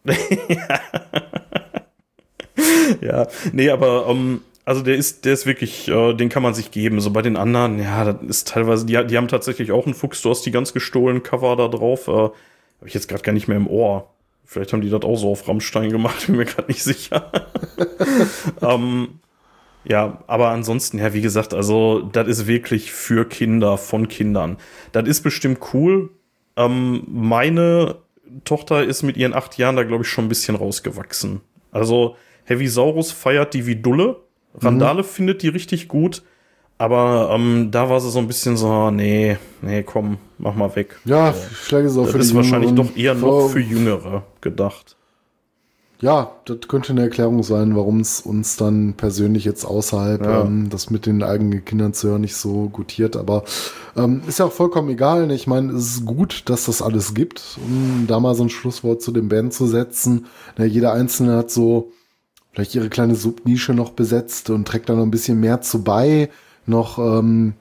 ja, 3.01 3.29
nee, 3.53 3.71
aber 3.71 4.07
ähm, 4.09 4.41
also 4.65 4.83
der 4.83 4.97
ist, 4.97 5.25
der 5.25 5.35
ist 5.35 5.47
wirklich, 5.47 5.89
äh, 5.89 6.13
den 6.15 6.29
kann 6.29 6.43
man 6.43 6.55
sich 6.55 6.73
geben. 6.73 7.01
So 7.01 7.13
bei 7.13 7.23
den 7.23 7.37
anderen, 7.37 7.81
ja, 7.81 8.13
das 8.13 8.21
ist 8.23 8.49
teilweise, 8.49 8.85
die, 8.85 9.07
die 9.07 9.17
haben 9.17 9.29
tatsächlich 9.29 9.71
auch 9.71 9.87
einen 9.87 9.95
Fuchs, 9.95 10.23
du 10.23 10.31
hast 10.31 10.45
die 10.45 10.51
ganz 10.51 10.73
gestohlen 10.73 11.23
Cover 11.23 11.55
da 11.57 11.69
drauf. 11.69 12.09
Äh, 12.09 12.13
Habe 12.13 12.35
ich 12.87 12.95
jetzt 12.95 13.09
gerade 13.09 13.23
gar 13.23 13.33
nicht 13.33 13.47
mehr 13.47 13.57
im 13.57 13.69
Ohr. 13.69 14.11
Vielleicht 14.51 14.73
haben 14.73 14.81
die 14.81 14.89
das 14.89 15.03
auch 15.03 15.17
so 15.17 15.31
auf 15.31 15.47
Rammstein 15.47 15.91
gemacht, 15.91 16.25
bin 16.27 16.37
mir 16.37 16.47
gerade 16.47 16.69
nicht 16.69 16.83
sicher. 16.83 17.31
ähm, 18.63 19.21
ja, 19.85 20.25
aber 20.27 20.49
ansonsten, 20.49 20.97
ja, 20.97 21.13
wie 21.13 21.21
gesagt, 21.21 21.53
also 21.53 22.01
das 22.01 22.27
ist 22.29 22.47
wirklich 22.47 22.91
für 22.91 23.27
Kinder, 23.29 23.77
von 23.77 24.09
Kindern. 24.09 24.57
Das 24.93 25.07
ist 25.07 25.21
bestimmt 25.21 25.59
cool. 25.75 26.09
Ähm, 26.57 27.03
meine 27.09 27.97
Tochter 28.45 28.85
ist 28.85 29.03
mit 29.03 29.19
ihren 29.19 29.35
acht 29.35 29.59
Jahren 29.59 29.77
da, 29.77 29.83
glaube 29.83 30.05
ich, 30.05 30.09
schon 30.09 30.25
ein 30.25 30.31
bisschen 30.31 30.57
rausgewachsen. 30.57 31.43
Also 31.71 32.17
Heavy 32.45 32.69
Saurus 32.69 33.13
feiert 33.13 33.53
die 33.53 33.67
wie 33.67 33.77
Dulle. 33.77 34.17
Randale 34.55 35.03
mhm. 35.03 35.07
findet 35.07 35.43
die 35.43 35.49
richtig 35.49 35.89
gut. 35.89 36.23
Aber 36.79 37.31
ähm, 37.35 37.71
da 37.73 37.91
war 37.91 38.01
sie 38.01 38.11
so 38.11 38.21
ein 38.21 38.29
bisschen 38.29 38.57
so, 38.57 38.91
nee, 38.93 39.37
nee, 39.63 39.83
komm, 39.83 40.19
mach 40.39 40.55
mal 40.55 40.75
weg. 40.77 40.97
Ja, 41.05 41.33
so. 41.33 41.41
vielleicht 41.51 41.87
ist 41.87 41.93
es 41.93 41.99
auch 41.99 42.05
das 42.05 42.13
für 42.13 42.19
ist 42.19 42.35
wahrscheinlich 42.37 42.73
doch 42.73 42.97
eher 42.97 43.15
noch 43.15 43.49
für 43.49 43.61
Jüngere 43.61 44.23
gedacht. 44.41 44.95
Ja, 46.01 46.31
das 46.45 46.59
könnte 46.69 46.93
eine 46.93 47.03
Erklärung 47.03 47.43
sein, 47.43 47.75
warum 47.75 47.99
es 47.99 48.21
uns 48.21 48.57
dann 48.57 48.95
persönlich 48.95 49.45
jetzt 49.45 49.65
außerhalb 49.65 50.25
ja. 50.25 50.43
ähm, 50.43 50.71
das 50.71 50.91
mit 50.91 51.07
den 51.07 51.25
eigenen 51.25 51.65
Kindern 51.65 51.93
zu 51.93 52.11
hören 52.11 52.21
nicht 52.21 52.37
so 52.37 52.69
gutiert. 52.69 53.17
Aber 53.17 53.43
ähm, 53.97 54.23
ist 54.29 54.39
ja 54.39 54.45
auch 54.45 54.53
vollkommen 54.53 54.91
egal. 54.91 55.27
Ne? 55.27 55.35
Ich 55.35 55.49
meine, 55.49 55.73
es 55.73 55.97
ist 55.97 56.05
gut, 56.07 56.49
dass 56.49 56.67
das 56.67 56.83
alles 56.83 57.15
gibt, 57.15 57.59
um 57.65 58.05
da 58.07 58.21
mal 58.21 58.37
so 58.37 58.45
ein 58.45 58.51
Schlusswort 58.51 59.03
zu 59.03 59.11
dem 59.11 59.29
Band 59.29 59.53
zu 59.53 59.67
setzen. 59.67 60.27
Ja, 60.57 60.65
jeder 60.65 60.93
Einzelne 60.93 61.37
hat 61.37 61.51
so 61.51 61.91
vielleicht 62.53 62.77
ihre 62.77 62.91
kleine 62.91 63.17
Subnische 63.17 63.75
noch 63.75 63.91
besetzt 63.91 64.51
und 64.51 64.69
trägt 64.69 64.89
da 64.89 64.95
noch 64.95 65.03
ein 65.03 65.11
bisschen 65.11 65.41
mehr 65.41 65.63
zu 65.63 65.83
bei 65.83 66.31
noch 66.69 66.99
ähm, 66.99 67.55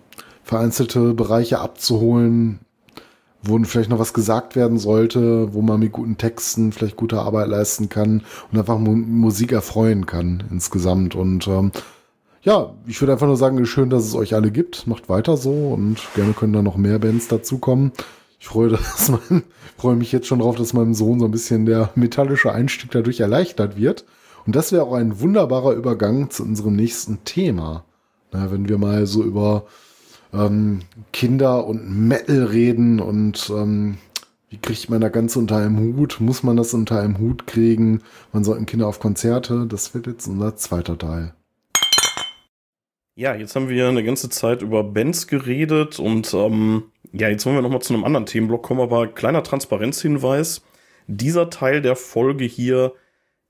vereinzelte 0.43 1.13
Bereiche 1.13 1.59
abzuholen, 1.59 2.59
wo 3.43 3.59
vielleicht 3.63 3.89
noch 3.89 3.99
was 3.99 4.13
gesagt 4.13 4.55
werden 4.55 4.77
sollte, 4.77 5.53
wo 5.53 5.61
man 5.61 5.79
mit 5.79 5.91
guten 5.91 6.17
Texten 6.17 6.71
vielleicht 6.71 6.95
gute 6.95 7.19
Arbeit 7.19 7.49
leisten 7.49 7.89
kann 7.89 8.23
und 8.51 8.57
einfach 8.57 8.77
Mu 8.77 8.95
Musik 8.95 9.51
erfreuen 9.51 10.05
kann 10.05 10.43
insgesamt. 10.51 11.15
Und 11.15 11.47
ähm, 11.47 11.71
ja, 12.41 12.73
ich 12.85 13.01
würde 13.01 13.13
einfach 13.13 13.27
nur 13.27 13.37
sagen, 13.37 13.65
schön, 13.65 13.89
dass 13.89 14.05
es 14.05 14.15
euch 14.15 14.33
alle 14.33 14.51
gibt. 14.51 14.87
Macht 14.87 15.09
weiter 15.09 15.37
so 15.37 15.51
und 15.51 15.99
gerne 16.15 16.33
können 16.33 16.53
da 16.53 16.61
noch 16.61 16.77
mehr 16.77 16.99
Bands 16.99 17.27
dazukommen. 17.27 17.91
Ich 18.39 18.47
freue, 18.47 18.69
dass 18.69 19.09
mein, 19.09 19.43
freue 19.77 19.95
mich 19.95 20.11
jetzt 20.11 20.27
schon 20.27 20.39
drauf, 20.39 20.55
dass 20.55 20.73
meinem 20.73 20.93
Sohn 20.93 21.19
so 21.19 21.25
ein 21.25 21.31
bisschen 21.31 21.65
der 21.65 21.89
metallische 21.95 22.51
Einstieg 22.51 22.91
dadurch 22.91 23.19
erleichtert 23.19 23.77
wird. 23.77 24.05
Und 24.45 24.55
das 24.55 24.71
wäre 24.71 24.83
auch 24.83 24.93
ein 24.93 25.19
wunderbarer 25.19 25.73
Übergang 25.73 26.29
zu 26.29 26.43
unserem 26.43 26.75
nächsten 26.75 27.25
Thema. 27.25 27.83
Na, 28.31 28.51
wenn 28.51 28.67
wir 28.67 28.77
mal 28.77 29.05
so 29.05 29.23
über 29.23 29.65
ähm, 30.33 30.81
Kinder 31.13 31.65
und 31.65 32.07
Metal 32.07 32.43
reden 32.43 32.99
und 32.99 33.51
ähm, 33.55 33.97
wie 34.49 34.57
kriegt 34.57 34.89
man 34.89 35.01
da 35.01 35.09
ganz 35.09 35.35
unter 35.35 35.57
einem 35.57 35.79
Hut? 35.79 36.17
Muss 36.19 36.43
man 36.43 36.55
das 36.55 36.73
unter 36.73 37.01
einem 37.01 37.17
Hut 37.19 37.47
kriegen? 37.47 38.01
Man 38.31 38.43
sollten 38.43 38.65
Kinder 38.65 38.87
auf 38.87 38.99
Konzerte? 38.99 39.65
Das 39.67 39.93
wird 39.93 40.07
jetzt 40.07 40.27
unser 40.27 40.55
zweiter 40.55 40.97
Teil. 40.97 41.33
Ja, 43.15 43.35
jetzt 43.35 43.55
haben 43.55 43.67
wir 43.67 43.87
eine 43.87 44.03
ganze 44.03 44.29
Zeit 44.29 44.61
über 44.61 44.83
Bands 44.83 45.27
geredet 45.27 45.99
und 45.99 46.33
ähm, 46.33 46.83
ja, 47.11 47.29
jetzt 47.29 47.45
wollen 47.45 47.55
wir 47.55 47.61
nochmal 47.61 47.81
zu 47.81 47.93
einem 47.93 48.03
anderen 48.03 48.25
Themenblock 48.25 48.63
kommen, 48.63 48.79
aber 48.79 49.07
kleiner 49.07 49.43
Transparenzhinweis. 49.43 50.61
Dieser 51.07 51.49
Teil 51.49 51.81
der 51.81 51.95
Folge 51.95 52.45
hier 52.45 52.93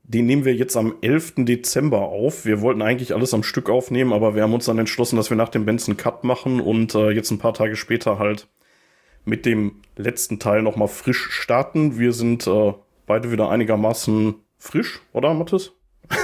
den 0.08 0.26
nehmen 0.26 0.46
wir 0.46 0.56
jetzt 0.56 0.78
am 0.78 0.96
11. 1.02 1.34
Dezember 1.40 2.04
auf. 2.04 2.46
Wir 2.46 2.62
wollten 2.62 2.82
eigentlich 2.82 3.14
alles 3.14 3.34
am 3.34 3.44
Stück 3.44 3.70
aufnehmen, 3.70 4.14
aber 4.14 4.36
wir 4.36 4.44
haben 4.44 4.54
uns 4.54 4.66
dann 4.66 4.80
entschlossen, 4.80 5.18
dass 5.18 5.30
wir 5.30 5.38
nach 5.38 5.50
dem 5.50 5.66
Benson 5.66 5.98
Cut 5.98 6.24
machen 6.24 6.62
und 6.62 6.96
äh, 6.96 7.12
jetzt 7.12 7.30
ein 7.32 7.40
paar 7.40 7.54
Tage 7.54 7.76
später 7.76 8.18
halt 8.18 8.48
mit 9.26 9.46
dem 9.46 9.82
letzten 9.98 10.40
Teil 10.40 10.62
nochmal 10.62 10.88
frisch 10.88 11.30
starten. 11.32 12.00
Wir 12.00 12.14
sind 12.14 12.48
äh, 12.48 12.74
beide 13.06 13.32
wieder 13.34 13.50
einigermaßen 13.50 14.36
frisch, 14.58 15.02
oder 15.14 15.34
Mathis? 15.34 15.74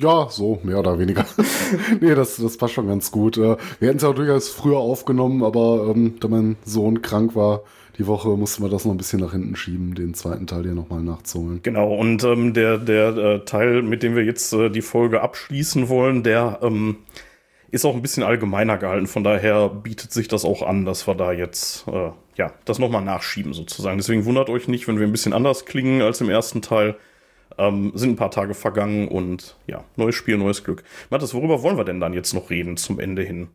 Ja, 0.00 0.28
so, 0.30 0.60
mehr 0.62 0.78
oder 0.78 0.96
weniger. 1.00 1.26
nee, 2.00 2.14
das, 2.14 2.36
das 2.36 2.56
passt 2.56 2.74
schon 2.74 2.86
ganz 2.86 3.10
gut. 3.10 3.36
Äh, 3.36 3.56
wir 3.80 3.88
hätten 3.88 3.96
es 3.96 4.04
ja 4.04 4.12
durchaus 4.12 4.48
früher 4.48 4.78
aufgenommen, 4.78 5.42
aber 5.42 5.92
ähm, 5.92 6.20
da 6.20 6.28
mein 6.28 6.56
Sohn 6.64 7.02
krank 7.02 7.34
war, 7.34 7.64
die 7.98 8.06
Woche 8.06 8.28
mussten 8.28 8.62
wir 8.62 8.70
das 8.70 8.84
noch 8.84 8.92
ein 8.92 8.98
bisschen 8.98 9.20
nach 9.20 9.32
hinten 9.32 9.56
schieben, 9.56 9.94
den 9.94 10.14
zweiten 10.14 10.46
Teil 10.46 10.62
hier 10.62 10.74
nochmal 10.74 11.02
nachzuholen. 11.02 11.60
Genau, 11.62 11.92
und 11.94 12.22
ähm, 12.22 12.54
der, 12.54 12.78
der 12.78 13.16
äh, 13.16 13.44
Teil, 13.44 13.82
mit 13.82 14.04
dem 14.04 14.14
wir 14.14 14.24
jetzt 14.24 14.52
äh, 14.52 14.70
die 14.70 14.82
Folge 14.82 15.20
abschließen 15.20 15.88
wollen, 15.88 16.22
der 16.22 16.60
ähm, 16.62 16.98
ist 17.72 17.84
auch 17.84 17.96
ein 17.96 18.02
bisschen 18.02 18.22
allgemeiner 18.22 18.78
gehalten. 18.78 19.08
Von 19.08 19.24
daher 19.24 19.68
bietet 19.68 20.12
sich 20.12 20.28
das 20.28 20.44
auch 20.44 20.62
an, 20.62 20.84
dass 20.84 21.08
wir 21.08 21.16
da 21.16 21.32
jetzt 21.32 21.88
äh, 21.88 22.12
ja 22.36 22.52
das 22.64 22.78
nochmal 22.78 23.02
nachschieben 23.02 23.52
sozusagen. 23.52 23.98
Deswegen 23.98 24.24
wundert 24.24 24.48
euch 24.48 24.68
nicht, 24.68 24.86
wenn 24.86 25.00
wir 25.00 25.06
ein 25.06 25.12
bisschen 25.12 25.32
anders 25.32 25.66
klingen 25.66 26.00
als 26.00 26.20
im 26.20 26.30
ersten 26.30 26.62
Teil. 26.62 26.96
Ähm, 27.58 27.90
sind 27.94 28.10
ein 28.10 28.16
paar 28.16 28.30
Tage 28.30 28.54
vergangen 28.54 29.08
und 29.08 29.56
ja, 29.66 29.82
neues 29.96 30.14
Spiel, 30.14 30.38
neues 30.38 30.62
Glück. 30.62 30.84
Mathis, 31.10 31.34
worüber 31.34 31.64
wollen 31.64 31.76
wir 31.76 31.84
denn 31.84 31.98
dann 31.98 32.12
jetzt 32.12 32.32
noch 32.32 32.50
reden 32.50 32.76
zum 32.76 33.00
Ende 33.00 33.22
hin? 33.22 33.48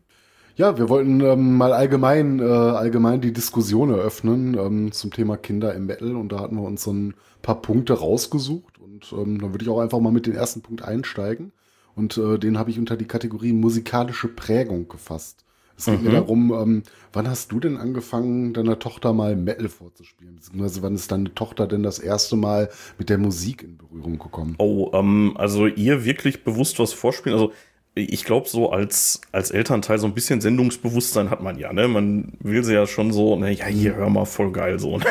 Ja, 0.56 0.78
wir 0.78 0.88
wollten 0.88 1.20
ähm, 1.20 1.56
mal 1.56 1.72
allgemein, 1.72 2.38
äh, 2.38 2.44
allgemein 2.44 3.20
die 3.20 3.32
Diskussion 3.32 3.90
eröffnen 3.90 4.56
ähm, 4.56 4.92
zum 4.92 5.12
Thema 5.12 5.36
Kinder 5.36 5.74
im 5.74 5.86
Metal 5.86 6.14
und 6.14 6.30
da 6.30 6.38
hatten 6.38 6.54
wir 6.56 6.62
uns 6.62 6.84
so 6.84 6.92
ein 6.92 7.14
paar 7.42 7.60
Punkte 7.60 7.94
rausgesucht 7.94 8.78
und 8.78 9.12
ähm, 9.12 9.40
dann 9.40 9.52
würde 9.52 9.64
ich 9.64 9.68
auch 9.68 9.80
einfach 9.80 9.98
mal 9.98 10.12
mit 10.12 10.26
dem 10.26 10.34
ersten 10.34 10.62
Punkt 10.62 10.82
einsteigen 10.82 11.50
und 11.96 12.16
äh, 12.18 12.38
den 12.38 12.56
habe 12.56 12.70
ich 12.70 12.78
unter 12.78 12.96
die 12.96 13.06
Kategorie 13.06 13.52
musikalische 13.52 14.28
Prägung 14.28 14.88
gefasst. 14.88 15.44
Es 15.76 15.86
geht 15.86 15.98
mhm. 16.02 16.06
mir 16.06 16.12
darum, 16.12 16.52
ähm, 16.52 16.82
wann 17.12 17.28
hast 17.28 17.50
du 17.50 17.58
denn 17.58 17.76
angefangen, 17.76 18.54
deiner 18.54 18.78
Tochter 18.78 19.12
mal 19.12 19.34
Metal 19.34 19.68
vorzuspielen? 19.68 20.36
Beziehungsweise 20.36 20.82
wann 20.82 20.94
ist 20.94 21.10
deine 21.10 21.34
Tochter 21.34 21.66
denn 21.66 21.82
das 21.82 21.98
erste 21.98 22.36
Mal 22.36 22.70
mit 22.96 23.08
der 23.08 23.18
Musik 23.18 23.64
in 23.64 23.76
Berührung 23.76 24.20
gekommen? 24.20 24.54
Oh, 24.58 24.90
ähm, 24.92 25.32
also 25.36 25.66
ihr 25.66 26.04
wirklich 26.04 26.44
bewusst 26.44 26.78
was 26.78 26.92
vorspielen? 26.92 27.36
Also 27.36 27.52
ich 27.94 28.24
glaube, 28.24 28.48
so 28.48 28.70
als, 28.70 29.20
als 29.30 29.50
Elternteil 29.50 29.98
so 29.98 30.06
ein 30.06 30.14
bisschen 30.14 30.40
Sendungsbewusstsein 30.40 31.30
hat 31.30 31.42
man 31.42 31.58
ja, 31.58 31.72
ne? 31.72 31.86
Man 31.86 32.32
will 32.40 32.64
sie 32.64 32.74
ja 32.74 32.86
schon 32.86 33.12
so, 33.12 33.36
ne, 33.36 33.52
ja, 33.52 33.66
hier, 33.66 33.94
hör 33.94 34.10
mal, 34.10 34.24
voll 34.24 34.50
geil 34.50 34.78
so. 34.78 34.98
Ne? 34.98 35.04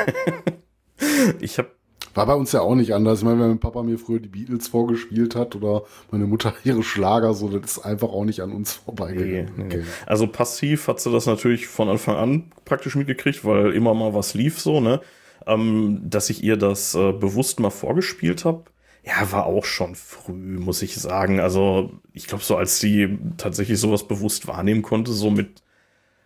ich 1.39 1.57
habe 1.57 1.69
war 2.14 2.27
bei 2.27 2.35
uns 2.35 2.51
ja 2.51 2.61
auch 2.61 2.76
nicht 2.76 2.93
anders. 2.93 3.19
Ich 3.19 3.26
meine, 3.26 3.39
wenn 3.39 3.47
mein 3.47 3.60
Papa 3.60 3.81
mir 3.81 3.97
früher 3.97 4.19
die 4.19 4.30
Beatles 4.30 4.68
vorgespielt 4.68 5.35
hat 5.35 5.55
oder 5.55 5.84
meine 6.11 6.26
Mutter 6.26 6.53
ihre 6.64 6.84
Schlager, 6.84 7.34
so, 7.34 7.47
das 7.49 7.77
ist 7.77 7.80
einfach 7.80 8.10
auch 8.10 8.26
nicht 8.26 8.41
an 8.41 8.51
uns 8.51 8.73
vorbeigegangen. 8.73 9.51
Nee, 9.57 9.64
nee. 9.64 9.65
Okay. 9.65 9.84
Also 10.05 10.27
passiv 10.27 10.88
hat 10.88 10.99
sie 10.99 11.11
das 11.11 11.26
natürlich 11.26 11.68
von 11.68 11.89
Anfang 11.89 12.15
an 12.15 12.51
praktisch 12.65 12.95
mitgekriegt, 12.95 13.43
weil 13.45 13.72
immer 13.72 13.93
mal 13.93 14.14
was 14.14 14.34
lief 14.34 14.60
so, 14.60 14.80
ne? 14.80 15.01
Ähm, 15.45 16.01
dass 16.05 16.30
ich 16.30 16.43
ihr 16.43 16.55
das 16.55 16.95
äh, 16.95 17.11
bewusst 17.11 17.60
mal 17.60 17.69
vorgespielt 17.69 18.45
habe, 18.45 18.64
ja, 19.06 19.32
war 19.32 19.46
auch 19.46 19.66
schon 19.66 19.96
früh, 19.96 20.60
muss 20.60 20.82
ich 20.82 20.96
sagen. 20.96 21.40
Also, 21.40 21.92
ich 22.14 22.28
glaube, 22.28 22.44
so 22.44 22.56
als 22.56 22.80
sie 22.80 23.18
tatsächlich 23.38 23.80
sowas 23.80 24.08
bewusst 24.08 24.48
wahrnehmen 24.48 24.82
konnte, 24.82 25.12
so 25.12 25.30
mit, 25.30 25.62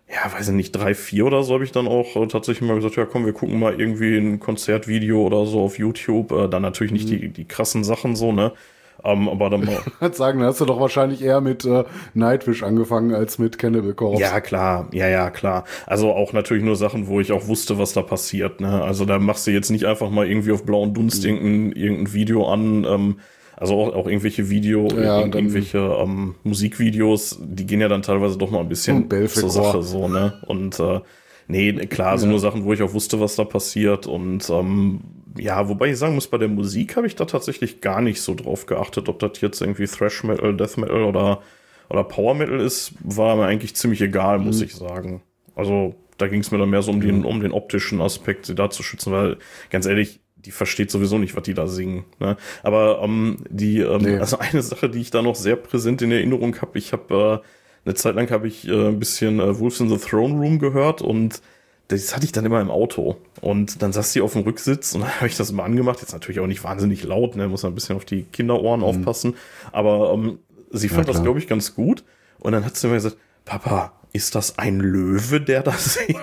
ja, 0.08 0.32
weiß 0.32 0.50
ich 0.50 0.56
nicht, 0.56 0.72
drei, 0.74 0.94
vier 0.94 1.26
oder 1.26 1.44
so, 1.44 1.56
habe 1.56 1.64
ich 1.64 1.72
dann 1.72 1.88
auch 1.88 2.16
äh, 2.16 2.28
tatsächlich 2.28 2.68
mal 2.68 2.76
gesagt, 2.76 2.96
ja, 2.96 3.06
komm, 3.06 3.26
wir 3.26 3.34
gucken 3.34 3.60
mal 3.60 3.80
irgendwie 3.80 4.18
ein 4.18 4.40
Konzertvideo 4.40 5.26
oder 5.26 5.46
so 5.46 5.62
auf 5.62 5.80
YouTube. 5.80 6.32
Äh, 6.32 6.50
dann 6.50 6.62
natürlich 6.62 6.94
nicht 6.94 7.06
mhm. 7.10 7.20
die, 7.20 7.30
die 7.30 7.46
krassen 7.46 7.84
Sachen 7.84 8.16
so, 8.16 8.32
ne? 8.32 8.54
Um, 9.04 9.30
aber 9.30 9.50
dann 9.50 9.66
mal. 9.66 9.78
Ich 10.02 10.16
sagen, 10.16 10.40
da 10.40 10.48
hast 10.48 10.60
du 10.60 10.66
doch 10.66 10.80
wahrscheinlich 10.80 11.22
eher 11.22 11.40
mit 11.40 11.66
äh, 11.66 11.84
Nightwish 12.14 12.64
angefangen 12.64 13.14
als 13.14 13.38
mit 13.38 13.58
Cannibal 13.58 13.94
Corpse. 13.94 14.22
Ja, 14.22 14.42
klar. 14.42 14.88
Ja, 14.92 15.08
ja, 15.08 15.30
klar. 15.30 15.66
Also 15.86 16.12
auch 16.12 16.34
natürlich 16.34 16.64
nur 16.64 16.76
Sachen, 16.76 17.08
wo 17.08 17.20
ich 17.20 17.32
auch 17.32 17.48
wusste, 17.48 17.78
was 17.78 17.94
da 17.94 18.02
passiert. 18.02 18.60
Ne? 18.60 18.84
Also 18.84 19.06
da 19.06 19.20
machst 19.20 19.46
du 19.46 19.52
jetzt 19.52 19.70
nicht 19.70 19.86
einfach 19.86 20.10
mal 20.10 20.28
irgendwie 20.28 20.52
auf 20.52 20.66
blauen 20.66 20.94
Dunst 20.94 21.24
mhm. 21.24 21.30
irgendein, 21.30 21.72
irgendein 21.74 22.14
Video 22.14 22.52
an. 22.52 22.84
Ähm, 22.86 23.20
also 23.56 23.74
auch, 23.76 23.96
auch 23.96 24.08
irgendwelche 24.08 24.50
Video, 24.50 24.88
ja, 24.90 25.20
ir 25.20 25.34
irgendwelche 25.34 25.80
ähm, 25.80 26.36
Musikvideos, 26.44 27.40
die 27.42 27.66
gehen 27.66 27.82
ja 27.82 27.88
dann 27.88 28.04
teilweise 28.04 28.38
doch 28.38 28.52
mal 28.52 28.60
ein 28.60 28.70
bisschen 28.70 29.10
zur 29.28 29.50
Sache 29.50 29.82
so, 29.82 30.08
ne? 30.08 30.40
Und 30.46 30.80
äh, 30.80 31.00
nee, 31.48 31.74
klar, 31.74 32.12
ja. 32.12 32.18
so 32.20 32.28
nur 32.28 32.40
Sachen, 32.40 32.66
wo 32.66 32.74
ich 32.74 32.84
auch 32.84 32.94
wusste, 32.94 33.20
was 33.20 33.36
da 33.36 33.46
passiert. 33.46 34.06
Und 34.06 34.48
ähm, 34.52 35.02
ja, 35.38 35.70
wobei 35.70 35.90
ich 35.90 35.98
sagen 35.98 36.16
muss, 36.16 36.28
bei 36.28 36.38
der 36.38 36.48
Musik 36.48 36.96
habe 36.96 37.08
ich 37.08 37.16
da 37.16 37.26
tatsächlich 37.26 37.82
gar 37.82 38.02
nicht 38.02 38.22
so 38.22 38.36
drauf 38.36 38.66
geachtet, 38.66 39.10
ob 39.10 39.20
das 39.20 39.42
jetzt 39.42 39.62
irgendwie 39.62 39.86
Thrash 39.86 40.24
Metal, 40.24 40.56
Death 40.56 40.78
Metal 40.78 41.04
oder, 41.04 41.42
oder 41.90 42.04
Power 42.04 42.34
Metal 42.36 42.60
ist, 42.60 42.94
war 43.02 43.36
mir 43.36 43.46
eigentlich 43.46 43.76
ziemlich 43.76 44.02
egal, 44.02 44.40
muss 44.40 44.60
mhm. 44.60 44.66
ich 44.66 44.76
sagen. 44.76 45.22
Also 45.56 45.96
da 46.18 46.28
ging 46.28 46.42
es 46.42 46.52
mir 46.52 46.58
dann 46.58 46.70
mehr 46.70 46.82
so 46.82 46.92
um 46.92 47.02
den, 47.02 47.26
um 47.26 47.42
den 47.42 47.52
optischen 47.52 48.02
Aspekt, 48.02 48.46
sie 48.46 48.56
da 48.56 48.70
zu 48.70 48.84
schützen, 48.84 49.12
weil 49.12 49.38
ganz 49.70 49.86
ehrlich, 49.86 50.20
die 50.36 50.52
versteht 50.52 50.92
sowieso 50.92 51.18
nicht, 51.18 51.36
was 51.36 51.44
die 51.44 51.54
da 51.54 51.68
singen. 51.68 52.06
Ne? 52.20 52.38
Aber 52.64 53.02
ähm, 53.04 53.38
die, 53.50 53.80
ähm, 53.80 54.02
nee. 54.02 54.18
also 54.18 54.40
eine 54.40 54.62
Sache, 54.62 54.90
die 54.90 55.02
ich 55.02 55.12
da 55.12 55.22
noch 55.22 55.36
sehr 55.36 55.56
präsent 55.56 56.02
in 56.02 56.12
Erinnerung 56.12 56.60
habe, 56.62 56.78
ich 56.78 56.94
habe 56.94 57.42
äh, 57.44 57.48
eine 57.86 57.96
Zeit 57.96 58.16
lang 58.16 58.30
habe 58.32 58.48
ich 58.48 58.68
äh, 58.68 58.88
ein 58.90 59.00
bisschen 59.00 59.40
äh, 59.40 59.60
Wolves 59.60 59.80
in 59.80 59.90
the 59.90 59.98
Throne 59.98 60.36
Room 60.36 60.60
gehört 60.60 61.02
und 61.02 61.42
das 61.88 62.16
hatte 62.16 62.26
ich 62.26 62.32
dann 62.32 62.46
immer 62.46 62.62
im 62.62 62.70
Auto. 62.70 63.18
Und 63.42 63.82
dann 63.82 63.94
saß 63.94 64.12
sie 64.12 64.22
auf 64.22 64.34
dem 64.34 64.44
Rücksitz 64.44 64.94
und 64.94 65.02
dann 65.06 65.16
habe 65.16 65.28
ich 65.28 65.38
das 65.38 65.52
mal 65.52 65.64
angemacht. 65.64 66.02
Jetzt 66.02 66.14
natürlich 66.14 66.40
auch 66.40 66.48
nicht 66.48 66.64
wahnsinnig 66.64 67.04
laut, 67.04 67.36
ne? 67.36 67.48
muss 67.48 67.66
ein 67.66 67.76
bisschen 67.76 67.96
auf 67.96 68.06
die 68.06 68.24
Kinderohren 68.24 68.82
mhm. 68.82 68.86
aufpassen. 68.86 69.36
Aber 69.72 70.14
ähm, 70.14 70.40
sie 70.72 70.90
fand 70.90 71.08
ja, 71.08 71.14
das, 71.14 71.24
glaube 71.24 71.40
ich, 71.40 71.48
ganz 71.48 71.76
gut. 71.76 72.04
Und 72.40 72.52
dann 72.52 72.66
hat 72.66 72.78
sie 72.78 72.88
mir 72.88 72.96
gesagt, 72.96 73.18
Papa, 73.46 73.94
ist 74.14 74.36
das 74.36 74.58
ein 74.58 74.80
Löwe, 74.80 75.42
der 75.42 75.64
da 75.64 75.72
singt? 75.78 76.18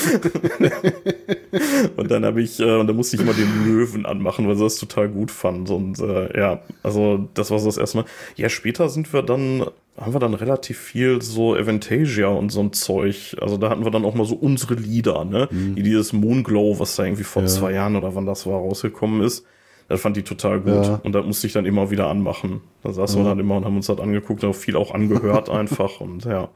und 1.96 2.10
dann 2.10 2.24
habe 2.24 2.40
ich, 2.40 2.58
äh, 2.60 2.76
und 2.76 2.86
dann 2.86 2.96
musste 2.96 3.16
ich 3.16 3.24
mal 3.24 3.34
den 3.34 3.64
Löwen 3.64 4.06
anmachen, 4.06 4.48
weil 4.48 4.56
sie 4.56 4.64
das 4.64 4.76
total 4.76 5.08
gut 5.08 5.30
fand. 5.30 5.68
Und 5.70 5.98
äh, 6.00 6.38
ja, 6.38 6.62
also 6.82 7.28
das 7.34 7.50
war 7.50 7.58
so 7.58 7.66
das 7.66 7.76
erste 7.76 7.98
Mal. 7.98 8.06
Ja, 8.36 8.48
später 8.48 8.88
sind 8.88 9.12
wir 9.12 9.22
dann 9.22 9.66
haben 10.00 10.14
wir 10.14 10.20
dann 10.20 10.34
relativ 10.34 10.78
viel 10.78 11.20
so 11.20 11.54
Aventasia 11.54 12.28
und 12.28 12.50
so 12.50 12.60
ein 12.60 12.72
Zeug. 12.72 13.36
Also 13.40 13.58
da 13.58 13.68
hatten 13.68 13.84
wir 13.84 13.90
dann 13.90 14.04
auch 14.04 14.14
mal 14.14 14.24
so 14.24 14.34
unsere 14.34 14.74
Lieder, 14.74 15.24
ne? 15.24 15.48
Mhm. 15.50 15.76
Wie 15.76 15.82
dieses 15.82 16.12
Moonglow, 16.12 16.80
was 16.80 16.96
da 16.96 17.04
irgendwie 17.04 17.24
vor 17.24 17.42
ja. 17.42 17.48
zwei 17.48 17.72
Jahren 17.72 17.96
oder 17.96 18.14
wann 18.14 18.24
das 18.24 18.46
war, 18.46 18.58
rausgekommen 18.58 19.20
ist. 19.22 19.44
Das 19.88 20.00
fand 20.00 20.16
die 20.16 20.22
total 20.22 20.60
gut. 20.60 20.86
Ja. 20.86 21.00
Und 21.02 21.12
da 21.12 21.22
musste 21.22 21.46
ich 21.46 21.52
dann 21.52 21.66
immer 21.66 21.90
wieder 21.90 22.08
anmachen. 22.08 22.62
Da 22.82 22.92
saßen 22.92 23.18
ja. 23.18 23.24
wir 23.24 23.28
dann 23.30 23.40
immer 23.40 23.56
und 23.56 23.64
haben 23.64 23.76
uns 23.76 23.86
das 23.86 23.98
angeguckt, 23.98 24.42
auch 24.44 24.54
viel 24.54 24.76
auch 24.76 24.94
angehört 24.94 25.50
einfach. 25.50 26.00
Und 26.00 26.24
ja, 26.24 26.48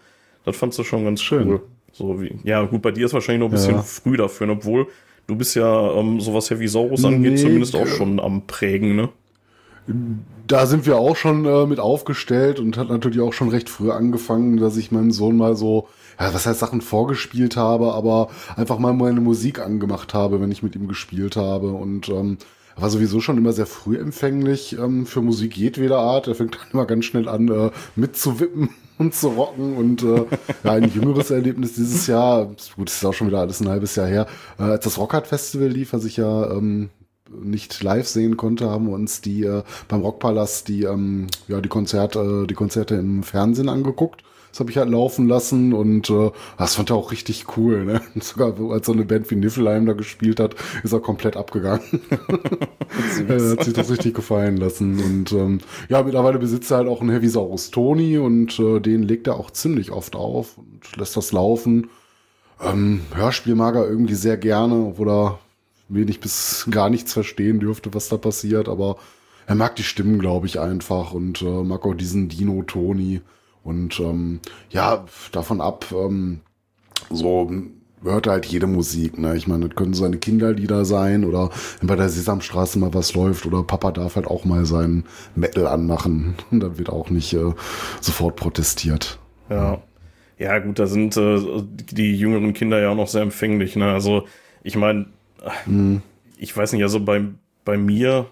das 0.44 0.56
fandst 0.56 0.78
du 0.78 0.84
schon 0.84 1.04
ganz 1.04 1.20
schön. 1.20 1.48
Cool. 1.48 1.62
So 1.92 2.20
wie, 2.22 2.36
ja, 2.44 2.62
gut, 2.62 2.80
bei 2.80 2.92
dir 2.92 3.06
ist 3.06 3.12
wahrscheinlich 3.12 3.40
noch 3.40 3.48
ein 3.48 3.52
bisschen 3.52 3.82
früh 3.82 4.16
dafür, 4.16 4.48
obwohl 4.48 4.86
du 5.26 5.36
bist 5.36 5.54
ja, 5.54 5.92
ähm, 5.92 6.20
so 6.20 6.34
was 6.34 6.50
Heavy 6.50 6.66
Saurus 6.66 7.04
angeht, 7.04 7.32
nee, 7.32 7.38
zumindest 7.38 7.76
auch 7.76 7.86
schon 7.86 8.18
am 8.20 8.46
Prägen, 8.46 8.96
ne? 8.96 9.08
Da 10.46 10.66
sind 10.66 10.86
wir 10.86 10.98
auch 10.98 11.16
schon 11.16 11.44
äh, 11.46 11.66
mit 11.66 11.80
aufgestellt 11.80 12.60
und 12.60 12.76
hat 12.76 12.88
natürlich 12.88 13.20
auch 13.20 13.32
schon 13.32 13.48
recht 13.48 13.68
früh 13.68 13.90
angefangen, 13.90 14.58
dass 14.58 14.76
ich 14.76 14.92
meinem 14.92 15.10
Sohn 15.10 15.36
mal 15.36 15.56
so, 15.56 15.88
ja, 16.20 16.32
was 16.34 16.46
heißt 16.46 16.60
Sachen 16.60 16.80
vorgespielt 16.80 17.56
habe, 17.56 17.94
aber 17.94 18.28
einfach 18.56 18.78
mal 18.78 18.92
meine 18.92 19.20
Musik 19.20 19.58
angemacht 19.60 20.14
habe, 20.14 20.40
wenn 20.40 20.52
ich 20.52 20.62
mit 20.62 20.76
ihm 20.76 20.88
gespielt 20.88 21.36
habe 21.36 21.68
und 21.68 22.08
ähm, 22.08 22.38
war 22.76 22.90
sowieso 22.90 23.20
schon 23.20 23.38
immer 23.38 23.52
sehr 23.52 23.66
früh 23.66 23.96
empfänglich 23.96 24.76
ähm, 24.78 25.06
für 25.06 25.22
Musik 25.22 25.56
jedweder 25.56 25.98
Art. 25.98 26.26
Er 26.28 26.34
fängt 26.34 26.54
dann 26.60 26.70
immer 26.72 26.86
ganz 26.86 27.04
schnell 27.04 27.28
an, 27.28 27.48
äh, 27.48 27.70
mitzuwippen 27.96 28.70
und 28.98 29.14
zu 29.14 29.28
rocken. 29.28 29.76
Und 29.76 30.02
äh, 30.02 30.24
ja, 30.64 30.72
ein 30.72 30.90
jüngeres 30.90 31.30
Erlebnis 31.30 31.74
dieses 31.74 32.06
Jahr, 32.06 32.46
gut, 32.76 32.88
das 32.88 32.96
ist 32.96 33.04
auch 33.04 33.14
schon 33.14 33.28
wieder 33.28 33.40
alles 33.40 33.60
ein 33.60 33.68
halbes 33.68 33.96
Jahr 33.96 34.08
her, 34.08 34.26
äh, 34.58 34.64
als 34.64 34.84
das 34.84 34.98
Rockhard 34.98 35.26
Festival 35.26 35.68
lief, 35.68 35.92
was 35.92 36.04
ich 36.04 36.16
ja 36.16 36.50
ähm, 36.50 36.90
nicht 37.30 37.82
live 37.82 38.06
sehen 38.06 38.36
konnte, 38.36 38.70
haben 38.70 38.86
wir 38.86 38.94
uns 38.94 39.20
die 39.20 39.44
äh, 39.44 39.62
beim 39.88 40.02
Rockpalast 40.02 40.68
die 40.68 40.84
ähm, 40.84 41.26
ja 41.48 41.60
die 41.60 41.68
Konzerte 41.68 42.46
die 42.48 42.54
Konzerte 42.54 42.96
im 42.96 43.22
Fernsehen 43.22 43.68
angeguckt. 43.68 44.22
Das 44.54 44.60
habe 44.60 44.70
ich 44.70 44.76
halt 44.76 44.88
laufen 44.88 45.26
lassen 45.26 45.72
und 45.72 46.08
äh, 46.10 46.30
das 46.56 46.76
fand 46.76 46.90
er 46.90 46.94
auch 46.94 47.10
richtig 47.10 47.56
cool. 47.56 47.84
Ne? 47.84 48.00
Sogar 48.20 48.54
als 48.70 48.86
so 48.86 48.92
eine 48.92 49.04
Band 49.04 49.28
wie 49.32 49.34
Niffelheim 49.34 49.84
da 49.84 49.94
gespielt 49.94 50.38
hat, 50.38 50.54
ist 50.84 50.92
er 50.92 51.00
komplett 51.00 51.36
abgegangen. 51.36 51.82
er 53.26 53.50
hat 53.50 53.64
sich 53.64 53.74
das 53.74 53.90
richtig 53.90 54.14
gefallen 54.14 54.56
lassen. 54.56 55.02
Und 55.02 55.32
ähm, 55.32 55.58
ja, 55.88 56.04
mittlerweile 56.04 56.38
besitzt 56.38 56.70
er 56.70 56.76
halt 56.76 56.88
auch 56.88 57.00
einen 57.00 57.10
Heavisaurus 57.10 57.72
Tony 57.72 58.16
und 58.16 58.56
äh, 58.60 58.78
den 58.78 59.02
legt 59.02 59.26
er 59.26 59.40
auch 59.40 59.50
ziemlich 59.50 59.90
oft 59.90 60.14
auf 60.14 60.56
und 60.56 60.96
lässt 60.98 61.16
das 61.16 61.32
laufen. 61.32 61.90
Ähm, 62.62 63.00
Hörspiel 63.12 63.56
mag 63.56 63.74
er 63.74 63.88
irgendwie 63.88 64.14
sehr 64.14 64.36
gerne, 64.36 64.76
obwohl 64.76 65.10
er 65.10 65.38
wenig 65.94 66.20
bis 66.20 66.66
gar 66.70 66.90
nichts 66.90 67.12
verstehen 67.12 67.60
dürfte, 67.60 67.94
was 67.94 68.08
da 68.08 68.16
passiert, 68.16 68.68
aber 68.68 68.96
er 69.46 69.54
mag 69.54 69.76
die 69.76 69.82
Stimmen, 69.82 70.18
glaube 70.18 70.46
ich, 70.46 70.60
einfach 70.60 71.12
und 71.12 71.42
äh, 71.42 71.62
mag 71.62 71.84
auch 71.84 71.94
diesen 71.94 72.28
Dino 72.28 72.62
Tony. 72.62 73.20
Und 73.62 73.98
ähm, 74.00 74.40
ja, 74.70 75.04
davon 75.32 75.60
ab, 75.60 75.86
ähm, 75.92 76.40
so 77.10 77.50
hört 78.02 78.26
halt 78.26 78.46
jede 78.46 78.66
Musik. 78.66 79.18
Ne? 79.18 79.36
Ich 79.36 79.46
meine, 79.46 79.68
das 79.68 79.76
können 79.76 79.94
seine 79.94 80.18
Kinderlieder 80.18 80.84
sein 80.84 81.24
oder 81.24 81.50
wenn 81.80 81.88
bei 81.88 81.96
der 81.96 82.08
Sesamstraße 82.08 82.78
mal 82.78 82.94
was 82.94 83.14
läuft 83.14 83.46
oder 83.46 83.62
Papa 83.62 83.92
darf 83.92 84.16
halt 84.16 84.26
auch 84.26 84.44
mal 84.44 84.66
seinen 84.66 85.04
Metal 85.34 85.66
anmachen. 85.66 86.34
Und 86.50 86.60
dann 86.62 86.78
wird 86.78 86.90
auch 86.90 87.10
nicht 87.10 87.32
äh, 87.32 87.52
sofort 88.00 88.36
protestiert. 88.36 89.18
Ja. 89.50 89.82
Ja, 90.36 90.58
gut, 90.58 90.80
da 90.80 90.88
sind 90.88 91.16
äh, 91.16 91.38
die 91.92 92.16
jüngeren 92.18 92.54
Kinder 92.54 92.80
ja 92.80 92.90
auch 92.90 92.96
noch 92.96 93.06
sehr 93.06 93.22
empfänglich. 93.22 93.76
Ne? 93.76 93.92
Also, 93.92 94.24
ich 94.64 94.74
meine, 94.74 95.06
hm. 95.64 96.02
ich 96.38 96.56
weiß 96.56 96.72
nicht, 96.72 96.82
also 96.82 97.00
bei, 97.00 97.24
bei 97.64 97.76
mir, 97.76 98.26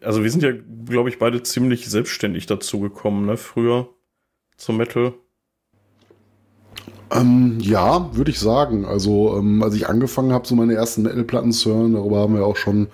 also 0.00 0.22
wir 0.22 0.30
sind 0.30 0.42
ja, 0.42 0.52
glaube 0.86 1.08
ich, 1.08 1.18
beide 1.18 1.42
ziemlich 1.42 1.88
selbstständig 1.88 2.46
dazu 2.46 2.80
gekommen, 2.80 3.26
ne, 3.26 3.36
früher 3.36 3.88
zum 4.56 4.76
Metal? 4.76 5.14
Ähm, 7.10 7.58
ja, 7.60 8.14
würde 8.14 8.30
ich 8.30 8.38
sagen. 8.38 8.84
Also, 8.84 9.36
ähm, 9.36 9.62
als 9.62 9.74
ich 9.74 9.88
angefangen 9.88 10.32
habe, 10.32 10.46
so 10.46 10.54
meine 10.54 10.74
ersten 10.74 11.02
Metal-Platten 11.02 11.52
zu 11.52 11.74
hören, 11.74 11.92
darüber 11.94 12.20
haben 12.20 12.34
wir 12.34 12.46
auch 12.46 12.56
schon 12.56 12.88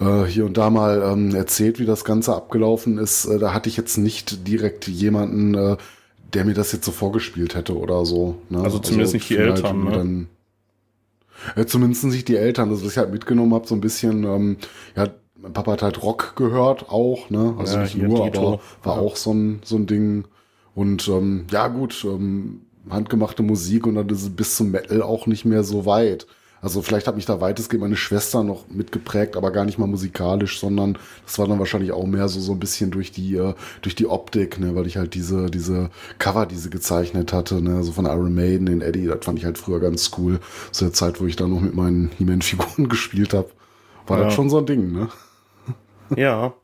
äh, 0.00 0.24
hier 0.24 0.46
und 0.46 0.56
da 0.56 0.70
mal 0.70 1.02
ähm, 1.02 1.34
erzählt, 1.34 1.78
wie 1.78 1.84
das 1.84 2.04
Ganze 2.04 2.34
abgelaufen 2.34 2.98
ist. 2.98 3.26
Äh, 3.26 3.38
da 3.38 3.52
hatte 3.52 3.68
ich 3.68 3.76
jetzt 3.76 3.98
nicht 3.98 4.46
direkt 4.48 4.88
jemanden, 4.88 5.54
äh, 5.54 5.76
der 6.32 6.44
mir 6.44 6.54
das 6.54 6.72
jetzt 6.72 6.84
so 6.84 6.92
vorgespielt 6.92 7.54
hätte 7.54 7.76
oder 7.76 8.06
so. 8.06 8.36
Ne? 8.48 8.62
Also 8.62 8.78
zumindest 8.78 9.14
also, 9.14 9.16
nicht 9.16 9.30
die 9.30 9.36
Eltern, 9.36 9.84
halt 9.84 9.84
ne? 9.84 9.90
Dann, 9.90 10.28
äh, 11.56 11.64
zumindest 11.66 12.04
nicht 12.04 12.28
die 12.28 12.36
Eltern. 12.36 12.70
Also 12.70 12.84
was 12.84 12.92
ich 12.92 12.98
halt 12.98 13.12
mitgenommen 13.12 13.54
habe, 13.54 13.66
so 13.66 13.74
ein 13.74 13.80
bisschen, 13.80 14.24
ähm, 14.24 14.56
ja, 14.96 15.08
mein 15.36 15.52
Papa 15.52 15.72
hat 15.72 15.82
halt 15.82 16.02
Rock 16.02 16.34
gehört 16.36 16.90
auch, 16.90 17.30
ne? 17.30 17.54
Also 17.58 17.76
ja, 17.76 17.82
nicht 17.82 17.96
nur, 17.96 18.26
aber 18.26 18.60
war 18.82 18.96
ja. 18.96 19.02
auch 19.02 19.16
so 19.16 19.32
ein, 19.32 19.60
so 19.64 19.76
ein 19.76 19.86
Ding. 19.86 20.24
Und 20.74 21.08
ähm, 21.08 21.46
ja, 21.50 21.68
gut, 21.68 22.04
ähm, 22.04 22.62
handgemachte 22.88 23.42
Musik 23.42 23.86
und 23.86 23.94
dann 23.94 24.08
ist 24.08 24.22
es 24.22 24.30
bis 24.30 24.56
zum 24.56 24.70
Metal 24.70 25.02
auch 25.02 25.26
nicht 25.26 25.44
mehr 25.44 25.64
so 25.64 25.86
weit. 25.86 26.26
Also 26.62 26.82
vielleicht 26.82 27.06
hat 27.06 27.16
mich 27.16 27.24
da 27.24 27.40
weitestgehend 27.40 27.82
meine 27.82 27.96
Schwester 27.96 28.44
noch 28.44 28.68
mitgeprägt, 28.68 29.36
aber 29.36 29.50
gar 29.50 29.64
nicht 29.64 29.78
mal 29.78 29.86
musikalisch, 29.86 30.60
sondern 30.60 30.98
das 31.24 31.38
war 31.38 31.48
dann 31.48 31.58
wahrscheinlich 31.58 31.92
auch 31.92 32.04
mehr 32.06 32.28
so 32.28 32.40
so 32.40 32.52
ein 32.52 32.60
bisschen 32.60 32.90
durch 32.90 33.12
die 33.12 33.36
äh, 33.36 33.54
durch 33.80 33.94
die 33.94 34.06
Optik, 34.06 34.60
ne, 34.60 34.74
weil 34.74 34.86
ich 34.86 34.96
halt 34.98 35.14
diese 35.14 35.50
diese 35.50 35.90
Cover, 36.18 36.46
die 36.46 36.56
sie 36.56 36.70
gezeichnet 36.70 37.32
hatte, 37.32 37.62
ne, 37.62 37.82
so 37.82 37.92
von 37.92 38.04
Iron 38.04 38.34
Maiden, 38.34 38.66
den 38.66 38.82
Eddie, 38.82 39.06
das 39.06 39.24
fand 39.24 39.38
ich 39.38 39.44
halt 39.46 39.58
früher 39.58 39.80
ganz 39.80 40.10
cool. 40.18 40.40
Zu 40.70 40.84
der 40.84 40.92
Zeit, 40.92 41.20
wo 41.20 41.26
ich 41.26 41.36
da 41.36 41.48
noch 41.48 41.60
mit 41.60 41.74
meinen 41.74 42.10
He-Man-Figuren 42.18 42.88
gespielt 42.90 43.32
habe, 43.32 43.48
war 44.06 44.18
ja. 44.18 44.24
das 44.24 44.34
schon 44.34 44.50
so 44.50 44.58
ein 44.58 44.66
Ding, 44.66 44.92
ne? 44.92 45.08
Ja, 46.16 46.52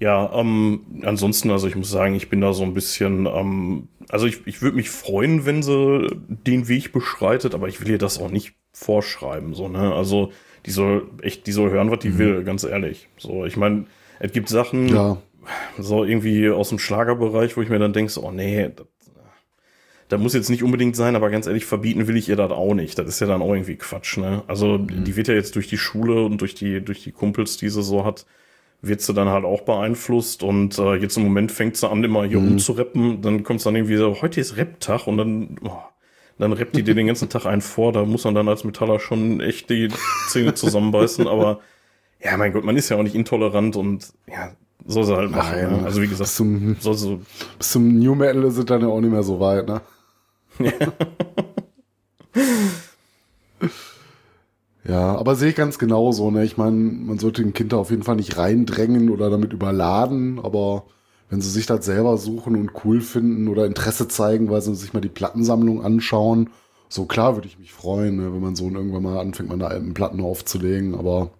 ja, 0.00 0.32
ähm, 0.34 1.02
ansonsten, 1.02 1.50
also 1.50 1.66
ich 1.68 1.76
muss 1.76 1.90
sagen, 1.90 2.14
ich 2.14 2.28
bin 2.28 2.40
da 2.40 2.52
so 2.52 2.62
ein 2.64 2.74
bisschen, 2.74 3.26
ähm, 3.26 3.88
also 4.08 4.26
ich, 4.26 4.46
ich 4.46 4.60
würde 4.60 4.76
mich 4.76 4.90
freuen, 4.90 5.46
wenn 5.46 5.62
sie 5.62 6.08
den 6.28 6.68
Weg 6.68 6.92
beschreitet, 6.92 7.54
aber 7.54 7.68
ich 7.68 7.80
will 7.80 7.90
ihr 7.90 7.98
das 7.98 8.20
auch 8.20 8.30
nicht 8.30 8.54
vorschreiben, 8.72 9.54
so, 9.54 9.68
ne? 9.68 9.94
Also 9.94 10.32
die 10.66 10.72
soll 10.72 11.10
echt, 11.22 11.46
die 11.46 11.52
soll 11.52 11.70
hören, 11.70 11.90
was 11.90 12.00
die 12.00 12.10
mhm. 12.10 12.18
will, 12.18 12.44
ganz 12.44 12.64
ehrlich. 12.64 13.08
So, 13.18 13.44
ich 13.44 13.56
meine, 13.56 13.86
es 14.18 14.32
gibt 14.32 14.48
Sachen, 14.48 14.88
ja. 14.88 15.18
so 15.78 16.04
irgendwie 16.04 16.50
aus 16.50 16.70
dem 16.70 16.78
Schlagerbereich, 16.78 17.56
wo 17.56 17.62
ich 17.62 17.68
mir 17.68 17.78
dann 17.78 17.92
denke, 17.92 18.10
so, 18.10 18.24
oh 18.24 18.32
nee, 18.32 18.70
das, 18.74 18.86
das 20.08 20.20
muss 20.20 20.34
jetzt 20.34 20.50
nicht 20.50 20.62
unbedingt 20.62 20.96
sein, 20.96 21.16
aber 21.16 21.30
ganz 21.30 21.46
ehrlich, 21.46 21.66
verbieten 21.66 22.06
will 22.08 22.16
ich 22.16 22.28
ihr 22.28 22.36
das 22.36 22.50
auch 22.50 22.74
nicht. 22.74 22.98
Das 22.98 23.06
ist 23.06 23.20
ja 23.20 23.26
dann 23.26 23.42
auch 23.42 23.52
irgendwie 23.52 23.76
Quatsch, 23.76 24.18
ne? 24.18 24.42
Also, 24.48 24.78
mhm. 24.78 25.04
die 25.04 25.16
wird 25.16 25.28
ja 25.28 25.34
jetzt 25.34 25.54
durch 25.54 25.68
die 25.68 25.78
Schule 25.78 26.24
und 26.24 26.40
durch 26.40 26.54
die, 26.54 26.80
durch 26.80 27.02
die 27.02 27.12
Kumpels, 27.12 27.56
die 27.56 27.68
sie 27.68 27.82
so 27.82 28.04
hat, 28.04 28.26
wird 28.86 29.00
sie 29.00 29.14
dann 29.14 29.28
halt 29.28 29.44
auch 29.44 29.62
beeinflusst 29.62 30.42
und 30.42 30.78
äh, 30.78 30.94
jetzt 30.96 31.16
im 31.16 31.24
Moment 31.24 31.52
fängt 31.52 31.76
sie 31.76 31.88
an, 31.88 32.04
immer 32.04 32.24
hier 32.24 32.40
mhm. 32.40 32.48
rumzurappen. 32.48 33.22
Dann 33.22 33.42
kommt 33.42 33.58
es 33.58 33.64
dann 33.64 33.76
irgendwie 33.76 33.96
so, 33.96 34.20
heute 34.22 34.40
ist 34.40 34.56
Rap-Tag 34.56 35.06
und 35.06 35.16
dann, 35.16 35.56
oh, 35.64 35.78
dann 36.38 36.52
rappt 36.52 36.76
die 36.76 36.82
dir 36.82 36.94
den 36.94 37.06
ganzen 37.06 37.28
Tag 37.28 37.46
einen 37.46 37.62
vor. 37.62 37.92
Da 37.92 38.04
muss 38.04 38.24
man 38.24 38.34
dann 38.34 38.48
als 38.48 38.64
Metaller 38.64 38.98
schon 39.00 39.40
echt 39.40 39.70
die 39.70 39.88
Zähne 40.28 40.54
zusammenbeißen. 40.54 41.26
Aber 41.28 41.60
ja, 42.22 42.36
mein 42.36 42.52
Gott, 42.52 42.64
man 42.64 42.76
ist 42.76 42.88
ja 42.88 42.96
auch 42.96 43.02
nicht 43.02 43.14
intolerant 43.14 43.76
und 43.76 44.12
ja, 44.26 44.52
soll 44.86 45.04
sie 45.04 45.16
halt 45.16 45.30
machen. 45.30 45.56
Nein, 45.56 45.80
ne? 45.80 45.84
Also 45.84 46.02
wie 46.02 46.08
gesagt, 46.08 46.28
bis 46.28 46.34
zum, 46.34 46.76
soll 46.80 46.94
sie, 46.94 47.20
bis 47.58 47.70
zum 47.70 47.98
New 47.98 48.14
Metal 48.14 48.42
ist 48.44 48.56
es 48.56 48.64
dann 48.64 48.82
ja 48.82 48.88
auch 48.88 49.00
nicht 49.00 49.12
mehr 49.12 49.22
so 49.22 49.40
weit, 49.40 49.66
ne? 49.66 49.80
Ja. 50.58 50.72
Ja, 54.86 55.16
aber 55.16 55.34
sehe 55.34 55.50
ich 55.50 55.56
ganz 55.56 55.78
genauso. 55.78 56.30
Ne? 56.30 56.44
Ich 56.44 56.56
meine, 56.56 56.76
man 56.76 57.18
sollte 57.18 57.42
den 57.42 57.54
Kinder 57.54 57.78
auf 57.78 57.90
jeden 57.90 58.02
Fall 58.02 58.16
nicht 58.16 58.36
reindrängen 58.36 59.10
oder 59.10 59.30
damit 59.30 59.52
überladen, 59.52 60.38
aber 60.42 60.84
wenn 61.30 61.40
sie 61.40 61.50
sich 61.50 61.66
das 61.66 61.84
selber 61.84 62.18
suchen 62.18 62.54
und 62.56 62.72
cool 62.84 63.00
finden 63.00 63.48
oder 63.48 63.64
Interesse 63.66 64.08
zeigen, 64.08 64.50
weil 64.50 64.60
sie 64.60 64.74
sich 64.74 64.92
mal 64.92 65.00
die 65.00 65.08
Plattensammlung 65.08 65.82
anschauen, 65.82 66.50
so 66.88 67.06
klar 67.06 67.34
würde 67.34 67.48
ich 67.48 67.58
mich 67.58 67.72
freuen, 67.72 68.16
ne? 68.16 68.32
wenn 68.32 68.42
man 68.42 68.56
so 68.56 68.68
irgendwann 68.68 69.02
mal 69.02 69.18
anfängt, 69.18 69.48
meine 69.48 69.66
alten 69.66 69.94
Platten 69.94 70.20
aufzulegen, 70.20 70.94
aber 70.94 71.30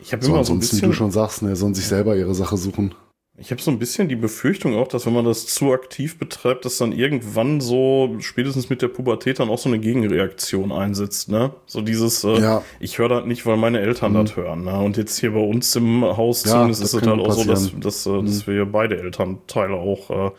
ich 0.00 0.12
habe 0.12 0.24
so 0.24 0.32
immer 0.32 0.44
so 0.44 0.52
ein 0.52 0.60
bisschen, 0.60 0.82
wie 0.82 0.86
du 0.86 0.92
schon 0.92 1.10
sagst, 1.10 1.42
ne, 1.42 1.56
sollen 1.56 1.74
sich 1.74 1.86
selber 1.86 2.16
ihre 2.16 2.34
Sache 2.34 2.56
suchen. 2.56 2.94
Ich 3.38 3.50
habe 3.50 3.60
so 3.60 3.70
ein 3.70 3.78
bisschen 3.78 4.08
die 4.08 4.16
Befürchtung 4.16 4.76
auch, 4.76 4.88
dass 4.88 5.04
wenn 5.04 5.12
man 5.12 5.26
das 5.26 5.46
zu 5.46 5.72
aktiv 5.72 6.18
betreibt, 6.18 6.64
dass 6.64 6.78
dann 6.78 6.92
irgendwann 6.92 7.60
so 7.60 8.16
spätestens 8.20 8.70
mit 8.70 8.80
der 8.80 8.88
Pubertät 8.88 9.40
dann 9.40 9.50
auch 9.50 9.58
so 9.58 9.68
eine 9.68 9.78
Gegenreaktion 9.78 10.72
einsetzt, 10.72 11.28
ne? 11.28 11.52
So 11.66 11.82
dieses, 11.82 12.24
äh, 12.24 12.40
ja. 12.40 12.62
ich 12.80 12.98
höre 12.98 13.10
das 13.10 13.26
nicht, 13.26 13.44
weil 13.44 13.58
meine 13.58 13.80
Eltern 13.80 14.12
mhm. 14.12 14.24
das 14.24 14.36
hören, 14.36 14.64
ne? 14.64 14.78
Und 14.78 14.96
jetzt 14.96 15.18
hier 15.18 15.32
bei 15.32 15.40
uns 15.40 15.76
im 15.76 16.02
Haus 16.02 16.44
ja, 16.44 16.52
zumindest 16.52 16.82
ist 16.82 16.94
es 16.94 17.06
halt 17.06 17.20
auch 17.20 17.26
passieren. 17.26 17.56
so, 17.56 17.76
dass, 17.78 18.04
dass, 18.04 18.06
mhm. 18.06 18.24
dass 18.24 18.46
wir 18.46 18.64
beide 18.64 18.98
Elternteile 18.98 19.74
auch 19.74 20.10
äh, 20.10 20.30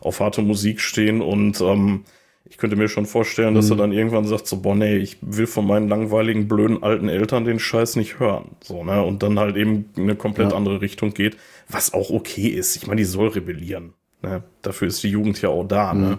auf 0.00 0.20
harte 0.20 0.40
Musik 0.40 0.80
stehen 0.80 1.20
und 1.20 1.60
ähm, 1.60 2.04
ich 2.48 2.58
könnte 2.58 2.76
mir 2.76 2.88
schon 2.88 3.06
vorstellen, 3.06 3.54
dass 3.54 3.66
mhm. 3.66 3.72
er 3.72 3.76
dann 3.76 3.92
irgendwann 3.92 4.24
sagt, 4.24 4.46
so, 4.46 4.58
boah, 4.58 4.74
nee, 4.74 4.96
ich 4.96 5.18
will 5.20 5.46
von 5.46 5.66
meinen 5.66 5.88
langweiligen, 5.88 6.46
blöden 6.48 6.82
alten 6.82 7.08
Eltern 7.08 7.44
den 7.44 7.58
Scheiß 7.58 7.96
nicht 7.96 8.20
hören. 8.20 8.52
So, 8.62 8.84
ne? 8.84 9.02
Und 9.02 9.22
dann 9.22 9.38
halt 9.38 9.56
eben 9.56 9.86
eine 9.96 10.14
komplett 10.14 10.52
ja. 10.52 10.56
andere 10.56 10.80
Richtung 10.80 11.12
geht, 11.12 11.36
was 11.68 11.92
auch 11.92 12.10
okay 12.10 12.48
ist. 12.48 12.76
Ich 12.76 12.86
meine, 12.86 12.98
die 12.98 13.04
soll 13.04 13.28
rebellieren. 13.28 13.94
Ne? 14.22 14.44
Dafür 14.62 14.88
ist 14.88 15.02
die 15.02 15.08
Jugend 15.08 15.42
ja 15.42 15.48
auch 15.48 15.64
da, 15.64 15.92
ne? 15.92 16.00
mhm. 16.00 16.08
ne? 16.10 16.18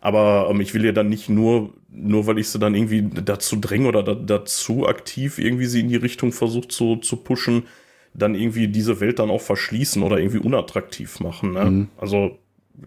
Aber 0.00 0.48
ähm, 0.50 0.60
ich 0.60 0.74
will 0.74 0.84
ja 0.84 0.92
dann 0.92 1.08
nicht 1.08 1.30
nur, 1.30 1.72
nur 1.90 2.26
weil 2.26 2.38
ich 2.38 2.50
sie 2.50 2.58
dann 2.58 2.74
irgendwie 2.74 3.08
dazu 3.24 3.56
dränge 3.56 3.88
oder 3.88 4.02
da, 4.02 4.14
dazu 4.14 4.86
aktiv 4.86 5.38
irgendwie 5.38 5.64
sie 5.64 5.80
in 5.80 5.88
die 5.88 5.96
Richtung 5.96 6.30
versucht 6.30 6.72
zu, 6.72 6.96
zu 6.96 7.16
pushen, 7.16 7.64
dann 8.12 8.34
irgendwie 8.34 8.68
diese 8.68 9.00
Welt 9.00 9.18
dann 9.18 9.30
auch 9.30 9.40
verschließen 9.40 10.02
oder 10.02 10.18
irgendwie 10.18 10.38
unattraktiv 10.38 11.20
machen. 11.20 11.54
Ne? 11.54 11.64
Mhm. 11.64 11.88
Also 11.96 12.38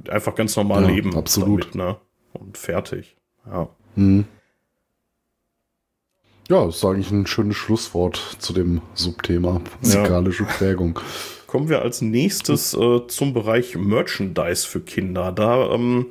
einfach 0.10 0.36
ganz 0.36 0.56
normal 0.56 0.84
ja, 0.84 0.90
leben. 0.90 1.16
Absolut. 1.16 1.74
Damit, 1.74 1.76
ne? 1.76 1.98
Und 2.34 2.58
fertig. 2.58 3.16
Ja. 3.46 3.70
Hm. 3.96 4.26
Ja, 6.50 6.66
das 6.66 6.78
ist 6.78 6.86
eigentlich 6.86 7.12
ein 7.12 7.28
schönes 7.28 7.58
Schlusswort 7.58 8.38
zu 8.40 8.54
dem 8.54 8.82
Subthema 8.94 9.62
musikalische 9.82 10.44
ja. 10.44 10.50
Prägung. 10.50 11.00
Kommen 11.48 11.68
wir 11.70 11.82
als 11.82 12.02
nächstes 12.02 12.74
äh, 12.74 13.08
zum 13.08 13.34
Bereich 13.34 13.76
Merchandise 13.76 14.66
für 14.66 14.80
Kinder. 14.80 15.32
Da, 15.32 15.72
ähm, 15.72 16.08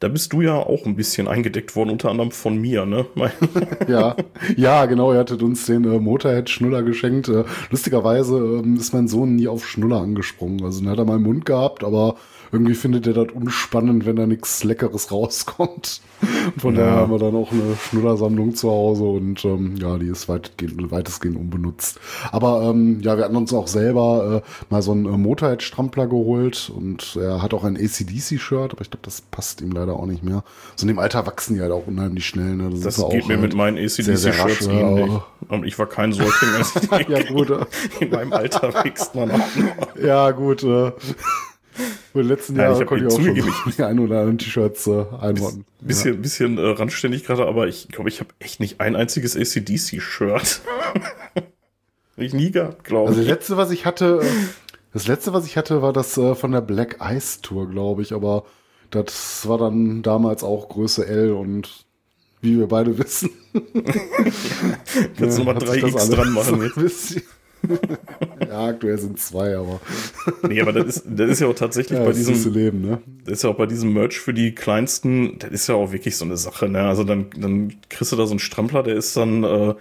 da 0.00 0.08
bist 0.08 0.32
du 0.32 0.42
ja 0.42 0.54
auch 0.54 0.86
ein 0.86 0.96
bisschen 0.96 1.28
eingedeckt 1.28 1.74
worden, 1.74 1.90
unter 1.90 2.10
anderem 2.10 2.30
von 2.30 2.56
mir, 2.56 2.86
ne? 2.86 3.06
ja, 3.88 4.16
ja, 4.56 4.86
genau. 4.86 5.12
Ihr 5.12 5.18
hattet 5.18 5.42
uns 5.42 5.66
den 5.66 5.84
äh, 5.84 5.98
Motorhead-Schnuller 5.98 6.82
geschenkt. 6.82 7.28
Äh, 7.28 7.44
lustigerweise 7.70 8.36
ähm, 8.36 8.76
ist 8.76 8.92
mein 8.92 9.08
Sohn 9.08 9.34
nie 9.34 9.48
auf 9.48 9.66
Schnuller 9.66 10.00
angesprungen. 10.00 10.64
Also, 10.64 10.80
den 10.80 10.90
hat 10.90 10.98
er 10.98 11.04
mal 11.04 11.16
im 11.16 11.22
Mund 11.22 11.46
gehabt, 11.46 11.82
aber 11.82 12.16
irgendwie 12.54 12.74
findet 12.74 13.06
er 13.06 13.12
das 13.12 13.32
unspannend, 13.32 14.06
wenn 14.06 14.16
da 14.16 14.26
nichts 14.26 14.62
Leckeres 14.62 15.10
rauskommt. 15.10 16.00
Von 16.56 16.76
ja. 16.76 16.82
daher 16.82 16.96
haben 16.98 17.12
wir 17.12 17.18
dann 17.18 17.34
auch 17.34 17.50
eine 17.50 17.76
Schnullersammlung 17.76 18.54
zu 18.54 18.70
Hause 18.70 19.04
und 19.04 19.44
ähm, 19.44 19.76
ja, 19.76 19.98
die 19.98 20.06
ist 20.06 20.28
weitgehend, 20.28 20.90
weitestgehend 20.90 21.36
unbenutzt. 21.36 21.98
Aber 22.30 22.62
ähm, 22.62 23.00
ja, 23.02 23.16
wir 23.16 23.24
hatten 23.24 23.36
uns 23.36 23.52
auch 23.52 23.66
selber 23.66 24.42
äh, 24.44 24.64
mal 24.72 24.82
so 24.82 24.92
einen 24.92 25.06
äh, 25.06 25.18
Motorhead-Strampler 25.18 26.06
geholt 26.06 26.72
und 26.74 27.16
er 27.20 27.42
hat 27.42 27.52
auch 27.52 27.64
ein 27.64 27.76
ACDC-Shirt, 27.76 28.72
aber 28.72 28.82
ich 28.82 28.90
glaube, 28.90 29.02
das 29.02 29.20
passt 29.20 29.60
ihm 29.60 29.72
leider 29.72 29.94
auch 29.94 30.06
nicht 30.06 30.22
mehr. 30.22 30.44
So 30.76 30.84
in 30.84 30.88
dem 30.88 31.00
Alter 31.00 31.26
wachsen 31.26 31.56
die 31.56 31.60
halt 31.60 31.72
auch 31.72 31.86
unheimlich 31.86 32.26
schnell. 32.26 32.54
Ne? 32.54 32.70
Das 32.70 32.84
ist 32.84 32.96
geht 32.96 33.04
auch 33.04 33.28
mir 33.28 33.34
halt 33.34 33.40
mit 33.40 33.54
meinen 33.54 33.76
ACDC-Shirts 33.76 34.66
ähnlich. 34.68 35.10
Und 35.48 35.66
ich 35.66 35.78
war 35.78 35.86
kein 35.86 36.12
Säugling, 36.12 36.54
als 36.56 36.76
ich 36.76 37.08
Ja, 37.08 37.22
gut. 37.24 37.50
äh, 37.50 37.64
In 38.00 38.10
meinem 38.10 38.32
Alter 38.32 38.72
wächst 38.84 39.14
man 39.14 39.30
auch 39.30 39.38
noch. 39.38 39.96
Ja, 39.96 40.30
gut. 40.30 40.62
Äh, 40.62 40.92
in 42.14 42.20
den 42.20 42.28
letzten 42.28 42.52
ich 42.54 42.58
Jahren 42.58 42.78
hab 42.78 42.86
konnte 42.86 43.04
ich 43.06 43.12
auch 43.12 43.16
schon 43.16 43.24
zugegeben, 43.26 43.54
so 43.64 43.70
die 43.70 43.82
ein 43.82 43.98
oder 43.98 44.18
anderen 44.20 44.38
T-Shirts 44.38 44.86
äh, 44.86 45.04
einordnen. 45.20 45.64
Bisschen, 45.80 46.22
bisschen 46.22 46.58
äh, 46.58 46.66
randständig 46.66 47.24
gerade, 47.24 47.46
aber 47.46 47.66
ich 47.66 47.88
glaube, 47.88 48.08
ich 48.08 48.20
habe 48.20 48.30
echt 48.38 48.60
nicht 48.60 48.80
ein 48.80 48.96
einziges 48.96 49.36
ACDC-Shirt. 49.36 50.60
Ich 52.16 52.32
nie 52.32 52.50
gehabt, 52.52 52.84
glaube 52.84 53.08
Also 53.08 53.20
das 53.20 53.24
ich. 53.26 53.30
letzte, 53.30 53.56
was 53.56 53.70
ich 53.72 53.86
hatte, 53.86 54.20
äh, 54.22 54.26
das 54.92 55.08
letzte, 55.08 55.32
was 55.32 55.46
ich 55.46 55.56
hatte, 55.56 55.82
war 55.82 55.92
das 55.92 56.16
äh, 56.16 56.36
von 56.36 56.52
der 56.52 56.60
Black 56.60 56.98
Ice 57.02 57.40
Tour, 57.42 57.68
glaube 57.68 58.02
ich. 58.02 58.12
Aber 58.12 58.44
das 58.90 59.48
war 59.48 59.58
dann 59.58 60.02
damals 60.02 60.44
auch 60.44 60.68
Größe 60.68 61.06
L 61.06 61.32
und 61.32 61.86
wie 62.40 62.58
wir 62.58 62.68
beide 62.68 62.96
wissen. 62.98 63.30
Kannst 65.18 65.38
du 65.38 65.44
nochmal 65.44 65.56
hat 65.56 65.68
sich 65.68 65.82
das 65.82 65.92
3x 65.92 65.96
alles 65.96 66.10
dran 66.10 66.32
machen 66.32 66.70
jetzt. 66.76 67.20
ja, 68.48 68.66
aktuell 68.66 68.98
sind 68.98 69.18
zwei, 69.18 69.56
aber 69.56 69.80
Nee, 70.48 70.60
aber 70.60 70.72
das 70.72 70.96
ist, 70.96 71.04
das 71.06 71.30
ist 71.30 71.40
ja 71.40 71.46
auch 71.48 71.54
tatsächlich 71.54 71.98
ja, 71.98 72.04
bei 72.04 72.10
ist 72.10 72.28
das 72.28 72.34
diesem, 72.36 72.52
Leben, 72.52 72.80
ne? 72.80 73.00
das 73.24 73.34
ist 73.34 73.42
ja 73.44 73.50
auch 73.50 73.56
bei 73.56 73.66
diesem 73.66 73.92
Merch 73.92 74.18
für 74.18 74.34
die 74.34 74.54
kleinsten, 74.54 75.38
das 75.38 75.50
ist 75.50 75.66
ja 75.68 75.74
auch 75.74 75.92
wirklich 75.92 76.16
so 76.16 76.24
eine 76.24 76.36
Sache, 76.36 76.68
ne? 76.68 76.82
Also 76.82 77.04
dann, 77.04 77.26
dann 77.36 77.74
kriegst 77.88 78.12
du 78.12 78.16
da 78.16 78.26
so 78.26 78.32
einen 78.32 78.38
Strampler, 78.40 78.82
der 78.82 78.96
ist 78.96 79.16
dann 79.16 79.44
äh, 79.44 79.74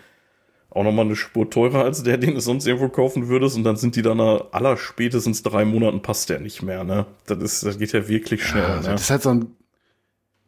auch 0.70 0.84
nochmal 0.84 1.06
eine 1.06 1.16
Spur 1.16 1.50
teurer 1.50 1.84
als 1.84 2.02
der, 2.04 2.18
den 2.18 2.34
du 2.34 2.40
sonst 2.40 2.66
irgendwo 2.66 2.90
kaufen 2.90 3.28
würdest, 3.28 3.56
und 3.56 3.64
dann 3.64 3.76
sind 3.76 3.96
die 3.96 4.02
dann 4.02 4.20
aller 4.20 4.78
spätestens 4.78 5.44
drei 5.44 5.66
Monaten 5.66 6.02
passt 6.02 6.30
der 6.30 6.40
nicht 6.40 6.62
mehr, 6.64 6.84
ne? 6.84 7.06
Das 7.28 7.38
ist, 7.40 7.66
das 7.66 7.78
geht 7.78 7.92
ja 7.94 8.08
wirklich 8.08 8.44
schnell, 8.44 8.64
Ja, 8.64 8.76
ne? 8.82 8.90
das 8.90 9.02
ist 9.04 9.10
halt 9.10 9.22
so 9.22 9.30
ein, 9.30 9.48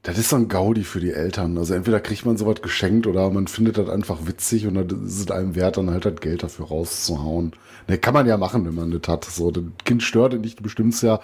das 0.06 0.18
ist 0.20 0.30
so 0.30 0.36
ein 0.36 0.48
Gaudi 0.48 0.84
für 0.84 1.00
die 1.00 1.12
Eltern. 1.12 1.58
Also 1.58 1.74
entweder 1.74 2.00
kriegt 2.00 2.26
man 2.26 2.38
sowas 2.38 2.62
geschenkt 2.62 3.08
oder 3.08 3.30
man 3.32 3.48
findet 3.48 3.78
das 3.78 3.90
einfach 3.90 4.28
witzig 4.28 4.68
und 4.68 4.76
dann 4.76 5.06
ist 5.06 5.20
es 5.20 5.32
einem 5.32 5.56
wert, 5.56 5.78
dann 5.78 5.90
halt 5.90 6.06
das 6.06 6.16
Geld 6.22 6.44
dafür 6.44 6.68
rauszuhauen. 6.68 7.54
Ne, 7.88 7.98
kann 7.98 8.14
man 8.14 8.28
ja 8.28 8.38
machen, 8.38 8.66
wenn 8.66 8.76
man 8.76 8.92
das 8.92 9.08
hat. 9.08 9.26
So, 9.26 9.50
das 9.52 9.64
Kind 9.84 10.04
stört 10.04 10.40
nicht, 10.40 10.60
du 10.60 10.64
bestimmst 10.64 11.02
ja 11.04 11.20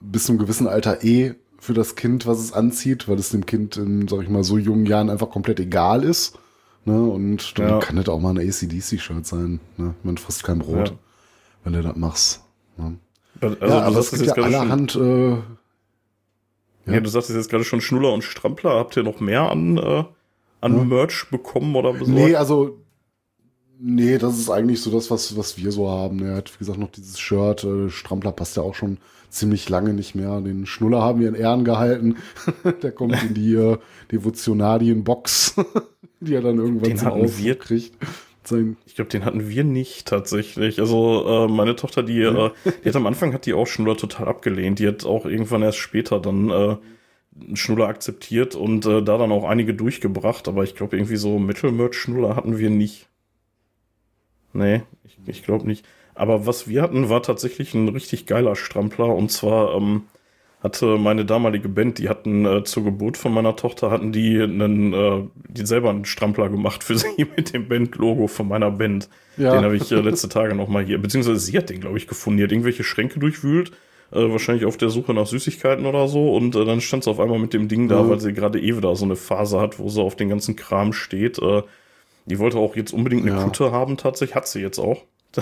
bis 0.00 0.24
zu 0.26 0.32
einem 0.32 0.38
gewissen 0.38 0.66
Alter 0.68 1.02
eh 1.04 1.34
für 1.58 1.74
das 1.74 1.96
Kind, 1.96 2.26
was 2.26 2.38
es 2.38 2.52
anzieht, 2.52 3.08
weil 3.08 3.18
es 3.18 3.30
dem 3.30 3.44
Kind 3.46 3.76
in, 3.76 4.06
sag 4.08 4.22
ich 4.22 4.28
mal, 4.28 4.44
so 4.44 4.56
jungen 4.58 4.86
Jahren 4.86 5.10
einfach 5.10 5.28
komplett 5.28 5.60
egal 5.60 6.04
ist. 6.04 6.38
Ne? 6.84 7.02
Und 7.02 7.58
dann 7.58 7.68
Ja. 7.68 7.78
kann 7.80 7.96
das 7.96 8.08
auch 8.08 8.20
mal 8.20 8.30
ein 8.30 8.38
ACDC-Shirt 8.48 9.26
sein. 9.26 9.60
Ne? 9.76 9.94
Man 10.02 10.16
frisst 10.16 10.44
kein 10.44 10.60
Brot, 10.60 10.88
Ja. 10.90 10.94
wenn 11.64 11.72
du 11.74 11.82
das 11.82 11.96
machst. 11.96 12.42
Ne? 12.78 12.96
Also, 13.40 13.56
ja, 13.56 13.80
aber 13.82 13.98
es 13.98 14.10
gibt 14.10 14.24
ja 14.26 14.32
allerhand 14.34 14.94
äh, 14.96 15.36
Ja. 16.90 16.96
Ja. 16.96 17.00
du 17.00 17.10
sagtest 17.10 17.36
jetzt 17.36 17.50
gerade 17.50 17.64
schon 17.64 17.80
Schnuller 17.80 18.12
und 18.12 18.22
Strampler. 18.22 18.76
Habt 18.76 18.96
ihr 18.96 19.02
noch 19.02 19.20
mehr 19.20 19.50
an, 19.50 19.78
äh, 19.78 20.04
an 20.60 20.76
Ja. 20.76 20.84
Merch 20.84 21.26
bekommen 21.30 21.74
oder 21.76 21.92
besorgt? 21.92 22.10
Nee, 22.10 22.34
also, 22.34 22.78
nee, 23.78 24.18
das 24.18 24.38
ist 24.38 24.50
eigentlich 24.50 24.82
so 24.82 24.90
das, 24.90 25.10
was, 25.10 25.36
was 25.36 25.56
wir 25.58 25.72
so 25.72 25.88
haben. 25.88 26.22
Er 26.22 26.36
hat, 26.36 26.52
wie 26.54 26.58
gesagt, 26.58 26.78
noch 26.78 26.90
dieses 26.90 27.18
Shirt. 27.18 27.64
Äh, 27.64 27.90
Strampler 27.90 28.32
passt 28.32 28.56
ja 28.56 28.62
auch 28.62 28.74
schon 28.74 28.98
ziemlich 29.30 29.68
lange 29.68 29.94
nicht 29.94 30.14
mehr. 30.14 30.40
Den 30.40 30.66
Schnuller 30.66 31.02
haben 31.02 31.20
wir 31.20 31.28
in 31.28 31.34
Ehren 31.34 31.64
gehalten. 31.64 32.16
Der 32.82 32.92
kommt 32.92 33.22
in 33.22 33.34
die 33.34 33.54
äh, 33.54 33.78
Devotionalien-Box, 34.12 35.54
die 36.20 36.34
er 36.34 36.42
dann 36.42 36.58
irgendwann 36.58 36.90
Den 36.90 36.98
zum 36.98 37.08
Ausdruck 37.08 37.60
kriegt. 37.60 37.96
Sein, 38.50 38.76
Ich 38.86 38.94
glaube, 38.94 39.10
den 39.10 39.24
hatten 39.24 39.48
wir 39.48 39.64
nicht 39.64 40.06
tatsächlich. 40.06 40.80
Also 40.80 41.46
äh, 41.46 41.48
meine 41.48 41.76
Tochter, 41.76 42.02
die, 42.02 42.20
äh, 42.22 42.50
die 42.84 42.88
hat 42.88 42.96
am 42.96 43.06
Anfang 43.06 43.32
hat 43.32 43.46
die 43.46 43.54
auch 43.54 43.66
Schnuller 43.66 43.96
total 43.96 44.28
abgelehnt. 44.28 44.78
Die 44.78 44.88
hat 44.88 45.04
auch 45.04 45.24
irgendwann 45.24 45.62
erst 45.62 45.78
später 45.78 46.20
dann 46.20 46.50
äh, 46.50 46.76
Schnuller 47.54 47.88
akzeptiert 47.88 48.54
und 48.54 48.84
äh, 48.86 49.02
da 49.02 49.18
dann 49.18 49.32
auch 49.32 49.44
einige 49.44 49.74
durchgebracht. 49.74 50.48
Aber 50.48 50.64
ich 50.64 50.74
glaube, 50.74 50.96
irgendwie 50.96 51.16
so 51.16 51.38
Mittelmerch-Schnuller 51.38 52.36
hatten 52.36 52.58
wir 52.58 52.70
nicht. 52.70 53.08
Nee, 54.52 54.82
ich, 55.04 55.18
ich 55.26 55.42
glaube 55.44 55.66
nicht. 55.66 55.86
Aber 56.14 56.46
was 56.46 56.68
wir 56.68 56.82
hatten, 56.82 57.08
war 57.08 57.22
tatsächlich 57.22 57.72
ein 57.74 57.88
richtig 57.88 58.26
geiler 58.26 58.56
Strampler. 58.56 59.14
Und 59.14 59.30
zwar 59.30 59.74
ähm, 59.74 60.02
hatte 60.62 60.98
meine 60.98 61.24
damalige 61.24 61.68
Band, 61.68 61.98
die 61.98 62.08
hatten 62.08 62.44
äh, 62.44 62.64
zur 62.64 62.84
Geburt 62.84 63.16
von 63.16 63.32
meiner 63.32 63.56
Tochter, 63.56 63.90
hatten 63.90 64.12
die 64.12 64.40
einen, 64.40 64.92
äh, 64.92 65.22
die 65.48 65.64
selber 65.64 65.90
einen 65.90 66.04
Strampler 66.04 66.48
gemacht 66.50 66.84
für 66.84 66.96
sie 66.98 67.26
mit 67.36 67.52
dem 67.54 67.68
Band-Logo 67.68 68.26
von 68.26 68.48
meiner 68.48 68.70
Band. 68.70 69.08
Ja. 69.36 69.54
Den 69.54 69.64
habe 69.64 69.76
ich 69.76 69.90
äh, 69.90 70.00
letzte 70.00 70.28
Tage 70.28 70.54
noch 70.54 70.68
mal 70.68 70.84
hier, 70.84 70.98
beziehungsweise 70.98 71.40
sie 71.40 71.56
hat 71.56 71.70
den, 71.70 71.80
glaube 71.80 71.96
ich, 71.96 72.06
gefunden. 72.06 72.38
Die 72.38 72.44
hat 72.44 72.52
irgendwelche 72.52 72.84
Schränke 72.84 73.18
durchwühlt, 73.20 73.70
äh, 74.12 74.28
wahrscheinlich 74.30 74.66
auf 74.66 74.76
der 74.76 74.90
Suche 74.90 75.14
nach 75.14 75.26
Süßigkeiten 75.26 75.86
oder 75.86 76.08
so. 76.08 76.34
Und 76.34 76.54
äh, 76.56 76.64
dann 76.66 76.82
stand 76.82 77.04
sie 77.04 77.10
auf 77.10 77.20
einmal 77.20 77.38
mit 77.38 77.54
dem 77.54 77.68
Ding 77.68 77.88
da, 77.88 78.02
Mhm. 78.02 78.10
weil 78.10 78.20
sie 78.20 78.34
gerade 78.34 78.60
eh 78.60 78.76
wieder 78.76 78.94
so 78.96 79.06
eine 79.06 79.16
Phase 79.16 79.58
hat, 79.60 79.78
wo 79.78 79.88
sie 79.88 80.02
auf 80.02 80.16
den 80.16 80.28
ganzen 80.28 80.56
Kram 80.56 80.92
steht. 80.92 81.38
Äh, 81.38 81.62
die 82.26 82.38
wollte 82.38 82.58
auch 82.58 82.76
jetzt 82.76 82.92
unbedingt 82.92 83.22
eine 83.26 83.36
Ja. 83.36 83.44
Kutte 83.44 83.72
haben, 83.72 83.96
tatsächlich. 83.96 84.34
Hat 84.34 84.46
sie 84.46 84.60
jetzt 84.60 84.78
auch. 84.78 85.04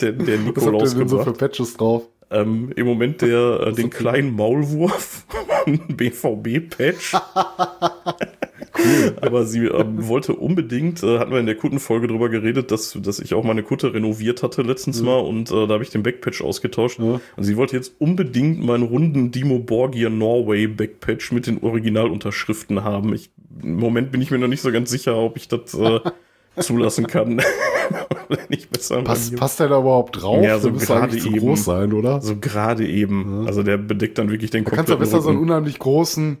der, 0.00 0.12
der 0.12 0.14
was 0.16 0.16
habt 0.16 0.28
ihr 0.28 0.38
Nikolaus 0.38 0.94
denn 0.96 1.08
so 1.08 1.22
für 1.22 1.32
Patches 1.32 1.76
drauf? 1.76 2.08
Ähm, 2.30 2.72
Im 2.74 2.86
Moment 2.86 3.22
der, 3.22 3.60
äh, 3.66 3.72
den 3.72 3.90
kleinen 3.90 4.34
Maulwurf, 4.34 5.26
BVB-Patch. 5.66 7.14
cool. 8.78 9.16
Aber 9.20 9.44
sie 9.44 9.66
ähm, 9.66 10.08
wollte 10.08 10.34
unbedingt, 10.34 11.02
äh, 11.02 11.18
hatten 11.18 11.30
wir 11.30 11.38
in 11.38 11.46
der 11.46 11.54
Kuttenfolge 11.54 12.08
drüber 12.08 12.28
geredet, 12.28 12.70
dass, 12.70 12.98
dass 13.00 13.20
ich 13.20 13.34
auch 13.34 13.44
meine 13.44 13.62
Kutte 13.62 13.94
renoviert 13.94 14.42
hatte 14.42 14.62
letztens 14.62 15.02
mal 15.02 15.18
und 15.18 15.50
äh, 15.50 15.66
da 15.66 15.74
habe 15.74 15.84
ich 15.84 15.90
den 15.90 16.02
Backpatch 16.02 16.42
ausgetauscht. 16.42 16.98
Ja. 16.98 17.20
Und 17.36 17.44
sie 17.44 17.56
wollte 17.56 17.76
jetzt 17.76 17.94
unbedingt 18.00 18.64
meinen 18.64 18.82
runden 18.82 19.30
Dimo 19.30 19.60
Borgir 19.60 20.10
Norway 20.10 20.66
Backpatch 20.66 21.30
mit 21.30 21.46
den 21.46 21.62
Originalunterschriften 21.62 22.82
haben. 22.82 23.14
Ich, 23.14 23.30
Im 23.62 23.76
Moment 23.76 24.10
bin 24.10 24.20
ich 24.20 24.32
mir 24.32 24.38
noch 24.38 24.48
nicht 24.48 24.62
so 24.62 24.72
ganz 24.72 24.90
sicher, 24.90 25.16
ob 25.16 25.36
ich 25.36 25.46
das 25.46 25.74
äh, 25.74 26.00
zulassen 26.60 27.06
kann. 27.06 27.42
Nicht 28.48 28.70
besser 28.70 28.98
mir. 28.98 29.04
passt 29.04 29.60
der 29.60 29.68
da 29.68 29.78
überhaupt 29.80 30.20
drauf? 30.20 30.44
Ja, 30.44 30.58
so 30.58 30.72
gerade 30.72 31.16
eben. 31.16 31.38
groß 31.38 31.64
sein, 31.64 31.92
oder? 31.92 32.20
So 32.20 32.36
gerade 32.36 32.86
eben. 32.86 33.46
Also 33.46 33.62
der 33.62 33.76
bedeckt 33.76 34.18
dann 34.18 34.30
wirklich 34.30 34.50
den 34.50 34.64
kannst 34.64 34.88
du 34.88 34.92
ja 34.92 34.96
kompletten 34.96 34.98
besser 34.98 35.22
so 35.22 35.28
einen 35.28 35.38
Rücken. 35.38 35.50
unheimlich 35.50 35.78
großen, 35.78 36.38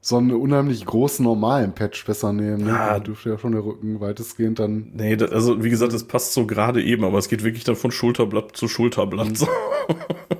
so 0.00 0.16
einen 0.16 0.32
unheimlich 0.32 0.84
großen 0.84 1.24
normalen 1.24 1.72
Patch 1.72 2.04
besser 2.04 2.32
nehmen. 2.32 2.64
Ne? 2.64 2.70
Ja. 2.70 2.98
Dürfte 3.00 3.30
ja 3.30 3.38
schon 3.38 3.52
der 3.52 3.64
Rücken 3.64 4.00
weitestgehend 4.00 4.58
dann. 4.58 4.92
Nee, 4.94 5.16
das, 5.16 5.32
also 5.32 5.64
wie 5.64 5.70
gesagt, 5.70 5.92
es 5.92 6.04
passt 6.04 6.34
so 6.34 6.46
gerade 6.46 6.82
eben, 6.82 7.04
aber 7.04 7.18
es 7.18 7.28
geht 7.28 7.42
wirklich 7.42 7.64
dann 7.64 7.76
von 7.76 7.90
Schulterblatt 7.90 8.56
zu 8.56 8.68
Schulterblatt. 8.68 9.36
So. 9.36 9.48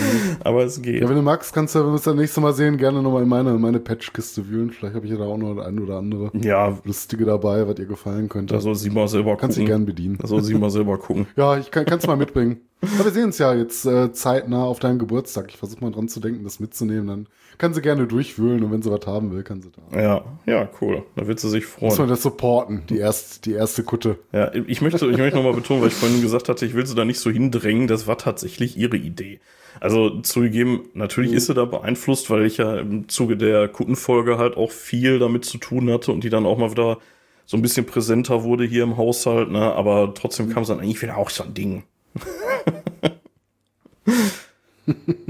aber 0.44 0.64
es 0.64 0.80
geht. 0.80 1.02
Ja, 1.02 1.08
wenn 1.08 1.16
du 1.16 1.22
magst, 1.22 1.52
kannst 1.52 1.74
du, 1.74 1.80
wenn 1.80 1.86
wir 1.86 1.92
uns 1.92 2.02
das 2.02 2.14
nächste 2.14 2.40
Mal 2.40 2.52
sehen, 2.52 2.76
gerne 2.76 3.02
nochmal 3.02 3.22
in 3.22 3.28
meine, 3.28 3.50
in 3.50 3.60
meine 3.60 3.80
Patchkiste 3.80 4.48
wühlen. 4.48 4.70
Vielleicht 4.70 4.94
habe 4.94 5.06
ich 5.06 5.12
ja 5.12 5.18
da 5.18 5.24
auch 5.24 5.36
noch 5.36 5.58
ein 5.58 5.78
oder 5.78 5.96
andere 5.98 6.30
Ja, 6.40 6.78
lustige 6.84 7.24
dabei, 7.24 7.66
was 7.68 7.78
ihr 7.78 7.86
gefallen 7.86 8.28
könnte. 8.28 8.54
da 8.54 8.60
soll 8.60 8.74
sie 8.74 8.90
mal 8.90 9.08
selber 9.08 9.36
kannst 9.36 9.56
du 9.56 9.60
gucken. 9.62 9.70
gern 9.70 9.86
bedienen. 9.86 10.18
Da 10.20 10.26
soll 10.26 10.42
sie 10.42 10.54
mal 10.54 10.70
selber 10.70 10.98
gucken. 10.98 11.26
Ja, 11.36 11.56
ich 11.58 11.70
kann 11.70 11.86
es 11.86 12.06
mal 12.06 12.16
mitbringen. 12.16 12.58
Aber 12.94 13.04
wir 13.04 13.12
sehen 13.12 13.24
uns 13.24 13.36
ja 13.38 13.52
jetzt 13.54 13.84
äh, 13.84 14.10
zeitnah 14.12 14.64
auf 14.64 14.78
deinen 14.78 14.98
Geburtstag. 14.98 15.46
Ich 15.50 15.58
versuche 15.58 15.82
mal 15.84 15.90
dran 15.92 16.08
zu 16.08 16.18
denken, 16.18 16.44
das 16.44 16.60
mitzunehmen. 16.60 17.06
Dann 17.08 17.26
kann 17.58 17.74
sie 17.74 17.82
gerne 17.82 18.06
durchwühlen 18.06 18.64
und 18.64 18.72
wenn 18.72 18.80
sie 18.80 18.90
was 18.90 19.06
haben 19.06 19.32
will, 19.32 19.42
kann 19.42 19.60
sie 19.60 19.68
da. 19.70 20.00
Ja, 20.00 20.24
ja, 20.46 20.68
cool. 20.80 21.02
Da 21.14 21.26
wird 21.26 21.38
sie 21.40 21.50
sich 21.50 21.64
Muss 21.64 21.80
man 21.82 21.90
freuen. 21.90 22.08
das 22.08 22.22
supporten, 22.22 22.82
die, 22.88 22.96
erst, 22.96 23.44
die 23.44 23.52
erste 23.52 23.82
Kutte. 23.82 24.18
Ja, 24.32 24.50
ich 24.54 24.80
möchte, 24.80 25.04
ich 25.10 25.18
möchte 25.18 25.36
nochmal 25.36 25.52
betonen, 25.52 25.82
weil 25.82 25.88
ich 25.88 25.94
vorhin 25.94 26.22
gesagt 26.22 26.48
hatte, 26.48 26.64
ich 26.64 26.72
will 26.74 26.86
sie 26.86 26.94
da 26.94 27.04
nicht 27.04 27.20
so 27.20 27.30
hindrängen. 27.30 27.86
Das 27.86 28.06
war 28.06 28.16
tatsächlich 28.16 28.78
ihre 28.78 28.96
Idee. 28.96 29.40
Also 29.78 30.20
zugegeben, 30.20 30.82
natürlich 30.94 31.32
ist 31.32 31.46
sie 31.46 31.54
da 31.54 31.64
beeinflusst, 31.64 32.30
weil 32.30 32.44
ich 32.44 32.56
ja 32.56 32.78
im 32.78 33.08
Zuge 33.08 33.36
der 33.36 33.68
Kuttenfolge 33.68 34.38
halt 34.38 34.56
auch 34.56 34.70
viel 34.72 35.18
damit 35.18 35.44
zu 35.44 35.58
tun 35.58 35.90
hatte 35.90 36.12
und 36.12 36.24
die 36.24 36.30
dann 36.30 36.46
auch 36.46 36.58
mal 36.58 36.70
wieder 36.70 36.98
so 37.46 37.56
ein 37.56 37.62
bisschen 37.62 37.86
präsenter 37.86 38.42
wurde 38.44 38.64
hier 38.64 38.84
im 38.84 38.96
Haushalt, 38.96 39.50
ne? 39.50 39.72
Aber 39.72 40.12
trotzdem 40.14 40.50
kam 40.50 40.62
es 40.62 40.68
dann 40.68 40.80
eigentlich 40.80 41.02
wieder 41.02 41.16
auch 41.16 41.30
so 41.30 41.44
ein 41.44 41.54
Ding. 41.54 41.84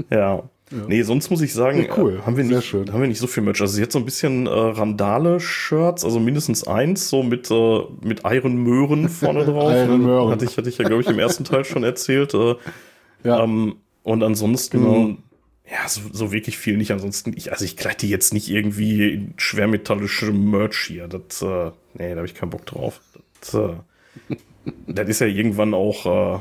ja. 0.09 0.43
Nee, 0.87 1.01
sonst 1.01 1.29
muss 1.29 1.41
ich 1.41 1.53
sagen, 1.53 1.83
Ja, 1.83 1.97
cool. 1.97 2.21
haben 2.25 2.37
wir 2.37 2.45
nicht, 2.45 2.73
haben 2.73 3.01
wir 3.01 3.07
nicht 3.07 3.19
so 3.19 3.27
viel 3.27 3.43
Merch. 3.43 3.59
Also 3.59 3.73
sie 3.73 3.81
hat 3.81 3.91
so 3.91 3.99
ein 3.99 4.05
bisschen 4.05 4.47
äh, 4.47 4.49
Randale-Shirts, 4.49 6.05
also 6.05 6.17
mindestens 6.21 6.65
eins, 6.65 7.09
so 7.09 7.23
mit, 7.23 7.51
äh, 7.51 7.79
mit 8.01 8.21
Iron-Möhren 8.23 9.09
vorne 9.09 9.43
drauf. 9.43 9.73
Iron 9.75 10.01
Möhren. 10.01 10.31
Hatte 10.31 10.45
ich, 10.45 10.55
hatte 10.57 10.69
ich 10.69 10.77
ja, 10.77 10.87
glaube 10.87 11.01
ich, 11.01 11.09
im 11.09 11.19
ersten 11.19 11.43
Teil 11.43 11.65
schon 11.65 11.83
erzählt. 11.83 12.33
Äh, 12.33 12.55
Ja, 13.25 13.43
ähm, 13.43 13.75
und 14.03 14.23
ansonsten, 14.23 14.79
Genau. 14.79 15.17
ja, 15.69 15.87
so, 15.87 16.01
so 16.11 16.31
wirklich 16.31 16.57
viel 16.57 16.77
nicht. 16.77 16.91
Ansonsten, 16.91 17.33
ich, 17.35 17.51
also 17.51 17.65
ich 17.65 17.77
kleide 17.77 18.07
jetzt 18.07 18.33
nicht 18.33 18.49
irgendwie 18.49 19.13
in 19.13 19.33
schwermetallische 19.37 20.31
Merch 20.31 20.77
hier. 20.87 21.07
Das, 21.07 21.41
äh, 21.41 21.71
nee, 21.93 22.09
da 22.11 22.17
habe 22.17 22.25
ich 22.25 22.35
keinen 22.35 22.49
Bock 22.49 22.65
drauf. 22.65 23.01
Das, 23.39 23.53
äh, 23.53 23.73
das 24.87 25.09
ist 25.09 25.21
ja 25.21 25.27
irgendwann 25.27 25.73
auch, 25.73 26.05
äh, 26.05 26.39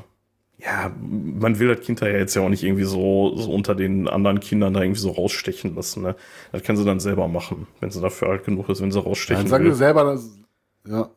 ja, 0.63 0.95
man 1.01 1.59
will 1.59 1.69
das 1.75 1.81
Kind 1.87 2.03
da 2.03 2.07
ja 2.09 2.19
jetzt 2.19 2.35
ja 2.37 2.43
auch 2.43 2.49
nicht 2.51 2.63
irgendwie 2.63 2.85
so, 2.85 3.35
so 3.37 3.51
unter 3.53 3.75
den 3.75 4.09
anderen 4.09 4.41
Kindern 4.41 4.75
da 4.75 4.83
irgendwie 4.83 5.01
so 5.01 5.11
rausstechen 5.11 5.75
lassen. 5.75 6.03
Ne? 6.03 6.17
Das 6.53 6.63
kann 6.63 6.77
sie 6.77 6.85
dann 6.85 7.01
selber 7.01 7.29
machen, 7.29 7.67
wenn 7.81 7.91
sie 7.91 8.01
dafür 8.01 8.29
alt 8.29 8.45
genug 8.45 8.69
ist, 8.69 8.83
wenn 8.83 8.93
sie 8.93 9.01
rausstechen 9.03 9.45
Nein, 9.45 9.49
sagen 9.49 9.65
will. 9.65 9.71
wir 9.71 9.77
selber, 9.77 10.05
dass, 10.05 10.39
ja. 10.87 11.09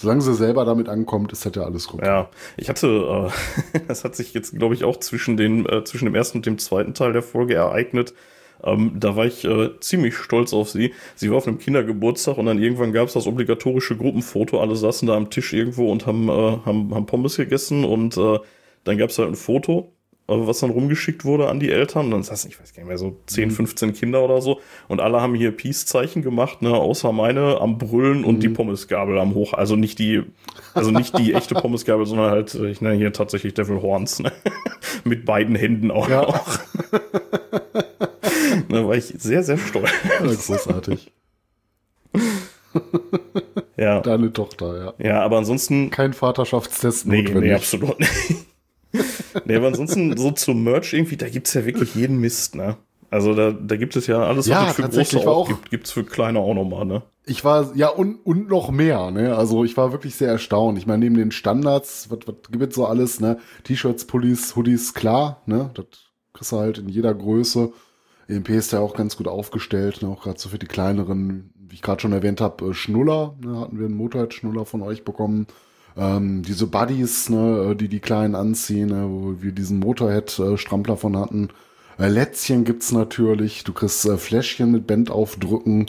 Solange 0.00 0.20
sie 0.20 0.34
selber 0.34 0.64
damit 0.64 0.88
ankommt, 0.88 1.32
ist 1.32 1.44
das 1.44 1.56
ja 1.56 1.64
alles 1.64 1.88
gut. 1.88 2.04
Ja, 2.04 2.30
ich 2.56 2.68
hatte, 2.68 3.30
äh, 3.74 3.78
das 3.88 4.04
hat 4.04 4.14
sich 4.14 4.32
jetzt, 4.32 4.56
glaube 4.56 4.76
ich, 4.76 4.84
auch 4.84 4.98
zwischen, 4.98 5.36
den, 5.36 5.66
äh, 5.66 5.82
zwischen 5.82 6.04
dem 6.04 6.14
ersten 6.14 6.38
und 6.38 6.46
dem 6.46 6.58
zweiten 6.58 6.94
Teil 6.94 7.12
der 7.12 7.22
Folge 7.22 7.54
ereignet. 7.54 8.14
Ähm, 8.62 8.92
da 8.94 9.16
war 9.16 9.26
ich 9.26 9.44
äh, 9.44 9.70
ziemlich 9.80 10.14
stolz 10.14 10.52
auf 10.52 10.70
sie. 10.70 10.94
Sie 11.16 11.30
war 11.30 11.38
auf 11.38 11.48
einem 11.48 11.58
Kindergeburtstag 11.58 12.38
und 12.38 12.46
dann 12.46 12.62
irgendwann 12.62 12.92
gab 12.92 13.08
es 13.08 13.14
das 13.14 13.26
obligatorische 13.26 13.96
Gruppenfoto. 13.96 14.60
Alle 14.60 14.76
saßen 14.76 15.08
da 15.08 15.16
am 15.16 15.30
Tisch 15.30 15.52
irgendwo 15.52 15.90
und 15.90 16.06
haben, 16.06 16.28
äh, 16.28 16.58
haben, 16.64 16.94
haben 16.94 17.06
Pommes 17.06 17.36
gegessen 17.36 17.84
und 17.84 18.16
äh, 18.16 18.38
dann 18.84 18.98
gab 18.98 19.10
es 19.10 19.18
halt 19.18 19.30
ein 19.30 19.34
Foto 19.34 19.92
was 20.28 20.60
dann 20.60 20.70
rumgeschickt 20.70 21.24
wurde 21.24 21.48
an 21.48 21.58
die 21.58 21.70
Eltern. 21.70 22.06
Und 22.06 22.10
dann 22.12 22.22
saßen, 22.22 22.50
ich 22.50 22.60
weiß 22.60 22.74
gar 22.74 22.82
nicht 22.82 22.88
mehr, 22.88 22.98
so 22.98 23.16
10, 23.26 23.50
15 23.50 23.88
mhm. 23.88 23.92
Kinder 23.94 24.22
oder 24.22 24.42
so. 24.42 24.60
Und 24.86 25.00
alle 25.00 25.20
haben 25.20 25.34
hier 25.34 25.50
Peace-Zeichen 25.52 26.22
gemacht, 26.22 26.60
ne, 26.62 26.74
außer 26.74 27.12
meine 27.12 27.60
am 27.60 27.78
Brüllen 27.78 28.24
und 28.24 28.36
mhm. 28.36 28.40
die 28.40 28.48
Pommesgabel 28.50 29.18
am 29.18 29.34
Hoch. 29.34 29.54
Also 29.54 29.74
nicht 29.74 29.98
die, 29.98 30.22
also 30.74 30.90
nicht 30.90 31.18
die 31.18 31.32
echte 31.32 31.54
Pommesgabel, 31.54 32.04
sondern 32.04 32.30
halt, 32.30 32.54
ich 32.54 32.80
nenne 32.80 32.96
hier 32.96 33.12
tatsächlich 33.12 33.54
Devil 33.54 33.80
Horns, 33.80 34.20
ne? 34.20 34.30
Mit 35.04 35.24
beiden 35.24 35.54
Händen 35.56 35.90
auch 35.90 36.08
ja. 36.10 36.22
noch. 36.22 36.58
da 38.68 38.86
war 38.86 38.96
ich 38.96 39.06
sehr, 39.06 39.42
sehr 39.42 39.56
stolz. 39.56 39.90
Ja, 40.20 40.26
großartig. 40.26 41.10
ja. 43.76 44.00
Deine 44.00 44.32
Tochter, 44.32 44.94
ja. 44.98 45.06
Ja, 45.06 45.22
aber 45.22 45.38
ansonsten. 45.38 45.90
Kein 45.90 46.12
Vaterschaftstest 46.12 47.06
nee, 47.06 47.22
notwendig. 47.22 47.50
Nee, 47.50 47.54
absolut 47.54 47.98
nicht 48.00 48.48
nee, 49.44 49.56
aber 49.56 49.68
ansonsten 49.68 50.16
so 50.16 50.30
zum 50.30 50.64
Merch 50.64 50.92
irgendwie, 50.92 51.16
da 51.16 51.28
gibt's 51.28 51.54
ja 51.54 51.64
wirklich 51.64 51.94
jeden 51.94 52.18
Mist, 52.18 52.54
ne? 52.54 52.76
Also 53.10 53.34
da, 53.34 53.52
da 53.52 53.76
gibt 53.76 53.96
es 53.96 54.06
ja 54.06 54.18
alles, 54.18 54.40
was 54.40 54.46
ja, 54.48 54.68
es 54.68 54.76
für 54.76 54.82
große 54.82 55.20
auch, 55.20 55.26
auch 55.26 55.48
gibt, 55.48 55.70
gibt's 55.70 55.92
für 55.92 56.04
kleine 56.04 56.40
auch 56.40 56.54
nochmal, 56.54 56.84
ne? 56.84 57.02
Ich 57.24 57.44
war, 57.44 57.74
ja, 57.74 57.88
und, 57.88 58.16
und 58.24 58.48
noch 58.48 58.70
mehr, 58.70 59.10
ne? 59.10 59.36
Also 59.36 59.64
ich 59.64 59.76
war 59.76 59.92
wirklich 59.92 60.14
sehr 60.14 60.30
erstaunt. 60.30 60.78
Ich 60.78 60.86
meine, 60.86 61.04
neben 61.04 61.16
den 61.16 61.30
Standards, 61.30 62.10
was, 62.10 62.20
was 62.26 62.36
gibt 62.50 62.70
es 62.70 62.74
so 62.74 62.86
alles, 62.86 63.20
ne? 63.20 63.38
T-Shirts, 63.64 64.06
Pullis, 64.06 64.56
Hoodies, 64.56 64.92
klar, 64.94 65.42
ne? 65.46 65.70
Das 65.74 65.86
kriegst 66.34 66.52
du 66.52 66.58
halt 66.58 66.78
in 66.78 66.88
jeder 66.88 67.14
Größe. 67.14 67.72
EMP 68.28 68.50
ist 68.50 68.72
ja 68.72 68.80
auch 68.80 68.94
ganz 68.94 69.16
gut 69.16 69.26
aufgestellt, 69.26 70.02
ne? 70.02 70.08
auch 70.08 70.22
gerade 70.22 70.38
so 70.38 70.50
für 70.50 70.58
die 70.58 70.66
kleineren, 70.66 71.50
wie 71.54 71.74
ich 71.74 71.82
gerade 71.82 72.00
schon 72.00 72.12
erwähnt 72.12 72.40
habe, 72.40 72.66
äh, 72.66 72.74
Schnuller, 72.74 73.34
ne? 73.42 73.58
hatten 73.58 73.78
wir 73.78 73.86
einen 73.86 73.96
Motorhead-Schnuller 73.96 74.66
von 74.66 74.82
euch 74.82 75.04
bekommen. 75.04 75.46
Ähm, 75.98 76.42
diese 76.42 76.66
Buddies, 76.66 77.28
ne, 77.28 77.74
die 77.78 77.88
die 77.88 78.00
Kleinen 78.00 78.34
anziehen, 78.34 78.88
ne, 78.88 79.06
wo 79.08 79.42
wir 79.42 79.52
diesen 79.52 79.80
Motorhead-Strampler 79.80 80.96
von 80.96 81.16
hatten. 81.16 81.48
Äh, 81.98 82.08
Lätzchen 82.08 82.64
gibt's 82.64 82.92
natürlich. 82.92 83.64
Du 83.64 83.72
kriegst 83.72 84.06
äh, 84.06 84.16
Fläschchen 84.16 84.70
mit 84.70 84.86
Band 84.86 85.10
aufdrücken. 85.10 85.86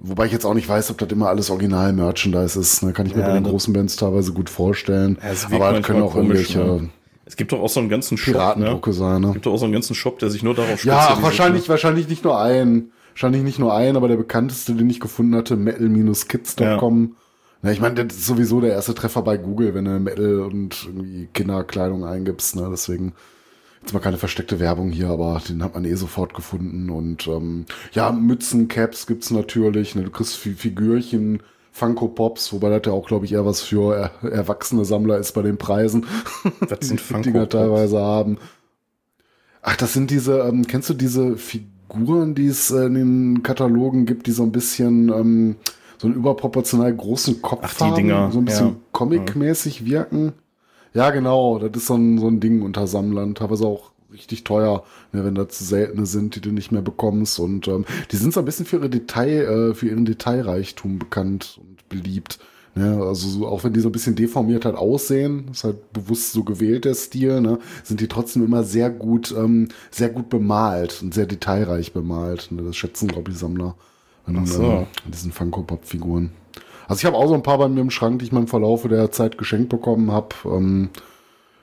Wobei 0.00 0.26
ich 0.26 0.32
jetzt 0.32 0.44
auch 0.44 0.54
nicht 0.54 0.68
weiß, 0.68 0.90
ob 0.90 0.98
das 0.98 1.10
immer 1.10 1.28
alles 1.28 1.50
Original-Merchandise 1.50 2.58
ist. 2.58 2.82
Ne? 2.82 2.92
Kann 2.92 3.06
ich 3.06 3.14
mir 3.14 3.22
ja, 3.22 3.28
bei 3.28 3.34
den 3.34 3.44
großen 3.44 3.72
Bands 3.72 3.96
teilweise 3.96 4.32
gut 4.32 4.50
vorstellen. 4.50 5.18
Ja, 5.22 5.56
Aber 5.56 5.72
das 5.72 5.86
können 5.86 6.02
auch 6.02 6.12
komisch, 6.12 6.50
irgendwelche 6.50 6.82
ne? 6.82 6.90
Es 7.26 7.36
gibt 7.36 7.52
doch 7.52 7.60
auch 7.60 7.70
so 7.70 7.80
einen 7.80 7.88
ganzen 7.88 8.18
Shop, 8.18 8.34
Piratendrucke 8.34 8.90
ne? 8.90 8.96
sein, 8.96 9.22
ne? 9.22 9.28
Es 9.28 9.32
gibt 9.34 9.46
doch 9.46 9.52
auch 9.52 9.58
so 9.58 9.64
einen 9.64 9.72
ganzen 9.72 9.94
Shop, 9.94 10.18
der 10.18 10.30
sich 10.30 10.42
nur 10.42 10.54
darauf 10.54 10.80
spezialisiert. 10.80 11.16
Ja, 11.16 11.22
wahrscheinlich, 11.22 11.62
ne? 11.62 11.68
wahrscheinlich 11.68 12.08
nicht 12.08 12.24
nur 12.24 12.38
ein. 12.38 12.90
Wahrscheinlich 13.12 13.42
nicht 13.42 13.58
nur 13.58 13.74
ein, 13.74 13.96
aber 13.96 14.08
der 14.08 14.16
bekannteste, 14.16 14.74
den 14.74 14.90
ich 14.90 14.98
gefunden 14.98 15.36
hatte, 15.36 15.56
metal-kids.com. 15.56 17.02
Ja. 17.02 17.23
Ja, 17.64 17.70
ich 17.70 17.80
meine, 17.80 18.04
das 18.04 18.18
ist 18.18 18.26
sowieso 18.26 18.60
der 18.60 18.72
erste 18.72 18.94
Treffer 18.94 19.22
bei 19.22 19.38
Google, 19.38 19.72
wenn 19.72 19.86
du 19.86 19.98
Metal 19.98 20.40
und 20.40 20.84
irgendwie 20.84 21.28
Kinderkleidung 21.32 22.04
eingibst. 22.04 22.56
Ne? 22.56 22.68
Deswegen 22.70 23.14
jetzt 23.80 23.94
mal 23.94 24.00
keine 24.00 24.18
versteckte 24.18 24.60
Werbung 24.60 24.90
hier, 24.90 25.08
aber 25.08 25.40
den 25.48 25.64
hat 25.64 25.72
man 25.72 25.86
eh 25.86 25.94
sofort 25.94 26.34
gefunden. 26.34 26.90
Und 26.90 27.26
ähm, 27.26 27.64
ja, 27.92 28.12
Mützen, 28.12 28.68
Caps 28.68 29.06
gibt's 29.06 29.30
natürlich. 29.30 29.94
Ne? 29.94 30.02
Du 30.02 30.10
kriegst 30.10 30.36
Figürchen, 30.36 31.42
Funko 31.72 32.08
Pops, 32.08 32.52
wobei 32.52 32.68
das 32.68 32.82
ja 32.84 32.92
auch, 32.92 33.06
glaube 33.06 33.24
ich, 33.24 33.32
eher 33.32 33.46
was 33.46 33.62
für 33.62 33.94
er 34.22 34.30
erwachsene 34.30 34.84
Sammler 34.84 35.16
ist 35.16 35.32
bei 35.32 35.40
den 35.40 35.56
Preisen. 35.56 36.04
Was 36.60 36.86
sind 36.86 37.00
Funko 37.00 37.22
die 37.22 37.32
Dinger 37.32 37.48
teilweise 37.48 37.98
haben. 37.98 38.36
Ach, 39.62 39.76
das 39.76 39.94
sind 39.94 40.10
diese, 40.10 40.40
ähm, 40.40 40.66
kennst 40.66 40.90
du 40.90 40.94
diese 40.94 41.38
Figuren, 41.38 42.34
die 42.34 42.46
es 42.46 42.70
äh, 42.70 42.84
in 42.84 42.94
den 42.94 43.42
Katalogen 43.42 44.04
gibt, 44.04 44.26
die 44.26 44.32
so 44.32 44.42
ein 44.42 44.52
bisschen 44.52 45.08
ähm, 45.08 45.56
so 46.04 46.08
einen 46.08 46.18
überproportional 46.18 46.94
großen 46.94 47.40
Kopf 47.40 47.60
Ach, 47.62 47.74
die 47.74 47.84
haben, 47.84 47.94
Dinger. 47.94 48.30
so 48.30 48.38
ein 48.38 48.44
bisschen 48.44 48.68
ja. 48.68 48.76
comic-mäßig 48.92 49.86
wirken. 49.86 50.32
Ja, 50.92 51.10
genau, 51.10 51.58
das 51.58 51.70
ist 51.82 51.86
so 51.86 51.94
ein, 51.94 52.18
so 52.18 52.28
ein 52.28 52.40
Ding 52.40 52.60
unter 52.60 52.86
Sammlern, 52.86 53.34
teilweise 53.34 53.66
auch 53.66 53.92
richtig 54.12 54.44
teuer, 54.44 54.84
ne, 55.12 55.24
wenn 55.24 55.34
das 55.34 55.58
seltene 55.58 56.04
sind, 56.04 56.36
die 56.36 56.42
du 56.42 56.52
nicht 56.52 56.72
mehr 56.72 56.82
bekommst. 56.82 57.40
Und 57.40 57.68
ähm, 57.68 57.86
die 58.12 58.16
sind 58.16 58.34
so 58.34 58.40
ein 58.40 58.44
bisschen 58.44 58.66
für 58.66 58.76
ihre 58.76 58.90
Detail, 58.90 59.70
äh, 59.70 59.74
für 59.74 59.88
ihren 59.88 60.04
Detailreichtum 60.04 60.98
bekannt 60.98 61.58
und 61.58 61.88
beliebt. 61.88 62.38
Ne, 62.74 63.02
also 63.02 63.26
so, 63.26 63.46
auch 63.46 63.64
wenn 63.64 63.72
die 63.72 63.80
so 63.80 63.88
ein 63.88 63.92
bisschen 63.92 64.14
deformiert 64.14 64.66
halt 64.66 64.76
aussehen, 64.76 65.48
ist 65.52 65.64
halt 65.64 65.90
bewusst 65.94 66.32
so 66.32 66.44
gewählt 66.44 66.84
der 66.84 66.94
Stil, 66.94 67.40
ne, 67.40 67.58
sind 67.82 68.00
die 68.00 68.08
trotzdem 68.08 68.44
immer 68.44 68.62
sehr 68.62 68.90
gut, 68.90 69.34
ähm, 69.36 69.68
sehr 69.90 70.10
gut 70.10 70.28
bemalt 70.28 71.00
und 71.02 71.14
sehr 71.14 71.26
detailreich 71.26 71.94
bemalt. 71.94 72.48
Ne, 72.50 72.62
das 72.62 72.76
schätzen, 72.76 73.08
glaube 73.08 73.30
ich, 73.30 73.38
Sammler 73.38 73.74
an, 74.26 74.46
so. 74.46 74.62
äh, 74.62 74.86
diesen 75.10 75.32
Funko-Pop-Figuren. 75.32 76.30
Also 76.88 77.00
ich 77.00 77.06
habe 77.06 77.16
auch 77.16 77.28
so 77.28 77.34
ein 77.34 77.42
paar 77.42 77.58
bei 77.58 77.68
mir 77.68 77.80
im 77.80 77.90
Schrank, 77.90 78.18
die 78.18 78.26
ich 78.26 78.32
mal 78.32 78.40
im 78.40 78.46
Verlaufe 78.46 78.88
der 78.88 79.10
Zeit 79.10 79.38
geschenkt 79.38 79.68
bekommen 79.68 80.12
habe. 80.12 80.34
Ähm, 80.44 80.90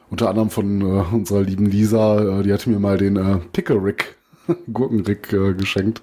unter 0.10 0.30
anderem 0.30 0.50
von 0.50 0.82
äh, 0.82 1.04
unserer 1.14 1.42
lieben 1.42 1.66
Lisa, 1.66 2.40
äh, 2.40 2.44
die 2.44 2.54
hatte 2.54 2.70
mir 2.70 2.80
mal 2.80 2.98
den 2.98 3.16
äh, 3.16 3.38
Pickle 3.54 3.84
Rick, 3.84 4.18
Gurkenrick 4.74 5.32
äh, 5.32 5.54
geschenkt. 5.54 6.02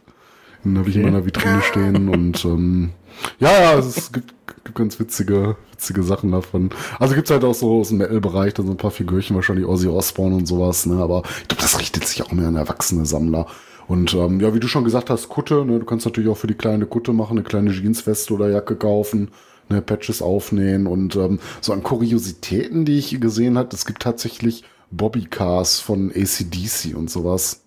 Den 0.64 0.78
habe 0.78 0.88
ich 0.88 0.96
okay. 0.96 1.06
in 1.06 1.12
meiner 1.12 1.24
Vitrine 1.24 1.62
stehen 1.62 2.08
und 2.08 2.44
ähm, 2.44 2.90
ja, 3.38 3.50
ja, 3.52 3.78
es 3.78 4.12
gibt, 4.12 4.34
gibt 4.64 4.76
ganz 4.76 4.98
witzige, 4.98 5.56
witzige 5.72 6.02
Sachen 6.02 6.32
davon. 6.32 6.70
Also 6.98 7.14
gibt's 7.14 7.30
halt 7.30 7.44
auch 7.44 7.54
so 7.54 7.80
aus 7.80 7.88
dem 7.88 7.98
Metal-Bereich, 7.98 8.54
da 8.54 8.62
so 8.62 8.70
ein 8.70 8.76
paar 8.76 8.90
Figürchen, 8.90 9.36
wahrscheinlich 9.36 9.66
Ozzy 9.66 9.88
Osbourne 9.88 10.36
und 10.36 10.46
sowas, 10.46 10.86
ne? 10.86 11.00
Aber 11.00 11.22
ich 11.42 11.48
glaube, 11.48 11.62
das 11.62 11.78
richtet 11.78 12.06
sich 12.06 12.22
auch 12.22 12.32
mehr 12.32 12.48
an 12.48 12.56
erwachsene 12.56 13.06
Sammler. 13.06 13.46
Und 13.89 14.12
ähm, 14.12 14.39
ja, 14.39 14.55
wie 14.55 14.60
du 14.60 14.68
schon 14.68 14.84
gesagt 14.84 15.08
hast, 15.08 15.31
Kutte, 15.31 15.65
ne, 15.65 15.78
du 15.78 15.86
kannst 15.86 16.05
natürlich 16.05 16.28
auch 16.28 16.36
für 16.36 16.47
die 16.47 16.55
kleine 16.55 16.84
Kutte 16.84 17.15
machen, 17.15 17.39
eine 17.39 17.42
kleine 17.42 17.70
Jeansweste 17.70 18.34
oder 18.34 18.50
Jacke 18.50 18.76
kaufen, 18.76 19.31
ne, 19.70 19.81
Patches 19.81 20.20
aufnähen 20.20 20.86
und 20.86 21.17
ähm, 21.17 21.41
so 21.62 21.73
an 21.73 21.83
Kuriositäten, 21.83 22.84
die 22.84 22.99
ich 22.99 23.18
gesehen 23.18 23.57
habe, 23.57 23.70
es 23.73 23.86
gibt 23.86 24.02
tatsächlich 24.02 24.62
Bobbycars 24.91 25.81
von 25.81 26.10
ACDC 26.10 26.94
und 26.94 27.10
sowas. 27.10 27.65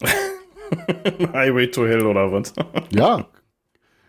Highway 1.32 1.68
to 1.68 1.84
Hell 1.84 2.06
oder 2.06 2.30
was? 2.30 2.52
ja. 2.90 3.26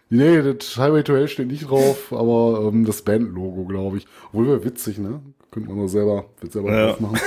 Nee, 0.09 0.41
das 0.41 0.77
Highway 0.77 1.03
to 1.03 1.15
Hell 1.15 1.27
steht 1.27 1.47
nicht 1.47 1.69
drauf, 1.69 2.13
aber 2.13 2.69
ähm, 2.71 2.85
das 2.85 3.01
Bandlogo, 3.01 3.65
glaube 3.65 3.97
ich. 3.97 4.07
Obwohl 4.27 4.47
wäre 4.47 4.63
witzig, 4.63 4.99
ne? 4.99 5.21
Könnte 5.49 5.69
man 5.69 5.79
nur 5.79 5.89
selber, 5.89 6.25
selber 6.47 6.71
ja. 6.71 6.87
drauf 6.87 6.99
machen. 6.99 7.19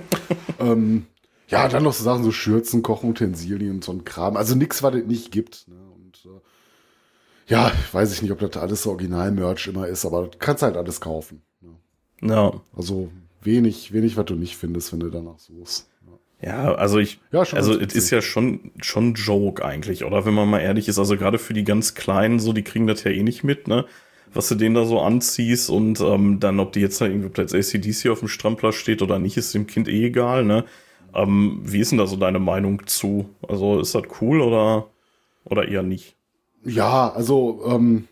ähm, 0.58 1.06
ja, 1.48 1.68
dann 1.68 1.82
noch 1.82 1.92
so 1.92 2.04
Sachen, 2.04 2.24
so 2.24 2.32
Schürzen, 2.32 2.82
Kochutensilien 2.82 3.76
und 3.76 3.84
so 3.84 3.92
ein 3.92 4.04
Kram. 4.04 4.36
Also 4.36 4.54
nichts, 4.54 4.82
was 4.82 4.94
es 4.94 5.06
nicht 5.06 5.32
gibt. 5.32 5.66
Ne? 5.68 5.76
Und 5.76 6.24
äh, 6.26 7.52
ja, 7.52 7.72
weiß 7.92 8.12
ich 8.12 8.22
nicht, 8.22 8.32
ob 8.32 8.38
das 8.38 8.56
alles 8.56 8.82
so 8.82 8.90
Original-Merch 8.90 9.68
immer 9.68 9.88
ist, 9.88 10.04
aber 10.04 10.28
du 10.28 10.38
kannst 10.38 10.62
halt 10.62 10.76
alles 10.76 11.00
kaufen. 11.00 11.42
Ne? 11.60 11.70
Ja. 12.30 12.52
Also 12.76 13.10
wenig, 13.42 13.92
wenig, 13.92 14.16
was 14.16 14.26
du 14.26 14.34
nicht 14.34 14.56
findest, 14.56 14.92
wenn 14.92 15.00
du 15.00 15.08
danach 15.08 15.38
suchst. 15.38 15.88
Ja, 16.40 16.74
also 16.74 16.98
ich, 16.98 17.20
ja, 17.32 17.40
also 17.40 17.80
es 17.80 17.94
ist 17.94 18.10
ja 18.10 18.22
schon, 18.22 18.70
schon 18.80 19.14
Joke 19.14 19.64
eigentlich, 19.64 20.04
oder 20.04 20.24
wenn 20.24 20.34
man 20.34 20.48
mal 20.48 20.60
ehrlich 20.60 20.86
ist, 20.86 20.98
also 20.98 21.16
gerade 21.16 21.38
für 21.38 21.52
die 21.52 21.64
ganz 21.64 21.94
Kleinen, 21.94 22.38
so, 22.38 22.52
die 22.52 22.62
kriegen 22.62 22.86
das 22.86 23.02
ja 23.02 23.10
eh 23.10 23.24
nicht 23.24 23.42
mit, 23.42 23.66
ne? 23.66 23.86
Was 24.32 24.46
du 24.48 24.54
denen 24.54 24.74
da 24.74 24.84
so 24.84 25.00
anziehst 25.00 25.68
und 25.68 26.00
ähm, 26.00 26.38
dann, 26.38 26.60
ob 26.60 26.72
die 26.72 26.80
jetzt 26.80 27.00
da 27.00 27.06
irgendwie 27.06 27.26
ob 27.26 27.34
da 27.34 27.42
jetzt 27.42 27.54
ACDC 27.54 28.10
auf 28.10 28.20
dem 28.20 28.28
Strampler 28.28 28.72
steht 28.72 29.02
oder 29.02 29.18
nicht, 29.18 29.36
ist 29.36 29.54
dem 29.54 29.66
Kind 29.66 29.88
eh 29.88 30.06
egal, 30.06 30.44
ne? 30.44 30.64
Ähm, 31.14 31.60
wie 31.64 31.80
ist 31.80 31.90
denn 31.90 31.98
da 31.98 32.06
so 32.06 32.16
deine 32.16 32.38
Meinung 32.38 32.86
zu? 32.86 33.30
Also 33.46 33.80
ist 33.80 33.94
das 33.94 34.04
cool 34.20 34.40
oder, 34.40 34.88
oder 35.44 35.68
eher 35.68 35.82
nicht? 35.82 36.16
Ja, 36.64 37.12
also 37.12 37.62
ähm, 37.66 38.08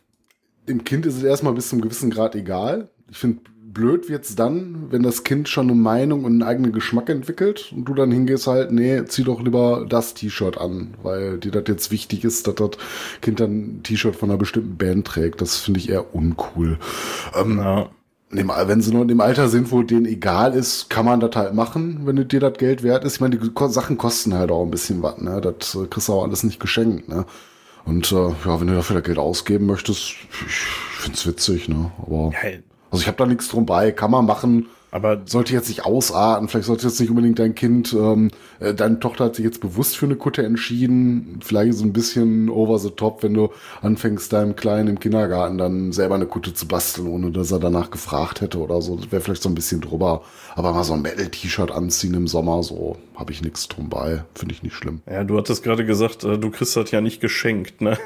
dem 0.69 0.85
Kind 0.85 1.07
ist 1.07 1.17
es 1.17 1.23
erstmal 1.23 1.55
bis 1.55 1.69
zum 1.69 1.81
gewissen 1.81 2.11
Grad 2.11 2.35
egal. 2.35 2.89
Ich 3.11 3.19
finde, 3.19 3.41
blöd 3.77 4.09
wird's 4.09 4.35
dann, 4.35 4.91
wenn 4.91 5.03
das 5.03 5.23
Kind 5.23 5.49
schon 5.49 5.69
eine 5.69 5.79
Meinung 5.79 6.25
und 6.25 6.33
einen 6.33 6.43
eigenen 6.43 6.73
Geschmack 6.73 7.11
entwickelt 7.11 7.73
und 7.77 7.85
du 7.85 7.95
dann 7.95 8.11
hingehst 8.11 8.47
halt, 8.47 8.73
nee, 8.73 9.05
zieh 9.05 9.25
doch 9.25 9.43
lieber 9.43 9.85
das 9.89 10.15
T-Shirt 10.15 10.59
an, 10.59 10.95
weil 11.03 11.39
dir 11.39 11.51
das 11.51 11.65
jetzt 11.69 11.91
wichtig 11.91 12.25
ist, 12.25 12.47
dass 12.47 12.55
das 12.55 12.71
Kind 13.21 13.41
dann 13.41 13.51
ein 13.51 13.83
T-Shirt 13.83 14.17
von 14.17 14.31
einer 14.31 14.39
bestimmten 14.39 14.77
Band 14.77 15.07
trägt. 15.07 15.41
Das 15.41 15.59
finde 15.59 15.81
ich 15.81 15.91
eher 15.91 16.15
uncool. 16.15 16.79
Ähm, 17.39 17.59
ja 17.59 17.91
wenn 18.31 18.81
sie 18.81 18.93
nur 18.93 19.03
in 19.03 19.09
dem 19.09 19.21
Alter 19.21 19.49
sind, 19.49 19.71
wo 19.71 19.83
denen 19.83 20.07
egal 20.07 20.55
ist, 20.55 20.91
kann 20.91 21.07
man 21.07 21.21
das 21.21 21.37
halt 21.37 21.55
machen, 21.55 22.01
wenn 22.05 22.17
dir 22.27 22.41
das 22.41 22.55
Geld 22.59 22.83
wert 22.83 23.05
ist. 23.05 23.15
Ich 23.15 23.21
meine, 23.21 23.37
die 23.37 23.51
Sachen 23.69 23.99
kosten 23.99 24.35
halt 24.35 24.51
auch 24.51 24.65
ein 24.65 24.71
bisschen 24.71 25.03
was, 25.03 25.19
ne? 25.19 25.41
Das 25.41 25.75
äh, 25.75 25.87
kriegst 25.87 26.09
du 26.09 26.15
auch 26.15 26.25
alles 26.25 26.43
nicht 26.43 26.59
geschenkt, 26.59 27.09
ne? 27.09 27.25
Und 27.85 28.11
äh, 28.11 28.17
ja, 28.45 28.61
wenn 28.61 28.67
du 28.67 28.75
dafür 28.75 28.97
das 28.97 29.05
Geld 29.05 29.19
ausgeben 29.19 29.67
möchtest, 29.67 30.17
ich 30.47 30.57
find's 30.99 31.27
witzig, 31.27 31.69
ne? 31.69 31.93
Aber 32.03 32.33
also 32.91 33.03
ich 33.03 33.07
habe 33.07 33.17
da 33.17 33.27
nichts 33.27 33.49
drum 33.49 33.65
bei, 33.65 33.93
kann 33.93 34.11
man 34.11 34.27
machen, 34.27 34.67
Aber 34.97 35.21
sollte 35.27 35.53
jetzt 35.53 35.69
nicht 35.69 35.85
ausarten, 35.85 36.49
vielleicht 36.49 36.69
sollte 36.69 36.87
jetzt 36.87 36.99
nicht 36.99 37.11
unbedingt 37.11 37.39
dein 37.39 37.55
Kind, 37.55 37.93
ähm, 37.93 38.31
äh, 38.61 38.73
deine 38.73 38.99
Tochter 38.99 39.27
hat 39.27 39.37
sich 39.37 39.45
jetzt 39.45 39.61
bewusst 39.61 39.95
für 39.95 40.07
eine 40.07 40.17
Kutte 40.17 40.43
entschieden, 40.43 41.39
vielleicht 41.45 41.75
so 41.75 41.85
ein 41.85 41.93
bisschen 41.93 42.49
over 42.49 42.79
the 42.79 42.89
top, 42.89 43.23
wenn 43.23 43.35
du 43.35 43.51
anfängst, 43.83 44.33
deinem 44.33 44.57
Kleinen 44.57 44.89
im 44.89 44.99
Kindergarten 44.99 45.59
dann 45.59 45.93
selber 45.93 46.15
eine 46.15 46.25
Kutte 46.25 46.55
zu 46.55 46.67
basteln, 46.67 47.09
ohne 47.09 47.31
dass 47.31 47.53
er 47.53 47.59
danach 47.59 47.91
gefragt 47.91 48.41
hätte 48.41 48.59
oder 48.59 48.81
so. 48.81 48.97
Das 48.97 49.13
wäre 49.13 49.21
vielleicht 49.21 49.43
so 49.43 49.51
ein 49.51 49.55
bisschen 49.55 49.83
drüber. 49.83 50.23
Aber 50.55 50.73
mal 50.73 50.83
so 50.83 50.95
ein 50.95 51.03
Metal-T-Shirt 51.03 51.71
anziehen 51.71 52.15
im 52.15 52.27
Sommer, 52.27 52.63
so 52.63 52.97
habe 53.17 53.33
ich 53.33 53.43
nichts 53.43 53.69
drum 53.69 53.91
bei. 53.91 54.25
Finde 54.35 54.55
ich 54.55 54.63
nicht 54.63 54.75
schlimm. 54.75 55.03
Ja, 55.07 55.25
du 55.25 55.37
hattest 55.37 55.63
gerade 55.63 55.85
gesagt, 55.85 56.25
äh, 56.25 56.39
du 56.39 56.51
kriegst 56.51 56.75
das 56.75 56.91
ja 56.91 57.03
nicht 57.03 57.21
geschenkt, 57.21 57.83
ne? 57.83 57.99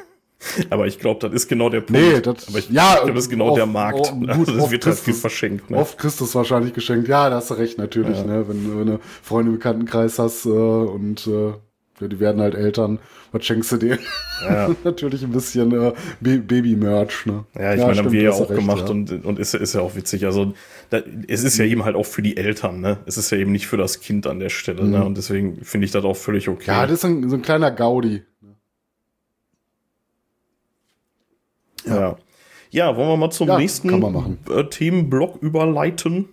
Aber 0.70 0.86
ich 0.86 0.98
glaube, 0.98 1.20
das 1.20 1.32
ist 1.34 1.48
genau 1.48 1.68
der 1.68 1.80
Punkt. 1.80 1.92
Nee, 2.00 2.20
das, 2.20 2.48
Aber 2.48 2.58
ich, 2.58 2.70
ja, 2.70 2.94
ich 2.94 2.96
glaube, 3.00 3.14
das 3.14 3.24
ist 3.24 3.30
genau 3.30 3.48
oft- 3.48 3.58
der 3.58 3.66
Markt. 3.66 3.98
oh, 4.00 4.14
gut, 4.20 4.28
also, 4.30 4.56
das 4.56 4.70
wird 4.70 4.86
halt 4.86 4.98
viel 4.98 5.14
verschenkt. 5.14 5.70
Ne? 5.70 5.76
Oft 5.76 5.98
kriegst 5.98 6.20
du 6.20 6.24
es 6.24 6.34
wahrscheinlich 6.34 6.72
geschenkt. 6.72 7.08
Ja, 7.08 7.28
da 7.30 7.36
hast 7.36 7.50
du 7.50 7.54
recht, 7.54 7.78
natürlich. 7.78 8.18
Ja. 8.18 8.24
Ne? 8.24 8.48
Wenn 8.48 8.70
du 8.70 8.80
eine 8.80 9.00
Freunde 9.22 9.50
im 9.52 9.58
Bekanntenkreis 9.58 10.18
hast 10.18 10.46
äh, 10.46 10.48
und 10.48 11.26
äh, 11.26 11.52
ja, 12.00 12.08
die 12.08 12.18
werden 12.18 12.40
halt 12.40 12.54
Eltern, 12.54 12.98
was 13.32 13.44
schenkst 13.44 13.72
du 13.72 13.76
denen? 13.76 13.98
Ja. 14.42 14.70
natürlich 14.84 15.22
ein 15.22 15.32
bisschen 15.32 15.70
äh, 15.72 15.92
Ba- 16.20 16.42
Baby-Merch. 16.46 17.26
Ne? 17.26 17.44
Ja, 17.54 17.74
ich 17.74 17.80
meine, 17.82 17.98
haben 17.98 18.10
wir 18.10 18.20
du 18.20 18.26
ja 18.26 18.32
auch 18.32 18.48
recht, 18.48 18.58
gemacht 18.58 18.84
ja. 18.86 18.90
und, 18.90 19.24
und 19.26 19.38
ist, 19.38 19.52
ist 19.52 19.74
ja 19.74 19.82
auch 19.82 19.94
witzig. 19.94 20.24
Also, 20.24 20.54
da, 20.88 21.02
es 21.28 21.44
ist 21.44 21.58
ja 21.58 21.66
eben 21.66 21.84
halt 21.84 21.96
auch 21.96 22.06
für 22.06 22.22
die 22.22 22.38
Eltern, 22.38 22.80
ne? 22.80 22.96
Es 23.04 23.18
ist 23.18 23.30
ja 23.30 23.36
eben 23.36 23.52
nicht 23.52 23.66
für 23.66 23.76
das 23.76 24.00
Kind 24.00 24.26
an 24.26 24.40
der 24.40 24.48
Stelle, 24.48 24.86
ne? 24.86 25.04
Und 25.04 25.18
deswegen 25.18 25.62
finde 25.62 25.84
ich 25.84 25.90
das 25.90 26.02
auch 26.04 26.16
völlig 26.16 26.48
okay. 26.48 26.70
Ja, 26.70 26.86
das 26.86 27.00
ist 27.00 27.04
ein, 27.04 27.28
so 27.28 27.36
ein 27.36 27.42
kleiner 27.42 27.70
Gaudi. 27.70 28.22
Ja. 31.86 32.16
ja, 32.70 32.96
wollen 32.96 33.08
wir 33.08 33.16
mal 33.16 33.30
zum 33.30 33.48
Ja, 33.48 33.58
nächsten. 33.58 34.38
Äh, 34.48 34.64
Themenblock 34.70 35.42
überleiten? 35.42 36.28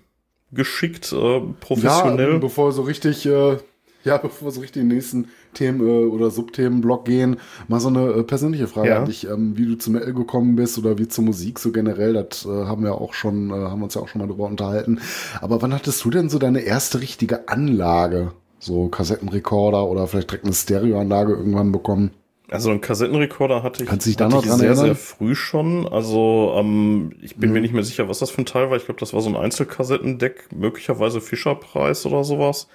Geschickt, 0.51 1.11
äh, 1.11 1.38
Ja, 1.38 1.42
professionell. 1.59 2.35
ähm, 2.35 2.40
bevor 2.40 2.67
wir 2.69 2.72
so 2.72 2.84
richtig, 2.84 3.26
äh, 3.26 3.58
ja, 4.03 4.17
bevor 4.22 4.51
so 4.51 4.61
richtig 4.61 4.82
in 4.82 4.88
den 4.90 4.95
nächsten 4.95 5.27
Themen 5.53 5.82
äh, 5.85 6.06
oder 6.06 6.30
Subthemenblock 6.32 7.03
gehen, 7.06 7.38
mal 7.67 7.80
so 7.82 7.90
eine 7.90 8.06
äh, 8.11 8.24
persönliche 8.24 8.67
Frage 8.67 8.90
Ja. 8.90 9.00
an 9.00 9.06
dich, 9.06 9.27
ähm, 9.27 9.58
wie 9.58 9.66
du 9.66 9.76
zum 9.77 9.93
Metal 9.93 10.14
gekommen 10.14 10.56
bist 10.56 10.77
oder 10.77 10.98
wie 10.98 11.08
zur 11.09 11.26
Musik 11.26 11.59
so 11.59 11.72
generell, 11.72 12.14
das 12.14 12.45
äh, 12.45 12.50
haben 12.50 12.84
wir 12.84 12.95
auch 12.95 13.14
schon, 13.14 13.50
äh, 13.50 13.53
haben 13.53 13.80
wir 13.82 13.85
uns 13.85 13.95
ja 13.95 14.01
auch 14.01 14.08
schon 14.08 14.22
mal 14.22 14.27
drüber 14.27 14.45
unterhalten. 14.45 15.01
Aber 15.42 15.61
wann 15.61 15.74
hattest 15.74 16.03
du 16.06 16.09
denn 16.11 16.30
so 16.30 16.40
deine 16.40 16.59
erste 16.61 17.01
richtige 17.01 17.50
Anlage? 17.50 18.32
So 18.59 18.88
Kassettenrekorder 18.88 19.85
oder 19.85 20.08
vielleicht 20.08 20.32
direkt 20.32 20.45
eine 20.45 20.53
Stereoanlage 20.53 21.34
irgendwann 21.34 21.72
bekommen? 21.72 22.11
Also 22.50 22.69
einen 22.72 22.80
Kassettenrekorder 22.82 23.61
hatte 23.61 23.84
ich, 23.84 23.90
Kannst 23.90 24.06
dich 24.06 24.16
da 24.16 24.26
hatte 24.26 24.35
noch 24.35 24.43
ich 24.43 24.48
dran 24.48 24.59
sehr, 24.59 24.67
erinnern? 24.67 24.85
sehr 24.85 24.95
früh 24.95 25.35
schon. 25.35 25.85
Also 25.88 26.53
ähm, 26.56 27.11
ich 27.22 27.35
bin 27.40 27.50
Mhm. 27.50 27.53
mir 27.53 27.61
nicht 27.61 27.74
mehr 27.74 27.84
sicher, 27.84 28.08
was 28.08 28.19
das 28.19 28.30
für 28.32 28.42
ein 28.42 28.45
Teil 28.45 28.69
war. 28.69 28.77
Ich 28.77 28.85
glaube, 28.85 29.00
das 29.01 29.14
war 29.14 29.22
so 29.22 29.30
ein 29.30 29.35
Einzelkassettendeck, 29.35 30.50
möglicherweise 30.56 31.19
Fischerpreis 31.19 32.06
oder 32.06 32.24
sowas. 32.24 32.69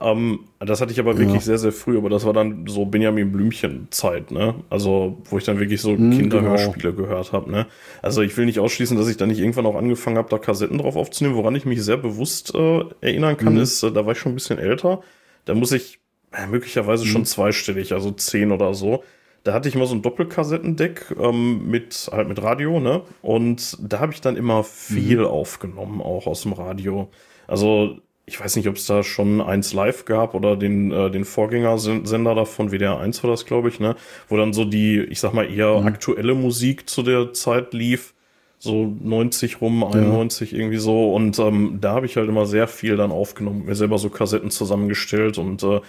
Ähm, 0.00 0.40
das 0.60 0.80
hatte 0.82 0.92
ich 0.92 1.00
aber 1.00 1.18
wirklich 1.18 1.44
Ja. 1.44 1.44
sehr, 1.44 1.56
sehr 1.58 1.72
früh, 1.72 1.96
aber 1.96 2.10
das 2.10 2.26
war 2.26 2.32
dann 2.34 2.66
so 2.66 2.84
Benjamin 2.86 3.32
Blümchen-Zeit, 3.32 4.30
ne? 4.32 4.56
Also, 4.70 5.22
wo 5.24 5.38
ich 5.38 5.44
dann 5.44 5.58
wirklich 5.60 5.80
so 5.80 5.96
Mhm, 5.96 6.10
Kinderhörspiele 6.10 6.92
gehört 6.94 7.32
habe, 7.32 7.50
ne? 7.50 7.66
Also 8.02 8.22
ich 8.22 8.36
will 8.36 8.46
nicht 8.46 8.58
ausschließen, 8.60 8.96
dass 8.98 9.08
ich 9.08 9.16
dann 9.16 9.28
nicht 9.30 9.38
irgendwann 9.40 9.66
auch 9.66 9.76
angefangen 9.76 10.18
habe, 10.18 10.28
da 10.30 10.38
Kassetten 10.38 10.78
drauf 10.78 10.96
aufzunehmen. 10.96 11.36
Woran 11.36 11.54
ich 11.54 11.64
mich 11.64 11.82
sehr 11.82 11.96
bewusst 11.96 12.54
äh, 12.54 12.84
erinnern 13.00 13.36
kann, 13.38 13.56
Mhm. 13.56 13.60
ist, 13.60 13.82
äh, 13.84 13.92
da 13.92 14.04
war 14.04 14.12
ich 14.12 14.18
schon 14.18 14.32
ein 14.32 14.36
bisschen 14.36 14.58
älter. 14.58 15.00
Da 15.46 15.54
muss 15.54 15.72
ich 15.72 16.00
äh, 16.36 16.46
möglicherweise 16.46 17.04
Mhm. 17.04 17.08
schon 17.08 17.24
zweistellig, 17.26 17.92
also 17.92 18.10
zehn 18.10 18.52
oder 18.52 18.74
so. 18.74 19.02
Da 19.44 19.52
hatte 19.52 19.68
ich 19.68 19.74
mal 19.74 19.86
so 19.86 19.94
ein 19.94 20.00
Doppelkassettendeck 20.02 21.14
ähm, 21.20 21.68
mit 21.70 22.08
halt 22.10 22.28
mit 22.28 22.42
Radio, 22.42 22.80
ne? 22.80 23.02
Und 23.22 23.76
da 23.80 24.00
habe 24.00 24.12
ich 24.12 24.20
dann 24.20 24.36
immer 24.36 24.64
viel 24.64 25.18
Mhm. 25.18 25.26
aufgenommen, 25.26 26.00
auch 26.00 26.26
aus 26.26 26.42
dem 26.42 26.52
Radio. 26.54 27.08
Also 27.46 27.98
ich 28.26 28.40
weiß 28.40 28.56
nicht, 28.56 28.68
ob 28.68 28.76
es 28.76 28.86
da 28.86 29.02
schon 29.02 29.42
eins 29.42 29.74
live 29.74 30.06
gab 30.06 30.32
oder 30.34 30.56
den, 30.56 30.90
äh, 30.92 31.10
den 31.10 31.26
Vorgängersender 31.26 32.34
davon, 32.34 32.70
WDR 32.72 32.98
1 32.98 33.22
war 33.22 33.30
das, 33.30 33.44
glaube 33.44 33.68
ich, 33.68 33.80
ne? 33.80 33.96
Wo 34.30 34.38
dann 34.38 34.54
so 34.54 34.64
die, 34.64 35.00
ich 35.00 35.20
sag 35.20 35.34
mal, 35.34 35.44
eher 35.52 35.78
Mhm. 35.80 35.86
aktuelle 35.86 36.34
Musik 36.34 36.88
zu 36.88 37.02
der 37.02 37.34
Zeit 37.34 37.74
lief. 37.74 38.14
So 38.58 38.96
90 39.02 39.60
rum, 39.60 39.84
91 39.84 40.54
irgendwie 40.54 40.78
so. 40.78 41.12
Und 41.12 41.38
ähm, 41.38 41.78
da 41.82 41.92
habe 41.92 42.06
ich 42.06 42.16
halt 42.16 42.30
immer 42.30 42.46
sehr 42.46 42.66
viel 42.66 42.96
dann 42.96 43.12
aufgenommen, 43.12 43.66
mir 43.66 43.74
selber 43.74 43.98
so 43.98 44.08
Kassetten 44.08 44.50
zusammengestellt 44.50 45.36
und 45.36 45.62
äh, 45.62 45.80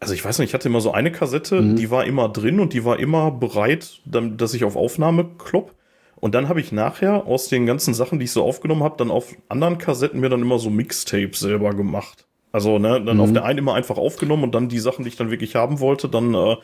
also 0.00 0.12
ich 0.14 0.24
weiß 0.24 0.38
nicht, 0.38 0.50
ich 0.50 0.54
hatte 0.54 0.68
immer 0.68 0.80
so 0.80 0.92
eine 0.92 1.10
Kassette, 1.12 1.60
Mhm. 1.60 1.76
die 1.76 1.90
war 1.90 2.04
immer 2.04 2.28
drin 2.28 2.60
und 2.60 2.72
die 2.72 2.84
war 2.84 2.98
immer 2.98 3.30
bereit, 3.30 4.00
dass 4.04 4.54
ich 4.54 4.64
auf 4.64 4.76
Aufnahme 4.76 5.26
klopp. 5.38 5.72
Und 6.18 6.34
dann 6.34 6.48
habe 6.48 6.60
ich 6.60 6.72
nachher 6.72 7.26
aus 7.26 7.48
den 7.48 7.66
ganzen 7.66 7.92
Sachen, 7.94 8.18
die 8.18 8.24
ich 8.24 8.30
so 8.32 8.42
aufgenommen 8.42 8.82
habe, 8.82 8.96
dann 8.98 9.10
auf 9.10 9.34
anderen 9.48 9.78
Kassetten 9.78 10.20
mir 10.20 10.28
dann 10.30 10.40
immer 10.40 10.58
so 10.58 10.70
Mixtapes 10.70 11.40
selber 11.40 11.74
gemacht. 11.74 12.26
Also, 12.52 12.78
ne, 12.78 13.02
dann 13.04 13.16
Mhm. 13.16 13.22
auf 13.22 13.32
der 13.32 13.44
einen 13.44 13.58
immer 13.58 13.74
einfach 13.74 13.98
aufgenommen 13.98 14.42
und 14.44 14.54
dann 14.54 14.68
die 14.68 14.78
Sachen, 14.78 15.04
die 15.04 15.08
ich 15.10 15.16
dann 15.16 15.30
wirklich 15.30 15.54
haben 15.56 15.78
wollte, 15.80 16.08
dann 16.08 16.32
äh, 16.34 16.56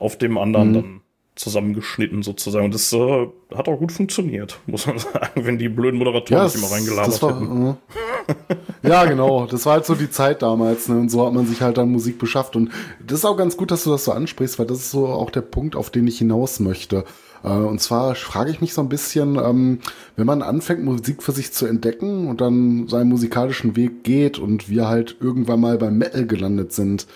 auf 0.00 0.18
dem 0.18 0.32
Mhm. 0.32 0.38
anderen 0.38 0.72
dann 0.74 1.00
zusammengeschnitten 1.36 2.24
sozusagen. 2.24 2.64
Und 2.64 2.74
das 2.74 2.92
äh, 2.92 3.26
hat 3.54 3.68
auch 3.68 3.78
gut 3.78 3.92
funktioniert, 3.92 4.58
muss 4.66 4.86
man 4.88 4.98
sagen, 4.98 5.46
wenn 5.46 5.58
die 5.58 5.68
blöden 5.68 5.98
Moderatoren 5.98 6.44
nicht 6.44 6.56
immer 6.56 6.70
reingelabert 6.72 7.22
war, 7.22 7.34
hätten. 7.40 7.76
ja, 8.92 9.04
genau. 9.04 9.46
Das 9.46 9.66
war 9.66 9.74
halt 9.74 9.86
so 9.86 9.94
die 9.94 10.10
Zeit 10.10 10.42
damals. 10.42 10.88
Ne? 10.88 10.96
Und 10.98 11.10
so 11.10 11.26
hat 11.26 11.32
man 11.32 11.46
sich 11.46 11.60
halt 11.60 11.78
dann 11.78 11.90
Musik 11.90 12.18
beschafft. 12.18 12.56
Und 12.56 12.70
das 13.04 13.20
ist 13.20 13.24
auch 13.24 13.36
ganz 13.36 13.56
gut, 13.56 13.70
dass 13.70 13.84
du 13.84 13.90
das 13.90 14.04
so 14.04 14.12
ansprichst, 14.12 14.58
weil 14.58 14.66
das 14.66 14.78
ist 14.78 14.90
so 14.90 15.06
auch 15.06 15.30
der 15.30 15.42
Punkt, 15.42 15.76
auf 15.76 15.90
den 15.90 16.06
ich 16.06 16.18
hinaus 16.18 16.60
möchte. 16.60 17.04
Äh, 17.44 17.48
Und 17.48 17.80
zwar 17.80 18.14
frage 18.14 18.50
ich 18.50 18.60
mich 18.60 18.74
so 18.74 18.80
ein 18.80 18.88
bisschen, 18.88 19.36
ähm, 19.36 19.80
wenn 20.16 20.26
man 20.26 20.42
anfängt, 20.42 20.84
Musik 20.84 21.22
für 21.22 21.32
sich 21.32 21.52
zu 21.52 21.66
entdecken 21.66 22.28
und 22.28 22.40
dann 22.40 22.88
seinen 22.88 23.08
musikalischen 23.08 23.76
Weg 23.76 24.04
geht 24.04 24.38
und 24.38 24.68
wir 24.68 24.88
halt 24.88 25.16
irgendwann 25.20 25.60
mal 25.60 25.78
beim 25.78 25.98
Metal 25.98 26.26
gelandet 26.26 26.72
sind, 26.72 27.06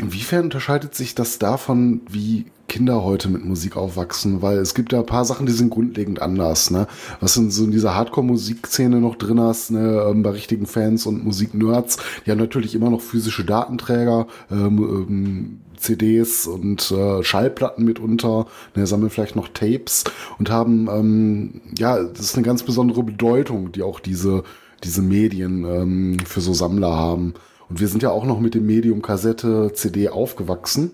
Inwiefern 0.00 0.44
unterscheidet 0.44 0.94
sich 0.94 1.14
das 1.14 1.38
davon, 1.38 2.00
wie 2.08 2.46
Kinder 2.68 3.04
heute 3.04 3.28
mit 3.28 3.44
Musik 3.44 3.76
aufwachsen? 3.76 4.40
Weil 4.40 4.56
es 4.56 4.74
gibt 4.74 4.92
ja 4.92 5.00
ein 5.00 5.06
paar 5.06 5.26
Sachen, 5.26 5.44
die 5.44 5.52
sind 5.52 5.68
grundlegend 5.68 6.22
anders, 6.22 6.70
ne? 6.70 6.86
Was 7.20 7.36
in 7.36 7.50
so 7.50 7.64
in 7.64 7.70
dieser 7.70 7.94
Hardcore-Musikszene 7.94 8.98
noch 8.98 9.16
drin 9.16 9.38
hast, 9.40 9.72
ne? 9.72 10.06
Ähm, 10.08 10.22
bei 10.22 10.30
richtigen 10.30 10.64
Fans 10.64 11.04
und 11.04 11.22
Musiknerds, 11.22 11.98
die 12.24 12.30
haben 12.30 12.38
natürlich 12.38 12.74
immer 12.74 12.88
noch 12.88 13.02
physische 13.02 13.44
Datenträger, 13.44 14.26
ähm, 14.50 14.78
ähm, 14.78 15.60
CDs 15.76 16.46
und 16.46 16.90
äh, 16.92 17.22
Schallplatten 17.22 17.84
mitunter, 17.84 18.46
ne, 18.74 18.86
sammeln 18.86 19.10
vielleicht 19.10 19.36
noch 19.36 19.48
Tapes 19.48 20.04
und 20.38 20.50
haben, 20.50 20.88
ähm, 20.90 21.60
ja, 21.76 22.02
das 22.02 22.20
ist 22.20 22.36
eine 22.36 22.46
ganz 22.46 22.62
besondere 22.62 23.02
Bedeutung, 23.02 23.72
die 23.72 23.82
auch 23.82 24.00
diese, 24.00 24.44
diese 24.82 25.02
Medien 25.02 25.64
ähm, 25.64 26.18
für 26.24 26.40
so 26.40 26.54
Sammler 26.54 26.96
haben. 26.96 27.34
Und 27.70 27.80
wir 27.80 27.88
sind 27.88 28.02
ja 28.02 28.10
auch 28.10 28.26
noch 28.26 28.40
mit 28.40 28.54
dem 28.54 28.66
Medium 28.66 29.00
Kassette, 29.00 29.72
CD 29.72 30.08
aufgewachsen 30.08 30.90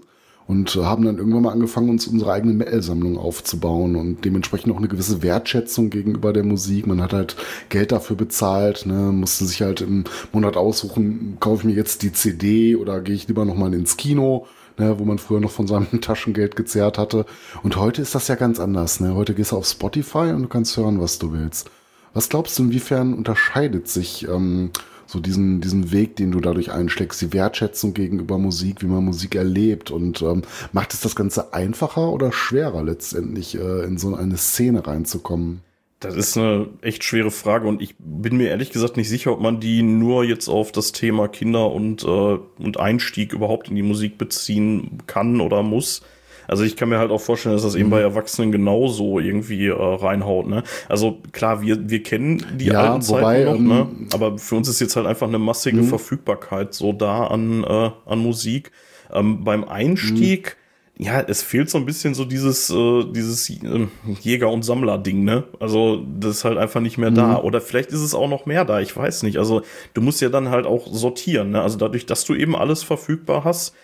und 0.47 0.77
haben 0.77 1.05
dann 1.05 1.19
irgendwann 1.19 1.43
mal 1.43 1.53
angefangen, 1.53 1.91
uns 1.91 2.07
unsere 2.07 2.33
eigene 2.33 2.53
Metal-Sammlung 2.53 3.19
aufzubauen 3.19 3.97
und 3.97 4.25
dementsprechend 4.25 4.73
auch 4.73 4.77
eine 4.77 4.87
gewisse 4.87 5.23
Wertschätzung 5.23 5.91
gegenüber 5.91 6.33
der 6.33 6.45
Musik. 6.45 6.87
Man 6.87 7.03
hat 7.03 7.13
halt 7.13 7.37
Geld 7.71 7.93
dafür 7.93 8.15
bezahlt, 8.15 8.87
ne, 8.87 9.11
musste 9.11 9.45
sich 9.47 9.63
halt 9.63 9.81
im 9.81 10.05
Monat 10.33 10.57
aussuchen, 10.57 11.39
kaufe 11.41 11.63
ich 11.63 11.65
mir 11.65 11.75
jetzt 11.75 12.03
die 12.03 12.13
CD 12.13 12.77
oder 12.77 13.01
gehe 13.01 13.15
ich 13.15 13.27
lieber 13.27 13.45
nochmal 13.45 13.75
ins 13.75 13.97
Kino, 13.97 14.47
ne, 14.79 14.99
wo 14.99 15.05
man 15.05 15.19
früher 15.19 15.41
noch 15.41 15.51
von 15.51 15.67
seinem 15.67 15.89
Taschengeld 16.01 16.55
gezehrt 16.55 16.99
hatte. 16.99 17.27
Und 17.63 17.77
heute 17.77 18.03
ist 18.03 18.15
das 18.15 18.29
ja 18.29 18.37
ganz 18.37 18.61
anders. 18.61 19.01
Ne? 19.01 19.15
Heute 19.15 19.35
gehst 19.35 19.53
du 19.53 19.57
auf 19.57 19.67
Spotify 19.67 20.31
und 20.35 20.43
du 20.43 20.49
kannst 20.49 20.77
hören, 20.77 21.01
was 21.01 21.19
du 21.19 21.33
willst. 21.33 21.71
Was 22.15 22.29
glaubst 22.29 22.59
du, 22.59 22.63
inwiefern 22.63 23.15
unterscheidet 23.15 23.89
sich 23.89 24.29
ähm, 24.29 24.71
so 25.07 25.21
diesen, 25.21 25.61
diesen 25.61 25.93
Weg, 25.93 26.17
den 26.17 26.33
du 26.33 26.41
dadurch 26.41 26.73
einschlägst, 26.73 27.21
die 27.23 27.33
Wertschätzung 27.33 27.95
gegenüber 27.95 28.39
Musik, 28.39 28.83
wie 28.83 28.87
man 28.87 29.05
Musik 29.05 29.35
erlebt 29.35 29.91
und 29.91 30.23
ähm, 30.23 30.43
macht 30.73 30.93
es 30.93 31.01
das 31.01 31.17
Ganze 31.17 31.55
einfacher 31.55 32.11
oder 32.11 32.33
schwerer 32.33 32.83
letztendlich 32.83 33.57
äh, 33.57 33.85
in 33.85 33.99
so 33.99 34.15
eine 34.15 34.37
Szene 34.37 34.87
reinzukommen? 34.87 35.63
Das 36.01 36.15
ist 36.15 36.37
eine 36.37 36.69
echt 36.83 37.05
schwere 37.05 37.31
Frage 37.31 37.67
und 37.67 37.81
ich 37.81 37.95
bin 37.99 38.37
mir 38.37 38.51
ehrlich 38.51 38.71
gesagt 38.71 38.99
nicht 38.99 39.09
sicher, 39.09 39.33
ob 39.33 39.41
man 39.41 39.61
die 39.61 39.83
nur 39.83 40.25
jetzt 40.25 40.49
auf 40.49 40.71
das 40.71 40.93
Thema 40.93 41.27
Kinder 41.27 41.73
und, 41.73 42.05
äh, 42.05 42.39
und 42.59 42.79
Einstieg 42.79 43.33
überhaupt 43.33 43.69
in 43.69 43.77
die 43.77 43.83
Musik 43.83 44.19
beziehen 44.19 44.99
kann 45.07 45.41
oder 45.41 45.63
muss. 45.63 46.03
Also 46.49 46.65
ich 46.65 46.77
kann 46.77 46.89
mir 46.89 46.99
halt 46.99 47.11
auch 47.11 47.21
vorstellen, 47.21 47.55
dass 47.55 47.63
das 47.63 47.75
eben 47.75 47.91
bei 47.91 48.01
Erwachsenen 48.01 48.53
genauso 48.53 49.19
irgendwie 49.19 49.67
äh, 49.67 49.73
reinhaut. 49.75 50.47
Ne? 50.47 50.63
Also 50.89 51.19
klar, 51.33 51.63
wir, 51.63 51.89
wir 51.89 52.03
kennen 52.03 52.45
die 52.59 52.67
Ja, 52.67 52.95
alten 52.95 53.09
wobei, 53.09 53.45
Zeiten 53.45 53.67
noch, 53.67 53.89
ähm, 53.91 53.97
ne? 54.01 54.07
aber 54.13 54.39
für 54.39 54.57
uns 54.57 54.69
ist 54.69 54.81
jetzt 54.81 54.97
halt 54.97 55.07
einfach 55.07 55.29
eine 55.29 55.39
massige 55.39 55.83
Verfügbarkeit 55.83 56.75
so 56.75 56.93
da 56.93 57.27
an, 57.27 57.65
äh, 57.65 57.91
an 58.07 58.19
Musik. 58.19 58.71
Ähm, 59.13 59.45
beim 59.45 59.65
Einstieg 59.65 60.57
ja, 60.99 61.21
es 61.21 61.43
fehlt 61.43 61.69
so 61.69 61.77
ein 61.77 61.85
bisschen 61.85 62.15
so 62.15 62.25
dieses, 62.25 62.71
äh, 62.71 63.05
dieses 63.13 63.51
äh, 63.51 63.87
Jäger- 64.23 64.51
und 64.51 64.63
Sammler-Ding, 64.65 65.25
ne? 65.25 65.45
Also, 65.61 66.03
das 66.19 66.39
ist 66.39 66.45
halt 66.45 66.57
einfach 66.57 66.81
nicht 66.81 66.97
mehr 66.97 67.11
da. 67.11 67.37
Oder 67.39 67.61
vielleicht 67.61 67.91
ist 67.91 68.01
es 68.01 68.15
auch 68.15 68.29
noch 68.31 68.47
mehr 68.47 68.65
da, 68.65 68.81
ich 68.81 68.97
weiß 68.97 69.23
nicht. 69.23 69.37
Also, 69.37 69.61
du 69.93 70.01
musst 70.01 70.23
ja 70.23 70.31
dann 70.31 70.49
halt 70.49 70.65
auch 70.65 70.87
sortieren, 70.91 71.51
ne? 71.51 71.61
Also, 71.61 71.77
dadurch, 71.77 72.07
dass 72.07 72.25
du 72.25 72.35
eben 72.35 72.57
alles 72.57 72.83
verfügbar 72.83 73.45
hast, 73.45 73.75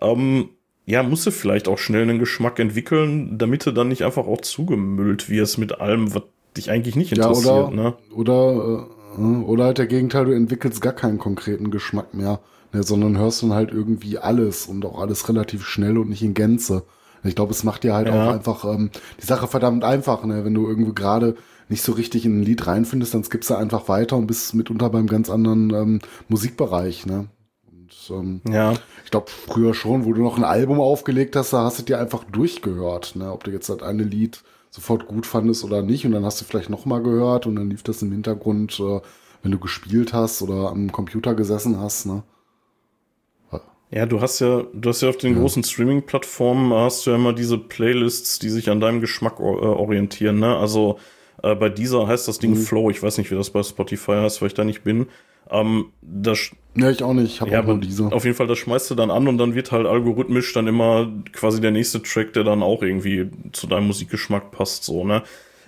ähm, 0.00 0.48
ja, 0.86 1.02
musst 1.02 1.26
du 1.26 1.30
vielleicht 1.30 1.68
auch 1.68 1.78
schnell 1.78 2.02
einen 2.02 2.18
Geschmack 2.18 2.58
entwickeln, 2.58 3.38
damit 3.38 3.66
du 3.66 3.72
dann 3.72 3.88
nicht 3.88 4.02
einfach 4.04 4.26
auch 4.26 4.40
zugemüllt 4.40 5.28
wirst 5.30 5.58
mit 5.58 5.80
allem, 5.80 6.14
was 6.14 6.24
dich 6.56 6.70
eigentlich 6.70 6.96
nicht 6.96 7.12
Ja, 7.12 7.28
interessiert, 7.28 7.68
oder, 7.68 7.70
ne? 7.70 7.96
oder 8.14 8.88
äh, 9.18 9.42
oder 9.44 9.64
halt 9.64 9.78
der 9.78 9.86
Gegenteil, 9.86 10.24
du 10.24 10.32
entwickelst 10.32 10.80
gar 10.80 10.94
keinen 10.94 11.18
konkreten 11.18 11.70
Geschmack 11.70 12.14
mehr, 12.14 12.40
ne, 12.72 12.82
sondern 12.82 13.18
hörst 13.18 13.42
dann 13.42 13.52
halt 13.52 13.70
irgendwie 13.70 14.18
alles 14.18 14.66
und 14.66 14.84
auch 14.86 14.98
alles 14.98 15.28
relativ 15.28 15.64
schnell 15.66 15.98
und 15.98 16.08
nicht 16.08 16.22
in 16.22 16.32
Gänze. 16.34 16.84
Ich 17.22 17.34
glaube, 17.36 17.52
es 17.52 17.62
macht 17.62 17.84
dir 17.84 17.94
halt 17.94 18.08
Ja. 18.08 18.14
auch 18.14 18.26
einfach 18.26 18.64
ähm, 18.64 18.90
die 19.20 19.26
Sache 19.26 19.46
verdammt 19.46 19.84
einfach, 19.84 20.24
ne? 20.24 20.44
Wenn 20.44 20.54
du 20.54 20.66
irgendwie 20.66 20.94
gerade 20.94 21.36
nicht 21.68 21.82
so 21.82 21.92
richtig 21.92 22.24
in 22.24 22.40
ein 22.40 22.42
Lied 22.42 22.66
reinfindest, 22.66 23.14
dann 23.14 23.22
skippst 23.24 23.50
du 23.50 23.54
einfach 23.54 23.88
weiter 23.88 24.16
und 24.16 24.26
bist 24.26 24.54
mitunter 24.54 24.90
beim 24.90 25.06
ganz 25.06 25.30
anderen 25.30 25.70
ähm, 25.74 26.00
Musikbereich, 26.28 27.06
ne? 27.06 27.28
Und 28.10 28.42
ähm, 28.46 28.52
Ja. 28.52 28.72
ich 29.04 29.10
glaube, 29.10 29.30
früher 29.30 29.74
schon, 29.74 30.04
wo 30.04 30.12
du 30.12 30.22
noch 30.22 30.36
ein 30.36 30.44
Album 30.44 30.80
aufgelegt 30.80 31.36
hast, 31.36 31.52
da 31.52 31.64
hast 31.64 31.78
du 31.78 31.82
dir 31.82 31.98
einfach 31.98 32.24
durchgehört, 32.24 33.16
ne? 33.16 33.32
Ob 33.32 33.44
du 33.44 33.50
jetzt 33.50 33.68
das 33.68 33.82
eine 33.82 34.02
Lied 34.02 34.42
sofort 34.70 35.06
gut 35.06 35.26
fandest 35.26 35.64
oder 35.64 35.82
nicht. 35.82 36.06
Und 36.06 36.12
dann 36.12 36.24
hast 36.24 36.40
du 36.40 36.44
vielleicht 36.44 36.70
noch 36.70 36.86
mal 36.86 37.02
gehört 37.02 37.46
und 37.46 37.56
dann 37.56 37.70
lief 37.70 37.82
das 37.82 38.02
im 38.02 38.12
Hintergrund, 38.12 38.80
äh, 38.80 39.00
wenn 39.42 39.52
du 39.52 39.58
gespielt 39.58 40.12
hast 40.12 40.42
oder 40.42 40.70
am 40.70 40.92
Computer 40.92 41.34
gesessen 41.34 41.80
hast, 41.80 42.06
ne? 42.06 42.22
Ja, 43.90 44.06
du 44.06 44.22
hast 44.22 44.40
ja, 44.40 44.64
du 44.72 44.88
hast 44.88 45.02
ja 45.02 45.10
auf 45.10 45.18
den 45.18 45.38
großen 45.38 45.62
Streaming-Plattformen 45.62 46.72
hast 46.72 47.04
du 47.04 47.10
ja 47.10 47.16
immer 47.16 47.34
diese 47.34 47.58
Playlists, 47.58 48.38
die 48.38 48.48
sich 48.48 48.70
an 48.70 48.80
deinem 48.80 49.02
Geschmack 49.02 49.38
äh, 49.38 49.42
orientieren, 49.42 50.38
ne? 50.38 50.56
Also 50.56 50.98
äh, 51.42 51.54
bei 51.54 51.68
dieser 51.68 52.06
heißt 52.06 52.26
das 52.26 52.38
Ding 52.38 52.56
Flow, 52.56 52.88
ich 52.88 53.02
weiß 53.02 53.18
nicht, 53.18 53.30
wie 53.30 53.34
das 53.34 53.50
bei 53.50 53.62
Spotify 53.62 54.12
heißt, 54.12 54.40
weil 54.40 54.48
ich 54.48 54.54
da 54.54 54.64
nicht 54.64 54.82
bin. 54.82 55.08
Ähm, 55.50 55.86
das, 56.00 56.50
Ja, 56.76 56.90
ich 56.90 57.02
auch 57.02 57.14
nicht. 57.14 57.34
Ich 57.34 57.40
habe 57.40 57.50
ja, 57.50 57.60
auch 57.60 57.66
nur 57.66 57.78
diese. 57.78 58.06
auf 58.06 58.24
jeden 58.24 58.36
Fall, 58.36 58.46
das 58.46 58.58
schmeißt 58.58 58.90
du 58.90 58.94
dann 58.94 59.10
an 59.10 59.28
und 59.28 59.38
dann 59.38 59.54
wird 59.54 59.72
halt 59.72 59.86
algorithmisch 59.86 60.52
dann 60.52 60.66
immer 60.66 61.10
quasi 61.32 61.60
der 61.60 61.70
nächste 61.70 62.02
Track, 62.02 62.32
der 62.32 62.44
dann 62.44 62.62
auch 62.62 62.82
irgendwie 62.82 63.30
zu 63.52 63.66
deinem 63.66 63.86
Musikgeschmack 63.88 64.50
passt, 64.50 64.84
so, 64.84 65.04
ne? 65.04 65.22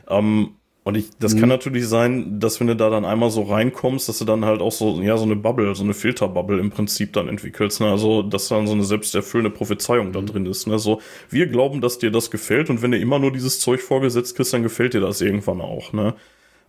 Ähm, 0.08 0.56
und 0.84 0.98
ich, 0.98 1.08
das 1.18 1.34
kann 1.34 1.48
natürlich 1.48 1.88
sein, 1.88 2.38
dass 2.40 2.60
wenn 2.60 2.66
du 2.66 2.76
da 2.76 2.90
dann 2.90 3.06
einmal 3.06 3.30
so 3.30 3.42
reinkommst, 3.42 4.06
dass 4.06 4.18
du 4.18 4.26
dann 4.26 4.44
halt 4.44 4.60
auch 4.60 4.70
so, 4.70 5.00
ja, 5.00 5.16
so 5.16 5.24
eine 5.24 5.34
Bubble, 5.34 5.74
so 5.74 5.82
eine 5.82 5.94
Filterbubble 5.94 6.60
im 6.60 6.68
Prinzip 6.68 7.14
dann 7.14 7.26
entwickelst, 7.26 7.80
ne? 7.80 7.90
Also, 7.90 8.20
dass 8.22 8.48
dann 8.48 8.66
so 8.66 8.74
eine 8.74 8.84
selbsterfüllende 8.84 9.50
Prophezeiung 9.50 10.12
da 10.12 10.20
drin 10.20 10.44
ist, 10.44 10.66
ne? 10.66 10.78
So, 10.78 11.00
wir 11.30 11.46
glauben, 11.46 11.80
dass 11.80 11.98
dir 11.98 12.10
das 12.10 12.30
gefällt 12.30 12.68
und 12.68 12.82
wenn 12.82 12.90
du 12.90 12.98
immer 12.98 13.18
nur 13.18 13.32
dieses 13.32 13.60
Zeug 13.60 13.80
vorgesetzt 13.80 14.36
kriegst, 14.36 14.52
dann 14.52 14.62
gefällt 14.62 14.92
dir 14.92 15.00
das 15.00 15.22
irgendwann 15.22 15.62
auch, 15.62 15.94
ne? 15.94 16.14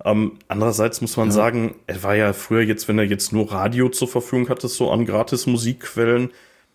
Ähm, 0.04 0.34
andererseits 0.48 1.02
muss 1.02 1.18
man 1.18 1.32
sagen, 1.32 1.76
es 1.88 2.04
war 2.04 2.16
ja 2.16 2.34
früher 2.34 2.62
jetzt, 2.62 2.88
wenn 2.88 2.98
er 2.98 3.06
jetzt 3.06 3.32
nur 3.32 3.52
Radio 3.52 3.90
zur 3.90 4.08
Verfügung 4.08 4.50
hatte, 4.50 4.68
so 4.68 4.92
an 4.92 5.06
gratis 5.06 5.48
Musikquellen, 5.48 6.32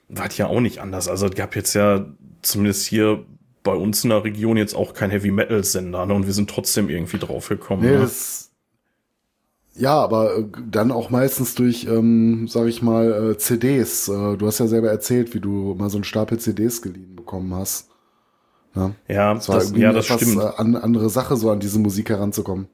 war 0.09 0.27
es 0.27 0.37
ja 0.39 0.47
auch 0.47 0.61
nicht 0.61 0.79
anders. 0.79 1.09
Also 1.09 1.27
es 1.27 1.35
gab 1.35 1.55
jetzt 1.55 1.75
ja 1.75 2.07
zumindest 2.43 2.87
hier 2.87 3.25
bei 3.63 3.75
uns 3.75 4.03
in 4.05 4.11
der 4.11 4.25
Region 4.25 4.57
jetzt 4.57 4.75
auch 4.75 4.95
kein 4.95 5.11
Heavy 5.11 5.31
Metal 5.31 5.63
Sender, 5.65 6.07
ne? 6.07 6.15
Und 6.15 6.27
wir 6.27 6.33
sind 6.33 6.49
trotzdem 6.49 6.89
irgendwie 6.89 7.19
draufgekommen. 7.19 7.85
Nee, 7.85 7.93
ne? 7.93 8.01
das, 8.01 8.51
ja, 9.75 9.95
aber 9.95 10.39
äh, 10.39 10.45
dann 10.71 10.91
auch 10.91 11.11
meistens 11.11 11.55
durch, 11.55 11.87
ähm, 11.87 12.49
sag 12.49 12.67
ich 12.67 12.83
mal, 12.83 13.33
äh, 13.33 13.39
CDs. 13.39 14.09
Äh, 14.09 14.37
du 14.37 14.47
hast 14.47 14.59
ja 14.59 14.67
selber 14.67 14.91
erzählt, 14.91 15.35
wie 15.35 15.41
du 15.41 15.75
mal 15.75 15.91
so 15.91 15.99
einen 15.99 16.05
Stapel 16.05 16.39
CDs 16.39 16.83
geliehen 16.83 17.17
bekommen 17.17 17.55
hast. 17.55 17.89
Ja, 18.75 18.93
Ja, 19.09 19.35
das 19.35 19.49
war 19.49 19.57
das, 19.57 19.71
ja, 19.73 19.89
eine 19.89 19.99
das 19.99 20.07
etwas 20.07 20.21
stimmt. 20.23 20.43
äh, 20.43 20.47
an, 20.57 20.77
andere 20.77 21.11
Sache, 21.11 21.37
so 21.37 21.51
an 21.51 21.61
diese 21.61 21.79
Musik 21.79 22.11
heranzukommen. 22.11 22.69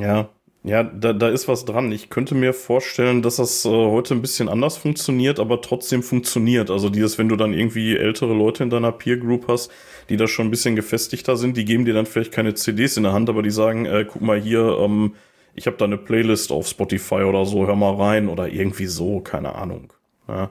Ja, 0.00 0.30
ja, 0.66 0.82
da, 0.82 1.12
da 1.12 1.28
ist 1.28 1.46
was 1.46 1.64
dran. 1.64 1.92
Ich 1.92 2.10
könnte 2.10 2.34
mir 2.34 2.52
vorstellen, 2.52 3.22
dass 3.22 3.36
das 3.36 3.64
äh, 3.64 3.68
heute 3.68 4.14
ein 4.14 4.20
bisschen 4.20 4.48
anders 4.48 4.76
funktioniert, 4.76 5.38
aber 5.38 5.60
trotzdem 5.62 6.02
funktioniert. 6.02 6.72
Also 6.72 6.90
dieses, 6.90 7.18
wenn 7.18 7.28
du 7.28 7.36
dann 7.36 7.52
irgendwie 7.52 7.96
ältere 7.96 8.34
Leute 8.34 8.64
in 8.64 8.70
deiner 8.70 8.90
Peer 8.90 9.16
Group 9.16 9.46
hast, 9.46 9.70
die 10.08 10.16
da 10.16 10.26
schon 10.26 10.48
ein 10.48 10.50
bisschen 10.50 10.74
gefestigter 10.74 11.36
sind, 11.36 11.56
die 11.56 11.64
geben 11.64 11.84
dir 11.84 11.94
dann 11.94 12.04
vielleicht 12.04 12.32
keine 12.32 12.54
CDs 12.54 12.96
in 12.96 13.04
der 13.04 13.12
Hand, 13.12 13.28
aber 13.28 13.44
die 13.44 13.52
sagen, 13.52 13.86
äh, 13.86 14.04
guck 14.10 14.22
mal 14.22 14.40
hier, 14.40 14.76
ähm, 14.80 15.14
ich 15.54 15.68
habe 15.68 15.76
da 15.76 15.84
eine 15.84 15.98
Playlist 15.98 16.50
auf 16.50 16.66
Spotify 16.66 17.22
oder 17.22 17.46
so, 17.46 17.64
hör 17.64 17.76
mal 17.76 17.94
rein 17.94 18.28
oder 18.28 18.48
irgendwie 18.48 18.86
so, 18.86 19.20
keine 19.20 19.54
Ahnung. 19.54 19.92
Ja. 20.26 20.50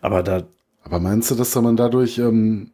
Aber 0.00 0.22
da, 0.22 0.44
Aber 0.84 1.00
meinst 1.00 1.32
du, 1.32 1.34
dass 1.34 1.56
man 1.56 1.76
dadurch 1.76 2.18
ähm, 2.18 2.70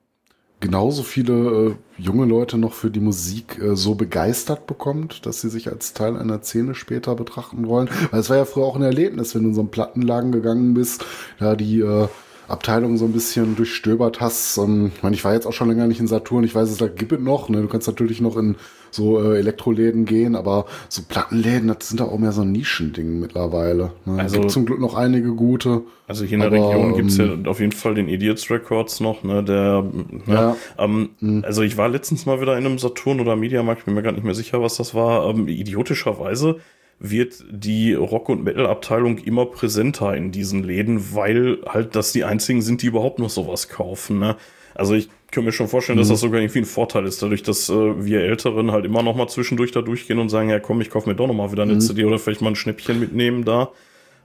genauso 0.63 1.03
viele 1.03 1.33
äh, 1.33 1.75
junge 1.99 2.25
Leute 2.25 2.57
noch 2.57 2.73
für 2.73 2.91
die 2.91 3.01
Musik 3.01 3.59
äh, 3.61 3.77
so 3.77 3.97
begeistert 3.97 4.67
bekommt, 4.67 5.27
dass 5.27 5.41
sie 5.41 5.51
sich 5.51 5.69
als 5.69 5.93
Teil 5.93 6.17
einer 6.17 6.41
Szene 6.41 6.75
später 6.75 7.15
betrachten 7.17 7.67
wollen? 7.67 7.91
Weil 8.11 8.21
es 8.21 8.31
war 8.31 8.37
ja 8.39 8.45
früher 8.45 8.65
auch 8.65 8.77
ein 8.77 8.83
Erlebnis, 8.83 9.35
wenn 9.35 9.43
du 9.43 9.49
in 9.49 9.55
so 9.55 9.61
einen 9.61 9.71
Plattenlagen 9.71 10.31
gegangen 10.33 10.73
bist, 10.73 11.05
da 11.39 11.57
die 11.57 11.81
äh, 11.81 12.07
Abteilung 12.49 12.97
so 12.97 13.05
ein 13.05 13.13
bisschen 13.13 13.57
durchstöbert 13.57 14.21
hast. 14.21 14.59
Ähm, 14.59 14.93
ich 14.97 15.03
meine, 15.03 15.15
ich 15.15 15.25
war 15.25 15.33
jetzt 15.35 15.47
auch 15.47 15.53
schon 15.53 15.69
länger 15.69 15.87
nicht 15.87 16.01
in 16.01 16.07
Saturn, 16.07 16.45
ich 16.45 16.55
weiß, 16.55 16.71
es 16.71 16.77
da 16.79 16.89
gibt 16.89 17.13
es 17.13 17.21
noch. 17.21 17.49
Ne? 17.49 17.63
Du 17.63 17.69
kannst 17.69 17.87
natürlich 17.87 18.21
noch 18.21 18.37
in 18.37 18.57
so 18.91 19.23
äh, 19.23 19.39
Elektroläden 19.39 20.05
gehen, 20.05 20.37
aber 20.37 20.67
so 20.91 21.01
Plattenläden, 21.09 21.69
das 21.69 21.89
sind 21.89 22.01
doch 22.01 22.13
auch 22.13 22.19
mehr 22.19 22.33
so 22.33 22.45
Nischending 22.45 23.21
mittlerweile. 23.21 23.93
Ne? 24.05 24.13
Also- 24.13 24.21
Also, 24.23 24.41
gibt 24.41 24.51
zum 24.51 24.67
Glück 24.67 24.81
noch 24.81 24.95
einige 24.95 25.33
gute. 25.35 25.83
Also 26.07 26.25
hier 26.27 26.35
in 26.35 26.41
der 26.41 26.49
Aber, 26.53 26.69
Region 26.69 26.95
gibt's 26.97 27.17
ja 27.17 27.25
ähm, 27.25 27.47
auf 27.47 27.59
jeden 27.61 27.73
Fall 27.73 27.95
den 27.95 28.09
Idiots 28.09 28.51
Records 28.51 29.01
noch, 29.01 29.23
ne, 29.23 29.43
der, 29.43 29.85
Ja. 30.27 30.35
ja, 30.35 30.57
ähm, 30.79 31.11
also 31.43 31.63
ich 31.63 31.79
war 31.79 31.89
letztens 31.89 32.27
mal 32.27 32.41
wieder 32.43 32.59
in 32.59 32.67
einem 32.67 32.79
Saturn 32.79 33.19
oder 33.21 33.35
Mediamarkt, 33.35 33.81
ich 33.81 33.85
bin 33.87 33.95
mir 33.95 34.03
gar 34.03 34.13
nicht 34.13 34.25
mehr 34.25 34.35
sicher, 34.35 34.61
was 34.61 34.77
das 34.77 34.95
war, 34.95 35.31
ähm, 35.31 35.49
idiotischerweise 35.49 36.57
wird 37.03 37.45
die 37.51 37.95
Rock- 37.95 38.29
und 38.29 38.45
Metal-Abteilung 38.45 39.19
immer 39.19 39.47
präsenter 39.47 40.15
in 40.15 40.31
diesen 40.31 40.63
Läden, 40.63 41.15
weil 41.15 41.59
halt 41.67 41.97
das 41.97 42.13
die 42.13 42.25
einzigen 42.25 42.63
sind, 42.63 42.83
die 42.83 42.87
überhaupt 42.87 43.19
noch 43.19 43.31
sowas 43.31 43.69
kaufen, 43.69 44.19
ne. 44.19 44.37
Also 44.75 44.95
ich 44.95 45.09
könnte 45.31 45.47
mir 45.47 45.53
schon 45.53 45.69
vorstellen, 45.69 45.99
dass 45.99 46.09
das 46.09 46.21
sogar 46.21 46.41
irgendwie 46.41 46.61
ein 46.61 46.65
Vorteil 46.65 47.05
ist, 47.05 47.23
dadurch, 47.23 47.43
dass 47.43 47.69
äh, 47.69 48.05
wir 48.07 48.21
Älteren 48.21 48.71
halt 48.73 48.87
immer 48.87 49.03
noch 49.03 49.15
mal 49.15 49.29
zwischendurch 49.29 49.71
da 49.71 49.83
durchgehen 49.83 50.19
und 50.19 50.31
sagen, 50.31 50.49
ja 50.49 50.61
komm, 50.61 50.81
ich 50.81 50.89
kaufe 50.89 51.09
mir 51.09 51.15
doch 51.15 51.27
noch 51.27 51.35
mal 51.35 51.53
wieder 51.53 51.65
eine 51.65 51.79
CD 51.79 52.05
oder 52.05 52.19
vielleicht 52.19 52.41
mal 52.41 52.51
ein 52.51 52.57
Schnäppchen 52.57 52.99
mitnehmen 52.99 53.45
da. 53.45 53.71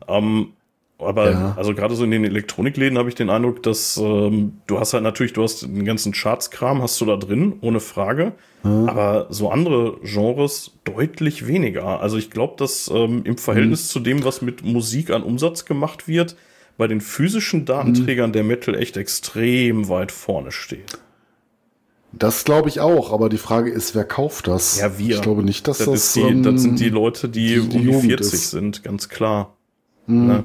Ähm, 0.08 0.54
aber 1.00 1.32
Ja. 1.32 1.54
also 1.58 1.74
gerade 1.76 1.96
so 1.96 2.04
in 2.04 2.12
den 2.12 2.24
Elektronikläden 2.26 2.98
habe 2.98 3.10
ich 3.10 3.16
den 3.16 3.30
Eindruck, 3.30 3.62
dass 3.64 3.98
ähm, 3.98 4.54
du 4.68 4.80
hast 4.80 4.94
halt 4.94 5.04
natürlich, 5.04 5.34
du 5.34 5.44
hast 5.44 5.62
den 5.64 5.86
ganzen 5.86 6.12
Charts-Kram 6.14 6.82
hast 6.82 7.00
du 7.02 7.06
da 7.06 7.16
drin, 7.18 7.54
ohne 7.62 7.80
Frage. 7.80 8.34
Aber 8.64 9.28
so 9.30 9.50
andere 9.50 9.98
Genres 10.04 10.72
deutlich 10.84 11.48
weniger. 11.48 12.02
Also 12.02 12.18
ich 12.18 12.32
glaube, 12.32 12.56
dass 12.58 12.92
ähm, 12.94 13.22
im 13.24 13.38
Verhältnis 13.38 13.88
zu 13.88 14.02
dem, 14.02 14.26
was 14.26 14.42
mit 14.42 14.62
Musik 14.66 15.10
an 15.12 15.24
Umsatz 15.24 15.64
gemacht 15.64 16.08
wird, 16.10 16.36
bei 16.78 16.88
den 16.88 17.00
physischen 17.00 17.64
Datenträgern 17.64 18.34
der 18.34 18.44
Metal 18.44 18.76
echt 18.76 18.98
extrem 18.98 19.88
weit 19.88 20.12
vorne 20.12 20.52
steht. 20.52 21.00
Das 22.12 22.44
glaube 22.46 22.68
ich 22.70 22.80
auch, 22.80 23.14
aber 23.14 23.30
die 23.30 23.38
Frage 23.38 23.70
ist, 23.70 23.94
wer 23.96 24.04
kauft 24.06 24.48
das? 24.48 24.80
Ja, 24.80 24.98
wir. 24.98 25.16
Ich 25.16 25.22
glaube 25.22 25.44
nicht, 25.44 25.68
dass 25.68 25.78
Das, 25.78 25.88
das. 25.88 25.94
ist 25.96 26.16
die, 26.16 26.42
das 26.42 26.62
sind 26.62 26.80
die 26.80 26.90
Leute, 26.90 27.30
die, 27.30 27.48
die- 27.56 27.60
um 27.60 27.70
die 27.70 27.78
die 27.78 27.84
Jugend 27.86 28.04
40 28.06 28.34
ist. 28.34 28.52
sind, 28.52 28.84
ganz 28.84 29.08
klar. 29.08 29.54
Ne? 30.08 30.44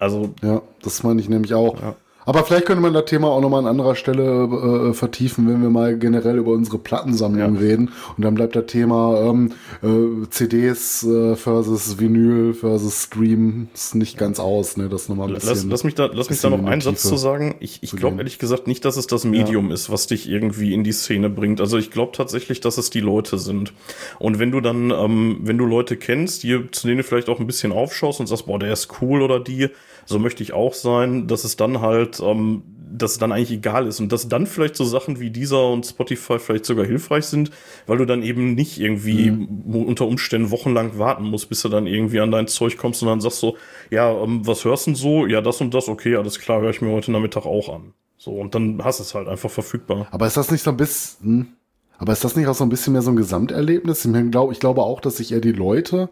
Also 0.00 0.34
Ja, 0.42 0.62
das 0.82 1.02
meine 1.02 1.20
ich 1.20 1.28
nämlich 1.28 1.54
auch. 1.54 1.80
Ja. 1.80 1.96
Aber 2.26 2.44
vielleicht 2.44 2.66
könnte 2.66 2.82
man 2.82 2.92
das 2.92 3.04
Thema 3.06 3.28
auch 3.28 3.40
nochmal 3.40 3.60
an 3.60 3.66
anderer 3.68 3.94
Stelle 3.94 4.90
äh, 4.90 4.92
vertiefen, 4.94 5.48
wenn 5.48 5.62
wir 5.62 5.70
mal 5.70 5.96
generell 5.96 6.36
über 6.38 6.50
unsere 6.52 6.78
Plattensammlung 6.78 7.54
Ja. 7.54 7.60
reden. 7.60 7.90
Und 8.16 8.24
dann 8.24 8.34
bleibt 8.34 8.56
das 8.56 8.66
Thema 8.66 9.20
ähm, 9.30 9.52
äh, 9.82 10.28
CDs 10.28 11.04
äh, 11.04 11.36
versus 11.36 11.98
Vinyl 12.00 12.52
versus 12.52 13.04
Streams 13.04 13.94
nicht 13.94 14.18
ganz 14.18 14.40
aus. 14.40 14.76
Ne? 14.76 14.88
Das 14.88 15.08
nochmal 15.08 15.28
ein 15.28 15.34
bisschen. 15.34 15.50
Lass, 15.50 15.64
lass 15.64 15.84
mich 15.84 15.94
da, 15.94 16.10
lass 16.12 16.28
mich 16.28 16.40
da 16.40 16.50
noch 16.50 16.64
einen 16.64 16.80
Satz 16.80 17.02
zu 17.02 17.16
sagen. 17.16 17.54
Ich, 17.60 17.82
ich 17.82 17.94
glaube 17.94 18.16
ehrlich 18.18 18.38
gesagt 18.38 18.66
nicht, 18.66 18.84
dass 18.84 18.96
es 18.96 19.06
das 19.06 19.24
Medium 19.24 19.70
ist, 19.70 19.88
was 19.90 20.06
dich 20.08 20.28
irgendwie 20.28 20.74
in 20.74 20.82
die 20.84 20.92
Szene 20.92 21.30
bringt. 21.30 21.60
Also 21.60 21.78
ich 21.78 21.90
glaube 21.92 22.12
tatsächlich, 22.12 22.60
dass 22.60 22.76
es 22.76 22.90
die 22.90 23.00
Leute 23.00 23.38
sind. 23.38 23.72
Und 24.18 24.38
wenn 24.40 24.50
du 24.50 24.60
dann, 24.60 24.90
ähm, 24.90 25.38
wenn 25.42 25.58
du 25.58 25.64
Leute 25.64 25.96
kennst, 25.96 26.42
die, 26.42 26.70
zu 26.72 26.88
denen 26.88 26.98
du 26.98 27.04
vielleicht 27.04 27.28
auch 27.28 27.38
ein 27.38 27.46
bisschen 27.46 27.70
aufschaust 27.70 28.18
und 28.18 28.26
sagst, 28.26 28.46
boah, 28.46 28.58
der 28.58 28.72
ist 28.72 28.88
cool 29.00 29.22
oder 29.22 29.38
die, 29.38 29.68
so 30.06 30.18
möchte 30.18 30.42
ich 30.42 30.52
auch 30.52 30.74
sein, 30.74 31.26
dass 31.26 31.44
es 31.44 31.56
dann 31.56 31.80
halt, 31.80 32.15
ähm, 32.20 32.62
dass 32.98 33.12
es 33.12 33.18
dann 33.18 33.32
eigentlich 33.32 33.50
egal 33.50 33.86
ist 33.86 34.00
und 34.00 34.12
dass 34.12 34.28
dann 34.28 34.46
vielleicht 34.46 34.76
so 34.76 34.84
Sachen 34.84 35.18
wie 35.18 35.30
dieser 35.30 35.68
und 35.70 35.84
Spotify 35.84 36.38
vielleicht 36.38 36.64
sogar 36.64 36.86
hilfreich 36.86 37.24
sind, 37.26 37.50
weil 37.86 37.98
du 37.98 38.04
dann 38.06 38.22
eben 38.22 38.54
nicht 38.54 38.78
irgendwie 38.78 39.32
Mhm. 39.32 39.84
unter 39.86 40.06
Umständen 40.06 40.50
wochenlang 40.50 40.96
warten 40.98 41.24
musst, 41.24 41.48
bis 41.48 41.62
du 41.62 41.68
dann 41.68 41.86
irgendwie 41.86 42.20
an 42.20 42.30
dein 42.30 42.46
Zeug 42.46 42.78
kommst 42.78 43.02
und 43.02 43.08
dann 43.08 43.20
sagst 43.20 43.40
so, 43.40 43.56
ja, 43.90 44.10
ähm, 44.12 44.46
was 44.46 44.64
hörst 44.64 44.86
du 44.86 44.92
denn 44.92 44.96
so? 44.96 45.26
Ja, 45.26 45.40
das 45.40 45.60
und 45.60 45.74
das, 45.74 45.88
okay, 45.88 46.16
alles 46.16 46.38
klar, 46.38 46.60
höre 46.60 46.70
ich 46.70 46.80
mir 46.80 46.90
heute 46.92 47.10
Nachmittag 47.10 47.44
auch 47.44 47.68
an. 47.74 47.92
So, 48.18 48.30
und 48.30 48.54
dann 48.54 48.82
hast 48.82 49.00
du 49.00 49.02
es 49.02 49.14
halt 49.14 49.28
einfach 49.28 49.50
verfügbar. 49.50 50.06
Aber 50.10 50.26
ist 50.26 50.36
das 50.36 50.50
nicht 50.50 50.62
so 50.62 50.70
ein 50.70 50.76
bisschen, 50.76 51.56
aber 51.98 52.12
ist 52.12 52.24
das 52.24 52.36
nicht 52.36 52.46
auch 52.46 52.54
so 52.54 52.64
ein 52.64 52.70
bisschen 52.70 52.92
mehr 52.92 53.02
so 53.02 53.10
ein 53.10 53.16
Gesamterlebnis? 53.16 54.04
Ich, 54.04 54.10
meine, 54.10 54.30
glaub, 54.30 54.52
ich 54.52 54.60
glaube 54.60 54.82
auch, 54.82 55.00
dass 55.00 55.16
sich 55.18 55.32
eher 55.32 55.40
die 55.40 55.52
Leute, 55.52 56.08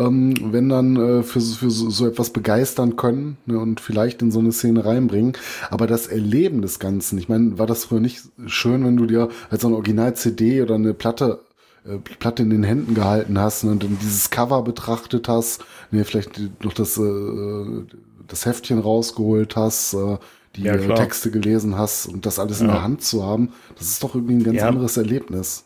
ähm, 0.00 0.34
wenn 0.52 0.68
dann 0.68 0.96
äh, 0.96 1.22
für, 1.22 1.40
so- 1.40 1.56
für 1.56 1.70
so, 1.70 1.90
so 1.90 2.06
etwas 2.06 2.30
begeistern 2.30 2.96
können 2.96 3.36
ne, 3.46 3.58
und 3.58 3.80
vielleicht 3.80 4.22
in 4.22 4.30
so 4.30 4.38
eine 4.40 4.52
Szene 4.52 4.84
reinbringen. 4.84 5.34
Aber 5.70 5.86
das 5.86 6.06
Erleben 6.06 6.62
des 6.62 6.78
Ganzen, 6.78 7.18
ich 7.18 7.28
meine, 7.28 7.58
war 7.58 7.66
das 7.66 7.84
früher 7.84 8.00
nicht 8.00 8.22
schön, 8.46 8.84
wenn 8.84 8.96
du 8.96 9.06
dir 9.06 9.28
als 9.50 9.62
so 9.62 9.68
ein 9.68 9.74
Original-CD 9.74 10.62
oder 10.62 10.76
eine 10.76 10.94
Platte 10.94 11.40
äh, 11.86 11.96
Platte 12.18 12.42
in 12.42 12.50
den 12.50 12.62
Händen 12.62 12.94
gehalten 12.94 13.38
hast 13.38 13.64
ne, 13.64 13.70
und 13.72 13.82
dann 13.82 13.98
dieses 14.02 14.30
Cover 14.30 14.62
betrachtet 14.62 15.28
hast, 15.28 15.64
ne, 15.90 16.04
vielleicht 16.04 16.40
noch 16.64 16.72
das, 16.74 16.98
äh, 16.98 17.84
das 18.28 18.46
Heftchen 18.46 18.78
rausgeholt 18.78 19.56
hast, 19.56 19.94
äh, 19.94 20.18
die 20.56 20.62
Ja, 20.64 20.74
äh. 20.74 20.94
Texte 20.94 21.30
gelesen 21.30 21.76
hast 21.78 22.06
und 22.06 22.26
das 22.26 22.38
alles 22.38 22.60
in 22.60 22.66
Ja. 22.66 22.72
der 22.74 22.82
Hand 22.82 23.02
zu 23.02 23.24
haben, 23.24 23.50
das 23.78 23.88
ist 23.88 24.02
doch 24.02 24.14
irgendwie 24.14 24.34
ein 24.34 24.44
ganz 24.44 24.58
Ja. 24.58 24.68
anderes 24.68 24.96
Erlebnis. 24.96 25.64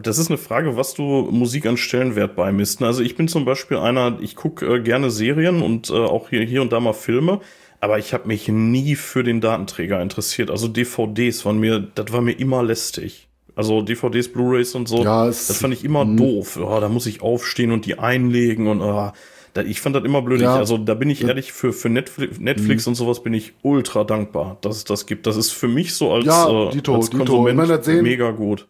Das 0.00 0.18
ist 0.18 0.28
eine 0.28 0.38
Frage, 0.38 0.76
was 0.76 0.94
du 0.94 1.02
Musik 1.30 1.66
an 1.66 1.76
Stellenwert 1.76 2.34
beimisst. 2.36 2.80
Ne? 2.80 2.86
Also 2.86 3.02
ich 3.02 3.16
bin 3.16 3.28
zum 3.28 3.44
Beispiel 3.44 3.76
einer, 3.76 4.18
ich 4.20 4.36
gucke 4.36 4.66
äh, 4.76 4.80
gerne 4.80 5.10
Serien 5.10 5.60
und 5.62 5.90
äh, 5.90 5.94
auch 5.94 6.30
hier, 6.30 6.42
hier 6.44 6.62
und 6.62 6.72
da 6.72 6.80
mal 6.80 6.92
Filme, 6.94 7.40
aber 7.80 7.98
ich 7.98 8.14
habe 8.14 8.26
mich 8.28 8.48
nie 8.48 8.94
für 8.94 9.22
den 9.22 9.40
Datenträger 9.40 10.00
interessiert. 10.00 10.50
Also 10.50 10.68
DVDs 10.68 11.44
waren 11.44 11.58
mir, 11.58 11.80
das 11.94 12.12
war 12.12 12.22
mir 12.22 12.32
immer 12.38 12.62
lästig. 12.62 13.28
Also 13.54 13.82
DVDs, 13.82 14.32
Blu-rays 14.32 14.74
und 14.74 14.88
so, 14.88 15.02
Ja, 15.04 15.26
das 15.26 15.54
fand 15.58 15.74
ich 15.74 15.84
immer 15.84 16.06
Mhm. 16.06 16.16
doof. 16.16 16.58
Ja, 16.58 16.80
da 16.80 16.88
muss 16.88 17.04
ich 17.06 17.20
aufstehen 17.20 17.70
und 17.70 17.84
die 17.84 17.98
einlegen 17.98 18.68
und 18.68 18.80
ah, 18.80 19.12
da, 19.52 19.60
ich 19.60 19.82
fand 19.82 19.94
das 19.94 20.04
immer 20.04 20.22
blöd. 20.22 20.40
Ja. 20.40 20.56
Also 20.56 20.78
da 20.78 20.94
bin 20.94 21.10
ich 21.10 21.22
ehrlich 21.22 21.52
für, 21.52 21.74
für 21.74 21.90
Netflix, 21.90 22.38
Netflix 22.40 22.86
und 22.86 22.94
sowas 22.94 23.22
bin 23.22 23.34
ich 23.34 23.52
ultra 23.60 24.04
dankbar, 24.04 24.56
dass 24.62 24.76
es 24.78 24.84
das 24.84 25.04
gibt. 25.04 25.26
Das 25.26 25.36
ist 25.36 25.50
für 25.50 25.68
mich 25.68 25.94
so 25.94 26.12
als, 26.12 26.24
Ja, 26.24 26.48
äh, 26.48 26.70
Dito, 26.70 26.94
als 26.94 27.10
Dito. 27.10 27.18
Konsument 27.24 27.50
Ich 27.50 27.56
meine, 27.56 27.76
das 27.76 27.84
sehen- 27.84 28.02
mega 28.04 28.30
gut. 28.30 28.68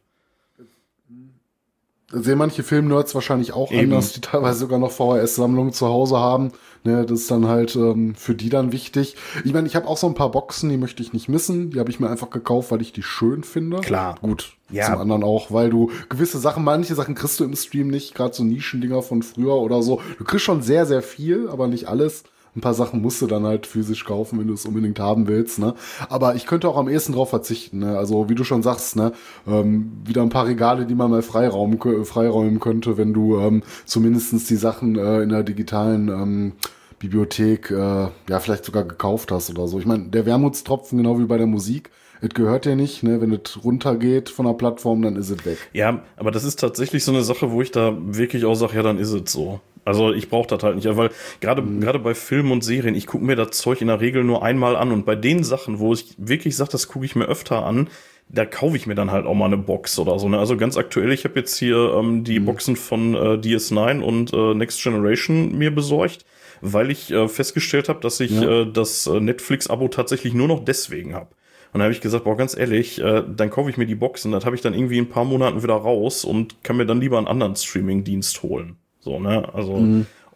Sehen 2.12 2.38
manche 2.38 2.62
Filmnerds 2.62 3.14
wahrscheinlich 3.14 3.52
auch 3.52 3.72
Eben. 3.72 3.92
anders, 3.92 4.12
die 4.12 4.20
teilweise 4.20 4.60
sogar 4.60 4.78
noch 4.78 4.92
VHS-Sammlungen 4.92 5.72
zu 5.72 5.86
Hause 5.86 6.18
haben. 6.18 6.52
Ne, 6.84 7.06
das 7.06 7.20
ist 7.20 7.30
dann 7.30 7.46
halt 7.46 7.76
ähm, 7.76 8.16
für 8.16 8.34
die 8.34 8.48
dann 8.48 8.72
wichtig. 8.72 9.14
Ich 9.44 9.52
meine, 9.52 9.68
ich 9.68 9.76
habe 9.76 9.86
auch 9.86 9.96
so 9.96 10.08
ein 10.08 10.14
paar 10.14 10.32
Boxen, 10.32 10.68
die 10.68 10.76
möchte 10.76 11.00
ich 11.00 11.12
nicht 11.12 11.28
missen. 11.28 11.70
Die 11.70 11.78
habe 11.78 11.90
ich 11.90 12.00
mir 12.00 12.10
einfach 12.10 12.30
gekauft, 12.30 12.72
weil 12.72 12.82
ich 12.82 12.92
die 12.92 13.04
schön 13.04 13.44
finde. 13.44 13.80
Klar. 13.82 14.16
Gut. 14.20 14.54
Ja. 14.68 14.86
Zum 14.86 14.98
anderen 14.98 15.22
auch, 15.22 15.52
weil 15.52 15.70
du 15.70 15.90
gewisse 16.08 16.40
Sachen, 16.40 16.64
manche 16.64 16.96
Sachen 16.96 17.14
kriegst 17.14 17.38
du 17.38 17.44
im 17.44 17.54
Stream 17.54 17.88
nicht, 17.88 18.14
gerade 18.14 18.34
so 18.34 18.42
Nischendinger 18.42 19.02
von 19.02 19.22
früher 19.22 19.54
oder 19.54 19.80
so. 19.82 20.00
Du 20.18 20.24
kriegst 20.24 20.44
schon 20.44 20.62
sehr, 20.62 20.86
sehr 20.86 21.02
viel, 21.02 21.48
aber 21.48 21.68
nicht 21.68 21.86
alles. 21.88 22.24
Ein 22.54 22.60
paar 22.60 22.74
Sachen 22.74 23.00
musst 23.00 23.22
du 23.22 23.26
dann 23.26 23.44
halt 23.44 23.66
physisch 23.66 24.04
kaufen, 24.04 24.38
wenn 24.38 24.46
du 24.46 24.52
es 24.52 24.66
unbedingt 24.66 25.00
haben 25.00 25.26
willst. 25.26 25.58
Ne? 25.58 25.74
Aber 26.10 26.34
ich 26.34 26.46
könnte 26.46 26.68
auch 26.68 26.76
am 26.76 26.88
ehesten 26.88 27.14
drauf 27.14 27.30
verzichten. 27.30 27.78
Ne? 27.78 27.96
Also 27.96 28.28
wie 28.28 28.34
du 28.34 28.44
schon 28.44 28.62
sagst, 28.62 28.94
ne? 28.94 29.12
ähm, 29.46 29.92
wieder 30.04 30.20
ein 30.20 30.28
paar 30.28 30.46
Regale, 30.46 30.84
die 30.84 30.94
man 30.94 31.10
mal 31.10 31.22
freiraum, 31.22 31.78
freiräumen 32.04 32.60
könnte, 32.60 32.98
wenn 32.98 33.14
du 33.14 33.38
ähm, 33.38 33.62
zumindestens 33.86 34.46
die 34.46 34.56
Sachen 34.56 34.96
äh, 34.96 35.22
in 35.22 35.30
der 35.30 35.44
digitalen 35.44 36.08
ähm, 36.08 36.52
Bibliothek 36.98 37.70
äh, 37.70 38.08
ja 38.28 38.38
vielleicht 38.38 38.66
sogar 38.66 38.84
gekauft 38.84 39.32
hast 39.32 39.48
oder 39.50 39.66
so. 39.66 39.78
Ich 39.78 39.86
meine, 39.86 40.08
der 40.10 40.26
Wermutstropfen, 40.26 40.98
genau 40.98 41.18
wie 41.18 41.24
bei 41.24 41.38
der 41.38 41.46
Musik, 41.46 41.90
es 42.20 42.30
gehört 42.30 42.66
dir 42.66 42.76
nicht. 42.76 43.02
Ne? 43.02 43.20
Wenn 43.20 43.32
es 43.32 43.64
runtergeht 43.64 44.28
von 44.28 44.46
der 44.46 44.52
Plattform, 44.52 45.02
dann 45.02 45.16
ist 45.16 45.30
es 45.30 45.44
weg. 45.44 45.58
Ja, 45.72 46.02
aber 46.16 46.30
das 46.30 46.44
ist 46.44 46.60
tatsächlich 46.60 47.02
so 47.02 47.12
eine 47.12 47.22
Sache, 47.22 47.50
wo 47.50 47.62
ich 47.62 47.70
da 47.70 47.96
wirklich 47.98 48.44
auch 48.44 48.54
sage, 48.54 48.76
ja, 48.76 48.82
dann 48.82 48.98
ist 48.98 49.10
es 49.10 49.32
so. 49.32 49.60
Also 49.84 50.12
ich 50.12 50.28
brauche 50.28 50.46
das 50.48 50.62
halt 50.62 50.76
nicht, 50.76 50.96
weil 50.96 51.10
gerade 51.40 51.62
gerade 51.80 51.98
bei 51.98 52.14
Filmen 52.14 52.52
und 52.52 52.62
Serien, 52.62 52.94
ich 52.94 53.06
gucke 53.06 53.24
mir 53.24 53.36
das 53.36 53.50
Zeug 53.50 53.80
in 53.80 53.88
der 53.88 54.00
Regel 54.00 54.22
nur 54.24 54.42
einmal 54.44 54.76
an 54.76 54.92
und 54.92 55.04
bei 55.04 55.16
den 55.16 55.42
Sachen, 55.42 55.78
wo 55.80 55.92
ich 55.92 56.14
wirklich 56.18 56.56
sage, 56.56 56.70
das 56.70 56.86
gucke 56.88 57.04
ich 57.04 57.16
mir 57.16 57.24
öfter 57.26 57.64
an, 57.66 57.88
da 58.28 58.46
kaufe 58.46 58.76
ich 58.76 58.86
mir 58.86 58.94
dann 58.94 59.10
halt 59.10 59.26
auch 59.26 59.34
mal 59.34 59.46
eine 59.46 59.58
Box 59.58 59.98
oder 59.98 60.18
so. 60.18 60.28
Ne? 60.28 60.38
Also 60.38 60.56
ganz 60.56 60.76
aktuell, 60.76 61.12
ich 61.12 61.24
habe 61.24 61.38
jetzt 61.40 61.56
hier 61.58 61.94
ähm, 61.98 62.22
die 62.24 62.38
Boxen 62.40 62.76
von 62.76 63.14
äh, 63.14 63.18
DS9 63.38 64.00
und 64.00 64.32
äh, 64.32 64.54
Next 64.54 64.82
Generation 64.82 65.58
mir 65.58 65.74
besorgt, 65.74 66.24
weil 66.60 66.90
ich 66.90 67.10
äh, 67.10 67.26
festgestellt 67.28 67.88
habe, 67.88 68.00
dass 68.00 68.20
ich 68.20 68.30
Ja. 68.30 68.62
äh, 68.62 68.72
das 68.72 69.06
äh, 69.08 69.18
Netflix-Abo 69.20 69.88
tatsächlich 69.88 70.32
nur 70.32 70.48
noch 70.48 70.64
deswegen 70.64 71.14
habe. 71.14 71.28
Und 71.72 71.78
da 71.80 71.84
habe 71.84 71.92
ich 71.92 72.00
gesagt, 72.00 72.24
boah, 72.24 72.36
ganz 72.36 72.56
ehrlich, 72.56 73.00
äh, 73.00 73.22
dann 73.34 73.50
kaufe 73.50 73.68
ich 73.70 73.76
mir 73.78 73.86
die 73.86 73.94
Boxen, 73.94 74.30
das 74.32 74.44
habe 74.44 74.54
ich 74.54 74.62
dann 74.62 74.74
irgendwie 74.74 74.98
in 74.98 75.04
ein 75.06 75.08
paar 75.08 75.24
Monaten 75.24 75.62
wieder 75.62 75.74
raus 75.74 76.24
und 76.24 76.62
kann 76.62 76.76
mir 76.76 76.86
dann 76.86 77.00
lieber 77.00 77.18
einen 77.18 77.26
anderen 77.26 77.56
Streaming-Dienst 77.56 78.42
holen. 78.42 78.76
So, 79.04 79.18
ne? 79.18 79.46
Also, 79.52 79.74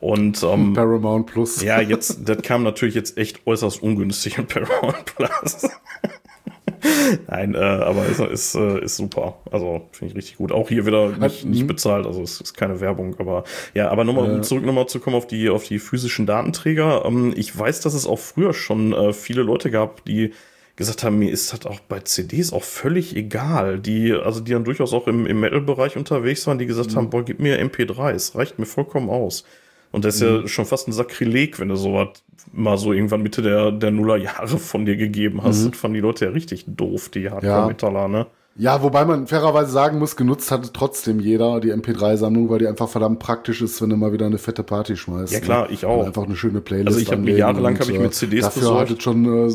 und 0.00 0.42
ähm, 0.42 0.72
Paramount 0.74 1.26
Plus. 1.26 1.62
ja, 1.62 1.80
jetzt, 1.80 2.28
das 2.28 2.42
kam 2.42 2.62
natürlich 2.64 2.94
jetzt 2.94 3.16
echt 3.16 3.46
äußerst 3.46 3.82
ungünstig 3.82 4.36
in 4.38 4.46
Paramount 4.48 5.04
Plus. 5.06 5.68
Nein, 7.28 7.54
äh, 7.54 7.58
aber 7.58 8.06
ist, 8.06 8.20
ist, 8.20 8.54
äh, 8.54 8.80
ist 8.84 8.96
super. 8.96 9.38
Also 9.50 9.88
finde 9.92 10.12
ich 10.12 10.16
richtig 10.16 10.36
gut. 10.36 10.52
Auch 10.52 10.68
hier 10.68 10.84
wieder 10.86 11.08
nicht, 11.16 11.44
Mhm. 11.44 11.50
nicht 11.50 11.66
bezahlt, 11.66 12.06
also 12.06 12.22
es 12.22 12.40
ist 12.40 12.54
keine 12.54 12.80
Werbung, 12.80 13.16
aber 13.18 13.44
ja, 13.74 13.88
aber 13.90 14.04
nochmal, 14.04 14.30
um 14.30 14.42
zurück 14.42 14.64
nochmal 14.64 14.86
zu 14.86 15.00
kommen 15.00 15.16
auf 15.16 15.26
die, 15.26 15.48
auf 15.48 15.64
die 15.64 15.78
physischen 15.78 16.26
Datenträger. 16.26 17.04
Ähm, 17.04 17.32
ich 17.36 17.56
weiß, 17.56 17.80
dass 17.80 17.94
es 17.94 18.06
auch 18.06 18.18
früher 18.18 18.52
schon 18.52 18.92
äh, 18.92 19.12
viele 19.12 19.42
Leute 19.42 19.70
gab, 19.70 20.04
die 20.04 20.32
gesagt 20.76 21.02
haben, 21.02 21.18
mir 21.18 21.30
ist 21.30 21.52
das 21.52 21.66
auch 21.66 21.80
bei 21.80 22.00
CDs 22.00 22.52
auch 22.52 22.62
völlig 22.62 23.16
egal. 23.16 23.78
Die, 23.78 24.12
also 24.12 24.40
die 24.40 24.52
dann 24.52 24.64
durchaus 24.64 24.92
auch 24.92 25.08
im, 25.08 25.26
im 25.26 25.40
Metal-Bereich 25.40 25.96
unterwegs 25.96 26.46
waren, 26.46 26.58
die 26.58 26.66
gesagt 26.66 26.94
haben, 26.94 27.10
boah, 27.10 27.24
gib 27.24 27.40
mir 27.40 27.60
MP3, 27.60 28.12
es 28.12 28.34
reicht 28.34 28.58
mir 28.58 28.66
vollkommen 28.66 29.08
aus. 29.08 29.44
Und 29.92 30.04
das 30.04 30.16
ist 30.16 30.20
ja 30.22 30.46
schon 30.46 30.66
fast 30.66 30.88
ein 30.88 30.92
Sakrileg, 30.92 31.58
wenn 31.58 31.68
du 31.68 31.76
sowas 31.76 32.08
mal 32.52 32.76
so 32.76 32.92
irgendwann 32.92 33.22
Mitte 33.22 33.40
der, 33.40 33.72
der 33.72 33.90
Nullerjahre 33.90 34.58
von 34.58 34.84
dir 34.84 34.96
gegeben 34.96 35.42
hast. 35.42 35.66
Das 35.66 35.78
fanden 35.78 35.94
die 35.94 36.00
Leute 36.00 36.26
ja 36.26 36.30
richtig 36.30 36.64
doof, 36.68 37.08
die 37.08 37.30
Hardcore-Metaller, 37.30 38.08
ne? 38.08 38.26
Ja, 38.58 38.82
wobei 38.82 39.04
man 39.04 39.26
fairerweise 39.26 39.70
sagen 39.70 39.98
muss, 39.98 40.16
genutzt 40.16 40.50
hatte 40.50 40.70
trotzdem 40.72 41.20
jeder 41.20 41.60
die 41.60 41.74
MP3-Sammlung, 41.74 42.48
weil 42.48 42.60
die 42.60 42.66
einfach 42.66 42.88
verdammt 42.88 43.18
praktisch 43.18 43.60
ist, 43.60 43.82
wenn 43.82 43.90
du 43.90 43.96
mal 43.96 44.12
wieder 44.12 44.24
eine 44.24 44.38
fette 44.38 44.62
Party 44.62 44.96
schmeißt. 44.96 45.32
Ja, 45.32 45.40
klar, 45.40 45.66
ne? 45.66 45.74
ich 45.74 45.84
auch. 45.84 46.06
Einfach 46.06 46.24
eine 46.24 46.36
schöne 46.36 46.62
Playlist. 46.62 46.88
Also 46.88 47.00
ich 47.00 47.10
hab 47.10 47.18
mir 47.18 47.22
anlegen 47.22 47.38
jahrelang 47.38 47.74
und, 47.74 47.80
hab 47.80 47.88
ich 47.88 47.98
mir 47.98 48.06
äh, 48.06 48.10
CDs 48.10 48.44
Dafür 48.44 48.60
besorgt. 48.60 48.90
hat 48.90 48.96
es 48.96 49.04
schon, 49.04 49.48
äh, 49.48 49.52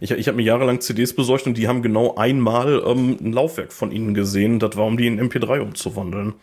Ich, 0.00 0.10
ich 0.10 0.26
habe 0.26 0.36
mir 0.36 0.42
jahrelang 0.42 0.80
CDs 0.80 1.14
besorgt 1.14 1.46
und 1.46 1.58
die 1.58 1.68
haben 1.68 1.82
genau 1.82 2.14
einmal 2.16 2.82
ähm, 2.86 3.18
ein 3.20 3.32
Laufwerk 3.32 3.72
von 3.72 3.92
ihnen 3.92 4.14
gesehen. 4.14 4.58
Das 4.58 4.76
war, 4.76 4.86
um 4.86 4.96
die 4.96 5.06
in 5.06 5.20
MP3 5.20 5.60
umzuwandeln. 5.60 6.34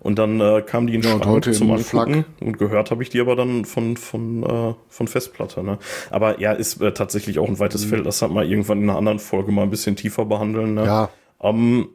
Und 0.00 0.18
dann 0.18 0.40
äh, 0.40 0.62
kamen 0.62 0.88
die 0.88 0.96
in 0.96 1.02
Ja, 1.02 1.24
heute 1.24 1.52
zum 1.52 1.70
Angucken 1.70 2.24
und 2.40 2.58
gehört 2.58 2.90
habe 2.90 3.04
ich 3.04 3.08
die 3.10 3.20
aber 3.20 3.36
dann 3.36 3.64
von, 3.64 3.96
von, 3.96 4.42
äh, 4.42 4.74
von 4.88 5.06
Festplatte. 5.08 5.62
Ne? 5.62 5.78
Aber 6.10 6.40
ja, 6.40 6.52
ist 6.52 6.80
äh, 6.82 6.92
tatsächlich 6.92 7.38
auch 7.38 7.46
ein 7.46 7.52
Mhm. 7.52 7.58
weites 7.60 7.84
Feld. 7.84 8.04
Das 8.04 8.20
hat 8.20 8.32
man 8.32 8.46
irgendwann 8.48 8.82
in 8.82 8.90
einer 8.90 8.98
anderen 8.98 9.20
Folge 9.20 9.52
mal 9.52 9.62
ein 9.62 9.70
bisschen 9.70 9.94
tiefer 9.96 10.24
behandeln. 10.24 10.74
Ne? 10.74 10.84
ja, 10.84 11.10
Ähm, 11.40 11.88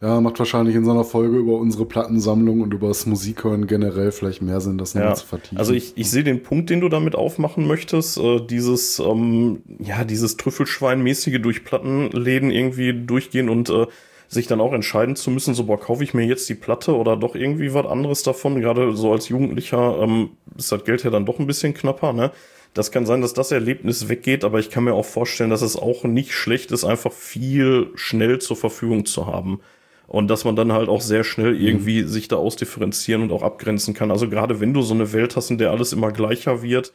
ja, 0.00 0.20
macht 0.20 0.38
wahrscheinlich 0.38 0.76
in 0.76 0.84
so 0.84 0.92
einer 0.92 1.04
Folge 1.04 1.36
über 1.38 1.54
unsere 1.54 1.84
Plattensammlung 1.84 2.60
und 2.60 2.72
über 2.72 2.88
das 2.88 3.04
Musikhören 3.06 3.66
generell 3.66 4.12
vielleicht 4.12 4.42
mehr 4.42 4.60
Sinn, 4.60 4.78
das 4.78 4.94
nochmal 4.94 5.10
Ja, 5.10 5.14
zu 5.16 5.26
vertiefen. 5.26 5.58
also 5.58 5.72
ich, 5.72 5.94
ich 5.96 6.08
sehe 6.10 6.22
den 6.22 6.42
Punkt, 6.42 6.70
den 6.70 6.80
du 6.80 6.88
damit 6.88 7.16
aufmachen 7.16 7.66
möchtest, 7.66 8.16
äh, 8.18 8.40
dieses, 8.40 9.00
ähm, 9.00 9.62
ja, 9.80 10.04
dieses 10.04 10.36
Trüffelschwein-mäßige 10.38 11.40
durch 11.40 11.64
Plattenläden 11.64 12.50
irgendwie 12.50 12.92
durchgehen 12.94 13.48
und 13.48 13.70
äh, 13.70 13.86
sich 14.28 14.46
dann 14.46 14.60
auch 14.60 14.72
entscheiden 14.72 15.16
zu 15.16 15.30
müssen, 15.30 15.54
so, 15.54 15.64
boah, 15.64 15.80
kaufe 15.80 16.04
ich 16.04 16.14
mir 16.14 16.26
jetzt 16.26 16.48
die 16.48 16.54
Platte 16.54 16.94
oder 16.94 17.16
doch 17.16 17.34
irgendwie 17.34 17.72
was 17.74 17.86
anderes 17.86 18.22
davon? 18.22 18.60
Gerade 18.60 18.94
so 18.94 19.10
als 19.10 19.28
Jugendlicher 19.30 19.98
ähm, 20.02 20.30
ist 20.56 20.70
das 20.70 20.84
Geld 20.84 21.02
ja 21.02 21.10
dann 21.10 21.26
doch 21.26 21.38
ein 21.38 21.46
bisschen 21.46 21.74
knapper, 21.74 22.12
ne? 22.12 22.30
Das 22.74 22.92
kann 22.92 23.06
sein, 23.06 23.22
dass 23.22 23.32
das 23.32 23.50
Erlebnis 23.50 24.08
weggeht, 24.10 24.44
aber 24.44 24.58
ich 24.60 24.68
kann 24.70 24.84
mir 24.84 24.92
auch 24.92 25.06
vorstellen, 25.06 25.48
dass 25.50 25.62
es 25.62 25.74
auch 25.76 26.04
nicht 26.04 26.34
schlecht 26.34 26.70
ist, 26.70 26.84
einfach 26.84 27.10
viel 27.10 27.88
schnell 27.94 28.38
zur 28.38 28.56
Verfügung 28.58 29.06
zu 29.06 29.26
haben. 29.26 29.60
Und 30.08 30.28
dass 30.28 30.44
man 30.44 30.56
dann 30.56 30.72
halt 30.72 30.88
auch 30.88 31.02
sehr 31.02 31.22
schnell 31.22 31.54
irgendwie 31.54 32.02
sich 32.02 32.28
da 32.28 32.36
ausdifferenzieren 32.36 33.22
und 33.22 33.30
auch 33.30 33.42
abgrenzen 33.42 33.92
kann. 33.92 34.10
Also 34.10 34.28
gerade 34.28 34.58
wenn 34.58 34.72
du 34.72 34.80
so 34.80 34.94
eine 34.94 35.12
Welt 35.12 35.36
hast, 35.36 35.50
in 35.50 35.58
der 35.58 35.70
alles 35.70 35.92
immer 35.92 36.10
gleicher 36.12 36.62
wird, 36.62 36.92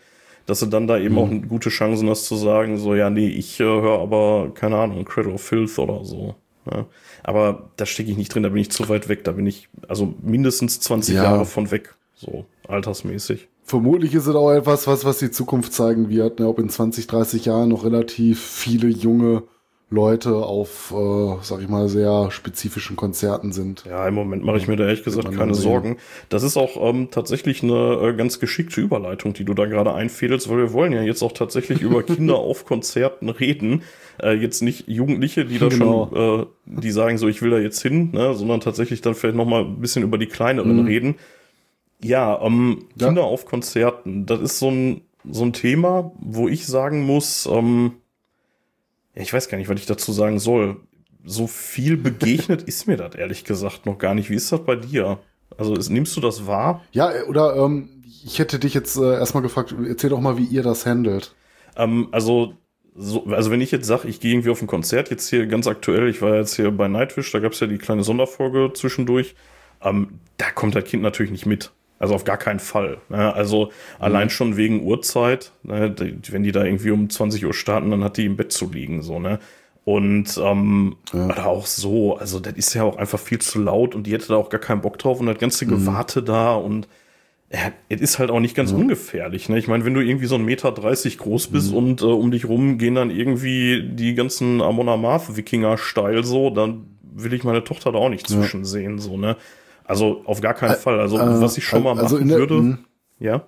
dass 0.48 0.60
du 0.60 0.66
dann 0.66 0.88
da 0.88 0.98
eben 0.98 1.18
auch 1.18 1.30
gute 1.48 1.70
Chancen 1.70 2.10
hast 2.10 2.26
zu 2.26 2.36
sagen, 2.36 2.78
so, 2.78 2.96
ja, 2.96 3.10
nee, 3.10 3.30
ich 3.30 3.60
äh, 3.60 3.64
höre 3.64 4.00
aber, 4.00 4.52
keine 4.54 4.78
Ahnung, 4.78 5.06
Cradle 5.06 5.34
of 5.34 5.42
Filth 5.42 5.78
oder 5.80 6.04
so. 6.04 6.36
Ne? 6.66 6.86
Aber 7.24 7.70
da 7.78 7.86
stecke 7.86 8.12
ich 8.12 8.18
nicht 8.18 8.34
drin, 8.34 8.44
da 8.44 8.50
bin 8.50 8.62
ich 8.62 8.72
zu 8.72 8.90
weit 8.90 9.10
weg, 9.10 9.24
da 9.24 9.32
bin 9.34 9.46
ich 9.46 9.70
also 9.88 10.14
mindestens 10.22 10.80
20 10.80 11.16
Ja. 11.16 11.24
Jahre 11.24 11.46
von 11.46 11.72
weg, 11.72 11.96
so 12.16 12.46
altersmäßig. 12.68 13.48
Vermutlich 13.64 14.14
ist 14.14 14.28
es 14.28 14.36
auch 14.36 14.52
etwas, 14.52 14.88
was, 14.88 15.06
was 15.06 15.20
die 15.20 15.32
Zukunft 15.32 15.72
zeigen 15.72 16.10
wird, 16.10 16.40
ne? 16.40 16.48
ob 16.48 16.60
in 16.60 16.68
20, 16.68 17.08
30 17.08 17.46
Jahren 17.46 17.70
noch 17.70 17.86
relativ 17.86 18.42
viele 18.42 18.88
junge 18.90 19.44
Leute 19.90 20.36
auf, 20.38 20.92
äh, 20.92 21.36
sag 21.44 21.62
ich 21.62 21.70
mal, 21.70 21.88
sehr 21.88 22.32
spezifischen 22.32 22.96
Konzerten 22.96 23.52
sind. 23.52 23.84
Ja, 23.88 24.08
im 24.08 24.16
Moment 24.16 24.44
mache 24.44 24.58
ich 24.58 24.68
mir 24.68 24.76
da 24.76 24.86
ehrlich 24.86 25.04
gesagt 25.04 25.36
keine. 25.36 25.54
Sorgen. 25.54 25.98
Das 26.30 26.42
ist 26.42 26.58
auch 26.58 26.78
ähm, 26.90 27.10
tatsächlich 27.12 27.62
eine 27.62 28.00
äh, 28.02 28.14
ganz 28.14 28.40
geschickte 28.40 28.82
Überleitung, 28.82 29.34
die 29.34 29.46
du 29.46 29.54
da 29.54 29.66
gerade 29.66 29.94
einfädelst, 29.94 30.50
weil 30.50 30.58
wir 30.58 30.74
wollen 30.74 30.94
ja 30.94 31.04
jetzt 31.04 31.22
auch 31.22 31.32
tatsächlich 31.32 31.82
über 31.82 32.02
Kinder 32.04 32.38
auf 32.38 32.66
Konzerten 32.66 33.30
reden. 33.30 33.84
Äh, 34.22 34.34
jetzt 34.34 34.62
nicht 34.62 34.88
Jugendliche, 34.88 35.46
die 35.46 35.60
da 35.60 35.68
Genau. 35.70 36.10
schon, 36.12 36.40
äh, 36.42 36.82
die 36.82 36.92
sagen 36.92 37.20
so, 37.20 37.28
ich 37.28 37.42
will 37.44 37.52
da 37.52 37.60
jetzt 37.60 37.82
hin, 37.82 38.10
ne, 38.14 38.34
sondern 38.34 38.62
tatsächlich 38.62 39.02
dann 39.02 39.14
vielleicht 39.14 39.38
noch 39.38 39.46
mal 39.46 39.62
ein 39.64 39.80
bisschen 39.80 40.02
über 40.04 40.18
die 40.18 40.28
kleineren 40.28 40.86
reden. 40.88 41.16
Ja, 42.04 42.42
ähm, 42.42 42.86
Ja. 43.00 43.08
Kinder 43.08 43.24
auf 43.24 43.46
Konzerten, 43.46 44.26
das 44.26 44.40
ist 44.42 44.60
so 44.60 44.70
ein, 44.72 45.02
so 45.30 45.44
ein 45.46 45.54
Thema, 45.54 46.12
wo 46.20 46.48
ich 46.50 46.66
sagen 46.66 47.04
muss, 47.06 47.48
ähm, 47.52 47.94
ja, 49.16 49.22
ich 49.22 49.34
weiß 49.34 49.50
gar 49.50 49.58
nicht, 49.58 49.70
was 49.70 49.80
ich 49.80 49.86
dazu 49.86 50.12
sagen 50.12 50.40
soll. 50.40 50.78
So 51.26 51.48
viel 51.48 51.98
begegnet 51.98 52.64
ist 52.68 52.88
mir 52.88 52.98
das 52.98 53.16
ehrlich 53.16 53.46
gesagt 53.46 53.86
noch 53.86 53.98
gar 53.98 54.14
nicht. 54.14 54.30
Wie 54.30 54.36
ist 54.36 54.52
das 54.52 54.64
bei 54.64 54.76
dir? 54.76 55.20
Also 55.58 55.76
ist, 55.76 55.90
nimmst 55.90 56.16
du 56.18 56.22
das 56.22 56.48
wahr? 56.48 56.84
Ja, 56.92 57.12
äh, 57.12 57.24
oder 57.24 57.56
ähm, 57.56 57.90
ich 58.26 58.40
hätte 58.40 58.60
dich 58.60 58.74
jetzt 58.74 58.98
äh, 58.98 59.14
erstmal 59.14 59.44
gefragt, 59.44 59.76
erzähl 59.88 60.10
doch 60.10 60.20
mal, 60.20 60.38
wie 60.38 60.46
ihr 60.46 60.64
das 60.64 60.86
handelt. 60.86 61.36
Ähm, 61.76 62.08
also, 62.12 62.54
so, 62.96 63.26
also 63.26 63.52
wenn 63.52 63.62
ich 63.62 63.72
jetzt 63.72 63.88
sage, 63.88 64.08
ich 64.08 64.20
gehe 64.20 64.34
irgendwie 64.34 64.50
auf 64.50 64.62
ein 64.62 64.68
Konzert, 64.68 65.10
jetzt 65.10 65.30
hier 65.30 65.46
ganz 65.48 65.68
aktuell, 65.68 66.08
ich 66.08 66.22
war 66.22 66.36
jetzt 66.36 66.56
hier 66.56 66.72
bei 66.72 66.88
Nightwish, 66.88 67.32
da 67.32 67.40
gab 67.40 67.54
es 67.54 67.60
ja 67.60 67.68
die 67.68 67.78
kleine 67.78 68.04
Sonderfolge 68.04 68.72
zwischendurch, 68.74 69.36
ähm, 69.82 70.20
da 70.38 70.50
kommt 70.52 70.76
das 70.76 70.86
Kind 70.86 71.04
natürlich 71.04 71.32
nicht 71.32 71.46
mit. 71.46 71.72
Also 72.04 72.16
auf 72.16 72.26
gar 72.26 72.36
keinen 72.36 72.60
Fall. 72.60 72.98
Ne? 73.08 73.34
Also 73.34 73.72
allein 73.98 74.30
schon 74.30 74.58
wegen 74.58 74.84
Uhrzeit, 74.84 75.54
ne? 75.64 75.96
wenn 76.32 76.44
die 76.44 76.52
da 76.52 76.66
irgendwie 76.66 76.92
um 76.92 77.10
20 77.10 77.46
Uhr 77.46 77.54
starten, 77.54 77.92
dann 77.92 78.04
hat 78.04 78.18
die 78.18 78.26
im 78.26 78.36
Bett 78.36 78.52
zu 78.52 78.70
liegen. 78.70 79.02
So, 79.02 79.20
ne? 79.20 79.40
Und 79.86 80.38
ähm, 80.38 80.98
oder 81.14 81.46
auch 81.46 81.66
so, 81.66 82.18
also 82.18 82.42
das 82.42 82.56
ist 82.56 82.74
ja 82.74 82.84
auch 82.84 82.98
einfach 82.98 83.20
viel 83.20 83.40
zu 83.40 83.58
laut 83.58 83.96
und 83.96 84.06
die 84.06 84.12
hätte 84.12 84.28
da 84.28 84.36
auch 84.36 84.50
gar 84.50 84.60
keinen 84.60 84.82
Bock 84.82 85.00
drauf 85.00 85.22
und 85.22 85.28
das 85.28 85.38
ganze 85.38 85.66
Gewarte 85.66 86.22
da 86.22 86.56
und 86.56 86.90
ja, 87.54 87.72
es 87.88 88.02
ist 88.02 88.20
halt 88.20 88.32
auch 88.32 88.42
nicht 88.42 88.56
ganz 88.56 88.74
ungefährlich. 88.74 89.48
Ne? 89.48 89.58
Ich 89.58 89.70
meine, 89.70 89.86
wenn 89.86 89.94
du 89.94 90.02
irgendwie 90.02 90.26
so 90.26 90.36
ein 90.36 90.44
Meter 90.44 90.74
dreißig 90.74 91.20
groß 91.20 91.48
bist 91.48 91.72
und 91.72 92.02
äh, 92.02 92.06
um 92.06 92.32
dich 92.32 92.44
rum 92.50 92.78
gehen 92.80 92.96
dann 92.96 93.12
irgendwie 93.12 93.82
die 93.82 94.14
ganzen 94.14 94.62
Amon 94.62 94.90
Amarth-Wikinger-Style 94.90 96.26
so, 96.26 96.50
dann 96.50 96.84
will 97.02 97.32
ich 97.32 97.46
meine 97.46 97.64
Tochter 97.64 97.94
da 97.94 98.00
auch 98.00 98.10
nicht 98.10 98.28
zwischen 98.28 98.66
sehen. 98.66 99.00
So, 99.00 99.16
ne? 99.16 99.38
Also 99.86 100.22
auf 100.26 100.42
gar 100.42 100.54
keinen 100.54 100.76
Fall. 100.76 101.00
Also 101.00 101.18
äh, 101.18 101.42
was 101.42 101.58
ich 101.58 101.66
schon 101.66 101.84
mal 101.84 101.98
also 101.98 102.16
machen 102.16 102.28
der- 102.28 102.38
würde, 102.38 102.56
Mhm. 102.56 102.78
ja. 103.20 103.46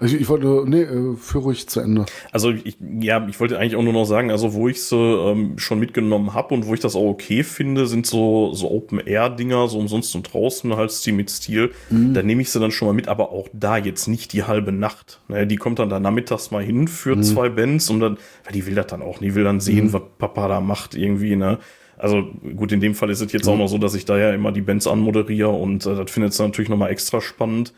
Also 0.00 0.16
ich 0.16 0.28
wollte, 0.28 0.64
nee, 0.68 0.82
äh, 0.82 1.16
führ 1.16 1.40
ruhig 1.42 1.66
zu 1.68 1.80
Ende. 1.80 2.06
Also 2.30 2.50
ich, 2.50 2.76
ja, 3.00 3.26
ich 3.26 3.40
wollte 3.40 3.58
eigentlich 3.58 3.74
auch 3.74 3.82
nur 3.82 3.94
noch 3.94 4.04
sagen, 4.04 4.30
also 4.30 4.52
wo 4.52 4.68
ich 4.68 4.82
sie 4.84 4.94
ähm, 4.96 5.58
schon 5.58 5.80
mitgenommen 5.80 6.34
habe 6.34 6.54
und 6.54 6.66
wo 6.66 6.74
ich 6.74 6.78
das 6.80 6.94
auch 6.94 7.08
okay 7.08 7.42
finde, 7.42 7.86
sind 7.86 8.06
so, 8.06 8.52
so 8.54 8.70
Open-Air-Dinger, 8.70 9.66
so 9.66 9.78
umsonst 9.78 10.14
und 10.14 10.32
draußen, 10.32 10.76
halt 10.76 10.92
Stil 10.92 11.14
mit 11.14 11.30
Stil. 11.30 11.72
Da 11.90 12.22
nehme 12.22 12.42
ich 12.42 12.50
sie 12.50 12.60
dann 12.60 12.70
schon 12.70 12.86
mal 12.86 12.92
mit, 12.94 13.08
aber 13.08 13.32
auch 13.32 13.48
da 13.52 13.76
jetzt 13.78 14.06
nicht 14.06 14.32
die 14.34 14.44
halbe 14.44 14.70
Nacht. 14.70 15.20
Ne, 15.26 15.46
die 15.48 15.56
kommt 15.56 15.80
dann 15.80 15.88
da 15.88 15.98
nachmittags 15.98 16.50
mal 16.52 16.62
hin 16.62 16.86
für 16.86 17.20
zwei 17.20 17.48
Bands 17.48 17.90
und 17.90 17.98
dann, 17.98 18.18
weil 18.44 18.52
die 18.52 18.66
will 18.66 18.74
das 18.76 18.86
dann 18.88 19.02
auch, 19.02 19.18
die 19.18 19.34
will 19.34 19.42
dann 19.44 19.58
sehen, 19.58 19.92
was 19.92 20.02
Papa 20.18 20.46
da 20.48 20.60
macht 20.60 20.94
irgendwie, 20.94 21.34
ne. 21.34 21.58
Also 21.98 22.24
gut, 22.56 22.72
in 22.72 22.80
dem 22.80 22.94
Fall 22.94 23.10
ist 23.10 23.20
es 23.20 23.32
jetzt 23.32 23.48
auch 23.48 23.56
noch 23.56 23.68
so, 23.68 23.78
dass 23.78 23.94
ich 23.94 24.04
da 24.04 24.16
ja 24.18 24.32
immer 24.32 24.52
die 24.52 24.60
Bands 24.60 24.86
anmoderiere 24.86 25.50
und 25.50 25.84
äh, 25.84 25.96
das 25.96 26.10
findet 26.10 26.32
sie 26.32 26.42
natürlich 26.42 26.68
nochmal 26.68 26.90
extra 26.90 27.20
spannend. 27.20 27.72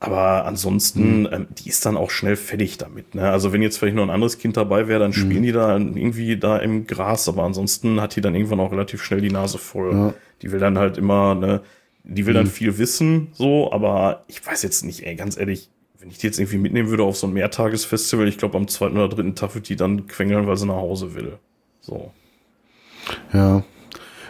Aber 0.00 0.44
ansonsten, 0.44 1.26
ähm, 1.32 1.46
die 1.50 1.68
ist 1.68 1.86
dann 1.86 1.96
auch 1.96 2.10
schnell 2.10 2.36
fertig 2.36 2.76
damit. 2.76 3.14
Ne? 3.14 3.30
Also 3.30 3.52
wenn 3.52 3.62
jetzt 3.62 3.78
vielleicht 3.78 3.96
noch 3.96 4.02
ein 4.02 4.10
anderes 4.10 4.38
Kind 4.38 4.56
dabei 4.56 4.86
wäre, 4.86 5.00
dann 5.00 5.14
spielen 5.14 5.42
die 5.42 5.52
da 5.52 5.78
irgendwie 5.78 6.36
da 6.36 6.58
im 6.58 6.86
Gras. 6.86 7.26
Aber 7.28 7.44
ansonsten 7.44 8.00
hat 8.00 8.14
die 8.14 8.20
dann 8.20 8.34
irgendwann 8.34 8.60
auch 8.60 8.70
relativ 8.70 9.02
schnell 9.02 9.22
die 9.22 9.30
Nase 9.30 9.56
voll. 9.56 9.92
Ja. 9.94 10.14
Die 10.42 10.52
will 10.52 10.58
dann 10.58 10.76
halt 10.76 10.98
immer, 10.98 11.34
ne, 11.34 11.62
die 12.02 12.26
will 12.26 12.34
dann 12.34 12.46
viel 12.46 12.76
wissen, 12.76 13.28
so. 13.32 13.72
Aber 13.72 14.24
ich 14.28 14.46
weiß 14.46 14.62
jetzt 14.62 14.84
nicht, 14.84 15.06
ey, 15.06 15.14
ganz 15.14 15.38
ehrlich, 15.38 15.70
wenn 15.98 16.10
ich 16.10 16.18
die 16.18 16.26
jetzt 16.26 16.38
irgendwie 16.38 16.58
mitnehmen 16.58 16.90
würde 16.90 17.04
auf 17.04 17.16
so 17.16 17.26
ein 17.26 17.32
Mehrtagesfestival, 17.32 18.28
ich 18.28 18.36
glaube 18.36 18.58
am 18.58 18.68
zweiten 18.68 18.98
oder 18.98 19.08
dritten 19.08 19.34
Tag 19.34 19.54
wird 19.54 19.70
die 19.70 19.76
dann 19.76 20.06
quengeln, 20.06 20.46
weil 20.46 20.58
sie 20.58 20.66
nach 20.66 20.74
Hause 20.74 21.14
will. 21.14 21.38
So. 21.80 22.12
Ja. 23.32 23.62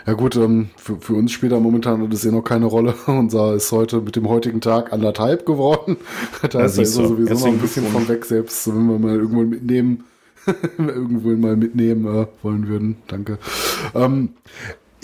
Ja 0.07 0.13
gut, 0.13 0.37
ähm, 0.37 0.69
für, 0.77 0.97
für 1.01 1.15
uns 1.15 1.33
spielt 1.33 1.53
da 1.53 1.59
momentan 1.61 2.11
das 2.11 2.27
eh 2.27 2.31
noch 2.31 2.43
keine 2.43 2.67
Rolle. 2.67 2.95
Unser 3.07 3.55
ist 3.55 3.73
heute 3.73 4.01
mit 4.01 4.17
dem 4.17 4.29
heutigen 4.29 4.61
Tag 4.61 4.93
anderthalb 4.93 5.47
geworden. 5.47 5.97
Da 6.51 6.65
ist 6.65 6.77
er 6.79 6.85
du. 6.85 6.91
sowieso 7.09 7.35
noch 7.35 7.47
ein 7.47 7.59
bisschen 7.59 7.87
von 7.87 8.07
weg, 8.09 8.25
selbst 8.27 8.67
wenn 8.69 8.87
wir 8.87 8.99
mal 8.99 9.15
irgendwo 9.17 9.43
mitnehmen, 9.43 10.05
irgendwo 10.79 11.31
mal 11.31 11.57
mitnehmen 11.57 12.05
äh, 12.07 12.27
wollen 12.43 12.69
würden. 12.69 12.97
Danke. 13.07 13.39
Ähm, 13.95 14.31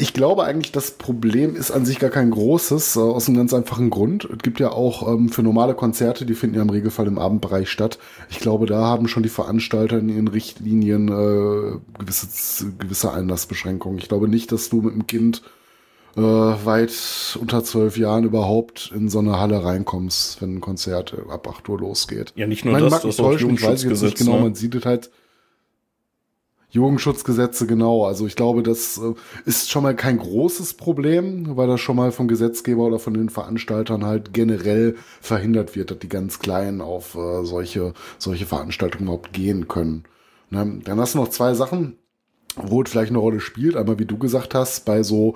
ich 0.00 0.14
glaube 0.14 0.44
eigentlich, 0.44 0.72
das 0.72 0.92
Problem 0.92 1.54
ist 1.54 1.70
an 1.70 1.84
sich 1.84 1.98
gar 1.98 2.10
kein 2.10 2.30
großes, 2.30 2.96
äh, 2.96 3.00
aus 3.00 3.28
einem 3.28 3.36
ganz 3.36 3.52
einfachen 3.52 3.90
Grund. 3.90 4.24
Es 4.24 4.38
gibt 4.38 4.58
ja 4.60 4.70
auch 4.70 5.06
ähm, 5.06 5.28
für 5.28 5.42
normale 5.42 5.74
Konzerte, 5.74 6.26
die 6.26 6.34
finden 6.34 6.56
ja 6.56 6.62
im 6.62 6.70
Regelfall 6.70 7.06
im 7.06 7.18
Abendbereich 7.18 7.68
statt. 7.68 7.98
Ich 8.30 8.38
glaube, 8.38 8.66
da 8.66 8.86
haben 8.86 9.08
schon 9.08 9.22
die 9.22 9.28
Veranstalter 9.28 9.98
in 9.98 10.08
ihren 10.08 10.28
Richtlinien 10.28 11.08
äh, 11.08 11.78
gewisse, 11.98 12.72
gewisse 12.78 13.12
Einlassbeschränkungen. 13.12 13.98
Ich 13.98 14.08
glaube 14.08 14.28
nicht, 14.28 14.52
dass 14.52 14.70
du 14.70 14.82
mit 14.82 14.94
dem 14.94 15.06
Kind 15.06 15.42
äh, 16.16 16.20
weit 16.20 17.38
unter 17.40 17.62
zwölf 17.62 17.96
Jahren 17.96 18.24
überhaupt 18.24 18.92
in 18.94 19.08
so 19.08 19.18
eine 19.18 19.38
Halle 19.38 19.64
reinkommst, 19.64 20.40
wenn 20.42 20.56
ein 20.56 20.60
Konzert 20.60 21.16
ab 21.28 21.46
8 21.48 21.68
Uhr 21.68 21.78
losgeht. 21.78 22.32
Ja, 22.36 22.46
nicht 22.46 22.64
nur 22.64 22.72
Man 22.72 22.82
das, 22.82 22.90
mag 22.90 23.02
das 23.02 23.16
täuschen, 23.16 23.54
ich 23.54 23.62
weiß 23.62 23.84
jetzt 23.84 24.02
nicht 24.02 24.18
genau, 24.18 24.36
ne? 24.36 24.42
man 24.42 24.54
sieht 24.54 24.74
es 24.74 24.84
halt. 24.84 25.10
Jugendschutzgesetze, 26.70 27.66
genau. 27.66 28.04
Also 28.04 28.26
ich 28.26 28.36
glaube, 28.36 28.62
das 28.62 28.98
äh, 28.98 29.14
ist 29.44 29.70
schon 29.70 29.82
mal 29.82 29.94
kein 29.94 30.18
großes 30.18 30.74
Problem, 30.74 31.56
weil 31.56 31.66
das 31.66 31.80
schon 31.80 31.96
mal 31.96 32.12
vom 32.12 32.28
Gesetzgeber 32.28 32.84
oder 32.84 32.98
von 32.98 33.14
den 33.14 33.28
Veranstaltern 33.28 34.04
halt 34.04 34.32
generell 34.32 34.96
verhindert 35.20 35.74
wird, 35.76 35.90
dass 35.90 35.98
die 35.98 36.08
ganz 36.08 36.38
Kleinen 36.38 36.80
auf 36.80 37.16
äh, 37.16 37.44
solche, 37.44 37.92
solche 38.18 38.46
Veranstaltungen 38.46 39.04
überhaupt 39.04 39.32
gehen 39.32 39.68
können. 39.68 40.04
Ne? 40.50 40.80
Dann 40.84 41.00
hast 41.00 41.14
du 41.14 41.18
noch 41.18 41.28
zwei 41.28 41.54
Sachen, 41.54 41.96
wo 42.56 42.82
es 42.82 42.90
vielleicht 42.90 43.10
eine 43.10 43.18
Rolle 43.18 43.40
spielt. 43.40 43.76
Einmal, 43.76 43.98
wie 43.98 44.06
du 44.06 44.18
gesagt 44.18 44.54
hast, 44.54 44.84
bei 44.84 45.02
so 45.02 45.34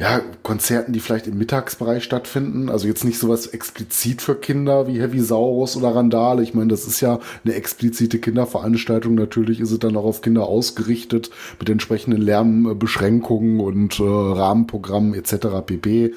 ja, 0.00 0.20
Konzerten, 0.44 0.92
die 0.92 1.00
vielleicht 1.00 1.26
im 1.26 1.38
Mittagsbereich 1.38 2.04
stattfinden. 2.04 2.68
Also 2.68 2.86
jetzt 2.86 3.04
nicht 3.04 3.18
sowas 3.18 3.48
explizit 3.48 4.22
für 4.22 4.36
Kinder 4.36 4.86
wie 4.86 5.00
Heavy 5.00 5.20
Saurus 5.20 5.76
oder 5.76 5.92
Randale. 5.92 6.44
Ich 6.44 6.54
meine, 6.54 6.68
das 6.68 6.86
ist 6.86 7.00
ja 7.00 7.18
eine 7.44 7.54
explizite 7.54 8.20
Kinderveranstaltung. 8.20 9.16
Natürlich 9.16 9.58
ist 9.58 9.72
es 9.72 9.78
dann 9.80 9.96
auch 9.96 10.04
auf 10.04 10.22
Kinder 10.22 10.46
ausgerichtet 10.46 11.30
mit 11.58 11.68
entsprechenden 11.68 12.22
Lärmbeschränkungen 12.22 13.58
und 13.58 13.98
äh, 13.98 14.04
Rahmenprogrammen 14.04 15.14
etc. 15.14 15.66
pp. 15.66 16.14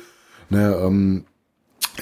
Ne, 0.51 0.77
ähm, 0.79 1.23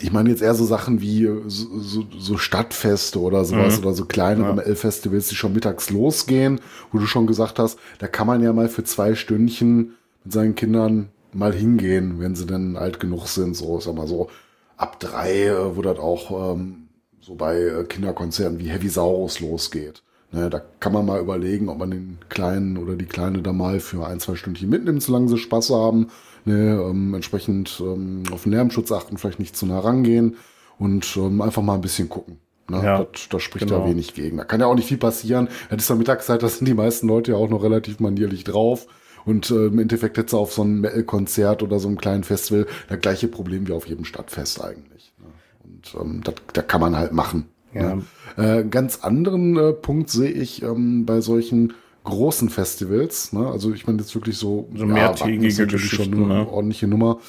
ich 0.01 0.11
meine 0.11 0.29
jetzt 0.29 0.41
eher 0.41 0.55
so 0.55 0.65
Sachen 0.65 0.99
wie 0.99 1.23
äh, 1.23 1.43
so, 1.47 1.79
so, 1.79 2.05
so 2.17 2.37
Stadtfeste 2.37 3.21
oder 3.21 3.45
sowas 3.45 3.79
oder 3.79 3.93
so 3.93 4.03
kleinere 4.03 4.53
ML-Festivals, 4.53 5.29
die 5.29 5.35
schon 5.35 5.53
mittags 5.53 5.89
losgehen, 5.89 6.59
wo 6.91 6.99
du 6.99 7.05
schon 7.05 7.25
gesagt 7.25 7.57
hast, 7.57 7.79
da 7.99 8.07
kann 8.07 8.27
man 8.27 8.43
ja 8.43 8.51
mal 8.51 8.67
für 8.67 8.83
zwei 8.83 9.15
Stündchen 9.15 9.93
mit 10.25 10.33
seinen 10.33 10.55
Kindern 10.55 11.09
mal 11.33 11.53
hingehen, 11.53 12.19
wenn 12.19 12.35
sie 12.35 12.45
dann 12.45 12.75
alt 12.75 12.99
genug 12.99 13.27
sind, 13.27 13.55
so, 13.55 13.79
sag 13.79 13.95
mal 13.95 14.07
so, 14.07 14.29
ab 14.77 14.99
drei, 14.99 15.45
äh, 15.45 15.75
wo 15.75 15.81
das 15.81 15.99
auch 15.99 16.55
ähm, 16.55 16.87
so 17.21 17.35
bei 17.35 17.59
äh, 17.59 17.83
Kinderkonzerten 17.83 18.59
wie 18.59 18.69
Heavy 18.69 18.89
Saurus 18.89 19.39
losgeht. 19.39 20.03
Ne, 20.31 20.49
da 20.49 20.61
kann 20.79 20.93
man 20.93 21.07
mal 21.07 21.19
überlegen, 21.19 21.69
ob 21.69 21.79
man 21.79 21.89
den 21.89 22.19
Kleinen 22.29 22.77
oder 22.77 22.95
die 22.95 23.07
Kleine 23.07 23.41
da 23.41 23.51
mal 23.51 23.79
für 23.79 24.05
ein, 24.05 24.19
zwei 24.19 24.35
Stündchen 24.35 24.69
mitnimmt, 24.69 25.01
solange 25.01 25.27
sie 25.27 25.39
Spaß 25.39 25.71
haben. 25.71 26.09
Ne, 26.45 26.79
ähm, 26.87 27.15
entsprechend 27.15 27.81
ähm, 27.81 28.23
auf 28.31 28.43
den 28.43 28.51
Lärmschutz 28.51 28.91
achten, 28.91 29.17
vielleicht 29.17 29.39
nicht 29.39 29.57
zu 29.57 29.65
nah 29.65 29.79
rangehen 29.79 30.37
und 30.77 31.17
ähm, 31.17 31.41
einfach 31.41 31.63
mal 31.63 31.73
ein 31.73 31.81
bisschen 31.81 32.09
gucken. 32.09 32.37
Ne? 32.69 32.81
Ja, 32.83 33.03
das, 33.11 33.27
das 33.29 33.41
spricht 33.41 33.67
genau. 33.67 33.81
ja 33.81 33.89
wenig 33.89 34.13
gegen. 34.13 34.37
Da 34.37 34.43
kann 34.43 34.59
ja 34.59 34.67
auch 34.67 34.75
nicht 34.75 34.87
viel 34.87 34.97
passieren. 34.97 35.49
Das 35.69 35.81
ist 35.81 35.89
ja 35.89 35.95
Mittagszeit, 35.95 36.43
da 36.43 36.47
sind 36.47 36.67
die 36.67 36.73
meisten 36.75 37.07
Leute 37.07 37.31
ja 37.31 37.37
auch 37.37 37.49
noch 37.49 37.63
relativ 37.63 37.99
manierlich 37.99 38.43
drauf. 38.43 38.87
Und 39.25 39.51
äh, 39.51 39.67
im 39.67 39.79
Endeffekt 39.79 40.17
hättest 40.17 40.33
du 40.33 40.37
auf 40.37 40.53
so 40.53 40.61
einem 40.61 40.81
Metal-Konzert 40.81 41.63
oder 41.63 41.79
so 41.79 41.87
einem 41.87 41.97
kleinen 41.97 42.23
Festival 42.23 42.67
das 42.87 42.99
gleiche 42.99 43.27
Problem 43.27 43.67
wie 43.67 43.73
auf 43.73 43.87
jedem 43.87 44.05
Stadtfest 44.05 44.63
eigentlich. 44.63 45.13
Ne? 45.19 45.25
Und 45.63 46.01
ähm, 46.01 46.21
das, 46.23 46.35
das 46.53 46.67
kann 46.67 46.81
man 46.81 46.97
halt 46.97 47.13
machen. 47.13 47.45
Ja. 47.73 47.95
Ne? 47.95 48.03
Äh, 48.37 48.63
ganz 48.63 48.99
anderen 49.01 49.57
äh, 49.57 49.73
Punkt 49.73 50.09
sehe 50.09 50.31
ich 50.31 50.63
ähm, 50.63 51.05
bei 51.05 51.21
solchen 51.21 51.73
großen 52.03 52.49
Festivals. 52.49 53.33
Ne? 53.33 53.47
Also 53.47 53.73
ich 53.73 53.85
meine 53.85 53.99
jetzt 53.99 54.15
wirklich 54.15 54.37
so, 54.37 54.67
So 54.75 54.85
mehrtägige 54.85 55.47
ist 55.47 55.59
natürlich 55.59 55.89
Geschichten, 55.91 56.15
schon 56.15 56.31
eine 56.31 56.43
ne? 56.45 56.49
ordentliche 56.49 56.87
Nummer. 56.87 57.19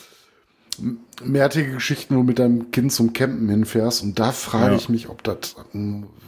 Mehrtägige 1.24 1.74
Geschichten, 1.74 2.14
wo 2.14 2.20
du 2.20 2.24
mit 2.26 2.38
deinem 2.38 2.70
Kind 2.70 2.92
zum 2.92 3.12
Campen 3.12 3.48
hinfährst. 3.48 4.02
Und 4.02 4.18
da 4.18 4.32
frage 4.32 4.72
Ja. 4.72 4.76
ich 4.76 4.88
mich, 4.88 5.08
ob 5.08 5.22
das 5.22 5.56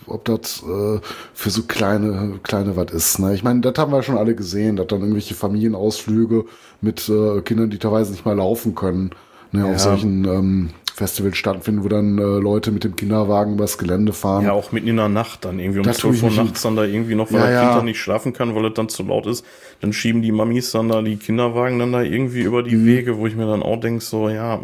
ob 0.06 0.24
das 0.24 0.62
äh, 0.64 0.98
für 1.32 1.50
so 1.50 1.62
kleine, 1.62 2.40
kleine 2.42 2.76
was 2.76 2.92
ist. 2.92 3.18
Ne? 3.20 3.34
Ich 3.34 3.44
meine, 3.44 3.60
das 3.60 3.74
haben 3.78 3.92
wir 3.92 4.02
schon 4.02 4.18
alle 4.18 4.34
gesehen, 4.34 4.76
dass 4.76 4.88
dann 4.88 5.00
irgendwelche 5.00 5.34
Familienausflüge 5.34 6.44
mit 6.80 7.08
äh, 7.08 7.40
Kindern, 7.42 7.70
die 7.70 7.78
teilweise 7.78 8.10
nicht 8.10 8.26
mal 8.26 8.36
laufen 8.36 8.74
können, 8.74 9.10
ne, 9.52 9.60
Ja. 9.60 9.66
auf 9.66 9.78
solchen 9.80 10.24
ähm, 10.24 10.70
Festivals 10.94 11.36
stattfinden, 11.36 11.84
wo 11.84 11.88
dann 11.88 12.18
äh, 12.18 12.22
Leute 12.22 12.70
mit 12.72 12.84
dem 12.84 12.96
Kinderwagen 12.96 13.54
übers 13.54 13.78
Gelände 13.78 14.12
fahren. 14.12 14.46
Ja, 14.46 14.52
auch 14.52 14.72
mitten 14.72 14.88
in 14.88 14.96
der 14.96 15.08
Nacht 15.08 15.44
dann 15.44 15.58
irgendwie 15.60 15.80
um 15.80 15.88
Da 15.88 15.94
tue 15.94 16.14
12 16.14 16.16
ich 16.16 16.22
Uhr 16.22 16.30
nachts 16.30 16.62
dann 16.62 16.74
da 16.74 16.84
irgendwie 16.84 17.14
noch, 17.14 17.32
weil 17.32 17.40
Ja, 17.40 17.48
das 17.48 17.52
ja. 17.52 17.58
Kind 17.58 17.74
dann 17.74 17.84
nicht 17.84 18.00
schlafen 18.00 18.32
kann, 18.32 18.54
weil 18.54 18.64
es 18.66 18.74
dann 18.74 18.88
zu 18.88 19.02
laut 19.02 19.26
ist. 19.26 19.44
Dann 19.80 19.92
schieben 19.92 20.22
die 20.22 20.32
Mamis 20.32 20.70
dann 20.72 20.88
da 20.88 21.02
die 21.02 21.16
Kinderwagen 21.18 21.78
dann 21.78 21.92
da 21.92 22.02
irgendwie 22.02 22.40
über 22.40 22.62
Mhm. 22.62 22.62
die 22.62 22.84
Wege, 22.84 23.18
wo 23.18 23.26
ich 23.26 23.36
mir 23.36 23.46
dann 23.46 23.62
auch 23.62 23.78
denk 23.80 24.00
so, 24.02 24.28
ja, 24.30 24.60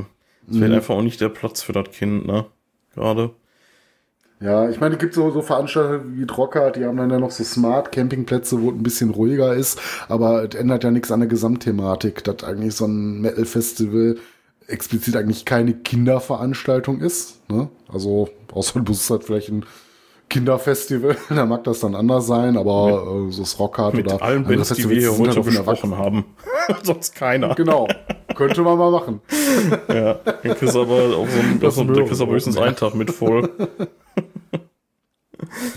es 0.51 0.59
wäre 0.61 0.75
einfach 0.75 0.95
auch 0.95 1.03
nicht 1.03 1.21
der 1.21 1.29
Platz 1.29 1.63
für 1.63 1.73
das 1.73 1.91
Kind, 1.91 2.27
ne? 2.27 2.47
Gerade. 2.95 3.35
Ja, 4.41 4.71
ich 4.71 4.79
meine, 4.79 4.95
es 4.95 5.01
gibt 5.01 5.15
so, 5.15 5.31
so 5.33 5.43
Veranstalter 5.43 6.05
wie 6.17 6.25
Drocker, 6.25 6.71
die 6.71 6.85
haben 6.85 6.97
dann 6.97 7.11
ja 7.11 7.19
noch 7.19 7.33
so 7.33 7.43
Smart 7.43 7.91
Campingplätze, 7.91 8.61
wo 8.63 8.69
es 8.71 8.77
ein 8.77 8.85
bisschen 8.85 9.11
ruhiger 9.11 9.53
ist, 9.55 9.81
aber 10.09 10.45
es 10.49 10.55
ändert 10.55 10.85
ja 10.85 10.93
nichts 10.93 11.11
an 11.11 11.19
der 11.21 11.29
Gesamtthematik, 11.29 12.23
dass 12.23 12.45
eigentlich 12.45 12.77
so 12.77 12.87
ein 12.87 13.21
Metal-Festival 13.21 14.17
explizit 14.69 15.17
eigentlich 15.17 15.45
keine 15.45 15.75
Kinderveranstaltung 15.75 17.01
ist. 17.01 17.51
Ne? 17.51 17.69
Also, 17.93 18.29
außer 18.53 18.79
du 18.81 18.85
bist 18.85 19.11
halt 19.11 19.25
vielleicht 19.25 19.49
ein 19.49 19.65
Kinderfestival, 20.29 21.17
da 21.31 21.47
mag 21.47 21.65
das 21.65 21.81
dann 21.81 21.95
anders 21.95 22.27
sein, 22.27 22.59
aber 22.59 23.27
äh, 23.29 23.33
so 23.33 23.43
das 23.43 23.59
Rockhard 23.59 23.95
Mit 23.95 24.07
oder 24.07 24.23
allen 24.23 24.45
Bands, 24.45 24.69
die 24.75 24.89
wir 24.89 24.97
hier 24.97 25.11
sind 25.11 25.21
heute 25.21 25.29
halt 25.31 25.39
auf 25.39 25.47
besprochen 25.47 25.97
haben. 25.97 26.25
Sonst 26.83 27.15
keiner. 27.15 27.55
Genau, 27.55 27.89
könnte 28.37 28.63
man 28.63 28.79
mal 28.79 28.91
machen. 28.91 29.21
Ja, 29.89 30.15
dann 30.15 30.55
kriegst 30.57 30.77
aber 30.77 31.17
auch 31.17 31.27
so 31.29 31.41
ein, 31.41 31.59
Das 31.61 31.75
das, 31.75 31.87
da 31.87 32.03
kriegst 32.03 32.21
aber 32.21 32.33
höchstens 32.33 32.59
einen 32.59 32.77
Tag 32.77 32.95
mit 32.95 33.11
voll. 33.11 33.51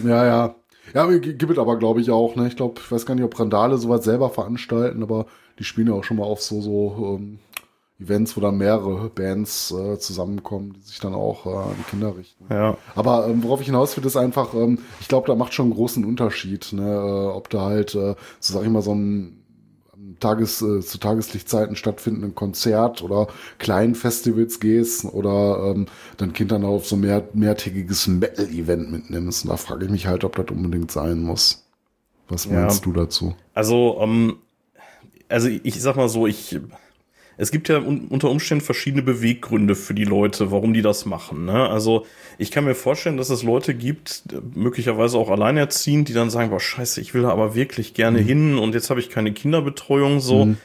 Ja, 0.05 0.25
ja. 0.25 0.55
Ja, 0.93 1.07
gibt 1.07 1.49
es 1.49 1.57
aber, 1.57 1.77
glaube 1.77 2.01
ich, 2.01 2.11
auch. 2.11 2.35
Ne? 2.35 2.47
Ich 2.47 2.57
glaube, 2.57 2.81
ich 2.83 2.91
weiß 2.91 3.05
gar 3.05 3.15
nicht, 3.15 3.23
ob 3.23 3.39
Randale 3.39 3.77
sowas 3.77 4.03
selber 4.03 4.29
veranstalten, 4.29 5.01
aber 5.01 5.25
die 5.57 5.63
spielen 5.63 5.87
ja 5.87 5.93
auch 5.93 6.03
schon 6.03 6.17
mal 6.17 6.25
auf 6.25 6.41
so, 6.41 6.61
so 6.61 7.17
ähm, 7.17 7.39
Events, 8.01 8.35
wo 8.35 8.41
dann 8.41 8.57
mehrere 8.57 9.09
Bands 9.09 9.71
äh, 9.71 9.97
zusammenkommen, 9.99 10.73
die 10.73 10.81
sich 10.81 10.99
dann 10.99 11.13
auch 11.13 11.45
äh, 11.45 11.49
an 11.49 11.75
die 11.77 11.83
Kinder 11.83 12.17
richten. 12.17 12.45
Ja. 12.49 12.77
Aber 12.95 13.27
ähm, 13.27 13.43
worauf 13.43 13.61
ich 13.61 13.67
hinaus 13.67 13.95
will, 13.95 14.05
ist 14.05 14.17
einfach, 14.17 14.53
ähm, 14.53 14.79
ich 14.99 15.07
glaube, 15.07 15.27
da 15.27 15.35
macht 15.35 15.53
schon 15.53 15.67
einen 15.67 15.75
großen 15.75 16.03
Unterschied, 16.05 16.73
ne? 16.73 16.83
äh, 16.83 17.27
ob 17.35 17.49
da 17.49 17.61
halt, 17.61 17.95
äh, 17.95 18.15
so 18.39 18.53
sag 18.53 18.63
ich 18.63 18.69
mal, 18.69 18.81
so 18.81 18.93
ein 18.95 19.37
Tages, 20.19 20.61
äh, 20.61 20.81
zu 20.81 20.97
Tageslichtzeiten 20.99 21.75
stattfindenden 21.75 22.35
Konzert 22.35 23.01
oder 23.03 23.27
kleinen 23.59 23.95
Festivals 23.95 24.59
gehst 24.59 25.05
oder 25.05 25.73
ähm, 25.75 25.87
dein 26.17 26.33
Kind 26.33 26.51
dann 26.51 26.63
auf 26.65 26.87
so 26.87 26.95
mehr, 26.95 27.27
mehrtägiges 27.33 28.07
Metal-Event 28.07 28.91
mitnimmst. 28.91 29.45
Und 29.45 29.51
da 29.51 29.57
frage 29.57 29.85
ich 29.85 29.91
mich 29.91 30.07
halt, 30.07 30.23
ob 30.23 30.35
das 30.35 30.45
unbedingt 30.51 30.91
sein 30.91 31.21
muss. 31.21 31.65
Was 32.29 32.45
Ja. 32.45 32.51
meinst 32.61 32.85
du 32.85 32.93
dazu? 32.93 33.35
Also, 33.53 33.97
ähm, 34.01 34.37
also 35.29 35.47
ich 35.47 35.81
sag 35.81 35.95
mal 35.95 36.09
so, 36.09 36.27
ich, 36.27 36.59
es 37.37 37.51
gibt 37.51 37.69
ja 37.69 37.77
un 37.79 38.07
unter 38.09 38.29
Umständen 38.29 38.63
verschiedene 38.63 39.03
Beweggründe 39.03 39.75
für 39.75 39.93
die 39.93 40.03
Leute, 40.03 40.51
warum 40.51 40.73
die 40.73 40.81
das 40.81 41.05
machen. 41.05 41.45
Ne? 41.45 41.69
Also 41.69 42.05
ich 42.37 42.51
kann 42.51 42.65
mir 42.65 42.75
vorstellen, 42.75 43.17
dass 43.17 43.29
es 43.29 43.43
Leute 43.43 43.73
gibt, 43.73 44.23
möglicherweise 44.53 45.17
auch 45.17 45.29
alleinerziehend, 45.29 46.07
die 46.09 46.13
dann 46.13 46.29
sagen, 46.29 46.49
boah, 46.49 46.59
scheiße, 46.59 47.01
ich 47.01 47.13
will 47.13 47.23
da 47.23 47.29
aber 47.29 47.55
wirklich 47.55 47.93
gerne 47.93 48.19
hin 48.19 48.57
und 48.57 48.73
jetzt 48.75 48.89
habe 48.89 48.99
ich 48.99 49.09
keine 49.09 49.31
Kinderbetreuung 49.33 50.19
so. 50.19 50.55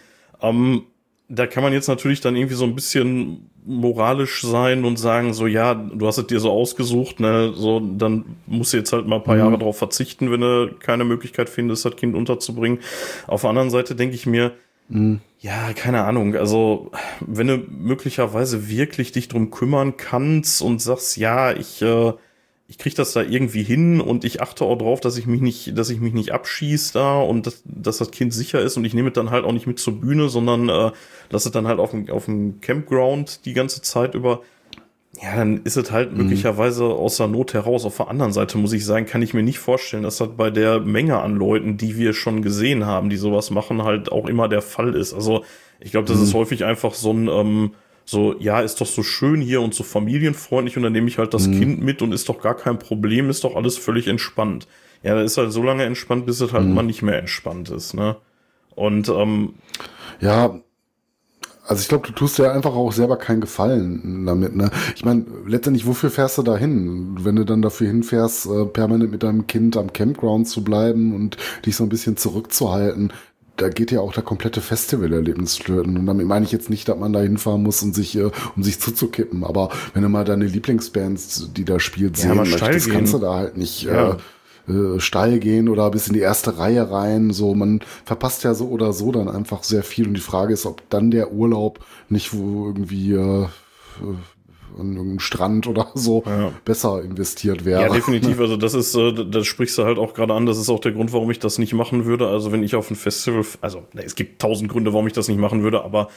Ähm, 0.43 0.83
da 1.28 1.47
kann 1.47 1.62
man 1.62 1.73
jetzt 1.73 1.89
natürlich 1.89 2.20
dann 2.20 2.36
irgendwie 2.36 2.55
so 2.55 2.65
ein 2.65 2.75
bisschen 2.75 3.51
moralisch 3.65 4.43
sein 4.43 4.85
und 4.85 4.97
sagen, 4.97 5.35
so 5.35 5.49
ja, 5.49 5.75
du 5.75 6.07
hast 6.07 6.19
es 6.19 6.28
dir 6.28 6.39
so 6.39 6.53
ausgesucht, 6.53 7.19
ne, 7.19 7.53
so 7.53 7.81
dann 7.81 8.36
musst 8.47 8.73
du 8.73 8.77
jetzt 8.77 8.93
halt 8.93 9.09
mal 9.09 9.17
ein 9.17 9.25
paar 9.25 9.36
Jahre 9.36 9.59
darauf 9.59 9.77
verzichten, 9.77 10.31
wenn 10.31 10.41
du 10.41 10.73
keine 10.78 11.05
Möglichkeit 11.05 11.49
findest, 11.49 11.85
das 11.85 11.97
Kind 11.97 12.15
unterzubringen. 12.15 12.78
Auf 13.27 13.41
der 13.41 13.51
anderen 13.51 13.70
Seite 13.70 13.97
denke 13.97 14.15
ich 14.15 14.25
mir, 14.27 14.53
ja, 15.40 15.73
keine 15.74 16.05
Ahnung, 16.05 16.34
also 16.36 16.90
wenn 17.20 17.47
du 17.47 17.58
möglicherweise 17.58 18.68
wirklich 18.68 19.12
dich 19.12 19.28
drum 19.28 19.50
kümmern 19.50 19.97
kannst 19.97 20.62
und 20.62 20.81
sagst, 20.81 21.16
ja, 21.16 21.52
ich 21.52 21.82
äh, 21.82 22.12
ich 22.68 22.78
krieg 22.78 22.94
das 22.97 23.12
da 23.12 23.23
irgendwie 23.23 23.62
hin 23.62 24.00
und 24.00 24.24
ich 24.24 24.42
achte 24.42 24.65
auch 24.65 24.76
drauf, 24.76 25.00
dass 25.00 25.16
ich 25.16 25.26
mich 25.26 25.40
nicht, 25.40 25.78
dass 25.78 25.89
ich 25.90 26.00
mich 26.00 26.15
nicht 26.15 26.32
abschieß 26.32 26.92
da 26.92 27.20
und 27.20 27.47
dass, 27.47 27.62
dass 27.65 27.98
das 27.98 28.10
Kind 28.10 28.34
sicher 28.34 28.60
ist 28.60 28.76
und 28.76 28.84
ich 28.84 28.94
nehme 28.94 29.08
es 29.08 29.15
dann 29.15 29.31
halt 29.31 29.44
auch 29.44 29.52
nicht 29.52 29.68
mit 29.68 29.78
zur 29.78 30.00
Bühne, 30.00 30.28
sondern 30.28 30.68
äh, 30.68 30.90
lasse 31.31 31.48
es 31.48 31.52
dann 31.52 31.68
halt 31.68 31.78
auf 31.78 31.92
dem, 31.92 32.10
auf 32.10 32.24
dem 32.24 32.60
Campground 32.60 33.44
die 33.44 33.52
ganze 33.52 33.82
Zeit 33.82 34.15
über. 34.15 34.42
Ja, 35.23 35.36
dann 35.36 35.62
ist 35.65 35.77
es 35.77 35.91
halt 35.91 36.15
möglicherweise 36.17 36.85
aus 36.85 37.17
der 37.17 37.27
Not 37.27 37.55
heraus. 37.55 37.85
Auf 37.85 37.97
der 37.97 38.09
anderen 38.09 38.33
Seite 38.33 38.59
muss 38.59 38.73
ich 38.75 38.85
sagen, 38.85 39.07
kann 39.07 39.23
ich 39.23 39.33
mir 39.33 39.43
nicht 39.43 39.59
vorstellen, 39.59 40.03
dass 40.03 40.19
das 40.19 40.28
bei 40.36 40.51
der 40.51 40.81
Menge 40.81 41.19
an 41.20 41.36
Leuten, 41.36 41.78
die 41.78 41.97
wir 41.97 42.12
schon 42.12 42.43
gesehen 42.43 42.85
haben, 42.85 43.09
die 43.09 43.17
sowas 43.17 43.51
machen, 43.51 43.83
halt 43.83 44.12
auch 44.12 44.27
immer 44.27 44.49
der 44.49 44.62
Fall 44.62 44.95
ist. 44.95 45.15
Also 45.15 45.43
ich 45.81 45.91
glaube, 45.91 46.07
das 46.09 46.20
ist 46.20 46.35
häufig 46.35 46.65
einfach 46.65 46.93
so 46.95 47.12
ein, 47.12 47.28
ähm, 47.28 47.73
so, 48.05 48.36
ja, 48.39 48.61
ist 48.61 48.81
doch 48.81 48.86
so 48.86 49.03
schön 49.03 49.41
hier 49.41 49.62
und 49.62 49.75
so 49.75 49.85
familienfreundlich 49.85 50.77
und 50.77 50.83
dann 50.83 50.93
nehme 50.93 51.09
ich 51.09 51.19
halt 51.19 51.35
das 51.35 51.51
Kind 51.51 51.83
mit 51.83 52.03
und 52.03 52.12
ist 52.12 52.28
doch 52.28 52.41
gar 52.41 52.55
kein 52.55 52.78
Problem, 52.78 53.31
ist 53.31 53.43
doch 53.45 53.57
alles 53.57 53.78
völlig 53.78 54.07
entspannt. 54.09 54.69
Ja, 55.03 55.15
da 55.15 55.23
ist 55.23 55.39
halt 55.39 55.51
so 55.53 55.62
lange 55.62 55.85
entspannt, 55.85 56.27
bis 56.27 56.41
es 56.41 56.53
halt 56.53 56.67
mal 56.69 56.83
nicht 56.83 57.03
mehr 57.03 57.19
entspannt 57.19 57.70
ist, 57.70 57.95
ne? 57.95 58.17
Und 58.75 59.09
ähm, 59.09 59.55
Ja, 60.20 60.61
also 61.67 61.81
ich 61.83 61.89
glaube, 61.89 62.07
du 62.07 62.12
tust 62.12 62.39
dir 62.39 62.53
einfach 62.53 62.75
auch 62.75 62.93
selber 62.93 63.17
keinen 63.17 63.41
Gefallen 63.41 64.25
damit. 64.27 64.55
Ne? 64.57 64.70
Ich 64.95 65.05
meine, 65.05 65.25
letztendlich, 65.47 65.86
wofür 65.86 66.11
fährst 66.11 66.39
du 66.39 66.43
da 66.43 66.57
hin? 66.57 67.17
Wenn 67.20 67.36
du 67.36 67.45
dann 67.45 67.62
dafür 67.62 67.89
hinfährst, 67.89 68.47
äh, 68.47 68.65
permanent 68.67 69.11
mit 69.11 69.23
deinem 69.23 69.47
Kind 69.47 69.77
am 69.77 69.93
Campground 69.93 70.49
zu 70.49 70.62
bleiben 70.62 71.15
und 71.15 71.36
dich 71.65 71.77
so 71.77 71.85
ein 71.85 71.89
bisschen 71.89 72.17
zurückzuhalten, 72.17 73.12
da 73.57 73.69
geht 73.70 73.91
ja 73.91 74.01
auch 74.01 74.12
der 74.12 74.23
komplette 74.23 74.61
Festivalerlebnis 74.61 75.57
flöten. 75.57 75.97
Und 75.97 76.07
damit 76.07 76.27
meine 76.27 76.45
ich 76.45 76.53
jetzt 76.53 76.69
nicht, 76.70 76.89
dass 76.89 76.99
man 76.99 77.12
da 77.12 77.20
hinfahren 77.20 77.62
muss, 77.62 77.83
um 77.83 77.93
sich, 77.95 78.17
äh, 78.17 78.31
um 78.55 78.62
sich 78.62 78.81
zuzukippen. 78.81 79.45
Aber 79.45 79.70
wenn 79.95 80.03
du 80.03 80.09
mal 80.09 80.25
deine 80.25 80.45
Lieblingsbands, 80.45 81.51
die 81.57 81.65
da 81.65 81.81
spielt, 81.81 82.19
Ja, 82.19 82.28
sehen 82.28 82.36
möchtest, 82.36 82.91
kannst 82.91 83.15
du 83.15 83.19
da 83.19 83.35
halt 83.35 83.57
nicht 83.57 83.83
Ja. 83.85 84.12
äh, 84.12 84.17
äh, 84.69 84.99
steil 85.01 85.39
gehen 85.39 85.69
oder 85.69 85.91
bis 85.91 86.09
in 86.09 86.15
die 86.15 86.20
erste 86.20 86.59
Reihe 86.59 86.91
rein. 86.91 87.33
So, 87.33 87.55
man 87.55 87.81
verpasst 88.05 88.45
ja 88.45 88.55
so 88.55 88.69
oder 88.69 88.93
so 88.93 89.12
dann 89.12 89.28
einfach 89.28 89.62
sehr 89.62 89.83
viel. 89.83 90.07
Und 90.09 90.15
die 90.15 90.20
Frage 90.20 90.53
ist, 90.55 90.67
ob 90.67 90.89
dann 90.91 91.11
der 91.11 91.33
Urlaub 91.33 91.81
nicht 92.09 92.35
wo 92.36 92.67
irgendwie 92.67 93.12
äh, 93.12 93.43
äh, 93.45 93.49
an 94.78 94.89
irgendeinem 94.93 95.20
Strand 95.20 95.67
oder 95.67 95.89
so 95.95 96.23
Ja. 96.27 96.53
besser 96.65 97.03
investiert 97.03 97.65
wäre. 97.65 97.83
Ja, 97.83 97.89
definitiv. 97.89 98.41
Also 98.41 98.57
das 98.57 98.75
ist, 98.75 98.95
äh, 98.95 99.12
das 99.12 99.47
sprichst 99.47 99.78
du 99.78 99.85
halt 99.85 99.99
auch 99.99 100.12
gerade 100.15 100.35
an. 100.35 100.45
Das 100.47 100.59
ist 100.59 100.69
auch 100.69 100.81
der 100.81 100.93
Grund, 100.93 101.12
warum 101.12 101.31
ich 101.31 101.39
das 101.39 101.59
nicht 101.59 101.73
machen 101.73 102.05
würde. 102.05 102.28
Also 102.28 102.53
wenn 102.53 102.62
ich 102.62 102.75
auf 102.75 102.91
ein 102.91 102.97
Festival, 102.97 103.45
also 103.61 103.85
ne, 103.95 104.05
es 104.05 104.15
gibt 104.15 104.41
tausend 104.43 104.70
Gründe, 104.70 104.93
warum 104.93 105.07
ich 105.07 105.12
das 105.15 105.28
nicht 105.28 105.39
machen 105.39 105.62
würde, 105.62 105.83
aber 105.83 106.09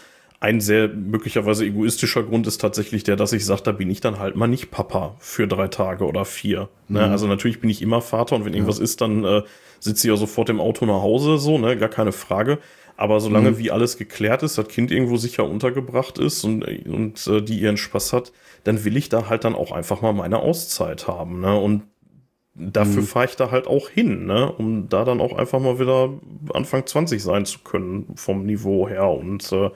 ein 0.41 0.61
sehr 0.61 0.87
möglicherweise 0.87 1.65
egoistischer 1.65 2.23
Grund 2.23 2.47
ist 2.47 2.61
tatsächlich 2.61 3.03
der, 3.03 3.17
dass 3.17 3.33
ich 3.33 3.45
sage, 3.45 3.63
da 3.63 3.71
bin 3.73 3.89
ich 3.89 3.99
dann 3.99 4.19
halt 4.19 4.37
mal 4.37 4.47
nicht 4.47 4.71
Papa 4.71 5.15
für 5.19 5.47
drei 5.47 5.67
Tage 5.67 6.05
oder 6.05 6.23
vier. 6.23 6.69
Ne? 6.87 7.03
Also 7.03 7.27
natürlich 7.27 7.59
bin 7.59 7.69
ich 7.69 7.81
immer 7.81 8.01
Vater 8.01 8.37
und 8.37 8.45
wenn 8.45 8.53
irgendwas 8.53 8.79
ist, 8.79 9.01
dann 9.01 9.25
äh, 9.25 9.41
sitze 9.81 10.07
ich 10.07 10.11
ja 10.11 10.17
sofort 10.17 10.49
im 10.49 10.61
Auto 10.61 10.85
nach 10.85 11.01
Hause, 11.01 11.37
so, 11.37 11.57
ne, 11.57 11.75
gar 11.77 11.89
keine 11.89 12.13
Frage. 12.13 12.59
Aber 12.95 13.21
solange 13.21 13.57
wie 13.57 13.71
alles 13.71 13.97
geklärt 13.97 14.43
ist, 14.43 14.57
das 14.57 14.67
Kind 14.67 14.91
irgendwo 14.91 15.15
sicher 15.15 15.45
untergebracht 15.45 16.17
ist 16.17 16.43
und, 16.43 16.63
und 16.63 17.27
äh, 17.27 17.41
die 17.41 17.59
ihren 17.59 17.77
Spaß 17.77 18.11
hat, 18.11 18.33
dann 18.65 18.83
will 18.83 18.97
ich 18.97 19.07
da 19.07 19.29
halt 19.29 19.45
dann 19.45 19.55
auch 19.55 19.71
einfach 19.71 20.01
mal 20.01 20.11
meine 20.11 20.39
Auszeit 20.39 21.07
haben. 21.07 21.39
Ne? 21.39 21.57
Und 21.57 21.83
dafür 22.59 23.03
fahre 23.03 23.25
ich 23.25 23.35
da 23.35 23.51
halt 23.51 23.67
auch 23.67 23.89
hin, 23.89 24.25
ne? 24.25 24.51
um 24.51 24.89
da 24.89 25.05
dann 25.05 25.21
auch 25.21 25.37
einfach 25.37 25.59
mal 25.59 25.79
wieder 25.79 26.09
Anfang 26.53 26.85
20 26.85 27.23
sein 27.23 27.45
zu 27.45 27.59
können 27.59 28.07
vom 28.15 28.45
Niveau 28.45 28.87
her 28.87 29.09
und 29.09 29.51
äh, 29.51 29.69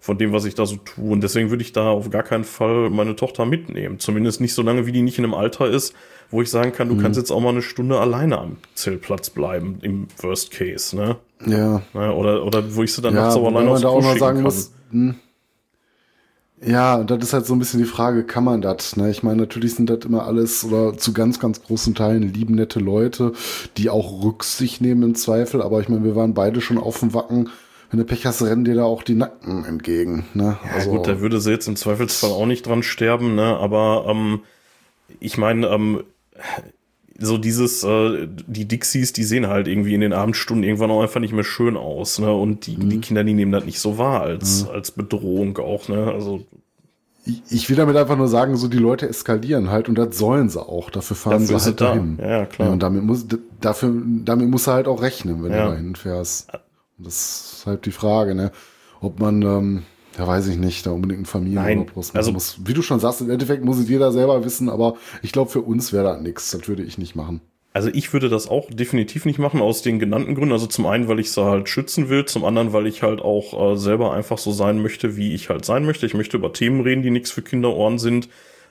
von 0.00 0.18
dem, 0.18 0.32
was 0.32 0.44
ich 0.44 0.54
da 0.54 0.66
so 0.66 0.76
tue. 0.76 1.10
Und 1.12 1.22
deswegen 1.22 1.50
würde 1.50 1.62
ich 1.62 1.72
da 1.72 1.90
auf 1.90 2.10
gar 2.10 2.22
keinen 2.24 2.44
Fall 2.44 2.90
meine 2.90 3.16
Tochter 3.16 3.46
mitnehmen. 3.46 3.98
Zumindest 3.98 4.40
nicht 4.40 4.54
so 4.54 4.62
lange, 4.62 4.86
wie 4.86 4.92
die 4.92 5.02
nicht 5.02 5.18
in 5.18 5.24
einem 5.24 5.34
Alter 5.34 5.68
ist, 5.68 5.94
wo 6.30 6.42
ich 6.42 6.50
sagen 6.50 6.72
kann, 6.72 6.88
du 6.88 6.96
kannst 6.96 7.18
jetzt 7.18 7.30
auch 7.30 7.40
mal 7.40 7.50
eine 7.50 7.62
Stunde 7.62 8.00
alleine 8.00 8.38
am 8.38 8.56
Zeltplatz 8.74 9.30
bleiben, 9.30 9.78
im 9.82 10.08
Worst 10.20 10.50
Case, 10.50 10.96
ne? 10.96 11.16
ja. 11.46 11.82
Ne? 11.92 12.12
Oder, 12.12 12.44
oder 12.44 12.74
wo 12.74 12.82
ich 12.82 12.92
sie 12.92 13.02
dann 13.02 13.14
Ja, 13.14 13.22
nachts 13.22 13.36
auch 13.36 13.46
alleine 13.46 13.70
aufs 13.70 13.82
Klo 13.82 14.02
schicken 14.02 14.18
kann. 14.18 14.42
muss, 14.42 14.72
hm, 14.90 15.14
ja, 16.62 17.02
das 17.02 17.22
ist 17.22 17.32
halt 17.32 17.46
so 17.46 17.54
ein 17.54 17.58
bisschen 17.58 17.80
die 17.80 17.86
Frage, 17.86 18.24
kann 18.24 18.44
man 18.44 18.62
das? 18.62 18.96
Ne? 18.96 19.10
Ich 19.10 19.22
meine, 19.22 19.42
natürlich 19.42 19.74
sind 19.74 19.90
das 19.90 20.04
immer 20.04 20.26
alles 20.26 20.64
oder 20.64 20.96
zu 20.96 21.12
ganz, 21.12 21.40
ganz 21.40 21.62
großen 21.62 21.94
Teilen 21.94 22.32
lieben 22.32 22.54
nette 22.54 22.80
Leute, 22.80 23.32
die 23.76 23.90
auch 23.90 24.22
Rücksicht 24.22 24.80
nehmen 24.80 25.02
im 25.02 25.14
Zweifel, 25.14 25.62
aber 25.62 25.80
ich 25.80 25.88
meine, 25.88 26.04
wir 26.04 26.16
waren 26.16 26.34
beide 26.34 26.60
schon 26.60 26.78
auf 26.78 27.00
dem 27.00 27.12
Wacken. 27.12 27.50
Wenn 27.90 27.98
du 27.98 28.06
Pech 28.06 28.26
hast, 28.26 28.42
rennen 28.42 28.64
dir 28.64 28.74
da 28.74 28.84
auch 28.84 29.02
die 29.02 29.14
Nacken 29.14 29.64
entgegen. 29.64 30.26
Ne? 30.34 30.56
Ja 30.78 30.84
gut, 30.84 31.06
da 31.06 31.20
würde 31.20 31.40
sie 31.40 31.50
jetzt 31.50 31.68
im 31.68 31.76
Zweifelsfall 31.76 32.30
auch 32.30 32.46
nicht 32.46 32.66
dran 32.66 32.82
sterben, 32.82 33.34
ne? 33.34 33.56
Aber 33.58 34.06
ähm, 34.08 34.40
ich 35.20 35.38
meine, 35.38 35.68
ähm, 35.68 36.02
so 37.18 37.38
dieses, 37.38 37.84
äh, 37.84 38.26
die 38.46 38.66
Dixies, 38.66 39.12
die 39.12 39.24
sehen 39.24 39.46
halt 39.46 39.68
irgendwie 39.68 39.94
in 39.94 40.00
den 40.00 40.12
Abendstunden 40.12 40.64
irgendwann 40.64 40.90
auch 40.90 41.02
einfach 41.02 41.20
nicht 41.20 41.32
mehr 41.32 41.44
schön 41.44 41.76
aus, 41.76 42.18
ne? 42.18 42.32
Und 42.32 42.66
die, 42.66 42.76
Mhm. 42.76 42.90
die 42.90 43.00
Kinder, 43.00 43.22
die 43.24 43.34
nehmen 43.34 43.52
das 43.52 43.64
nicht 43.64 43.78
so 43.80 43.98
wahr 43.98 44.22
als, 44.22 44.66
als 44.68 44.90
Bedrohung 44.90 45.56
auch, 45.58 45.88
ne? 45.88 46.10
Also 46.12 46.44
ich, 47.26 47.40
ich 47.50 47.70
will 47.70 47.76
damit 47.76 47.96
einfach 47.96 48.16
nur 48.16 48.28
sagen, 48.28 48.56
so 48.56 48.68
die 48.68 48.78
Leute 48.78 49.08
eskalieren 49.08 49.70
halt 49.70 49.88
und 49.88 49.96
das 49.96 50.18
sollen 50.18 50.48
sie 50.48 50.60
auch. 50.60 50.90
Dafür 50.90 51.16
fahren 51.16 51.42
Dafür 51.42 51.58
sie 51.60 51.64
halt 51.66 51.80
da. 51.80 51.86
dahin. 51.90 52.18
Ja, 52.20 52.28
ja, 52.28 52.46
klar. 52.46 52.70
und 52.72 52.82
damit 52.82 53.02
muss, 53.04 53.26
dafür, 53.60 53.94
damit 54.24 54.48
muss 54.50 54.66
er 54.66 54.74
halt 54.74 54.88
auch 54.88 55.00
rechnen, 55.00 55.42
wenn 55.42 55.52
Ja. 55.52 55.64
du 55.66 55.70
dahin 55.70 55.94
fährst. 55.94 56.52
Und 56.98 57.06
das 57.06 57.54
ist 57.58 57.66
halt 57.66 57.86
die 57.86 57.92
Frage, 57.92 58.34
ne? 58.34 58.50
Ob 59.00 59.20
man, 59.20 59.40
ähm, 59.42 59.82
ja 60.18 60.26
weiß 60.26 60.48
ich 60.48 60.56
nicht, 60.56 60.86
da 60.86 60.90
unbedingt 60.90 61.28
Nein, 61.54 61.86
draus 61.86 62.14
also- 62.14 62.32
muss. 62.32 62.58
Wie 62.64 62.74
du 62.74 62.82
schon 62.82 63.00
sagst, 63.00 63.20
im 63.20 63.30
Endeffekt 63.30 63.64
muss 63.64 63.78
es 63.78 63.88
jeder 63.88 64.12
selber 64.12 64.44
wissen, 64.44 64.68
aber 64.68 64.96
ich 65.22 65.32
glaube, 65.32 65.50
für 65.50 65.60
uns 65.62 65.92
wäre 65.92 66.04
das 66.04 66.20
nichts. 66.20 66.50
Das 66.50 66.68
würde 66.68 66.82
ich 66.82 66.98
nicht 66.98 67.14
machen. 67.16 67.40
Also 67.72 67.90
ich 67.92 68.12
würde 68.12 68.28
das 68.28 68.46
auch 68.48 68.70
definitiv 68.70 69.24
nicht 69.24 69.40
machen, 69.40 69.60
aus 69.60 69.82
den 69.82 69.98
genannten 69.98 70.36
Gründen. 70.36 70.52
Also 70.52 70.66
zum 70.66 70.86
einen, 70.86 71.08
weil 71.08 71.18
ich 71.18 71.32
sie 71.32 71.44
halt 71.44 71.68
schützen 71.68 72.08
will, 72.08 72.24
zum 72.24 72.44
anderen, 72.44 72.72
weil 72.72 72.86
ich 72.86 73.02
halt 73.02 73.20
auch 73.20 73.72
äh, 73.72 73.76
selber 73.76 74.12
einfach 74.12 74.38
so 74.38 74.52
sein 74.52 74.80
möchte, 74.80 75.16
wie 75.16 75.34
ich 75.34 75.48
halt 75.48 75.64
sein 75.64 75.84
möchte. 75.84 76.06
Ich 76.06 76.14
möchte 76.14 76.36
über 76.36 76.52
Themen 76.52 76.82
reden, 76.82 77.02
die 77.02 77.10
nichts 77.10 77.32
für 77.32 77.42
Kinderohren 77.42 77.98
sind. 77.98 78.28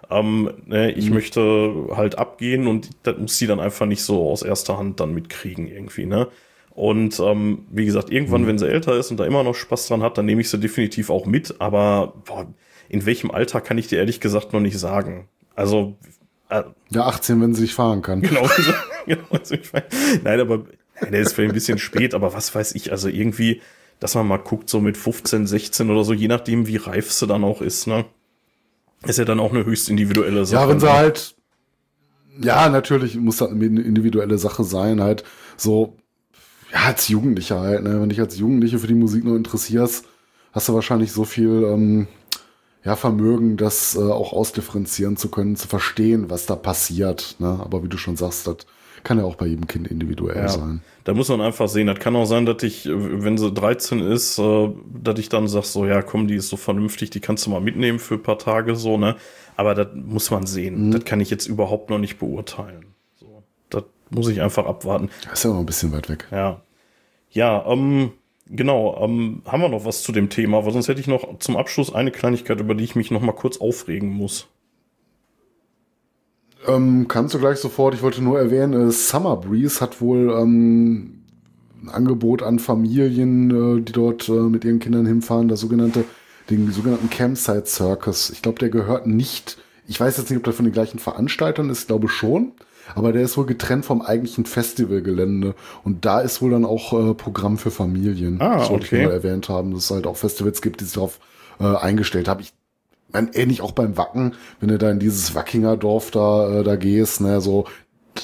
Ähm, 0.10 0.52
ne, 0.66 0.92
ich 0.92 1.10
möchte 1.10 1.74
halt 1.96 2.18
abgehen 2.18 2.68
und 2.68 2.92
das 3.04 3.18
muss 3.18 3.38
sie 3.38 3.48
dann 3.48 3.60
einfach 3.60 3.86
nicht 3.86 4.04
so 4.04 4.30
aus 4.30 4.42
erster 4.42 4.78
Hand 4.78 5.02
dann 5.02 5.14
mitkriegen 5.14 5.68
irgendwie, 5.68 6.06
ne? 6.06 6.28
Und 6.76 7.20
ähm, 7.20 7.68
wie 7.72 7.86
gesagt, 7.86 8.10
irgendwann, 8.10 8.48
wenn 8.48 8.58
sie 8.58 8.68
älter 8.68 8.98
ist 8.98 9.12
und 9.12 9.18
da 9.20 9.26
immer 9.26 9.44
noch 9.44 9.54
Spaß 9.54 9.88
dran 9.88 10.02
hat, 10.02 10.18
dann 10.18 10.26
nehme 10.26 10.42
ich 10.42 10.50
sie 10.50 10.58
definitiv 10.58 11.12
auch 11.12 11.28
mit. 11.28 11.62
Aber 11.62 12.14
boah, 12.26 12.48
in 12.90 13.06
welchem 13.06 13.30
Alter 13.30 13.62
kann 13.62 13.78
ich 13.78 13.88
dir 13.88 14.00
ehrlich 14.00 14.20
gesagt 14.20 14.54
noch 14.54 14.60
nicht 14.60 14.80
sagen. 14.80 15.28
Also 15.56 15.96
äh, 16.50 16.64
Ja, 16.90 17.06
18, 17.06 17.40
wenn 17.42 17.54
sie 17.54 17.62
sich 17.62 17.76
fahren 17.76 18.02
kann. 18.02 18.22
Genau. 18.22 18.50
genau 19.06 19.22
so 19.44 19.54
ich 19.54 19.72
mein, 19.72 19.84
nein, 20.24 20.40
aber 20.40 20.66
nein, 21.00 21.12
der 21.12 21.22
ist 21.22 21.34
vielleicht 21.34 21.52
ein 21.52 21.56
bisschen 21.56 21.78
spät, 21.78 22.16
aber 22.16 22.34
was 22.34 22.54
weiß 22.54 22.74
ich, 22.74 22.92
also 22.92 23.08
irgendwie, 23.08 23.62
dass 24.00 24.16
man 24.16 24.28
mal 24.28 24.38
guckt, 24.38 24.68
so 24.68 24.82
mit 24.82 24.98
15, 24.98 25.46
16 25.46 25.92
oder 25.92 26.04
so, 26.04 26.14
je 26.14 26.28
nachdem, 26.28 26.66
wie 26.66 26.78
reif 26.78 27.12
sie 27.12 27.28
dann 27.28 27.44
auch 27.44 27.62
ist, 27.62 27.86
ne? 27.86 28.06
Ist 29.06 29.20
ja 29.20 29.26
dann 29.26 29.40
auch 29.40 29.52
eine 29.52 29.66
höchst 29.66 29.90
individuelle 29.90 30.46
Sache. 30.46 30.62
Ja, 30.62 30.70
wenn 30.70 30.80
sie 30.80 30.86
ne? 30.86 30.94
halt, 30.94 31.36
ja, 32.42 32.70
natürlich 32.70 33.16
muss 33.16 33.38
das 33.38 33.52
eine 33.52 33.66
individuelle 33.66 34.38
Sache 34.38 34.64
sein, 34.64 35.02
halt 35.02 35.24
so, 35.58 35.98
ja, 36.74 36.80
als 36.88 37.08
Jugendlicher 37.08 37.60
halt, 37.60 37.84
ne? 37.84 38.02
Wenn 38.02 38.10
dich 38.10 38.20
als 38.20 38.38
Jugendliche 38.38 38.80
für 38.80 38.88
die 38.88 38.94
Musik 38.96 39.24
nur 39.24 39.38
interessierst, 39.38 40.06
hast 40.52 40.70
du 40.70 40.74
wahrscheinlich 40.74 41.12
so 41.12 41.24
viel 41.24 41.64
ähm, 41.66 42.08
ja, 42.84 42.96
Vermögen, 42.96 43.58
das 43.58 43.96
äh, 43.96 44.00
auch 44.00 44.34
ausdifferenzieren 44.34 45.16
zu 45.18 45.30
können, 45.30 45.56
zu 45.56 45.68
verstehen, 45.68 46.30
was 46.30 46.46
da 46.46 46.56
passiert. 46.56 47.36
Ne? 47.40 47.60
Aber 47.64 47.84
wie 47.84 47.90
du 47.90 47.98
schon 47.98 48.18
sagst, 48.18 48.46
das 48.48 48.58
kann 49.04 49.18
ja 49.18 49.26
auch 49.26 49.36
bei 49.36 49.48
jedem 49.48 49.68
Kind 49.68 49.88
individuell 49.88 50.38
Ja. 50.38 50.48
sein. 50.50 50.82
Da 51.04 51.14
muss 51.14 51.28
man 51.28 51.42
einfach 51.42 51.68
sehen. 51.68 51.88
Das 51.88 52.00
kann 52.00 52.16
auch 52.16 52.26
sein, 52.26 52.46
dass 52.46 52.64
ich, 52.64 52.88
wenn 52.90 53.38
sie 53.38 53.52
13 53.52 54.00
ist, 54.00 54.40
äh, 54.40 54.70
dass 54.94 55.20
ich 55.20 55.30
dann 55.30 55.48
sag 55.48 55.64
so, 55.66 55.86
ja, 55.86 56.02
komm, 56.02 56.28
die 56.28 56.36
ist 56.36 56.50
so 56.50 56.56
vernünftig, 56.58 57.10
die 57.10 57.20
kannst 57.20 57.46
du 57.46 57.50
mal 57.50 57.60
mitnehmen 57.62 58.00
für 58.00 58.16
ein 58.16 58.24
paar 58.24 58.40
Tage 58.40 58.76
so, 58.76 58.98
ne? 58.98 59.16
Aber 59.56 59.76
das 59.76 59.90
muss 59.94 60.32
man 60.32 60.48
sehen. 60.48 60.92
Das 60.92 61.06
kann 61.06 61.20
ich 61.20 61.30
jetzt 61.30 61.46
überhaupt 61.48 61.90
noch 61.90 62.00
nicht 62.00 62.18
beurteilen. 62.18 62.93
Muss 64.14 64.28
ich 64.28 64.42
einfach 64.42 64.66
abwarten. 64.66 65.10
Das 65.24 65.40
ist 65.40 65.44
ja 65.44 65.52
noch 65.52 65.60
ein 65.60 65.66
bisschen 65.66 65.92
weit 65.92 66.10
weg. 66.10 66.28
Ja. 66.32 66.62
Ja, 67.32 67.66
ähm, 67.68 68.12
genau. 68.48 68.98
Ähm, 69.02 69.42
haben 69.46 69.62
wir 69.62 69.70
noch 69.70 69.86
was 69.86 70.04
zu 70.04 70.12
dem 70.12 70.30
Thema? 70.30 70.66
Weil 70.66 70.74
sonst 70.74 70.88
hätte 70.88 71.02
ich 71.02 71.08
noch 71.08 71.40
zum 71.40 71.58
Abschluss 71.58 71.94
eine 71.94 72.12
Kleinigkeit, 72.12 72.60
über 72.60 72.76
die 72.76 72.84
ich 72.84 72.96
mich 72.96 73.12
noch 73.12 73.22
mal 73.22 73.32
kurz 73.34 73.58
aufregen 73.58 74.10
muss. 74.10 74.48
Ähm, 76.68 77.08
kannst 77.08 77.34
du 77.34 77.40
gleich 77.40 77.58
sofort, 77.58 77.94
ich 77.94 78.04
wollte 78.04 78.24
nur 78.24 78.40
erwähnen, 78.40 78.90
äh, 78.90 78.92
Summer 78.92 79.36
Breeze 79.36 79.82
hat 79.82 80.00
wohl 80.00 80.32
ähm, 80.32 81.24
ein 81.82 81.90
Angebot 81.90 82.42
an 82.42 82.60
Familien, 82.60 83.52
äh, 83.80 83.82
die 83.82 83.92
dort 83.92 84.30
äh, 84.30 84.32
mit 84.32 84.64
ihren 84.64 84.80
Kindern 84.80 85.06
hinfahren, 85.06 85.50
das 85.50 85.60
sogenannte, 85.60 86.06
den 86.50 86.72
sogenannten 86.72 87.10
Campsite 87.10 87.66
Circus. 87.66 88.30
Ich 88.30 88.42
glaube, 88.42 88.60
der 88.60 88.70
gehört 88.70 89.08
nicht, 89.08 89.58
ich 89.88 90.00
weiß 90.00 90.18
jetzt 90.18 90.30
nicht, 90.30 90.38
ob 90.38 90.44
der 90.46 90.54
von 90.54 90.66
den 90.66 90.74
gleichen 90.74 91.00
Veranstaltern 91.00 91.70
ist, 91.70 91.88
glaube 91.88 92.08
schon, 92.08 92.54
aber 92.96 93.14
der 93.14 93.22
ist 93.24 93.38
wohl 93.38 93.46
getrennt 93.46 93.86
vom 93.86 94.02
eigentlichen 94.02 94.46
Festivalgelände 94.46 95.56
und 95.84 96.06
da 96.06 96.20
ist 96.20 96.42
wohl 96.42 96.52
dann 96.52 96.66
auch 96.66 96.94
äh, 96.94 97.14
Programm 97.14 97.58
für 97.58 97.72
Familien. 97.72 98.42
Ah, 98.42 98.58
das 98.58 98.70
wollte 98.70 98.86
okay. 98.86 98.98
ich 98.98 99.04
nur 99.04 99.14
erwähnt 99.14 99.50
haben, 99.50 99.74
dass 99.74 99.86
es 99.86 99.92
halt 99.92 100.08
auch 100.08 100.18
Festivals 100.18 100.62
gibt, 100.62 100.82
die 100.82 100.86
sich 100.86 100.94
darauf 100.94 101.20
äh, 101.60 101.76
eingestellt 101.76 102.28
haben. 102.28 102.42
Ich 102.42 102.54
man, 103.14 103.30
ähnlich 103.34 103.62
auch 103.62 103.72
beim 103.72 103.96
Wacken, 103.96 104.34
wenn 104.60 104.70
du 104.70 104.78
da 104.78 104.90
in 104.90 105.00
dieses 105.00 105.36
Wackinger 105.36 105.78
Dorf 105.78 106.12
da, 106.12 106.60
äh, 106.60 106.64
da 106.64 106.76
gehst, 106.76 107.22
ne, 107.22 107.40
so, 107.42 107.66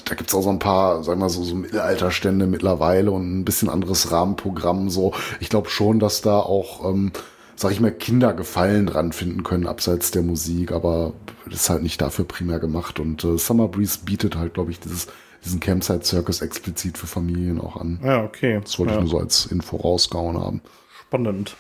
da 0.06 0.16
gibt's 0.16 0.36
auch 0.36 0.42
so 0.42 0.50
ein 0.50 0.60
paar, 0.60 1.04
sag 1.04 1.18
mal 1.18 1.30
so, 1.30 1.44
so 1.44 1.56
Mittelalterstände 1.56 2.48
mittlerweile 2.48 3.12
und 3.12 3.40
ein 3.40 3.46
bisschen 3.46 3.70
anderes 3.70 4.12
Rahmenprogramm, 4.12 4.90
so. 4.90 5.14
Ich 5.40 5.50
glaube 5.50 5.70
schon, 5.70 6.00
dass 6.00 6.22
da 6.22 6.40
auch, 6.40 6.90
ähm, 6.90 7.12
sag 7.60 7.74
ich 7.74 7.82
mal, 7.82 7.92
Kinder 7.92 8.34
Gefallen 8.34 8.86
dran 8.86 9.12
finden 9.12 9.44
können, 9.44 9.68
abseits 9.68 10.12
der 10.12 10.22
Musik, 10.22 10.72
aber 10.72 11.12
das 11.46 11.62
ist 11.62 11.70
halt 11.70 11.84
nicht 11.84 12.00
dafür 12.00 12.24
primär 12.24 12.58
gemacht 12.58 13.02
und 13.02 13.26
äh, 13.26 13.38
Summer 13.38 13.68
Breeze 13.68 14.00
bietet 14.06 14.38
halt, 14.38 14.54
glaube 14.54 14.72
ich, 14.72 14.80
dieses, 14.80 15.08
diesen 15.44 15.60
Campsite 15.60 16.06
Circus 16.06 16.42
explizit 16.42 16.98
für 16.98 17.08
Familien 17.08 17.60
auch 17.60 17.76
an. 17.76 18.00
Ja, 18.02 18.24
okay. 18.24 18.62
Das 18.64 18.80
wollte 18.80 18.94
ja, 18.94 19.00
ich 19.00 19.04
nur 19.04 19.12
so 19.12 19.20
als 19.20 19.46
Info 19.48 19.76
rausgehauen 19.76 20.38
haben. 20.38 20.62
Spannend. 21.02 21.58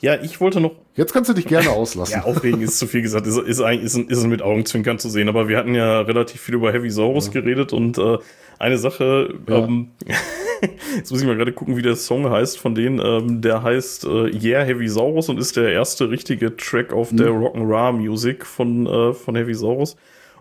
Ja, 0.00 0.20
ich 0.20 0.38
wollte 0.40 0.60
noch 0.60 0.72
Jetzt 0.96 1.14
kannst 1.14 1.30
du 1.30 1.34
dich 1.34 1.46
gerne 1.46 1.70
auslassen. 1.70 2.12
Ja, 2.16 2.24
aufregen 2.24 2.60
ist 2.60 2.78
zu 2.78 2.86
viel 2.86 3.00
gesagt, 3.00 3.26
ist, 3.26 3.38
ist 3.38 3.60
eigentlich 3.62 3.84
ist, 3.84 3.96
ist 3.96 4.26
mit 4.26 4.42
Augenzwinkern 4.42 4.98
zu 4.98 5.08
sehen, 5.08 5.30
aber 5.30 5.48
wir 5.48 5.56
hatten 5.56 5.74
ja 5.74 6.02
relativ 6.02 6.42
viel 6.42 6.56
über 6.56 6.72
Heavy 6.72 6.90
Saurus 6.90 7.30
geredet 7.30 7.72
und 7.72 7.96
äh, 7.96 8.18
eine 8.62 8.78
Sache, 8.78 9.34
Ja. 9.48 9.58
ähm, 9.64 9.88
jetzt 10.96 11.10
muss 11.10 11.20
ich 11.20 11.26
mal 11.26 11.36
gerade 11.36 11.52
gucken, 11.52 11.76
wie 11.76 11.82
der 11.82 11.96
Song 11.96 12.30
heißt 12.30 12.58
von 12.58 12.74
denen, 12.74 13.00
ähm, 13.04 13.40
der 13.42 13.62
heißt 13.62 14.04
äh, 14.04 14.30
Yeah 14.36 14.64
Heavy 14.64 14.88
Saurus 14.88 15.28
und 15.28 15.38
ist 15.38 15.56
der 15.56 15.72
erste 15.72 16.08
richtige 16.10 16.56
Track 16.56 16.92
auf 16.92 17.10
der 17.12 17.28
Rock'n'Roll 17.28 17.92
Music 17.92 18.46
von, 18.46 18.86
äh, 18.86 19.12
von 19.12 19.34
Heavy 19.36 19.54
Saurus. 19.54 19.96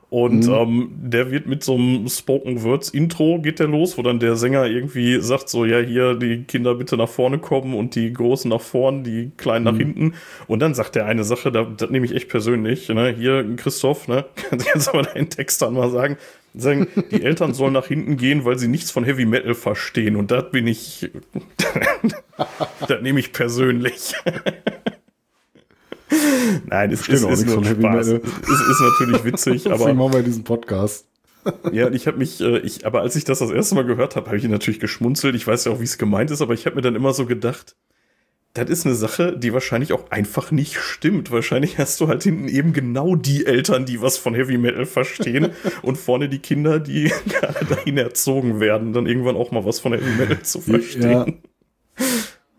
Und 0.10 0.46
ähm, 0.50 0.90
der 1.04 1.32
wird 1.32 1.48
mit 1.48 1.64
so 1.64 1.76
einem 1.76 2.10
Spoken 2.10 2.62
Words 2.64 2.90
Intro 2.90 3.40
geht 3.40 3.60
der 3.60 3.70
los, 3.70 3.98
wo 3.98 4.02
dann 4.02 4.20
der 4.20 4.36
Sänger 4.36 4.66
irgendwie 4.66 5.22
sagt 5.22 5.48
so, 5.48 5.64
ja, 5.64 5.80
hier 5.80 6.16
die 6.16 6.44
Kinder 6.44 6.76
bitte 6.76 6.98
nach 6.98 7.08
vorne 7.08 7.38
kommen 7.40 7.74
und 7.74 7.96
die 7.96 8.12
Großen 8.12 8.50
nach 8.50 8.60
vorn, 8.60 9.06
die 9.06 9.32
Kleinen 9.38 9.64
nach 9.64 9.78
hinten. 9.78 10.16
Und 10.48 10.60
dann 10.60 10.74
sagt 10.74 10.96
der 10.96 11.06
eine 11.06 11.24
Sache, 11.24 11.50
da, 11.50 11.64
das 11.64 11.90
nehme 11.92 12.06
ich 12.06 12.14
echt 12.14 12.28
persönlich, 12.28 12.90
ne, 12.90 13.16
hier 13.18 13.56
Christoph, 13.56 14.10
ne, 14.10 14.26
kannst 14.50 14.66
du 14.68 14.72
jetzt 14.74 14.90
aber 14.90 15.04
deinen 15.04 15.30
Text 15.30 15.62
dann 15.62 15.76
mal 15.76 15.90
sagen, 15.90 16.18
sagen, 16.54 16.88
die 17.12 17.24
Eltern 17.24 17.54
sollen 17.54 17.74
nach 17.74 17.88
hinten 17.88 18.18
gehen, 18.18 18.46
weil 18.46 18.58
sie 18.58 18.68
nichts 18.68 18.92
von 18.92 19.04
Heavy 19.04 19.26
Metal 19.26 19.54
verstehen. 19.54 20.16
Und 20.16 20.32
das 20.32 20.52
bin 20.52 20.68
ich, 20.68 21.10
das 22.88 23.02
nehme 23.02 23.20
ich 23.20 23.32
persönlich. 23.34 24.14
Nein, 26.66 26.92
es 26.92 27.08
ist, 27.08 27.24
ist 27.24 27.46
nur 27.46 27.64
Spaß. 27.64 28.08
Es 28.08 28.14
ist, 28.14 28.70
ist 28.70 28.82
natürlich 28.82 29.24
witzig, 29.24 29.68
aber 29.68 29.78
Deswegen 29.78 29.98
machen 29.98 30.14
wir 30.14 30.24
diesen 30.24 30.44
Podcast. 30.44 31.08
ja, 31.72 31.90
ich 31.90 32.08
habe 32.08 32.18
mich, 32.18 32.42
äh, 32.42 32.60
ich, 32.60 32.86
aber 32.86 33.02
als 33.02 33.16
ich 33.16 33.24
das 33.24 33.40
das 33.40 33.50
erste 33.50 33.76
Mal 33.76 33.86
gehört 33.86 34.16
habe, 34.16 34.28
habe 34.28 34.38
ich 34.38 34.44
natürlich 34.44 34.80
geschmunzelt. 34.80 35.36
Ich 35.36 35.48
weiß 35.48 35.66
ja 35.66 35.72
auch, 35.72 35.80
wie 35.80 35.86
es 35.86 35.98
gemeint 35.98 36.32
ist, 36.32 36.42
aber 36.42 36.54
ich 36.54 36.66
habe 36.66 36.76
mir 36.76 36.82
dann 36.82 36.96
immer 36.96 37.14
so 37.14 37.26
gedacht, 37.26 37.76
das 38.54 38.70
ist 38.70 38.86
eine 38.86 38.96
Sache, 38.96 39.38
die 39.38 39.54
wahrscheinlich 39.54 39.94
auch 39.94 40.12
einfach 40.12 40.52
nicht 40.52 40.76
stimmt. 40.78 41.32
Wahrscheinlich 41.32 41.78
hast 41.78 42.02
du 42.02 42.08
halt 42.10 42.24
hinten 42.24 42.48
eben 42.50 42.74
genau 42.74 43.16
die 43.16 43.46
Eltern, 43.46 43.86
die 43.86 44.02
was 44.02 44.18
von 44.18 44.34
Heavy 44.36 44.58
Metal 44.58 44.86
verstehen 44.86 45.52
und 45.82 45.98
vorne 45.98 46.28
die 46.28 46.40
Kinder, 46.40 46.80
die 46.80 47.12
gerade 47.28 47.66
dahin 47.66 47.98
erzogen 47.98 48.60
werden, 48.60 48.92
dann 48.94 49.06
irgendwann 49.06 49.38
auch 49.38 49.52
mal 49.52 49.64
was 49.66 49.80
von 49.80 49.94
Heavy 49.94 50.12
Metal 50.18 50.42
zu 50.42 50.60
verstehen. 50.60 51.42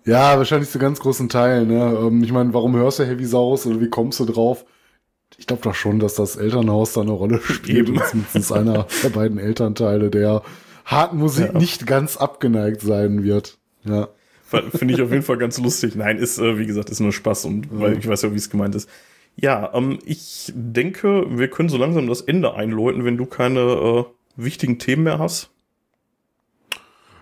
Ja, 0.05 0.37
wahrscheinlich 0.37 0.71
zu 0.71 0.79
ganz 0.79 0.99
großen 1.01 1.29
Teilen. 1.29 1.69
Ne? 1.69 1.99
Ähm, 2.01 2.23
Ich 2.25 2.33
meine, 2.33 2.53
warum 2.55 2.75
hörst 2.75 2.99
du 2.99 3.05
Heavy 3.07 3.25
Saurus 3.25 3.67
oder 3.67 3.81
wie 3.81 3.89
kommst 3.91 4.19
du 4.21 4.25
drauf? 4.25 4.65
Ich 5.39 5.47
glaube 5.47 5.63
doch 5.63 5.75
schon, 5.75 5.99
dass 5.99 6.15
das 6.15 6.37
Elternhaus 6.37 6.93
da 6.93 7.03
eine 7.03 7.13
Rolle 7.13 7.41
spielt. 7.41 7.89
Zumindest 8.09 8.53
einer 8.53 8.87
der 9.03 9.09
beiden 9.11 9.39
Elternteile 9.39 10.11
der 10.11 10.43
harten 10.85 11.19
Musik 11.19 11.51
Ja. 11.53 11.59
nicht 11.59 11.87
ganz 11.87 12.17
abgeneigt 12.17 12.81
sein 12.83 13.23
wird. 13.25 13.59
Ja. 13.85 14.09
Finde 14.75 14.95
ich 14.95 15.03
auf 15.03 15.11
jeden 15.11 15.23
Fall 15.23 15.39
ganz 15.39 15.59
lustig. 15.59 15.95
Nein, 15.97 16.19
ist, 16.19 16.39
äh, 16.39 16.59
wie 16.59 16.67
gesagt, 16.67 16.91
ist 16.91 17.01
nur 17.01 17.13
Spaß 17.13 17.45
und 17.47 17.69
weil 17.71 17.99
ich 17.99 18.07
weiß 18.07 18.23
ja, 18.23 18.33
wie 18.33 18.37
es 18.37 18.51
gemeint 18.51 18.75
ist. 18.75 18.89
Ja, 19.37 19.71
ähm, 19.75 19.99
ich 20.05 20.53
denke, 20.55 21.25
wir 21.31 21.49
können 21.49 21.69
so 21.69 21.79
langsam 21.79 22.07
das 22.07 22.21
Ende 22.21 22.55
einläuten, 22.55 23.05
wenn 23.05 23.17
du 23.17 23.27
keine 23.27 23.61
äh, 23.61 24.05
wichtigen 24.37 24.79
Themen 24.79 25.05
mehr 25.05 25.19
hast. 25.19 25.49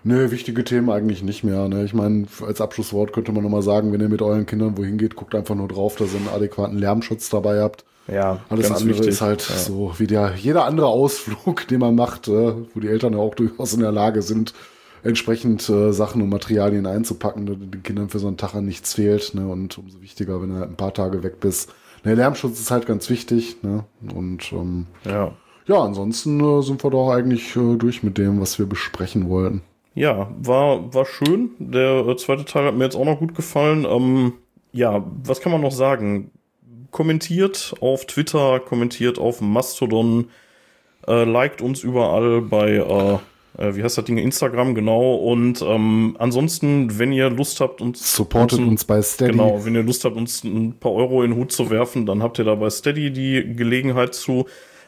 Nö, 0.03 0.31
wichtige 0.31 0.63
Themen 0.63 0.89
eigentlich 0.89 1.21
nicht 1.21 1.43
mehr. 1.43 1.67
Ne? 1.67 1.85
Ich 1.85 1.93
meine, 1.93 2.25
als 2.45 2.59
Abschlusswort 2.59 3.13
könnte 3.13 3.31
man 3.31 3.43
nochmal 3.43 3.61
sagen, 3.61 3.93
wenn 3.93 4.01
ihr 4.01 4.09
mit 4.09 4.21
euren 4.23 4.47
Kindern 4.47 4.75
wohin 4.77 4.97
geht, 4.97 5.15
guckt 5.15 5.35
einfach 5.35 5.53
nur 5.53 5.67
drauf, 5.67 5.95
dass 5.95 6.13
ihr 6.13 6.19
einen 6.19 6.29
adäquaten 6.29 6.77
Lärmschutz 6.77 7.29
dabei 7.29 7.61
habt. 7.61 7.85
Ja, 8.07 8.39
Alles 8.49 8.71
andere 8.71 9.05
ist 9.05 9.21
halt 9.21 9.47
Ja. 9.47 9.55
so 9.57 9.93
wie 9.99 10.07
der 10.07 10.33
jeder 10.35 10.65
andere 10.65 10.87
Ausflug, 10.87 11.67
den 11.69 11.79
man 11.79 11.93
macht, 11.95 12.27
äh, 12.27 12.53
wo 12.73 12.79
die 12.79 12.87
Eltern 12.87 13.13
ja 13.13 13.19
auch 13.19 13.35
durchaus 13.35 13.73
in 13.73 13.81
der 13.81 13.91
Lage 13.91 14.23
sind, 14.23 14.55
entsprechend 15.03 15.67
äh, 15.69 15.91
Sachen 15.91 16.21
und 16.21 16.29
Materialien 16.29 16.85
einzupacken, 16.85 17.45
dass 17.45 17.57
den 17.57 17.83
Kindern 17.83 18.09
für 18.09 18.19
so 18.19 18.27
einen 18.27 18.37
Tag 18.37 18.53
an 18.55 18.65
nichts 18.65 18.93
fehlt. 18.93 19.33
Ne? 19.33 19.47
Und 19.47 19.77
umso 19.77 20.01
wichtiger, 20.01 20.41
wenn 20.41 20.49
du 20.49 20.55
halt 20.55 20.69
ein 20.69 20.75
paar 20.77 20.93
Tage 20.93 21.23
weg 21.23 21.39
bist. 21.39 21.73
Der 22.05 22.15
Lärmschutz 22.15 22.59
ist 22.59 22.71
halt 22.71 22.85
ganz 22.85 23.09
wichtig. 23.09 23.61
Ne? 23.63 23.83
Und 24.15 24.51
ähm, 24.53 24.87
Ja. 25.05 25.31
ja, 25.67 25.81
ansonsten 25.81 26.39
äh, 26.39 26.61
sind 26.63 26.83
wir 26.83 26.89
doch 26.89 27.11
eigentlich 27.11 27.55
äh, 27.55 27.75
durch 27.75 28.03
mit 28.03 28.17
dem, 28.17 28.39
was 28.41 28.57
wir 28.59 28.65
besprechen 28.65 29.29
wollten. 29.29 29.61
Ja, 29.93 30.31
war, 30.41 30.93
war 30.93 31.05
schön. 31.05 31.51
Der 31.59 32.07
äh, 32.07 32.15
zweite 32.15 32.45
Teil 32.45 32.65
hat 32.65 32.75
mir 32.75 32.85
jetzt 32.85 32.95
auch 32.95 33.05
noch 33.05 33.19
gut 33.19 33.35
gefallen. 33.35 33.85
Ähm, 33.85 34.33
ja, 34.71 35.03
was 35.23 35.41
kann 35.41 35.51
man 35.51 35.61
noch 35.61 35.73
sagen? 35.73 36.31
Kommentiert 36.91 37.73
auf 37.81 38.05
Twitter, 38.05 38.59
kommentiert 38.59 39.17
auf 39.19 39.41
Mastodon, 39.41 40.27
äh, 41.07 41.23
liked 41.23 41.61
uns 41.61 41.83
überall 41.83 42.41
bei, 42.41 42.75
äh, 42.75 43.17
äh, 43.57 43.75
wie 43.75 43.83
heißt 43.83 43.97
das 43.97 44.05
Ding, 44.05 44.17
Instagram, 44.17 44.75
genau. 44.75 45.15
Und 45.15 45.61
ähm, 45.61 46.15
ansonsten, 46.19 46.99
wenn 46.99 47.11
ihr 47.11 47.29
Lust 47.29 47.59
habt, 47.59 47.81
uns 47.81 48.15
Supportet 48.15 48.59
uns, 48.59 48.69
uns 48.69 48.85
bei 48.85 49.01
Steady. 49.01 49.31
Genau, 49.31 49.63
wenn 49.65 49.75
ihr 49.75 49.83
Lust 49.83 50.05
habt, 50.05 50.15
uns 50.15 50.43
ein 50.43 50.79
paar 50.79 50.93
Euro 50.93 51.23
in 51.23 51.31
den 51.31 51.39
Hut 51.39 51.51
zu 51.51 51.69
werfen, 51.69 52.05
dann 52.05 52.23
habt 52.23 52.39
ihr 52.39 52.45
da 52.45 52.55
bei 52.55 52.69
Steady 52.69 53.11
die 53.11 53.55
Gelegenheit 53.55 54.13
zu. 54.13 54.45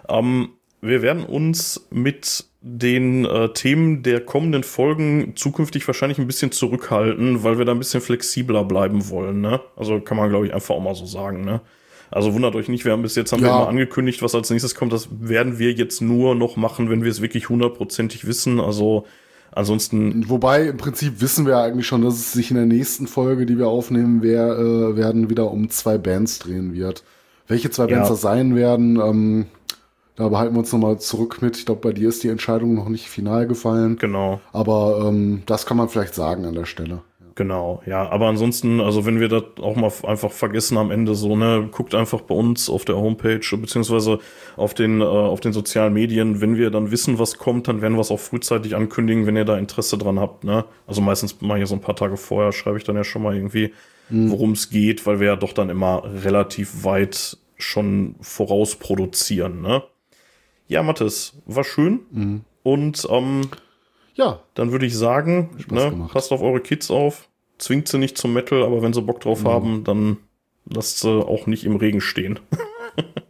Ähm, 0.08 0.50
wir 0.82 1.02
werden 1.02 1.24
uns 1.24 1.88
mit 1.92 2.46
den 2.60 3.26
äh, 3.26 3.50
Themen 3.54 4.04
der 4.04 4.22
kommenden 4.22 4.64
Folgen 4.64 5.34
zukünftig 5.36 5.86
wahrscheinlich 5.88 6.18
ein 6.18 6.28
bisschen 6.28 6.52
zurückhalten, 6.52 7.44
weil 7.44 7.58
wir 7.58 7.66
da 7.66 7.74
ein 7.74 7.78
bisschen 7.78 8.02
flexibler 8.02 8.64
bleiben 8.64 9.10
wollen. 9.10 9.42
Ne? 9.42 9.62
Also 9.76 10.00
kann 10.00 10.18
man, 10.18 10.30
glaube 10.30 10.48
ich, 10.48 10.54
einfach 10.54 10.76
auch 10.76 10.82
mal 10.82 10.96
so 10.96 11.06
sagen. 11.06 11.44
Ne? 11.44 11.62
Also 12.14 12.34
wundert 12.34 12.56
euch 12.56 12.70
nicht, 12.70 12.86
wir 12.86 12.92
haben 12.92 13.02
bis 13.02 13.16
jetzt 13.16 13.32
haben 13.34 13.42
wir 13.42 13.50
Ja. 13.50 13.58
immer 13.60 13.68
angekündigt, 13.70 14.22
was 14.22 14.36
als 14.36 14.50
nächstes 14.50 14.76
kommt. 14.76 14.94
Das 14.94 15.08
werden 15.12 15.60
wir 15.60 15.72
jetzt 15.72 16.02
nur 16.02 16.36
noch 16.36 16.56
machen, 16.58 16.90
wenn 16.90 17.04
wir 17.04 17.10
es 17.12 17.22
wirklich 17.22 17.50
hundertprozentig 17.50 18.26
wissen. 18.28 18.60
Also 18.60 19.06
ansonsten 19.52 20.28
Wobei 20.30 20.68
im 20.68 20.78
Prinzip 20.78 21.22
wissen 21.22 21.46
wir 21.46 21.58
eigentlich 21.58 21.88
schon, 21.88 22.02
dass 22.04 22.16
es 22.16 22.32
sich 22.34 22.50
in 22.52 22.58
der 22.58 22.66
nächsten 22.66 23.08
Folge, 23.08 23.46
die 23.46 23.58
wir 23.58 23.68
aufnehmen 23.68 24.22
wer, 24.22 24.58
äh, 24.58 24.96
werden, 24.96 25.30
wieder 25.30 25.52
um 25.52 25.70
zwei 25.70 25.98
Bands 25.98 26.40
drehen 26.40 26.74
wird. 26.74 27.04
Welche 27.48 27.70
zwei 27.70 27.88
Ja. 27.88 27.96
Bands 27.96 28.10
das 28.10 28.22
sein 28.22 28.56
werden, 28.56 29.00
ähm, 29.00 29.46
da 30.16 30.30
behalten 30.30 30.54
wir 30.56 30.60
uns 30.60 30.72
nochmal 30.72 31.00
zurück 31.00 31.42
mit. 31.42 31.58
Ich 31.58 31.66
glaube, 31.66 31.82
bei 31.82 31.92
dir 31.92 32.08
ist 32.10 32.24
die 32.24 32.28
Entscheidung 32.30 32.76
noch 32.76 32.88
nicht 32.90 33.08
final 33.10 33.48
gefallen. 33.48 33.98
genau. 33.98 34.40
Aber 34.52 35.06
ähm, 35.08 35.42
das 35.48 35.66
kann 35.66 35.76
man 35.78 35.90
vielleicht 35.90 36.14
sagen 36.14 36.46
an 36.46 36.54
der 36.54 36.66
Stelle. 36.66 37.02
Genau, 37.36 37.82
ja, 37.88 38.08
aber 38.10 38.28
ansonsten, 38.28 38.80
also 38.80 39.06
wenn 39.06 39.20
wir 39.20 39.28
das 39.28 39.44
auch 39.60 39.76
mal 39.76 39.92
einfach 40.04 40.32
vergessen 40.32 40.78
am 40.78 40.92
Ende 40.92 41.16
so, 41.16 41.36
ne, 41.36 41.68
guckt 41.72 41.96
einfach 41.96 42.22
bei 42.22 42.36
uns 42.36 42.70
auf 42.70 42.86
der 42.86 42.96
Homepage 42.96 43.58
beziehungsweise 43.58 44.20
auf 44.56 44.76
den 44.76 45.02
äh, 45.02 45.04
auf 45.04 45.40
den 45.40 45.52
sozialen 45.52 45.94
Medien, 45.94 46.42
wenn 46.42 46.58
wir 46.58 46.70
dann 46.70 46.92
wissen, 46.92 47.18
was 47.18 47.40
kommt, 47.40 47.68
dann 47.68 47.82
werden 47.82 47.96
wir 47.96 48.02
es 48.02 48.12
auch 48.12 48.20
frühzeitig 48.20 48.76
ankündigen, 48.76 49.26
wenn 49.26 49.36
ihr 49.36 49.46
da 49.46 49.58
Interesse 49.58 49.98
dran 49.98 50.20
habt, 50.20 50.44
ne? 50.44 50.66
Also 50.86 51.02
meistens 51.02 51.42
mache 51.42 51.58
ich 51.58 51.62
ja 51.62 51.66
so 51.66 51.76
ein 51.76 51.82
paar 51.82 51.96
Tage 51.96 52.18
vorher, 52.18 52.52
schreibe 52.52 52.78
ich 52.78 52.84
dann 52.84 52.96
ja 52.96 53.04
schon 53.04 53.24
mal 53.24 53.36
irgendwie, 53.36 53.74
worum 54.30 54.52
es 54.52 54.70
geht, 54.70 55.06
weil 55.08 55.20
wir 55.20 55.28
ja 55.28 55.36
doch 55.36 55.54
dann 55.54 55.70
immer 55.70 56.04
relativ 56.24 56.84
weit 56.84 57.38
schon 57.58 58.16
vorausproduzieren. 58.22 59.62
Ne? 59.62 59.84
Ja, 60.68 60.84
Mathis, 60.84 61.34
war 61.46 61.64
schön. 61.64 62.02
Und 62.64 63.08
ähm, 63.10 63.42
Ja, 64.16 64.40
dann 64.54 64.72
würde 64.72 64.86
ich 64.86 64.96
sagen, 64.96 65.50
ne, 65.70 66.08
passt 66.12 66.32
auf 66.32 66.42
eure 66.42 66.60
Kids 66.60 66.92
auf, 66.92 67.30
zwingt 67.58 67.88
sie 67.88 67.98
nicht 67.98 68.18
zum 68.18 68.34
Metal, 68.34 68.64
aber 68.64 68.82
wenn 68.82 68.94
sie 68.94 69.02
Bock 69.02 69.22
drauf 69.22 69.44
haben, 69.46 69.84
dann 69.84 70.18
lasst 70.66 71.00
sie 71.00 71.10
auch 71.10 71.48
nicht 71.48 71.66
im 71.66 71.76
Regen 71.76 72.02
stehen. 72.02 72.40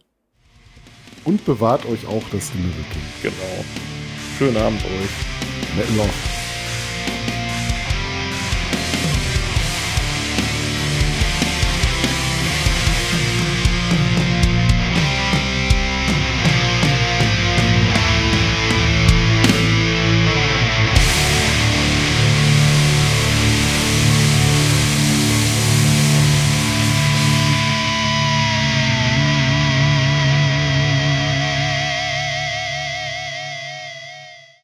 und 1.24 1.44
bewahrt 1.44 1.86
euch 1.86 2.06
auch 2.06 2.24
das 2.32 2.52
Kind. 2.52 2.72
genau. 3.22 3.64
Schönen 4.38 4.56
Abend 4.56 4.84
euch. 4.84 5.76
Metal 5.76 5.96
Love. 5.96 6.43